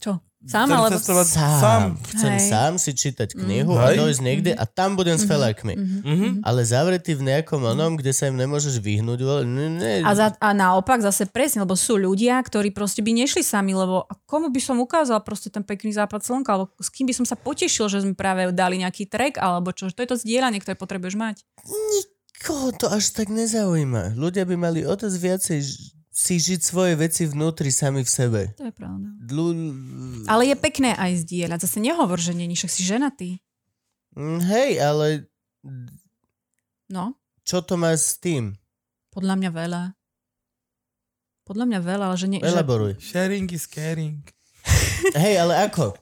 Čo? 0.00 0.24
Sám 0.46 0.70
Chcem 0.70 0.78
alebo... 0.78 0.94
cestovať 0.94 1.26
Sám. 1.26 1.58
sám. 1.58 1.82
Chcem 2.14 2.32
Hej. 2.38 2.44
sám 2.46 2.72
si 2.78 2.90
čítať 2.94 3.28
knihu 3.34 3.74
Mhm. 3.74 3.82
a 3.82 3.86
dojsť 3.98 4.20
niekde 4.22 4.52
a 4.54 4.62
tam 4.62 4.94
budem 4.94 5.18
s 5.18 5.26
felákmi. 5.26 5.74
Mhm. 5.74 6.28
Ale 6.46 6.62
zavretý 6.62 7.18
v 7.18 7.26
nejakom 7.26 7.58
onom, 7.66 7.98
kde 7.98 8.14
sa 8.14 8.30
im 8.30 8.38
nemôžeš 8.38 8.78
vyhnúť, 8.78 9.18
ne, 9.42 9.66
ne. 9.74 9.94
A, 10.06 10.14
za, 10.14 10.30
a 10.38 10.48
naopak 10.54 11.02
zase 11.02 11.26
presne, 11.26 11.66
lebo 11.66 11.74
sú 11.74 11.98
ľudia, 11.98 12.38
ktorí 12.38 12.70
proste 12.70 13.02
by 13.02 13.10
nešli 13.10 13.42
sami, 13.42 13.74
lebo 13.74 14.06
komu 14.24 14.54
by 14.54 14.62
som 14.62 14.78
ukázal 14.78 15.18
proste 15.26 15.50
ten 15.50 15.66
pekný 15.66 15.90
západ 15.90 16.22
slnka, 16.22 16.50
alebo 16.54 16.70
s 16.78 16.94
kým 16.94 17.10
by 17.10 17.14
som 17.18 17.26
sa 17.26 17.34
potešil, 17.34 17.90
že 17.90 18.06
sme 18.06 18.14
práve 18.14 18.46
dali 18.54 18.78
nejaký 18.78 19.10
trek, 19.10 19.42
alebo 19.42 19.74
čo, 19.74 19.90
to 19.90 19.98
je 19.98 20.10
to 20.14 20.16
zdieľanie, 20.22 20.62
ktoré 20.62 20.78
potrebuješ 20.78 21.18
mať. 21.18 21.36
Koho 22.36 22.70
to 22.70 22.86
až 22.86 23.16
tak 23.16 23.32
nezaujíma? 23.32 24.14
Ľudia 24.14 24.44
by 24.44 24.54
mali 24.54 24.84
o 24.84 24.92
to 24.94 25.08
viacej 25.08 25.58
si 26.16 26.40
žiť 26.40 26.60
svoje 26.64 26.96
veci 26.96 27.28
vnútri 27.28 27.68
sami 27.68 28.00
v 28.00 28.08
sebe. 28.08 28.42
To 28.56 28.64
je 28.64 28.72
pravda. 28.72 29.04
Lu- 29.28 29.52
Ale 30.24 30.48
je 30.48 30.56
pekné 30.56 30.96
aj 30.96 31.20
zdieľať. 31.22 31.60
Zase 31.60 31.78
nehovor, 31.78 32.16
že 32.16 32.32
není, 32.32 32.56
však 32.56 32.72
si 32.72 32.80
ženatý. 32.82 33.30
Mm, 34.16 34.40
Hej, 34.40 34.70
ale 34.80 35.06
No, 36.88 37.12
čo 37.42 37.60
to 37.60 37.76
má 37.76 37.92
s 37.92 38.16
tým? 38.16 38.56
podľa 39.10 39.34
mňa 39.34 39.50
veľa. 39.50 39.82
Podľa 41.42 41.64
mňa 41.64 41.80
veľa, 41.80 42.04
ale 42.06 42.16
že 42.16 42.26
nie... 42.26 42.40
Že, 42.40 42.48
Elaboruj. 42.48 42.92
Sharing 42.98 43.48
is 43.48 43.64
caring. 43.64 44.20
Hej, 45.14 45.34
ale 45.38 45.68
ako? 45.68 45.94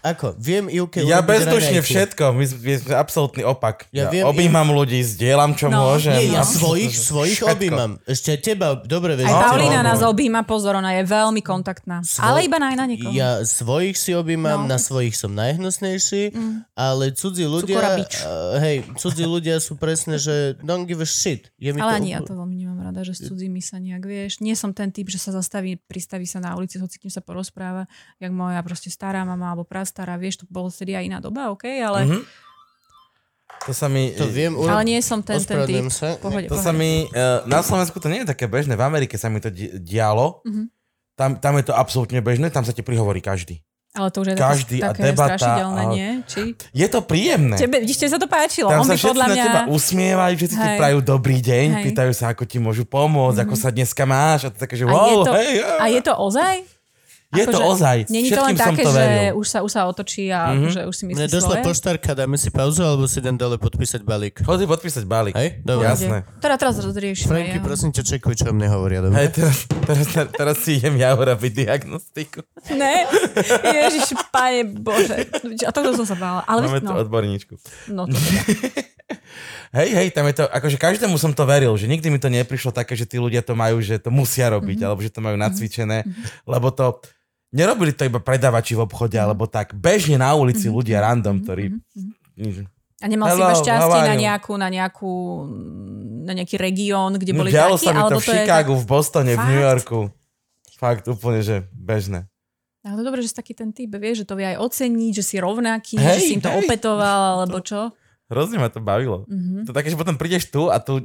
Ako? 0.00 0.32
Viem 0.34 0.66
Ivke 0.66 1.02
Ja 1.02 1.18
bezdušne 1.20 1.78
všetko, 1.78 2.30
my, 2.30 2.44
sme 2.46 2.94
absolútny 2.94 3.42
opak. 3.42 3.90
Ja 3.90 4.06
Ja, 4.06 4.10
viem, 4.10 4.24
objímam 4.24 4.70
ľudí, 4.70 5.00
zdieľam 5.00 5.52
čo 5.52 5.66
No, 5.66 5.90
môžem. 5.90 6.14
Nie, 6.14 6.32
ja 6.32 6.40
No. 6.40 6.48
svojich, 6.48 6.92
svojich 6.92 7.38
Všetko. 7.38 7.50
objímam. 7.50 7.90
Ešte 8.04 8.30
teba, 8.36 8.78
dobre 8.78 9.14
vieš. 9.14 9.26
aj 9.26 9.42
Paulína 9.44 9.80
nás 9.82 10.00
objíma, 10.00 10.42
pozor, 10.42 10.74
ona 10.74 10.94
je 10.94 11.04
veľmi 11.04 11.40
kontaktná. 11.40 12.00
Svoj- 12.00 12.24
Ale 12.24 12.38
iba 12.42 12.56
na, 12.56 12.70
na 12.72 12.84
niekoho. 12.84 13.10
Ja 13.10 13.42
svojich 13.42 13.94
si 13.94 14.12
objímam, 14.12 14.64
No. 14.64 14.66
na 14.66 14.78
svojich 14.78 15.12
som 15.12 15.32
najhnusnejší, 15.32 16.30
Mm. 16.30 16.56
ale 16.72 17.10
cudzí 17.10 17.44
ľudia, 17.44 17.78
uh, 17.78 18.56
hej, 18.58 18.86
cudzí 18.94 19.24
ľudia 19.24 19.58
sú 19.58 19.74
presne, 19.74 20.16
že 20.16 20.56
don't 20.60 20.84
give 20.84 20.98
a 20.98 21.06
shit. 21.06 21.50
Je 21.56 21.70
mi 21.70 21.78
Ale 21.78 21.92
to 21.92 21.96
ani 21.98 22.08
ja 22.12 22.20
to 22.20 22.32
veľmi 22.32 22.54
nemám 22.56 22.80
rada, 22.84 23.02
že 23.02 23.12
s 23.12 23.26
cudzími 23.26 23.58
sa 23.58 23.76
nejak 23.76 24.02
vieš. 24.02 24.38
Nie 24.38 24.54
som 24.54 24.70
ten 24.70 24.88
typ, 24.88 25.06
že 25.06 25.18
sa 25.18 25.30
zastaví, 25.30 25.76
pristaví 25.80 26.24
sa 26.24 26.38
na 26.38 26.54
ulici, 26.54 26.76
hoci 26.76 26.96
kým 26.96 27.08
sa 27.08 27.20
porozpráva, 27.20 27.90
jak 28.16 28.30
moja 28.30 28.62
proste 28.62 28.88
stará 28.88 29.22
mama 29.22 29.50
alebo 29.50 29.66
prastará, 29.88 30.14
vieš, 30.14 30.36
to 30.38 30.46
bolo 30.46 30.68
vtedy 30.68 30.92
aj 30.92 31.04
iná 31.06 31.18
doba, 31.18 31.48
OK, 31.48 31.64
ale, 31.64 32.04
Mhm. 32.04 32.20
To 33.60 33.72
sa 33.72 33.88
mi... 33.88 34.14
To 34.14 34.22
viem 34.24 34.54
ale 34.54 34.70
urobiť. 34.70 34.86
nie 34.86 35.00
som 35.00 35.18
ten, 35.18 35.40
ten 35.40 35.66
typ. 35.66 35.90
Sa. 35.90 36.14
Pohode, 36.16 36.46
To 36.46 36.54
pohode. 36.54 36.62
sa 36.62 36.70
mi... 36.70 37.10
Uh, 37.10 37.42
na 37.44 37.58
Slovensku 37.58 37.98
to 37.98 38.06
nie 38.06 38.22
je 38.22 38.28
také 38.28 38.46
bežné, 38.46 38.72
v 38.72 38.84
Amerike 38.84 39.18
sa 39.18 39.26
mi 39.26 39.40
to 39.40 39.48
di- 39.48 39.72
dialo. 39.74 40.44
Mhm. 40.46 40.70
Tam, 41.16 41.34
tam 41.34 41.58
je 41.58 41.64
to 41.64 41.74
absolútne 41.74 42.20
bežné, 42.20 42.46
tam 42.46 42.62
sa 42.62 42.70
ti 42.70 42.80
prihovorí 42.80 43.18
každý. 43.18 43.58
Ale 43.90 44.12
to 44.12 44.22
už 44.22 44.28
je 44.28 44.34
Každý 44.36 44.78
také, 44.78 44.92
také 44.94 45.02
debata 45.02 45.34
strašidelné, 45.34 45.82
a- 45.82 45.90
nie? 45.90 46.08
Či? 46.22 46.42
Je 46.70 46.86
to 46.86 47.02
príjemné. 47.02 47.56
Tebe, 47.58 47.82
vidíš, 47.82 48.06
sa 48.06 48.14
to 48.14 48.30
páčilo. 48.30 48.70
Tam 48.70 48.78
On 48.78 48.86
sa 48.86 48.94
by 48.94 49.00
všetci 49.00 49.10
podľa 49.10 49.26
na 49.26 49.34
mňa... 49.34 49.42
teba 49.42 49.60
usmievajú, 49.66 50.34
všetci 50.36 50.56
ti 50.56 50.68
prajú 50.76 50.98
dobrý 51.02 51.38
deň, 51.42 51.66
Hej. 51.72 51.84
pýtajú 51.90 52.12
sa, 52.14 52.24
ako 52.30 52.44
ti 52.44 52.58
môžu 52.58 52.86
pomôcť, 52.86 53.42
ako 53.42 53.54
sa 53.58 53.68
dneska 53.68 54.04
máš 54.04 54.46
a 54.46 54.48
to 54.48 54.56
také, 54.56 54.78
že 54.78 54.84
A 54.84 54.86
je 54.86 54.94
wow, 54.94 55.26
to- 55.26 55.34
hej, 55.34 55.52
A 55.66 55.84
je 55.88 56.00
to 56.00 56.14
ozaj? 56.14 56.54
Je 57.28 57.44
to 57.44 57.50
akože 57.54 57.68
ozaj, 57.68 57.98
Není 58.08 58.28
to 58.28 58.40
len 58.40 58.56
som 58.56 58.72
také, 58.72 58.82
to 58.82 58.90
že 58.90 59.04
už 59.36 59.46
sa, 59.46 59.58
už 59.60 59.70
sa 59.70 59.82
otočí 59.84 60.24
a 60.28 60.56
Mhm. 60.56 60.68
že 60.70 60.80
už 60.84 60.94
si 60.94 61.04
Mne 61.04 61.12
myslí 61.20 61.28
došla 61.28 61.54
svoje? 61.54 61.64
poštárka, 61.68 62.10
dáme 62.14 62.36
si 62.36 62.48
pauzu, 62.48 62.80
alebo 62.80 63.04
si 63.04 63.20
idem 63.20 63.36
dole 63.36 63.56
podpísať 63.56 64.00
balík. 64.00 64.40
Chodí 64.40 64.64
podpísať 64.64 65.04
balík. 65.04 65.36
Hej, 65.36 65.60
dobre. 65.60 65.92
Jasné. 65.92 66.24
Teda 66.38 66.56
teraz 66.56 66.80
rozriešime. 66.80 67.28
Franky, 67.28 67.58
ja. 67.58 67.62
prosím 67.62 67.90
ťa, 67.92 68.02
čekuj, 68.06 68.32
čo 68.34 68.48
mne 68.48 68.68
hovoria, 68.70 69.04
dobre? 69.04 69.20
Hej, 69.20 69.28
teraz, 69.34 69.56
teraz, 69.84 70.06
teraz, 70.08 70.28
teraz 70.32 70.56
si 70.58 70.80
idem 70.80 70.96
ja 70.96 71.12
urobiť 71.12 71.52
diagnostiku. 71.58 72.40
Ne, 72.72 73.04
ježiš, 73.62 74.16
pane 74.28 74.64
Bože. 74.64 75.28
A 75.62 75.70
toto 75.70 75.92
som 75.92 76.04
sa 76.04 76.16
bála. 76.16 76.40
Ale 76.42 76.64
Máme 76.64 76.80
no, 76.80 76.88
tu 76.88 76.94
odborníčku. 76.98 77.54
no 77.88 78.08
to 78.08 78.16
teda. 78.16 78.40
Hej, 79.70 79.88
hej, 79.90 80.08
tam 80.10 80.24
je 80.26 80.34
to, 80.34 80.44
akože 80.46 80.76
každému 80.76 81.16
som 81.16 81.28
to 81.30 81.44
veril, 81.44 81.76
že 81.76 81.84
nikdy 81.84 82.08
mi 82.08 82.16
to 82.16 82.26
neprišlo 82.26 82.72
také, 82.72 82.92
že 82.92 83.04
tí 83.04 83.16
ľudia 83.16 83.40
to 83.40 83.52
majú, 83.52 83.80
že 83.80 83.96
to 83.96 84.08
musia 84.08 84.48
robiť, 84.48 84.80
alebo 84.80 85.00
že 85.00 85.12
to 85.12 85.20
majú 85.20 85.36
nacvičené, 85.36 86.08
lebo 86.44 86.72
to, 86.72 86.96
nerobili 87.52 87.92
to 87.96 88.04
iba 88.04 88.20
predavači 88.20 88.76
v 88.76 88.84
obchode, 88.84 89.16
alebo 89.16 89.48
tak, 89.48 89.72
bežne 89.72 90.20
na 90.20 90.32
ulici 90.36 90.68
ľudia 90.68 91.00
random, 91.00 91.44
ktorí... 91.44 91.74
nič. 92.36 92.64
A 92.98 93.06
nemal 93.06 93.30
si 93.30 93.38
Hello, 93.38 93.46
iba 93.46 93.54
how 93.54 93.62
šťastie 93.62 94.00
na 94.10 94.16
nejakú, 94.18 94.52
na 94.58 94.68
nejakú, 94.74 95.12
na 96.26 96.32
nejaký 96.34 96.56
región, 96.58 97.14
kde 97.14 97.30
No, 97.30 97.46
boli 97.46 97.54
dialo 97.54 97.78
takí, 97.78 97.86
sa 97.86 97.92
mi 97.94 98.00
to 98.02 98.04
alebo 98.10 98.18
v 98.18 98.26
to 98.26 98.32
je... 98.34 98.38
Chicagu, 98.42 98.72
v 98.74 98.84
Bostone, 98.90 99.32
v 99.32 99.38
Fakt? 99.38 99.48
New 99.48 99.60
Yorku. 99.62 99.98
Fakt 100.78 101.04
úplne, 101.06 101.40
že 101.42 101.56
bežné. 101.70 102.26
Ale 102.82 102.98
to 102.98 103.06
dobré, 103.06 103.22
že 103.22 103.30
si 103.30 103.36
taký 103.38 103.54
ten 103.54 103.70
typ, 103.70 103.90
vieš, 103.94 104.22
že 104.22 104.26
to 104.26 104.34
vie 104.34 104.50
aj 104.50 104.58
oceniť, 104.58 105.12
že 105.14 105.24
si 105.26 105.36
rovnaký, 105.38 105.94
Hej, 105.94 106.14
že 106.14 106.20
si 106.26 106.32
im 106.38 106.42
to 106.42 106.50
hej. 106.50 106.58
opetoval, 106.58 107.42
alebo 107.42 107.58
čo. 107.62 107.94
Hrozne 108.26 108.58
ma 108.58 108.66
to 108.66 108.82
bavilo. 108.82 109.30
Mhm. 109.30 109.66
To 109.66 109.70
také, 109.70 109.94
že 109.94 109.98
potom 109.98 110.18
prídeš 110.18 110.50
tu 110.50 110.66
a 110.66 110.82
tu, 110.82 110.98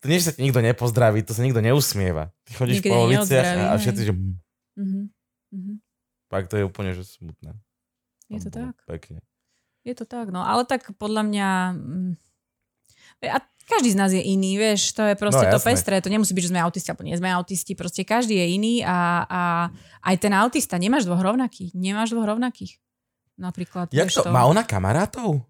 tu 0.00 0.04
nie, 0.08 0.16
že 0.16 0.32
sa 0.32 0.34
ti 0.34 0.40
nikto 0.40 0.64
nepozdraví, 0.64 1.20
tu 1.28 1.36
sa 1.36 1.44
nikto 1.44 1.60
neusmieva. 1.60 2.32
Ty 2.48 2.50
chodíš 2.56 2.80
Nikdy 2.80 2.88
po 2.88 2.96
uliciach 3.04 3.48
a, 3.52 3.64
a 3.72 3.74
všetci, 3.76 4.02
že 4.08 4.12
Mhm. 4.72 5.11
Fakt 6.32 6.48
to 6.48 6.56
je 6.56 6.64
úplne, 6.64 6.96
že 6.96 7.04
smutné. 7.04 7.52
Je 8.32 8.40
to 8.40 8.48
tak. 8.48 8.72
Pekne. 8.88 9.20
Je 9.84 9.92
to 9.92 10.08
tak, 10.08 10.32
no. 10.32 10.40
Ale 10.40 10.64
tak 10.64 10.88
podľa 10.96 11.28
mňa... 11.28 11.48
mm, 11.76 12.12
A 13.28 13.38
každý 13.68 13.92
z 13.92 13.98
nás 14.00 14.10
je 14.16 14.22
iný, 14.24 14.56
vieš, 14.56 14.96
to 14.96 15.04
je 15.04 15.14
proste 15.14 15.44
No, 15.44 15.52
to 15.52 15.58
jasné. 15.60 15.68
pestré, 15.68 15.94
to 16.00 16.08
nemusí 16.08 16.32
byť, 16.32 16.44
že 16.48 16.52
sme 16.56 16.64
autisti, 16.64 16.88
alebo 16.88 17.04
nie 17.04 17.14
sme 17.20 17.30
autisti, 17.30 17.72
proste 17.76 18.02
každý 18.02 18.34
je 18.40 18.46
iný 18.56 18.74
a, 18.82 19.28
a 19.28 19.40
aj 20.08 20.16
ten 20.18 20.32
autista, 20.32 20.80
nemáš 20.80 21.04
dvoch 21.04 21.20
rovnakých, 21.20 21.76
nemáš 21.76 22.16
dvoch 22.16 22.26
rovnakých. 22.26 22.80
Napríklad, 23.36 23.92
Jak 23.92 24.08
vieš 24.08 24.24
to, 24.24 24.32
má 24.32 24.48
ona 24.48 24.64
kamarátov? 24.64 25.44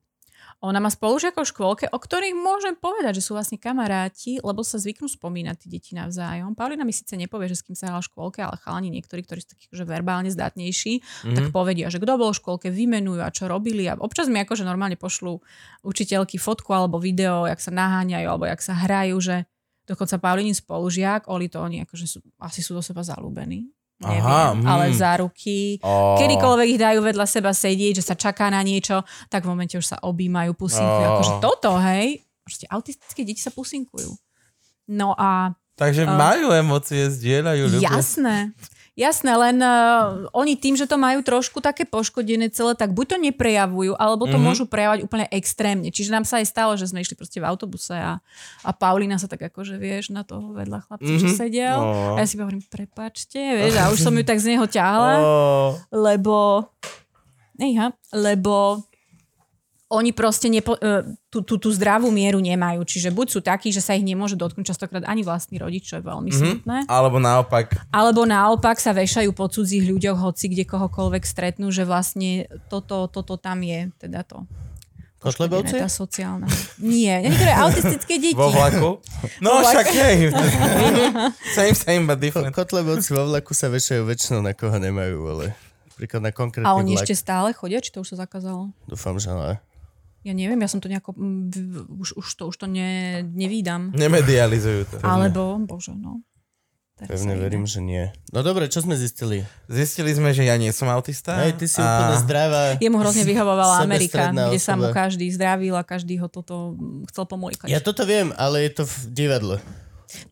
Ona 0.62 0.78
má 0.78 0.86
spolužiakov 0.94 1.42
v 1.42 1.50
škôlke, 1.50 1.84
o 1.90 1.98
ktorých 1.98 2.38
môžem 2.38 2.78
povedať, 2.78 3.18
že 3.18 3.26
sú 3.26 3.34
vlastne 3.34 3.58
kamaráti, 3.58 4.38
lebo 4.38 4.62
sa 4.62 4.78
zvyknú 4.78 5.10
spomínať 5.10 5.56
tí 5.58 5.66
deti 5.66 5.90
navzájom. 5.98 6.54
Paulina 6.54 6.86
mi 6.86 6.94
síce 6.94 7.18
nepovie, 7.18 7.50
že 7.50 7.58
s 7.58 7.66
kým 7.66 7.74
sa 7.74 7.90
hrala 7.90 7.98
v 7.98 8.06
škôlke, 8.06 8.38
ale 8.38 8.54
chalani 8.62 8.94
niektorí, 8.94 9.26
ktorí 9.26 9.42
sú 9.42 9.58
takí 9.58 9.66
že 9.74 9.82
verbálne 9.82 10.30
zdatnejší, 10.30 11.02
mm-hmm. 11.02 11.34
tak 11.34 11.44
Mhm. 11.50 11.52
povedia, 11.52 11.90
že 11.90 11.98
kto 11.98 12.14
bol 12.14 12.30
v 12.30 12.38
škôlke, 12.38 12.70
vymenujú 12.70 13.20
a 13.26 13.34
čo 13.34 13.50
robili. 13.50 13.90
A 13.90 13.98
občas 13.98 14.30
mi 14.30 14.38
akože 14.38 14.62
normálne 14.62 14.94
pošlú 14.94 15.42
učiteľky 15.82 16.38
fotku 16.38 16.70
alebo 16.70 17.02
video, 17.02 17.42
jak 17.50 17.58
sa 17.58 17.74
naháňajú 17.74 18.26
alebo 18.30 18.46
jak 18.46 18.62
sa 18.62 18.78
hrajú, 18.78 19.18
že 19.18 19.36
dokonca 19.82 20.22
Paulinin 20.22 20.54
spolužiak, 20.54 21.26
Oli 21.26 21.50
to 21.50 21.58
oni 21.58 21.82
akože 21.82 22.06
sú, 22.06 22.18
asi 22.38 22.62
sú 22.62 22.78
do 22.78 22.82
seba 22.86 23.02
zalúbení. 23.02 23.66
Neviem, 24.02 24.26
Aha, 24.26 24.44
mm. 24.58 24.66
ale 24.66 24.84
za 24.90 25.12
ruky. 25.22 25.78
Oh. 25.78 26.18
Kedykoľvek 26.18 26.68
ich 26.74 26.80
dajú 26.82 27.00
vedľa 27.06 27.26
seba 27.30 27.54
sedieť, 27.54 28.02
že 28.02 28.06
sa 28.10 28.18
čaká 28.18 28.50
na 28.50 28.58
niečo, 28.66 29.06
tak 29.30 29.46
v 29.46 29.54
momente 29.54 29.78
už 29.78 29.86
sa 29.94 29.96
objímajú, 30.02 30.58
pusinkujú. 30.58 31.06
Oh. 31.06 31.10
Akože 31.18 31.34
toto, 31.38 31.70
hej, 31.78 32.26
proste 32.42 32.66
autistické 32.66 33.22
deti 33.22 33.38
sa 33.38 33.54
pusinkujú. 33.54 34.10
No 34.90 35.14
a 35.14 35.54
Takže 35.72 36.04
A- 36.04 36.14
majú 36.18 36.52
emócie, 36.52 37.08
zdieľajú, 37.08 37.62
ľubia. 37.78 37.96
jasné, 37.96 38.52
Jasné, 38.92 39.32
len 39.40 39.56
uh, 39.64 40.28
oni 40.36 40.52
tým, 40.52 40.76
že 40.76 40.84
to 40.84 41.00
majú 41.00 41.24
trošku 41.24 41.64
také 41.64 41.88
poškodené 41.88 42.52
celé, 42.52 42.76
tak 42.76 42.92
buď 42.92 43.06
to 43.08 43.16
neprejavujú, 43.24 43.96
alebo 43.96 44.28
to 44.28 44.36
mm-hmm. 44.36 44.44
môžu 44.44 44.68
prejavovať 44.68 45.00
úplne 45.08 45.26
extrémne. 45.32 45.88
Čiže 45.88 46.12
nám 46.12 46.28
sa 46.28 46.44
aj 46.44 46.52
stalo, 46.52 46.76
že 46.76 46.92
sme 46.92 47.00
išli 47.00 47.16
proste 47.16 47.40
v 47.40 47.48
autobuse 47.48 47.96
a, 47.96 48.20
a 48.60 48.70
Paulina 48.76 49.16
sa 49.16 49.32
tak 49.32 49.48
akože, 49.48 49.80
vieš, 49.80 50.12
na 50.12 50.28
toho 50.28 50.52
vedľa 50.52 50.84
chlapca, 50.84 51.08
mm-hmm. 51.08 51.24
čo 51.24 51.28
sedel. 51.32 51.78
Oh. 51.80 52.20
A 52.20 52.20
ja 52.20 52.28
si 52.28 52.36
hovorím, 52.36 52.60
prepačte, 52.68 53.40
vieš, 53.40 53.80
a 53.80 53.88
už 53.88 53.96
som 53.96 54.12
ju 54.12 54.24
tak 54.28 54.36
z 54.36 54.56
neho 54.56 54.68
ťahla, 54.68 55.14
Oh. 55.24 55.72
lebo... 55.88 56.68
Ejha, 57.56 57.96
lebo 58.12 58.84
oni 59.92 60.16
proste 60.16 60.48
nepo, 60.48 60.72
e, 60.80 61.04
tú, 61.28 61.44
tú, 61.44 61.60
tú 61.60 61.68
zdravú 61.68 62.08
mieru 62.08 62.40
nemajú. 62.40 62.80
Čiže 62.88 63.12
buď 63.12 63.26
sú 63.28 63.40
takí, 63.44 63.68
že 63.68 63.84
sa 63.84 63.92
ich 63.92 64.00
nemôže 64.00 64.40
dotknúť 64.40 64.72
častokrát 64.72 65.04
ani 65.04 65.20
vlastný 65.20 65.60
rodič, 65.60 65.84
čo 65.84 66.00
je 66.00 66.04
veľmi 66.08 66.32
mm-hmm. 66.32 66.64
smutné. 66.64 66.76
Alebo 66.88 67.20
naopak. 67.20 67.76
Alebo 67.92 68.24
naopak 68.24 68.80
sa 68.80 68.96
vešajú 68.96 69.36
po 69.36 69.52
cudzích 69.52 69.84
ľuďoch, 69.84 70.16
hoci 70.16 70.48
kde 70.48 70.64
kohokoľvek 70.64 71.22
stretnú, 71.28 71.68
že 71.68 71.84
vlastne 71.84 72.48
toto, 72.72 73.04
toto 73.12 73.36
tam 73.36 73.60
je, 73.60 73.92
teda 74.00 74.24
to. 74.24 74.48
Kotlebovci? 75.22 75.78
Tá 75.78 75.86
sociálna. 75.86 76.50
Nie, 76.82 77.22
niektoré 77.22 77.54
autistické 77.54 78.18
deti. 78.18 78.34
Vo 78.34 78.50
vlaku? 78.50 78.98
No 79.38 79.62
Vo 79.62 79.70
však 79.70 79.86
hej. 79.94 80.34
same, 81.56 81.76
same, 81.78 82.04
but 82.10 82.18
different. 82.18 82.50
Kotlebovci 82.50 83.14
vo 83.14 83.30
vlaku 83.30 83.54
sa 83.54 83.70
vešajú 83.70 84.02
väčšinou 84.02 84.42
na 84.42 84.50
koho 84.50 84.74
nemajú, 84.82 85.22
ale 85.30 85.54
príklad 85.94 86.26
na 86.26 86.34
konkrétny 86.34 86.66
A 86.66 86.74
oni 86.74 86.98
vlak. 86.98 87.06
ešte 87.06 87.14
stále 87.14 87.54
chodia, 87.54 87.78
či 87.78 87.94
to 87.94 88.02
už 88.02 88.18
sa 88.18 88.26
zakázalo? 88.26 88.74
Dúfam, 88.90 89.14
že 89.22 89.30
ne. 89.30 89.62
Ja 90.22 90.32
neviem, 90.32 90.58
ja 90.62 90.70
som 90.70 90.78
to 90.78 90.86
nejako, 90.86 91.18
mm, 91.18 91.50
už, 91.98 92.14
už 92.14 92.26
to, 92.38 92.42
už 92.46 92.56
to 92.62 92.66
ne, 92.70 93.22
nevídam. 93.26 93.90
Nemedializujú 93.90 94.86
to. 94.86 94.96
Alebo, 95.02 95.58
bože, 95.66 95.94
no. 95.98 96.22
Teraz 96.94 97.26
Pevne 97.26 97.34
verím, 97.34 97.66
že 97.66 97.82
nie. 97.82 98.14
No 98.30 98.46
dobre, 98.46 98.70
čo 98.70 98.78
sme 98.78 98.94
zistili? 98.94 99.42
Zistili 99.66 100.14
sme, 100.14 100.30
že 100.30 100.46
ja 100.46 100.54
nie 100.54 100.70
som 100.70 100.86
autista. 100.86 101.34
Hej, 101.42 101.58
ty 101.58 101.66
si 101.66 101.82
úplne 101.82 102.14
zdravá. 102.22 102.62
Jemu 102.78 102.96
hrozne 103.02 103.26
vyhovovala 103.26 103.82
Amerika, 103.82 104.30
kde 104.30 104.60
sa 104.62 104.78
mu 104.78 104.86
osoba. 104.86 104.94
každý 104.94 105.26
zdravil 105.34 105.74
a 105.74 105.82
každý 105.82 106.22
ho 106.22 106.30
toto 106.30 106.78
chcel 107.10 107.26
pomôjkať. 107.26 107.66
Ja 107.66 107.82
toto 107.82 108.06
viem, 108.06 108.30
ale 108.38 108.70
je 108.70 108.78
to 108.78 108.82
v 108.86 108.94
divadle. 109.10 109.56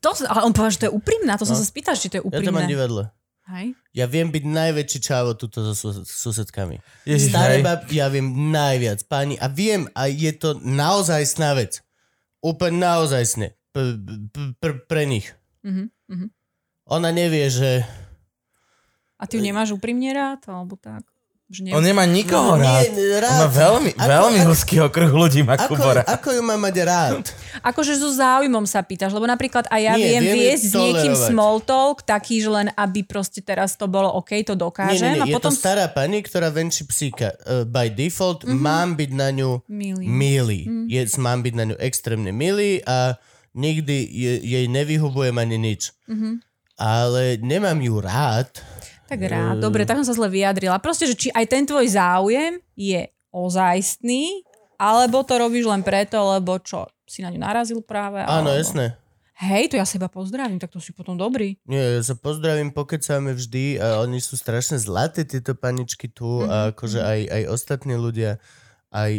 To, 0.04 0.12
ale 0.28 0.46
on 0.46 0.52
povedal, 0.54 0.72
že 0.76 0.80
to 0.84 0.86
je 0.86 0.94
úprimná, 0.94 1.34
to 1.40 1.48
som 1.48 1.56
sa 1.58 1.64
spýtal, 1.66 1.96
či 1.98 2.12
to 2.12 2.20
je 2.20 2.22
Ja 2.22 2.38
to 2.38 2.52
mám 2.52 2.62
úprimné. 2.62 2.68
divadle. 2.68 3.02
Hej? 3.50 3.74
Ja 3.90 4.06
viem 4.06 4.30
byť 4.30 4.44
najväčší 4.46 4.98
čávo 5.02 5.34
tuto 5.34 5.66
so 5.66 5.74
sus- 5.74 6.06
susedkami. 6.06 6.78
Ježiš, 7.02 7.34
Staré 7.34 7.58
hej. 7.58 7.64
bab, 7.66 7.82
ja 7.90 8.06
viem 8.06 8.30
najviac, 8.54 9.02
páni. 9.10 9.34
A 9.36 9.50
viem, 9.50 9.90
a 9.92 10.06
je 10.06 10.30
to 10.30 10.54
naozaj 10.62 11.26
sná 11.26 11.58
vec. 11.58 11.82
Úplne 12.40 12.78
naozaj 12.78 13.22
sne. 13.26 13.48
P- 13.74 13.98
p- 14.30 14.54
pr- 14.56 14.82
pre 14.86 15.02
nich. 15.04 15.26
Mhm, 15.66 15.90
mhm. 16.08 16.26
Ona 16.86 17.10
nevie, 17.10 17.46
že... 17.50 17.82
A 19.20 19.28
ty 19.28 19.36
ju 19.36 19.44
nemáš 19.44 19.74
úprimne 19.76 20.08
rád, 20.10 20.46
alebo 20.48 20.78
tak? 20.80 21.04
Nie... 21.50 21.74
On 21.74 21.82
nemá 21.82 22.06
nikoho 22.06 22.54
No, 22.54 22.62
rád. 22.62 22.94
nie, 22.94 23.18
rád. 23.18 23.42
On 23.42 23.42
má 23.42 23.50
veľmi, 23.50 23.90
Ako- 23.98 24.06
veľmi 24.06 24.38
ako- 24.38 24.48
hustý 24.54 24.74
okruh 24.86 25.10
ľudí 25.10 25.42
má 25.42 25.58
Ako, 25.58 25.74
Kubora. 25.74 26.06
ako 26.06 26.30
ju 26.30 26.42
má 26.46 26.54
mať 26.54 26.76
rád? 26.86 27.26
Akože 27.58 27.98
so 27.98 28.06
záujmom 28.14 28.62
sa 28.70 28.86
pýtaš, 28.86 29.10
lebo 29.10 29.26
napríklad 29.26 29.66
aj 29.66 29.80
ja 29.82 29.94
Nie, 29.98 30.14
viem 30.14 30.24
viesť 30.30 30.62
s 30.70 30.74
niekým 30.78 31.10
small 31.18 31.58
talk, 31.58 32.06
taký, 32.06 32.38
že 32.38 32.46
len 32.54 32.70
aby 32.78 33.02
proste 33.02 33.42
teraz 33.42 33.74
to 33.74 33.90
bolo 33.90 34.06
OK, 34.14 34.46
to 34.46 34.54
Nie, 34.54 34.62
dokážem. 34.62 35.10
nie, 35.10 35.18
nie, 35.18 35.22
a 35.22 35.26
je 35.26 35.34
potom... 35.34 35.50
to 35.50 35.58
stará 35.58 35.90
pani, 35.90 36.22
ktorá 36.22 36.54
venčí 36.54 36.86
psíka. 36.86 37.34
Uh, 37.42 37.66
by 37.66 37.90
default 37.90 38.46
mm-hmm. 38.46 38.54
mám 38.54 38.94
byť 38.94 39.10
na 39.10 39.28
ňu 39.34 39.50
Milý. 39.66 40.06
milý. 40.06 40.60
Mm. 40.70 40.86
Je, 40.86 41.02
mám 41.18 41.42
byť 41.42 41.54
na 41.58 41.64
ňu 41.74 41.76
extrémne 41.82 42.30
milý 42.30 42.78
a 42.86 43.18
nikdy 43.58 44.06
je, 44.06 44.32
jej 44.38 44.64
nevyhubujem 44.70 45.34
ani 45.34 45.58
nič. 45.58 45.90
Mm-hmm. 46.06 46.34
Ale 46.78 47.42
nemám 47.42 47.76
ju 47.82 47.98
rád. 47.98 48.48
Tak 49.10 49.18
rád, 49.26 49.58
dobre, 49.58 49.82
tak 49.82 49.98
som 49.98 50.06
sa 50.06 50.14
zle 50.14 50.30
vyjadrila. 50.30 50.78
Proste, 50.78 51.10
že 51.10 51.18
či 51.18 51.28
aj 51.34 51.50
ten 51.50 51.66
tvoj 51.66 51.82
záujem 51.90 52.62
je 52.78 53.10
ozajstný, 53.34 54.46
alebo 54.78 55.26
to 55.26 55.34
robíš 55.34 55.66
len 55.66 55.82
preto, 55.82 56.14
lebo 56.38 56.62
čo, 56.62 56.86
si 57.10 57.26
na 57.26 57.34
ňu 57.34 57.42
narazil 57.42 57.82
práve? 57.82 58.22
Áno, 58.22 58.54
alebo... 58.54 58.62
jasné. 58.62 58.94
Hej, 59.40 59.72
to 59.72 59.80
ja 59.80 59.88
seba 59.88 60.06
pozdravím, 60.06 60.60
tak 60.60 60.68
to 60.68 60.84
si 60.84 60.92
potom 60.92 61.16
dobrý. 61.16 61.56
Nie, 61.64 61.98
ja 61.98 62.02
sa 62.04 62.14
pozdravím, 62.14 62.76
pokecáme 62.76 63.32
vždy 63.32 63.80
a 63.80 64.04
oni 64.04 64.20
sú 64.20 64.36
strašne 64.36 64.76
zlaté, 64.76 65.24
tieto 65.24 65.56
paničky 65.56 66.12
tu 66.12 66.44
mm-hmm. 66.44 66.52
a 66.52 66.56
akože 66.76 67.00
aj, 67.00 67.20
aj 67.24 67.42
ostatní 67.48 67.96
ľudia. 67.96 68.36
Aj 68.92 69.10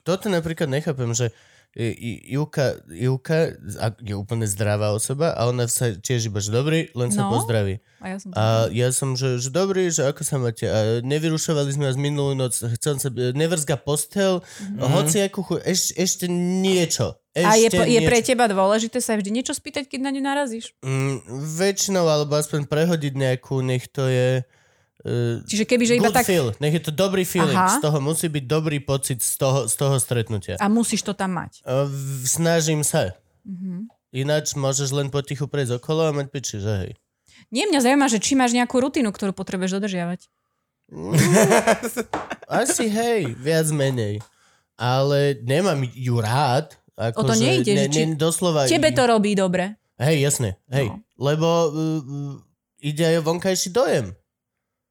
toto 0.00 0.32
napríklad 0.32 0.72
nechápem, 0.72 1.12
že 1.12 1.28
I- 1.28 1.36
I- 1.76 2.32
Ivka, 2.34 2.80
Ivka 2.88 3.54
a- 3.76 3.94
je 4.00 4.16
úplne 4.16 4.48
zdravá 4.48 4.90
osoba 4.90 5.36
a 5.36 5.46
ona 5.46 5.68
sa 5.68 5.92
tiež 5.92 6.32
iba, 6.32 6.40
že 6.40 6.48
dobrý, 6.50 6.88
len 6.96 7.12
sa 7.12 7.28
No. 7.28 7.36
pozdraví. 7.36 7.78
A 8.00 8.06
ja 8.08 8.16
som 8.18 8.28
A 8.32 8.42
ja 8.72 8.88
som, 8.90 9.12
že, 9.14 9.36
že 9.38 9.52
dobrý, 9.52 9.92
že 9.92 10.08
ako 10.08 10.22
sa 10.24 10.40
máte. 10.40 10.64
A 10.66 11.04
nevyrušovali 11.04 11.70
sme 11.70 11.86
vás 11.92 11.98
minulú 12.00 12.32
noc, 12.34 12.56
chcel 12.56 12.96
sa, 12.98 13.12
nevrzga 13.12 13.76
postel, 13.76 14.40
mm-hmm. 14.40 14.90
hoci 14.90 15.16
akú 15.22 15.44
chu, 15.44 15.54
eš, 15.62 15.92
ešte 15.94 16.26
niečo. 16.26 17.14
Ešte 17.36 17.46
a 17.46 17.52
je, 17.54 17.68
po- 17.70 17.86
je 17.86 18.00
pre 18.02 18.18
teba 18.24 18.50
dôležité 18.50 18.98
sa 18.98 19.14
vždy 19.14 19.30
niečo 19.30 19.54
spýtať, 19.54 19.86
keď 19.86 20.00
na 20.02 20.10
ňu 20.10 20.22
narazíš? 20.24 20.74
Mm, 20.82 21.22
väčšinou, 21.54 22.08
alebo 22.08 22.34
aspoň 22.34 22.66
prehodiť 22.66 23.14
nejakú, 23.14 23.62
nech 23.62 23.86
to 23.92 24.08
je... 24.10 24.42
Uh, 24.98 25.38
Čiže 25.46 25.62
keby, 25.62 25.84
že 25.86 25.94
iba 25.94 26.10
tak... 26.10 26.26
feel, 26.26 26.50
nech 26.58 26.74
je 26.74 26.82
to 26.82 26.90
dobrý 26.90 27.22
feeling, 27.22 27.54
Aha. 27.54 27.78
z 27.78 27.86
toho 27.86 28.02
musí 28.02 28.26
byť 28.26 28.44
dobrý 28.50 28.82
pocit 28.82 29.22
z 29.22 29.38
toho, 29.38 29.70
z 29.70 29.74
toho 29.78 29.94
stretnutia. 30.02 30.58
A 30.58 30.66
musíš 30.66 31.06
to 31.06 31.14
tam 31.14 31.38
mať. 31.38 31.62
V- 31.62 32.26
snažím 32.26 32.82
sa. 32.82 33.14
Mhm. 33.46 33.86
Ináč 34.10 34.56
môžeš 34.58 34.90
len 34.90 35.12
potichu 35.12 35.46
prejsť 35.46 35.78
okolo 35.78 36.08
a 36.08 36.16
mať 36.16 36.26
piči, 36.32 36.58
že 36.58 36.72
hej. 36.82 36.92
Nie, 37.54 37.70
mňa 37.70 37.80
zaujíma, 37.84 38.10
že 38.10 38.18
či 38.18 38.34
máš 38.34 38.56
nejakú 38.56 38.80
rutinu, 38.80 39.14
ktorú 39.14 39.30
potrebuješ 39.36 39.78
dodržiavať. 39.78 40.26
Asi 42.48 42.88
hej, 42.88 43.36
viac 43.36 43.68
menej. 43.70 44.18
Ale 44.74 45.36
nemám 45.44 45.84
ju 45.84 46.16
rád. 46.18 46.74
Ako 46.98 47.22
O 47.22 47.28
to 47.30 47.34
že 47.38 47.44
nejde, 47.46 47.72
ne, 47.78 47.86
že 47.86 47.94
či- 47.94 48.06
ne, 48.10 48.18
doslova... 48.18 48.66
Tebe 48.66 48.90
to 48.90 49.04
robí 49.06 49.38
dobre. 49.38 49.78
Hej, 49.98 50.16
jasne, 50.18 50.58
hej. 50.70 50.90
No. 50.90 50.98
Lebo 51.18 51.48
uh, 51.70 52.38
ide 52.82 53.06
aj 53.06 53.22
o 53.22 53.26
vonkajší 53.26 53.70
dojem. 53.70 54.14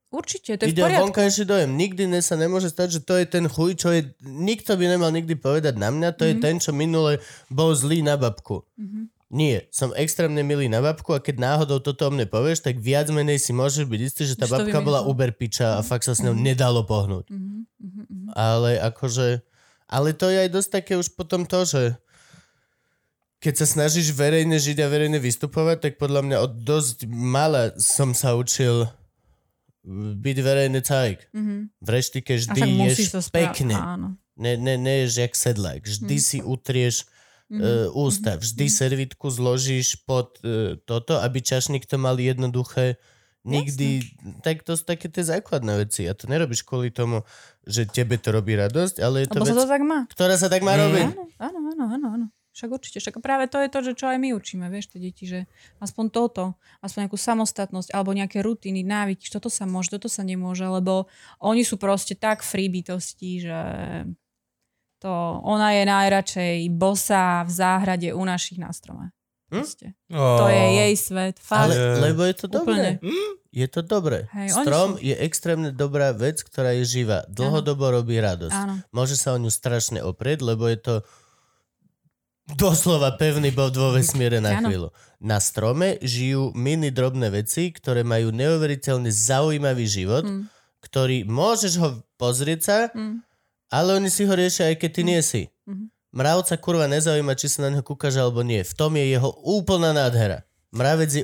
Určite, 0.08 0.56
to 0.56 0.64
je 0.64 0.72
Ide 0.72 0.80
v 0.80 0.86
poriadku. 0.88 1.04
vonkajší 1.04 1.44
dojem. 1.44 1.72
Nikdy 1.74 2.04
ne 2.08 2.22
sa 2.22 2.34
nemôže 2.34 2.68
stať, 2.68 2.88
že 2.90 3.02
to 3.04 3.14
je 3.14 3.26
ten 3.26 3.44
chuj, 3.46 3.76
čo 3.76 3.92
je... 3.92 4.08
Nikto 4.24 4.74
by 4.74 4.88
nemal 4.88 5.12
nikdy 5.12 5.36
povedať 5.36 5.76
na 5.76 5.92
mňa, 5.92 6.16
to 6.16 6.24
Mhm. 6.24 6.30
je 6.30 6.36
ten, 6.40 6.56
čo 6.58 6.72
minule 6.72 7.20
bol 7.50 7.76
zlý 7.76 8.00
na 8.02 8.16
babku. 8.16 8.64
Mhm. 8.76 9.12
Nie, 9.28 9.68
som 9.70 9.92
extrémne 9.92 10.40
milý 10.40 10.72
na 10.72 10.80
babku 10.80 11.12
a 11.12 11.20
keď 11.20 11.36
náhodou 11.38 11.84
toto 11.84 12.08
o 12.08 12.12
mne 12.12 12.24
povieš, 12.26 12.64
tak 12.64 12.80
viac 12.80 13.12
menej 13.12 13.36
si 13.36 13.52
môžeš 13.52 13.84
byť 13.84 14.00
istý, 14.02 14.24
že 14.24 14.40
tá 14.40 14.48
to 14.48 14.56
babka 14.56 14.80
bola 14.80 15.04
uber 15.04 15.36
piča 15.36 15.76
a 15.76 15.84
fakt 15.84 16.08
sa 16.08 16.16
s 16.16 16.24
ňou 16.24 16.32
nedalo 16.32 16.88
pohnúť. 16.88 17.28
Mhm, 17.28 17.60
mhm, 17.78 18.04
mhm. 18.08 18.28
Ale 18.32 18.80
akože... 18.80 19.44
Ale 19.86 20.12
to 20.14 20.28
je 20.28 20.38
aj 20.38 20.50
dosť 20.50 20.70
také 20.74 20.94
už 20.96 21.12
potom 21.12 21.44
to, 21.44 21.64
že 21.64 22.00
keď 23.38 23.54
sa 23.58 23.68
snažíš 23.68 24.12
verejne 24.12 24.56
žiť 24.56 24.80
a 24.80 24.88
verejne 24.88 25.20
vystupovať, 25.20 25.78
tak 25.80 25.94
podľa 25.96 26.24
mňa 26.24 26.38
od 26.42 26.54
dosť 26.58 26.98
mala 27.06 27.76
som 27.76 28.12
sa 28.12 28.32
učil 28.34 28.88
byť 30.18 30.38
verejný 30.38 30.82
cajk. 30.82 31.20
Mhm. 31.32 31.56
V 31.80 31.88
reštike 31.88 32.32
vždy 32.36 32.60
ješ 32.86 33.00
pekne. 33.30 33.74
Áno. 33.74 34.08
Ne, 34.36 34.54
ne, 34.54 34.76
ne 34.76 35.08
ješ 35.08 35.14
jak 35.18 35.34
sedlák. 35.34 35.82
Vždy 35.82 36.14
Mhm. 36.14 36.24
si 36.24 36.38
utrieš 36.40 36.96
Mhm. 37.48 37.62
uh, 37.88 37.98
ústa. 37.98 38.36
Vždy 38.36 38.68
servitku 38.68 39.32
zložíš 39.32 39.96
pod 40.04 40.36
uh, 40.44 40.76
toto, 40.84 41.16
aby 41.18 41.40
čašník 41.40 41.88
to 41.88 41.96
mal 41.96 42.20
jednoduché. 42.20 43.00
Nikdy, 43.48 44.04
tak 44.44 44.68
to 44.68 44.76
sú 44.76 44.84
také 44.84 45.08
tie 45.08 45.24
základné 45.24 45.80
veci. 45.80 46.04
A 46.04 46.12
to 46.12 46.28
nerobíš 46.28 46.68
kvôli 46.68 46.92
tomu, 46.92 47.24
že 47.64 47.88
tebe 47.88 48.20
to 48.20 48.36
robí 48.36 48.52
radosť, 48.52 49.00
ale 49.00 49.24
je 49.24 49.28
to 49.32 49.40
Lebo 49.40 49.48
vec, 49.48 49.56
sa 49.56 49.64
to 49.64 49.72
tak 49.72 49.84
má. 49.88 50.00
ktorá 50.12 50.36
sa 50.36 50.48
tak 50.52 50.68
má 50.68 50.76
Mm. 50.76 50.82
robiť. 50.84 51.06
Áno, 51.40 51.60
áno, 51.64 51.84
áno, 51.88 52.08
áno. 52.12 52.26
Však 52.58 52.74
určite, 52.74 52.98
však 52.98 53.22
práve 53.22 53.46
to 53.46 53.62
je 53.62 53.70
to, 53.70 53.80
že 53.86 53.94
čo 53.94 54.10
aj 54.10 54.18
my 54.18 54.34
učíme, 54.34 54.66
vieš, 54.74 54.90
tie 54.90 54.98
deti, 54.98 55.30
že 55.30 55.46
aspoň 55.78 56.10
toto, 56.10 56.58
aspoň 56.82 57.06
nejakú 57.06 57.20
samostatnosť, 57.22 57.94
alebo 57.94 58.18
nejaké 58.18 58.42
rutiny, 58.42 58.82
návyky, 58.82 59.30
toto 59.30 59.46
sa 59.46 59.70
môže, 59.70 59.94
toto 59.94 60.10
sa 60.10 60.26
nemôže, 60.26 60.66
lebo 60.66 61.06
oni 61.38 61.62
sú 61.62 61.78
proste 61.78 62.18
tak 62.18 62.42
free 62.42 62.66
bytosti, 62.66 63.46
že 63.46 63.58
to, 64.98 65.14
ona 65.46 65.78
je 65.78 65.84
najradšej 65.86 66.58
bosa 66.74 67.46
v 67.46 67.52
záhrade 67.54 68.10
u 68.10 68.26
našich 68.26 68.58
na 68.58 68.74
strome. 68.74 69.14
Hm? 69.54 69.62
Proste. 69.62 69.88
Oh. 70.10 70.42
To 70.42 70.50
je 70.50 70.66
jej 70.82 70.94
svet, 70.98 71.38
fakt. 71.38 71.70
Ale, 71.70 71.78
Ale- 71.78 72.02
lebo 72.10 72.26
je 72.26 72.36
to 72.42 72.48
dobré. 72.50 72.98
Úplne. 72.98 73.38
Je 73.54 73.68
to 73.70 73.82
dobré. 73.86 74.26
Hej, 74.34 74.54
Strom 74.66 74.98
sú- 74.98 75.06
je 75.06 75.14
extrémne 75.14 75.70
dobrá 75.70 76.10
vec, 76.10 76.42
ktorá 76.42 76.74
je 76.78 76.90
živá. 76.90 77.22
Dlhodobo 77.30 77.90
robí 77.90 78.18
radosť. 78.18 78.54
Áno. 78.54 78.82
Môže 78.90 79.14
sa 79.14 79.34
o 79.34 79.38
ňu 79.38 79.54
strašne 79.54 80.02
oprieť, 80.02 80.42
lebo 80.42 80.66
je 80.66 80.78
to 80.82 80.96
doslova 82.56 83.12
pevný 83.20 83.52
bod 83.52 83.76
vo 83.76 83.92
vesmíre 83.92 84.40
na 84.40 84.56
chvíľu. 84.62 84.96
Na 85.20 85.42
strome 85.42 86.00
žijú 86.00 86.56
mini 86.56 86.94
drobné 86.94 87.28
veci, 87.34 87.74
ktoré 87.74 88.08
majú 88.08 88.32
neuveriteľne 88.32 89.12
zaujímavý 89.12 89.84
život, 89.84 90.24
Hm. 90.24 90.48
ktorý 90.80 91.28
môžeš 91.28 91.74
ho 91.82 91.90
pozrieť 92.16 92.60
sa, 92.64 92.78
Hm. 92.96 93.20
ale 93.68 93.90
oni 94.00 94.08
si 94.08 94.24
ho 94.24 94.32
riešia 94.32 94.72
aj 94.72 94.76
keď 94.80 94.90
ty 94.94 95.02
nie 95.04 95.22
si. 95.22 95.42
Mhm. 95.68 95.92
Mravca 96.16 96.56
kurva 96.58 96.88
nezaujíma, 96.88 97.36
či 97.36 97.52
sa 97.52 97.68
na 97.68 97.76
neho 97.76 97.84
kúkaš 97.84 98.16
alebo 98.16 98.40
nie. 98.42 98.64
V 98.64 98.74
tom 98.74 98.96
je 98.96 99.06
jeho 99.12 99.28
úplná 99.44 99.92
nádhera. 99.92 100.48
Mravec 100.72 101.12
je 101.12 101.24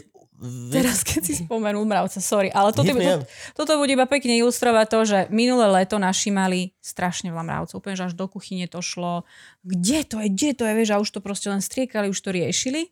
Teraz, 0.69 1.07
keď 1.07 1.21
si 1.23 1.33
spomenul 1.39 1.87
mravca, 1.87 2.19
sorry, 2.19 2.51
ale 2.51 2.75
toto, 2.75 2.91
to, 2.91 3.23
toto 3.55 3.71
bude 3.79 3.95
iba 3.95 4.03
pekne 4.03 4.35
ilustrovať 4.43 4.85
to, 4.91 4.99
že 5.07 5.19
minulé 5.31 5.65
leto 5.71 5.95
naši 5.95 6.29
mali 6.35 6.75
strašne 6.83 7.31
veľa 7.31 7.45
mravcov. 7.47 7.79
Úplne, 7.79 7.95
že 7.95 8.05
až 8.11 8.15
do 8.19 8.27
kuchyne 8.27 8.67
to 8.67 8.83
šlo. 8.83 9.23
Kde 9.63 10.03
to 10.03 10.19
je, 10.19 10.27
kde 10.27 10.49
to 10.59 10.63
je, 10.67 10.73
vieš, 10.75 10.89
a 10.91 11.01
už 11.01 11.09
to 11.15 11.19
proste 11.23 11.47
len 11.47 11.63
striekali, 11.63 12.11
už 12.11 12.19
to 12.19 12.35
riešili. 12.35 12.91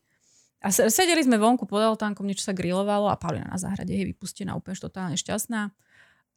A 0.61 0.69
se- 0.69 0.87
sedeli 0.93 1.25
sme 1.25 1.41
vonku 1.41 1.65
pod 1.65 1.81
altánkom, 1.81 2.23
niečo 2.23 2.45
sa 2.45 2.53
grilovalo 2.53 3.09
a 3.09 3.17
Paulina 3.17 3.49
na 3.49 3.57
záhrade 3.57 3.91
je 3.91 4.05
vypustená, 4.13 4.53
úplne 4.53 4.77
totálne 4.77 5.17
šťastná. 5.17 5.73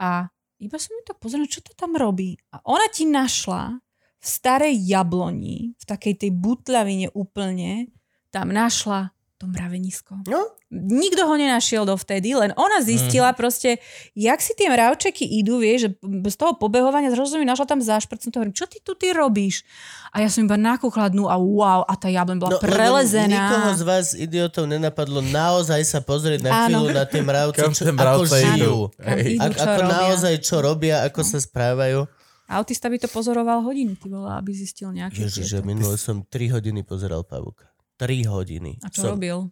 A 0.00 0.32
iba 0.58 0.76
som 0.80 0.96
ju 0.96 1.02
tak 1.04 1.20
pozrela, 1.20 1.44
čo 1.44 1.60
to 1.60 1.76
tam 1.76 1.92
robí. 1.92 2.40
A 2.50 2.58
ona 2.64 2.88
ti 2.88 3.04
našla 3.04 3.78
v 4.18 4.26
starej 4.26 4.72
jabloni, 4.80 5.76
v 5.76 5.84
takej 5.84 6.24
tej 6.24 6.30
butľavine 6.32 7.12
úplne, 7.12 7.92
tam 8.32 8.48
našla 8.48 9.12
to 9.36 9.44
mravenisko. 9.44 10.24
No, 10.24 10.56
Nikto 10.74 11.30
ho 11.30 11.34
nenašiel 11.38 11.86
dovtedy, 11.86 12.34
len 12.34 12.50
ona 12.58 12.82
zistila 12.82 13.30
mm. 13.30 13.38
proste, 13.38 13.78
jak 14.18 14.42
si 14.42 14.58
tie 14.58 14.66
mravčeky 14.66 15.22
idú, 15.22 15.62
vieš, 15.62 15.86
že 15.86 15.88
z 16.02 16.36
toho 16.36 16.58
pobehovania 16.58 17.14
zrazu 17.14 17.38
mi 17.38 17.46
našla 17.46 17.62
tam 17.70 17.78
zášprt, 17.78 18.26
som 18.26 18.34
to 18.34 18.42
hovorím, 18.42 18.58
čo 18.58 18.66
ty 18.66 18.82
tu 18.82 18.98
ty 18.98 19.14
robíš? 19.14 19.62
A 20.10 20.18
ja 20.18 20.26
som 20.26 20.42
iba 20.42 20.58
nakúkla 20.58 21.14
dnu 21.14 21.30
a 21.30 21.38
wow, 21.38 21.86
a 21.86 21.94
tá 21.94 22.10
jablen 22.10 22.42
bola 22.42 22.58
no, 22.58 22.62
prelezená. 22.62 23.30
Nikoho 23.30 23.70
z 23.78 23.82
vás, 23.86 24.06
idiotov, 24.18 24.66
nenapadlo 24.66 25.22
naozaj 25.22 25.78
sa 25.86 26.02
pozrieť 26.02 26.42
na 26.42 26.50
Áno. 26.50 26.58
chvíľu 26.66 26.86
na 26.90 27.04
tie 27.06 27.22
mravce, 27.22 27.62
čo, 27.70 27.82
ako 27.86 27.94
mravce 27.94 28.38
žijú. 28.42 28.54
idú. 28.58 28.76
Čo 28.90 29.62
ako 29.62 29.78
robia. 29.78 29.94
naozaj 29.94 30.34
čo 30.42 30.56
robia, 30.58 30.96
ako 31.06 31.20
sa 31.22 31.38
správajú. 31.38 32.10
Autista 32.44 32.92
by 32.92 33.00
to 33.00 33.08
pozoroval 33.08 33.64
hodiny, 33.64 33.96
ty 33.96 34.12
vole, 34.12 34.28
aby 34.28 34.52
zistil 34.52 34.92
nejaké 34.92 35.24
Ježiš, 35.24 35.58
tieto. 35.58 35.64
minule 35.64 35.96
som 35.96 36.20
3 36.20 36.52
hodiny 36.52 36.84
pozeral 36.84 37.24
pavúka. 37.24 37.72
3 37.96 38.28
hodiny. 38.28 38.84
A 38.84 38.92
čo 38.92 39.08
som, 39.08 39.16
robil? 39.16 39.48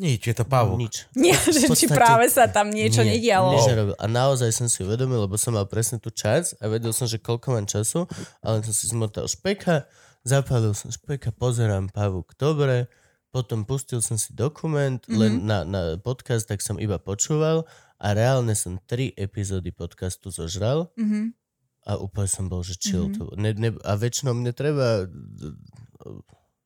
Nič, 0.00 0.32
je 0.32 0.32
to 0.32 0.48
pavúk. 0.48 0.80
Nič. 0.80 1.04
Nie, 1.12 1.36
že 1.36 1.68
či 1.76 1.84
práve 1.84 2.24
sa 2.32 2.48
tam 2.48 2.72
niečo 2.72 3.04
Nie, 3.04 3.20
nedialo. 3.20 3.52
nič 3.52 3.68
nerobil. 3.68 3.94
A 4.00 4.08
naozaj 4.08 4.48
som 4.56 4.64
si 4.64 4.80
uvedomil, 4.80 5.28
lebo 5.28 5.36
som 5.36 5.52
mal 5.52 5.68
presne 5.68 6.00
tú 6.00 6.08
čas 6.08 6.56
a 6.56 6.72
vedel 6.72 6.96
som, 6.96 7.04
že 7.04 7.20
koľko 7.20 7.52
mám 7.52 7.68
času, 7.68 8.08
ale 8.40 8.64
som 8.64 8.72
si 8.72 8.88
zmotal 8.88 9.28
špeka, 9.28 9.84
zapálil 10.24 10.72
som 10.72 10.88
špeka, 10.88 11.36
pozerám 11.36 11.92
pavúk, 11.92 12.32
dobre, 12.40 12.88
potom 13.28 13.68
pustil 13.68 14.00
som 14.00 14.16
si 14.16 14.32
dokument 14.32 14.98
mm-hmm. 15.04 15.20
len 15.20 15.32
na, 15.44 15.68
na 15.68 15.80
podcast, 16.00 16.48
tak 16.48 16.64
som 16.64 16.80
iba 16.80 16.96
počúval 16.96 17.68
a 18.00 18.16
reálne 18.16 18.56
som 18.56 18.80
tri 18.88 19.12
epizódy 19.14 19.68
podcastu 19.68 20.32
zožral 20.32 20.88
Mhm. 20.96 21.36
a 21.84 22.00
úplne 22.00 22.28
som 22.28 22.48
bol, 22.48 22.64
že 22.64 22.80
chill. 22.80 23.12
Mhm. 23.12 23.20
Mm-hmm. 23.20 23.28
To, 23.28 23.36
ne, 23.36 23.50
ne, 23.52 23.70
a 23.84 23.92
väčšinou 24.00 24.32
mne 24.32 24.56
treba 24.56 25.04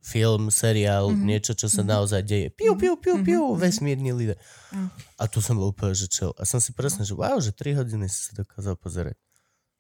film, 0.05 0.53
seriál, 0.53 1.09
Mhm. 1.09 1.17
mm-hmm. 1.17 1.29
niečo, 1.33 1.53
čo 1.57 1.67
sa 1.67 1.81
mm-hmm. 1.81 1.93
naozaj 1.97 2.21
deje. 2.23 2.49
Piu, 2.53 2.77
piu, 2.77 2.95
piu, 3.01 3.17
piu, 3.25 3.41
Mhm. 3.41 3.49
mm-hmm. 3.49 3.63
vesmírni 3.65 4.11
ľudia. 4.13 4.37
Mm. 4.71 4.89
A 5.17 5.23
tu 5.25 5.41
som 5.41 5.57
bol 5.57 5.73
úplne, 5.73 5.97
že 5.97 6.13
chill. 6.13 6.37
A 6.37 6.45
som 6.45 6.61
si 6.61 6.77
presne, 6.77 7.09
že 7.09 7.17
wow, 7.17 7.41
že 7.41 7.57
3 7.57 7.73
hodiny 7.75 8.05
si 8.07 8.29
sa 8.29 8.45
dokázal 8.45 8.77
pozerať. 8.77 9.17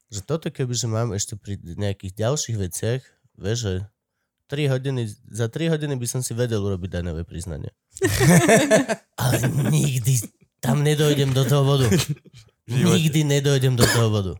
Že 0.08 0.20
toto 0.24 0.46
keby, 0.48 0.72
že 0.72 0.88
mám 0.88 1.12
ešte 1.12 1.36
pri 1.36 1.60
nejakých 1.60 2.16
ďalších 2.16 2.56
veciach, 2.56 3.00
vieš, 3.36 3.58
že 3.60 3.72
3 4.48 4.72
hodiny, 4.72 5.02
za 5.28 5.52
3 5.52 5.68
hodiny 5.76 5.94
by 5.98 6.06
som 6.08 6.20
si 6.24 6.32
vedel 6.32 6.64
urobiť 6.64 6.88
daňové 6.88 7.28
priznanie. 7.28 7.74
Ale 9.20 9.36
nikdy 9.68 10.24
tam 10.60 10.80
nedojdem 10.80 11.36
do 11.36 11.44
toho 11.44 11.64
bodu. 11.64 11.88
Nikdy 12.64 13.28
nedojdem 13.28 13.76
do 13.76 13.84
toho 13.84 14.08
bodu. 14.08 14.32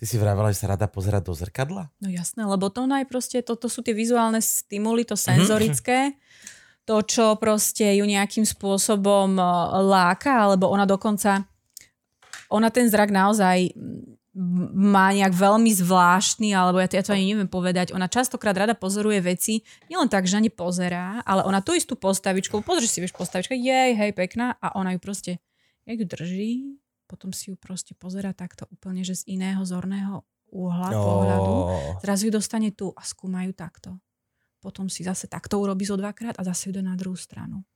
Ty 0.00 0.08
si 0.08 0.16
vravela, 0.16 0.48
že 0.48 0.64
sa 0.64 0.72
rada 0.72 0.88
pozerať 0.88 1.28
do 1.28 1.36
zrkadla? 1.36 1.92
No 2.00 2.08
jasné, 2.08 2.40
lebo 2.42 2.72
to 2.72 2.88
naj 2.88 3.04
proste, 3.04 3.44
toto 3.44 3.68
sú 3.68 3.84
tie 3.84 3.92
vizuálne 3.92 4.40
stimuly, 4.40 5.04
to 5.04 5.12
senzorické, 5.12 6.16
to, 6.88 7.04
čo 7.04 7.36
proste 7.36 7.84
ju 7.84 8.08
nejakým 8.08 8.48
spôsobom 8.48 9.36
eh, 9.36 9.44
láka, 9.84 10.48
alebo 10.48 10.72
ona 10.72 10.88
dokonca, 10.88 11.44
ona 12.48 12.72
ten 12.72 12.88
zrak 12.88 13.12
naozaj 13.12 13.76
má 14.72 15.10
nejak 15.10 15.34
veľmi 15.34 15.74
zvláštny, 15.74 16.54
alebo 16.54 16.78
ja, 16.78 16.86
to- 16.86 16.96
ja 16.96 17.02
to 17.02 17.12
ani 17.12 17.34
neviem 17.34 17.50
povedať. 17.50 17.90
Ona 17.90 18.06
častokrát 18.06 18.54
rada 18.54 18.78
pozoruje 18.78 19.18
veci, 19.20 19.66
nielen 19.90 20.06
tak, 20.06 20.24
že 20.24 20.38
ani 20.38 20.48
pozerá, 20.48 21.18
ale 21.26 21.42
ona 21.42 21.58
tú 21.58 21.74
istú 21.74 21.98
postavičku, 21.98 22.62
pozri 22.62 22.86
si, 22.86 23.02
vieš, 23.02 23.10
postavička, 23.12 23.58
jej, 23.58 23.92
hej, 23.92 24.14
pekná, 24.14 24.54
a 24.62 24.78
ona 24.78 24.94
ju 24.94 25.02
proste, 25.02 25.42
jak 25.82 25.98
ju 25.98 26.06
drží, 26.06 26.50
potom 27.10 27.34
si 27.34 27.50
ju 27.50 27.58
proste 27.58 27.98
pozera 27.98 28.30
takto 28.30 28.70
úplne, 28.70 29.02
že 29.02 29.18
z 29.18 29.34
iného 29.34 29.66
zorného 29.66 30.22
uhla 30.54 30.94
pohľadu. 30.94 31.52
Zrazu 32.06 32.30
ju 32.30 32.32
dostane 32.38 32.70
tu 32.70 32.94
a 32.94 33.02
skúmajú 33.02 33.50
takto. 33.50 33.98
Potom 34.62 34.86
si 34.86 35.02
zase 35.02 35.26
takto 35.26 35.58
urobí 35.58 35.82
zo 35.82 35.98
dvakrát 35.98 36.38
a 36.38 36.46
zase 36.46 36.70
ide 36.70 36.86
na 36.86 36.94
druhú 36.94 37.18
stranu. 37.18 37.66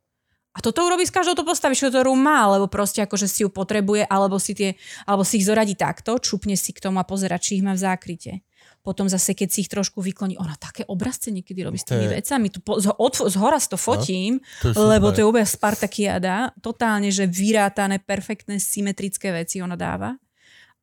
A 0.55 0.63
toto 0.63 0.87
urobí 0.87 1.03
s 1.03 1.11
každou 1.11 1.35
to 1.35 1.43
postavičkou, 1.43 1.91
ktorú 1.91 2.15
má, 2.15 2.47
lebo 2.47 2.71
proste 2.71 3.03
akože 3.03 3.27
si 3.27 3.43
ju 3.43 3.51
potrebuje, 3.51 4.07
alebo 4.07 4.39
si, 4.39 4.55
tie, 4.55 4.79
alebo 5.03 5.27
si 5.27 5.43
ich 5.43 5.49
zoradí 5.51 5.75
takto, 5.75 6.15
čupne 6.23 6.55
si 6.55 6.71
k 6.71 6.79
tomu 6.79 7.03
a 7.03 7.09
pozera, 7.09 7.43
či 7.43 7.59
ich 7.59 7.67
má 7.67 7.75
v 7.75 7.83
zákryte. 7.83 8.47
Potom 8.85 9.09
zase, 9.09 9.33
keď 9.33 9.49
si 9.49 9.65
ich 9.65 9.73
trošku 9.73 10.05
vykloní, 10.05 10.37
ona 10.37 10.61
také 10.61 10.85
obrazce 10.85 11.33
niekedy 11.33 11.65
robí 11.65 11.81
s 11.81 11.89
tými 11.89 12.05
vecami. 12.05 12.53
Tu 12.53 12.61
po, 12.61 12.77
z, 12.77 12.93
od, 12.93 13.17
z 13.17 13.37
hora 13.41 13.57
to 13.57 13.81
fotím, 13.81 14.45
To 14.61 14.77
lebo 14.77 15.09
to 15.09 15.25
je 15.25 15.27
úplne 15.27 15.49
Spartakiada. 15.49 16.53
Totálne, 16.61 17.09
že 17.09 17.25
vyrátané, 17.25 17.97
perfektné, 17.97 18.61
symetrické 18.61 19.33
veci 19.33 19.65
ona 19.65 19.73
dáva. 19.73 20.13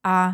A, 0.01 0.33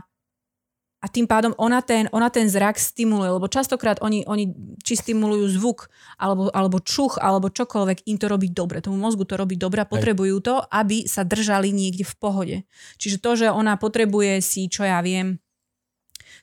a 1.04 1.06
tým 1.12 1.28
pádom 1.28 1.52
ona 1.60 1.84
ten, 1.84 2.08
ona 2.16 2.32
ten 2.32 2.48
zrak 2.48 2.80
stimuluje, 2.80 3.36
lebo 3.36 3.52
častokrát 3.52 4.00
oni, 4.00 4.24
oni 4.24 4.48
či 4.80 4.96
stimulujú 4.96 5.60
zvuk, 5.60 5.92
alebo, 6.16 6.48
alebo 6.56 6.80
čuch, 6.80 7.20
alebo 7.20 7.52
čokoľvek, 7.52 8.08
im 8.08 8.16
to 8.16 8.32
robí 8.32 8.48
dobre. 8.48 8.80
Tomu 8.80 8.96
mozgu 8.96 9.28
to 9.28 9.36
robí 9.36 9.60
dobre 9.60 9.84
a 9.84 9.92
potrebujú 9.92 10.40
to, 10.40 10.56
aby 10.72 11.04
sa 11.04 11.28
držali 11.28 11.76
niekde 11.76 12.08
v 12.08 12.16
pohode. 12.16 12.58
Čiže 12.96 13.20
to, 13.20 13.32
že 13.36 13.48
ona 13.52 13.76
potrebuje 13.76 14.40
si, 14.40 14.72
čo 14.72 14.88
ja 14.88 15.04
viem, 15.04 15.44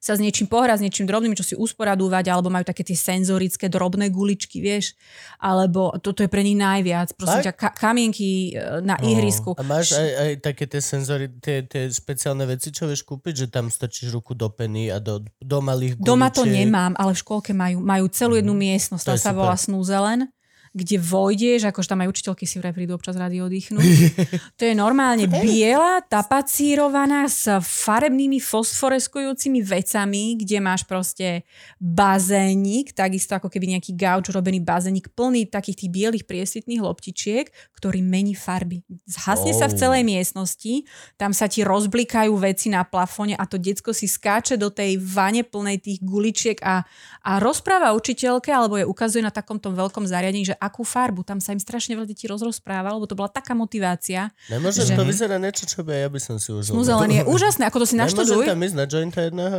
sa 0.04 0.12
s 0.12 0.20
niečím 0.20 0.44
pohrať, 0.44 0.78
s 0.78 0.84
niečím 0.84 1.08
drobným, 1.08 1.32
čo 1.32 1.40
si 1.40 1.56
usporadúvať, 1.56 2.28
alebo 2.28 2.52
majú 2.52 2.60
také 2.62 2.84
tie 2.84 2.92
senzorické 2.92 3.72
drobné 3.72 4.12
guličky, 4.12 4.60
vieš, 4.60 4.92
alebo 5.40 5.96
toto 5.96 6.20
je 6.20 6.28
pre 6.28 6.44
nich 6.44 6.54
najviac. 6.54 7.16
Prosím 7.16 7.40
Tak? 7.40 7.46
ťa, 7.48 7.52
ka- 7.56 7.74
kamienky 7.74 8.52
e, 8.52 8.84
na 8.84 9.00
ihrisku. 9.00 9.56
A 9.56 9.64
máš 9.64 9.96
aj, 9.96 10.08
aj 10.12 10.30
také 10.44 10.64
tie 10.68 10.80
senzory, 10.80 11.32
tie, 11.40 11.64
tie 11.64 11.88
špeciálne 11.88 12.44
veci, 12.44 12.68
čo 12.68 12.84
vieš 12.84 13.00
kúpiť, 13.02 13.34
že 13.34 13.46
tam 13.48 13.72
stačíš 13.72 14.12
ruku 14.12 14.36
do 14.36 14.52
peny 14.52 14.92
a 14.92 15.00
do, 15.00 15.24
do 15.40 15.58
malých 15.58 15.96
Doma 15.96 16.28
to 16.28 16.44
guličiek. 16.44 16.68
nemám, 16.68 16.92
ale 16.94 17.16
v 17.16 17.18
škôlke 17.18 17.56
majú, 17.56 17.80
majú 17.80 18.04
celú 18.12 18.36
jednu 18.36 18.52
miestnosť, 18.52 19.04
To 19.04 19.08
tá 19.08 19.16
sa 19.16 19.32
super. 19.32 19.40
volá 19.40 19.56
Snúzelen, 19.56 20.28
kde 20.74 20.98
vojdeš, 20.98 21.70
akože 21.70 21.86
tam 21.86 22.02
aj 22.02 22.10
učiteľky 22.10 22.44
si 22.50 22.58
vraj 22.58 22.74
prídu 22.74 22.98
občas 22.98 23.14
rady 23.14 23.38
oddychnúť. 23.38 23.86
to 24.58 24.62
je 24.66 24.74
normálne 24.74 25.30
biela, 25.30 26.02
tapacírovaná 26.02 27.30
s 27.30 27.46
farebnými 27.62 28.42
fosforeskujúcimi 28.42 29.62
vecami, 29.62 30.34
kde 30.34 30.58
máš 30.58 30.82
proste 30.82 31.46
bazénik, 31.78 32.90
takisto 32.90 33.38
ako 33.38 33.46
keby 33.46 33.78
nejaký 33.78 33.94
gauč 33.94 34.34
robený 34.34 34.58
bazénik 34.58 35.14
plný 35.14 35.46
takých 35.46 35.86
tých 35.86 35.90
bielých 35.94 36.24
priesvitných 36.26 36.82
loptičiek, 36.82 37.46
ktorý 37.78 38.02
mení 38.02 38.34
farby. 38.34 38.82
Zhasne 39.06 39.54
sa 39.54 39.70
v 39.70 39.74
Oh. 39.74 39.80
celej 39.86 40.02
miestnosti, 40.02 40.86
tam 41.14 41.30
sa 41.30 41.46
ti 41.46 41.62
rozblikajú 41.62 42.34
veci 42.34 42.66
na 42.66 42.82
plafone 42.82 43.38
a 43.38 43.46
to 43.46 43.62
decko 43.62 43.94
si 43.94 44.10
skáče 44.10 44.58
do 44.58 44.74
tej 44.74 44.98
vane 44.98 45.46
plnej 45.46 45.78
tých 45.78 45.98
guličiek 46.02 46.58
a, 46.66 46.82
a 47.22 47.30
rozpráva 47.38 47.94
učiteľke, 47.94 48.50
alebo 48.50 48.78
je 48.80 48.88
ukazuje 48.88 49.22
na 49.22 49.30
takomto 49.30 49.70
veľkom 49.70 50.08
zariadení, 50.08 50.50
že 50.50 50.58
akú 50.64 50.82
farbu. 50.82 51.22
Tam 51.22 51.38
sa 51.38 51.52
im 51.52 51.60
strašne 51.60 51.94
veľa 51.94 52.08
detí 52.08 52.24
rozrozpráva, 52.24 52.90
lebo 52.90 53.04
to 53.04 53.12
bola 53.12 53.28
taká 53.28 53.52
motivácia. 53.52 54.32
Nemôžem, 54.48 54.88
že- 54.88 54.96
to 54.96 55.04
vyzerá 55.04 55.36
niečo, 55.36 55.64
čo 55.64 55.84
by 55.84 55.94
ja 55.94 56.08
by 56.08 56.20
som 56.20 56.36
si 56.40 56.50
užil. 56.50 56.72
Smuzelen 56.72 57.10
je 57.10 57.22
úžasné, 57.24 57.68
ako 57.68 57.84
to 57.84 57.86
si 57.86 57.94
Nemôžem 57.94 58.16
naštuduj. 58.24 58.44
tam 58.48 58.60
ísť 58.60 58.76
na 58.76 58.84
jointa 58.88 59.20
jedného? 59.22 59.58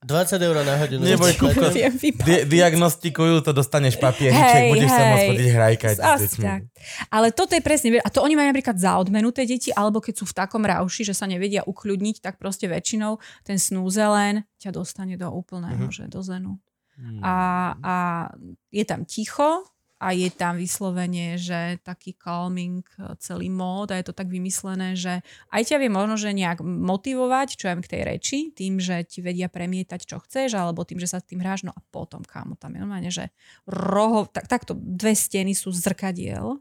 20 0.00 0.40
eur 0.40 0.56
na 0.64 0.80
hodinu. 0.80 1.04
Neboj, 1.04 1.36
vypadať. 1.36 1.72
Di- 2.24 2.44
diagnostikujú 2.48 3.44
to, 3.44 3.52
dostaneš 3.52 4.00
papieriček, 4.00 4.64
Hej, 4.64 4.70
budeš 4.72 4.88
sa 4.88 5.02
hej. 5.04 5.10
môcť 5.12 5.24
chodiť 5.28 5.48
hrajkať. 5.52 5.94
tak. 6.40 6.60
Ale 7.12 7.28
toto 7.36 7.52
je 7.52 7.60
presne, 7.60 8.00
a 8.00 8.08
to 8.08 8.24
oni 8.24 8.32
majú 8.32 8.48
napríklad 8.48 8.80
za 8.80 8.96
odmenu 8.96 9.28
tie 9.28 9.44
deti, 9.44 9.68
alebo 9.68 10.00
keď 10.00 10.14
sú 10.16 10.24
v 10.24 10.34
takom 10.34 10.64
rauši, 10.64 11.04
že 11.04 11.12
sa 11.12 11.28
nevedia 11.28 11.60
ukľudniť, 11.68 12.24
tak 12.24 12.40
proste 12.40 12.64
väčšinou 12.64 13.20
ten 13.44 13.60
snúzelen 13.60 14.48
ťa 14.56 14.72
dostane 14.72 15.20
do 15.20 15.28
úplného, 15.28 15.92
že 15.92 16.08
do 16.08 16.24
zenu. 16.24 16.56
A, 17.22 17.36
a 17.80 17.94
je 18.70 18.84
tam 18.84 19.04
ticho 19.08 19.64
a 20.00 20.16
je 20.16 20.32
tam 20.32 20.56
vyslovene, 20.56 21.36
že 21.36 21.76
taký 21.84 22.16
calming 22.16 22.80
e, 22.96 23.12
celý 23.20 23.52
mód 23.52 23.92
a 23.92 24.00
je 24.00 24.08
to 24.08 24.16
tak 24.16 24.32
vymyslené, 24.32 24.96
že 24.96 25.20
aj 25.52 25.62
ťa 25.68 25.76
vie 25.76 25.92
možno, 25.92 26.16
že 26.16 26.32
nejak 26.32 26.64
motivovať, 26.64 27.60
čo 27.60 27.68
viem 27.68 27.84
k 27.84 27.90
tej 27.92 28.02
reči, 28.08 28.38
tým, 28.56 28.80
že 28.80 29.04
ti 29.04 29.20
vedia 29.20 29.52
premietať, 29.52 30.00
čo 30.08 30.16
chceš, 30.24 30.56
alebo 30.56 30.88
tým, 30.88 30.96
že 30.96 31.12
sa 31.12 31.20
s 31.20 31.28
tým 31.28 31.44
hráš, 31.44 31.68
no 31.68 31.76
a 31.76 31.80
potom, 31.92 32.24
kámo, 32.24 32.56
tam 32.56 32.72
je 32.72 32.80
normálne, 32.80 33.12
že 33.12 33.28
roho, 33.68 34.24
tak, 34.24 34.48
takto 34.48 34.72
dve 34.72 35.12
steny 35.12 35.52
sú 35.52 35.68
zrkadiel, 35.68 36.56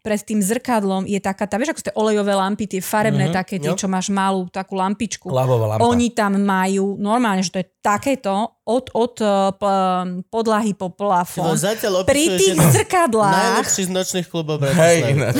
pred 0.00 0.20
tým 0.22 0.38
zrkadlom 0.38 1.04
je 1.04 1.18
taká 1.18 1.50
tá, 1.50 1.58
vieš, 1.58 1.74
ako 1.74 1.80
sú 1.82 1.86
tie 1.90 1.98
olejové 1.98 2.32
lampy, 2.32 2.64
tie 2.70 2.80
farebné, 2.80 3.28
Mhm, 3.28 3.34
mm-hmm, 3.34 3.40
také 3.44 3.56
tie, 3.58 3.74
jo. 3.74 3.76
čo 3.76 3.88
máš 3.90 4.08
malú 4.08 4.46
takú 4.48 4.78
lampičku. 4.78 5.28
Labová 5.28 5.74
lampa. 5.74 5.84
Oni 5.84 6.14
tam 6.14 6.38
majú, 6.38 6.94
normálne, 6.96 7.42
že 7.42 7.52
to 7.52 7.60
je 7.60 7.68
takéto 7.82 8.53
od, 8.64 8.88
od 8.90 9.14
uh, 9.18 9.28
p- 9.50 9.68
podlahy 10.26 10.72
po 10.72 10.88
plafón. 10.88 11.52
zatiaľ 11.54 12.02
Pri 12.02 12.32
tých 12.34 12.56
z 12.56 12.64
zrkadlách 12.74 13.60
Najlepší 13.60 13.82
z 13.82 13.90
nočných 13.90 14.26
klubov 14.26 14.56
Hej, 14.64 14.96
ináč. 15.10 15.36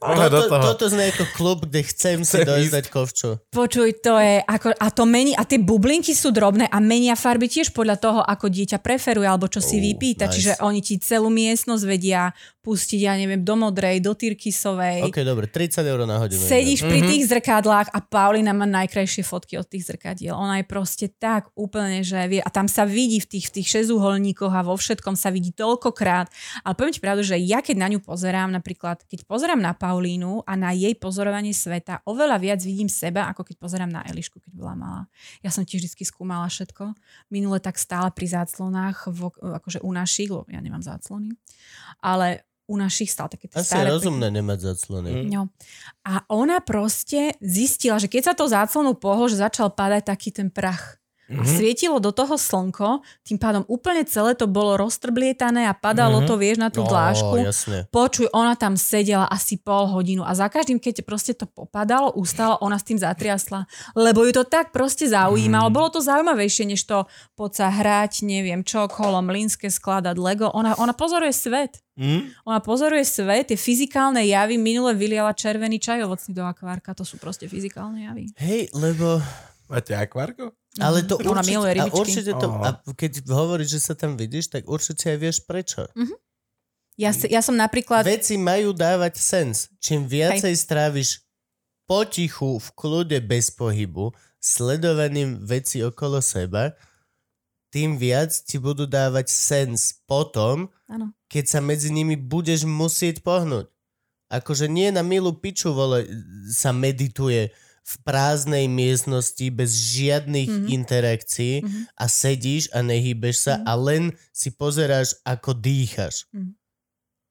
Toto, 0.00 0.56
toto 0.66 0.84
znie 0.86 1.08
ako 1.10 1.24
klub, 1.32 1.58
kde 1.64 1.80
chcem 1.82 2.18
si 2.20 2.32
Chcem 2.34 2.44
dojsť 2.44 2.64
ísť. 2.64 2.74
dať 2.74 2.86
kovču. 2.88 3.28
Počuj, 3.46 3.88
to 3.98 4.16
je 4.16 4.40
ako, 4.42 4.72
a 4.72 4.86
to 4.88 5.04
mení, 5.04 5.32
a 5.32 5.42
tie 5.42 5.58
bublinky 5.58 6.12
sú 6.12 6.28
drobné 6.30 6.64
a 6.64 6.78
menia 6.78 7.12
farby 7.14 7.46
tiež 7.46 7.70
podľa 7.70 7.96
toho, 7.98 8.20
ako 8.20 8.46
dieťa 8.46 8.78
preferuje, 8.78 9.24
alebo 9.24 9.44
čo 9.46 9.60
si 9.60 9.76
Oh, 9.76 9.82
vypýta. 9.82 10.24
nice. 10.24 10.34
Čiže 10.34 10.52
oni 10.60 10.80
ti 10.80 10.96
celú 10.98 11.28
miestnosť 11.28 11.84
vedia 11.84 12.32
pustiť, 12.60 13.00
ja 13.02 13.12
neviem, 13.14 13.38
do 13.38 13.54
modrej, 13.54 14.00
do 14.00 14.14
tyrkysovej. 14.14 15.04
OK, 15.04 15.20
dobre, 15.20 15.44
30 15.46 15.84
eur 15.84 16.00
na 16.02 16.16
hodinu. 16.18 16.40
Sedíš 16.40 16.80
pri 16.82 16.98
Mhm. 16.98 17.06
tých 17.06 17.22
zrkadlách 17.28 17.88
a 17.90 17.98
Paulina 18.00 18.52
má 18.52 18.64
najkrajšie 18.64 19.20
fotky 19.22 19.54
od 19.54 19.66
tých 19.66 19.84
zrkadiel. 19.86 20.32
Ona 20.32 20.58
je 20.58 20.66
proste 20.66 21.06
tak 21.10 21.52
úplne, 21.52 22.00
že 22.00 22.13
vie, 22.30 22.38
a 22.38 22.50
tam 22.50 22.70
sa 22.70 22.86
vidí 22.86 23.18
v 23.18 23.26
tých, 23.26 23.50
v 23.50 23.60
tých 23.60 23.68
šesúholníkoch 23.74 24.54
a 24.54 24.62
vo 24.62 24.78
všetkom 24.78 25.18
sa 25.18 25.34
vidí 25.34 25.50
toľkokrát. 25.50 26.30
Ale 26.62 26.72
poviem 26.78 26.94
ti 26.94 27.02
pravdu, 27.02 27.26
že 27.26 27.34
ja 27.42 27.58
keď 27.60 27.76
na 27.82 27.88
ňu 27.90 28.00
pozerám, 28.00 28.54
napríklad, 28.54 29.02
keď 29.10 29.26
pozerám 29.26 29.58
na 29.58 29.74
Paulínu 29.74 30.46
a 30.46 30.52
na 30.54 30.70
jej 30.70 30.94
pozorovanie 30.94 31.50
sveta, 31.50 32.06
oveľa 32.06 32.36
viac 32.38 32.60
vidím 32.62 32.86
seba, 32.86 33.26
ako 33.30 33.42
keď 33.42 33.56
pozerám 33.58 33.90
na 33.90 34.06
Elišku, 34.06 34.38
keď 34.38 34.52
bola 34.54 34.74
malá. 34.78 35.02
Ja 35.42 35.50
som 35.50 35.66
tiež 35.66 35.82
vždy 35.84 36.04
skúmala 36.06 36.46
všetko. 36.46 36.94
Minule 37.34 37.58
tak 37.58 37.76
stála 37.76 38.14
pri 38.14 38.30
záclonách, 38.30 39.10
v, 39.10 39.34
akože 39.34 39.82
u 39.82 39.90
našich, 39.90 40.30
lebo 40.30 40.46
ja 40.46 40.62
nemám 40.62 40.80
záclony, 40.86 41.34
ale 41.98 42.46
u 42.64 42.76
našich 42.80 43.12
stál 43.12 43.28
také 43.28 43.48
tie 43.48 43.60
Asi 43.60 43.76
je 43.76 43.76
staré 43.76 43.92
rozumné 43.92 44.32
nemať 44.32 44.58
zaclony. 44.72 45.28
No. 45.28 45.52
A 46.08 46.24
ona 46.32 46.64
proste 46.64 47.36
zistila, 47.44 48.00
že 48.00 48.08
keď 48.08 48.32
sa 48.32 48.34
to 48.36 48.48
záclonou 48.48 48.96
pohol, 48.96 49.28
že 49.28 49.40
začal 49.40 49.72
padať 49.72 50.08
taký 50.08 50.32
ten 50.32 50.48
prach. 50.48 50.96
A 51.24 51.40
Mhm. 51.40 51.56
svietilo 51.56 51.96
do 51.98 52.12
toho 52.12 52.36
slnko, 52.36 53.00
tým 53.24 53.40
pádom 53.40 53.64
úplne 53.64 54.04
celé 54.04 54.36
to 54.36 54.44
bolo 54.44 54.76
roztrblietané 54.76 55.64
a 55.64 55.72
padalo 55.72 56.20
Mhm. 56.20 56.26
to, 56.28 56.34
vieš, 56.36 56.56
na 56.60 56.68
tú 56.68 56.84
No, 56.84 56.92
dlážku. 56.92 57.40
jasne. 57.40 57.88
Počuj, 57.88 58.28
ona 58.28 58.52
tam 58.54 58.76
sedela 58.76 59.24
asi 59.24 59.56
pol 59.56 59.88
hodinu 59.88 60.20
a 60.20 60.36
za 60.36 60.52
každým, 60.52 60.76
keď 60.76 61.00
proste 61.00 61.32
to 61.32 61.48
popadalo, 61.48 62.12
ustala, 62.12 62.60
ona 62.60 62.76
s 62.76 62.84
tým 62.84 63.00
zatriasla, 63.00 63.64
lebo 63.96 64.20
ju 64.20 64.32
to 64.32 64.44
tak 64.44 64.68
proste 64.68 65.08
zaujímalo. 65.08 65.72
Bolo 65.72 65.88
to 65.88 66.04
zaujímavejšie, 66.04 66.68
než 66.68 66.84
to 66.84 67.08
poď 67.32 67.50
sa 67.56 67.68
hrať, 67.72 68.20
neviem 68.22 68.60
čo, 68.60 68.84
kolo 68.92 69.24
mlínske 69.24 69.72
skladať 69.72 70.20
Lego. 70.20 70.52
Ona, 70.52 70.76
ona 70.76 70.92
pozoruje 70.92 71.32
svet. 71.32 71.80
Hm? 71.96 72.36
Ona 72.44 72.60
pozoruje 72.60 73.06
svet, 73.06 73.48
tie 73.48 73.56
fyzikálne 73.56 74.20
javy, 74.26 74.60
minule 74.60 74.92
vyliala 74.92 75.32
červený 75.32 75.80
čaj 75.80 76.04
ovocný 76.04 76.34
do 76.34 76.44
akvárka, 76.44 76.92
to 76.92 77.06
sú 77.06 77.16
proste 77.16 77.48
fyzikálne 77.48 78.04
javy. 78.04 78.28
Hej, 78.36 78.68
lebo... 78.76 79.24
Máte 79.64 79.96
akvárko? 79.96 80.52
Ale 80.82 81.06
to 81.06 81.22
Ona 81.22 81.38
určite, 81.38 81.78
a 81.78 81.86
určite 81.86 82.32
to, 82.34 82.48
a 82.50 82.68
keď 82.98 83.22
hovoríš, 83.30 83.78
že 83.78 83.80
sa 83.80 83.94
tam 83.94 84.18
vidíš, 84.18 84.50
tak 84.50 84.66
určite 84.66 85.14
aj 85.14 85.18
vieš 85.22 85.38
prečo. 85.46 85.86
Ja, 86.98 87.14
si- 87.14 87.30
ja 87.30 87.42
som 87.46 87.54
napríklad... 87.54 88.02
Veci 88.02 88.34
majú 88.34 88.74
dávať 88.74 89.14
sens. 89.18 89.70
Čím 89.78 90.10
viacej 90.10 90.54
stráviš 90.54 91.22
potichu, 91.86 92.58
v 92.58 92.68
kľude, 92.74 93.18
bez 93.22 93.54
pohybu, 93.54 94.10
sledovaním 94.42 95.42
veci 95.46 95.78
okolo 95.82 96.18
seba, 96.18 96.74
tým 97.70 97.98
viac 97.98 98.30
ti 98.30 98.58
budú 98.58 98.86
dávať 98.86 99.26
sens 99.30 99.98
potom, 100.06 100.70
Áno. 100.86 101.10
keď 101.26 101.44
sa 101.50 101.60
medzi 101.62 101.90
nimi 101.90 102.14
budeš 102.14 102.62
musieť 102.66 103.22
pohnúť. 103.26 103.66
Akože 104.30 104.70
nie 104.70 104.90
na 104.94 105.02
milú 105.02 105.34
piču, 105.34 105.74
vole, 105.74 106.06
sa 106.50 106.70
medituje 106.70 107.50
v 107.84 107.94
prázdnej 108.00 108.64
miestnosti 108.64 109.44
bez 109.52 109.76
žiadnych 109.76 110.48
Mhm. 110.48 110.56
mm-hmm. 110.56 110.72
interakcií 110.72 111.54
Mhm. 111.60 111.64
mm-hmm. 111.68 111.84
a 111.94 112.04
sedíš 112.08 112.64
a 112.72 112.80
nehýbeš 112.80 113.36
sa 113.38 113.54
Mhm. 113.54 113.60
mm-hmm. 113.60 113.70
a 113.70 113.72
len 113.76 114.02
si 114.32 114.48
pozeráš, 114.50 115.08
ako 115.22 115.52
dýchaš. 115.52 116.24
Mhm. 116.32 116.52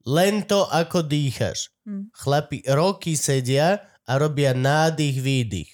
Len 0.04 0.36
to, 0.46 0.70
ako 0.70 1.02
dýchaš. 1.02 1.74
Mhm. 1.90 2.14
Chlapi 2.14 2.58
roky 2.70 3.18
sedia 3.18 3.82
a 4.06 4.12
robia 4.16 4.54
nádych, 4.54 5.18
výdych. 5.18 5.72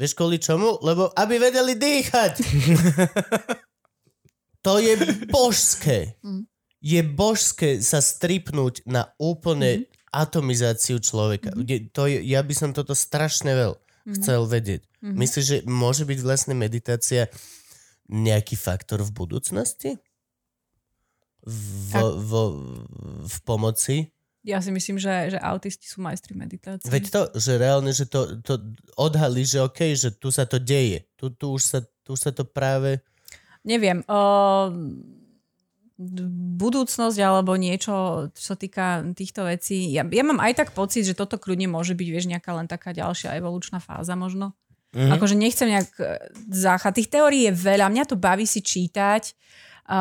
Vieš 0.00 0.16
kvôli 0.16 0.40
čomu? 0.40 0.80
Lebo 0.80 1.12
aby 1.12 1.36
vedeli 1.36 1.76
dýchať. 1.76 2.40
to 4.64 4.80
je 4.80 4.96
božské. 5.28 6.16
Mhm. 6.24 6.48
Je 6.80 7.00
božské 7.04 7.84
sa 7.84 8.00
stripnúť 8.00 8.80
na 8.88 9.12
úplne 9.20 9.84
atomizáciu 10.08 10.96
človeka. 10.98 11.52
Mhm. 11.52 11.64
Je, 11.68 11.76
to 11.92 12.08
je, 12.08 12.24
ja 12.24 12.40
by 12.40 12.54
som 12.56 12.72
toto 12.72 12.96
strašne 12.96 13.52
veľ 13.52 13.76
Mhm. 14.06 14.14
chcel 14.20 14.42
vedieť. 14.46 14.82
Mhm. 15.00 15.16
Myslíš, 15.16 15.44
že 15.44 15.56
môže 15.68 16.04
byť 16.04 16.18
vlastne 16.20 16.54
meditácia 16.56 17.28
nejaký 18.10 18.58
faktor 18.58 19.06
v 19.06 19.10
budúcnosti? 19.14 19.90
V, 21.40 21.92
v, 21.96 22.32
v 23.24 23.36
pomoci? 23.48 24.12
Ja 24.40 24.60
si 24.64 24.72
myslím, 24.72 24.96
že, 24.96 25.36
že 25.36 25.38
autisti 25.40 25.84
sú 25.84 26.00
majstri 26.00 26.32
meditácie. 26.32 26.88
Veď 26.88 27.04
to, 27.12 27.20
že 27.36 27.60
reálne, 27.60 27.92
že 27.92 28.08
to, 28.08 28.40
to 28.40 28.56
odhalí, 28.96 29.44
že 29.44 29.60
OK, 29.60 29.92
že 29.92 30.16
tu 30.16 30.32
sa 30.32 30.48
to 30.48 30.56
deje. 30.56 31.04
Tu, 31.20 31.28
tu, 31.36 31.56
už, 31.56 31.62
sa, 31.64 31.78
tu 32.04 32.16
už 32.16 32.20
sa 32.20 32.32
to 32.32 32.48
práve... 32.48 33.04
Neviem, 33.60 34.00
uh, 34.08 34.72
budúcnosť 36.56 37.18
alebo 37.20 37.60
niečo, 37.60 38.28
čo 38.32 38.56
týka 38.56 39.04
týchto 39.12 39.44
vecí. 39.44 39.92
Ja, 39.92 40.08
ja 40.08 40.24
mám 40.24 40.40
aj 40.40 40.64
tak 40.64 40.68
pocit, 40.72 41.04
že 41.04 41.12
toto 41.12 41.36
kľudne 41.36 41.68
môže 41.68 41.92
byť, 41.92 42.08
vieš, 42.08 42.26
nejaká 42.32 42.56
len 42.56 42.64
taká 42.64 42.96
ďalšia 42.96 43.36
evolučná 43.36 43.84
fáza 43.84 44.16
možno. 44.16 44.56
Mhm. 44.96 45.12
Akože 45.20 45.36
nechcem 45.36 45.68
nejak 45.70 45.90
e, 46.00 46.04
záchať. 46.50 46.92
Tých 47.04 47.12
teórií 47.12 47.42
je 47.46 47.54
veľa. 47.54 47.92
Mňa 47.92 48.04
to 48.08 48.16
baví 48.16 48.48
si 48.48 48.64
čítať 48.64 49.36
a, 49.86 50.00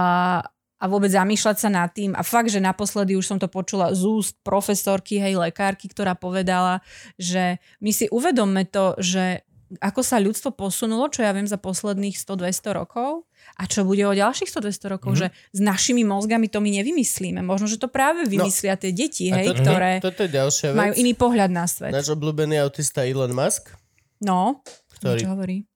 a 0.80 0.86
vôbec 0.88 1.12
zamýšľať 1.12 1.58
sa 1.62 1.70
nad 1.70 1.92
tým. 1.92 2.16
A 2.16 2.24
fakt, 2.24 2.50
že 2.50 2.64
naposledy 2.64 3.14
už 3.14 3.36
som 3.36 3.38
to 3.38 3.52
počula 3.52 3.94
z 3.94 4.02
úst 4.08 4.40
profesorky, 4.42 5.20
hej, 5.22 5.38
lekárky, 5.38 5.92
ktorá 5.92 6.18
povedala, 6.18 6.82
že 7.20 7.62
my 7.84 7.92
si 7.94 8.10
uvedomme 8.10 8.66
to, 8.72 8.98
že 8.98 9.46
ako 9.78 10.02
sa 10.02 10.18
ľudstvo 10.18 10.58
posunulo, 10.58 11.14
čo 11.14 11.22
ja 11.22 11.30
viem 11.30 11.46
za 11.46 11.62
posledných 11.62 12.18
100-200 12.18 12.74
rokov 12.74 13.29
a 13.60 13.64
čo 13.64 13.84
bude 13.84 14.00
o 14.02 14.14
ďalších 14.14 14.48
100-200 14.48 14.64
rokov, 14.90 15.12
Mhm. 15.12 15.20
že 15.20 15.28
s 15.52 15.60
našimi 15.62 16.02
mozgami 16.02 16.48
to 16.48 16.58
my 16.58 16.72
nevymyslíme. 16.74 17.42
Možno, 17.42 17.68
že 17.68 17.76
to 17.76 17.88
práve 17.88 18.24
vymyslia 18.26 18.74
tie 18.74 18.90
deti, 18.90 19.28
No, 19.28 19.36
A 19.36 19.38
hej, 19.38 19.48
to- 19.50 19.56
ktoré 19.60 19.92
Toto 20.00 20.22
je 20.22 20.32
ďalšia 20.32 20.68
majú 20.72 20.92
vec. 20.92 20.98
iný 20.98 21.14
pohľad 21.14 21.50
na 21.50 21.66
svet. 21.66 21.92
Náš 21.92 22.08
obľúbený 22.10 22.56
autista 22.58 23.04
Elon 23.04 23.30
Musk, 23.30 23.76
No, 24.20 24.64
ktorý... 24.94 25.20
čo 25.20 25.30
hovorí? 25.30 25.68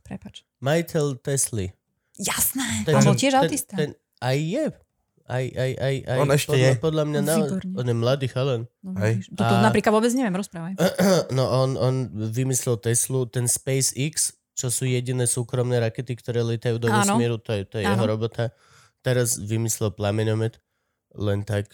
Prepač. 0.00 0.46
Majiteľ 0.58 1.20
Tesly. 1.20 1.68
Jasné, 2.16 2.82
Ten, 2.82 2.94
on 2.94 3.02
bol 3.04 3.14
tiež 3.14 3.30
ten, 3.30 3.40
autista. 3.40 3.74
Ten, 3.74 3.90
aj 4.18 4.38
je. 4.38 4.64
Aj, 5.28 5.44
aj, 5.44 5.72
aj, 5.76 5.96
aj. 6.08 6.18
On 6.18 6.28
ešte 6.32 6.48
podľa, 6.48 6.64
je. 6.64 6.72
Podľa 6.80 7.04
mňa, 7.04 7.20
na, 7.20 7.34
on 7.76 7.84
je 7.84 7.94
mladý 7.94 8.26
chalan. 8.26 8.64
No. 8.80 8.96
Toto 9.28 9.44
A- 9.52 9.60
napríklad 9.60 9.92
vôbec 9.92 10.08
neviem, 10.10 10.32
rozprávaj. 10.32 10.80
No 11.36 11.44
on, 11.44 11.76
on 11.76 11.94
vymyslel 12.26 12.78
Teslu, 12.78 13.26
ten 13.26 13.44
SpaceX, 13.44 14.32
čo 14.58 14.68
sú 14.68 14.84
jediné 14.84 15.24
súkromné 15.24 15.78
rakety, 15.78 16.12
ktoré 16.12 16.42
lietajú 16.42 16.76
do 16.76 16.90
Áno. 16.90 16.98
vesmíru, 16.98 17.38
to 17.38 17.54
je, 17.54 17.62
to 17.62 17.78
je 17.78 17.86
jeho 17.86 18.02
robota. 18.04 18.50
Teraz 18.98 19.38
vymyslel 19.38 19.94
plameňomet, 19.94 20.58
len 21.14 21.40
tak, 21.42 21.70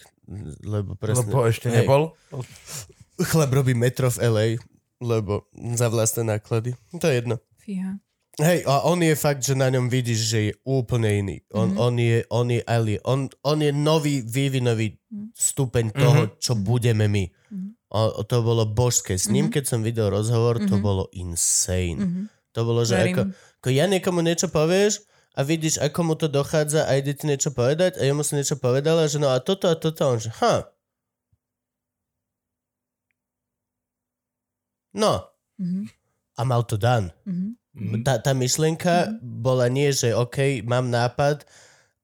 lebo 0.61 0.93
presne... 0.93 1.25
Lebo 1.25 1.41
ešte 1.43 1.67
Hej. 1.67 1.81
nebol. 1.81 2.13
Chlap 3.17 3.49
robí 3.51 3.73
metro 3.73 4.05
v 4.07 4.21
LA, 4.21 4.47
lebo 4.99 5.49
za 5.73 5.87
vlastné 5.87 6.29
náklady. 6.29 6.77
To 6.93 7.05
je 7.05 7.15
jedno. 7.15 7.35
Fíha. 7.57 7.97
Hej, 8.35 8.67
a 8.67 8.83
on 8.83 8.99
je 8.99 9.15
fakt, 9.15 9.39
že 9.39 9.55
na 9.55 9.71
ňom 9.71 9.87
vidíš, 9.87 10.19
že 10.21 10.39
je 10.41 10.53
úplne 10.61 11.07
iný. 11.09 11.37
On, 11.49 11.65
Mhm. 11.65 11.77
on, 11.79 11.93
je, 11.97 12.17
on 12.29 12.47
je 12.49 12.61
alien. 12.61 12.99
On, 13.01 13.19
on 13.41 13.57
je 13.57 13.71
nový 13.71 14.19
vývinový 14.19 14.99
Mhm. 15.07 15.31
stupeň 15.31 15.85
toho, 15.89 16.21
čo 16.35 16.53
budeme 16.53 17.07
my. 17.07 17.25
Mhm. 17.49 17.67
O, 17.87 18.21
to 18.21 18.43
bolo 18.43 18.67
božské. 18.67 19.15
S 19.15 19.25
ním, 19.25 19.47
Mhm. 19.47 19.53
keď 19.53 19.63
som 19.65 19.79
videl 19.79 20.11
rozhovor, 20.11 20.59
to 20.59 20.75
Mhm. 20.75 20.83
bolo 20.83 21.07
insane. 21.13 21.95
Mhm. 21.97 22.21
To 22.55 22.63
bolo, 22.63 22.81
že 22.81 22.95
Verím. 22.95 23.11
ako, 23.11 23.21
ako 23.59 23.69
ja 23.69 23.85
niekomu 23.85 24.19
niečo 24.21 24.47
povieš 24.47 25.03
a 25.31 25.43
vidíš, 25.43 25.77
ako 25.77 25.99
mu 26.01 26.13
to 26.15 26.27
dochádza 26.27 26.87
a 26.87 26.95
ide 26.95 27.11
ti 27.11 27.27
niečo 27.27 27.51
povedať 27.51 27.99
a 27.99 28.01
jemu 28.01 28.23
si 28.23 28.33
niečo 28.33 28.55
povedala, 28.55 29.05
že 29.05 29.19
no 29.19 29.27
a 29.27 29.37
toto 29.37 29.67
a 29.67 29.75
toto, 29.75 29.99
a 30.01 30.09
on 30.09 30.17
že 30.17 30.31
ha. 30.39 30.71
No, 34.93 35.27
Mhm. 35.59 35.91
a 36.37 36.41
mal 36.43 36.63
to 36.63 36.77
dan. 36.77 37.11
Mhm. 37.27 37.59
Tá, 38.01 38.15
tá 38.17 38.31
myšlienka 38.31 39.19
bola 39.19 39.67
nie, 39.67 39.91
že 39.91 40.15
OK, 40.15 40.63
mám 40.63 40.87
nápad 40.87 41.43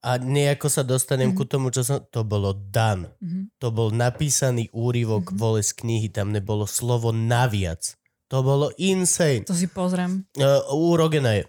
a 0.03 0.19
nejako 0.19 0.67
sa 0.67 0.83
dostanem 0.83 1.31
Mhm. 1.31 1.37
ku 1.37 1.47
tomu, 1.47 1.71
čo 1.71 1.87
som... 1.87 2.03
To 2.11 2.27
bolo 2.27 2.51
dan. 2.51 3.07
Mhm. 3.23 3.55
To 3.59 3.71
bol 3.71 3.87
napísaný 3.89 4.67
úryvok 4.73 5.31
Mhm. 5.31 5.37
vole 5.39 5.63
z 5.63 5.71
knihy, 5.73 6.11
tam 6.11 6.35
nebolo 6.35 6.67
slovo 6.67 7.15
naviac. 7.15 7.95
To 8.31 8.39
bolo 8.39 8.71
insane. 8.77 9.43
To 9.43 9.53
si 9.53 9.67
pozriem. 9.67 10.23
Uh, 10.33 10.63
u 10.71 10.95
Rogana 10.95 11.35
je. 11.35 11.43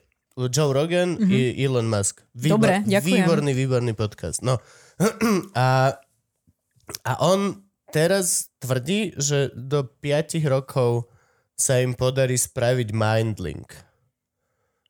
Joe 0.48 0.72
Rogan 0.72 1.14
Mhm. 1.14 1.28
i 1.28 1.40
Elon 1.56 1.86
Musk. 1.86 2.24
Dobre, 2.32 2.82
ďakujem. 2.82 3.04
Výborný, 3.22 3.52
výborný 3.52 3.92
podcast. 3.92 4.40
No. 4.40 4.58
a, 5.54 5.94
a 7.00 7.12
on 7.22 7.60
teraz 7.88 8.48
tvrdí, 8.56 9.12
že 9.14 9.52
do 9.52 9.84
5 9.84 10.02
rokov 10.46 11.06
sa 11.54 11.78
im 11.78 11.92
podarí 11.92 12.34
spraviť 12.34 12.90
mindlink. 12.90 13.70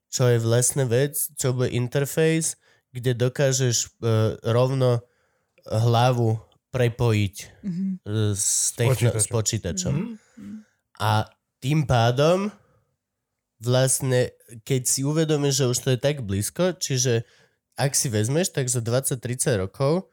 čo 0.08 0.28
je 0.28 0.36
vlastne 0.38 0.84
vec, 0.84 1.16
čo 1.34 1.52
bude 1.52 1.68
interface, 1.70 2.60
kde 2.90 3.16
dokážeš 3.18 3.96
uh, 3.98 4.36
rovno 4.44 5.00
hlavu 5.64 6.36
prepojiť 6.70 7.36
Mhm. 7.60 7.84
uh, 8.02 8.32
s, 8.32 8.72
techno- 8.72 9.12
s 9.12 9.26
počítačom. 9.26 9.92
Mhm. 9.92 10.54
A 10.98 11.26
tým 11.62 11.86
pádom 11.86 12.50
vlastne, 13.56 14.34
keď 14.62 14.82
si 14.82 15.00
uvedomíš, 15.02 15.54
že 15.56 15.70
už 15.70 15.78
to 15.78 15.88
je 15.90 15.98
tak 15.98 16.20
blízko, 16.20 16.74
čiže 16.74 17.22
ak 17.74 17.94
si 17.94 18.10
vezmeš, 18.10 18.50
tak 18.50 18.66
za 18.66 18.82
20-30 18.82 19.22
rokov 19.60 20.10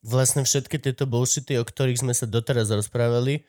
vlastne 0.00 0.44
všetky 0.44 0.76
tieto 0.78 1.04
bullshity, 1.04 1.56
o 1.56 1.64
ktorých 1.64 1.98
sme 1.98 2.12
sa 2.12 2.24
doteraz 2.24 2.68
rozprávali, 2.68 3.44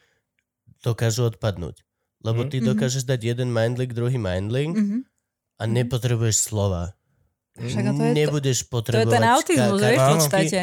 dokážu 0.82 1.28
odpadnúť. 1.28 1.84
Lebo 2.22 2.46
ty 2.46 2.60
Mhm. 2.60 2.66
dokážeš 2.72 3.04
dať 3.04 3.20
jeden 3.26 3.50
mindlink, 3.50 3.92
druhý 3.92 4.16
mindlink 4.16 4.74
Mhm. 4.74 4.98
a 5.58 5.64
nepotrebuješ 5.66 6.38
slova. 6.42 6.96
Však 7.54 7.84
to 7.86 8.02
je 8.02 8.12
to- 8.12 8.16
Nebudeš 8.16 8.60
To 8.60 8.64
je 8.64 8.72
potrebovať 8.72 9.12
ten 9.12 9.26
autizmus, 9.28 9.76
ka- 9.76 9.86
vieš, 9.86 9.92
v 9.92 10.00
kartičky, 10.00 10.24
podstate. 10.24 10.62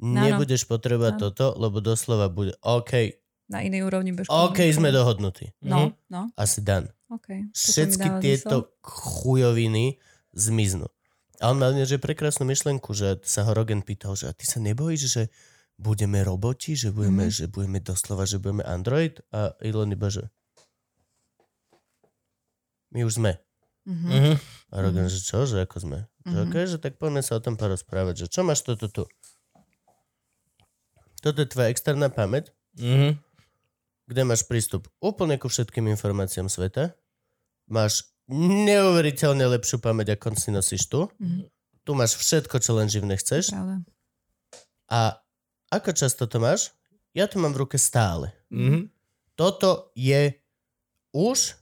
Nebudeš 0.00 0.62
potrebovať 0.64 1.12
Áno. 1.12 1.22
toto, 1.22 1.46
lebo 1.54 1.76
doslova 1.78 2.26
bude 2.28 2.56
OK, 2.58 2.92
Na 3.50 3.60
inej 3.60 3.82
úrovni 3.82 4.14
bežku. 4.14 4.30
OK, 4.30 4.62
sme 4.70 4.88
dohodnutí. 4.88 5.50
No, 5.60 5.90
no, 6.06 6.30
Asi 6.38 6.62
dan. 6.62 6.86
OK. 7.10 7.26
Toto 7.26 7.34
mi 7.34 7.50
všetky 7.50 8.08
tieto 8.22 8.56
zmysel. 8.62 8.80
chujoviny 8.80 9.84
zmiznú. 10.30 10.86
A 11.40 11.50
on 11.50 11.58
mal 11.58 11.74
že 11.74 11.98
prekrásnu 11.98 12.46
myšlenku, 12.46 12.94
že 12.94 13.18
sa 13.26 13.42
ho 13.42 13.50
Rogan 13.50 13.82
pýtal, 13.82 14.14
že 14.14 14.28
a 14.28 14.32
ty 14.32 14.46
sa 14.46 14.60
nebojíš, 14.60 15.02
že 15.04 15.22
budeme 15.74 16.20
roboti, 16.20 16.76
že 16.76 16.92
budeme, 16.92 17.26
Mhm. 17.26 17.32
že 17.32 17.44
budeme 17.48 17.80
doslova, 17.80 18.22
že 18.22 18.36
budeme 18.36 18.62
Android 18.62 19.18
a 19.30 19.56
Elon 19.58 19.90
iba, 19.90 20.06
že 20.06 20.28
my 22.90 23.02
už 23.02 23.18
sme. 23.18 23.32
Mhm. 23.82 24.06
Mhm. 24.06 24.32
A 24.70 24.76
Rogan, 24.78 25.08
že 25.08 25.18
čo, 25.18 25.42
že 25.42 25.58
ako 25.58 25.76
sme? 25.80 25.98
Že 26.22 26.36
Mhm. 26.36 26.44
okay, 26.46 26.64
že 26.68 26.76
tak 26.76 27.00
poďme 27.00 27.24
sa 27.24 27.34
o 27.34 27.42
tom 27.42 27.56
porozprávať, 27.56 28.14
že 28.14 28.26
čo 28.28 28.44
máš 28.44 28.60
toto 28.60 28.86
tu? 28.86 29.04
Toto 31.18 31.38
je 31.38 31.48
tvoja 31.48 31.68
externá 31.68 32.08
pamäť, 32.08 32.52
Mhm. 32.72 33.18
Kde 34.10 34.26
máš 34.26 34.42
prístup 34.42 34.90
úplne 34.98 35.38
ku 35.38 35.46
všetkým 35.46 35.86
informáciám 35.86 36.50
sveta. 36.50 36.98
Máš 37.70 38.10
neuveriteľne 38.26 39.46
lepšiu 39.54 39.78
pamäť, 39.78 40.18
ako 40.18 40.34
si 40.34 40.50
nosíš 40.50 40.90
tu. 40.90 41.06
Mhm. 41.22 41.46
Tu 41.80 41.90
máš 41.94 42.18
všetko, 42.18 42.58
čo 42.58 42.74
len 42.74 42.90
živne 42.90 43.14
chceš. 43.14 43.54
Pravda. 43.54 43.86
A 44.90 45.00
ako 45.70 45.90
často 45.94 46.26
to 46.26 46.42
máš? 46.42 46.74
Ja 47.14 47.30
to 47.30 47.38
mám 47.38 47.54
v 47.54 47.62
ruke 47.62 47.78
stále. 47.78 48.34
Mhm. 48.50 48.90
Toto 49.38 49.94
je 49.94 50.34
už 51.10 51.54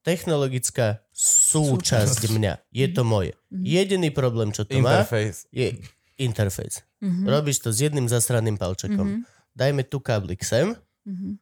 technologická 0.00 1.04
súčasť 1.12 2.28
mňa. 2.30 2.54
Je 2.72 2.86
to 2.88 3.02
moje. 3.04 3.32
Mhm. 3.50 3.64
Jediný 3.64 4.08
problém, 4.12 4.52
čo 4.52 4.64
to 4.64 4.76
má, 4.80 5.04
Interface. 5.04 5.48
je 5.52 5.76
interface. 6.16 6.84
Mhm. 7.00 7.24
Robíš 7.24 7.60
to 7.60 7.72
s 7.72 7.80
jedným 7.80 8.04
zasraným 8.04 8.56
palčekom. 8.56 9.06
Mhm. 9.06 9.20
Dajme 9.52 9.82
tu 9.84 9.98
káblik 9.98 10.44
sem, 10.44 10.76
Mhm. 11.00 11.40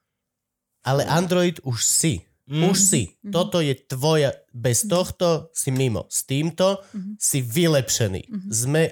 Ale 0.85 1.05
Android 1.05 1.61
už 1.63 1.79
si. 1.85 2.15
Mhm. 2.49 2.65
Už 2.71 2.77
si. 2.81 3.03
Mhm. 3.23 3.33
Toto 3.33 3.61
je 3.61 3.75
tvoja. 3.77 4.33
Bez 4.57 4.89
tohto 4.89 5.53
si 5.53 5.69
mimo. 5.69 6.09
S 6.09 6.25
týmto 6.25 6.81
Mhm. 6.97 7.21
si 7.21 7.45
vylepšený. 7.45 8.23
Mhm. 8.29 8.49
Sme 8.49 8.83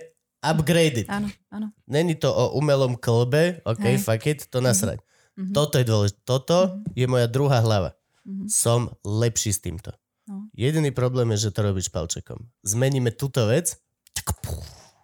upgraded. 0.44 1.08
Áno, 1.08 1.32
áno. 1.50 1.72
Není 1.88 2.20
to 2.20 2.30
o 2.30 2.54
umelom 2.54 2.94
klbe, 2.94 3.64
ok, 3.64 3.82
Hej. 3.82 3.98
fuck 3.98 4.22
it, 4.28 4.40
to 4.52 4.60
nasrať. 4.60 5.00
Mhm. 5.36 5.52
Toto 5.56 5.80
je 5.80 5.86
dôležité. 5.88 6.20
Toto 6.22 6.56
je 6.92 7.06
moja 7.08 7.26
druhá 7.26 7.60
hlava. 7.60 7.96
Mhm. 8.28 8.46
Som 8.46 8.92
lepší 9.02 9.56
s 9.56 9.60
týmto. 9.60 9.90
No. 10.26 10.50
Jediný 10.58 10.90
problém 10.90 11.30
je, 11.38 11.46
že 11.48 11.54
to 11.54 11.62
robíš 11.62 11.86
palčekom. 11.88 12.50
Zmeníme 12.66 13.14
túto 13.14 13.46
vec. 13.46 13.78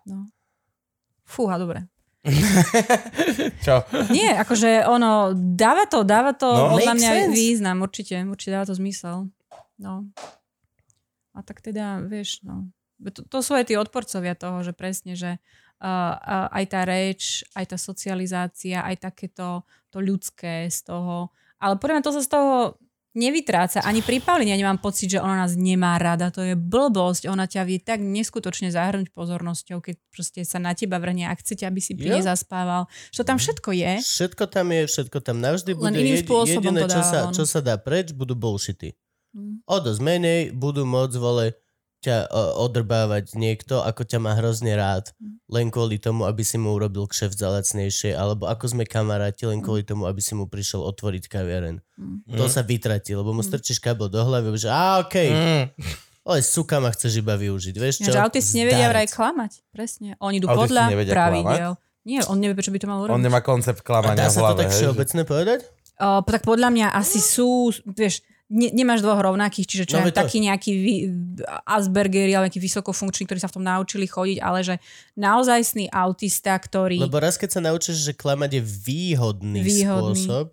No. 0.03 0.27
Fúha, 1.23 1.55
dobre. 1.57 1.87
Čo? 3.67 3.83
Nie, 4.15 4.39
akože 4.39 4.87
ono, 4.87 5.35
dáva 5.35 5.91
to, 5.91 6.07
dáva 6.07 6.31
to 6.35 6.47
No. 6.47 6.79
podľa 6.79 6.95
mňa 6.95 7.11
sense. 7.27 7.35
význam, 7.35 7.83
určite, 7.83 8.15
určite 8.23 8.53
dáva 8.55 8.67
to 8.69 8.79
zmysel. 8.79 9.27
No. 9.79 10.07
A 11.35 11.39
tak 11.43 11.65
teda, 11.65 11.99
vieš, 12.05 12.45
no. 12.47 12.71
To, 13.03 13.27
to 13.27 13.39
sú 13.43 13.59
aj 13.59 13.67
tí 13.67 13.75
odporcovia 13.75 14.39
toho, 14.39 14.63
že 14.63 14.71
presne, 14.71 15.19
že 15.19 15.43
uh, 15.83 16.15
uh, 16.15 16.47
aj 16.55 16.65
tá 16.71 16.81
reč, 16.87 17.43
aj 17.59 17.75
tá 17.75 17.77
socializácia, 17.81 18.87
aj 18.87 19.11
takéto 19.11 19.67
to 19.91 19.99
ľudské 19.99 20.71
z 20.71 20.87
toho. 20.87 21.35
Ale 21.59 21.75
podľa 21.83 21.95
mňa 21.99 22.07
to 22.07 22.15
sa 22.15 22.23
z 22.23 22.31
toho 22.31 22.55
nevytráca. 23.13 23.85
Ani 23.85 24.01
pri 24.01 24.19
Pauline 24.19 24.53
ja 24.53 24.59
nemám 24.59 24.81
pocit, 24.81 25.13
že 25.13 25.19
ona 25.21 25.45
nás 25.45 25.57
nemá 25.57 25.97
rada. 26.01 26.33
To 26.33 26.41
je 26.45 26.57
blbosť. 26.57 27.29
Ona 27.29 27.45
ťa 27.49 27.63
vie 27.69 27.79
tak 27.79 28.01
neskutočne 28.01 28.73
zahrnúť 28.73 29.13
pozornosťou, 29.13 29.79
keď 29.81 29.95
proste 30.09 30.41
sa 30.45 30.57
na 30.61 30.73
teba 30.73 30.97
vrhne 31.01 31.29
a 31.29 31.35
chcete, 31.37 31.65
aby 31.65 31.81
si 31.81 31.93
nej 31.97 32.25
zaspával. 32.25 32.89
Čo 33.13 33.23
tam 33.25 33.37
všetko 33.37 33.71
je. 33.73 33.93
Všetko 34.01 34.45
tam 34.49 34.67
je, 34.73 34.83
všetko 34.89 35.19
tam 35.21 35.37
navždy 35.41 35.73
Len 35.73 35.79
bude. 35.79 36.01
iným 36.01 36.17
Jedi- 36.19 36.27
spôsobom 36.27 36.73
jediné, 36.73 36.81
to 36.85 36.89
čo 36.89 37.01
dáva 37.01 37.13
sa, 37.13 37.19
on. 37.29 37.33
čo 37.37 37.45
sa 37.45 37.61
dá 37.61 37.75
preč, 37.77 38.13
budú 38.17 38.33
bullshity. 38.33 38.97
Mm. 39.33 39.65
O 39.65 39.77
dosť 39.81 40.01
menej 40.05 40.41
budú 40.53 40.85
môcť 40.85 41.17
vole 41.17 41.57
ťa 42.03 42.27
o, 42.27 42.67
odrbávať 42.67 43.33
niekto, 43.35 43.79
ako 43.79 44.03
ťa 44.03 44.19
má 44.19 44.35
hrozne 44.35 44.75
rád, 44.75 45.15
Mm. 45.15 45.39
len 45.47 45.67
kvôli 45.69 45.97
tomu, 45.97 46.27
aby 46.27 46.43
si 46.43 46.59
mu 46.59 46.75
urobil 46.75 47.07
kšeft 47.07 47.35
za 47.35 47.47
lacnejšie, 47.49 48.11
alebo 48.13 48.45
ako 48.45 48.67
sme 48.69 48.83
kamaráti, 48.85 49.47
len 49.47 49.59
Mm. 49.59 49.65
kvôli 49.65 49.83
tomu, 49.83 50.05
aby 50.05 50.19
si 50.19 50.35
mu 50.35 50.45
prišiel 50.45 50.83
otvoriť 50.83 51.25
kaviareň. 51.25 51.79
Mm. 51.79 52.35
To 52.35 52.45
sa 52.47 52.61
vytratí, 52.61 53.15
lebo 53.15 53.31
mu 53.31 53.41
Mm. 53.41 53.49
strčíš 53.49 53.79
kabel 53.79 54.07
do 54.07 54.19
hlavy, 54.19 54.51
že 54.57 54.67
a 54.67 55.01
okej, 55.01 55.31
Mm. 55.31 55.65
ale 56.23 56.39
suka 56.41 56.77
ma 56.77 56.91
chceš 56.91 57.19
iba 57.19 57.35
využiť, 57.35 57.75
vieš 57.75 58.03
čo? 58.03 58.11
Že 58.11 58.19
autisti 58.21 58.59
nevedia 58.59 58.91
vraj 58.91 59.07
klamať. 59.07 59.63
Presne. 59.71 60.19
Oni 60.19 60.37
idú 60.37 60.47
podľa 60.47 60.91
pravidel. 61.07 61.79
Nie, 62.03 62.19
on 62.27 62.43
nevie, 62.43 62.59
prečo 62.59 62.75
by 62.75 62.83
to 62.83 62.91
mal 62.91 62.99
urobiť. 62.99 63.15
On 63.15 63.23
nemá 63.23 63.39
koncept 63.41 63.79
A 63.79 63.87
klamania 63.87 64.27
dá 64.27 64.27
v 64.27 64.35
sa 64.35 64.51
to 64.51 64.59
tak 64.59 64.67
hej, 64.67 64.75
že- 64.75 64.79
všeobecne 64.83 65.23
povedať? 65.23 65.61
Uh, 66.03 66.19
tak 66.19 66.43
podľa 66.43 66.75
mňa 66.75 66.87
asi 66.91 67.23
sú, 67.23 67.71
vieš, 67.87 68.27
ne, 68.53 68.69
nemáš 68.71 69.01
dvoch 69.01 69.17
rovnakých, 69.19 69.67
čiže 69.67 69.85
čo 69.89 69.97
No, 69.99 70.13
to- 70.13 70.21
taký 70.21 70.45
nejaký 70.45 70.71
vy, 70.77 70.95
Aspergeri, 71.65 72.37
ale 72.37 72.53
nejaký 72.53 72.61
vysokofunkčný, 72.61 73.25
ktorí 73.25 73.41
sa 73.41 73.49
v 73.49 73.57
tom 73.57 73.65
naučili 73.65 74.05
chodiť, 74.05 74.39
ale 74.39 74.61
že 74.61 74.75
naozajstný 75.17 75.89
autista, 75.89 76.53
ktorý... 76.53 77.01
Lebo 77.01 77.17
raz, 77.17 77.41
keď 77.41 77.51
sa 77.57 77.61
naučíš, 77.65 78.05
že 78.05 78.13
klamať 78.13 78.61
je 78.61 78.63
výhodný, 78.63 79.61
Výhodný. 79.65 80.21
spôsob, 80.21 80.53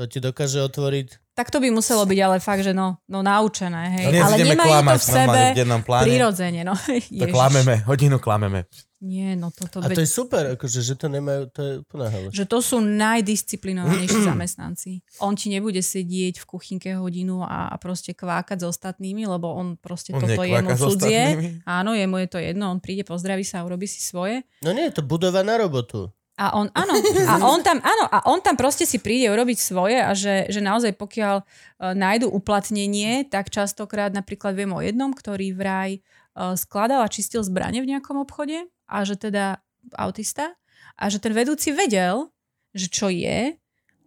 to 0.00 0.08
ti 0.08 0.16
dokáže 0.16 0.64
otvoriť... 0.64 1.36
Tak 1.36 1.52
to 1.52 1.60
by 1.60 1.68
muselo 1.68 2.08
byť 2.08 2.18
ale 2.24 2.36
fakt, 2.40 2.64
že 2.64 2.72
no, 2.72 2.96
no 3.04 3.20
naučené, 3.20 4.00
hej. 4.00 4.04
Dnes 4.08 4.24
ale 4.24 4.36
nemajú 4.40 4.68
klamať 4.72 4.96
to 4.96 5.00
v 5.00 5.04
sebe 5.04 5.40
normálne 5.68 6.04
v 6.04 6.08
prirodzene, 6.08 6.60
no. 6.64 6.74
To 7.20 7.26
klameme, 7.28 7.74
hodinu 7.84 8.16
klameme. 8.16 8.64
Nie, 9.00 9.32
no 9.36 9.48
toto... 9.52 9.80
A 9.80 9.88
to 9.92 10.04
je 10.04 10.08
super, 10.08 10.56
akože, 10.56 10.80
že 10.84 10.96
to 10.96 11.08
nemajú, 11.08 11.48
to 11.52 11.60
je 11.64 11.72
úplná 11.80 12.12
halus. 12.12 12.32
že 12.36 12.44
to 12.44 12.60
sú 12.60 12.80
najdisciplinovanejší 12.80 14.20
zamestnanci. 14.32 15.04
On 15.20 15.36
ti 15.36 15.52
nebude 15.52 15.80
sedieť 15.80 16.40
v 16.40 16.48
kuchynke 16.48 16.96
hodinu 16.96 17.44
a, 17.44 17.72
a 17.72 17.76
proste 17.76 18.16
kvákať 18.16 18.64
s 18.64 18.76
ostatnými, 18.76 19.24
lebo 19.24 19.52
on 19.52 19.80
proste 19.80 20.16
On 20.16 20.20
toto 20.20 20.44
je 20.44 20.52
mu 20.52 20.64
nekváka 20.64 20.76
s 20.76 20.84
cudzie. 20.96 21.24
Áno, 21.64 21.96
je 21.96 22.04
mu 22.08 22.20
je 22.20 22.28
to 22.28 22.40
jedno, 22.40 22.72
on 22.72 22.80
príde, 22.80 23.04
pozdraví 23.04 23.44
sa 23.44 23.60
a 23.60 23.66
urobí 23.68 23.88
si 23.88 24.00
svoje. 24.04 24.44
No 24.64 24.72
nie, 24.72 24.88
je 24.88 25.00
to 25.00 25.04
budova 25.04 25.40
na 25.40 25.60
robotu. 25.60 26.12
A 26.40 26.56
on, 26.56 26.72
áno, 26.72 26.96
a 27.28 27.36
on 27.52 27.60
tam, 27.60 27.84
áno, 27.84 28.08
a 28.08 28.24
on 28.32 28.40
tam 28.40 28.56
proste 28.56 28.88
si 28.88 28.96
príde 28.96 29.28
urobiť 29.28 29.58
svoje 29.60 30.00
a 30.00 30.16
že, 30.16 30.48
že 30.48 30.64
naozaj 30.64 30.96
pokiaľ 30.96 31.44
uh, 31.44 31.92
nájdu 31.92 32.32
uplatnenie, 32.32 33.28
tak 33.28 33.52
častokrát 33.52 34.08
napríklad 34.16 34.56
viem 34.56 34.72
o 34.72 34.80
jednom, 34.80 35.12
ktorý 35.12 35.52
vraj 35.52 36.00
uh, 36.32 36.56
skladal 36.56 37.04
a 37.04 37.12
čistil 37.12 37.44
zbranie 37.44 37.84
v 37.84 37.92
nejakom 37.92 38.16
obchode 38.16 38.64
a 38.88 38.96
že 39.04 39.20
teda 39.20 39.60
autista 40.00 40.56
a 40.96 41.12
že 41.12 41.20
ten 41.20 41.36
vedúci 41.36 41.76
vedel, 41.76 42.32
že 42.72 42.88
čo 42.88 43.12
je, 43.12 43.60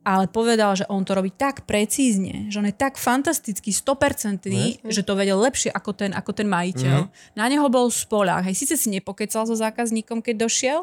ale 0.03 0.25
povedal, 0.27 0.75
že 0.75 0.89
on 0.91 1.07
to 1.07 1.15
robí 1.15 1.31
tak 1.31 1.63
precízne, 1.63 2.51
že 2.51 2.59
on 2.59 2.67
je 2.67 2.75
tak 2.75 2.99
fantastický, 2.99 3.71
100%, 3.71 4.43
Jasne. 4.51 4.91
že 4.91 5.01
to 5.05 5.15
vedel 5.15 5.39
lepšie 5.39 5.71
ako 5.71 5.95
ten, 5.95 6.11
ako 6.11 6.35
ten 6.35 6.49
majiteľ. 6.51 7.07
Na 7.39 7.47
neho 7.47 7.63
bol 7.71 7.87
spolách. 7.87 8.43
Hej, 8.51 8.67
síce 8.67 8.75
si 8.75 8.91
nepokecal 8.91 9.47
so 9.47 9.55
zákazníkom, 9.55 10.19
keď 10.19 10.43
došiel, 10.43 10.79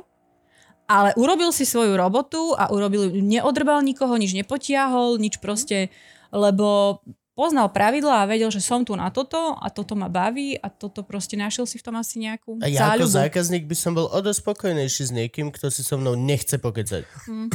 ale 0.91 1.15
urobil 1.15 1.55
si 1.55 1.63
svoju 1.63 1.95
robotu 1.95 2.59
a 2.59 2.67
urobil, 2.75 3.15
neodrbal 3.15 3.79
nikoho, 3.87 4.19
nič 4.19 4.35
nepotiahol, 4.35 5.23
nič 5.23 5.39
proste, 5.39 5.95
lebo 6.35 6.99
poznal 7.39 7.71
pravidla 7.71 8.27
a 8.27 8.29
vedel, 8.29 8.51
že 8.51 8.59
som 8.59 8.83
tu 8.83 8.93
na 8.99 9.09
toto 9.09 9.55
a 9.55 9.71
toto 9.71 9.95
ma 9.95 10.11
baví 10.11 10.59
a 10.59 10.67
toto 10.67 11.07
proste 11.07 11.39
našiel 11.39 11.65
si 11.65 11.79
v 11.79 11.87
tom 11.87 11.95
asi 11.97 12.21
nejakú 12.21 12.59
A 12.59 12.67
ja 12.67 12.93
ako 12.93 13.07
záľubu. 13.07 13.17
zákazník 13.17 13.65
by 13.71 13.77
som 13.79 13.97
bol 13.97 14.11
o 14.11 14.19
dosť 14.19 14.45
spokojnejší 14.45 15.03
s 15.09 15.13
niekým, 15.15 15.55
kto 15.55 15.71
si 15.71 15.87
so 15.87 15.95
mnou 15.97 16.19
nechce 16.19 16.59
pokecať. 16.59 17.07
Mm. 17.31 17.49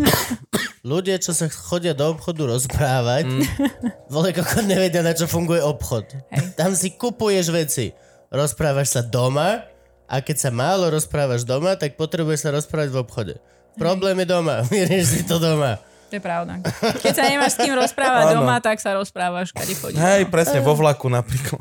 Ľudia, 0.90 1.22
čo 1.22 1.36
sa 1.36 1.46
chodia 1.52 1.92
do 1.92 2.08
obchodu 2.08 2.50
rozprávať, 2.50 3.30
vole, 4.14 4.32
ako 4.32 4.64
nevedia, 4.64 5.04
na 5.04 5.12
čo 5.12 5.28
funguje 5.28 5.60
obchod. 5.60 6.16
Hej. 6.32 6.56
Tam 6.58 6.72
si 6.72 6.96
kupuješ 6.96 7.46
veci. 7.52 7.92
Rozprávaš 8.32 8.98
sa 8.98 9.02
doma 9.06 9.75
a 10.06 10.22
keď 10.22 10.36
sa 10.38 10.50
málo 10.50 10.88
rozprávaš 10.88 11.42
doma, 11.42 11.74
tak 11.74 11.94
potrebuješ 11.94 12.46
sa 12.46 12.50
rozprávať 12.54 12.90
v 12.90 12.98
obchode. 12.98 13.34
Problém 13.76 14.16
je 14.22 14.26
doma. 14.26 14.62
Vyrieš 14.72 15.06
si 15.06 15.22
to 15.22 15.36
doma. 15.36 15.78
To 16.08 16.14
je 16.14 16.22
pravda. 16.22 16.62
Keď 17.02 17.12
sa 17.12 17.24
nemáš 17.26 17.58
s 17.58 17.60
kým 17.60 17.74
rozprávať 17.74 18.38
doma, 18.38 18.62
tak 18.62 18.78
sa 18.78 18.94
rozprávaš, 18.94 19.50
kade 19.50 19.74
chodíš. 19.74 19.98
Hej, 19.98 20.30
presne, 20.30 20.62
vo 20.62 20.78
vlaku 20.78 21.10
napríklad. 21.10 21.60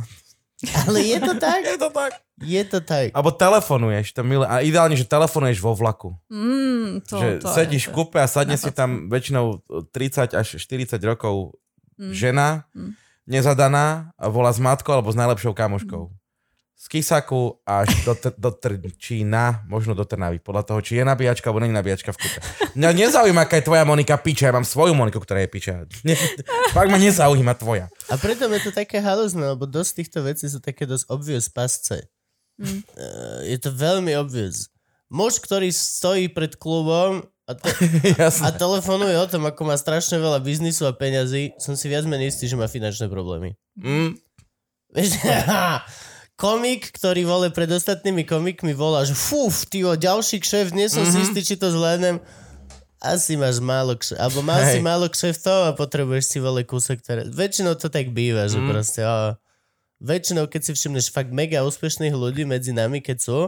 Ale 0.85 1.01
je 1.01 1.17
to 1.19 1.33
tak? 1.35 1.61
Je 1.73 1.77
to 1.77 1.89
tak. 1.91 2.11
Je 2.39 2.63
to 2.63 2.79
tak. 2.79 3.07
Alebo 3.11 3.31
telefonuješ, 3.31 4.11
to 4.11 4.21
milé. 4.23 4.43
A 4.47 4.59
ideálne, 4.59 4.95
že 4.95 5.03
telefonuješ 5.03 5.59
vo 5.59 5.71
vlaku. 5.75 6.15
Mm, 6.27 7.03
to, 7.03 7.15
že 7.15 7.27
to 7.43 7.47
sedíš 7.51 7.85
je, 7.85 7.89
v 7.89 7.93
kúpe 7.95 8.17
a 8.19 8.27
sadne 8.27 8.55
si 8.55 8.71
tam 8.71 9.07
väčšinou 9.07 9.63
30 9.91 10.35
až 10.35 10.47
40 10.55 10.95
rokov 11.03 11.55
Mm. 11.95 12.11
žena, 12.11 12.47
Mm. 12.75 12.91
nezadaná, 13.23 14.11
a 14.19 14.27
volá 14.27 14.51
s 14.51 14.59
matkou 14.59 14.91
alebo 14.91 15.07
s 15.07 15.15
najlepšou 15.15 15.55
kamoškou. 15.55 16.11
Z 16.75 16.91
Kisaku 16.91 17.63
až 17.63 17.87
do, 18.03 18.13
Tr- 18.13 18.35
do 18.35 18.51
Trčína, 18.51 19.63
možno 19.71 19.95
do 19.95 20.03
Trnavy, 20.03 20.43
podľa 20.43 20.63
toho, 20.67 20.79
či 20.83 20.99
je 20.99 21.07
nabíjačka 21.07 21.47
alebo 21.47 21.63
není 21.63 21.71
nabíjačka 21.71 22.11
v 22.11 22.19
kúpe. 22.19 22.39
Mňa 22.75 22.89
nezaujíma, 22.91 23.47
aká 23.47 23.63
je 23.63 23.65
tvoja 23.71 23.87
Monika 23.87 24.19
piča, 24.19 24.51
ja 24.51 24.53
mám 24.53 24.67
svoju 24.67 24.91
Moniku, 24.91 25.23
ktorá 25.23 25.39
je 25.47 25.49
piča. 25.49 25.87
Ne, 26.03 26.19
fakt 26.75 26.91
ma 26.91 26.99
nezaujíma 26.99 27.55
tvoja. 27.55 27.87
A 28.11 28.19
preto 28.19 28.51
je 28.51 28.59
to 28.59 28.71
také 28.75 28.99
halúzne, 28.99 29.55
lebo 29.55 29.63
dosť 29.63 29.91
týchto 30.03 30.19
vecí 30.27 30.51
sú 30.51 30.59
také 30.59 30.83
dosť 30.83 31.07
obvious 31.07 31.47
pasce. 31.47 32.11
Mm. 32.59 32.83
Uh, 32.91 33.39
je 33.47 33.57
to 33.59 33.71
veľmi 33.71 34.11
obvious. 34.19 34.67
Muž, 35.07 35.39
ktorý 35.39 35.71
stojí 35.71 36.27
pred 36.27 36.59
klubom 36.59 37.23
a, 37.47 37.51
te- 37.55 37.71
a 38.45 38.49
telefonuje 38.51 39.15
o 39.15 39.27
tom, 39.31 39.47
ako 39.47 39.63
má 39.63 39.79
strašne 39.79 40.19
veľa 40.19 40.43
biznisu 40.43 40.83
a 40.85 40.91
peňazí, 40.91 41.55
som 41.55 41.79
si 41.79 41.87
viac 41.87 42.03
menej 42.03 42.35
istý, 42.35 42.51
že 42.51 42.59
má 42.59 42.67
finančné 42.67 43.07
problémy. 43.07 43.55
Mm, 43.79 44.19
Vieš, 44.95 45.19
komik, 46.35 46.91
ktorý 46.91 47.23
vole 47.23 47.47
pred 47.51 47.67
ostatnými 47.71 48.27
komikmi 48.27 48.75
volá, 48.75 49.07
že 49.07 49.15
fúf, 49.15 49.63
ty 49.67 49.83
ďalší 49.83 50.43
kšeft, 50.43 50.75
nie 50.75 50.91
som 50.91 51.03
mm-hmm. 51.03 51.15
si 51.15 51.25
istý, 51.25 51.39
či 51.43 51.55
to 51.55 51.71
zvládnem. 51.71 52.19
Asi 52.99 53.39
máš 53.39 53.63
málo 53.63 53.95
kšeft, 53.95 54.19
alebo 54.19 54.39
mal 54.43 54.59
si 54.67 54.79
Hej. 54.79 54.83
málo 54.83 55.07
kšeftov 55.07 55.59
a 55.67 55.77
potrebuješ 55.77 56.25
si 56.25 56.37
vole 56.43 56.67
kúsok, 56.67 56.99
ktoré... 56.99 57.21
Väčšinou 57.27 57.79
to 57.79 57.87
tak 57.87 58.11
býva, 58.11 58.51
že 58.51 58.59
Mm. 58.59 58.67
proste, 58.71 59.01
o, 59.05 59.35
väčšinou, 60.03 60.49
keď 60.51 60.61
si 60.65 60.71
všimneš 60.75 61.13
fakt 61.13 61.31
mega 61.31 61.63
úspešných 61.63 62.15
ľudí 62.15 62.43
medzi 62.43 62.75
nami, 62.75 62.99
keď 62.99 63.17
sú, 63.21 63.39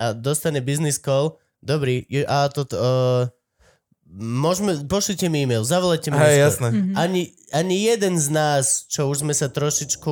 a 0.00 0.16
dostane 0.16 0.64
business 0.64 0.98
call, 0.98 1.38
dobrý, 1.62 2.08
a 2.26 2.48
toto, 2.48 2.74
uh, 2.76 3.22
môžeme, 4.06 4.86
pošlite 4.86 5.28
mi 5.28 5.44
e-mail, 5.44 5.66
zavolajte 5.66 6.08
mi 6.10 6.16
hej, 6.16 6.38
jasné. 6.48 6.68
Mhm. 6.72 6.94
Ani, 6.96 7.22
ani 7.52 7.76
jeden 7.84 8.14
z 8.16 8.26
nás, 8.32 8.86
čo 8.88 9.10
už 9.10 9.26
sme 9.26 9.34
sa 9.36 9.50
trošičku 9.52 10.10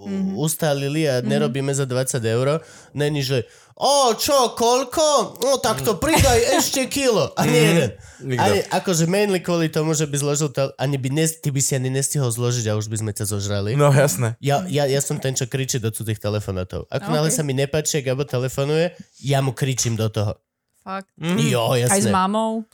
u, 0.00 0.06
Mhm. 0.06 0.32
u, 0.32 0.40
ustalili 0.40 1.04
a 1.04 1.20
nerobíme 1.20 1.70
za 1.70 1.84
20 1.84 2.00
eur, 2.22 2.64
není, 2.90 3.20
že 3.20 3.44
o, 3.74 4.12
čo, 4.12 4.52
koľko? 4.52 5.04
No 5.38 5.56
tak 5.56 5.80
to 5.80 5.96
pridaj 5.96 6.36
ešte 6.54 6.84
kilo. 6.86 7.32
Ani 7.34 7.52
jeden. 7.54 7.90
Nikto. 8.22 8.40
Ani, 8.42 8.58
akože 8.66 9.04
mainly 9.06 9.38
kvôli 9.38 9.68
tomu, 9.68 9.92
že 9.92 10.04
by 10.04 10.16
zložil 10.16 10.48
to, 10.48 10.72
ani 10.74 10.96
by 10.96 11.08
nes, 11.10 11.32
ty 11.34 11.48
by 11.48 11.58
si 11.58 11.72
ani 11.72 11.88
nestihol 11.88 12.28
zložiť 12.28 12.64
a 12.66 12.76
už 12.76 12.86
by 12.86 12.96
sme 12.98 13.10
ťa 13.10 13.24
zožrali. 13.26 13.72
No 13.74 13.88
jasné. 13.90 14.36
Ja, 14.38 14.64
ja, 14.66 14.84
ja 14.84 15.00
som 15.00 15.16
ten, 15.16 15.32
čo 15.32 15.44
kričí 15.44 15.76
do 15.76 15.88
cudzích 15.88 16.18
telefonátov. 16.18 16.84
Ako 16.86 17.02
Okay. 17.02 17.14
náhle 17.14 17.30
sa 17.30 17.40
mi 17.40 17.52
nepáči, 17.52 17.98
ak 17.98 18.04
Gabo 18.06 18.24
telefonuje, 18.24 18.92
ja 19.18 19.40
mu 19.40 19.50
kričím 19.50 19.94
do 19.94 20.08
toho. 20.08 20.36
Fakt. 20.80 21.08
Jo, 21.18 21.72
jasne. 21.74 21.92
Aj 21.92 22.00
s 22.00 22.08
mamou. 22.10 22.64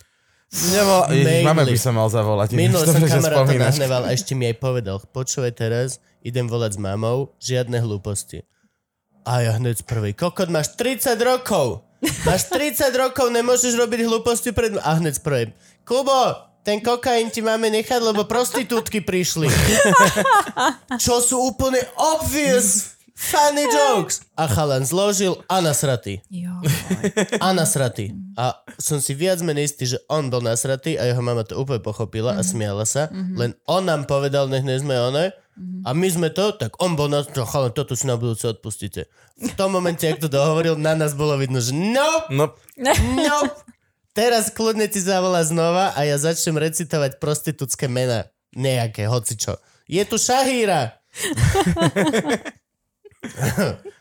Mainly. 0.46 1.42
máme 1.42 1.62
by 1.64 1.74
som 1.76 1.92
mal 1.92 2.06
zavolať. 2.06 2.54
Dobre, 2.54 2.70
som 2.80 3.02
kamaráta 3.02 3.50
nahneval 3.52 4.02
a 4.04 4.10
ešte 4.10 4.32
mi 4.32 4.46
aj 4.46 4.56
povedal, 4.56 4.96
počúvaj 5.04 5.52
teraz, 5.52 5.98
idem 6.26 6.50
volať 6.50 6.74
s 6.74 6.82
mamou, 6.82 7.30
žiadne 7.38 7.78
hlúposti. 7.78 8.42
A 9.22 9.46
ja 9.46 9.54
hneď 9.54 9.82
z 9.82 9.84
prvej, 9.86 10.18
kokot, 10.18 10.50
máš 10.50 10.74
30 10.74 11.14
rokov! 11.22 11.86
Máš 12.26 12.50
30 12.50 12.90
rokov, 12.98 13.30
nemôžeš 13.30 13.78
robiť 13.78 14.06
hlúposti 14.06 14.50
pred... 14.50 14.74
A 14.82 14.98
hneď 14.98 15.18
z 15.18 15.22
prvej, 15.22 15.44
Kubo, 15.86 16.34
ten 16.66 16.82
kokain 16.82 17.30
ti 17.30 17.46
máme 17.46 17.70
nechať, 17.70 18.02
lebo 18.02 18.26
prostitútky 18.26 18.98
prišli. 18.98 19.46
Čo 21.02 21.22
sú 21.22 21.38
úplne 21.54 21.78
obvious 21.94 22.98
funny 23.16 23.64
jokes. 23.70 24.26
A 24.36 24.44
chalan 24.50 24.84
zložil 24.84 25.40
a 25.48 25.62
nasratý. 25.62 26.20
A 27.40 27.54
nasratý. 27.56 28.12
A 28.36 28.60
som 28.76 29.00
si 29.00 29.16
viac 29.16 29.40
menej 29.40 29.72
istý, 29.72 29.96
že 29.96 29.98
on 30.10 30.28
bol 30.28 30.44
nasratý 30.44 31.00
a 31.00 31.08
jeho 31.08 31.22
mama 31.24 31.46
to 31.46 31.56
úplne 31.56 31.80
pochopila 31.80 32.36
a 32.36 32.42
smiala 32.44 32.84
sa. 32.84 33.08
Len 33.14 33.56
on 33.64 33.88
nám 33.88 34.04
povedal, 34.04 34.50
nech 34.50 34.66
nie 34.66 34.76
sme 34.76 34.98
one. 35.56 35.82
A 35.82 35.92
my 35.92 36.08
sme 36.08 36.28
to, 36.28 36.52
tak 36.52 36.76
on 36.78 36.94
bol 36.94 37.08
na 37.08 37.24
to, 37.24 37.42
chalan, 37.42 37.72
toto 37.72 37.96
si 37.96 38.04
na 38.04 38.14
budúce 38.14 38.44
odpustíte. 38.44 39.08
V 39.36 39.52
tom 39.52 39.72
momente, 39.72 40.04
ak 40.04 40.20
to 40.20 40.28
dohovoril, 40.28 40.76
na 40.76 40.92
nás 40.92 41.12
bolo 41.12 41.36
vidno, 41.36 41.58
že 41.58 41.72
nope, 41.72 42.28
No, 42.76 42.92
nope. 43.16 43.56
Teraz 44.12 44.48
kľudne 44.48 44.88
ti 44.88 44.96
zavolá 44.96 45.44
znova 45.44 45.92
a 45.92 46.00
ja 46.02 46.16
začnem 46.16 46.56
recitovať 46.56 47.20
prostitútske 47.20 47.84
mená. 47.84 48.32
Nejaké, 48.56 49.04
hocičo. 49.04 49.60
Je 49.84 50.00
tu 50.02 50.16
Šahíra. 50.16 50.96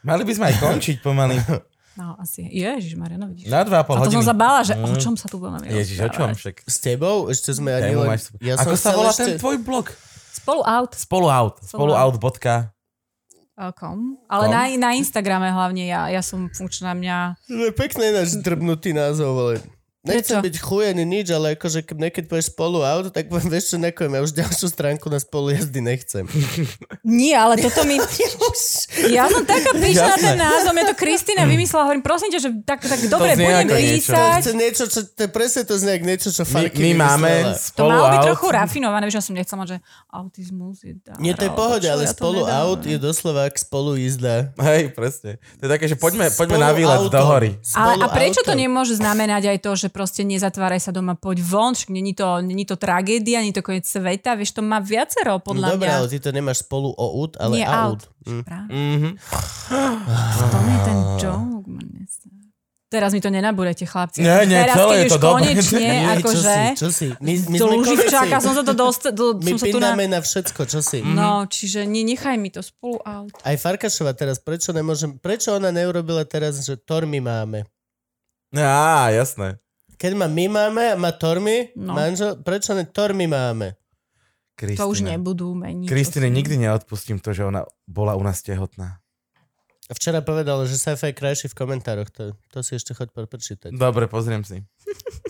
mali 0.03 0.24
by 0.24 0.32
sme 0.32 0.45
aj 0.48 0.56
končiť 0.61 0.95
pomaly. 1.03 1.35
No, 1.95 2.19
asi. 2.19 2.43
Ježiš, 2.48 3.00
Mariano, 3.00 3.32
vidíš. 3.32 3.48
Na 3.48 3.64
2,5 3.64 3.72
A 3.72 3.84
to 3.84 3.92
hodiny. 4.03 4.16
som 4.19 4.27
sa 4.27 4.35
bála, 4.35 4.67
že 4.67 4.75
o 4.75 4.95
čom 5.00 5.16
sa 5.16 5.32
tu 5.32 5.40
budeme 5.40 5.64
Ježiš, 5.64 6.03
o 6.03 6.09
čom 6.11 6.35
však? 6.35 6.67
S 6.67 6.77
tebou? 6.84 7.32
Ešte 7.32 7.56
sme 7.56 7.72
ani 7.72 7.95
len... 7.95 8.19
Ja 8.43 8.59
Ako 8.59 8.75
sa 8.75 8.92
volá 8.92 9.16
ešte... 9.16 9.35
ten 9.35 9.40
tvoj 9.40 9.64
blog? 9.64 9.95
Spolu 10.35 10.61
out. 10.67 10.91
Spoluout. 10.91 11.64
Spoluout. 11.64 12.19
bodka. 12.19 12.75
Uh, 13.55 13.72
kom. 13.72 14.19
Ale 14.27 14.51
Kom? 14.51 14.53
na, 14.53 14.61
na 14.75 14.89
Instagrame 14.99 15.47
hlavne 15.47 15.88
ja, 15.88 16.11
ja 16.11 16.19
som 16.19 16.51
funkčná 16.51 16.91
mňa. 16.91 17.39
To 17.47 17.72
je 17.72 17.73
pekný 17.73 18.11
náš 18.11 18.35
drbnutý 18.43 18.91
názov, 18.91 19.31
ale... 19.31 19.53
Nechcem 20.06 20.38
Prečo? 20.38 20.45
byť 20.45 20.56
chuj 20.61 20.84
ani 20.93 21.03
nič, 21.03 21.27
ale 21.34 21.58
akože 21.58 21.82
keď 21.82 21.98
niekedy 21.98 22.25
povieš 22.30 22.53
spolu 22.53 22.85
auto, 22.85 23.09
tak 23.09 23.25
poviem, 23.25 23.50
vieš 23.50 23.74
čo, 23.74 23.77
nekojem, 23.82 24.14
ja 24.14 24.22
už 24.22 24.32
ďalšiu 24.38 24.67
stránku 24.69 25.09
na 25.09 25.17
spolu 25.17 25.50
jazdy 25.50 25.82
nechcem. 25.82 26.30
Nie, 27.01 27.42
ale 27.42 27.58
toto 27.58 27.82
mi... 27.90 27.98
Ja 29.06 29.27
som 29.27 29.43
taká 29.43 29.75
pyšná 29.75 30.16
na 30.16 30.17
ten 30.17 30.38
názov, 30.40 30.72
mňa 30.72 30.85
to 30.93 30.95
Kristina 30.95 31.43
vymyslela, 31.43 31.92
hovorím, 31.92 32.06
prosím 32.06 32.32
ťa, 32.32 32.40
že 32.40 32.50
tak, 32.64 32.80
tak 32.88 33.00
dobre, 33.11 33.35
znie 33.35 33.51
budem 33.51 33.67
niečo. 33.67 34.16
To 34.16 34.17
písať. 34.17 34.40
chce 34.42 34.53
niečo, 34.56 34.84
čo, 34.88 35.00
to 35.03 35.22
je 35.27 35.30
presne 35.30 35.61
to 35.67 35.75
znie, 35.75 35.95
niečo, 36.00 36.30
čo 36.32 36.43
My, 36.48 36.51
Farky 36.56 36.80
my 36.80 36.92
máme 36.95 37.32
vymyslela. 37.51 37.75
To 37.75 37.84
malo 37.92 38.08
byť 38.08 38.19
trochu 38.32 38.48
rafinované, 38.56 39.03
vieš, 39.11 39.17
ja 39.19 39.24
som 39.27 39.35
nechcela 39.35 39.58
mať, 39.61 39.67
že 39.67 39.77
autizmus 40.08 40.77
je 40.88 40.93
dar. 41.03 41.19
Nie, 41.19 41.35
to 41.35 41.43
je 41.43 41.51
pohode, 41.51 41.88
ale 41.90 42.08
ja 42.08 42.14
to 42.14 42.16
spolu 42.16 42.42
aut 42.48 42.82
je 42.88 42.98
doslova 42.98 43.51
ako 43.51 43.58
spolu 43.59 43.92
jízda. 44.00 44.56
Hej, 44.56 44.95
presne. 44.95 45.38
To 45.59 45.61
je 45.67 45.69
také, 45.69 45.85
že 45.92 45.95
poďme, 46.00 46.32
poďme 46.32 46.58
Spolu 46.58 46.66
na 46.66 46.72
výlet 46.72 47.01
do 47.11 47.22
hory. 47.27 47.51
Ale 47.75 48.00
Spolu 48.00 48.03
a 48.03 48.08
prečo 48.09 48.42
to 48.42 48.53
nemôže 48.56 48.95
znamenať 48.95 49.51
aj 49.51 49.58
to, 49.59 49.72
že 49.75 49.88
proste 49.95 50.27
nezatváraj 50.27 50.83
sa 50.83 50.91
doma, 50.91 51.15
poď 51.15 51.40
von, 51.40 51.72
však 51.72 51.88
není 51.88 52.11
to, 52.11 52.43
není 52.43 52.67
to 52.67 52.75
tragédia, 52.75 53.40
není 53.40 53.56
to 53.56 53.64
koniec 53.64 53.88
sveta, 53.88 54.35
vieš, 54.35 54.51
to 54.51 54.59
má 54.59 54.83
viacero 54.83 55.40
No 55.40 55.45
podľa 55.48 55.67
dobré, 55.72 55.88
mňa. 55.88 55.95
ale 55.95 56.07
ty 56.11 56.17
to 56.19 56.30
nemáš 56.35 56.67
spolu 56.67 56.91
o 56.91 57.24
ut, 57.24 57.40
ale 57.40 57.56
Nie 57.56 57.67
out. 57.72 58.11
Hm. 58.27 58.43
Práve. 58.43 58.67
Mhm. 58.67 59.09
To 60.35 60.57
je 60.59 60.77
ten 60.83 60.98
joke. 61.15 61.64
Teraz 62.85 63.11
mi 63.11 63.19
to 63.19 63.27
nenabúrete, 63.27 63.83
chlapci. 63.83 64.24
Nie, 64.24 64.45
nie, 64.48 64.56
Teraz, 64.56 64.77
celé 64.77 64.93
keď 64.93 64.95
je 64.95 65.03
už 65.03 65.11
to 65.11 65.19
dobré. 65.19 65.33
konečne, 65.33 65.80
Nie, 65.82 65.99
čo 65.99 66.15
akože... 66.22 66.53
si, 66.53 66.64
čo 66.80 66.88
si? 66.93 67.07
My, 67.17 67.33
my 67.49 67.57
do 67.57 67.65
sme 67.65 67.75
Luživčáka 67.82 68.38
som 68.40 68.53
sa 68.56 68.64
to 68.64 68.74
dost... 68.77 69.03
Do, 69.11 69.25
My 69.35 69.51
som 69.57 69.67
na... 69.82 69.98
na 69.98 70.19
všetko, 70.22 70.61
čo 70.64 70.80
si? 70.80 71.01
No, 71.01 71.43
čiže 71.43 71.83
nie, 71.83 72.06
nechaj 72.06 72.38
mi 72.38 72.53
to 72.53 72.64
spolu 72.64 73.01
out. 73.03 73.35
Aj 73.41 73.57
Farkašova 73.57 74.15
teraz, 74.15 74.40
prečo 74.40 74.72
nemôžem, 74.72 75.17
prečo 75.17 75.51
ona 75.51 75.75
neurobila 75.75 76.24
teraz, 76.24 76.61
že 76.61 76.77
Tormy 76.77 77.19
máme? 77.19 77.67
Á, 78.56 79.11
jasné. 79.11 79.59
Keď 79.95 80.11
má 80.14 80.27
my 80.27 80.45
máme 80.48 80.83
a 80.91 80.95
má 80.95 81.11
Tormy, 81.11 81.72
No. 81.75 81.95
manžel, 81.95 82.35
prečo 82.40 82.75
ne 82.75 82.83
Tormy 82.83 83.25
máme? 83.25 83.75
To 84.56 84.88
už 84.88 85.03
nebudú 85.03 85.51
meniť. 85.51 85.88
Kristine 85.88 86.32
nikdy 86.32 86.56
neodpustím 86.56 87.19
to, 87.19 87.35
že 87.35 87.43
ona 87.43 87.67
bola 87.83 88.15
u 88.15 88.24
nás 88.24 88.40
tehotná. 88.40 89.03
A 89.85 89.93
Včera 89.93 90.17
povedal, 90.25 90.65
že 90.65 90.82
Sci-Fi 90.82 91.14
je 91.14 91.19
krajší 91.19 91.45
v 91.45 91.59
komentároch, 91.61 92.09
to, 92.09 92.33
to 92.49 92.65
si 92.65 92.74
ešte 92.74 92.98
choď 92.98 93.14
prečítať. 93.30 93.69
Dobre, 93.69 94.09
pozriem 94.09 94.41
si. 94.41 94.64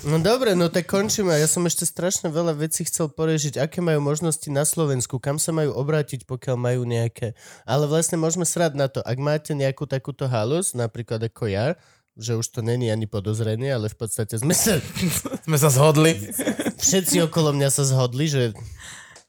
No 0.06 0.20
dobre, 0.22 0.54
no 0.54 0.68
tak 0.70 0.86
končíme. 0.92 1.34
Ja 1.34 1.48
som 1.50 1.66
ešte 1.66 1.88
strašne 1.88 2.28
veľa 2.30 2.54
vecí 2.54 2.84
chcel 2.86 3.10
poriešiť, 3.10 3.58
aké 3.58 3.80
majú 3.80 4.04
možnosti 4.04 4.46
na 4.52 4.62
Slovensku, 4.62 5.18
kam 5.18 5.40
sa 5.40 5.50
majú 5.50 5.72
obrátiť, 5.74 6.28
pokiaľ 6.28 6.56
majú 6.60 6.82
nejaké. 6.86 7.34
Ale 7.66 7.88
vlastne 7.90 8.20
môžeme 8.20 8.44
srať 8.46 8.76
na 8.76 8.86
to, 8.92 9.00
ak 9.02 9.18
máte 9.18 9.56
nejakú 9.56 9.88
takúto 9.88 10.28
halus, 10.30 10.76
napríklad 10.78 11.26
ako 11.26 11.48
ja, 11.50 11.74
že 12.16 12.40
už 12.40 12.48
to 12.48 12.60
není 12.64 12.88
ani 12.88 13.08
podozrenie, 13.08 13.76
ale 13.76 13.92
v 13.92 13.98
podstate 14.00 14.40
sme 14.40 14.56
sa, 14.56 14.80
Sme 15.48 15.58
sa 15.60 15.68
zhodli. 15.68 16.16
všetci 16.80 17.28
okolo 17.28 17.52
mňa 17.52 17.70
sa 17.70 17.84
zhodli, 17.84 18.32
že 18.32 18.56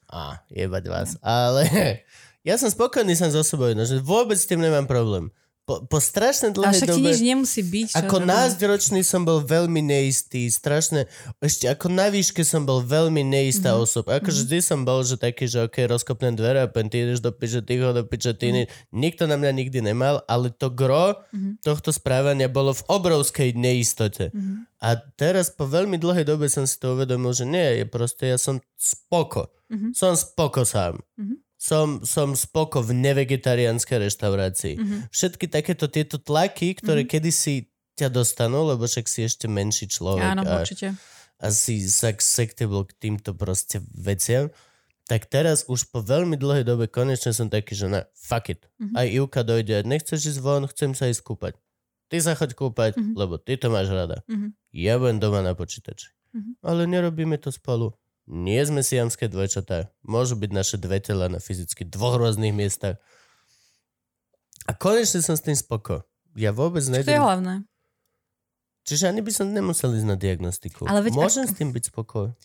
a, 0.07 0.39
jebať 0.47 0.83
vás. 0.87 1.09
Ale 1.19 1.67
ja 2.47 2.55
som 2.55 2.71
spokojný 2.71 3.13
som 3.13 3.27
so 3.27 3.43
sebou, 3.43 3.75
no, 3.75 3.83
že 3.83 3.99
vôbec 3.99 4.39
s 4.39 4.47
tým 4.47 4.63
nemám 4.63 4.87
problém. 4.87 5.29
Po, 5.67 5.83
po 5.83 5.99
strašne 5.99 6.55
A 6.55 6.55
dlhej 6.55 6.79
však 6.79 6.95
dobe... 6.95 7.11
nič 7.11 7.19
nemusí 7.19 7.59
byť. 7.59 7.99
Ako 7.99 8.23
robím. 8.23 8.31
násťročný 8.31 9.03
som 9.03 9.27
bol 9.27 9.43
veľmi 9.43 9.83
neistý, 9.83 10.47
strašne, 10.47 11.11
ešte 11.43 11.67
ako 11.67 11.91
na 11.91 12.07
výške 12.07 12.39
som 12.47 12.63
bol 12.63 12.79
veľmi 12.79 13.19
neistá 13.19 13.75
mm-hmm. 13.75 13.83
osoba. 13.83 14.15
Ako 14.15 14.31
mm-hmm. 14.31 14.47
vždy 14.47 14.57
som 14.63 14.87
bol, 14.87 15.03
že 15.03 15.19
taký, 15.19 15.43
že 15.43 15.67
ok, 15.67 15.91
rozkopnem 15.91 16.39
dvere 16.39 16.63
a 16.63 16.71
pen, 16.71 16.87
ty 16.87 17.03
ideš 17.03 17.19
do 17.19 17.35
piče, 17.35 17.67
ty 17.67 17.83
ho 17.83 17.91
do 17.91 18.07
piče, 18.07 18.31
ty 18.39 18.47
mm-hmm. 18.47 18.95
Nikto 18.95 19.27
na 19.27 19.35
mňa 19.35 19.51
nikdy 19.59 19.83
nemal, 19.83 20.23
ale 20.31 20.55
to 20.55 20.71
gro 20.71 21.19
mm-hmm. 21.35 21.59
tohto 21.59 21.91
správania 21.91 22.47
bolo 22.47 22.71
v 22.71 22.87
obrovskej 22.87 23.51
neistote. 23.51 24.31
Mm-hmm. 24.31 24.71
A 24.79 24.95
teraz 25.19 25.51
po 25.51 25.67
veľmi 25.67 25.99
dlhej 25.99 26.23
dobe 26.23 26.47
som 26.47 26.63
si 26.63 26.79
to 26.79 26.95
uvedomil, 26.95 27.35
že 27.35 27.43
nie, 27.43 27.83
je 27.83 27.85
proste, 27.91 28.23
ja 28.23 28.39
som 28.39 28.63
spoko. 28.79 29.51
Mm-hmm. 29.67 29.91
Som 29.91 30.15
spoko 30.15 30.63
sám. 30.63 31.03
Mm-hmm. 31.19 31.46
Som, 31.57 32.05
som 32.05 32.37
spoko 32.37 32.85
v 32.85 32.93
nevegetariánskej 32.93 33.97
reštaurácii. 34.07 34.73
Mhm. 34.77 34.97
Všetky 35.09 35.49
takéto 35.49 35.89
tieto 35.89 36.21
tlaky, 36.21 36.77
ktoré 36.77 37.03
kedysi 37.03 37.67
ťa 37.97 38.13
dostanú, 38.13 38.61
lebo 38.69 38.85
však 38.85 39.09
si 39.09 39.25
ešte 39.25 39.49
menší 39.49 39.89
človek 39.89 40.37
Áno, 40.37 40.45
a, 40.45 40.61
určite. 40.61 40.93
a 41.41 41.45
si 41.49 41.81
susceptible 41.81 42.85
k 42.85 42.93
týmto 42.93 43.33
proste 43.33 43.81
veciam, 43.89 44.53
tak 45.09 45.25
teraz 45.25 45.65
už 45.65 45.89
po 45.89 46.05
veľmi 46.05 46.37
dlhej 46.37 46.61
dobe 46.61 46.85
konečne 46.85 47.33
som 47.33 47.49
taký, 47.49 47.73
že 47.73 47.89
ne, 47.89 48.05
fuck 48.13 48.53
it. 48.53 48.69
Mhm. 48.77 48.93
Aj 48.93 49.07
Ivka 49.07 49.41
dojde, 49.41 49.81
nechceš 49.81 50.37
ísť 50.37 50.39
von, 50.39 50.69
chcem 50.69 50.93
sa 50.93 51.09
ísť 51.09 51.25
kúpať. 51.25 51.53
Ty 52.07 52.17
sa 52.21 52.37
choď 52.37 52.53
kúpať, 52.53 52.91
Mhm. 52.95 53.17
lebo 53.17 53.35
ty 53.35 53.57
to 53.57 53.67
máš 53.67 53.89
rada. 53.89 54.21
Mhm. 54.29 54.53
Ja 54.71 54.95
budem 54.95 55.17
doma 55.17 55.41
na 55.41 55.57
počítači. 55.57 56.13
Mhm. 56.37 56.61
Ale 56.61 56.85
nerobíme 56.85 57.35
to 57.35 57.49
spolu. 57.49 57.97
Nie 58.27 58.67
sme 58.67 58.83
siamské 58.83 59.31
dvojčatá. 59.31 59.87
Môžu 60.03 60.35
byť 60.35 60.51
naše 60.51 60.75
dve 60.75 60.99
tela 60.99 61.31
na 61.31 61.39
fyzicky 61.39 61.87
dvoch 61.87 62.19
rôznych 62.19 62.51
miestach. 62.51 62.99
A 64.67 64.75
konečne 64.75 65.23
som 65.23 65.39
s 65.39 65.43
tým 65.47 65.55
spoko. 65.55 66.03
Ja 66.35 66.51
vôbec 66.51 66.83
To 66.83 66.91
je 66.91 66.95
nejdem... 66.99 67.23
hlavné. 67.23 67.63
Čiže 68.83 69.11
ani 69.11 69.23
by 69.23 69.31
som 69.31 69.51
nemusel 69.51 69.95
ísť 69.95 70.07
na 70.07 70.19
diagnostiku. 70.19 70.87
Ale 70.87 71.07
veď 71.07 71.15
Môžem 71.15 71.47
s 71.47 71.55
tým 71.55 71.71
byť 71.71 71.91
spokoj. 71.91 72.35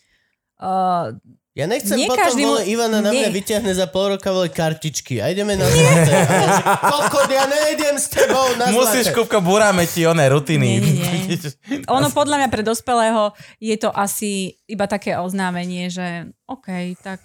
Uh, 0.62 1.19
Ja 1.53 1.69
nechcem 1.69 2.01
Nie 2.01 2.09
potom, 2.09 2.25
každý 2.25 2.49
vole, 2.49 2.65
Ivana 2.65 3.05
na 3.05 3.13
mňa 3.13 3.29
Nie. 3.29 3.37
vyťahne 3.37 3.77
za 3.77 3.85
pol 3.85 4.17
roka, 4.17 4.33
vole, 4.33 4.49
kartičky. 4.49 5.21
A 5.21 5.29
ideme 5.29 5.53
na 5.53 5.69
zlaté. 5.69 6.13
A 6.17 6.33
ja, 6.33 6.49
že, 6.49 6.65
Kokot, 6.81 7.29
ja 7.29 7.45
nejdem 7.45 7.97
s 8.01 8.09
tebou 8.09 8.57
na 8.57 8.73
Musíš, 8.73 9.13
zlaté. 9.13 9.21
Kupka, 9.21 9.45
buráme 9.45 9.85
ti 9.85 10.09
oné 10.09 10.33
rutiny. 10.33 10.81
Nie, 10.81 11.13
nie, 11.29 11.85
ono 11.93 12.09
podľa 12.09 12.41
mňa 12.41 12.49
pre 12.49 12.65
dospelého 12.65 13.37
je 13.61 13.77
to 13.77 13.93
asi 13.93 14.57
iba 14.65 14.89
také 14.89 15.13
oznámenie, 15.21 15.93
že 15.93 16.33
OK, 16.49 16.97
tak 17.05 17.21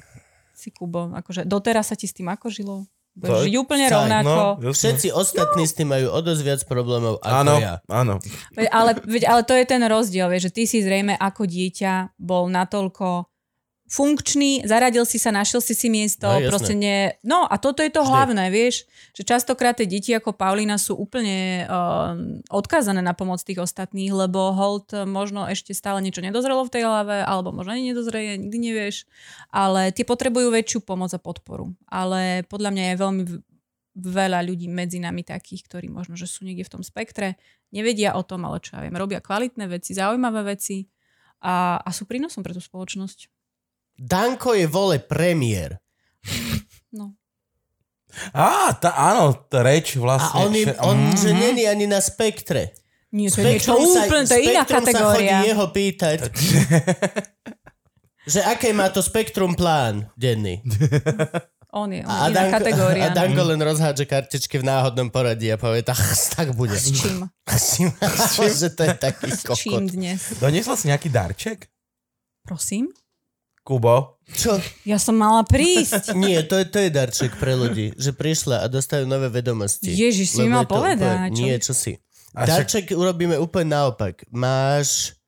si 0.52 0.76
Kubo, 0.76 1.08
akože 1.16 1.48
doteraz 1.48 1.88
sa 1.88 1.96
ti 1.96 2.04
s 2.04 2.12
tým 2.12 2.28
ako 2.28 2.52
žilo? 2.52 2.76
Budeš 3.16 3.48
žiť 3.48 3.56
úplne 3.58 3.88
tak, 3.88 3.96
rovnako. 3.96 4.62
No, 4.62 4.76
Všetci 4.76 5.08
ostatní 5.10 5.64
s 5.66 5.74
tým 5.74 5.90
majú 5.90 6.12
o 6.14 6.20
dosť 6.20 6.42
viac 6.44 6.62
problémov 6.68 7.18
ako 7.24 7.32
Áno, 7.32 7.56
ja. 7.58 7.80
áno. 7.90 8.20
Veď, 8.54 8.68
ale, 8.70 8.92
veď, 9.08 9.24
ale 9.26 9.42
to 9.48 9.56
je 9.56 9.66
ten 9.66 9.82
rozdiel, 9.88 10.28
vieš, 10.30 10.52
že 10.52 10.54
ty 10.54 10.64
si 10.70 10.84
zrejme 10.84 11.16
ako 11.16 11.48
dieťa 11.50 12.14
bol 12.20 12.46
natoľko 12.52 13.26
funkčný, 13.88 14.68
zaradil 14.68 15.08
si 15.08 15.16
sa, 15.16 15.32
našiel 15.32 15.64
si 15.64 15.72
si 15.72 15.88
miesto, 15.88 16.28
No, 16.28 16.38
jasné. 16.38 16.50
proste 16.52 16.74
ne... 16.76 17.16
No 17.24 17.48
a 17.48 17.56
toto 17.56 17.80
je 17.80 17.88
to 17.88 18.04
Vždy. 18.04 18.12
hlavné, 18.12 18.46
vieš, 18.52 18.84
že 19.16 19.24
častokrát 19.24 19.80
tie 19.80 19.88
deti 19.88 20.12
ako 20.12 20.36
Paulina 20.36 20.76
sú 20.76 21.00
úplne 21.00 21.64
um, 21.66 22.44
odkázané 22.52 23.00
na 23.00 23.16
pomoc 23.16 23.40
tých 23.42 23.64
ostatných, 23.64 24.12
lebo 24.12 24.52
hold 24.52 24.92
možno 25.08 25.48
ešte 25.48 25.72
stále 25.72 26.04
niečo 26.04 26.20
nedozrelo 26.20 26.68
v 26.68 26.74
tej 26.76 26.84
hlave, 26.84 27.24
alebo 27.24 27.56
možno 27.56 27.74
ani 27.74 27.96
nedozreje, 27.96 28.36
nikdy 28.36 28.58
nevieš, 28.60 29.08
ale 29.50 29.96
tie 29.96 30.04
potrebujú 30.04 30.52
väčšiu 30.52 30.84
pomoc 30.84 31.16
a 31.16 31.20
podporu. 31.24 31.72
Ale 31.88 32.44
podľa 32.52 32.70
mňa 32.76 32.84
je 32.92 33.02
veľmi 33.02 33.24
veľa 33.98 34.46
ľudí 34.46 34.70
medzi 34.70 35.02
nami 35.02 35.26
takých, 35.26 35.66
ktorí 35.66 35.90
možno, 35.90 36.14
že 36.14 36.30
sú 36.30 36.46
niekde 36.46 36.70
v 36.70 36.74
tom 36.78 36.84
spektre, 36.86 37.40
nevedia 37.74 38.14
o 38.14 38.22
tom, 38.22 38.46
ale 38.46 38.62
čo 38.62 38.78
ja 38.78 38.86
viem, 38.86 38.94
robia 38.94 39.18
kvalitné 39.24 39.66
veci, 39.66 39.98
zaujímavé 39.98 40.54
veci 40.54 40.86
a, 41.42 41.82
a 41.82 41.90
sú 41.90 42.06
prínosom 42.06 42.46
pre 42.46 42.54
tú 42.54 42.62
spoločnosť. 42.62 43.37
Danko 43.98 44.54
je, 44.54 44.66
vole, 44.66 45.00
premiér. 45.00 45.82
No. 46.90 47.18
Á, 48.30 48.74
tá, 48.74 48.90
áno, 48.94 49.34
tá 49.44 49.62
reč 49.62 49.94
vlastne. 49.96 50.32
A 50.32 50.44
on, 50.44 50.52
je, 50.52 50.66
on 50.80 50.98
Mhm. 51.08 51.18
že 51.18 51.30
není 51.32 51.64
ani 51.64 51.86
na 51.86 51.98
spektre. 51.98 52.74
Nie, 53.08 53.28
to 53.28 53.40
je 53.40 53.46
niečo 53.48 53.72
úplne, 53.72 54.24
to 54.24 54.36
je 54.36 54.44
iná 54.46 54.62
Spektrum 54.62 54.84
sa 54.84 55.00
chodí 55.08 55.26
kategória. 55.26 55.38
jeho 55.46 55.66
pýtať, 55.70 56.20
že 58.28 58.44
aké 58.44 58.70
má 58.72 58.88
to 58.88 59.00
spektrum 59.00 59.56
plán 59.56 60.12
denný. 60.14 60.60
On 61.70 61.88
je, 61.88 62.02
on 62.02 62.10
A 62.10 62.28
iná 62.28 62.36
Danko, 62.44 62.54
kategória. 62.54 63.04
a 63.04 63.10
Danko 63.10 63.42
len 63.46 63.60
rozhádže 63.60 64.04
kartičky 64.04 64.58
v 64.58 64.66
náhodnom 64.66 65.08
poradí 65.08 65.48
a 65.48 65.56
povie, 65.56 65.82
tak, 65.82 66.00
tak 66.36 66.52
bude. 66.52 66.76
S 66.76 66.92
čím? 66.92 67.32
S 67.48 67.76
čím? 67.76 67.88
že 68.52 68.70
to 68.72 68.82
je 68.84 68.94
taký 68.94 69.30
S 69.30 69.44
čím 69.56 69.72
kokot. 69.80 69.88
dnes? 69.88 70.20
Doniesla 70.38 70.76
si 70.76 70.86
nejaký 70.88 71.08
darček? 71.08 71.60
Prosím? 72.44 72.92
Kubo? 73.68 74.16
Čo? 74.26 74.56
Ja 74.82 74.96
som 74.96 75.16
mala 75.16 75.44
prísť. 75.44 76.16
Nie, 76.18 76.40
to 76.42 76.56
je, 76.56 76.66
to 76.66 76.80
je 76.80 76.90
darček 76.90 77.36
pre 77.36 77.52
ľudí, 77.54 77.92
že 77.94 78.12
prišla 78.12 78.64
a 78.64 78.68
dostajú 78.68 79.04
nové 79.04 79.28
vedomosti. 79.28 79.92
Ježiš, 79.92 80.28
si 80.30 80.42
mi 80.42 80.52
mal 80.54 80.64
povedať, 80.64 81.28
Úplne, 81.28 81.30
čo? 81.30 81.40
nie, 81.42 81.56
čo 81.58 81.74
si. 81.74 82.00
A 82.32 82.44
však- 82.44 82.48
Darček 82.48 82.86
urobíme 82.94 83.36
úplne 83.36 83.74
naopak. 83.74 84.24
Máš 84.30 85.20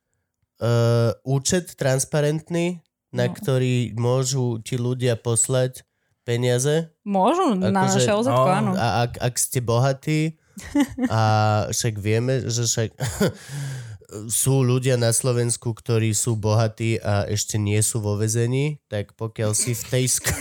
uh, 0.56 1.12
účet 1.22 1.74
transparentný, 1.74 2.80
na 3.10 3.26
No. 3.26 3.34
ktorý 3.34 3.74
môžu 3.94 4.56
ti 4.58 4.76
ľudia 4.76 5.16
poslať 5.16 5.82
peniaze. 6.22 6.88
Môžu, 7.02 7.52
na 7.54 7.68
Akože- 7.68 8.00
naše 8.00 8.12
OZ, 8.14 8.26
no, 8.26 8.46
áno. 8.46 8.72
A 8.72 9.04
ak, 9.04 9.18
ak 9.18 9.34
ste 9.34 9.60
bohatí, 9.60 10.40
a 11.10 11.20
však 11.68 11.94
vieme, 11.96 12.44
že 12.46 12.64
však 12.64 12.90
sú 14.26 14.60
ľudia 14.60 14.94
na 14.94 15.10
Slovensku, 15.10 15.70
ktorí 15.70 16.10
sú 16.10 16.34
bohatí 16.34 16.98
a 16.98 17.24
ešte 17.24 17.56
nie 17.56 17.78
sú 17.78 17.98
vo 17.98 18.14
vezení, 18.14 18.82
tak 18.86 19.14
pokiaľ 19.14 19.52
si 19.52 19.72
v 19.72 19.82
tej 19.86 20.04
sk- 20.10 20.34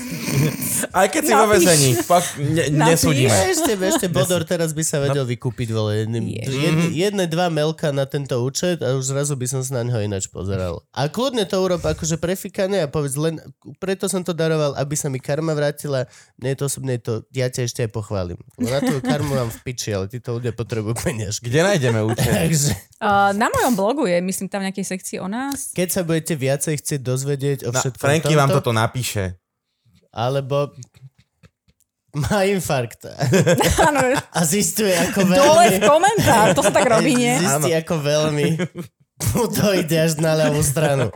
Aj 0.92 1.06
keď 1.06 1.22
si 1.22 1.34
vo 1.34 1.46
Napíš. 1.46 1.54
vezení, 1.60 1.90
fakt 2.00 2.32
ne, 2.38 2.64
nesúdime. 2.72 3.30
ešte, 3.30 3.74
ešte 3.76 4.08
Bodor 4.08 4.42
teraz 4.44 4.72
by 4.72 4.82
sa 4.82 4.98
vedel 5.00 5.26
vykúpiť 5.26 5.70
vole, 5.70 6.02
jedným, 6.02 6.26
Ježiš. 6.34 6.54
jedne, 6.56 6.86
jedne, 6.90 7.26
dva 7.26 7.48
melka 7.48 7.90
na 7.90 8.06
tento 8.06 8.38
účet 8.40 8.80
a 8.80 8.94
už 8.94 9.10
zrazu 9.10 9.34
by 9.34 9.46
som 9.46 9.62
sa 9.62 9.82
na 9.82 9.86
neho 9.86 10.00
ináč 10.00 10.26
pozeral. 10.28 10.82
A 10.94 11.06
kľudne 11.06 11.46
to 11.46 11.60
urob 11.60 11.82
akože 11.82 12.18
prefikane 12.18 12.82
a 12.82 12.88
povedz 12.88 13.16
len, 13.16 13.38
preto 13.78 14.06
som 14.06 14.22
to 14.22 14.32
daroval, 14.32 14.74
aby 14.76 14.94
sa 14.94 15.08
mi 15.08 15.20
karma 15.20 15.54
vrátila. 15.54 16.10
Nie 16.38 16.54
to 16.54 16.66
osobne 16.66 16.98
to, 16.98 17.22
ja 17.30 17.50
ťa 17.50 17.66
ešte 17.66 17.80
aj 17.86 17.92
pochválim. 17.92 18.40
Na 18.58 18.80
tú 18.80 18.98
karmu 19.00 19.36
mám 19.36 19.50
v 19.50 19.60
piči, 19.62 19.92
ale 19.92 20.08
títo 20.08 20.38
ľudia 20.38 20.54
potrebujú 20.54 20.96
peniažky. 21.00 21.50
Kde 21.50 21.62
nájdeme 21.66 22.00
účet? 22.02 22.30
Takže 22.30 22.74
Uh, 23.00 23.32
na 23.32 23.48
mojom 23.60 23.74
blogu 23.76 24.04
je, 24.08 24.18
myslím, 24.24 24.48
tam 24.48 24.64
v 24.64 24.72
nejakej 24.72 24.86
sekcii 24.88 25.18
o 25.20 25.28
nás. 25.28 25.76
keď 25.76 25.88
sa 25.92 26.02
budete 26.08 26.34
viacej 26.40 26.74
chcieť 26.80 27.02
dozvedieť 27.04 27.60
o 27.68 27.72
všetkom 27.76 28.00
Franky 28.00 28.34
tomto, 28.34 28.40
vám 28.40 28.50
toto 28.56 28.72
napíše. 28.72 29.36
alebo 30.16 30.72
má 32.10 32.42
infarkt 32.48 33.06
Áno, 33.88 34.02
a 34.18 34.42
zistuje, 34.42 34.96
ako 34.98 35.30
dole 35.30 35.66
veľmi... 35.70 35.78
v 35.78 35.80
komentár, 35.86 36.46
to 36.58 36.66
sa 36.66 36.74
tak 36.74 36.90
robí, 36.90 37.14
nie? 37.14 37.38
Zistí, 37.44 37.72
ako 37.76 38.02
veľmi 38.02 38.48
mu 39.36 39.46
to 39.52 39.76
ide 39.76 39.98
až 40.00 40.18
na 40.24 40.32
ľavú 40.36 40.64
stranu. 40.64 41.12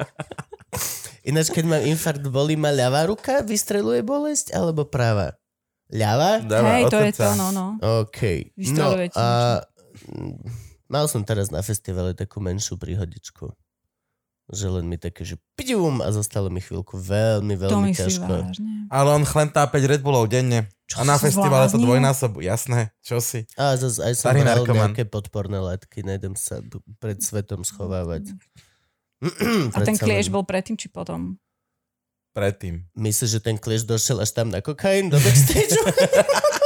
Ináč, 1.23 1.55
keď 1.55 1.63
mám 1.65 1.83
infarkt, 1.87 2.27
bolí 2.27 2.59
ma 2.59 2.67
ľavá 2.67 3.07
ruka, 3.07 3.39
vystreluje 3.47 4.03
bolesť, 4.03 4.51
alebo 4.51 4.83
práva? 4.83 5.39
Ľavá? 5.87 6.43
Dáva 6.43 6.69
Hej, 6.75 6.83
to 6.91 6.99
je 6.99 7.11
to, 7.15 7.29
no, 7.39 7.47
no. 7.55 7.65
OK. 8.03 8.51
No 8.51 8.59
Vystreluje 8.59 9.05
ti 9.07 9.19
a 9.19 9.27
mal 10.87 11.05
som 11.07 11.21
teraz 11.21 11.49
na 11.49 11.61
festivale 11.61 12.13
takú 12.13 12.39
menšiu 12.39 12.75
príhodičku. 12.75 13.51
Že 14.51 14.67
len 14.75 14.85
mi 14.91 14.99
také, 14.99 15.23
že 15.23 15.39
pďum, 15.55 16.03
a 16.03 16.11
zostalo 16.11 16.51
mi 16.51 16.59
chvíľku 16.59 16.99
veľmi, 16.99 17.55
To 17.55 17.61
veľmi 17.63 17.95
myslíš 17.95 18.19
ťažko. 18.19 18.27
vážne. 18.27 18.67
Ale 18.91 19.09
on 19.15 19.23
chlentá 19.23 19.63
5 19.63 19.71
Red 19.87 20.01
Bullov 20.03 20.27
denne. 20.27 20.67
Čo 20.83 20.99
a 20.99 21.07
na 21.07 21.15
festivale 21.15 21.71
to 21.71 21.79
dvojnásob. 21.79 22.43
Jasné, 22.43 22.91
čo 22.99 23.23
si? 23.23 23.47
A 23.55 23.79
zase 23.79 24.03
aj 24.03 24.13
som 24.19 24.29
Starý 24.29 24.43
bral 24.43 24.51
narkoman. 24.59 24.91
nejaké 24.91 25.07
podporné 25.07 25.63
látky, 25.63 26.03
nejdem 26.03 26.35
sa 26.35 26.59
pred 26.99 27.23
svetom 27.23 27.63
schovávať. 27.63 28.35
A 29.73 29.79
ten 29.87 29.95
len. 29.95 30.27
bol 30.27 30.43
predtým 30.43 30.75
či 30.75 30.91
potom? 30.91 31.39
Predtým. 32.35 32.83
Myslíš, 32.99 33.29
že 33.29 33.39
ten 33.39 33.55
klieš 33.55 33.87
došiel 33.87 34.19
až 34.19 34.35
tam 34.35 34.51
na 34.51 34.59
kokain 34.59 35.07
do 35.07 35.15
backstage? 35.23 35.71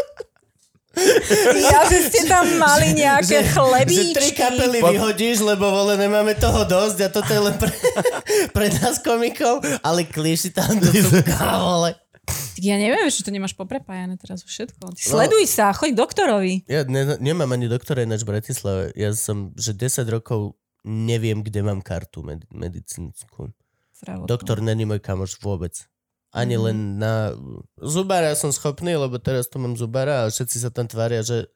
Ja, 1.58 1.86
že 1.86 2.08
ste 2.08 2.26
tam 2.26 2.46
mali 2.58 2.94
nejaké 2.94 3.42
že 3.44 3.50
chlebíčky. 3.50 4.14
tri 4.14 4.30
kapely 4.34 4.80
vyhodíš, 4.80 5.42
lebo 5.42 5.68
vole, 5.68 5.96
nemáme 5.96 6.34
toho 6.34 6.64
dosť 6.64 6.98
a 7.04 7.10
toto 7.10 7.30
je 7.30 7.42
len 7.42 7.56
pre, 7.56 7.72
pre 8.56 8.68
nás 8.74 8.98
komikov, 9.00 9.62
ale 9.82 10.04
klieš 10.04 10.40
si 10.40 10.52
tam 10.52 10.76
do 10.76 10.90
súka, 10.90 11.38
vole. 11.58 11.96
Tak 12.28 12.60
Ja 12.60 12.76
neviem, 12.76 13.08
že 13.08 13.24
to 13.24 13.30
nemáš 13.30 13.54
poprepájané 13.54 14.18
teraz 14.18 14.42
už 14.42 14.52
všetko. 14.52 14.92
Ty 14.92 15.00
No. 15.00 15.10
sleduj 15.16 15.46
sa, 15.46 15.72
choď 15.72 15.94
k 15.94 15.98
doktorovi. 15.98 16.54
Ja 16.66 16.84
ne, 16.84 17.16
nemám 17.18 17.48
ani 17.50 17.68
doktora 17.68 18.04
ináč 18.04 18.26
v 18.26 18.34
Bratislave. 18.34 18.92
Ja 18.94 19.14
som, 19.14 19.56
že 19.56 19.72
10 19.72 20.04
rokov 20.08 20.58
neviem, 20.84 21.40
kde 21.40 21.62
mám 21.62 21.80
kartu 21.80 22.22
med, 22.22 22.44
medicínsku. 22.50 23.54
Zdravotnú. 23.96 24.28
Doktor 24.28 24.60
není 24.60 24.84
môj 24.84 25.00
kamoš 25.00 25.40
vôbec. 25.40 25.88
Ani 26.30 26.54
Mhm. 26.54 26.62
len 26.62 26.78
na... 26.98 27.32
Zubára 27.78 28.34
som 28.34 28.50
schopný, 28.50 28.94
lebo 28.94 29.16
teraz 29.18 29.46
tu 29.46 29.58
mám 29.58 29.74
zubára 29.74 30.24
a 30.24 30.30
všetci 30.30 30.58
sa 30.60 30.70
tam 30.70 30.86
tvária, 30.86 31.22
že 31.22 31.48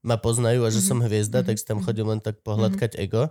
ma 0.00 0.14
poznajú 0.14 0.62
a 0.62 0.70
že 0.70 0.78
Mhm. 0.78 0.86
som 0.86 0.98
hviezda, 1.00 1.42
tak 1.42 1.56
si 1.56 1.64
tam 1.64 1.78
chodím 1.78 2.06
len 2.08 2.18
tak 2.18 2.38
pohľadkať 2.40 2.94
ego. 2.96 3.30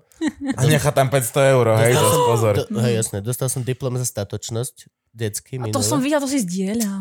A 0.51 0.61
nechá 0.61 0.91
tam 0.91 1.07
500 1.07 1.39
eur, 1.49 1.67
hej, 1.77 1.93
Dostal 1.93 2.11
som- 2.11 2.27
pozor. 2.27 2.53
Do, 2.57 2.79
hej, 2.79 2.93
jasné. 2.95 3.17
Dostal 3.19 3.47
som 3.47 3.61
diplom 3.61 3.95
za 3.95 4.03
statočnosť 4.05 4.75
detský 5.09 5.55
A 5.57 5.59
minule. 5.61 5.71
to 5.73 5.81
som 5.81 5.97
videla, 5.97 6.19
to 6.19 6.27
si 6.27 6.39
zdieľal. 6.39 6.99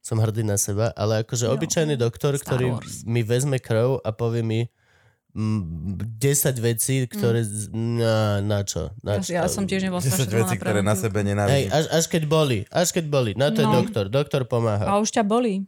Som 0.00 0.18
hrdý 0.18 0.42
na 0.42 0.56
seba, 0.56 0.90
ale 0.92 1.22
akože 1.22 1.46
Jo. 1.46 1.52
obyčajný 1.52 1.94
doktor, 1.94 2.34
Star 2.34 2.42
ktorý 2.48 2.74
Wars. 2.74 3.02
mi 3.04 3.22
vezme 3.22 3.56
krv 3.56 4.00
a 4.00 4.10
povie 4.10 4.42
mi, 4.42 4.60
mm, 4.62 4.70
10 5.34 6.12
vecí, 6.58 7.06
ktoré... 7.06 7.40
z- 7.40 7.72
Na, 7.72 8.16
na 8.38 8.60
čo? 8.60 8.92
Na 9.00 9.16
čo? 9.18 9.32
Ja, 9.32 9.44
ja 9.44 9.48
som 9.48 9.64
tiež 9.64 9.80
nebola 9.82 9.98
10 9.98 10.12
strašne 10.12 10.36
vecí, 10.38 10.54
ktoré 10.56 10.80
na 10.80 10.92
sebe 10.92 11.20
Hej, 11.20 11.26
nenávidím. 11.26 11.70
až, 11.70 11.84
až 11.90 12.04
keď 12.06 12.22
boli, 12.26 12.58
až 12.68 12.88
keď 12.90 13.04
boli. 13.06 13.30
Na 13.32 13.48
to 13.48 13.58
je 13.58 13.66
No. 13.66 13.74
doktor. 13.74 14.04
Doktor 14.06 14.44
pomáha. 14.44 14.84
A 14.86 14.98
už 14.98 15.08
ťa 15.10 15.22
boli. 15.22 15.64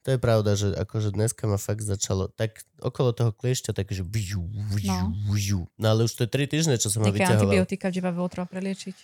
To 0.00 0.08
je 0.08 0.18
pravda, 0.18 0.50
že 0.52 0.72
akože 0.72 1.12
dneska 1.12 1.44
ma 1.44 1.56
fakt 1.56 1.82
začalo 1.82 2.30
tak 2.30 2.62
okolo 2.78 3.12
toho 3.12 3.28
kliešťa, 3.30 3.70
takže 3.72 4.00
viu, 4.02 4.40
viu, 4.72 4.88
No. 4.88 5.12
viu. 5.28 5.60
No 5.74 5.86
ale 5.90 6.06
už 6.06 6.14
to 6.14 6.24
je 6.24 6.30
3 6.30 6.46
týždne, 6.48 6.74
čo 6.74 6.88
som 6.88 7.02
ho 7.02 7.10
vyťahoval. 7.10 7.42
antibiotika 7.44 7.90
v 7.90 8.08
bolo 8.08 8.26
treba 8.26 8.46
preliečiť. 8.46 8.96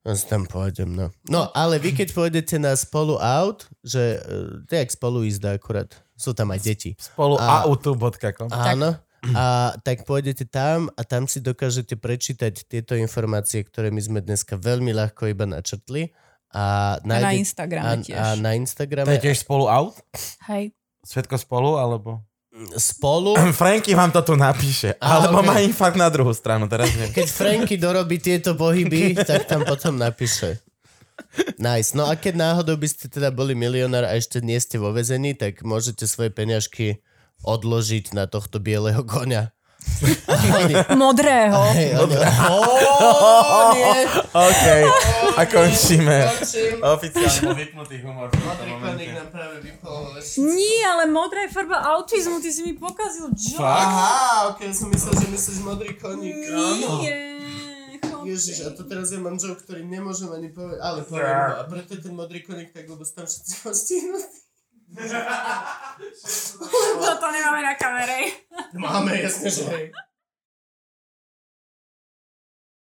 Ja 0.00 0.16
si 0.16 0.24
tam 0.24 0.48
pôjdem, 0.48 0.88
no. 0.88 1.12
No, 1.28 1.52
ale 1.52 1.76
vy 1.76 1.92
keď 1.92 2.16
pôjdete 2.16 2.56
na 2.56 2.72
spolu 2.72 3.20
out, 3.20 3.68
že 3.84 4.16
e, 4.16 4.18
to 4.64 4.70
je 4.70 4.80
jak 4.80 4.90
spolu 4.90 5.28
jízda 5.28 5.52
akurát. 5.52 5.92
Sú 6.16 6.32
tam 6.32 6.48
aj 6.48 6.60
deti. 6.62 6.90
Spolu 6.96 7.36
A- 7.36 7.68
autu.com. 7.68 8.48
Áno. 8.48 8.96
A 9.30 9.44
tak 9.78 10.02
pôjdete 10.02 10.44
tam 10.44 10.88
a 10.90 11.02
tam 11.02 11.28
si 11.28 11.38
dokážete 11.38 11.94
prečítať 11.94 12.64
tieto 12.64 12.96
informácie, 12.96 13.60
ktoré 13.60 13.88
my 13.88 14.00
sme 14.00 14.18
dneska 14.18 14.56
veľmi 14.56 14.90
ľahko 14.90 15.28
iba 15.28 15.44
načrtli. 15.44 16.08
A, 16.50 16.96
A 16.96 17.04
na 17.04 17.20
nájde- 17.22 17.38
Instagrame 17.38 17.86
a, 17.86 17.94
tiež. 18.00 18.16
a 18.16 18.24
na 18.34 18.50
To 18.50 18.58
Instagrame 18.58 19.12
je 19.12 19.22
tiež 19.22 19.38
spolu 19.38 19.68
out? 19.68 19.94
Hej. 20.46 20.72
Všetko 21.02 21.36
spolu, 21.36 21.76
alebo? 21.76 22.24
spolu. 22.74 23.38
Franky 23.60 23.94
vám 23.94 24.10
to 24.10 24.20
tu 24.22 24.34
napíše. 24.34 24.98
Á, 24.98 25.20
Alebo 25.20 25.40
ok. 25.40 25.46
má 25.46 25.56
infarkt 25.60 25.96
na 25.96 26.08
druhú 26.08 26.32
stranu, 26.32 26.66
teraz 26.66 26.90
neviem. 26.92 27.14
Keď 27.14 27.28
Franky 27.28 27.76
dorobí 27.76 28.18
tieto 28.18 28.52
pohyby, 28.52 29.14
tak 29.16 29.46
tam 29.46 29.62
potom 29.62 29.94
napíše. 29.96 30.58
Nice. 31.56 31.92
No 31.92 32.08
a 32.08 32.16
keď 32.16 32.34
náhodou 32.34 32.74
by 32.74 32.88
ste 32.88 33.06
teda 33.06 33.30
boli 33.30 33.52
milionár 33.52 34.02
a 34.02 34.16
ešte 34.16 34.40
nie 34.40 34.56
ste 34.56 34.76
vo 34.76 34.90
vezení, 34.90 35.32
tak 35.32 35.60
môžete 35.62 36.04
svoje 36.04 36.32
peňažky 36.32 37.04
odložiť 37.44 38.12
na 38.12 38.28
tohto 38.28 38.60
bieleho 38.60 39.04
konia. 39.04 39.52
Modrého. 40.96 41.60
Hej, 41.72 41.96
oni, 41.96 42.16
oh, 42.16 43.72
nie. 43.76 44.04
OK. 44.32 44.66
A 45.36 45.42
končíme. 45.48 46.28
Oficiálne 46.84 47.56
vypnutý 47.64 47.96
humor. 48.04 48.28
Nie, 50.36 50.80
ale 50.84 51.04
modrá 51.08 51.48
je 51.48 51.50
farba 51.52 51.80
autizmu, 51.96 52.40
ty 52.44 52.52
si 52.52 52.60
mi 52.64 52.76
pokazil 52.76 53.32
joke. 53.32 53.64
Aha, 53.64 54.52
ok, 54.52 54.60
som 54.72 54.92
myslel, 54.92 55.14
že 55.16 55.26
myslíš 55.32 55.58
modrý 55.64 55.96
koník. 55.96 56.36
Nie. 57.00 57.40
Ježiš, 58.20 58.68
a 58.68 58.76
to 58.76 58.84
teraz 58.84 59.16
ja 59.16 59.20
mám 59.20 59.40
joke, 59.40 59.64
ktorý 59.64 59.80
nemôžem 59.80 60.28
ani 60.28 60.52
povedať, 60.52 60.78
ale 60.84 61.00
poviem 61.08 61.24
ho. 61.24 61.52
A 61.56 61.64
preto 61.64 61.96
je 61.96 62.00
ten 62.04 62.12
modrý 62.12 62.44
koník 62.44 62.68
tak, 62.76 62.84
lebo 62.84 63.00
tam 63.00 63.24
všetci 63.24 63.54
postihnutí. 63.64 64.49
Toto 67.00 67.26
nemáme 67.30 67.60
na 67.62 67.74
kamere. 67.78 68.18
Máme, 68.74 69.22
jasne, 69.22 69.48
že 69.50 69.62
hej. 69.70 69.84